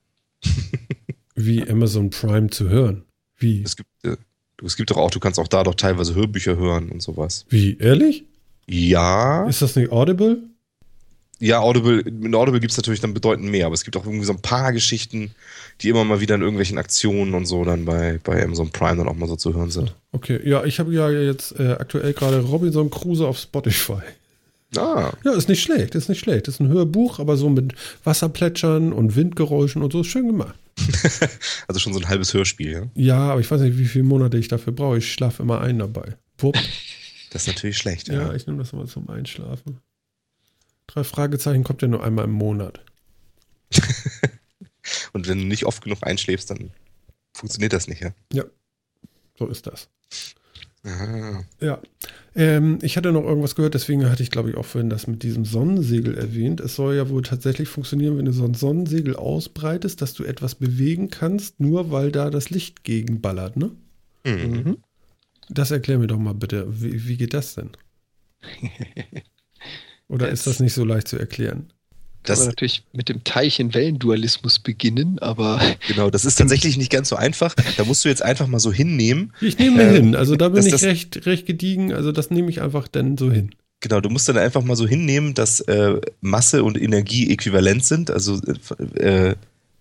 wie 1.35 1.69
Amazon 1.69 2.11
Prime 2.11 2.49
zu 2.49 2.69
hören? 2.69 3.05
Wie? 3.37 3.63
Es 3.63 3.77
gibt, 3.77 3.89
äh, 4.05 4.17
es 4.65 4.77
gibt 4.77 4.91
doch 4.91 4.97
auch, 4.97 5.11
du 5.11 5.21
kannst 5.21 5.39
auch 5.39 5.49
da 5.49 5.63
doch 5.63 5.75
teilweise 5.75 6.15
Hörbücher 6.15 6.57
hören 6.57 6.91
und 6.91 7.03
sowas. 7.03 7.45
Wie, 7.49 7.77
ehrlich? 7.79 8.25
Ja. 8.67 9.47
Ist 9.49 9.63
das 9.63 9.77
nicht 9.77 9.91
Audible? 9.91 10.39
Ja, 11.39 11.59
Audible, 11.59 12.01
in 12.01 12.35
Audible 12.37 12.61
gibt 12.61 12.71
es 12.71 12.77
natürlich 12.77 13.01
dann 13.01 13.15
bedeutend 13.15 13.51
mehr, 13.51 13.67
aber 13.67 13.75
es 13.75 13.83
gibt 13.83 13.97
auch 13.97 14.07
irgendwie 14.07 14.25
so 14.25 14.33
ein 14.33 14.41
paar 14.41 14.73
Geschichten, 14.73 15.33
die 15.81 15.89
immer 15.89 16.05
mal 16.05 16.21
wieder 16.21 16.37
in 16.37 16.41
irgendwelchen 16.41 16.79
Aktionen 16.79 17.35
und 17.35 17.47
so 17.47 17.65
dann 17.65 17.85
bei, 17.85 18.21
bei 18.23 18.45
Amazon 18.45 18.71
Prime 18.71 18.97
dann 18.97 19.09
auch 19.09 19.17
mal 19.17 19.29
so 19.29 19.35
zu 19.35 19.53
hören 19.53 19.71
sind. 19.71 19.93
Okay, 20.13 20.41
ja, 20.49 20.65
ich 20.65 20.79
habe 20.79 20.95
ja 20.95 21.11
jetzt 21.11 21.59
äh, 21.59 21.73
aktuell 21.73 22.13
gerade 22.13 22.41
Robinson 22.43 22.91
Crusoe 22.91 23.27
auf 23.27 23.39
Spotify. 23.39 24.03
Ah. 24.77 25.13
Ja, 25.25 25.33
ist 25.33 25.49
nicht 25.49 25.63
schlecht, 25.63 25.95
ist 25.95 26.09
nicht 26.09 26.21
schlecht. 26.21 26.49
Ist 26.49 26.61
ein 26.61 26.69
Hörbuch, 26.69 27.19
aber 27.19 27.37
so 27.37 27.49
mit 27.51 27.75
Wasserplätschern 28.05 28.93
und 28.93 29.17
Windgeräuschen 29.17 29.83
und 29.83 29.93
so 29.93 30.01
ist 30.01 30.07
schön 30.07 30.27
gemacht. 30.27 30.55
also 31.69 31.79
schon 31.79 31.93
so 31.93 32.01
ein 32.01 32.09
halbes 32.09 32.33
Hörspiel, 32.33 32.73
ja? 32.73 32.83
Ja, 32.95 33.31
aber 33.33 33.41
ich 33.41 33.51
weiß 33.51 33.61
nicht, 33.61 33.79
wie 33.79 33.85
viele 33.85 34.05
Monate 34.05 34.39
ich 34.39 34.49
dafür 34.49 34.73
brauche. 34.73 34.99
Ich 34.99 35.13
schlafe 35.13 35.43
immer 35.43 35.61
ein 35.61 35.79
dabei. 35.79 36.17
Wupp. 36.39 36.57
Das 37.31 37.45
ist 37.45 37.49
natürlich 37.49 37.79
schlecht, 37.79 38.09
ja. 38.09 38.25
Ja, 38.25 38.35
ich 38.35 38.47
nehme 38.47 38.59
das 38.59 38.75
immer 38.75 38.85
zum 38.85 39.09
Einschlafen. 39.09 39.81
Drei 40.87 41.03
Fragezeichen 41.03 41.65
kommt 41.65 41.81
ja 41.81 41.89
nur 41.89 42.05
einmal 42.05 42.27
im 42.27 42.33
Monat. 42.33 42.85
und 45.15 45.27
wenn 45.27 45.39
du 45.39 45.45
nicht 45.47 45.65
oft 45.65 45.83
genug 45.83 46.01
einschläfst, 46.03 46.51
dann 46.51 46.73
funktioniert 47.33 47.73
das 47.73 47.89
nicht, 47.89 48.03
ja? 48.03 48.11
Ja, 48.35 48.45
so 49.39 49.47
ist 49.47 49.67
das. 49.67 49.89
Ja. 51.61 51.81
Ähm, 52.35 52.79
ich 52.83 52.97
hatte 52.97 53.13
noch 53.13 53.25
irgendwas 53.25 53.55
gehört, 53.55 53.75
deswegen 53.75 54.09
hatte 54.09 54.23
ich, 54.23 54.31
glaube 54.31 54.51
ich, 54.51 54.57
auch 54.57 54.65
vorhin 54.65 54.91
das 54.91 55.07
mit 55.07 55.23
diesem 55.23 55.45
Sonnensegel 55.45 56.17
erwähnt. 56.17 56.61
Es 56.61 56.75
soll 56.75 56.97
ja 56.97 57.09
wohl 57.09 57.23
tatsächlich 57.23 57.69
funktionieren, 57.69 58.19
wenn 58.19 58.25
du 58.25 58.33
so 58.33 58.45
ein 58.45 58.55
Sonnensegel 58.55 59.15
ausbreitest, 59.15 60.03
dass 60.03 60.15
du 60.15 60.25
etwas 60.25 60.55
bewegen 60.57 61.11
kannst, 61.11 61.61
nur 61.61 61.91
weil 61.91 62.11
da 62.11 62.31
das 62.31 62.51
Licht 62.51 62.85
gegenballert, 62.85 63.57
ne? 63.57 63.71
Mhm. 64.25 64.79
Das 65.49 65.71
erklär 65.71 65.99
mir 65.99 66.07
doch 66.07 66.19
mal 66.19 66.35
bitte. 66.35 66.67
Wie, 66.69 67.07
wie 67.07 67.17
geht 67.17 67.35
das 67.35 67.55
denn? 67.55 67.71
Oder 70.09 70.31
ist 70.31 70.47
das 70.47 70.61
nicht 70.61 70.75
so 70.75 70.85
leicht 70.85 71.09
zu 71.09 71.19
erklären? 71.19 71.73
Das 72.25 72.39
kann 72.39 72.47
man 72.47 72.53
natürlich 72.53 72.85
mit 72.93 73.09
dem 73.09 73.25
Teilchen-Wellendualismus 73.25 74.61
beginnen, 74.61 75.19
aber. 75.19 75.61
Genau, 75.89 76.11
das 76.11 76.25
ist 76.25 76.35
tatsächlich 76.39 76.77
nicht 76.77 76.91
ganz 76.91 77.09
so 77.09 77.17
einfach. 77.17 77.55
Da 77.77 77.85
musst 77.85 78.05
du 78.05 78.09
jetzt 78.09 78.23
einfach 78.23 78.47
mal 78.47 78.61
so 78.61 78.73
hinnehmen. 78.73 79.33
Ich 79.41 79.59
nehme 79.59 79.83
äh, 79.83 79.93
hin. 79.95 80.15
Also 80.15 80.37
da 80.37 80.49
bin 80.49 80.65
ich 80.65 80.83
recht, 80.83 81.27
recht 81.27 81.47
gediegen. 81.47 81.93
Also 81.93 82.13
das 82.13 82.31
nehme 82.31 82.51
ich 82.51 82.63
einfach 82.63 82.89
dann 82.89 83.19
so 83.19 83.31
hin. 83.31 83.51
Genau, 83.81 84.01
du 84.01 84.11
musst 84.11 84.29
dann 84.29 84.39
einfach 84.39 84.63
mal 84.63 84.77
so 84.77 84.87
hinnehmen, 84.87 85.35
dass 85.35 85.61
äh, 85.63 86.01
Masse 86.21 86.63
und 86.63 86.81
Energie 86.81 87.31
äquivalent 87.33 87.85
sind. 87.85 88.11
Also 88.11 88.41
äh, 88.95 89.35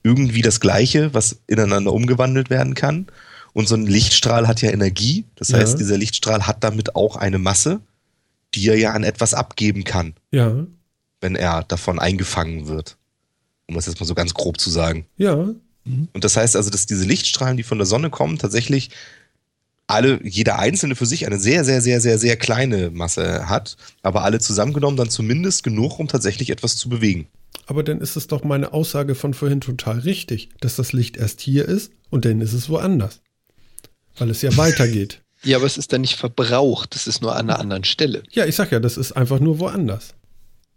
irgendwie 0.04 0.42
das 0.42 0.60
Gleiche, 0.60 1.14
was 1.14 1.42
ineinander 1.46 1.94
umgewandelt 1.94 2.50
werden 2.50 2.74
kann. 2.74 3.08
Und 3.54 3.68
so 3.68 3.76
ein 3.76 3.86
Lichtstrahl 3.86 4.48
hat 4.48 4.62
ja 4.64 4.72
Energie. 4.72 5.26
Das 5.36 5.50
ja. 5.50 5.60
heißt, 5.60 5.78
dieser 5.80 5.98
Lichtstrahl 5.98 6.48
hat 6.48 6.64
damit 6.64 6.96
auch 6.96 7.18
eine 7.18 7.38
Masse, 7.38 7.82
die 8.56 8.68
er 8.68 8.78
ja 8.78 8.94
an 8.94 9.04
etwas 9.04 9.36
abgeben 9.36 9.84
kann. 9.84 10.16
Ja 10.32 10.66
wenn 11.22 11.36
er 11.36 11.64
davon 11.64 12.00
eingefangen 12.00 12.68
wird. 12.68 12.98
Um 13.68 13.76
das 13.76 13.86
jetzt 13.86 14.00
mal 14.00 14.06
so 14.06 14.16
ganz 14.16 14.34
grob 14.34 14.60
zu 14.60 14.70
sagen. 14.70 15.06
Ja. 15.18 15.54
Mhm. 15.86 16.10
Und 16.14 16.24
das 16.24 16.36
heißt 16.36 16.56
also, 16.56 16.70
dass 16.70 16.86
diese 16.86 17.06
Lichtstrahlen, 17.06 17.58
die 17.58 17.64
von 17.64 17.78
der 17.78 17.88
Sonne 17.88 18.10
kommen, 18.10 18.38
tatsächlich 18.38 18.90
alle, 19.88 20.20
jeder 20.24 20.60
einzelne 20.60 20.96
für 20.96 21.06
sich 21.06 21.26
eine 21.26 21.40
sehr, 21.40 21.66
sehr, 21.66 21.82
sehr, 21.82 22.02
sehr, 22.02 22.18
sehr 22.18 22.38
kleine 22.38 22.90
Masse 22.92 23.50
hat, 23.50 23.78
aber 24.02 24.24
alle 24.24 24.40
zusammengenommen 24.40 24.98
dann 24.98 25.10
zumindest 25.10 25.64
genug, 25.64 26.00
um 26.00 26.08
tatsächlich 26.08 26.50
etwas 26.50 26.78
zu 26.78 26.90
bewegen. 26.90 27.28
Aber 27.68 27.84
dann 27.84 28.00
ist 28.00 28.16
es 28.16 28.28
doch 28.28 28.44
meine 28.44 28.74
Aussage 28.74 29.16
von 29.16 29.34
vorhin 29.34 29.62
total 29.62 30.00
richtig, 30.00 30.50
dass 30.60 30.76
das 30.76 30.94
Licht 30.94 31.18
erst 31.18 31.42
hier 31.42 31.68
ist 31.68 31.92
und 32.10 32.26
dann 32.26 32.42
ist 32.42 32.54
es 32.54 32.70
woanders. 32.70 33.22
Weil 34.18 34.30
es 34.30 34.42
ja 34.42 34.56
weitergeht. 34.58 35.22
Ja, 35.44 35.58
aber 35.58 35.66
es 35.66 35.78
ist 35.78 35.92
dann 35.92 36.02
nicht 36.02 36.16
verbraucht, 36.16 36.96
es 36.96 37.08
ist 37.08 37.22
nur 37.22 37.36
an 37.36 37.50
einer 37.50 37.60
anderen 37.60 37.84
Stelle. 37.84 38.24
Ja, 38.32 38.46
ich 38.46 38.56
sag 38.56 38.72
ja, 38.72 38.80
das 38.80 38.98
ist 38.98 39.14
einfach 39.14 39.40
nur 39.40 39.60
woanders. 39.60 40.14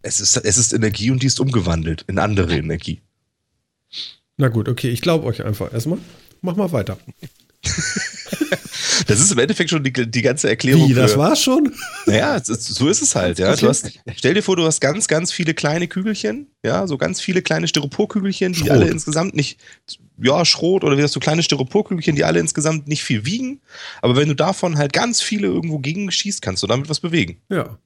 Es 0.05 0.21
ist, 0.21 0.37
es 0.37 0.59
ist 0.59 0.73
Energie 0.75 1.11
und 1.11 1.23
die 1.23 1.27
ist 1.27 1.41
umgewandelt 1.41 2.05
in 2.09 2.19
andere 2.19 2.57
Energie. 2.57 3.01
Na 4.37 4.49
gut, 4.49 4.69
okay, 4.69 4.91
ich 4.91 5.01
glaube 5.01 5.25
euch 5.27 5.45
einfach 5.45 5.73
erstmal. 5.73 5.99
Mach 6.43 6.57
mal 6.57 6.73
weiter. 6.73 6.99
das 9.07 9.21
ist 9.21 9.33
im 9.33 9.39
Endeffekt 9.39 9.71
schon 9.71 9.83
die, 9.83 9.93
die 9.93 10.23
ganze 10.23 10.51
Erklärung. 10.51 10.89
Wie, 10.89 10.93
das 10.93 11.17
war's 11.17 11.43
schon? 11.43 11.73
Naja, 12.05 12.39
so 12.45 12.89
ist 12.89 13.01
es 13.01 13.15
halt, 13.15 13.39
ja. 13.39 13.57
Du 13.57 13.67
hast, 13.67 13.99
stell 14.17 14.35
dir 14.35 14.43
vor, 14.43 14.57
du 14.57 14.65
hast 14.65 14.81
ganz, 14.81 15.09
ganz 15.09 15.33
viele 15.33 15.55
kleine 15.55 15.89
Kügelchen, 15.89 16.49
ja, 16.63 16.87
so 16.87 16.99
ganz 16.99 17.23
viele 17.23 17.41
kleine 17.41 17.67
Styroporkügelchen, 17.67 18.53
die 18.53 18.59
Schrot. 18.59 18.71
alle 18.71 18.89
insgesamt 18.89 19.35
nicht, 19.35 19.59
ja, 20.19 20.45
Schrot 20.45 20.85
oder 20.85 20.99
wie 20.99 21.03
hast 21.03 21.17
du 21.17 21.21
kleine 21.21 21.43
Styroporkügelchen, 21.43 22.15
die 22.15 22.25
alle 22.25 22.41
insgesamt 22.41 22.89
nicht 22.89 23.05
viel 23.05 23.25
wiegen. 23.25 23.63
Aber 24.03 24.17
wenn 24.17 24.29
du 24.29 24.35
davon 24.35 24.77
halt 24.77 24.93
ganz 24.93 25.23
viele 25.23 25.47
irgendwo 25.47 25.79
gegen 25.79 26.11
schießt, 26.11 26.43
kannst 26.43 26.63
du 26.63 26.67
damit 26.67 26.91
was 26.91 27.01
bewegen. 27.01 27.39
Ja. 27.49 27.79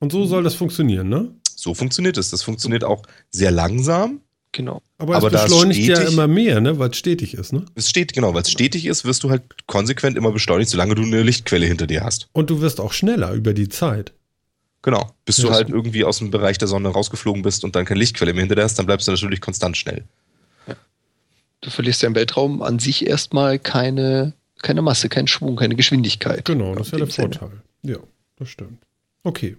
Und 0.00 0.10
so 0.10 0.24
soll 0.26 0.42
das 0.42 0.54
funktionieren, 0.54 1.08
ne? 1.08 1.34
So 1.60 1.74
funktioniert 1.74 2.16
es. 2.16 2.30
Das 2.30 2.42
funktioniert 2.42 2.84
auch 2.84 3.02
sehr 3.30 3.50
langsam. 3.50 4.20
Genau. 4.52 4.82
Aber, 4.98 5.16
Aber 5.16 5.32
es 5.32 5.42
beschleunigt 5.44 5.84
stetig, 5.84 6.04
ja 6.04 6.10
immer 6.10 6.26
mehr, 6.26 6.60
ne? 6.60 6.78
weil 6.78 6.90
es 6.90 6.96
stetig 6.96 7.34
ist, 7.34 7.52
ne? 7.52 7.64
Es 7.76 7.88
steht, 7.88 8.12
genau, 8.12 8.34
weil 8.34 8.42
es 8.42 8.50
stetig 8.50 8.84
ist, 8.86 9.04
wirst 9.04 9.22
du 9.22 9.30
halt 9.30 9.42
konsequent 9.66 10.16
immer 10.16 10.32
beschleunigt, 10.32 10.70
solange 10.70 10.96
du 10.96 11.02
eine 11.02 11.22
Lichtquelle 11.22 11.66
hinter 11.66 11.86
dir 11.86 12.02
hast. 12.02 12.28
Und 12.32 12.50
du 12.50 12.60
wirst 12.60 12.80
auch 12.80 12.92
schneller 12.92 13.32
über 13.32 13.54
die 13.54 13.68
Zeit. 13.68 14.12
Genau. 14.82 15.14
Bis 15.24 15.38
ja. 15.38 15.44
du 15.44 15.50
halt 15.52 15.68
irgendwie 15.68 16.04
aus 16.04 16.18
dem 16.18 16.30
Bereich 16.30 16.58
der 16.58 16.66
Sonne 16.66 16.88
rausgeflogen 16.88 17.42
bist 17.42 17.64
und 17.64 17.76
dann 17.76 17.84
keine 17.84 18.00
Lichtquelle 18.00 18.32
mehr 18.32 18.42
hinter 18.42 18.56
dir 18.56 18.64
hast, 18.64 18.78
dann 18.78 18.86
bleibst 18.86 19.06
du 19.06 19.12
natürlich 19.12 19.40
konstant 19.40 19.76
schnell. 19.76 20.04
Ja. 20.66 20.74
Du 21.60 21.70
verlierst 21.70 22.02
ja 22.02 22.08
im 22.08 22.14
Weltraum 22.14 22.62
an 22.62 22.78
sich 22.78 23.06
erstmal 23.06 23.58
keine, 23.58 24.32
keine 24.62 24.82
Masse, 24.82 25.08
keinen 25.08 25.28
Schwung, 25.28 25.56
keine 25.56 25.76
Geschwindigkeit. 25.76 26.44
Genau, 26.44 26.74
das 26.74 26.88
ist 26.88 26.92
ja 26.92 26.98
der 26.98 27.06
Vorteil. 27.06 27.50
Ja, 27.82 27.98
das 28.36 28.48
stimmt. 28.48 28.82
Okay. 29.22 29.56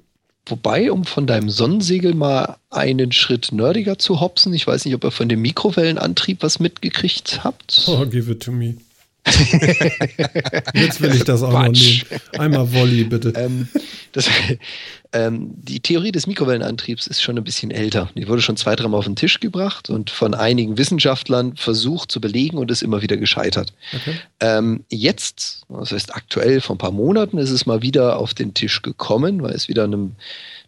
Wobei, 0.48 0.92
um 0.92 1.06
von 1.06 1.28
deinem 1.28 1.50
Sonnensegel 1.50 2.14
mal 2.14 2.58
einen 2.70 3.12
Schritt 3.12 3.52
nerdiger 3.52 4.00
zu 4.00 4.20
hopsen, 4.20 4.54
ich 4.54 4.66
weiß 4.66 4.86
nicht, 4.86 4.96
ob 4.96 5.04
ihr 5.04 5.12
von 5.12 5.30
dem 5.30 5.42
Mikrowellenantrieb 5.42 6.42
was 6.42 6.60
mitgekriegt 6.60 7.44
habt. 7.44 7.84
Oh, 7.88 8.06
give 8.06 8.32
it 8.32 8.42
to 8.44 8.52
me. 8.52 8.76
Jetzt 10.74 11.02
will 11.02 11.14
ich 11.14 11.24
das 11.24 11.44
auch 11.44 11.52
Quatsch. 11.52 12.04
noch 12.04 12.10
nehmen. 12.10 12.22
Einmal 12.40 12.74
Volley, 12.74 13.04
bitte. 13.04 13.34
Ähm, 13.42 13.68
das, 14.12 14.30
ähm, 15.14 15.52
die 15.56 15.80
Theorie 15.80 16.12
des 16.12 16.28
Mikrowellenantriebs 16.28 17.08
ist 17.08 17.22
schon 17.22 17.38
ein 17.38 17.44
bisschen 17.44 17.72
älter. 17.72 18.10
Die 18.16 18.28
wurde 18.28 18.42
schon 18.42 18.58
zwei, 18.58 18.76
dreimal 18.76 19.00
auf 19.00 19.06
den 19.06 19.16
Tisch 19.16 19.40
gebracht 19.40 19.90
und 19.90 20.10
von 20.10 20.34
einigen 20.34 20.78
Wissenschaftlern 20.78 21.56
versucht 21.56 22.12
zu 22.12 22.20
belegen 22.20 22.58
und 22.58 22.70
ist 22.72 22.84
immer 22.84 23.02
wieder 23.02 23.18
gescheitert. 23.18 23.74
Okay. 23.94 24.16
Ähm, 24.42 24.84
jetzt, 24.90 25.62
das 25.70 25.92
heißt 25.92 26.14
aktuell, 26.14 26.62
vor 26.62 26.76
ein 26.76 26.80
paar 26.80 26.92
Monaten, 26.92 27.38
ist 27.38 27.52
es 27.52 27.66
mal 27.66 27.82
wieder 27.82 28.18
auf 28.18 28.34
den 28.34 28.54
Tisch 28.54 28.82
gekommen, 28.82 29.42
weil 29.42 29.54
es 29.54 29.68
wieder 29.68 29.86
einem 29.86 30.16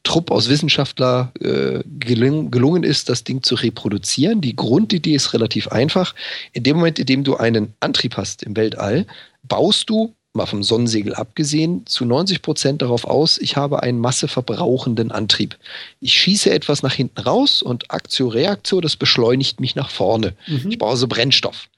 Trupp 0.04 0.32
aus 0.32 0.50
Wissenschaftler 0.50 1.32
äh, 1.40 1.80
gelungen, 2.00 2.52
gelungen 2.52 2.84
ist, 2.84 3.10
das 3.10 3.24
Ding 3.24 3.42
zu 3.42 3.56
reproduzieren. 3.56 4.42
Die 4.42 4.56
Grundidee 4.56 5.16
ist 5.16 5.34
relativ 5.34 5.70
einfach. 5.70 6.14
In 6.52 6.64
dem 6.64 6.78
Moment, 6.78 7.00
in 7.00 7.06
dem 7.06 7.24
du 7.24 7.38
einen 7.38 7.74
Antrieb 7.80 8.18
hast 8.18 8.44
im 8.44 8.56
Weltall, 8.56 9.06
baust 9.44 9.90
du, 9.90 10.14
mal 10.34 10.46
vom 10.46 10.64
Sonnensegel 10.64 11.14
abgesehen, 11.14 11.86
zu 11.86 12.06
90 12.06 12.42
Prozent 12.42 12.82
darauf 12.82 13.06
aus, 13.06 13.38
ich 13.38 13.56
habe 13.56 13.84
einen 13.84 14.00
masseverbrauchenden 14.00 15.12
Antrieb. 15.12 15.58
Ich 16.00 16.14
schieße 16.14 16.52
etwas 16.52 16.82
nach 16.82 16.94
hinten 16.94 17.22
raus 17.22 17.62
und 17.62 17.92
Aktio-Reaktio, 17.92 18.82
das 18.82 18.96
beschleunigt 18.96 19.60
mich 19.60 19.76
nach 19.76 19.92
vorne. 19.92 20.34
Mhm. 20.48 20.72
Ich 20.72 20.78
brauche 20.80 20.98
so 20.98 21.08
Brennstoff. 21.08 21.70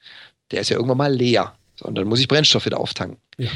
Der 0.50 0.62
ist 0.62 0.70
ja 0.70 0.76
irgendwann 0.76 0.98
mal 0.98 1.14
leer. 1.14 1.54
Und 1.80 1.96
dann 1.96 2.06
muss 2.06 2.20
ich 2.20 2.28
Brennstoff 2.28 2.66
wieder 2.66 2.80
auftanken. 2.80 3.18
Ja. 3.38 3.50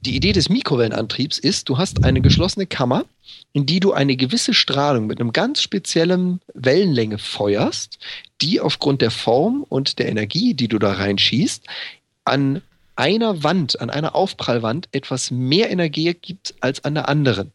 Die 0.00 0.16
Idee 0.16 0.32
des 0.32 0.48
Mikrowellenantriebs 0.48 1.38
ist, 1.38 1.68
du 1.68 1.78
hast 1.78 2.04
eine 2.04 2.20
geschlossene 2.20 2.66
Kammer, 2.66 3.04
in 3.52 3.66
die 3.66 3.80
du 3.80 3.92
eine 3.92 4.16
gewisse 4.16 4.54
Strahlung 4.54 5.06
mit 5.06 5.20
einem 5.20 5.32
ganz 5.32 5.62
speziellen 5.62 6.40
Wellenlänge 6.54 7.18
feuerst, 7.18 7.98
die 8.40 8.60
aufgrund 8.60 9.02
der 9.02 9.10
Form 9.10 9.64
und 9.68 9.98
der 9.98 10.08
Energie, 10.08 10.54
die 10.54 10.68
du 10.68 10.78
da 10.78 10.92
reinschießt, 10.92 11.66
an 12.24 12.62
einer 12.96 13.42
Wand, 13.42 13.80
an 13.80 13.90
einer 13.90 14.14
Aufprallwand 14.14 14.88
etwas 14.92 15.30
mehr 15.30 15.70
Energie 15.70 16.14
gibt 16.14 16.54
als 16.60 16.84
an 16.84 16.94
der 16.94 17.08
anderen. 17.08 17.52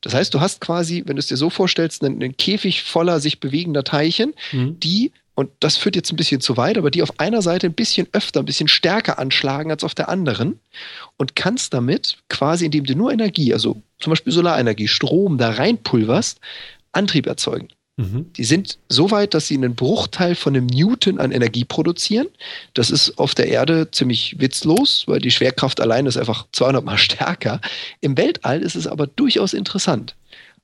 Das 0.00 0.14
heißt, 0.14 0.32
du 0.32 0.40
hast 0.40 0.60
quasi, 0.60 1.02
wenn 1.06 1.16
du 1.16 1.20
es 1.20 1.26
dir 1.26 1.36
so 1.36 1.50
vorstellst, 1.50 2.04
einen, 2.04 2.22
einen 2.22 2.36
Käfig 2.36 2.82
voller 2.82 3.20
sich 3.20 3.40
bewegender 3.40 3.84
Teilchen, 3.84 4.34
mhm. 4.52 4.78
die 4.80 5.12
und 5.38 5.50
das 5.60 5.76
führt 5.76 5.94
jetzt 5.94 6.12
ein 6.12 6.16
bisschen 6.16 6.40
zu 6.40 6.56
weit, 6.56 6.78
aber 6.78 6.90
die 6.90 7.00
auf 7.00 7.20
einer 7.20 7.42
Seite 7.42 7.68
ein 7.68 7.72
bisschen 7.72 8.08
öfter, 8.10 8.40
ein 8.40 8.44
bisschen 8.44 8.66
stärker 8.66 9.20
anschlagen 9.20 9.70
als 9.70 9.84
auf 9.84 9.94
der 9.94 10.08
anderen 10.08 10.58
und 11.16 11.36
kannst 11.36 11.72
damit 11.72 12.16
quasi, 12.28 12.64
indem 12.64 12.82
du 12.82 12.96
nur 12.96 13.12
Energie, 13.12 13.52
also 13.52 13.80
zum 14.00 14.10
Beispiel 14.10 14.32
Solarenergie, 14.32 14.88
Strom 14.88 15.38
da 15.38 15.50
reinpulverst, 15.50 16.40
Antrieb 16.90 17.28
erzeugen. 17.28 17.68
Mhm. 17.98 18.32
Die 18.32 18.42
sind 18.42 18.80
so 18.88 19.12
weit, 19.12 19.32
dass 19.32 19.46
sie 19.46 19.54
einen 19.54 19.76
Bruchteil 19.76 20.34
von 20.34 20.56
einem 20.56 20.66
Newton 20.66 21.20
an 21.20 21.30
Energie 21.30 21.64
produzieren. 21.64 22.26
Das 22.74 22.90
ist 22.90 23.16
auf 23.16 23.36
der 23.36 23.46
Erde 23.46 23.92
ziemlich 23.92 24.40
witzlos, 24.40 25.04
weil 25.06 25.20
die 25.20 25.30
Schwerkraft 25.30 25.80
allein 25.80 26.06
ist 26.06 26.16
einfach 26.16 26.48
200 26.50 26.84
mal 26.84 26.98
stärker. 26.98 27.60
Im 28.00 28.18
Weltall 28.18 28.60
ist 28.60 28.74
es 28.74 28.88
aber 28.88 29.06
durchaus 29.06 29.52
interessant. 29.52 30.16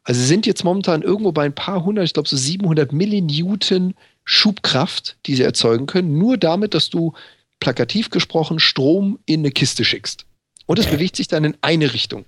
Also 0.02 0.20
sie 0.20 0.26
sind 0.26 0.46
jetzt 0.46 0.64
momentan 0.64 1.02
irgendwo 1.02 1.30
bei 1.30 1.44
ein 1.44 1.55
paar 1.55 1.84
hundert, 1.84 2.06
ich 2.06 2.12
glaube 2.12 2.28
so 2.28 2.36
700 2.36 2.92
Millinewton 2.92 3.94
Schubkraft, 4.24 5.16
die 5.26 5.34
sie 5.34 5.42
erzeugen 5.42 5.86
können, 5.86 6.18
nur 6.18 6.36
damit, 6.38 6.74
dass 6.74 6.90
du 6.90 7.12
plakativ 7.60 8.10
gesprochen 8.10 8.59
Strom 8.59 9.18
in 9.26 9.40
eine 9.40 9.51
Kiste 9.51 9.84
schickst. 9.84 10.26
Und 10.66 10.78
es 10.78 10.86
bewegt 10.86 11.16
sich 11.16 11.28
dann 11.28 11.44
in 11.44 11.56
eine 11.60 11.92
Richtung. 11.92 12.24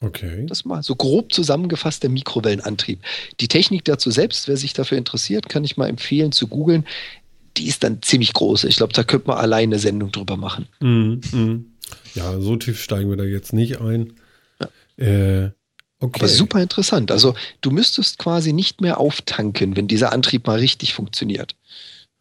Okay. 0.00 0.46
Das 0.46 0.64
mal 0.64 0.82
so 0.82 0.94
grob 0.94 1.32
zusammengefasst 1.32 2.02
der 2.02 2.10
Mikrowellenantrieb. 2.10 3.00
Die 3.40 3.48
Technik 3.48 3.84
dazu 3.84 4.10
selbst, 4.10 4.46
wer 4.46 4.56
sich 4.56 4.72
dafür 4.72 4.98
interessiert, 4.98 5.48
kann 5.48 5.64
ich 5.64 5.76
mal 5.76 5.88
empfehlen 5.88 6.30
zu 6.30 6.46
googeln. 6.46 6.86
Die 7.56 7.66
ist 7.66 7.82
dann 7.82 8.02
ziemlich 8.02 8.32
groß. 8.32 8.64
Ich 8.64 8.76
glaube, 8.76 8.92
da 8.92 9.02
könnte 9.02 9.28
man 9.28 9.38
alleine 9.38 9.74
eine 9.74 9.78
Sendung 9.80 10.12
drüber 10.12 10.36
machen. 10.36 10.68
Mm, 10.80 11.14
mm. 11.36 11.66
Ja, 12.14 12.38
so 12.40 12.56
tief 12.56 12.80
steigen 12.80 13.10
wir 13.10 13.16
da 13.16 13.24
jetzt 13.24 13.52
nicht 13.52 13.80
ein. 13.80 14.12
Ja. 14.60 15.04
Äh, 15.04 15.50
Okay. 16.00 16.20
Aber 16.20 16.28
super 16.28 16.62
interessant. 16.62 17.10
Also 17.10 17.34
du 17.60 17.70
müsstest 17.70 18.18
quasi 18.18 18.52
nicht 18.52 18.80
mehr 18.80 18.98
auftanken, 19.00 19.76
wenn 19.76 19.88
dieser 19.88 20.12
Antrieb 20.12 20.46
mal 20.46 20.58
richtig 20.58 20.94
funktioniert. 20.94 21.56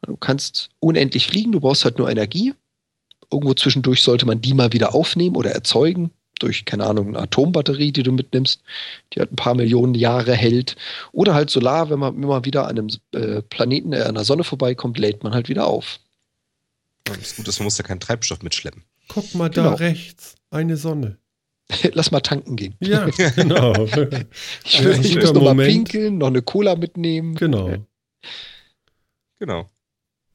Du 0.02 0.16
kannst 0.16 0.70
unendlich 0.80 1.28
fliegen, 1.28 1.52
du 1.52 1.60
brauchst 1.60 1.86
halt 1.86 1.98
nur 1.98 2.10
Energie. 2.10 2.54
Irgendwo 3.32 3.54
zwischendurch 3.54 4.02
sollte 4.02 4.26
man 4.26 4.42
die 4.42 4.54
mal 4.54 4.74
wieder 4.74 4.96
aufnehmen 4.96 5.36
oder 5.36 5.52
erzeugen 5.52 6.12
durch, 6.40 6.66
keine 6.66 6.86
Ahnung, 6.86 7.10
eine 7.10 7.20
Atombatterie, 7.20 7.92
die 7.92 8.04
du 8.04 8.12
mitnimmst, 8.12 8.62
die 9.14 9.20
halt 9.20 9.32
ein 9.32 9.36
paar 9.36 9.56
Millionen 9.56 9.96
Jahre 9.96 10.34
hält. 10.34 10.76
Oder 11.12 11.34
halt 11.34 11.50
Solar, 11.50 11.90
wenn 11.90 12.00
man 12.00 12.16
immer 12.16 12.46
wieder 12.46 12.68
an 12.68 12.78
einem 12.78 12.90
äh, 13.12 13.42
Planeten, 13.42 13.94
äh, 13.94 14.04
an 14.04 14.16
der 14.16 14.24
Sonne 14.24 14.44
vorbeikommt, 14.44 14.98
lädt 14.98 15.24
man 15.24 15.34
halt 15.34 15.50
wieder 15.50 15.68
auf. 15.68 16.00
Das 17.06 17.18
ist 17.18 17.38
gut, 17.38 17.48
dass 17.48 17.60
man 17.60 17.66
muss 17.66 17.78
ja 17.78 17.84
keinen 17.84 18.00
Treibstoff 18.00 18.44
mitschleppen. 18.44 18.84
Guck 19.08 19.34
mal 19.36 19.50
da 19.50 19.64
genau. 19.64 19.76
rechts, 19.76 20.36
eine 20.52 20.78
Sonne. 20.78 21.18
Lass 21.94 22.12
mal 22.12 22.22
tanken 22.22 22.56
gehen. 22.56 22.76
Ja, 22.80 23.06
genau. 23.36 23.86
ich, 23.86 23.96
will, 23.96 25.06
ich 25.06 25.16
muss 25.16 25.34
noch 25.34 25.54
mal 25.54 25.66
pinkeln, 25.66 26.18
noch 26.18 26.28
eine 26.28 26.42
Cola 26.42 26.76
mitnehmen. 26.76 27.36
Genau. 27.36 27.86
Genau. 29.40 29.70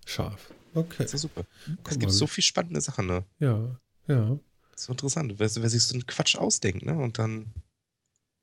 Scharf. 0.05 0.53
Okay. 0.75 0.97
Das 0.99 1.07
ist 1.07 1.13
ja 1.13 1.19
super. 1.19 1.45
Es 1.89 1.99
gibt 1.99 2.13
so 2.13 2.27
viele 2.27 2.43
spannende 2.43 2.81
Sachen, 2.81 3.07
ne? 3.07 3.25
Ja, 3.39 3.79
ja. 4.09 4.39
So 4.75 4.93
interessant, 4.93 5.35
wer, 5.39 5.51
wer 5.55 5.71
sich 5.71 5.83
so 5.83 5.95
einen 5.95 6.07
Quatsch 6.07 6.37
ausdenkt, 6.37 6.85
ne? 6.85 6.97
Und 6.97 7.19
dann, 7.19 7.53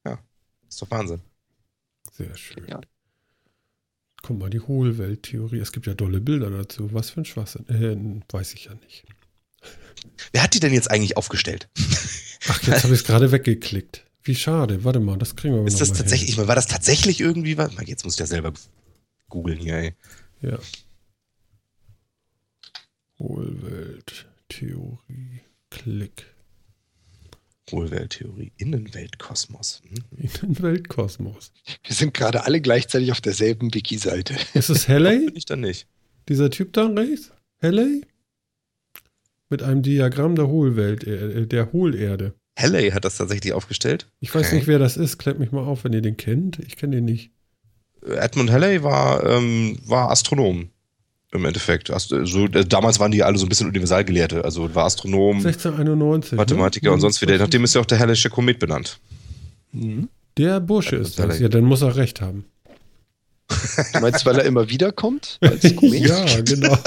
ja, 0.06 0.20
ist 0.68 0.82
doch 0.82 0.90
Wahnsinn. 0.91 1.22
Sehr 2.14 2.36
schön. 2.36 2.68
Ja. 2.68 2.82
Guck 4.22 4.38
mal, 4.38 4.49
die 4.49 4.60
Hohlwelttheorie. 4.60 5.60
Es 5.60 5.72
gibt 5.72 5.88
ja 5.88 5.94
tolle 5.94 6.20
Bilder 6.20 6.49
dazu. 6.49 6.94
Was 6.94 7.11
für 7.11 7.22
ein 7.22 7.26
Schwachsinn. 7.26 7.68
Äh, 7.70 8.34
weiß 8.34 8.53
ich 8.53 8.66
ja 8.66 8.74
nicht. 8.76 9.06
Wer 10.32 10.44
hat 10.44 10.53
die 10.53 10.60
denn 10.60 10.74
jetzt 10.74 10.91
eigentlich 10.91 11.18
aufgestellt? 11.18 11.70
Ach, 12.48 12.61
jetzt 12.64 12.84
habe 12.84 12.94
ich 12.94 13.02
es 13.02 13.06
gerade 13.06 13.32
weggeklickt. 13.32 14.06
Wie 14.24 14.36
schade. 14.36 14.84
Warte 14.84 14.99
mal, 14.99 15.18
das 15.18 15.36
kriegen 15.36 15.56
wir 15.56 15.66
Ist 15.66 15.82
das 15.82 15.94
tatsächlich, 15.94 16.36
hin. 16.36 16.48
war 16.48 16.56
das 16.56 16.68
tatsächlich 16.68 17.20
irgendwie 17.20 17.57
was? 17.57 17.72
Jetzt 17.86 18.03
muss 18.06 18.16
ich 18.16 18.20
ja 18.20 18.26
selber 18.26 18.53
googeln 19.30 19.60
hier, 19.60 19.76
ey. 19.76 19.94
Ja. 20.41 20.57
Hohlwelttheorie. 23.20 25.41
Klick. 25.70 26.26
Hohlwelttheorie. 27.72 28.52
Innenweltkosmos. 28.57 29.82
Hm. 29.88 30.30
Innenweltkosmos. 30.41 31.52
Wir 31.84 31.95
sind 31.95 32.14
gerade 32.14 32.45
alle 32.45 32.61
gleichzeitig 32.61 33.11
auf 33.11 33.22
derselben 33.22 33.74
Wiki-Seite. 33.74 34.36
Ist 34.53 34.70
es 34.70 34.88
Halley? 34.88 35.20
Bin 35.28 35.36
ich 35.36 35.45
dann 35.45 35.61
nicht. 35.61 35.88
Dieser 36.28 36.49
Typ 36.49 36.74
da 36.74 36.88
rechts? 36.88 37.32
Halley? 37.61 38.02
Mit 39.49 39.63
einem 39.63 39.81
Diagramm 39.81 40.35
der 40.35 40.47
Hohlwelt, 40.47 41.05
äh, 41.05 41.47
der 41.47 41.71
Hohlerde. 41.71 42.34
Halley 42.57 42.91
hat 42.91 43.05
das 43.05 43.17
tatsächlich 43.17 43.53
aufgestellt. 43.53 44.07
Ich 44.19 44.34
weiß 44.34 44.47
okay. 44.47 44.55
nicht, 44.57 44.67
wer 44.67 44.80
das 44.80 44.97
ist. 44.97 45.17
Klärt 45.17 45.39
mich 45.39 45.51
mal 45.51 45.63
auf, 45.63 45.84
wenn 45.84 45.93
ihr 45.93 46.01
den 46.01 46.17
kennt. 46.17 46.59
Ich 46.59 46.76
kenne 46.76 46.97
den 46.97 47.05
nicht. 47.05 47.31
Edmund 48.05 48.51
Halley 48.51 48.84
war, 48.84 49.26
ähm, 49.26 49.77
war 49.85 50.11
Astronom 50.11 50.69
im 51.31 51.45
Endeffekt. 51.45 51.91
So, 51.97 52.45
äh, 52.45 52.65
damals 52.65 52.99
waren 52.99 53.11
die 53.11 53.23
alle 53.23 53.38
so 53.38 53.45
ein 53.45 53.49
bisschen 53.49 53.67
Universalgelehrte. 53.67 54.43
Also 54.43 54.73
war 54.73 54.85
Astronom, 54.85 55.38
1691, 55.38 56.34
ne? 56.34 56.38
Mathematiker 56.38 56.88
ne? 56.88 56.93
und 56.93 57.01
sonst 57.01 57.21
wieder. 57.21 57.38
Nachdem 57.38 57.63
ist 57.63 57.76
ja 57.76 57.81
auch 57.81 57.85
der 57.85 57.99
Halley'sche 57.99 58.30
Komet 58.30 58.59
benannt. 58.59 58.99
Mhm. 59.71 60.09
Der 60.38 60.59
Bursche 60.59 60.95
ist 60.95 61.19
das. 61.19 61.39
Ja, 61.39 61.49
dann 61.49 61.65
muss 61.65 61.81
er 61.81 61.95
recht 61.95 62.21
haben. 62.21 62.45
Du 63.93 63.99
meinst, 63.99 64.26
weil 64.26 64.38
er 64.38 64.45
immer 64.45 64.69
wiederkommt? 64.69 65.39
ja, 65.41 66.41
genau. 66.41 66.77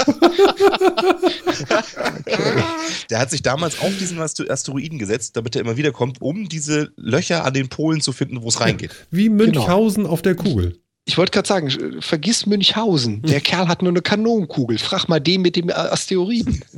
okay. 2.25 2.63
Der 3.09 3.19
hat 3.19 3.31
sich 3.31 3.41
damals 3.41 3.79
auf 3.79 3.95
diesen 3.97 4.19
Asteroiden 4.19 4.99
gesetzt, 4.99 5.35
damit 5.35 5.55
er 5.55 5.61
immer 5.61 5.77
wiederkommt, 5.77 6.21
um 6.21 6.47
diese 6.47 6.91
Löcher 6.95 7.45
an 7.45 7.53
den 7.53 7.69
Polen 7.69 8.01
zu 8.01 8.11
finden, 8.11 8.41
wo 8.41 8.47
es 8.47 8.61
reingeht. 8.61 8.91
Wie 9.11 9.29
Münchhausen 9.29 10.03
genau. 10.03 10.13
auf 10.13 10.21
der 10.21 10.35
Kugel. 10.35 10.79
Ich 11.05 11.17
wollte 11.17 11.31
gerade 11.31 11.47
sagen, 11.47 12.01
vergiss 12.01 12.45
Münchhausen. 12.45 13.21
Der 13.23 13.37
hm. 13.37 13.43
Kerl 13.43 13.67
hat 13.67 13.81
nur 13.81 13.91
eine 13.91 14.01
Kanonenkugel. 14.01 14.77
Frag 14.77 15.09
mal 15.09 15.19
den 15.19 15.41
mit 15.41 15.55
dem 15.55 15.69
Asteroiden. 15.69 16.63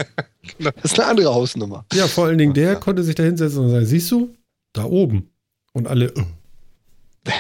Das 0.60 0.92
ist 0.92 1.00
eine 1.00 1.10
andere 1.10 1.34
Hausnummer. 1.34 1.88
Ja, 1.92 2.08
vor 2.08 2.28
allen 2.28 2.38
Dingen 2.38 2.54
der 2.54 2.76
konnte 2.76 3.04
sich 3.04 3.16
da 3.16 3.24
hinsetzen 3.24 3.64
und 3.64 3.72
sagen, 3.72 3.86
siehst 3.88 4.12
du, 4.12 4.36
da 4.74 4.84
oben. 4.84 5.32
Und 5.74 5.88
alle. 5.88 6.14
Oh. 6.16 6.22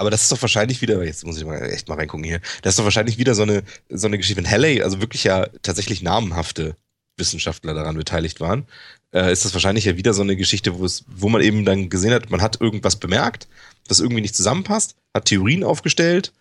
Aber 0.00 0.10
das 0.10 0.22
ist 0.22 0.32
doch 0.32 0.40
wahrscheinlich 0.40 0.80
wieder, 0.80 1.04
jetzt 1.04 1.26
muss 1.26 1.36
ich 1.36 1.44
mal 1.44 1.60
echt 1.60 1.90
mal 1.90 1.96
reingucken 1.96 2.24
hier, 2.24 2.40
das 2.62 2.72
ist 2.72 2.78
doch 2.78 2.84
wahrscheinlich 2.84 3.18
wieder 3.18 3.34
so 3.34 3.42
eine, 3.42 3.62
so 3.90 4.06
eine 4.06 4.16
Geschichte, 4.16 4.42
wenn 4.42 4.50
Halley, 4.50 4.80
also 4.80 5.02
wirklich 5.02 5.24
ja 5.24 5.46
tatsächlich 5.60 6.00
namenhafte 6.00 6.74
Wissenschaftler 7.18 7.74
daran 7.74 7.98
beteiligt 7.98 8.40
waren, 8.40 8.64
äh, 9.12 9.30
ist 9.30 9.44
das 9.44 9.52
wahrscheinlich 9.52 9.84
ja 9.84 9.98
wieder 9.98 10.14
so 10.14 10.22
eine 10.22 10.36
Geschichte, 10.36 10.78
wo 10.78 10.86
es, 10.86 11.04
wo 11.06 11.28
man 11.28 11.42
eben 11.42 11.66
dann 11.66 11.90
gesehen 11.90 12.14
hat, 12.14 12.30
man 12.30 12.40
hat 12.40 12.62
irgendwas 12.62 12.96
bemerkt, 12.96 13.46
das 13.88 14.00
irgendwie 14.00 14.22
nicht 14.22 14.34
zusammenpasst, 14.34 14.96
hat 15.12 15.26
Theorien 15.26 15.64
aufgestellt, 15.64 16.32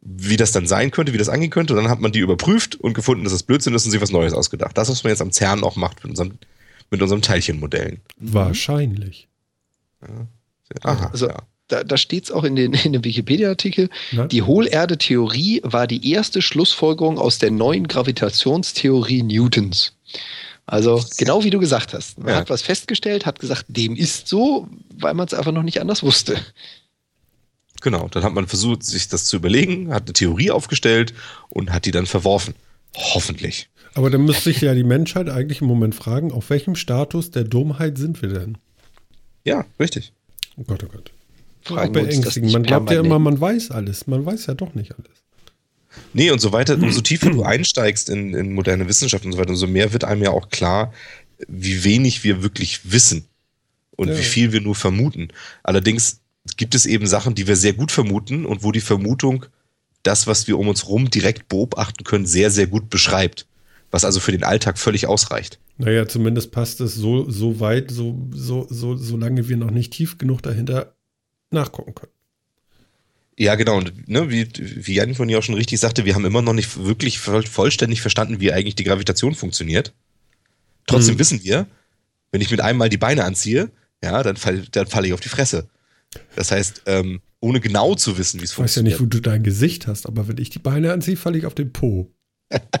wie 0.00 0.36
das 0.36 0.50
dann 0.50 0.66
sein 0.66 0.90
könnte, 0.90 1.12
wie 1.12 1.18
das 1.18 1.28
angehen 1.28 1.50
könnte, 1.50 1.72
und 1.74 1.84
dann 1.84 1.92
hat 1.92 2.00
man 2.00 2.10
die 2.10 2.18
überprüft 2.18 2.74
und 2.74 2.94
gefunden, 2.94 3.22
dass 3.22 3.32
das 3.32 3.44
Blödsinn 3.44 3.74
ist 3.74 3.84
und 3.84 3.92
sich 3.92 4.00
was 4.00 4.10
Neues 4.10 4.32
ausgedacht. 4.32 4.76
Das, 4.76 4.88
was 4.88 5.04
man 5.04 5.12
jetzt 5.12 5.22
am 5.22 5.30
CERN 5.30 5.62
auch 5.62 5.76
macht 5.76 6.02
mit 6.02 6.10
unserem, 6.10 6.36
mit 6.90 7.00
unserem 7.00 7.22
Teilchenmodellen. 7.22 8.00
Wahrscheinlich. 8.16 9.28
Ja. 10.02 10.26
Aha, 10.82 11.10
also, 11.12 11.28
ja 11.28 11.36
da, 11.68 11.82
da 11.82 11.96
steht 11.96 12.24
es 12.24 12.30
auch 12.30 12.44
in, 12.44 12.56
den, 12.56 12.72
in 12.72 12.92
dem 12.92 13.04
Wikipedia-Artikel, 13.04 13.88
ja. 14.12 14.26
die 14.26 14.42
Hohlerde-Theorie 14.42 15.60
war 15.64 15.86
die 15.86 16.10
erste 16.10 16.42
Schlussfolgerung 16.42 17.18
aus 17.18 17.38
der 17.38 17.50
neuen 17.50 17.88
Gravitationstheorie 17.88 19.22
Newtons. 19.22 19.92
Also 20.66 21.04
genau 21.18 21.44
wie 21.44 21.50
du 21.50 21.58
gesagt 21.58 21.92
hast. 21.92 22.18
Man 22.18 22.28
ja. 22.28 22.36
hat 22.36 22.50
was 22.50 22.62
festgestellt, 22.62 23.26
hat 23.26 23.38
gesagt, 23.38 23.66
dem 23.68 23.96
ist 23.96 24.28
so, 24.28 24.68
weil 24.98 25.14
man 25.14 25.26
es 25.26 25.34
einfach 25.34 25.52
noch 25.52 25.62
nicht 25.62 25.80
anders 25.80 26.02
wusste. 26.02 26.38
Genau, 27.82 28.08
dann 28.08 28.22
hat 28.22 28.32
man 28.32 28.46
versucht, 28.46 28.82
sich 28.82 29.08
das 29.08 29.26
zu 29.26 29.36
überlegen, 29.36 29.92
hat 29.92 30.04
eine 30.04 30.14
Theorie 30.14 30.50
aufgestellt 30.50 31.12
und 31.50 31.70
hat 31.70 31.84
die 31.84 31.90
dann 31.90 32.06
verworfen. 32.06 32.54
Hoffentlich. 32.96 33.68
Aber 33.94 34.08
dann 34.08 34.24
müsste 34.24 34.44
sich 34.44 34.62
ja 34.62 34.74
die 34.74 34.84
Menschheit 34.84 35.28
eigentlich 35.28 35.60
im 35.60 35.66
Moment 35.66 35.94
fragen, 35.94 36.32
auf 36.32 36.48
welchem 36.48 36.76
Status 36.76 37.30
der 37.30 37.44
Dummheit 37.44 37.98
sind 37.98 38.22
wir 38.22 38.30
denn? 38.30 38.56
Ja, 39.44 39.66
richtig. 39.78 40.12
Oh 40.56 40.64
Gott, 40.64 40.82
oh 40.84 40.88
Gott 40.90 41.13
fragen 41.64 41.92
beängstigend. 41.92 42.52
Man 42.52 42.62
glaubt 42.62 42.90
ja 42.90 43.00
immer, 43.00 43.18
man 43.18 43.40
weiß 43.40 43.70
alles. 43.70 44.06
Man 44.06 44.24
weiß 44.24 44.46
ja 44.46 44.54
doch 44.54 44.74
nicht 44.74 44.92
alles. 44.92 45.24
Nee, 46.12 46.30
und 46.30 46.40
so 46.40 46.52
weiter, 46.52 46.74
umso 46.74 47.00
tiefer 47.02 47.30
du 47.30 47.42
einsteigst 47.42 48.08
in, 48.08 48.34
in 48.34 48.52
moderne 48.52 48.88
Wissenschaft 48.88 49.24
und 49.24 49.32
so 49.32 49.38
weiter, 49.38 49.50
umso 49.50 49.66
mehr 49.66 49.92
wird 49.92 50.04
einem 50.04 50.22
ja 50.22 50.30
auch 50.30 50.48
klar, 50.48 50.92
wie 51.48 51.84
wenig 51.84 52.24
wir 52.24 52.42
wirklich 52.42 52.92
wissen 52.92 53.26
und 53.96 54.08
ja. 54.08 54.18
wie 54.18 54.22
viel 54.22 54.52
wir 54.52 54.60
nur 54.60 54.74
vermuten. 54.74 55.28
Allerdings 55.62 56.20
gibt 56.56 56.74
es 56.74 56.86
eben 56.86 57.06
Sachen, 57.06 57.34
die 57.34 57.46
wir 57.46 57.56
sehr 57.56 57.72
gut 57.72 57.92
vermuten 57.92 58.46
und 58.46 58.62
wo 58.62 58.72
die 58.72 58.80
Vermutung 58.80 59.46
das, 60.02 60.26
was 60.26 60.46
wir 60.46 60.58
um 60.58 60.68
uns 60.68 60.88
rum 60.88 61.10
direkt 61.10 61.48
beobachten 61.48 62.04
können, 62.04 62.26
sehr, 62.26 62.50
sehr 62.50 62.66
gut 62.66 62.90
beschreibt. 62.90 63.46
Was 63.90 64.04
also 64.04 64.20
für 64.20 64.32
den 64.32 64.42
Alltag 64.42 64.78
völlig 64.78 65.06
ausreicht. 65.06 65.58
Naja, 65.78 66.06
zumindest 66.06 66.50
passt 66.50 66.80
es 66.80 66.94
so, 66.94 67.30
so 67.30 67.60
weit, 67.60 67.90
so, 67.90 68.28
so, 68.32 68.66
so, 68.68 68.96
solange 68.96 69.48
wir 69.48 69.56
noch 69.56 69.70
nicht 69.70 69.92
tief 69.92 70.18
genug 70.18 70.42
dahinter 70.42 70.93
nachgucken 71.54 71.94
können. 71.94 72.12
Ja, 73.36 73.54
genau. 73.56 73.78
Und 73.78 74.08
ne, 74.08 74.30
wie, 74.30 74.48
wie 74.56 74.94
Jan 74.94 75.14
von 75.14 75.26
dir 75.26 75.38
auch 75.38 75.42
schon 75.42 75.56
richtig 75.56 75.80
sagte, 75.80 76.04
wir 76.04 76.14
haben 76.14 76.24
immer 76.24 76.42
noch 76.42 76.52
nicht 76.52 76.84
wirklich 76.84 77.18
vollständig 77.18 78.00
verstanden, 78.00 78.40
wie 78.40 78.52
eigentlich 78.52 78.76
die 78.76 78.84
Gravitation 78.84 79.34
funktioniert. 79.34 79.92
Trotzdem 80.86 81.14
hm. 81.14 81.18
wissen 81.18 81.42
wir, 81.42 81.66
wenn 82.30 82.40
ich 82.40 82.50
mit 82.50 82.60
einem 82.60 82.78
Mal 82.78 82.88
die 82.88 82.96
Beine 82.96 83.24
anziehe, 83.24 83.70
ja, 84.02 84.22
dann, 84.22 84.36
fall, 84.36 84.64
dann 84.70 84.86
falle 84.86 85.06
ich 85.06 85.12
auf 85.14 85.20
die 85.20 85.28
Fresse. 85.28 85.68
Das 86.36 86.50
heißt, 86.52 86.82
ähm, 86.86 87.22
ohne 87.40 87.60
genau 87.60 87.94
zu 87.94 88.18
wissen, 88.18 88.40
wie 88.40 88.44
es 88.44 88.52
funktioniert. 88.52 88.94
Ich 88.94 88.94
weiß 88.94 89.00
ja 89.00 89.04
nicht, 89.06 89.14
wo 89.14 89.18
du 89.18 89.20
dein 89.20 89.42
Gesicht 89.42 89.86
hast, 89.86 90.06
aber 90.06 90.28
wenn 90.28 90.38
ich 90.38 90.50
die 90.50 90.58
Beine 90.58 90.92
anziehe, 90.92 91.16
falle 91.16 91.38
ich 91.38 91.46
auf 91.46 91.54
den 91.54 91.72
Po. 91.72 92.10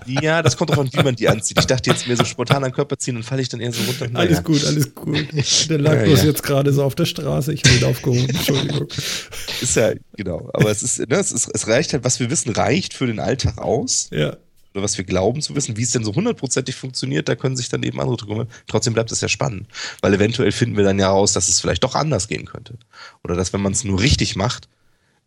Ja, 0.06 0.42
das 0.42 0.56
kommt 0.56 0.70
auch 0.70 0.78
an, 0.78 0.90
wie 0.92 1.02
man 1.02 1.16
die 1.16 1.28
anzieht. 1.28 1.58
Ich 1.58 1.66
dachte 1.66 1.90
jetzt 1.90 2.06
mir 2.06 2.16
so 2.16 2.24
spontan 2.24 2.58
an 2.58 2.70
den 2.70 2.74
Körper 2.74 2.98
ziehen 2.98 3.16
und 3.16 3.22
falle 3.22 3.42
ich 3.42 3.48
dann 3.48 3.60
eher 3.60 3.72
so 3.72 3.82
runter. 3.84 4.08
Naja. 4.08 4.28
Alles 4.28 4.44
gut, 4.44 4.64
alles 4.64 4.94
gut. 4.94 5.26
Der 5.68 5.78
lag 5.78 5.96
ja, 5.96 6.02
bloß 6.04 6.20
ja. 6.20 6.26
jetzt 6.26 6.42
gerade 6.42 6.72
so 6.72 6.84
auf 6.84 6.94
der 6.94 7.06
Straße. 7.06 7.52
Ich 7.52 7.64
habe 7.64 7.76
ihn 7.76 7.84
aufgehoben. 7.84 8.28
Entschuldigung. 8.28 8.88
Ist 9.60 9.76
ja, 9.76 9.92
genau. 10.16 10.50
Aber 10.52 10.70
es 10.70 10.82
ist, 10.82 10.98
ne, 10.98 11.16
es 11.16 11.32
ist, 11.32 11.50
es 11.52 11.66
reicht 11.66 11.92
halt, 11.92 12.04
was 12.04 12.20
wir 12.20 12.30
wissen, 12.30 12.52
reicht 12.52 12.94
für 12.94 13.06
den 13.06 13.18
Alltag 13.18 13.58
aus. 13.58 14.08
Ja. 14.12 14.36
Oder 14.74 14.82
was 14.82 14.98
wir 14.98 15.04
glauben 15.04 15.40
zu 15.40 15.54
wissen, 15.54 15.76
wie 15.76 15.82
es 15.82 15.92
denn 15.92 16.04
so 16.04 16.14
hundertprozentig 16.14 16.74
funktioniert, 16.74 17.28
da 17.28 17.36
können 17.36 17.56
sich 17.56 17.68
dann 17.68 17.84
eben 17.84 18.00
andere 18.00 18.16
drüber. 18.16 18.46
Trotzdem 18.66 18.92
bleibt 18.92 19.12
es 19.12 19.20
ja 19.20 19.28
spannend. 19.28 19.68
Weil 20.02 20.14
eventuell 20.14 20.50
finden 20.50 20.76
wir 20.76 20.84
dann 20.84 20.98
ja 20.98 21.08
raus, 21.08 21.32
dass 21.32 21.48
es 21.48 21.60
vielleicht 21.60 21.84
doch 21.84 21.94
anders 21.94 22.28
gehen 22.28 22.44
könnte. 22.44 22.74
Oder 23.22 23.36
dass, 23.36 23.52
wenn 23.52 23.62
man 23.62 23.72
es 23.72 23.84
nur 23.84 24.00
richtig 24.00 24.34
macht, 24.36 24.68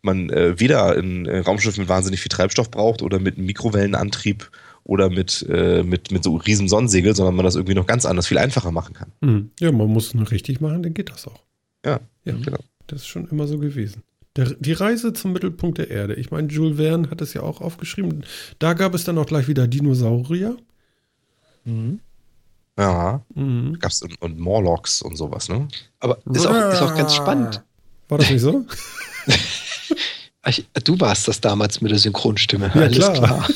man 0.02 0.30
äh, 0.30 0.58
weder 0.60 0.96
ein 0.96 1.26
äh, 1.26 1.38
Raumschiff 1.38 1.76
mit 1.78 1.88
wahnsinnig 1.88 2.20
viel 2.20 2.30
Treibstoff 2.30 2.70
braucht 2.70 3.02
oder 3.02 3.18
mit 3.18 3.36
einem 3.36 3.46
Mikrowellenantrieb 3.46 4.50
oder 4.84 5.10
mit, 5.10 5.44
äh, 5.48 5.82
mit, 5.82 6.10
mit 6.10 6.24
so 6.24 6.36
riesen 6.36 6.68
Sonnensegel, 6.68 7.14
sondern 7.14 7.36
man 7.36 7.44
das 7.44 7.56
irgendwie 7.56 7.74
noch 7.74 7.86
ganz 7.86 8.06
anders, 8.06 8.26
viel 8.26 8.38
einfacher 8.38 8.70
machen 8.70 8.94
kann. 8.94 9.12
Mhm. 9.20 9.50
Ja, 9.60 9.70
man 9.72 9.88
muss 9.88 10.08
es 10.08 10.14
nur 10.14 10.30
richtig 10.30 10.60
machen, 10.60 10.82
dann 10.82 10.94
geht 10.94 11.10
das 11.10 11.26
auch. 11.26 11.42
Ja, 11.84 12.00
ja 12.24 12.34
genau. 12.34 12.58
Das 12.86 13.02
ist 13.02 13.08
schon 13.08 13.28
immer 13.28 13.46
so 13.46 13.58
gewesen. 13.58 14.02
Der, 14.36 14.54
die 14.58 14.72
Reise 14.72 15.12
zum 15.12 15.32
Mittelpunkt 15.32 15.78
der 15.78 15.90
Erde. 15.90 16.14
Ich 16.14 16.30
meine, 16.30 16.48
Jules 16.48 16.76
Verne 16.76 17.10
hat 17.10 17.20
es 17.20 17.34
ja 17.34 17.42
auch 17.42 17.60
aufgeschrieben. 17.60 18.24
Da 18.58 18.72
gab 18.72 18.94
es 18.94 19.04
dann 19.04 19.18
auch 19.18 19.26
gleich 19.26 19.48
wieder 19.48 19.66
Dinosaurier. 19.66 20.56
Mhm. 21.64 22.00
Ja. 22.78 23.22
Mhm. 23.34 23.78
Gab 23.80 23.90
es 23.90 24.00
und, 24.02 24.20
und 24.22 24.38
Morlocks 24.38 25.02
und 25.02 25.16
sowas, 25.16 25.48
ne? 25.48 25.68
Aber 25.98 26.18
ist 26.32 26.46
auch, 26.46 26.72
ist 26.72 26.80
auch 26.80 26.96
ganz 26.96 27.14
spannend. 27.14 27.62
War 28.08 28.18
das 28.18 28.30
nicht 28.30 28.40
so? 28.40 28.64
Ich, 30.46 30.66
du 30.84 30.98
warst 31.00 31.26
das 31.28 31.40
damals 31.40 31.80
mit 31.80 31.90
der 31.90 31.98
Synchronstimme. 31.98 32.70
Ja, 32.74 32.82
Alles 32.82 32.96
klar. 32.96 33.12
klar. 33.12 33.48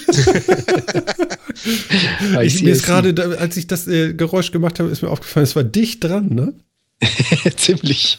ich, 2.42 2.62
mir 2.62 2.72
ist 2.72 2.84
gerade, 2.84 3.38
als 3.38 3.56
ich 3.56 3.66
das 3.66 3.86
äh, 3.86 4.14
Geräusch 4.14 4.50
gemacht 4.50 4.80
habe, 4.80 4.90
ist 4.90 5.02
mir 5.02 5.08
aufgefallen, 5.08 5.44
es 5.44 5.54
war 5.54 5.64
dicht 5.64 6.02
dran, 6.02 6.28
ne? 6.28 6.54
Ziemlich. 7.56 8.18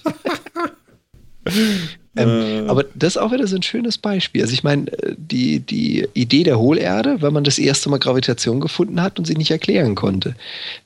Ähm, 2.15 2.65
äh. 2.65 2.69
Aber 2.69 2.84
das 2.95 3.15
ist 3.15 3.22
auch 3.22 3.31
wieder 3.31 3.48
so 3.48 3.56
ein 3.56 3.64
schönes 3.64 3.98
Beispiel. 3.98 4.41
Also 4.41 4.53
ich 4.53 4.64
meine, 4.64 4.85
die, 5.18 5.60
die 5.60 6.07
Idee 6.14 6.44
der 6.44 6.60
Hohlerde, 6.60 7.22
weil 7.22 7.31
man 7.31 7.44
das 7.44 7.57
erste 7.57 7.90
Mal 7.90 7.99
Gravitation 7.99 8.60
gefunden 8.60 9.02
hat 9.02 9.18
und 9.18 9.26
sie 9.26 9.35
nicht 9.35 9.52
erklären 9.52 9.95
konnte. 9.95 10.35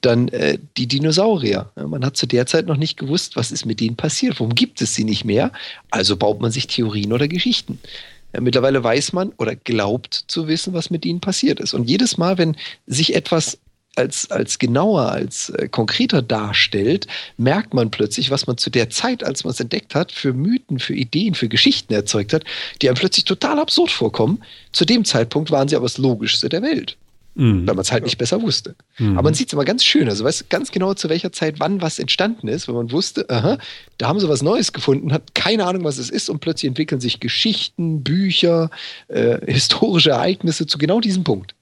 Dann 0.01 0.29
äh, 0.29 0.57
die 0.77 0.87
Dinosaurier. 0.87 1.69
Man 1.75 2.05
hat 2.05 2.17
zu 2.17 2.25
der 2.27 2.45
Zeit 2.45 2.67
noch 2.67 2.77
nicht 2.77 2.97
gewusst, 2.97 3.35
was 3.35 3.51
ist 3.51 3.65
mit 3.65 3.79
denen 3.79 3.95
passiert. 3.95 4.39
Warum 4.39 4.55
gibt 4.55 4.81
es 4.81 4.95
sie 4.95 5.03
nicht 5.03 5.25
mehr? 5.25 5.51
Also 5.91 6.15
baut 6.15 6.41
man 6.41 6.51
sich 6.51 6.67
Theorien 6.67 7.13
oder 7.13 7.27
Geschichten. 7.27 7.79
Mittlerweile 8.39 8.83
weiß 8.83 9.13
man 9.13 9.31
oder 9.37 9.55
glaubt 9.55 10.25
zu 10.27 10.47
wissen, 10.47 10.73
was 10.73 10.89
mit 10.89 11.05
ihnen 11.05 11.21
passiert 11.21 11.59
ist. 11.59 11.73
Und 11.73 11.89
jedes 11.89 12.17
Mal, 12.17 12.37
wenn 12.37 12.55
sich 12.85 13.15
etwas 13.15 13.57
als, 13.97 14.29
als 14.31 14.59
genauer, 14.59 15.11
als 15.11 15.49
äh, 15.49 15.67
konkreter 15.67 16.21
darstellt, 16.21 17.07
merkt 17.37 17.73
man 17.73 17.91
plötzlich, 17.91 18.31
was 18.31 18.47
man 18.47 18.57
zu 18.57 18.69
der 18.69 18.89
Zeit, 18.89 19.23
als 19.23 19.43
man 19.43 19.51
es 19.51 19.59
entdeckt 19.59 19.95
hat, 19.95 20.11
für 20.11 20.33
Mythen, 20.33 20.79
für 20.79 20.93
Ideen, 20.93 21.33
für 21.33 21.49
Geschichten 21.49 21.93
erzeugt 21.93 22.33
hat, 22.33 22.43
die 22.81 22.89
einem 22.89 22.97
plötzlich 22.97 23.25
total 23.25 23.59
absurd 23.59 23.91
vorkommen. 23.91 24.43
Zu 24.71 24.85
dem 24.85 25.05
Zeitpunkt 25.05 25.51
waren 25.51 25.67
sie 25.67 25.75
aber 25.75 25.85
das 25.85 25.97
Logischste 25.97 26.49
der 26.49 26.61
Welt. 26.61 26.97
Mhm. 27.37 27.67
Weil 27.67 27.75
man 27.75 27.83
es 27.83 27.91
halt 27.91 28.03
nicht 28.03 28.17
besser 28.17 28.41
wusste. 28.41 28.75
Mhm. 28.97 29.13
Aber 29.13 29.27
man 29.27 29.35
sieht 29.35 29.47
es 29.47 29.53
immer 29.53 29.63
ganz 29.63 29.83
schön. 29.83 30.09
Also 30.09 30.23
weißt 30.23 30.49
ganz 30.49 30.71
genau, 30.71 30.95
zu 30.95 31.07
welcher 31.07 31.31
Zeit 31.31 31.59
wann 31.59 31.81
was 31.81 31.99
entstanden 31.99 32.47
ist, 32.47 32.67
wenn 32.67 32.73
man 32.73 32.91
wusste, 32.91 33.29
aha, 33.29 33.59
da 33.99 34.07
haben 34.07 34.19
sie 34.19 34.27
was 34.27 34.41
Neues 34.41 34.73
gefunden, 34.73 35.13
hat 35.13 35.35
keine 35.35 35.65
Ahnung, 35.65 35.83
was 35.83 35.99
es 35.99 36.09
ist 36.09 36.29
und 36.29 36.39
plötzlich 36.39 36.67
entwickeln 36.67 36.99
sich 36.99 37.19
Geschichten, 37.19 38.01
Bücher, 38.03 38.71
äh, 39.07 39.39
historische 39.45 40.11
Ereignisse 40.11 40.65
zu 40.65 40.79
genau 40.79 40.99
diesem 40.99 41.23
Punkt. 41.23 41.53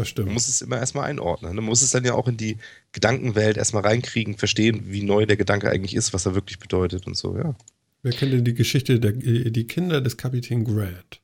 Das 0.00 0.08
stimmt. 0.08 0.28
Man 0.28 0.34
muss 0.34 0.48
es 0.48 0.62
immer 0.62 0.78
erstmal 0.78 1.10
einordnen. 1.10 1.54
Man 1.54 1.66
muss 1.66 1.82
es 1.82 1.90
dann 1.90 2.06
ja 2.06 2.14
auch 2.14 2.26
in 2.26 2.38
die 2.38 2.56
Gedankenwelt 2.92 3.58
erstmal 3.58 3.82
reinkriegen, 3.82 4.38
verstehen, 4.38 4.84
wie 4.86 5.02
neu 5.02 5.26
der 5.26 5.36
Gedanke 5.36 5.68
eigentlich 5.68 5.94
ist, 5.94 6.14
was 6.14 6.24
er 6.24 6.34
wirklich 6.34 6.58
bedeutet 6.58 7.06
und 7.06 7.18
so, 7.18 7.36
ja. 7.36 7.54
Wer 8.02 8.12
kennt 8.12 8.32
denn 8.32 8.46
die 8.46 8.54
Geschichte 8.54 8.98
der 8.98 9.12
die 9.12 9.66
Kinder 9.66 10.00
des 10.00 10.16
Kapitän 10.16 10.64
Grant? 10.64 11.20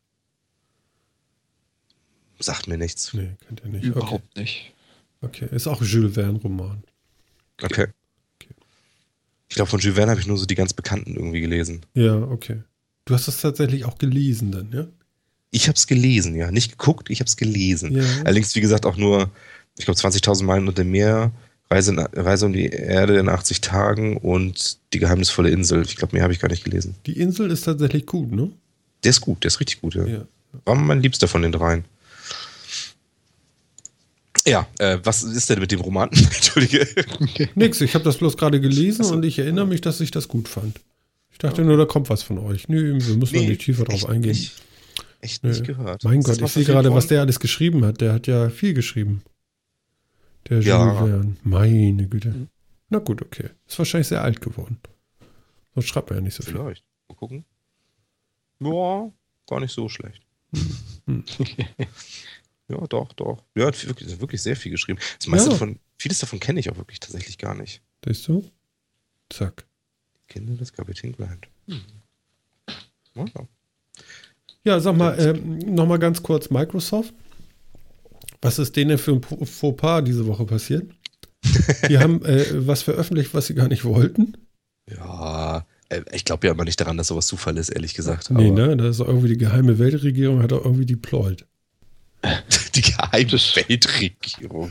Sagt 2.39 2.69
mir 2.69 2.77
nichts. 2.77 3.15
Nee, 3.15 3.31
kennt 3.47 3.63
ihr 3.65 3.71
nicht. 3.71 3.85
Überhaupt 3.85 4.27
okay. 4.33 4.41
nicht. 4.41 4.75
Okay, 5.23 5.49
ist 5.51 5.67
auch 5.69 5.81
Jules 5.81 6.13
Verne-Roman. 6.13 6.85
Okay. 7.63 7.87
okay. 8.35 8.55
Ich 9.49 9.55
glaube, 9.55 9.71
von 9.71 9.81
Jules 9.81 9.97
Verne 9.97 10.11
habe 10.11 10.21
ich 10.21 10.27
nur 10.27 10.37
so 10.37 10.45
die 10.45 10.55
ganz 10.55 10.75
bekannten 10.75 11.17
irgendwie 11.17 11.41
gelesen. 11.41 11.87
Ja, 11.95 12.15
okay. 12.15 12.63
Du 13.07 13.15
hast 13.15 13.27
das 13.27 13.41
tatsächlich 13.41 13.87
auch 13.87 13.97
gelesen 13.97 14.53
dann, 14.53 14.71
ja? 14.71 14.87
Ich 15.51 15.69
habe 15.69 15.77
es 15.77 15.87
gelesen, 15.87 16.35
ja. 16.35 16.51
Nicht 16.51 16.73
geguckt, 16.73 17.11
ich 17.11 17.21
habe 17.21 17.29
es 17.29 17.37
gelesen. 17.37 17.97
Ja. 17.97 18.05
Allerdings, 18.25 18.55
wie 18.55 18.61
gesagt, 18.61 18.87
auch 18.87 18.97
nur, 18.97 19.31
ich 19.79 19.85
glaube, 19.85 19.99
20.000 19.99 20.45
Meilen 20.45 20.69
unter 20.69 20.83
dem 20.83 20.91
Meer, 20.91 21.33
Reise, 21.71 21.95
Reise 22.15 22.47
um 22.47 22.53
die 22.53 22.67
Erde 22.67 23.19
in 23.19 23.29
80 23.29 23.61
Tagen 23.61 24.17
und 24.19 24.79
die 24.93 24.99
geheimnisvolle 24.99 25.51
Insel. 25.51 25.83
Ich 25.83 25.97
glaube, 25.97 26.15
mehr 26.15 26.23
habe 26.23 26.33
ich 26.33 26.41
gar 26.41 26.51
nicht 26.51 26.65
gelesen. 26.65 26.95
Die 27.07 27.19
Insel 27.19 27.51
ist 27.51 27.63
tatsächlich 27.63 28.07
gut, 28.07 28.33
ne? 28.33 28.51
Der 29.03 29.11
ist 29.11 29.21
gut, 29.21 29.43
der 29.43 29.49
ist 29.49 29.61
richtig 29.61 29.81
gut, 29.81 29.95
ja. 29.95 30.07
ja. 30.07 30.27
War 30.65 30.75
mein 30.75 31.03
Liebster 31.03 31.29
von 31.29 31.43
den 31.43 31.53
dreien. 31.53 31.85
Ja, 34.47 34.69
äh, 34.79 34.99
was 35.03 35.25
ist 35.25 35.51
denn 35.51 35.59
mit 35.59 35.73
dem 35.73 35.81
Roman? 35.81 36.09
Entschuldige. 36.13 36.87
Nix, 37.57 37.81
ich 37.81 37.95
habe 37.95 38.05
das 38.05 38.19
bloß 38.19 38.37
gerade 38.37 38.61
gelesen 38.61 39.05
so. 39.05 39.15
und 39.15 39.25
ich 39.25 39.39
erinnere 39.41 39.67
mich, 39.67 39.81
dass 39.81 40.01
ich 40.01 40.13
das 40.13 40.29
gut 40.29 40.49
fand. 40.49 40.81
Ich 41.33 41.39
dachte 41.39 41.63
nur, 41.63 41.77
da 41.77 41.85
kommt 41.85 42.09
was 42.09 42.23
von 42.23 42.39
euch. 42.39 42.69
Nö, 42.69 42.97
wir 42.99 43.17
müssen 43.17 43.39
nee, 43.39 43.49
nicht 43.49 43.63
tiefer 43.63 43.85
drauf 43.85 44.09
eingehen. 44.09 44.33
Nicht, 44.33 44.55
echt 45.21 45.43
Nö. 45.43 45.51
nicht 45.51 45.65
gehört. 45.65 46.05
Mein 46.05 46.23
Gott, 46.23 46.41
ich 46.41 46.53
sehe 46.53 46.65
gerade, 46.65 46.93
was 46.93 47.07
der 47.07 47.21
alles 47.21 47.41
geschrieben 47.41 47.85
hat. 47.85 48.01
Der 48.01 48.13
hat 48.13 48.27
ja 48.27 48.51
viel 48.51 48.75
geschrieben. 48.75 49.23
Der 50.49 50.61
ja. 50.61 51.05
Jules 51.05 51.37
Meine 51.43 52.09
Güte. 52.09 52.29
Mhm. 52.29 52.49
Na 52.89 52.99
gut, 52.99 53.23
okay. 53.23 53.51
Ist 53.67 53.79
wahrscheinlich 53.79 54.09
sehr 54.09 54.23
alt 54.23 54.41
geworden. 54.41 54.79
Sonst 55.75 55.89
schreibt 55.89 56.11
er 56.11 56.17
ja 56.17 56.23
nicht 56.23 56.35
so 56.35 56.43
viel. 56.43 56.55
Vielleicht. 56.55 56.85
Mal 57.09 57.15
gucken. 57.17 57.45
Boah, 58.59 59.13
gar 59.47 59.61
nicht 59.61 59.73
so 59.73 59.89
schlecht. 59.89 60.23
Hm. 61.07 61.25
Ja, 62.69 62.85
doch, 62.89 63.13
doch. 63.13 63.45
Ja, 63.55 63.67
hat 63.67 63.87
wirklich, 63.87 64.19
wirklich 64.21 64.43
sehr 64.43 64.57
viel 64.57 64.73
geschrieben. 64.73 64.99
Das 65.19 65.29
meiste 65.29 65.49
ja. 65.49 65.53
davon, 65.53 65.79
vieles 65.99 66.19
davon 66.19 66.41
kenne 66.41 66.59
ich 66.59 66.71
auch 66.71 66.77
wirklich 66.77 66.99
tatsächlich 66.99 67.39
gar 67.39 67.55
nicht. 67.55 67.81
Siehst 68.05 68.27
du? 68.27 68.51
Zack. 69.31 69.67
Kinder 70.27 70.55
des 70.55 70.73
Kapitän 70.73 71.13
Grant. 71.13 71.47
Hm. 71.69 71.81
Ja. 73.15 73.25
Ja, 74.67 74.81
sag 74.81 74.97
mal, 74.97 75.17
äh, 75.19 75.33
nochmal 75.65 76.01
ganz 76.01 76.23
kurz 76.23 76.51
Microsoft. 76.51 77.15
Was 78.43 78.59
ist 78.59 78.75
denen 78.75 78.99
für 78.99 79.13
ein 79.13 79.23
Fauxpas 79.23 80.03
diese 80.03 80.27
Woche 80.27 80.45
passiert? 80.45 80.91
Die 81.89 81.99
haben 81.99 82.25
äh, 82.25 82.45
was 82.67 82.83
veröffentlicht, 82.83 83.33
was 83.33 83.47
sie 83.47 83.55
gar 83.55 83.69
nicht 83.69 83.85
wollten. 83.85 84.37
Ja, 84.91 85.65
äh, 85.89 86.01
ich 86.13 86.25
glaube 86.25 86.49
ja 86.49 86.53
immer 86.53 86.65
nicht 86.65 86.81
daran, 86.81 86.97
dass 86.97 87.07
sowas 87.07 87.29
Zufall 87.29 87.57
ist, 87.59 87.69
ehrlich 87.69 87.95
gesagt. 87.95 88.31
Nee, 88.31 88.51
ne? 88.51 88.77
Da 88.77 88.89
ist 88.89 88.99
irgendwie 88.99 89.29
die 89.29 89.39
geheime 89.39 89.79
Weltregierung, 89.79 90.43
hat 90.43 90.53
auch 90.53 90.65
irgendwie 90.65 90.87
deployed. 90.87 91.47
Die 92.75 92.83
geheime 92.83 93.33
Weltregierung. 93.33 94.71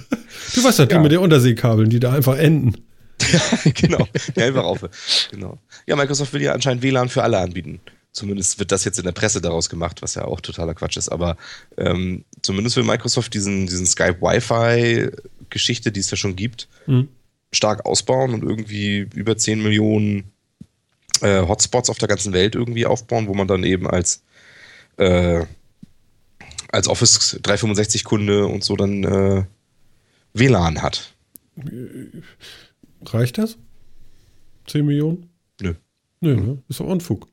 Du 0.54 0.64
weißt 0.64 0.80
doch, 0.80 0.88
die 0.88 0.94
ja. 0.94 1.02
mit 1.02 1.12
den 1.12 1.20
Unterseekabeln, 1.20 1.90
die 1.90 2.00
da 2.00 2.14
einfach 2.14 2.38
enden. 2.38 2.76
genau, 3.74 4.08
die 4.36 4.42
einfach 4.42 4.64
auf. 4.64 4.86
Genau. 5.32 5.58
Ja, 5.88 5.96
Microsoft 5.96 6.34
will 6.34 6.42
ja 6.42 6.54
anscheinend 6.54 6.84
WLAN 6.84 7.10
für 7.10 7.24
alle 7.24 7.40
anbieten. 7.40 7.80
Zumindest 8.16 8.60
wird 8.60 8.72
das 8.72 8.86
jetzt 8.86 8.98
in 8.98 9.04
der 9.04 9.12
Presse 9.12 9.42
daraus 9.42 9.70
gemacht, 9.70 10.02
was 10.02 10.16
ja 10.16 10.24
auch 10.24 10.40
totaler 10.40 10.74
Quatsch 10.74 10.96
ist. 10.96 11.10
Aber 11.10 11.36
ähm, 11.78 12.24
zumindest 12.42 12.78
will 12.78 12.86
Microsoft 12.86 13.34
diesen, 13.34 13.68
diesen 13.68 13.86
Skype 13.86 14.22
Wi-Fi-Geschichte, 14.22 15.92
die 15.92 16.00
es 16.00 16.12
ja 16.12 16.16
schon 16.16 16.38
gibt, 16.38 16.70
mhm. 16.88 17.10
stark 17.52 17.86
ausbauen 17.86 18.34
und 18.34 18.44
irgendwie 18.44 19.00
über 19.14 19.36
10 19.36 19.62
Millionen 19.62 20.32
äh, 21.20 21.42
Hotspots 21.42 21.90
auf 21.90 21.98
der 21.98 22.08
ganzen 22.08 22.32
Welt 22.32 22.56
irgendwie 22.56 22.86
aufbauen, 22.86 23.28
wo 23.28 23.34
man 23.34 23.50
dann 23.50 23.66
eben 23.66 23.86
als 23.86 24.24
äh, 24.96 25.46
als 26.70 26.88
Office 26.88 27.38
365-Kunde 27.44 28.48
und 28.48 28.64
so 28.64 28.78
dann 28.78 29.04
äh, 29.04 29.44
WLAN 30.34 30.82
hat. 30.82 31.14
Reicht 33.06 33.38
das? 33.38 33.58
10 34.68 34.86
Millionen? 34.86 35.30
Nö. 35.62 35.74
Nö, 36.22 36.36
ne? 36.36 36.64
Ist 36.70 36.80
doch 36.80 36.86
Unfug. 36.86 37.28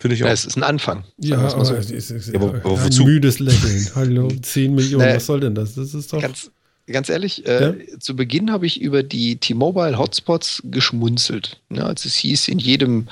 Finde 0.00 0.16
ich 0.16 0.24
auch. 0.24 0.28
Ja, 0.28 0.32
es 0.32 0.44
ist 0.44 0.56
ein 0.56 0.62
Anfang. 0.62 1.04
Ja, 1.18 1.38
aber, 1.38 1.64
so. 1.64 1.74
es 1.74 1.90
ist, 1.90 2.28
ja, 2.28 2.34
aber, 2.34 2.54
aber 2.54 2.84
wozu? 2.84 3.04
müdes 3.04 3.38
Lächeln. 3.38 3.88
Hallo, 3.94 4.28
10 4.28 4.74
Millionen, 4.74 5.04
naja, 5.04 5.16
was 5.16 5.26
soll 5.26 5.40
denn 5.40 5.54
das? 5.54 5.74
Das 5.74 5.94
ist 5.94 6.12
doch. 6.12 6.20
Ganz, 6.20 6.50
ganz 6.86 7.08
ehrlich, 7.08 7.46
äh, 7.46 7.62
ja? 7.62 7.98
zu 8.00 8.16
Beginn 8.16 8.50
habe 8.50 8.66
ich 8.66 8.80
über 8.80 9.02
die 9.02 9.36
T-Mobile 9.36 9.98
Hotspots 9.98 10.62
geschmunzelt. 10.64 11.60
Ne, 11.68 11.84
als 11.84 12.04
es 12.06 12.16
hieß, 12.16 12.48
in 12.48 12.58
jedem 12.58 13.08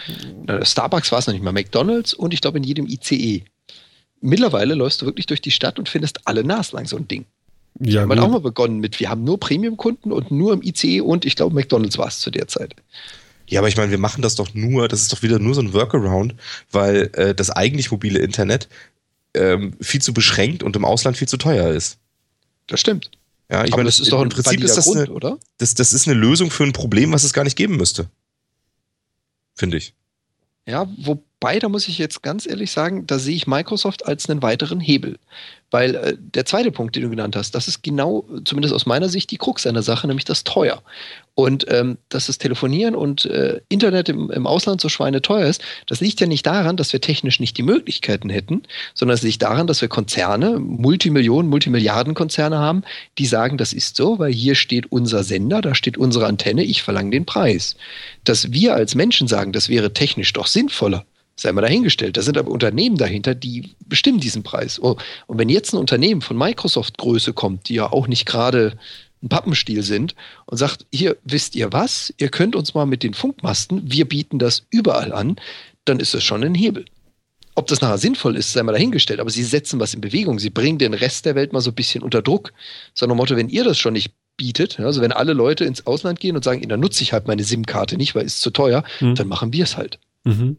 äh, 0.47 0.65
Starbucks 0.65 1.13
war 1.13 1.19
es 1.19 1.27
noch 1.27 1.35
nicht 1.35 1.45
mal 1.45 1.53
McDonalds 1.53 2.15
und 2.15 2.33
ich 2.33 2.41
glaube 2.41 2.59
in 2.59 2.65
jedem 2.65 2.87
ICE 2.87 3.45
mittlerweile 4.21 4.75
läufst 4.75 5.03
du 5.03 5.07
wirklich 5.07 5.27
durch 5.27 5.41
die 5.41 5.51
Stadt 5.51 5.79
und 5.79 5.89
findest 5.89 6.27
alle 6.27 6.45
naslang 6.45 6.87
so 6.87 6.97
ein 6.97 7.09
Ding. 7.09 7.25
Ja, 7.81 8.03
haben 8.03 8.19
auch 8.19 8.31
mal 8.31 8.41
begonnen 8.41 8.81
mit, 8.81 8.99
wir 8.99 9.09
haben 9.09 9.23
nur 9.23 9.39
Premium-Kunden 9.39 10.11
und 10.11 10.31
nur 10.33 10.53
im 10.53 10.63
ICE 10.63 11.01
und 11.01 11.25
ich 11.25 11.37
glaube 11.37 11.55
McDonalds 11.55 11.97
war 11.97 12.09
es 12.09 12.19
zu 12.19 12.31
der 12.31 12.49
Zeit. 12.49 12.75
Ja, 13.49 13.61
aber 13.61 13.69
ich 13.69 13.77
meine, 13.77 13.91
wir 13.91 13.99
machen 13.99 14.23
das 14.23 14.35
doch 14.35 14.55
nur, 14.55 14.89
das 14.89 15.03
ist 15.03 15.13
doch 15.13 15.23
wieder 15.23 15.39
nur 15.39 15.55
so 15.55 15.61
ein 15.61 15.73
Workaround, 15.73 16.35
weil 16.71 17.11
äh, 17.15 17.35
das 17.35 17.51
eigentlich 17.51 17.91
mobile 17.91 18.19
Internet 18.19 18.69
ähm, 19.35 19.75
viel 19.81 20.03
zu 20.03 20.13
beschränkt 20.13 20.63
und 20.63 20.77
im 20.77 20.85
Ausland 20.85 21.17
viel 21.17 21.29
zu 21.29 21.39
teuer 21.39 21.71
ist. 21.71 21.99
Das 22.67 22.81
stimmt. 22.81 23.11
Ja, 23.51 23.65
ich 23.65 23.71
meine, 23.71 23.85
das 23.85 23.99
ist 23.99 24.13
doch 24.13 24.21
im 24.21 24.29
Prinzip 24.29 24.63
ist 24.63 24.77
das, 24.77 24.85
Grund, 24.85 24.99
eine, 24.99 25.11
oder? 25.11 25.39
Das, 25.57 25.73
das 25.75 25.95
ist 25.95 26.07
eine 26.07 26.19
Lösung 26.19 26.51
für 26.51 26.65
ein 26.65 26.75
Problem, 26.75 27.13
was 27.13 27.25
es 27.25 27.33
gar 27.33 27.45
nicht 27.45 27.57
geben 27.57 27.77
müsste. 27.77 28.11
Finde 29.55 29.79
ich. 29.79 29.95
Ja, 30.67 30.87
wobei, 31.41 31.59
da 31.59 31.69
muss 31.69 31.89
ich 31.89 31.99
jetzt 31.99 32.23
ganz 32.23 32.47
ehrlich 32.47 32.71
sagen, 32.71 33.07
da 33.07 33.19
sehe 33.19 33.37
ich 33.37 33.47
Microsoft 33.47 34.07
als 34.07 34.29
einen 34.29 34.43
weiteren 34.43 34.81
Hebel. 34.81 35.19
Weil 35.71 35.95
äh, 35.95 36.17
der 36.19 36.47
zweite 36.47 36.73
Punkt, 36.73 36.97
den 36.97 37.03
du 37.03 37.11
genannt 37.11 37.37
hast, 37.37 37.55
das 37.55 37.69
ist 37.69 37.83
genau, 37.83 38.25
zumindest 38.45 38.75
aus 38.75 38.87
meiner 38.87 39.09
Sicht, 39.09 39.31
die 39.31 39.37
Krux 39.37 39.67
einer 39.67 39.83
Sache, 39.83 40.07
nämlich 40.07 40.25
das 40.25 40.43
teuer. 40.43 40.83
Und 41.35 41.71
ähm, 41.71 41.99
dass 42.09 42.27
das 42.27 42.39
Telefonieren 42.39 42.97
und 42.97 43.27
äh, 43.27 43.61
Internet 43.69 44.09
im, 44.09 44.31
im 44.31 44.47
Ausland 44.47 44.81
so 44.81 44.89
schweineteuer 44.89 45.47
ist, 45.47 45.63
das 45.87 46.01
liegt 46.01 46.21
ja 46.21 46.27
nicht 46.27 46.47
daran, 46.47 46.77
dass 46.77 46.93
wir 46.93 47.01
technisch 47.01 47.39
nicht 47.39 47.57
die 47.59 47.63
Möglichkeiten 47.63 48.31
hätten, 48.31 48.63
sondern 48.95 49.15
es 49.15 49.23
liegt 49.23 49.43
daran, 49.43 49.67
dass 49.67 49.81
wir 49.81 49.89
Konzerne, 49.89 50.59
Multimillionen, 50.59 51.51
Multimilliardenkonzerne 51.51 52.59
haben, 52.59 52.83
die 53.19 53.27
sagen, 53.27 53.59
das 53.59 53.73
ist 53.73 53.95
so, 53.95 54.19
weil 54.19 54.33
hier 54.33 54.55
steht 54.55 54.91
unser 54.91 55.23
Sender, 55.23 55.61
da 55.61 55.75
steht 55.75 55.99
unsere 55.99 56.27
Antenne, 56.27 56.65
ich 56.65 56.83
verlange 56.83 57.11
den 57.11 57.27
Preis. 57.27 57.77
Dass 58.25 58.53
wir 58.53 58.75
als 58.75 58.95
Menschen 58.95 59.29
sagen, 59.29 59.53
das 59.53 59.69
wäre 59.69 59.93
technisch 59.93 60.33
doch 60.33 60.47
sinnvoller, 60.47 61.05
sei 61.41 61.53
mal 61.53 61.63
dahingestellt. 61.63 62.17
Da 62.17 62.23
sind 62.23 62.37
aber 62.37 62.51
Unternehmen 62.51 62.97
dahinter, 62.97 63.35
die 63.35 63.75
bestimmen 63.87 64.21
diesen 64.21 64.43
Preis. 64.43 64.81
Oh, 64.83 64.97
und 65.27 65.39
wenn 65.39 65.49
jetzt 65.49 65.73
ein 65.73 65.79
Unternehmen 65.79 66.21
von 66.21 66.37
Microsoft 66.37 66.99
Größe 66.99 67.33
kommt, 67.33 67.69
die 67.69 67.75
ja 67.75 67.93
auch 67.93 68.09
nicht 68.09 68.27
gerade 68.27 68.79
ein 69.23 69.29
Pappenstiel 69.29 69.83
sind 69.83 70.15
und 70.47 70.59
sagt, 70.59 70.87
hier 70.93 71.17
wisst 71.25 71.57
ihr 71.57 71.73
was, 71.73 72.13
ihr 72.19 72.29
könnt 72.29 72.55
uns 72.55 72.75
mal 72.75 72.87
mit 72.87 73.03
den 73.03 73.15
Funkmasten, 73.15 73.91
wir 73.91 74.09
bieten 74.09 74.39
das 74.39 74.67
überall 74.71 75.13
an, 75.13 75.37
dann 75.85 76.01
ist 76.01 76.15
das 76.15 76.23
schon 76.23 76.45
ein 76.45 76.55
Hebel. 76.55 76.85
Ob 77.55 77.67
das 77.67 77.81
nachher 77.81 77.99
sinnvoll 77.99 78.37
ist, 78.37 78.53
sei 78.53 78.63
mal 78.63 78.73
dahingestellt, 78.73 79.19
aber 79.19 79.31
sie 79.31 79.43
setzen 79.43 79.81
was 79.81 79.95
in 79.95 80.01
Bewegung, 80.01 80.39
sie 80.39 80.51
bringen 80.51 80.79
den 80.79 80.95
Rest 80.95 81.27
der 81.27 81.35
Welt 81.35 81.53
mal 81.53 81.61
so 81.61 81.73
ein 81.73 81.75
bisschen 81.75 82.05
unter 82.05 82.23
Druck. 82.23 82.53
So 82.95 83.07
ein 83.07 83.17
Motto, 83.17 83.35
wenn 83.35 83.49
ihr 83.49 83.65
das 83.65 83.79
schon 83.79 83.95
nicht 83.95 84.13
bietet, 84.37 84.79
also 84.79 85.01
wenn 85.01 85.11
alle 85.11 85.33
Leute 85.33 85.65
ins 85.65 85.85
Ausland 85.85 86.21
gehen 86.21 86.37
und 86.37 86.45
sagen, 86.45 86.69
dann 86.69 86.79
nutze 86.79 87.03
ich 87.03 87.13
halt 87.13 87.27
meine 87.27 87.43
SIM-Karte 87.43 87.97
nicht, 87.97 88.15
weil 88.15 88.27
es 88.27 88.39
zu 88.39 88.51
teuer, 88.51 88.85
mhm. 89.01 89.17
dann 89.17 89.27
machen 89.27 89.53
wir 89.53 89.65
es 89.65 89.77
halt. 89.77 89.99
Mhm. 90.23 90.59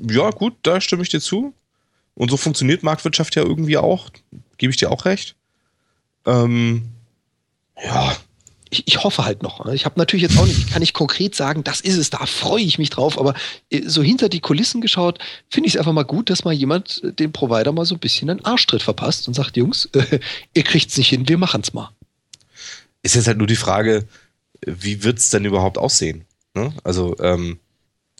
Ja, 0.00 0.30
gut, 0.30 0.54
da 0.62 0.80
stimme 0.80 1.02
ich 1.02 1.08
dir 1.08 1.20
zu. 1.20 1.54
Und 2.14 2.30
so 2.30 2.36
funktioniert 2.36 2.82
Marktwirtschaft 2.82 3.36
ja 3.36 3.42
irgendwie 3.42 3.78
auch. 3.78 4.10
Gebe 4.58 4.70
ich 4.70 4.76
dir 4.76 4.90
auch 4.90 5.04
recht. 5.04 5.36
Ähm, 6.26 6.90
ja, 7.82 8.16
ich, 8.68 8.86
ich, 8.86 9.02
hoffe 9.02 9.24
halt 9.24 9.42
noch. 9.42 9.66
Ich 9.66 9.84
habe 9.84 9.98
natürlich 9.98 10.22
jetzt 10.22 10.38
auch 10.38 10.46
nicht, 10.46 10.58
ich 10.58 10.70
kann 10.70 10.80
nicht 10.80 10.94
konkret 10.94 11.34
sagen, 11.34 11.64
das 11.64 11.80
ist 11.80 11.96
es, 11.96 12.10
da 12.10 12.24
freue 12.26 12.62
ich 12.62 12.78
mich 12.78 12.90
drauf, 12.90 13.18
aber 13.18 13.34
äh, 13.70 13.82
so 13.88 14.02
hinter 14.02 14.28
die 14.28 14.40
Kulissen 14.40 14.80
geschaut, 14.80 15.18
finde 15.48 15.66
ich 15.66 15.74
es 15.74 15.78
einfach 15.78 15.92
mal 15.92 16.04
gut, 16.04 16.30
dass 16.30 16.44
mal 16.44 16.52
jemand 16.52 17.02
äh, 17.02 17.12
dem 17.12 17.32
Provider 17.32 17.72
mal 17.72 17.84
so 17.84 17.96
ein 17.96 18.00
bisschen 18.00 18.30
einen 18.30 18.44
Arschtritt 18.44 18.82
verpasst 18.82 19.26
und 19.26 19.34
sagt, 19.34 19.56
Jungs, 19.56 19.86
äh, 19.94 20.20
ihr 20.54 20.62
kriegt 20.62 20.90
es 20.90 20.96
nicht 20.96 21.08
hin, 21.08 21.28
wir 21.28 21.38
machen 21.38 21.62
es 21.62 21.72
mal. 21.72 21.90
Ist 23.02 23.14
jetzt 23.14 23.26
halt 23.26 23.38
nur 23.38 23.46
die 23.46 23.56
Frage, 23.56 24.06
wie 24.64 25.02
wird 25.02 25.18
es 25.18 25.30
denn 25.30 25.44
überhaupt 25.44 25.78
aussehen? 25.78 26.26
Ne? 26.54 26.72
Also 26.84 27.16
ähm, 27.18 27.58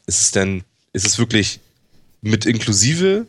ist 0.06 0.20
es 0.20 0.30
denn, 0.30 0.64
ist 0.92 1.06
es 1.06 1.18
wirklich 1.18 1.60
mit 2.20 2.46
inklusive? 2.46 3.26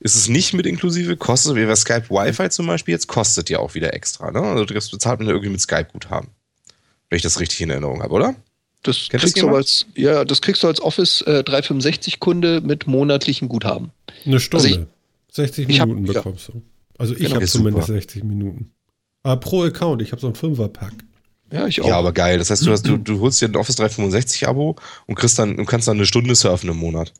Ist 0.00 0.16
es 0.16 0.28
nicht 0.28 0.52
mit 0.52 0.66
inklusive? 0.66 1.16
Kostet, 1.16 1.56
wie 1.56 1.64
bei 1.64 1.76
Skype 1.76 2.10
Wi-Fi 2.10 2.50
zum 2.50 2.66
Beispiel 2.66 2.92
jetzt, 2.92 3.06
kostet 3.06 3.48
ja 3.48 3.58
auch 3.58 3.74
wieder 3.74 3.94
extra. 3.94 4.30
Ne? 4.30 4.40
Also 4.40 4.64
das 4.64 4.90
bezahlt 4.90 5.18
man 5.18 5.28
ja 5.28 5.32
irgendwie 5.32 5.52
mit 5.52 5.60
Skype-Guthaben. 5.60 6.28
Wenn 7.08 7.16
ich 7.16 7.22
das 7.22 7.40
richtig 7.40 7.60
in 7.62 7.70
Erinnerung 7.70 8.02
habe, 8.02 8.12
oder? 8.12 8.34
Das 8.82 9.08
kriegst, 9.08 9.24
das 9.24 9.32
du 9.32 9.48
als, 9.48 9.86
ja, 9.94 10.24
das 10.24 10.42
kriegst 10.42 10.62
du 10.62 10.66
als 10.66 10.80
Office 10.80 11.22
äh, 11.22 11.42
365-Kunde 11.46 12.60
mit 12.60 12.86
monatlichen 12.86 13.48
Guthaben. 13.48 13.92
Eine 14.26 14.40
Stunde. 14.40 14.66
Also 14.66 14.80
ich, 14.80 14.86
60 15.34 15.68
Minuten 15.68 16.08
hab, 16.08 16.14
bekommst 16.14 16.48
ja. 16.48 16.54
du. 16.54 16.62
Also 16.98 17.14
ich 17.14 17.20
genau, 17.20 17.36
habe 17.36 17.46
zumindest 17.46 17.86
super. 17.86 17.98
60 17.98 18.24
Minuten. 18.24 18.72
Aber 19.22 19.40
pro 19.40 19.62
Account, 19.62 20.02
ich 20.02 20.12
habe 20.12 20.20
so 20.20 20.28
ein 20.28 20.34
Fünfer-Pack. 20.34 20.92
Ja, 21.54 21.68
ich 21.68 21.80
auch. 21.80 21.86
Ja, 21.86 21.98
aber 21.98 22.12
geil. 22.12 22.38
Das 22.38 22.50
heißt, 22.50 22.66
du, 22.66 22.72
hast, 22.72 22.82
du, 22.82 22.96
du 22.96 23.20
holst 23.20 23.40
dir 23.40 23.46
ein 23.46 23.54
Office 23.54 23.76
365 23.76 24.48
Abo 24.48 24.74
und 25.06 25.14
kriegst 25.14 25.38
dann, 25.38 25.56
du 25.56 25.64
kannst 25.64 25.86
dann 25.86 25.96
eine 25.96 26.06
Stunde 26.06 26.34
surfen 26.34 26.68
im 26.68 26.76
Monat. 26.76 27.12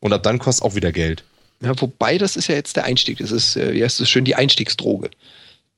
Und 0.00 0.12
ab 0.12 0.24
dann 0.24 0.40
kostet 0.40 0.64
auch 0.64 0.74
wieder 0.74 0.90
Geld. 0.90 1.22
Ja, 1.62 1.80
wobei, 1.80 2.18
das 2.18 2.34
ist 2.34 2.48
ja 2.48 2.56
jetzt 2.56 2.74
der 2.74 2.84
Einstieg. 2.84 3.18
Das 3.18 3.30
ist, 3.30 3.54
äh, 3.54 3.72
wie 3.72 3.84
heißt 3.84 4.00
das 4.00 4.10
schön, 4.10 4.24
die 4.24 4.34
Einstiegsdroge. 4.34 5.10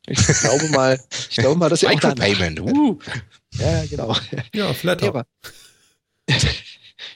Ich 0.07 0.27
glaube 0.27 0.69
mal, 0.71 0.99
ich 1.29 1.37
glaube 1.37 1.59
mal, 1.59 1.69
dass 1.69 1.83
ja 1.83 1.91
auch 1.91 2.01
Payment. 2.01 2.61
Uh. 2.61 2.99
Ja, 3.59 3.85
genau. 3.85 4.17
Ja, 4.55 4.73
Flatter. 4.73 5.27
Ja, 6.29 6.37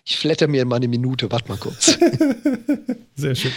ich 0.05 0.16
flatter 0.16 0.46
mir 0.46 0.64
mal 0.66 0.76
eine 0.76 0.88
Minute, 0.88 1.30
warte 1.30 1.48
mal 1.48 1.56
kurz. 1.56 1.98
Sehr 3.16 3.34
schön. 3.34 3.52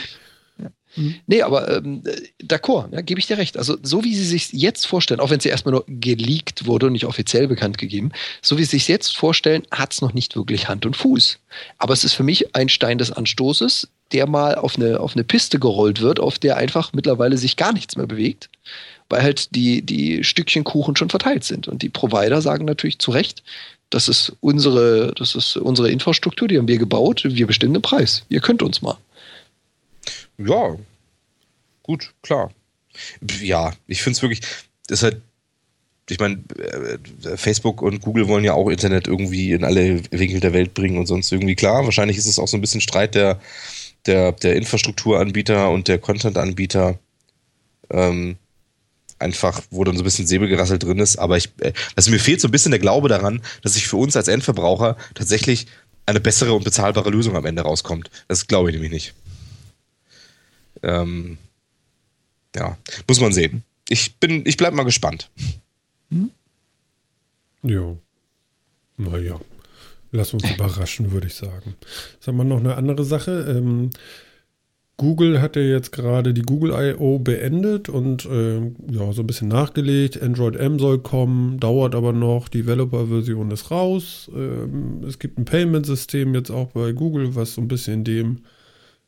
Mhm. 0.95 1.15
Nee, 1.27 1.41
aber 1.41 1.77
ähm, 1.77 2.03
d'accord, 2.41 2.91
ja, 2.91 3.01
gebe 3.01 3.19
ich 3.19 3.27
dir 3.27 3.37
recht. 3.37 3.57
Also, 3.57 3.77
so 3.83 4.03
wie 4.03 4.15
sie 4.15 4.25
sich 4.25 4.51
jetzt 4.51 4.87
vorstellen, 4.87 5.19
auch 5.19 5.29
wenn 5.29 5.39
sie 5.39 5.49
erstmal 5.49 5.73
nur 5.73 5.85
geleakt 5.87 6.65
wurde 6.65 6.87
und 6.87 6.93
nicht 6.93 7.05
offiziell 7.05 7.47
bekannt 7.47 7.77
gegeben, 7.77 8.11
so 8.41 8.57
wie 8.57 8.63
sie 8.63 8.77
sich 8.77 8.87
jetzt 8.87 9.15
vorstellen, 9.15 9.63
hat 9.71 9.93
es 9.93 10.01
noch 10.01 10.13
nicht 10.13 10.35
wirklich 10.35 10.67
Hand 10.67 10.85
und 10.85 10.95
Fuß. 10.95 11.39
Aber 11.77 11.93
es 11.93 12.03
ist 12.03 12.13
für 12.13 12.23
mich 12.23 12.55
ein 12.55 12.69
Stein 12.69 12.97
des 12.97 13.11
Anstoßes, 13.11 13.87
der 14.11 14.27
mal 14.27 14.55
auf 14.55 14.77
eine, 14.77 14.99
auf 14.99 15.13
eine 15.15 15.23
Piste 15.23 15.59
gerollt 15.59 16.01
wird, 16.01 16.19
auf 16.19 16.39
der 16.39 16.57
einfach 16.57 16.93
mittlerweile 16.93 17.37
sich 17.37 17.55
gar 17.55 17.73
nichts 17.73 17.95
mehr 17.95 18.07
bewegt, 18.07 18.49
weil 19.09 19.21
halt 19.21 19.55
die, 19.55 19.81
die 19.81 20.23
Stückchen 20.23 20.63
Kuchen 20.63 20.95
schon 20.95 21.09
verteilt 21.09 21.43
sind. 21.43 21.67
Und 21.67 21.81
die 21.81 21.89
Provider 21.89 22.41
sagen 22.41 22.65
natürlich 22.65 22.99
zu 22.99 23.11
Recht, 23.11 23.43
das 23.89 24.07
ist 24.07 24.33
unsere, 24.39 25.13
das 25.15 25.35
ist 25.35 25.57
unsere 25.57 25.89
Infrastruktur, 25.89 26.47
die 26.47 26.57
haben 26.57 26.67
wir 26.67 26.77
gebaut, 26.77 27.23
wir 27.25 27.47
bestimmen 27.47 27.73
den 27.73 27.81
Preis. 27.81 28.23
Ihr 28.29 28.39
könnt 28.39 28.61
uns 28.61 28.81
mal. 28.81 28.97
Ja, 30.39 30.77
gut, 31.83 32.13
klar. 32.21 32.51
Ja, 33.41 33.73
ich 33.87 34.01
finde 34.01 34.17
es 34.17 34.21
wirklich, 34.21 34.41
das 34.87 34.99
ist 34.99 35.03
halt, 35.03 35.21
ich 36.09 36.19
meine, 36.19 36.41
äh, 36.57 37.37
Facebook 37.37 37.81
und 37.81 38.01
Google 38.01 38.27
wollen 38.27 38.43
ja 38.43 38.53
auch 38.53 38.69
Internet 38.69 39.07
irgendwie 39.07 39.51
in 39.51 39.63
alle 39.63 40.01
Winkel 40.11 40.39
der 40.39 40.53
Welt 40.53 40.73
bringen 40.73 40.97
und 40.97 41.05
sonst 41.05 41.31
irgendwie 41.31 41.55
klar. 41.55 41.83
Wahrscheinlich 41.83 42.17
ist 42.17 42.25
es 42.25 42.39
auch 42.39 42.47
so 42.47 42.57
ein 42.57 42.61
bisschen 42.61 42.81
Streit 42.81 43.15
der, 43.15 43.39
der, 44.05 44.31
der 44.31 44.55
Infrastrukturanbieter 44.55 45.69
und 45.69 45.87
der 45.87 45.99
Content-Anbieter. 45.99 46.97
Ähm, 47.91 48.37
einfach, 49.19 49.61
wo 49.69 49.83
dann 49.83 49.97
so 49.97 50.01
ein 50.01 50.05
bisschen 50.05 50.25
Säbelgerassel 50.25 50.79
drin 50.79 50.99
ist. 50.99 51.17
Aber 51.17 51.37
ich, 51.37 51.49
äh, 51.59 51.73
also 51.95 52.09
mir 52.09 52.19
fehlt 52.19 52.41
so 52.41 52.47
ein 52.47 52.51
bisschen 52.51 52.71
der 52.71 52.79
Glaube 52.79 53.09
daran, 53.09 53.41
dass 53.61 53.73
sich 53.73 53.87
für 53.87 53.97
uns 53.97 54.15
als 54.15 54.29
Endverbraucher 54.29 54.97
tatsächlich 55.13 55.67
eine 56.05 56.19
bessere 56.19 56.53
und 56.53 56.63
bezahlbare 56.63 57.09
Lösung 57.09 57.35
am 57.35 57.45
Ende 57.45 57.61
rauskommt. 57.61 58.09
Das 58.27 58.47
glaube 58.47 58.69
ich 58.69 58.75
nämlich 58.75 58.91
nicht. 58.91 59.13
Ähm, 60.83 61.37
ja, 62.55 62.77
muss 63.07 63.19
man 63.19 63.33
sehen. 63.33 63.63
Ich 63.87 64.15
bin, 64.17 64.43
ich 64.45 64.57
bleib 64.57 64.73
mal 64.73 64.83
gespannt. 64.83 65.29
Hm? 66.11 66.31
Ja. 67.63 67.95
Naja. 68.97 69.39
Lass 70.11 70.33
uns 70.33 70.49
überraschen, 70.49 71.11
würde 71.11 71.27
ich 71.27 71.35
sagen. 71.35 71.75
Sagen 72.19 72.37
wir 72.37 72.43
noch 72.43 72.59
eine 72.59 72.75
andere 72.75 73.03
Sache. 73.03 73.45
Ähm, 73.47 73.91
Google 74.97 75.41
hat 75.41 75.55
ja 75.55 75.61
jetzt 75.61 75.91
gerade 75.91 76.33
die 76.33 76.41
Google 76.41 76.71
I.O. 76.71 77.19
beendet 77.19 77.87
und 77.87 78.25
äh, 78.25 78.57
ja, 78.91 79.13
so 79.13 79.21
ein 79.21 79.27
bisschen 79.27 79.47
nachgelegt. 79.47 80.21
Android 80.21 80.57
M 80.57 80.77
soll 80.77 80.99
kommen, 80.99 81.59
dauert 81.59 81.95
aber 81.95 82.11
noch. 82.11 82.49
Developer-Version 82.49 83.51
ist 83.51 83.71
raus. 83.71 84.29
Ähm, 84.35 85.03
es 85.07 85.17
gibt 85.17 85.37
ein 85.37 85.45
Payment-System 85.45 86.33
jetzt 86.33 86.49
auch 86.51 86.67
bei 86.71 86.91
Google, 86.91 87.35
was 87.35 87.53
so 87.53 87.61
ein 87.61 87.69
bisschen 87.69 88.03
dem 88.03 88.39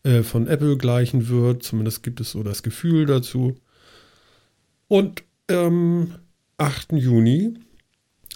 äh, 0.03 0.23
von 0.23 0.47
Apple 0.47 0.77
gleichen 0.77 1.29
wird. 1.29 1.63
Zumindest 1.63 2.03
gibt 2.03 2.19
es 2.21 2.31
so 2.31 2.43
das 2.43 2.63
Gefühl 2.63 3.05
dazu. 3.05 3.55
Und 4.87 5.23
am 5.47 6.15
8. 6.57 6.93
Juni 6.93 7.55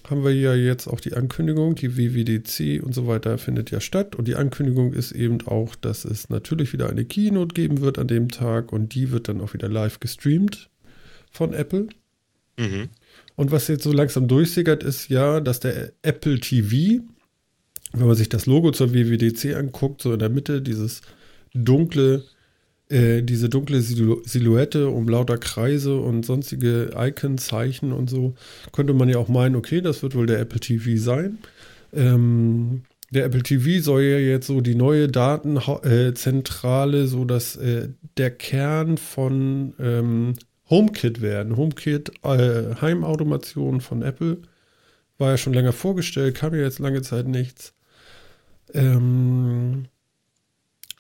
haben 0.09 0.23
wir 0.23 0.33
ja 0.33 0.53
jetzt 0.53 0.87
auch 0.87 0.99
die 0.99 1.13
Ankündigung, 1.13 1.75
die 1.75 1.97
WWDC 1.97 2.83
und 2.83 2.93
so 2.93 3.07
weiter 3.07 3.37
findet 3.37 3.71
ja 3.71 3.79
statt. 3.79 4.15
Und 4.15 4.27
die 4.27 4.35
Ankündigung 4.35 4.93
ist 4.93 5.11
eben 5.11 5.41
auch, 5.47 5.75
dass 5.75 6.05
es 6.05 6.29
natürlich 6.29 6.73
wieder 6.73 6.89
eine 6.89 7.05
Keynote 7.05 7.53
geben 7.53 7.81
wird 7.81 7.97
an 7.97 8.07
dem 8.07 8.29
Tag 8.29 8.71
und 8.71 8.93
die 8.93 9.11
wird 9.11 9.27
dann 9.27 9.41
auch 9.41 9.53
wieder 9.53 9.69
live 9.69 9.99
gestreamt 9.99 10.69
von 11.31 11.53
Apple. 11.53 11.87
Mhm. 12.57 12.89
Und 13.35 13.51
was 13.51 13.67
jetzt 13.67 13.83
so 13.83 13.91
langsam 13.91 14.27
durchsickert, 14.27 14.83
ist 14.83 15.09
ja, 15.09 15.39
dass 15.41 15.59
der 15.59 15.91
Apple 16.03 16.39
TV, 16.39 17.03
wenn 17.93 18.07
man 18.07 18.15
sich 18.15 18.29
das 18.29 18.45
Logo 18.45 18.71
zur 18.71 18.93
WWDC 18.93 19.55
anguckt, 19.55 20.01
so 20.01 20.13
in 20.13 20.19
der 20.19 20.29
Mitte 20.29 20.61
dieses 20.61 21.01
dunkle, 21.56 22.24
äh, 22.90 23.24
diese 23.24 23.50
dunkle 23.50 23.82
Silhouette 23.82 24.90
um 24.90 25.09
lauter 25.09 25.38
Kreise 25.38 25.98
und 25.98 26.25
sonstige 26.25 26.92
Icon-Zeichen 26.95 27.92
und 27.92 28.09
so, 28.09 28.35
könnte 28.72 28.93
man 28.93 29.09
ja 29.09 29.17
auch 29.17 29.30
meinen, 29.30 29.56
okay, 29.56 29.82
das 29.82 30.03
wird 30.03 30.16
wohl 30.16 30.27
der 30.27 30.40
Apple 30.40 30.59
TV 30.59 31.01
sein. 31.01 31.40
Ähm, 31.93 32.84
der 33.11 33.25
Apple 33.25 33.43
TV 33.43 33.82
soll 33.84 34.03
ja 34.03 34.17
jetzt 34.17 34.48
so 34.48 34.61
die 34.61 34.75
neue 34.75 35.08
Datenzentrale, 35.08 37.03
äh, 37.03 37.08
so 37.08 37.25
dass 37.25 37.56
äh, 37.56 37.90
der 38.17 38.32
Kern 38.32 38.98
von 38.98 39.74
ähm, 39.80 40.34
HomeKit 40.69 41.22
werden. 41.22 41.56
HomeKit, 41.56 42.11
äh, 42.24 42.75
Heimautomation 42.82 43.82
von 43.82 44.01
Apple, 44.01 44.40
war 45.17 45.32
ja 45.32 45.38
schon 45.38 45.53
länger 45.53 45.72
vorgestellt, 45.72 46.35
kam 46.35 46.53
ja 46.53 46.61
jetzt 46.61 46.80
lange 46.80 47.01
Zeit 47.01 47.27
nichts. 47.27 47.74
Ähm, 48.74 49.85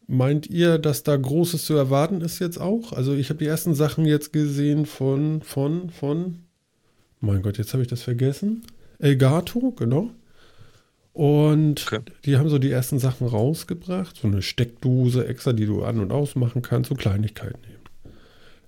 Meint 0.07 0.47
ihr, 0.47 0.77
dass 0.77 1.03
da 1.03 1.15
Großes 1.17 1.65
zu 1.65 1.73
erwarten 1.73 2.21
ist 2.21 2.39
jetzt 2.39 2.59
auch? 2.59 2.93
Also 2.93 3.13
ich 3.15 3.29
habe 3.29 3.39
die 3.39 3.47
ersten 3.47 3.73
Sachen 3.73 4.05
jetzt 4.05 4.31
gesehen 4.31 4.85
von, 4.85 5.41
von, 5.41 5.89
von, 5.89 6.39
mein 7.21 7.41
Gott, 7.41 7.57
jetzt 7.57 7.73
habe 7.73 7.81
ich 7.81 7.89
das 7.89 8.03
vergessen. 8.03 8.63
Elgato, 8.99 9.71
genau. 9.71 10.11
Und 11.13 11.87
okay. 11.87 12.01
die 12.25 12.37
haben 12.37 12.49
so 12.49 12.59
die 12.59 12.71
ersten 12.71 12.99
Sachen 12.99 13.25
rausgebracht. 13.25 14.17
So 14.17 14.27
eine 14.27 14.41
Steckdose 14.41 15.25
extra, 15.25 15.53
die 15.53 15.65
du 15.65 15.83
an- 15.83 15.99
und 15.99 16.11
ausmachen 16.11 16.61
kannst, 16.61 16.89
so 16.89 16.95
Kleinigkeiten 16.95 17.61
eben. 17.63 18.13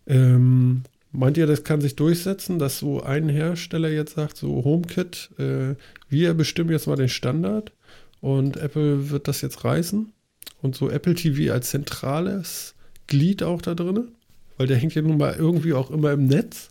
Ähm, 0.07 0.81
meint 1.11 1.37
ihr, 1.37 1.45
das 1.45 1.63
kann 1.63 1.81
sich 1.81 1.95
durchsetzen, 1.95 2.57
dass 2.57 2.79
so 2.79 3.03
ein 3.03 3.29
Hersteller 3.29 3.89
jetzt 3.89 4.15
sagt, 4.15 4.37
so 4.37 4.63
HomeKit, 4.63 5.29
äh, 5.37 5.75
wir 6.09 6.33
bestimmen 6.33 6.71
jetzt 6.71 6.87
mal 6.87 6.95
den 6.95 7.09
Standard 7.09 7.73
und 8.21 8.57
Apple 8.57 9.09
wird 9.09 9.27
das 9.27 9.41
jetzt 9.41 9.63
reißen? 9.65 10.13
Und 10.61 10.75
so 10.75 10.89
Apple 10.89 11.15
TV 11.15 11.53
als 11.53 11.69
zentrales 11.69 12.75
Glied 13.07 13.43
auch 13.43 13.61
da 13.61 13.75
drin, 13.75 14.11
weil 14.57 14.67
der 14.67 14.77
hängt 14.77 14.95
ja 14.95 15.01
nun 15.01 15.17
mal 15.17 15.35
irgendwie 15.35 15.73
auch 15.73 15.91
immer 15.91 16.11
im 16.11 16.25
Netz, 16.25 16.69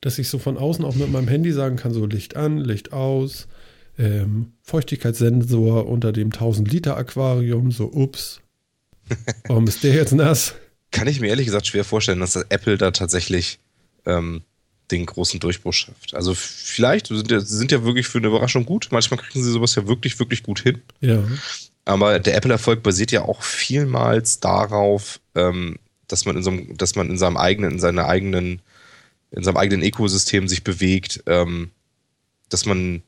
dass 0.00 0.18
ich 0.18 0.28
so 0.28 0.38
von 0.38 0.56
außen 0.56 0.84
auch 0.84 0.94
mit 0.94 1.10
meinem 1.10 1.28
Handy 1.28 1.52
sagen 1.52 1.76
kann, 1.76 1.92
so 1.92 2.06
Licht 2.06 2.36
an, 2.36 2.58
Licht 2.58 2.92
aus, 2.92 3.48
ähm, 3.98 4.52
Feuchtigkeitssensor 4.62 5.86
unter 5.86 6.12
dem 6.12 6.32
1000 6.32 6.70
Liter 6.70 6.96
Aquarium, 6.96 7.72
so 7.72 7.90
ups, 7.92 8.40
warum 9.46 9.66
ist 9.66 9.82
der 9.82 9.94
jetzt 9.94 10.12
nass? 10.12 10.54
Kann 10.90 11.08
ich 11.08 11.20
mir 11.20 11.28
ehrlich 11.28 11.46
gesagt 11.46 11.66
schwer 11.66 11.84
vorstellen, 11.84 12.20
dass 12.20 12.36
Apple 12.36 12.78
da 12.78 12.92
tatsächlich 12.92 13.58
ähm, 14.06 14.42
den 14.90 15.06
großen 15.06 15.40
Durchbruch 15.40 15.72
schafft. 15.72 16.14
Also 16.14 16.34
vielleicht 16.34 17.08
sind 17.08 17.30
ja, 17.30 17.40
sind 17.40 17.72
ja 17.72 17.84
wirklich 17.84 18.06
für 18.06 18.18
eine 18.18 18.28
Überraschung 18.28 18.64
gut. 18.64 18.88
Manchmal 18.90 19.20
kriegen 19.20 19.44
sie 19.44 19.52
sowas 19.52 19.74
ja 19.74 19.86
wirklich, 19.86 20.18
wirklich 20.18 20.42
gut 20.42 20.60
hin. 20.60 20.80
Ja. 21.00 21.22
Aber 21.84 22.18
der 22.18 22.36
Apple-Erfolg 22.36 22.82
basiert 22.82 23.12
ja 23.12 23.22
auch 23.22 23.42
vielmals 23.42 24.40
darauf, 24.40 25.20
ähm, 25.34 25.78
dass 26.06 26.24
man 26.24 26.36
in 26.36 26.42
so 26.42 26.50
einem, 26.50 26.76
dass 26.76 26.96
man 26.96 27.10
in 27.10 27.18
seinem 27.18 27.36
eigenen, 27.36 27.72
in 27.72 27.78
seiner 27.78 28.06
eigenen, 28.06 28.60
in 29.30 29.42
seinem 29.42 29.56
eigenen 29.56 29.82
Ökosystem 29.82 30.48
sich 30.48 30.64
bewegt, 30.64 31.22
ähm, 31.26 31.70
dass 32.48 32.66
man 32.66 33.02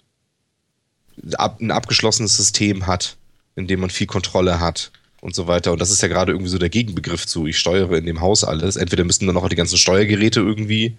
ein 1.23 1.70
abgeschlossenes 1.70 2.36
System 2.36 2.86
hat, 2.86 3.17
in 3.57 3.67
dem 3.67 3.81
man 3.81 3.91
viel 3.91 4.07
Kontrolle 4.07 4.60
hat 4.60 4.92
und 5.20 5.34
so 5.34 5.47
weiter. 5.47 5.73
Und 5.73 5.81
das 5.81 5.91
ist 5.91 6.02
ja 6.02 6.09
gerade 6.09 6.33
irgendwie 6.33 6.50
so 6.50 6.59
der 6.59 6.68
Gegenbegriff 6.68 7.26
zu, 7.26 7.47
ich 7.47 7.59
steuere 7.59 7.92
in 7.92 8.07
dem 8.07 8.20
Haus 8.20 8.44
alles. 8.44 8.76
Entweder 8.76 9.05
müssen 9.05 9.26
dann 9.26 9.36
auch 9.36 9.49
die 9.49 9.57
ganzen 9.57 9.76
Steuergeräte 9.76 10.41
irgendwie 10.41 10.97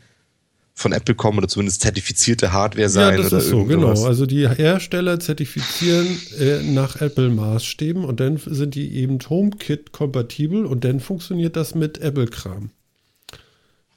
von 0.82 0.92
Apple 0.92 1.16
kommen 1.16 1.38
oder 1.38 1.48
zumindest 1.48 1.82
zertifizierte 1.82 2.52
Hardware 2.52 2.90
sein. 2.90 3.16
Ja, 3.16 3.18
das 3.18 3.28
oder 3.28 3.42
ist 3.42 3.50
so, 3.50 3.66
genau. 3.66 4.06
Also 4.06 4.26
die 4.26 4.48
Hersteller 4.48 5.20
zertifizieren 5.20 6.08
äh, 6.40 6.62
nach 6.64 7.00
Apple-Maßstäben 7.00 8.04
und 8.04 8.20
dann 8.20 8.38
sind 8.38 8.76
die 8.76 8.96
eben 8.96 9.20
HomeKit-kompatibel 9.20 10.66
und 10.66 10.84
dann 10.84 11.00
funktioniert 11.00 11.56
das 11.56 11.76
mit 11.76 12.00
Apple-Kram. 12.00 12.72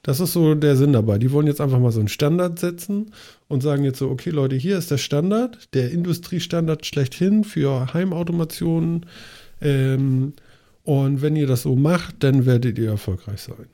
Das 0.05 0.21
ist 0.21 0.35
so 0.35 0.55
der 0.55 0.77
Sinn 0.77 0.93
dabei. 0.93 1.19
Die 1.19 1.33
wollen 1.33 1.47
jetzt 1.47 1.63
einfach 1.63 1.79
mal 1.79 1.91
so 1.91 1.99
einen 1.99 2.09
Standard 2.09 2.59
setzen 2.59 3.13
und 3.49 3.63
sagen 3.63 3.85
jetzt 3.85 3.99
so, 3.99 4.11
okay 4.11 4.31
Leute, 4.31 4.55
hier 4.55 4.77
ist 4.77 4.91
der 4.91 4.99
Standard, 4.99 5.73
der 5.73 5.91
Industriestandard 5.91 6.85
schlechthin 6.85 7.43
für 7.43 7.93
Heimautomation. 7.95 9.07
Ähm, 9.63 10.35
und 10.83 11.23
wenn 11.23 11.37
ihr 11.37 11.47
das 11.47 11.63
so 11.63 11.75
macht, 11.75 12.17
dann 12.23 12.45
werdet 12.45 12.79
ihr 12.79 12.91
erfolgreich 12.91 13.41
sein. 13.41 13.67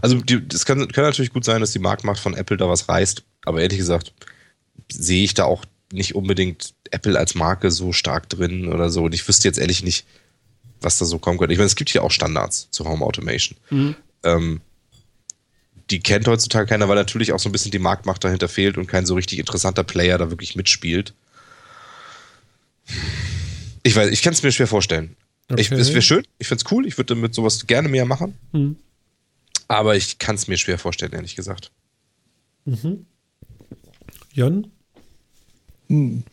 Also 0.00 0.20
es 0.52 0.64
kann, 0.64 0.88
kann 0.88 1.04
natürlich 1.04 1.32
gut 1.32 1.44
sein, 1.44 1.60
dass 1.60 1.72
die 1.72 1.78
Marktmacht 1.78 2.20
von 2.20 2.34
Apple 2.34 2.56
da 2.56 2.68
was 2.68 2.88
reißt, 2.88 3.22
aber 3.44 3.60
ehrlich 3.60 3.78
gesagt 3.78 4.12
sehe 4.90 5.24
ich 5.24 5.34
da 5.34 5.44
auch 5.44 5.64
nicht 5.92 6.14
unbedingt 6.14 6.74
Apple 6.90 7.18
als 7.18 7.34
Marke 7.34 7.70
so 7.70 7.92
stark 7.92 8.28
drin 8.28 8.68
oder 8.72 8.90
so. 8.90 9.04
Und 9.04 9.14
ich 9.14 9.26
wüsste 9.26 9.48
jetzt 9.48 9.58
ehrlich 9.58 9.82
nicht, 9.82 10.06
was 10.80 10.98
da 10.98 11.04
so 11.04 11.18
kommen 11.18 11.38
könnte. 11.38 11.52
Ich 11.52 11.58
meine, 11.58 11.66
es 11.66 11.76
gibt 11.76 11.90
hier 11.90 12.02
auch 12.02 12.10
Standards 12.10 12.68
zur 12.70 12.86
Home 12.86 13.04
Automation. 13.04 13.56
Mhm. 13.70 13.96
Ähm, 14.22 14.60
die 15.90 16.00
kennt 16.00 16.28
heutzutage 16.28 16.66
keiner, 16.66 16.88
weil 16.88 16.96
natürlich 16.96 17.32
auch 17.32 17.38
so 17.38 17.48
ein 17.48 17.52
bisschen 17.52 17.70
die 17.70 17.78
Marktmacht 17.78 18.22
dahinter 18.22 18.48
fehlt 18.48 18.76
und 18.76 18.86
kein 18.86 19.06
so 19.06 19.14
richtig 19.14 19.38
interessanter 19.38 19.84
Player 19.84 20.18
da 20.18 20.30
wirklich 20.30 20.54
mitspielt. 20.54 21.14
Ich 23.82 23.96
weiß, 23.96 24.10
ich 24.10 24.22
kann 24.22 24.34
es 24.34 24.42
mir 24.42 24.52
schwer 24.52 24.66
vorstellen. 24.66 25.16
Okay. 25.50 25.62
Ich, 25.62 25.72
es 25.72 25.90
wäre 25.90 26.02
schön, 26.02 26.24
ich 26.38 26.46
finde 26.46 26.62
es 26.64 26.70
cool, 26.70 26.86
ich 26.86 26.98
würde 26.98 27.14
damit 27.14 27.34
sowas 27.34 27.66
gerne 27.66 27.88
mehr 27.88 28.04
machen. 28.04 28.36
Mhm. 28.52 28.76
Aber 29.68 29.96
ich 29.96 30.18
kann 30.18 30.34
es 30.34 30.48
mir 30.48 30.56
schwer 30.56 30.78
vorstellen, 30.78 31.12
ehrlich 31.12 31.36
gesagt. 31.36 31.70
Mhm. 32.64 33.06
Jan? 34.32 34.70
Hm. 35.88 36.24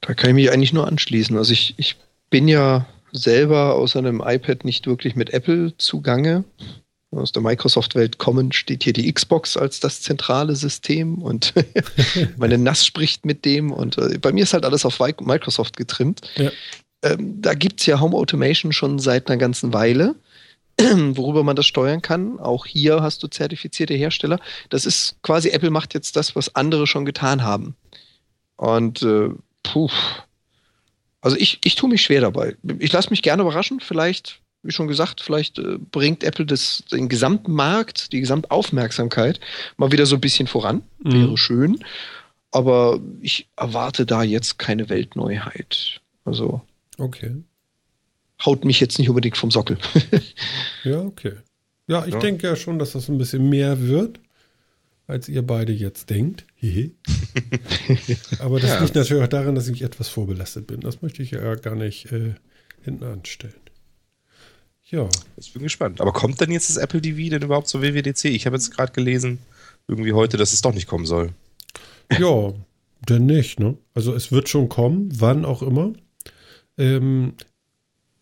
Da 0.00 0.14
kann 0.14 0.30
ich 0.30 0.34
mich 0.34 0.50
eigentlich 0.50 0.72
nur 0.72 0.86
anschließen. 0.86 1.36
Also 1.36 1.52
ich, 1.52 1.74
ich 1.76 1.96
bin 2.30 2.48
ja 2.48 2.86
selber 3.12 3.74
aus 3.74 3.96
einem 3.96 4.22
iPad 4.24 4.64
nicht 4.64 4.86
wirklich 4.86 5.16
mit 5.16 5.30
Apple 5.30 5.76
zugange 5.76 6.44
aus 7.12 7.32
der 7.32 7.42
Microsoft-Welt 7.42 8.18
kommen, 8.18 8.52
steht 8.52 8.84
hier 8.84 8.92
die 8.92 9.12
Xbox 9.12 9.56
als 9.56 9.80
das 9.80 10.00
zentrale 10.00 10.54
System 10.54 11.20
und 11.20 11.54
meine 12.36 12.56
NAS 12.56 12.86
spricht 12.86 13.26
mit 13.26 13.44
dem 13.44 13.72
und 13.72 13.98
äh, 13.98 14.18
bei 14.18 14.32
mir 14.32 14.44
ist 14.44 14.54
halt 14.54 14.64
alles 14.64 14.84
auf 14.84 15.00
Microsoft 15.00 15.76
getrimmt. 15.76 16.20
Ja. 16.36 16.50
Ähm, 17.02 17.40
da 17.42 17.54
gibt 17.54 17.80
es 17.80 17.86
ja 17.86 17.98
Home 18.00 18.16
Automation 18.16 18.72
schon 18.72 18.98
seit 18.98 19.28
einer 19.28 19.38
ganzen 19.38 19.72
Weile, 19.72 20.14
worüber 20.78 21.44
man 21.44 21.56
das 21.56 21.66
steuern 21.66 22.02
kann. 22.02 22.38
Auch 22.38 22.66
hier 22.66 23.02
hast 23.02 23.22
du 23.22 23.28
zertifizierte 23.28 23.94
Hersteller. 23.94 24.38
Das 24.68 24.86
ist 24.86 25.16
quasi, 25.22 25.50
Apple 25.50 25.70
macht 25.70 25.94
jetzt 25.94 26.16
das, 26.16 26.36
was 26.36 26.54
andere 26.54 26.86
schon 26.86 27.04
getan 27.04 27.42
haben. 27.42 27.76
Und 28.56 29.02
äh, 29.02 29.30
puh. 29.62 29.90
Also 31.20 31.36
ich, 31.36 31.58
ich 31.64 31.74
tue 31.74 31.90
mich 31.90 32.02
schwer 32.02 32.22
dabei. 32.22 32.56
Ich 32.78 32.92
lasse 32.92 33.10
mich 33.10 33.22
gerne 33.22 33.42
überraschen. 33.42 33.80
Vielleicht 33.80 34.40
wie 34.62 34.72
schon 34.72 34.88
gesagt, 34.88 35.20
vielleicht 35.20 35.58
äh, 35.58 35.78
bringt 35.78 36.24
Apple 36.24 36.46
das, 36.46 36.84
den 36.92 37.08
gesamten 37.08 37.52
Markt, 37.52 38.12
die 38.12 38.20
Gesamtaufmerksamkeit 38.20 39.40
mal 39.76 39.92
wieder 39.92 40.06
so 40.06 40.16
ein 40.16 40.20
bisschen 40.20 40.46
voran. 40.46 40.82
Mhm. 41.02 41.12
Wäre 41.12 41.38
schön. 41.38 41.84
Aber 42.50 43.00
ich 43.20 43.48
erwarte 43.56 44.06
da 44.06 44.22
jetzt 44.22 44.58
keine 44.58 44.88
Weltneuheit. 44.88 46.00
Also. 46.24 46.60
Okay. 46.98 47.36
Haut 48.44 48.64
mich 48.64 48.80
jetzt 48.80 48.98
nicht 48.98 49.08
unbedingt 49.08 49.36
vom 49.36 49.50
Sockel. 49.50 49.78
ja, 50.84 51.00
okay. 51.00 51.34
Ja, 51.86 52.06
ich 52.06 52.14
ja. 52.14 52.20
denke 52.20 52.46
ja 52.46 52.56
schon, 52.56 52.78
dass 52.78 52.92
das 52.92 53.08
ein 53.08 53.18
bisschen 53.18 53.48
mehr 53.48 53.86
wird, 53.86 54.20
als 55.06 55.28
ihr 55.28 55.42
beide 55.42 55.72
jetzt 55.72 56.08
denkt. 56.08 56.46
Aber 58.38 58.60
das 58.60 58.70
ja. 58.70 58.80
liegt 58.80 58.94
natürlich 58.94 59.22
auch 59.24 59.28
daran, 59.28 59.54
dass 59.54 59.68
ich 59.68 59.82
etwas 59.82 60.08
vorbelastet 60.08 60.66
bin. 60.66 60.80
Das 60.80 61.02
möchte 61.02 61.22
ich 61.22 61.32
ja 61.32 61.54
gar 61.56 61.74
nicht 61.74 62.12
äh, 62.12 62.34
hinten 62.82 63.04
anstellen. 63.04 63.54
Ja. 64.84 65.08
Ich 65.36 65.52
bin 65.52 65.62
gespannt. 65.62 66.00
Aber 66.00 66.12
kommt 66.12 66.40
denn 66.40 66.50
jetzt 66.50 66.68
das 66.68 66.76
Apple 66.76 67.00
TV 67.00 67.30
denn 67.30 67.42
überhaupt 67.42 67.68
zur 67.68 67.82
WWDC? 67.82 68.26
Ich 68.26 68.46
habe 68.46 68.56
jetzt 68.56 68.74
gerade 68.74 68.92
gelesen, 68.92 69.38
irgendwie 69.86 70.12
heute, 70.12 70.36
dass 70.36 70.52
es 70.52 70.62
doch 70.62 70.74
nicht 70.74 70.86
kommen 70.86 71.06
soll. 71.06 71.30
Ja, 72.18 72.52
denn 73.08 73.26
nicht, 73.26 73.60
ne? 73.60 73.76
Also 73.94 74.14
es 74.14 74.32
wird 74.32 74.48
schon 74.48 74.68
kommen, 74.68 75.08
wann 75.20 75.44
auch 75.44 75.62
immer. 75.62 75.92
Ähm, 76.76 77.34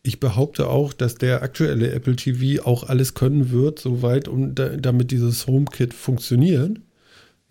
ich 0.09 0.21
behaupte 0.21 0.69
auch, 0.69 0.95
dass 0.95 1.17
der 1.17 1.43
aktuelle 1.43 1.91
Apple 1.91 2.17
TV 2.17 2.65
auch 2.65 2.85
alles 2.85 3.13
können 3.13 3.51
wird, 3.51 3.79
soweit, 3.79 4.27
um 4.27 4.55
da, 4.55 4.71
damit 4.71 5.11
dieses 5.11 5.47
HomeKit 5.47 5.93
funktioniert. 5.93 6.81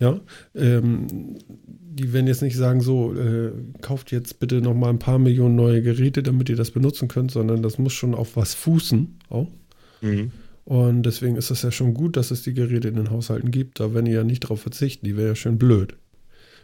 Ja, 0.00 0.20
ähm, 0.56 1.36
die 1.48 2.12
werden 2.12 2.26
jetzt 2.26 2.42
nicht 2.42 2.56
sagen, 2.56 2.80
so, 2.80 3.14
äh, 3.14 3.52
kauft 3.80 4.10
jetzt 4.10 4.40
bitte 4.40 4.60
noch 4.60 4.74
mal 4.74 4.90
ein 4.90 4.98
paar 4.98 5.20
Millionen 5.20 5.54
neue 5.54 5.82
Geräte, 5.82 6.24
damit 6.24 6.48
ihr 6.48 6.56
das 6.56 6.72
benutzen 6.72 7.06
könnt, 7.06 7.30
sondern 7.30 7.62
das 7.62 7.78
muss 7.78 7.92
schon 7.92 8.14
auf 8.14 8.36
was 8.36 8.54
fußen 8.54 9.18
auch. 9.28 9.50
Mhm. 10.00 10.32
Und 10.64 11.04
deswegen 11.04 11.36
ist 11.36 11.52
es 11.52 11.62
ja 11.62 11.70
schon 11.70 11.94
gut, 11.94 12.16
dass 12.16 12.32
es 12.32 12.42
die 12.42 12.54
Geräte 12.54 12.88
in 12.88 12.96
den 12.96 13.10
Haushalten 13.10 13.52
gibt. 13.52 13.78
Da 13.78 13.94
werden 13.94 14.06
die 14.06 14.12
ja 14.12 14.24
nicht 14.24 14.40
drauf 14.40 14.62
verzichten, 14.62 15.06
die 15.06 15.16
wäre 15.16 15.28
ja 15.28 15.34
schön 15.36 15.58
blöd. 15.58 15.94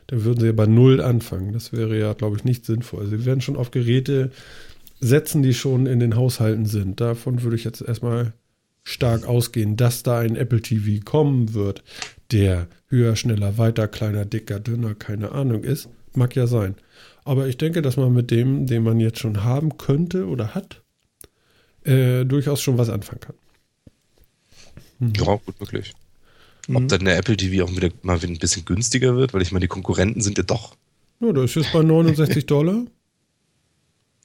Dann 0.09 0.25
würden 0.25 0.41
sie 0.41 0.47
ja 0.47 0.53
bei 0.53 0.67
Null 0.67 1.01
anfangen. 1.01 1.53
Das 1.53 1.73
wäre 1.73 1.97
ja, 1.97 2.15
glaube 2.15 2.37
ich, 2.37 2.45
nicht 2.45 2.67
sinnvoll. 2.67 3.07
Sie 3.07 3.25
werden 3.25 3.41
schon 3.41 3.57
auf 3.57 3.71
Geräte 3.71 4.33
setzen, 5.01 5.43
die 5.43 5.55
schon 5.55 5.87
in 5.87 6.01
den 6.01 6.17
Haushalten 6.17 6.67
sind. 6.67 7.01
Davon 7.01 7.43
würde 7.43 7.57
ich 7.57 7.65
jetzt 7.65 7.83
erstmal 7.83 8.33
stark 8.83 9.27
ausgehen, 9.27 9.77
dass 9.77 10.03
da 10.03 10.21
ein 10.21 10.37
Apple 10.37 10.61
TV 10.61 11.03
kommen 11.05 11.55
wird, 11.55 11.83
der 12.33 12.69
höher, 12.89 13.17
schneller, 13.17 13.59
weiter, 13.59 13.89
kleiner, 13.89 14.25
dicker, 14.25 14.61
dünner, 14.61 14.95
keine 14.95 15.33
Ahnung 15.33 15.65
ist. 15.65 15.89
Mag 16.15 16.37
ja 16.37 16.47
sein. 16.47 16.77
Aber 17.25 17.49
ich 17.49 17.57
denke, 17.57 17.83
dass 17.83 17.97
man 17.97 18.13
mit 18.13 18.31
dem, 18.31 18.67
den 18.67 18.83
man 18.83 19.01
jetzt 19.01 19.19
schon 19.19 19.43
haben 19.43 19.79
könnte 19.79 20.27
oder 20.27 20.55
hat, 20.55 20.83
äh, 21.85 22.25
durchaus 22.25 22.61
schon 22.61 22.79
was 22.79 22.91
anfangen 22.91 23.21
kann. 23.21 23.37
Hm. 24.99 25.13
Ja, 25.17 25.37
gut 25.45 25.59
möglich. 25.61 25.93
Ob 26.69 26.83
mhm. 26.83 26.89
dann 26.89 27.05
der 27.05 27.19
Apple 27.19 27.37
TV 27.37 27.65
auch 27.65 27.77
wieder 27.77 27.91
mal 28.03 28.19
ein 28.23 28.39
bisschen 28.39 28.65
günstiger 28.65 29.17
wird, 29.17 29.35
weil 29.35 29.43
ich 29.43 29.53
meine, 29.53 29.63
die 29.63 29.69
Konkurrenten 29.69 30.21
sind 30.21 30.39
ja 30.39 30.45
doch. 30.45 30.77
Ja, 31.21 31.33
das 31.33 31.45
ist 31.45 31.57
jetzt 31.57 31.73
bei 31.73 31.83
69 31.83 32.47
Dollar. 32.47 32.85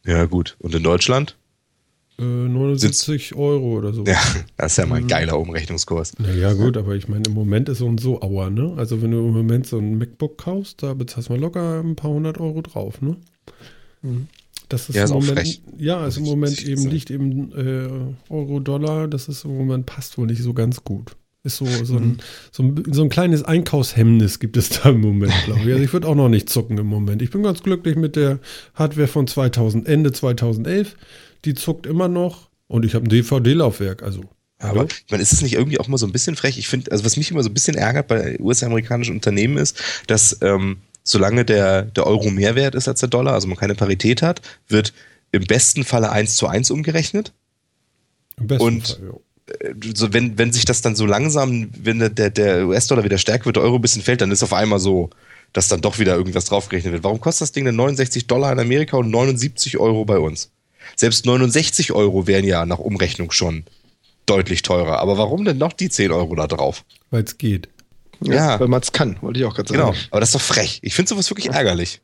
Ja, 0.10 0.26
gut. 0.26 0.58
Und 0.60 0.74
in 0.74 0.82
Deutschland? 0.82 1.38
79 2.18 3.32
äh, 3.32 3.36
Euro 3.36 3.78
oder 3.78 3.94
so. 3.94 4.04
Ja, 4.04 4.20
das 4.58 4.74
ist 4.74 4.78
ja 4.78 4.86
mal 4.86 4.98
ein 4.98 5.04
mhm. 5.04 5.08
geiler 5.08 5.40
Umrechnungskurs. 5.40 6.18
Naja, 6.20 6.54
gut, 6.54 6.76
aber 6.76 6.96
ich 6.96 7.08
meine, 7.08 7.24
im 7.28 7.34
Moment 7.34 7.70
ist 7.70 7.78
so 7.78 7.86
und 7.86 8.00
so 8.00 8.22
Aua, 8.22 8.50
ne? 8.50 8.74
Also, 8.76 9.02
wenn 9.02 9.12
du 9.12 9.20
im 9.20 9.34
Moment 9.34 9.68
so 9.68 9.78
ein 9.78 9.98
MacBook 9.98 10.38
kaufst, 10.38 10.84
da 10.84 10.94
bezahlst 10.94 11.30
du 11.30 11.34
mal 11.34 11.40
locker 11.40 11.80
ein 11.82 11.96
paar 11.96 12.12
hundert 12.12 12.40
Euro 12.40 12.62
drauf, 12.62 13.02
ne? 13.02 13.18
Mhm. 14.02 14.28
Das 14.68 14.90
ist 14.90 14.96
ja, 14.96 15.04
im 15.04 15.06
ist 15.06 15.14
Moment, 15.14 15.40
frech. 15.40 15.62
ja, 15.78 15.98
also 15.98 16.20
im 16.20 16.26
Moment 16.26 16.62
eben 16.64 16.88
liegt 16.88 17.10
eben 17.10 17.52
äh, 17.54 18.34
Euro, 18.34 18.60
Dollar, 18.60 19.08
das 19.08 19.28
ist 19.30 19.46
im 19.46 19.58
Moment 19.58 19.86
passt 19.86 20.18
wohl 20.18 20.28
nicht 20.28 20.44
so 20.44 20.54
ganz 20.54 20.84
gut. 20.84 21.16
Ist 21.44 21.58
so, 21.58 21.66
so, 21.66 21.96
ein, 21.96 22.04
mhm. 22.04 22.18
so, 22.52 22.64
ein, 22.64 22.84
so 22.92 23.02
ein 23.02 23.10
kleines 23.10 23.44
Einkaufshemmnis 23.44 24.40
gibt 24.40 24.58
es 24.58 24.70
da 24.84 24.90
im 24.90 25.02
Moment, 25.02 25.34
glaube 25.46 25.62
ich. 25.62 25.72
Also 25.72 25.84
ich 25.84 25.94
würde 25.94 26.08
auch 26.08 26.16
noch 26.16 26.30
nicht 26.30 26.50
zucken 26.50 26.78
im 26.78 26.88
Moment. 26.88 27.22
Ich 27.22 27.30
bin 27.30 27.44
ganz 27.44 27.64
glücklich 27.64 27.96
mit 27.96 28.16
der 28.16 28.40
Hardware 28.76 29.08
von 29.08 29.26
2000, 29.28 29.88
Ende 29.88 30.12
2011 30.12 30.96
die 31.46 31.54
zuckt 31.54 31.86
immer 31.86 32.08
noch 32.08 32.50
und 32.68 32.86
ich 32.86 32.96
habe 32.96 33.06
ein 33.06 33.10
DVD-Laufwerk, 33.10 34.04
also. 34.04 34.22
Aber 34.62 34.84
ich 34.84 35.06
meine, 35.10 35.24
ist 35.24 35.32
es 35.32 35.42
nicht 35.42 35.54
irgendwie 35.54 35.80
auch 35.80 35.88
mal 35.88 35.98
so 35.98 36.06
ein 36.06 36.12
bisschen 36.12 36.36
frech? 36.36 36.58
Ich 36.58 36.68
finde, 36.68 36.92
also 36.92 37.06
was 37.06 37.16
mich 37.16 37.32
immer 37.32 37.44
so 37.44 37.50
ein 37.50 37.54
bisschen 37.54 37.78
ärgert 37.78 38.10
bei 38.10 38.38
US-amerikanischen 38.42 39.16
Unternehmen 39.16 39.56
ist, 39.56 39.82
dass 40.08 40.38
ähm, 40.42 40.82
solange 41.04 41.46
der, 41.46 41.84
der 41.84 42.06
Euro 42.06 42.30
mehr 42.30 42.56
wert 42.56 42.76
ist 42.76 42.90
als 42.90 43.00
der 43.00 43.08
Dollar, 43.08 43.36
also 43.36 43.48
man 43.48 43.56
keine 43.56 43.76
Parität 43.76 44.22
hat, 44.22 44.42
wird 44.68 44.94
im 45.32 45.46
besten 45.46 45.86
Falle 45.86 46.12
1 46.12 46.36
zu 46.36 46.48
1 46.48 46.72
umgerechnet. 46.72 47.32
Im 48.38 48.48
besten 48.48 48.66
und 48.66 48.88
Fall, 48.88 49.00
ja. 49.02 49.14
So, 49.96 50.14
wenn, 50.14 50.38
wenn 50.38 50.52
sich 50.54 50.66
das 50.66 50.82
dann 50.82 50.96
so 50.96 51.06
langsam, 51.06 51.70
wenn 51.78 52.00
der, 52.00 52.30
der 52.30 52.68
US-Dollar 52.68 53.04
wieder 53.04 53.18
stärker 53.18 53.46
wird, 53.46 53.56
der 53.56 53.64
Euro 53.64 53.76
ein 53.76 53.82
bisschen 53.82 54.02
fällt, 54.02 54.22
dann 54.22 54.32
ist 54.32 54.44
auf 54.44 54.54
einmal 54.54 54.80
so, 54.80 55.10
dass 55.54 55.68
dann 55.68 55.82
doch 55.82 56.00
wieder 56.00 56.16
irgendwas 56.16 56.46
draufgerechnet 56.46 56.94
wird. 56.94 57.04
Warum 57.04 57.20
kostet 57.20 57.42
das 57.42 57.52
Ding 57.52 57.66
denn 57.66 57.76
69 57.76 58.28
Dollar 58.28 58.52
in 58.52 58.60
Amerika 58.60 58.98
und 58.98 59.10
79 59.10 59.78
Euro 59.78 60.06
bei 60.06 60.20
uns? 60.20 60.52
Selbst 60.96 61.26
69 61.26 61.92
Euro 61.92 62.28
wären 62.28 62.46
ja 62.46 62.66
nach 62.66 62.80
Umrechnung 62.80 63.32
schon 63.32 63.64
deutlich 64.26 64.62
teurer. 64.62 65.00
Aber 65.00 65.18
warum 65.18 65.46
denn 65.46 65.58
noch 65.58 65.74
die 65.74 65.90
10 65.90 66.12
Euro 66.12 66.36
da 66.36 66.48
drauf? 66.48 66.84
Weil 67.10 67.24
es 67.24 67.38
geht. 67.38 67.70
Ja, 68.22 68.34
ja. 68.34 68.60
weil 68.60 68.68
man 68.68 68.82
es 68.82 68.92
kann, 68.92 69.18
wollte 69.22 69.40
ich 69.40 69.46
auch 69.46 69.56
gerade 69.56 69.70
sagen. 69.70 69.80
Genau, 69.80 69.98
aber 70.12 70.20
das 70.20 70.30
ist 70.30 70.36
doch 70.36 70.42
frech. 70.42 70.80
Ich 70.82 70.94
finde 70.94 71.10
sowas 71.10 71.30
wirklich 71.30 71.50
ärgerlich. 71.50 72.02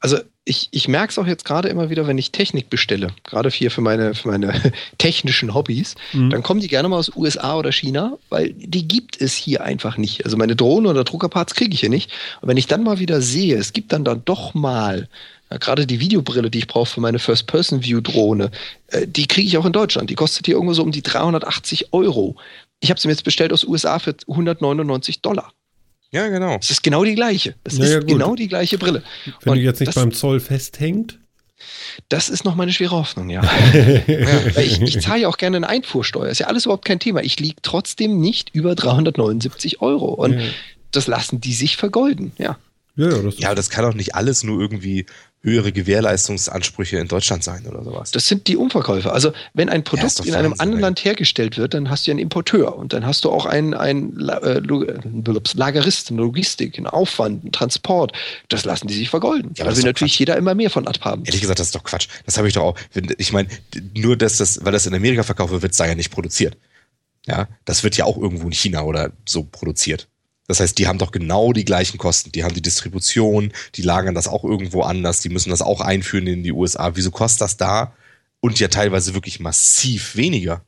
Also 0.00 0.18
ich, 0.44 0.68
ich 0.70 0.86
merke 0.86 1.10
es 1.10 1.18
auch 1.18 1.26
jetzt 1.26 1.44
gerade 1.44 1.68
immer 1.68 1.90
wieder, 1.90 2.06
wenn 2.06 2.18
ich 2.18 2.30
Technik 2.30 2.70
bestelle, 2.70 3.08
gerade 3.24 3.50
hier 3.50 3.70
für 3.70 3.80
meine, 3.80 4.14
für 4.14 4.28
meine 4.28 4.72
technischen 4.98 5.54
Hobbys, 5.54 5.96
mhm. 6.12 6.30
dann 6.30 6.42
kommen 6.42 6.60
die 6.60 6.68
gerne 6.68 6.88
mal 6.88 6.98
aus 6.98 7.14
USA 7.16 7.56
oder 7.56 7.72
China, 7.72 8.16
weil 8.28 8.52
die 8.52 8.86
gibt 8.86 9.20
es 9.20 9.34
hier 9.34 9.64
einfach 9.64 9.96
nicht. 9.96 10.24
Also 10.24 10.36
meine 10.36 10.54
Drohne 10.54 10.88
oder 10.88 11.02
Druckerparts 11.02 11.54
kriege 11.54 11.74
ich 11.74 11.80
hier 11.80 11.90
nicht. 11.90 12.12
Und 12.40 12.48
wenn 12.48 12.56
ich 12.56 12.68
dann 12.68 12.84
mal 12.84 13.00
wieder 13.00 13.20
sehe, 13.20 13.56
es 13.56 13.72
gibt 13.72 13.92
dann 13.92 14.04
dann 14.04 14.24
doch 14.24 14.54
mal 14.54 15.08
ja, 15.50 15.58
gerade 15.58 15.86
die 15.86 16.00
Videobrille, 16.00 16.50
die 16.50 16.58
ich 16.58 16.66
brauche 16.68 16.86
für 16.86 17.00
meine 17.00 17.18
First-Person-View-Drohne, 17.18 18.50
äh, 18.88 19.06
die 19.06 19.26
kriege 19.26 19.48
ich 19.48 19.58
auch 19.58 19.66
in 19.66 19.72
Deutschland. 19.72 20.10
Die 20.10 20.14
kostet 20.14 20.46
hier 20.46 20.54
irgendwo 20.54 20.74
so 20.74 20.82
um 20.82 20.92
die 20.92 21.02
380 21.02 21.92
Euro. 21.92 22.36
Ich 22.80 22.90
habe 22.90 23.00
sie 23.00 23.08
mir 23.08 23.12
jetzt 23.14 23.24
bestellt 23.24 23.52
aus 23.52 23.64
USA 23.64 23.98
für 23.98 24.14
199 24.28 25.22
Dollar. 25.22 25.52
Ja, 26.10 26.28
genau. 26.28 26.58
Es 26.60 26.70
ist 26.70 26.82
genau 26.82 27.04
die 27.04 27.14
gleiche. 27.14 27.54
Es 27.64 27.78
naja, 27.78 27.98
ist 27.98 28.00
gut. 28.00 28.08
genau 28.08 28.34
die 28.34 28.48
gleiche 28.48 28.78
Brille. 28.78 29.02
Wenn 29.42 29.52
Und 29.52 29.58
du 29.58 29.64
jetzt 29.64 29.80
nicht 29.80 29.88
das, 29.88 29.96
beim 29.96 30.12
Zoll 30.12 30.40
festhängt. 30.40 31.18
Das 32.08 32.28
ist 32.28 32.44
noch 32.44 32.54
meine 32.54 32.72
schwere 32.72 32.96
Hoffnung, 32.96 33.30
ja. 33.30 33.42
ja 34.06 34.60
ich, 34.60 34.80
ich 34.80 35.00
zahle 35.00 35.22
ja 35.22 35.28
auch 35.28 35.38
gerne 35.38 35.56
eine 35.56 35.68
Einfuhrsteuer. 35.68 36.30
Ist 36.30 36.38
ja 36.38 36.46
alles 36.46 36.66
überhaupt 36.66 36.84
kein 36.84 37.00
Thema. 37.00 37.22
Ich 37.22 37.40
liege 37.40 37.56
trotzdem 37.62 38.20
nicht 38.20 38.50
über 38.54 38.74
379 38.74 39.80
Euro. 39.80 40.08
Und 40.12 40.38
ja. 40.38 40.46
das 40.90 41.06
lassen 41.06 41.40
die 41.40 41.54
sich 41.54 41.76
vergolden, 41.76 42.32
ja. 42.38 42.58
Ja, 42.96 43.10
ja, 43.10 43.22
das, 43.22 43.38
ja, 43.38 43.54
das 43.54 43.68
kann 43.68 43.84
doch 43.84 43.94
nicht 43.94 44.14
alles 44.14 44.42
nur 44.42 44.60
irgendwie 44.60 45.04
höhere 45.46 45.70
Gewährleistungsansprüche 45.70 46.98
in 46.98 47.06
Deutschland 47.06 47.44
sein 47.44 47.66
oder 47.66 47.84
sowas. 47.84 48.10
Das 48.10 48.26
sind 48.26 48.48
die 48.48 48.56
Umverkäufe. 48.56 49.12
Also 49.12 49.32
wenn 49.54 49.68
ein 49.68 49.84
Produkt 49.84 50.18
ja, 50.18 50.24
in 50.24 50.34
einem 50.34 50.54
anderen 50.58 50.80
Land 50.80 51.04
hergestellt 51.04 51.56
wird, 51.56 51.72
dann 51.72 51.88
hast 51.88 52.06
du 52.06 52.10
einen 52.10 52.18
Importeur 52.18 52.76
und 52.76 52.92
dann 52.92 53.06
hast 53.06 53.24
du 53.24 53.30
auch 53.30 53.46
einen, 53.46 53.72
einen 53.72 54.28
äh, 54.28 54.60
Lagerist, 55.54 56.10
eine 56.10 56.20
Logistik, 56.20 56.76
einen 56.76 56.88
Aufwand, 56.88 57.44
einen 57.44 57.52
Transport. 57.52 58.12
Das 58.48 58.64
lassen 58.64 58.88
die 58.88 58.94
sich 58.94 59.08
vergolden. 59.08 59.52
Ja, 59.56 59.64
weil 59.64 59.76
will 59.76 59.84
natürlich 59.84 60.14
Quatsch. 60.14 60.18
jeder 60.18 60.36
immer 60.36 60.56
mehr 60.56 60.68
von 60.68 60.88
abhaben. 60.88 61.24
Ehrlich 61.24 61.40
gesagt, 61.40 61.60
das 61.60 61.68
ist 61.68 61.76
doch 61.76 61.84
Quatsch. 61.84 62.08
Das 62.26 62.36
habe 62.38 62.48
ich 62.48 62.54
doch 62.54 62.64
auch. 62.64 62.78
Ich 63.16 63.32
meine, 63.32 63.48
nur 63.94 64.16
dass 64.16 64.38
das, 64.38 64.64
weil 64.64 64.72
das 64.72 64.86
in 64.86 64.94
Amerika 64.94 65.22
verkauft 65.22 65.52
wird, 65.52 65.62
wird 65.62 65.72
es 65.72 65.78
da 65.78 65.86
ja 65.86 65.94
nicht 65.94 66.10
produziert. 66.10 66.56
Ja, 67.26 67.48
das 67.64 67.84
wird 67.84 67.96
ja 67.96 68.04
auch 68.04 68.16
irgendwo 68.16 68.46
in 68.46 68.52
China 68.52 68.82
oder 68.82 69.12
so 69.28 69.44
produziert. 69.44 70.08
Das 70.48 70.60
heißt, 70.60 70.78
die 70.78 70.86
haben 70.86 70.98
doch 70.98 71.10
genau 71.10 71.52
die 71.52 71.64
gleichen 71.64 71.98
Kosten. 71.98 72.32
Die 72.32 72.44
haben 72.44 72.54
die 72.54 72.62
Distribution, 72.62 73.52
die 73.74 73.82
lagern 73.82 74.14
das 74.14 74.28
auch 74.28 74.44
irgendwo 74.44 74.82
anders, 74.82 75.20
die 75.20 75.28
müssen 75.28 75.50
das 75.50 75.62
auch 75.62 75.80
einführen 75.80 76.26
in 76.26 76.42
die 76.42 76.52
USA. 76.52 76.94
Wieso 76.94 77.10
kostet 77.10 77.42
das 77.42 77.56
da? 77.56 77.92
Und 78.40 78.60
ja 78.60 78.68
teilweise 78.68 79.14
wirklich 79.14 79.40
massiv 79.40 80.16
weniger. 80.16 80.62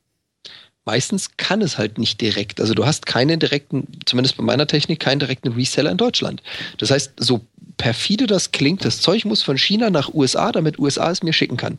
Meistens 0.85 1.37
kann 1.37 1.61
es 1.61 1.77
halt 1.77 1.97
nicht 1.97 2.19
direkt. 2.19 2.59
Also 2.59 2.73
du 2.73 2.85
hast 2.85 3.05
keinen 3.05 3.39
direkten, 3.39 3.87
zumindest 4.05 4.37
bei 4.37 4.43
meiner 4.43 4.65
Technik, 4.65 4.99
keinen 4.99 5.19
direkten 5.19 5.49
Reseller 5.49 5.91
in 5.91 5.97
Deutschland. 5.97 6.41
Das 6.77 6.89
heißt, 6.89 7.13
so 7.17 7.41
perfide 7.77 8.25
das 8.27 8.51
klingt, 8.51 8.83
das 8.83 8.99
Zeug 8.99 9.23
muss 9.25 9.43
von 9.43 9.57
China 9.57 9.89
nach 9.89 10.13
USA, 10.13 10.51
damit 10.51 10.79
USA 10.79 11.11
es 11.11 11.21
mir 11.21 11.33
schicken 11.33 11.57
kann. 11.57 11.77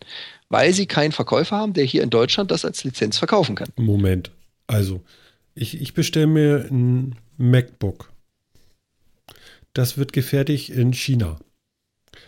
Weil 0.49 0.73
sie 0.73 0.87
keinen 0.87 1.13
Verkäufer 1.13 1.57
haben, 1.57 1.73
der 1.73 1.85
hier 1.85 2.03
in 2.03 2.11
Deutschland 2.11 2.51
das 2.51 2.65
als 2.65 2.85
Lizenz 2.85 3.19
verkaufen 3.19 3.57
kann. 3.57 3.69
Moment. 3.77 4.31
Also, 4.67 5.03
ich, 5.55 5.81
ich 5.81 5.95
bestelle 5.95 6.29
mir 6.29 6.69
ein 6.71 7.17
MacBook. 7.41 8.13
Das 9.73 9.97
wird 9.97 10.13
gefertigt 10.13 10.69
in 10.69 10.93
China. 10.93 11.39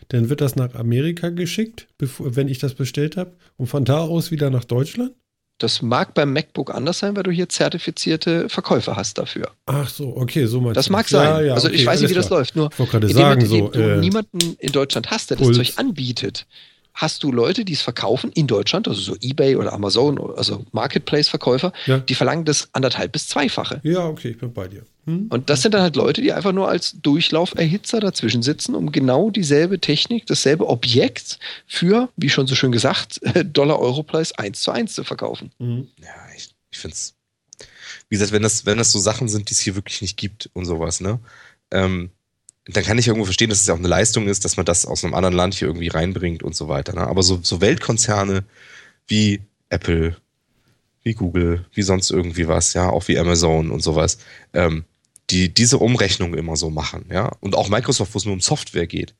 Dann 0.08 0.30
wird 0.30 0.40
das 0.40 0.56
nach 0.56 0.74
Amerika 0.74 1.28
geschickt, 1.28 1.86
bevor, 1.98 2.34
wenn 2.34 2.48
ich 2.48 2.58
das 2.58 2.74
bestellt 2.74 3.16
habe, 3.16 3.36
und 3.56 3.66
von 3.66 3.84
da 3.84 3.98
aus 3.98 4.30
wieder 4.30 4.48
nach 4.48 4.64
Deutschland? 4.64 5.12
Das 5.58 5.82
mag 5.82 6.14
beim 6.14 6.32
MacBook 6.32 6.74
anders 6.74 6.98
sein, 6.98 7.14
weil 7.14 7.24
du 7.24 7.30
hier 7.30 7.48
zertifizierte 7.48 8.48
Verkäufer 8.48 8.96
hast 8.96 9.18
dafür. 9.18 9.50
Ach 9.66 9.88
so, 9.88 10.16
okay, 10.16 10.46
so 10.46 10.60
meinst 10.60 10.78
Das 10.78 10.88
mag 10.88 11.08
sein. 11.08 11.28
Ja, 11.28 11.40
ja, 11.42 11.54
also 11.54 11.68
okay, 11.68 11.76
ich 11.76 11.86
weiß 11.86 12.00
nicht, 12.00 12.10
wie 12.10 12.14
das 12.14 12.28
klar. 12.28 12.40
läuft. 12.40 12.56
Nur 12.56 12.70
ich 12.72 12.78
wollte 12.78 12.92
gerade 12.92 13.08
sagen, 13.12 13.46
so, 13.46 13.68
du 13.68 13.80
äh, 13.80 13.98
niemanden 13.98 14.56
in 14.58 14.72
Deutschland 14.72 15.10
hast, 15.10 15.30
der 15.30 15.36
das 15.36 15.46
Puls. 15.46 15.58
Zeug 15.58 15.74
anbietet, 15.76 16.46
hast 16.94 17.22
du 17.22 17.32
Leute, 17.32 17.64
die 17.64 17.72
es 17.72 17.82
verkaufen 17.82 18.30
in 18.32 18.46
Deutschland, 18.46 18.88
also 18.88 19.00
so 19.00 19.16
eBay 19.20 19.56
oder 19.56 19.72
Amazon, 19.72 20.18
also 20.36 20.64
Marketplace-Verkäufer, 20.72 21.72
ja. 21.86 21.98
die 21.98 22.14
verlangen 22.14 22.44
das 22.44 22.68
anderthalb 22.72 23.12
bis 23.12 23.28
zweifache. 23.28 23.80
Ja, 23.82 24.06
okay, 24.06 24.30
ich 24.30 24.38
bin 24.38 24.52
bei 24.52 24.68
dir. 24.68 24.84
Hm? 25.06 25.26
Und 25.30 25.50
das 25.50 25.62
sind 25.62 25.72
dann 25.74 25.82
halt 25.82 25.96
Leute, 25.96 26.22
die 26.22 26.32
einfach 26.32 26.52
nur 26.52 26.68
als 26.68 27.00
Durchlauferhitzer 27.00 28.00
dazwischen 28.00 28.42
sitzen, 28.42 28.74
um 28.74 28.92
genau 28.92 29.30
dieselbe 29.30 29.80
Technik, 29.80 30.26
dasselbe 30.26 30.68
Objekt 30.68 31.38
für, 31.66 32.08
wie 32.16 32.28
schon 32.28 32.46
so 32.46 32.54
schön 32.54 32.72
gesagt, 32.72 33.20
Dollar-Euro-Preis 33.52 34.32
1 34.32 34.60
zu 34.60 34.70
1 34.70 34.94
zu 34.94 35.04
verkaufen. 35.04 35.50
Mhm. 35.58 35.88
Ja, 36.00 36.14
ich, 36.36 36.50
ich 36.70 36.78
finde 36.78 36.94
es, 36.94 37.14
wie 38.08 38.16
gesagt, 38.16 38.32
wenn 38.32 38.42
das, 38.42 38.66
wenn 38.66 38.78
das 38.78 38.92
so 38.92 38.98
Sachen 38.98 39.28
sind, 39.28 39.50
die 39.50 39.54
es 39.54 39.60
hier 39.60 39.74
wirklich 39.74 40.02
nicht 40.02 40.16
gibt 40.16 40.50
und 40.52 40.66
sowas, 40.66 41.00
ne? 41.00 41.18
Ähm, 41.70 42.10
dann 42.66 42.84
kann 42.84 42.98
ich 42.98 43.08
irgendwo 43.08 43.24
verstehen, 43.24 43.50
dass 43.50 43.60
es 43.60 43.66
ja 43.66 43.74
auch 43.74 43.78
eine 43.78 43.88
Leistung 43.88 44.28
ist, 44.28 44.44
dass 44.44 44.56
man 44.56 44.66
das 44.66 44.86
aus 44.86 45.04
einem 45.04 45.14
anderen 45.14 45.34
Land 45.34 45.54
hier 45.54 45.68
irgendwie 45.68 45.88
reinbringt 45.88 46.42
und 46.42 46.54
so 46.54 46.68
weiter. 46.68 46.94
Ne? 46.94 47.06
Aber 47.06 47.22
so, 47.22 47.40
so 47.42 47.60
Weltkonzerne 47.60 48.44
wie 49.08 49.40
Apple, 49.68 50.16
wie 51.02 51.14
Google, 51.14 51.66
wie 51.74 51.82
sonst 51.82 52.10
irgendwie 52.10 52.46
was, 52.46 52.74
ja, 52.74 52.88
auch 52.88 53.08
wie 53.08 53.18
Amazon 53.18 53.70
und 53.70 53.82
sowas, 53.82 54.18
ähm, 54.52 54.84
die 55.30 55.52
diese 55.52 55.78
Umrechnung 55.78 56.34
immer 56.34 56.56
so 56.56 56.70
machen, 56.70 57.06
ja. 57.10 57.32
Und 57.40 57.56
auch 57.56 57.68
Microsoft, 57.68 58.14
wo 58.14 58.18
es 58.18 58.24
nur 58.24 58.34
um 58.34 58.40
Software 58.40 58.86
geht, 58.86 59.14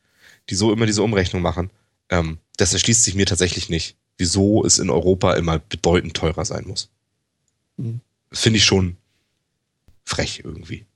die 0.50 0.54
so 0.54 0.72
immer 0.72 0.86
diese 0.86 1.02
Umrechnung 1.02 1.42
machen, 1.42 1.70
ähm, 2.10 2.38
das 2.56 2.72
erschließt 2.72 3.02
sich 3.02 3.14
mir 3.14 3.26
tatsächlich 3.26 3.68
nicht, 3.68 3.96
wieso 4.18 4.64
es 4.64 4.78
in 4.78 4.90
Europa 4.90 5.34
immer 5.34 5.58
bedeutend 5.58 6.14
teurer 6.14 6.44
sein 6.44 6.64
muss. 6.66 6.90
Mhm. 7.76 8.00
Finde 8.30 8.58
ich 8.58 8.64
schon 8.64 8.96
frech 10.04 10.42
irgendwie. 10.44 10.86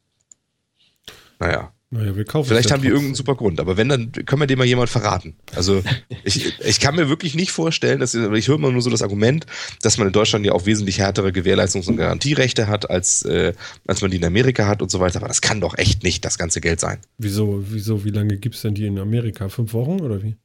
Naja. 1.38 1.72
Naja, 1.90 2.16
wir 2.16 2.24
kaufen 2.24 2.48
Vielleicht 2.48 2.72
haben 2.72 2.82
die 2.82 2.88
irgendeinen 2.88 3.14
super 3.14 3.36
Grund, 3.36 3.60
aber 3.60 3.76
wenn, 3.76 3.88
dann 3.88 4.10
können 4.10 4.42
wir 4.42 4.46
dem 4.48 4.58
mal 4.58 4.66
jemand 4.66 4.90
verraten. 4.90 5.36
Also 5.54 5.84
ich, 6.24 6.58
ich 6.58 6.80
kann 6.80 6.96
mir 6.96 7.08
wirklich 7.08 7.36
nicht 7.36 7.52
vorstellen, 7.52 8.00
dass 8.00 8.12
ich 8.12 8.48
höre 8.48 8.56
immer 8.56 8.72
nur 8.72 8.82
so 8.82 8.90
das 8.90 9.02
Argument, 9.02 9.46
dass 9.82 9.96
man 9.96 10.08
in 10.08 10.12
Deutschland 10.12 10.44
ja 10.44 10.52
auch 10.52 10.66
wesentlich 10.66 10.98
härtere 10.98 11.28
Gewährleistungs- 11.28 11.88
und 11.88 11.96
Garantierechte 11.96 12.66
hat, 12.66 12.90
als, 12.90 13.22
äh, 13.22 13.52
als 13.86 14.02
man 14.02 14.10
die 14.10 14.16
in 14.16 14.24
Amerika 14.24 14.66
hat 14.66 14.82
und 14.82 14.90
so 14.90 14.98
weiter. 14.98 15.18
Aber 15.18 15.28
das 15.28 15.40
kann 15.40 15.60
doch 15.60 15.78
echt 15.78 16.02
nicht 16.02 16.24
das 16.24 16.38
ganze 16.38 16.60
Geld 16.60 16.80
sein. 16.80 16.98
Wieso, 17.18 17.62
wieso, 17.68 18.04
wie 18.04 18.10
lange 18.10 18.36
gibt 18.36 18.56
es 18.56 18.62
denn 18.62 18.74
die 18.74 18.86
in 18.86 18.98
Amerika? 18.98 19.48
Fünf 19.48 19.72
Wochen 19.72 20.00
oder 20.00 20.20
wie? 20.24 20.36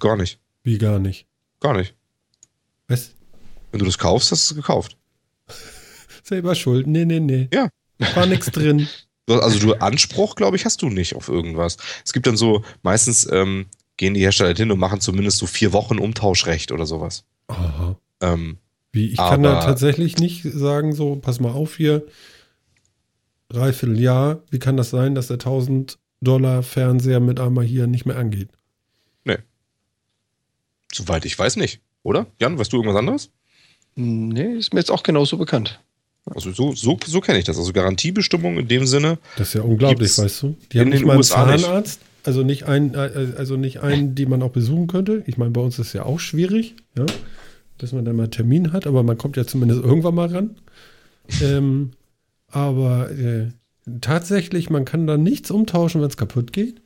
Gar 0.00 0.16
nicht. 0.16 0.40
Wie 0.64 0.78
gar 0.78 0.98
nicht? 0.98 1.26
Gar 1.60 1.76
nicht. 1.76 1.94
Was? 2.88 3.12
Wenn 3.70 3.78
du 3.78 3.86
das 3.86 3.98
kaufst, 3.98 4.32
hast 4.32 4.50
du 4.50 4.54
es 4.54 4.56
gekauft. 4.56 4.96
Selber 6.24 6.56
schuld. 6.56 6.88
Nee, 6.88 7.04
nee, 7.04 7.20
nee. 7.20 7.48
Ja. 7.52 7.68
War 8.14 8.26
nichts 8.26 8.50
drin. 8.50 8.88
Also 9.28 9.58
du 9.58 9.74
Anspruch, 9.74 10.34
glaube 10.34 10.56
ich, 10.56 10.64
hast 10.64 10.82
du 10.82 10.88
nicht 10.88 11.14
auf 11.14 11.28
irgendwas. 11.28 11.76
Es 12.04 12.12
gibt 12.12 12.26
dann 12.26 12.36
so, 12.36 12.64
meistens 12.82 13.30
ähm, 13.30 13.66
gehen 13.96 14.14
die 14.14 14.20
Hersteller 14.20 14.54
hin 14.54 14.70
und 14.70 14.78
machen 14.78 15.00
zumindest 15.00 15.38
so 15.38 15.46
vier 15.46 15.72
Wochen 15.72 15.98
Umtauschrecht 15.98 16.72
oder 16.72 16.86
sowas. 16.86 17.24
Aha. 17.48 17.96
Ähm, 18.20 18.58
Wie, 18.92 19.08
ich 19.10 19.16
kann 19.16 19.42
da 19.42 19.60
tatsächlich 19.60 20.16
nicht 20.16 20.42
sagen, 20.42 20.94
so, 20.94 21.16
pass 21.16 21.40
mal 21.40 21.52
auf 21.52 21.76
hier, 21.76 22.06
dreiviertel 23.48 24.00
Jahr, 24.00 24.42
wie 24.50 24.58
kann 24.58 24.76
das 24.76 24.90
sein, 24.90 25.14
dass 25.14 25.26
der 25.28 25.34
1000 25.34 25.98
Dollar 26.20 26.62
Fernseher 26.62 27.20
mit 27.20 27.40
einmal 27.40 27.64
hier 27.64 27.86
nicht 27.86 28.06
mehr 28.06 28.16
angeht? 28.16 28.48
Nee. 29.24 29.38
Soweit 30.92 31.24
ich 31.24 31.38
weiß 31.38 31.56
nicht, 31.56 31.80
oder? 32.02 32.26
Jan, 32.40 32.58
weißt 32.58 32.72
du 32.72 32.78
irgendwas 32.78 32.98
anderes? 32.98 33.30
Nee, 33.94 34.54
ist 34.54 34.72
mir 34.72 34.80
jetzt 34.80 34.90
auch 34.90 35.02
genauso 35.02 35.36
bekannt. 35.36 35.80
Also 36.34 36.52
so, 36.52 36.74
so, 36.74 36.98
so 37.04 37.20
kenne 37.20 37.38
ich 37.38 37.44
das. 37.44 37.58
Also 37.58 37.72
Garantiebestimmung 37.72 38.58
in 38.58 38.68
dem 38.68 38.86
Sinne. 38.86 39.18
Das 39.36 39.48
ist 39.48 39.54
ja 39.54 39.62
unglaublich, 39.62 40.16
weißt 40.16 40.42
du. 40.42 40.56
Die 40.72 40.80
haben 40.80 40.88
nicht 40.88 41.04
mal 41.04 41.14
einen 41.14 41.22
Zahnarzt, 41.22 42.00
nicht. 42.00 42.26
also 42.26 42.42
nicht 42.42 42.64
einen, 42.64 42.94
äh, 42.94 43.32
also 43.36 43.56
nicht 43.56 43.80
einen, 43.80 44.14
die 44.14 44.26
man 44.26 44.42
auch 44.42 44.50
besuchen 44.50 44.86
könnte. 44.86 45.22
Ich 45.26 45.38
meine, 45.38 45.50
bei 45.50 45.60
uns 45.60 45.78
ist 45.78 45.88
es 45.88 45.92
ja 45.92 46.04
auch 46.04 46.20
schwierig, 46.20 46.74
ja, 46.96 47.06
dass 47.78 47.92
man 47.92 48.04
dann 48.04 48.16
mal 48.16 48.24
einen 48.24 48.32
Termin 48.32 48.72
hat, 48.72 48.86
aber 48.86 49.02
man 49.02 49.18
kommt 49.18 49.36
ja 49.36 49.46
zumindest 49.46 49.82
irgendwann 49.82 50.14
mal 50.14 50.28
ran. 50.28 50.56
ähm, 51.42 51.92
aber 52.50 53.10
äh, 53.10 53.48
tatsächlich, 54.00 54.70
man 54.70 54.84
kann 54.84 55.06
da 55.06 55.16
nichts 55.16 55.50
umtauschen, 55.50 56.00
wenn 56.00 56.08
es 56.08 56.16
kaputt 56.16 56.52
geht. 56.52 56.80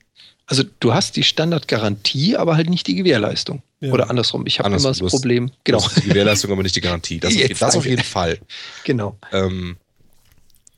Also 0.46 0.64
du 0.80 0.92
hast 0.92 1.16
die 1.16 1.22
Standardgarantie, 1.22 2.36
aber 2.36 2.56
halt 2.56 2.68
nicht 2.68 2.86
die 2.86 2.94
Gewährleistung. 2.94 3.62
Ja. 3.80 3.92
Oder 3.92 4.10
andersrum. 4.10 4.46
Ich 4.46 4.58
habe 4.58 4.68
immer 4.68 4.78
das 4.78 4.98
Problem. 4.98 5.50
Genau. 5.64 5.86
Die 5.96 6.08
Gewährleistung, 6.08 6.52
aber 6.52 6.62
nicht 6.62 6.76
die 6.76 6.80
Garantie. 6.80 7.20
Das, 7.20 7.34
auf, 7.34 7.58
das 7.58 7.76
auf 7.76 7.86
jeden 7.86 8.04
Fall. 8.04 8.38
Genau. 8.84 9.16
Ähm, 9.32 9.76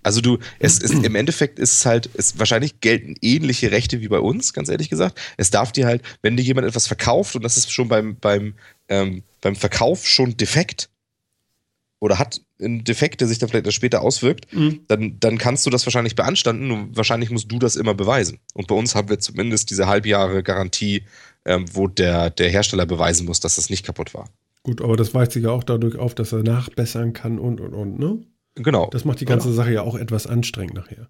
also 0.05 0.21
du, 0.21 0.39
es 0.59 0.79
ist 0.79 0.93
im 0.93 1.15
Endeffekt 1.15 1.59
ist 1.59 1.73
es 1.73 1.87
halt, 1.87 2.11
es 2.15 2.39
wahrscheinlich 2.39 2.81
gelten 2.81 3.17
ähnliche 3.23 3.71
Rechte 3.73 4.03
wie 4.03 4.09
bei 4.09 4.19
uns, 4.19 4.53
ganz 4.53 4.69
ehrlich 4.69 4.91
gesagt. 4.91 5.19
Es 5.39 5.51
darf 5.51 5.73
dir 5.73 5.87
halt, 5.87 6.03
wenn 6.21 6.37
dir 6.37 6.43
jemand 6.43 6.69
etwas 6.69 6.87
verkauft 6.87 7.35
und 7.35 7.43
das 7.43 7.57
ist 7.57 7.73
schon 7.73 7.89
beim 7.89 8.17
beim 8.17 8.55
ähm, 8.91 9.23
beim 9.41 9.57
Verkauf 9.57 10.07
schon 10.07 10.37
defekt 10.37 10.91
oder 12.05 12.19
hat 12.19 12.43
einen 12.61 12.85
Defekt, 12.85 13.23
der 13.23 13.29
sich 13.29 13.39
dann 13.39 13.49
vielleicht 13.49 13.73
später 13.73 14.03
auswirkt, 14.03 14.53
mhm. 14.53 14.81
dann, 14.89 15.19
dann 15.21 15.39
kannst 15.39 15.65
du 15.65 15.71
das 15.71 15.87
wahrscheinlich 15.87 16.15
beanstanden 16.15 16.71
und 16.71 16.95
wahrscheinlich 16.99 17.31
musst 17.31 17.51
du 17.51 17.59
das 17.59 17.77
immer 17.77 17.95
beweisen. 17.95 18.41
Und 18.53 18.67
bei 18.67 18.75
uns 18.75 18.95
haben 18.95 19.09
wir 19.09 19.19
zumindest 19.21 19.71
diese 19.71 19.87
Halbjahre 19.87 20.43
Garantie, 20.43 21.05
ähm, 21.47 21.65
wo 21.73 21.89
der, 21.89 22.29
der 22.29 22.51
Hersteller 22.51 22.85
beweisen 22.85 23.25
muss, 23.25 23.41
dass 23.41 23.57
das 23.57 23.71
nicht 23.71 23.87
kaputt 23.87 24.13
war. 24.13 24.29
Gut, 24.65 24.83
aber 24.83 24.99
das 24.99 25.15
weist 25.15 25.33
sich 25.33 25.45
ja 25.45 25.51
auch 25.51 25.65
dadurch 25.65 25.97
auf, 25.97 26.15
dass 26.15 26.33
er 26.33 26.43
nachbessern 26.43 27.15
kann 27.15 27.39
und 27.39 27.59
und 27.59 27.73
und, 27.73 27.99
ne? 27.99 28.23
Genau. 28.57 28.91
Das 28.91 29.07
macht 29.07 29.21
die 29.21 29.25
ganze 29.25 29.49
genau. 29.49 29.57
Sache 29.57 29.73
ja 29.73 29.81
auch 29.81 29.97
etwas 29.97 30.27
anstrengend 30.27 30.75
nachher. 30.75 31.09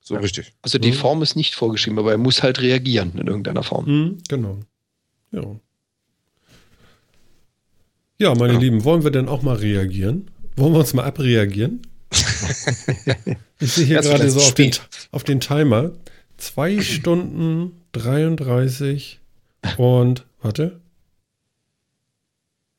So 0.00 0.14
ja. 0.14 0.20
richtig. 0.20 0.52
Also 0.62 0.78
die 0.78 0.92
mhm. 0.92 0.96
Form 0.96 1.22
ist 1.22 1.34
nicht 1.34 1.56
vorgeschrieben, 1.56 1.98
aber 1.98 2.12
er 2.12 2.18
muss 2.18 2.44
halt 2.44 2.60
reagieren 2.60 3.12
in 3.18 3.26
irgendeiner 3.26 3.64
Form. 3.64 3.86
Mhm, 3.86 4.18
genau. 4.28 4.60
Ja. 5.32 5.42
Ja, 8.20 8.34
meine 8.34 8.54
ja. 8.54 8.58
Lieben, 8.58 8.82
wollen 8.82 9.04
wir 9.04 9.12
denn 9.12 9.28
auch 9.28 9.42
mal 9.42 9.56
reagieren? 9.56 10.28
Wollen 10.56 10.72
wir 10.72 10.80
uns 10.80 10.92
mal 10.92 11.04
abreagieren? 11.04 11.82
ich 13.60 13.72
sehe 13.72 13.84
hier 13.84 14.00
gerade 14.00 14.28
so 14.28 14.40
auf 14.40 14.54
den, 14.54 14.72
auf 15.12 15.22
den 15.22 15.38
Timer. 15.38 15.92
Zwei 16.36 16.80
Stunden 16.80 17.80
33 17.92 19.20
und 19.76 20.26
warte. 20.42 20.80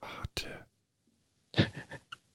Warte. 0.01 1.67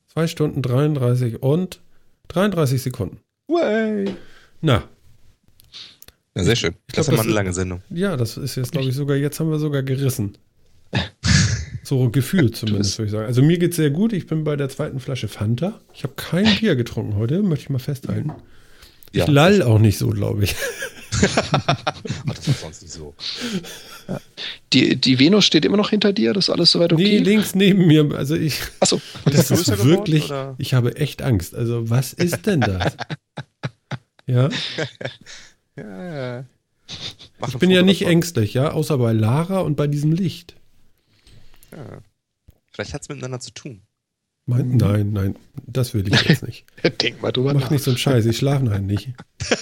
Zwei 0.07 0.27
Stunden 0.27 0.63
33 0.63 1.43
und 1.43 1.81
33 2.29 2.81
Sekunden. 2.81 3.21
Way. 3.49 4.15
Na. 4.63 4.85
Ja, 6.35 6.43
sehr 6.43 6.57
schön. 6.57 6.75
Ich 6.87 6.95
glaube, 6.95 7.07
das 7.07 7.09
ist 7.09 7.17
mal 7.17 7.23
eine 7.23 7.33
lange 7.33 7.53
Sendung. 7.53 7.83
Ja, 7.91 8.17
das 8.17 8.39
ist 8.39 8.57
jetzt, 8.57 8.73
glaube 8.73 8.89
ich, 8.89 8.95
sogar, 8.95 9.17
jetzt 9.17 9.39
haben 9.41 9.51
wir 9.51 9.59
sogar 9.59 9.83
gerissen. 9.83 10.39
So 11.85 12.09
gefühlt 12.11 12.57
zumindest, 12.57 12.99
würde 12.99 13.07
ich 13.07 13.13
sagen. 13.13 13.27
Also 13.27 13.43
mir 13.43 13.59
geht 13.59 13.71
es 13.71 13.77
sehr 13.77 13.91
gut. 13.91 14.13
Ich 14.15 14.27
bin 14.27 14.43
bei 14.43 14.57
der 14.57 14.71
zweiten 14.71 15.01
Flasche 15.01 15.29
Fanta. 15.29 15.81
Ich 15.93 16.03
habe 16.03 16.15
kein 16.17 16.47
Bier 16.57 16.77
getrunken 16.77 17.17
heute, 17.17 17.43
möchte 17.43 17.65
ich 17.65 17.71
mal 17.71 17.79
festhalten. 17.79 18.33
Ich 19.13 19.27
lall 19.27 19.63
auch 19.63 19.79
nicht 19.79 19.99
so, 19.99 20.09
glaube 20.09 20.45
ich. 20.45 20.57
Ach, 21.23 22.35
das 22.35 22.49
ist 22.49 22.61
sonst 22.61 22.83
nicht 22.83 22.93
so. 22.93 23.15
Die, 24.73 24.97
die 24.97 25.19
Venus 25.19 25.45
steht 25.45 25.65
immer 25.65 25.77
noch 25.77 25.91
hinter 25.91 26.13
dir, 26.13 26.33
das 26.33 26.49
ist 26.49 26.51
alles 26.51 26.73
soweit 26.73 26.93
okay? 26.93 27.03
Nee, 27.03 27.19
links 27.19 27.55
neben 27.55 27.87
mir. 27.87 28.13
Also 28.15 28.35
ich. 28.35 28.59
Achso. 28.81 29.01
Das 29.25 29.51
ist 29.51 29.85
wirklich. 29.85 30.29
Geworden, 30.29 30.57
ich 30.59 30.75
habe 30.75 30.97
echt 30.97 31.23
Angst. 31.23 31.55
Also, 31.55 31.89
was 31.89 32.13
ist 32.13 32.47
denn 32.47 32.61
das? 32.61 32.97
ja. 34.27 34.49
ja, 35.77 36.15
ja. 36.15 36.45
Ich 37.47 37.59
bin 37.59 37.71
ja 37.71 37.83
nicht 37.83 38.03
davon. 38.03 38.13
ängstlich, 38.13 38.55
ja, 38.55 38.73
außer 38.73 38.99
bei 38.99 39.13
Lara 39.13 39.61
und 39.61 39.77
bei 39.77 39.87
diesem 39.87 40.13
Licht. 40.13 40.57
Ja. 41.77 42.03
Vielleicht 42.73 42.95
hat 42.95 43.03
es 43.03 43.09
miteinander 43.09 43.41
zu 43.41 43.53
tun. 43.53 43.83
Mein, 44.47 44.77
nein, 44.77 45.13
nein, 45.13 45.37
das 45.67 45.95
will 45.95 46.07
ich 46.07 46.23
jetzt 46.23 46.43
nicht. 46.43 46.67
Denk 47.01 47.23
mal 47.23 47.33
drüber 47.33 47.55
Mach 47.55 47.63
nach. 47.63 47.71
nicht 47.71 47.83
so 47.83 47.93
einen 47.93 47.99
Scheiß, 47.99 48.27
ich 48.27 48.37
schlafe 48.37 48.65
nein 48.65 48.85
nicht. 48.85 49.11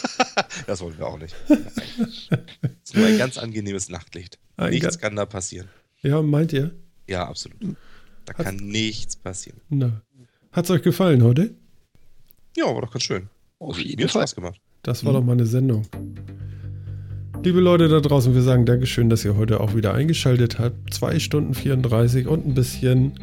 das 0.66 0.80
wollen 0.80 0.98
wir 0.98 1.06
auch 1.06 1.18
nicht. 1.18 1.36
Es 1.48 2.90
ist 2.90 2.96
nur 2.96 3.06
ein 3.06 3.18
ganz 3.18 3.38
angenehmes 3.38 3.88
Nachtlicht. 3.90 4.40
Ein 4.56 4.70
nichts 4.70 4.98
kann 4.98 5.14
da 5.14 5.24
passieren. 5.24 5.68
Ja, 6.00 6.20
meint 6.20 6.52
ihr? 6.52 6.74
Ja, 7.06 7.28
absolut. 7.28 7.62
Da 8.24 8.34
Hat's, 8.34 8.44
kann 8.44 8.56
nichts 8.56 9.14
passieren. 9.14 9.60
Hat 10.50 10.64
es 10.64 10.70
euch 10.70 10.82
gefallen 10.82 11.22
heute? 11.22 11.54
Ja, 12.56 12.66
war 12.66 12.80
doch 12.80 12.92
ganz 12.92 13.04
schön. 13.04 13.28
Auf 13.60 13.78
jeden 13.78 14.08
Fall. 14.08 14.22
Spaß 14.22 14.34
gemacht. 14.34 14.60
Das 14.82 15.04
war 15.04 15.12
mhm. 15.12 15.16
doch 15.16 15.24
mal 15.24 15.32
eine 15.32 15.46
Sendung. 15.46 15.86
Liebe 17.44 17.58
Leute 17.58 17.88
da 17.88 17.98
draußen, 17.98 18.36
wir 18.36 18.42
sagen 18.42 18.66
Dankeschön, 18.66 19.10
dass 19.10 19.24
ihr 19.24 19.36
heute 19.36 19.58
auch 19.58 19.74
wieder 19.74 19.94
eingeschaltet 19.94 20.60
habt. 20.60 20.94
2 20.94 21.18
Stunden 21.18 21.54
34 21.54 22.28
und 22.28 22.46
ein 22.46 22.54
bisschen. 22.54 23.14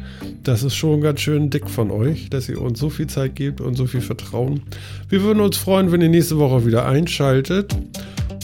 Das 0.44 0.62
ist 0.62 0.74
schon 0.74 1.00
ganz 1.00 1.20
schön 1.20 1.48
dick 1.48 1.70
von 1.70 1.90
euch, 1.90 2.28
dass 2.28 2.46
ihr 2.50 2.60
uns 2.60 2.78
so 2.78 2.90
viel 2.90 3.06
Zeit 3.06 3.34
gebt 3.34 3.62
und 3.62 3.76
so 3.76 3.86
viel 3.86 4.02
Vertrauen. 4.02 4.60
Wir 5.08 5.22
würden 5.22 5.40
uns 5.40 5.56
freuen, 5.56 5.90
wenn 5.90 6.02
ihr 6.02 6.10
nächste 6.10 6.38
Woche 6.38 6.66
wieder 6.66 6.84
einschaltet 6.84 7.74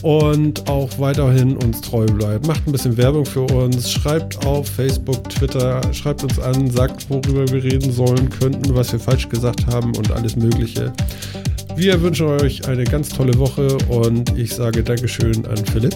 und 0.02 0.66
auch 0.66 0.98
weiterhin 0.98 1.58
uns 1.58 1.82
treu 1.82 2.06
bleibt. 2.06 2.46
Macht 2.46 2.66
ein 2.66 2.72
bisschen 2.72 2.96
Werbung 2.96 3.26
für 3.26 3.42
uns, 3.42 3.92
schreibt 3.92 4.46
auf 4.46 4.66
Facebook, 4.66 5.28
Twitter, 5.28 5.82
schreibt 5.92 6.22
uns 6.22 6.38
an, 6.38 6.70
sagt, 6.70 7.10
worüber 7.10 7.46
wir 7.52 7.62
reden 7.62 7.92
sollen, 7.92 8.30
könnten, 8.30 8.74
was 8.74 8.92
wir 8.92 8.98
falsch 8.98 9.28
gesagt 9.28 9.66
haben 9.66 9.94
und 9.94 10.10
alles 10.10 10.36
Mögliche. 10.36 10.90
Wir 11.76 12.00
wünschen 12.00 12.26
euch 12.26 12.66
eine 12.66 12.84
ganz 12.84 13.10
tolle 13.10 13.36
Woche 13.38 13.76
und 13.88 14.36
ich 14.38 14.54
sage 14.54 14.82
Dankeschön 14.82 15.44
an 15.44 15.58
Philipp. 15.72 15.94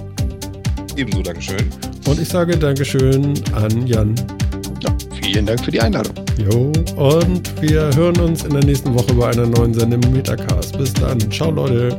Ebenso 0.94 1.22
Dankeschön. 1.22 1.56
Und 2.06 2.20
ich 2.20 2.28
sage 2.28 2.54
Dankeschön 2.58 3.32
an 3.54 3.86
Jan. 3.86 4.14
Ja, 4.82 4.94
vielen 5.22 5.46
Dank 5.46 5.64
für 5.64 5.70
die 5.70 5.80
Einladung. 5.80 6.14
Jo, 6.36 6.70
und 6.96 7.62
wir 7.62 7.90
hören 7.96 8.20
uns 8.20 8.44
in 8.44 8.50
der 8.50 8.64
nächsten 8.64 8.92
Woche 8.94 9.14
bei 9.14 9.30
einer 9.30 9.46
neuen 9.46 9.72
Sendung 9.72 10.12
Metacast. 10.12 10.76
Bis 10.76 10.92
dann. 10.92 11.18
Ciao, 11.30 11.50
Leute. 11.50 11.98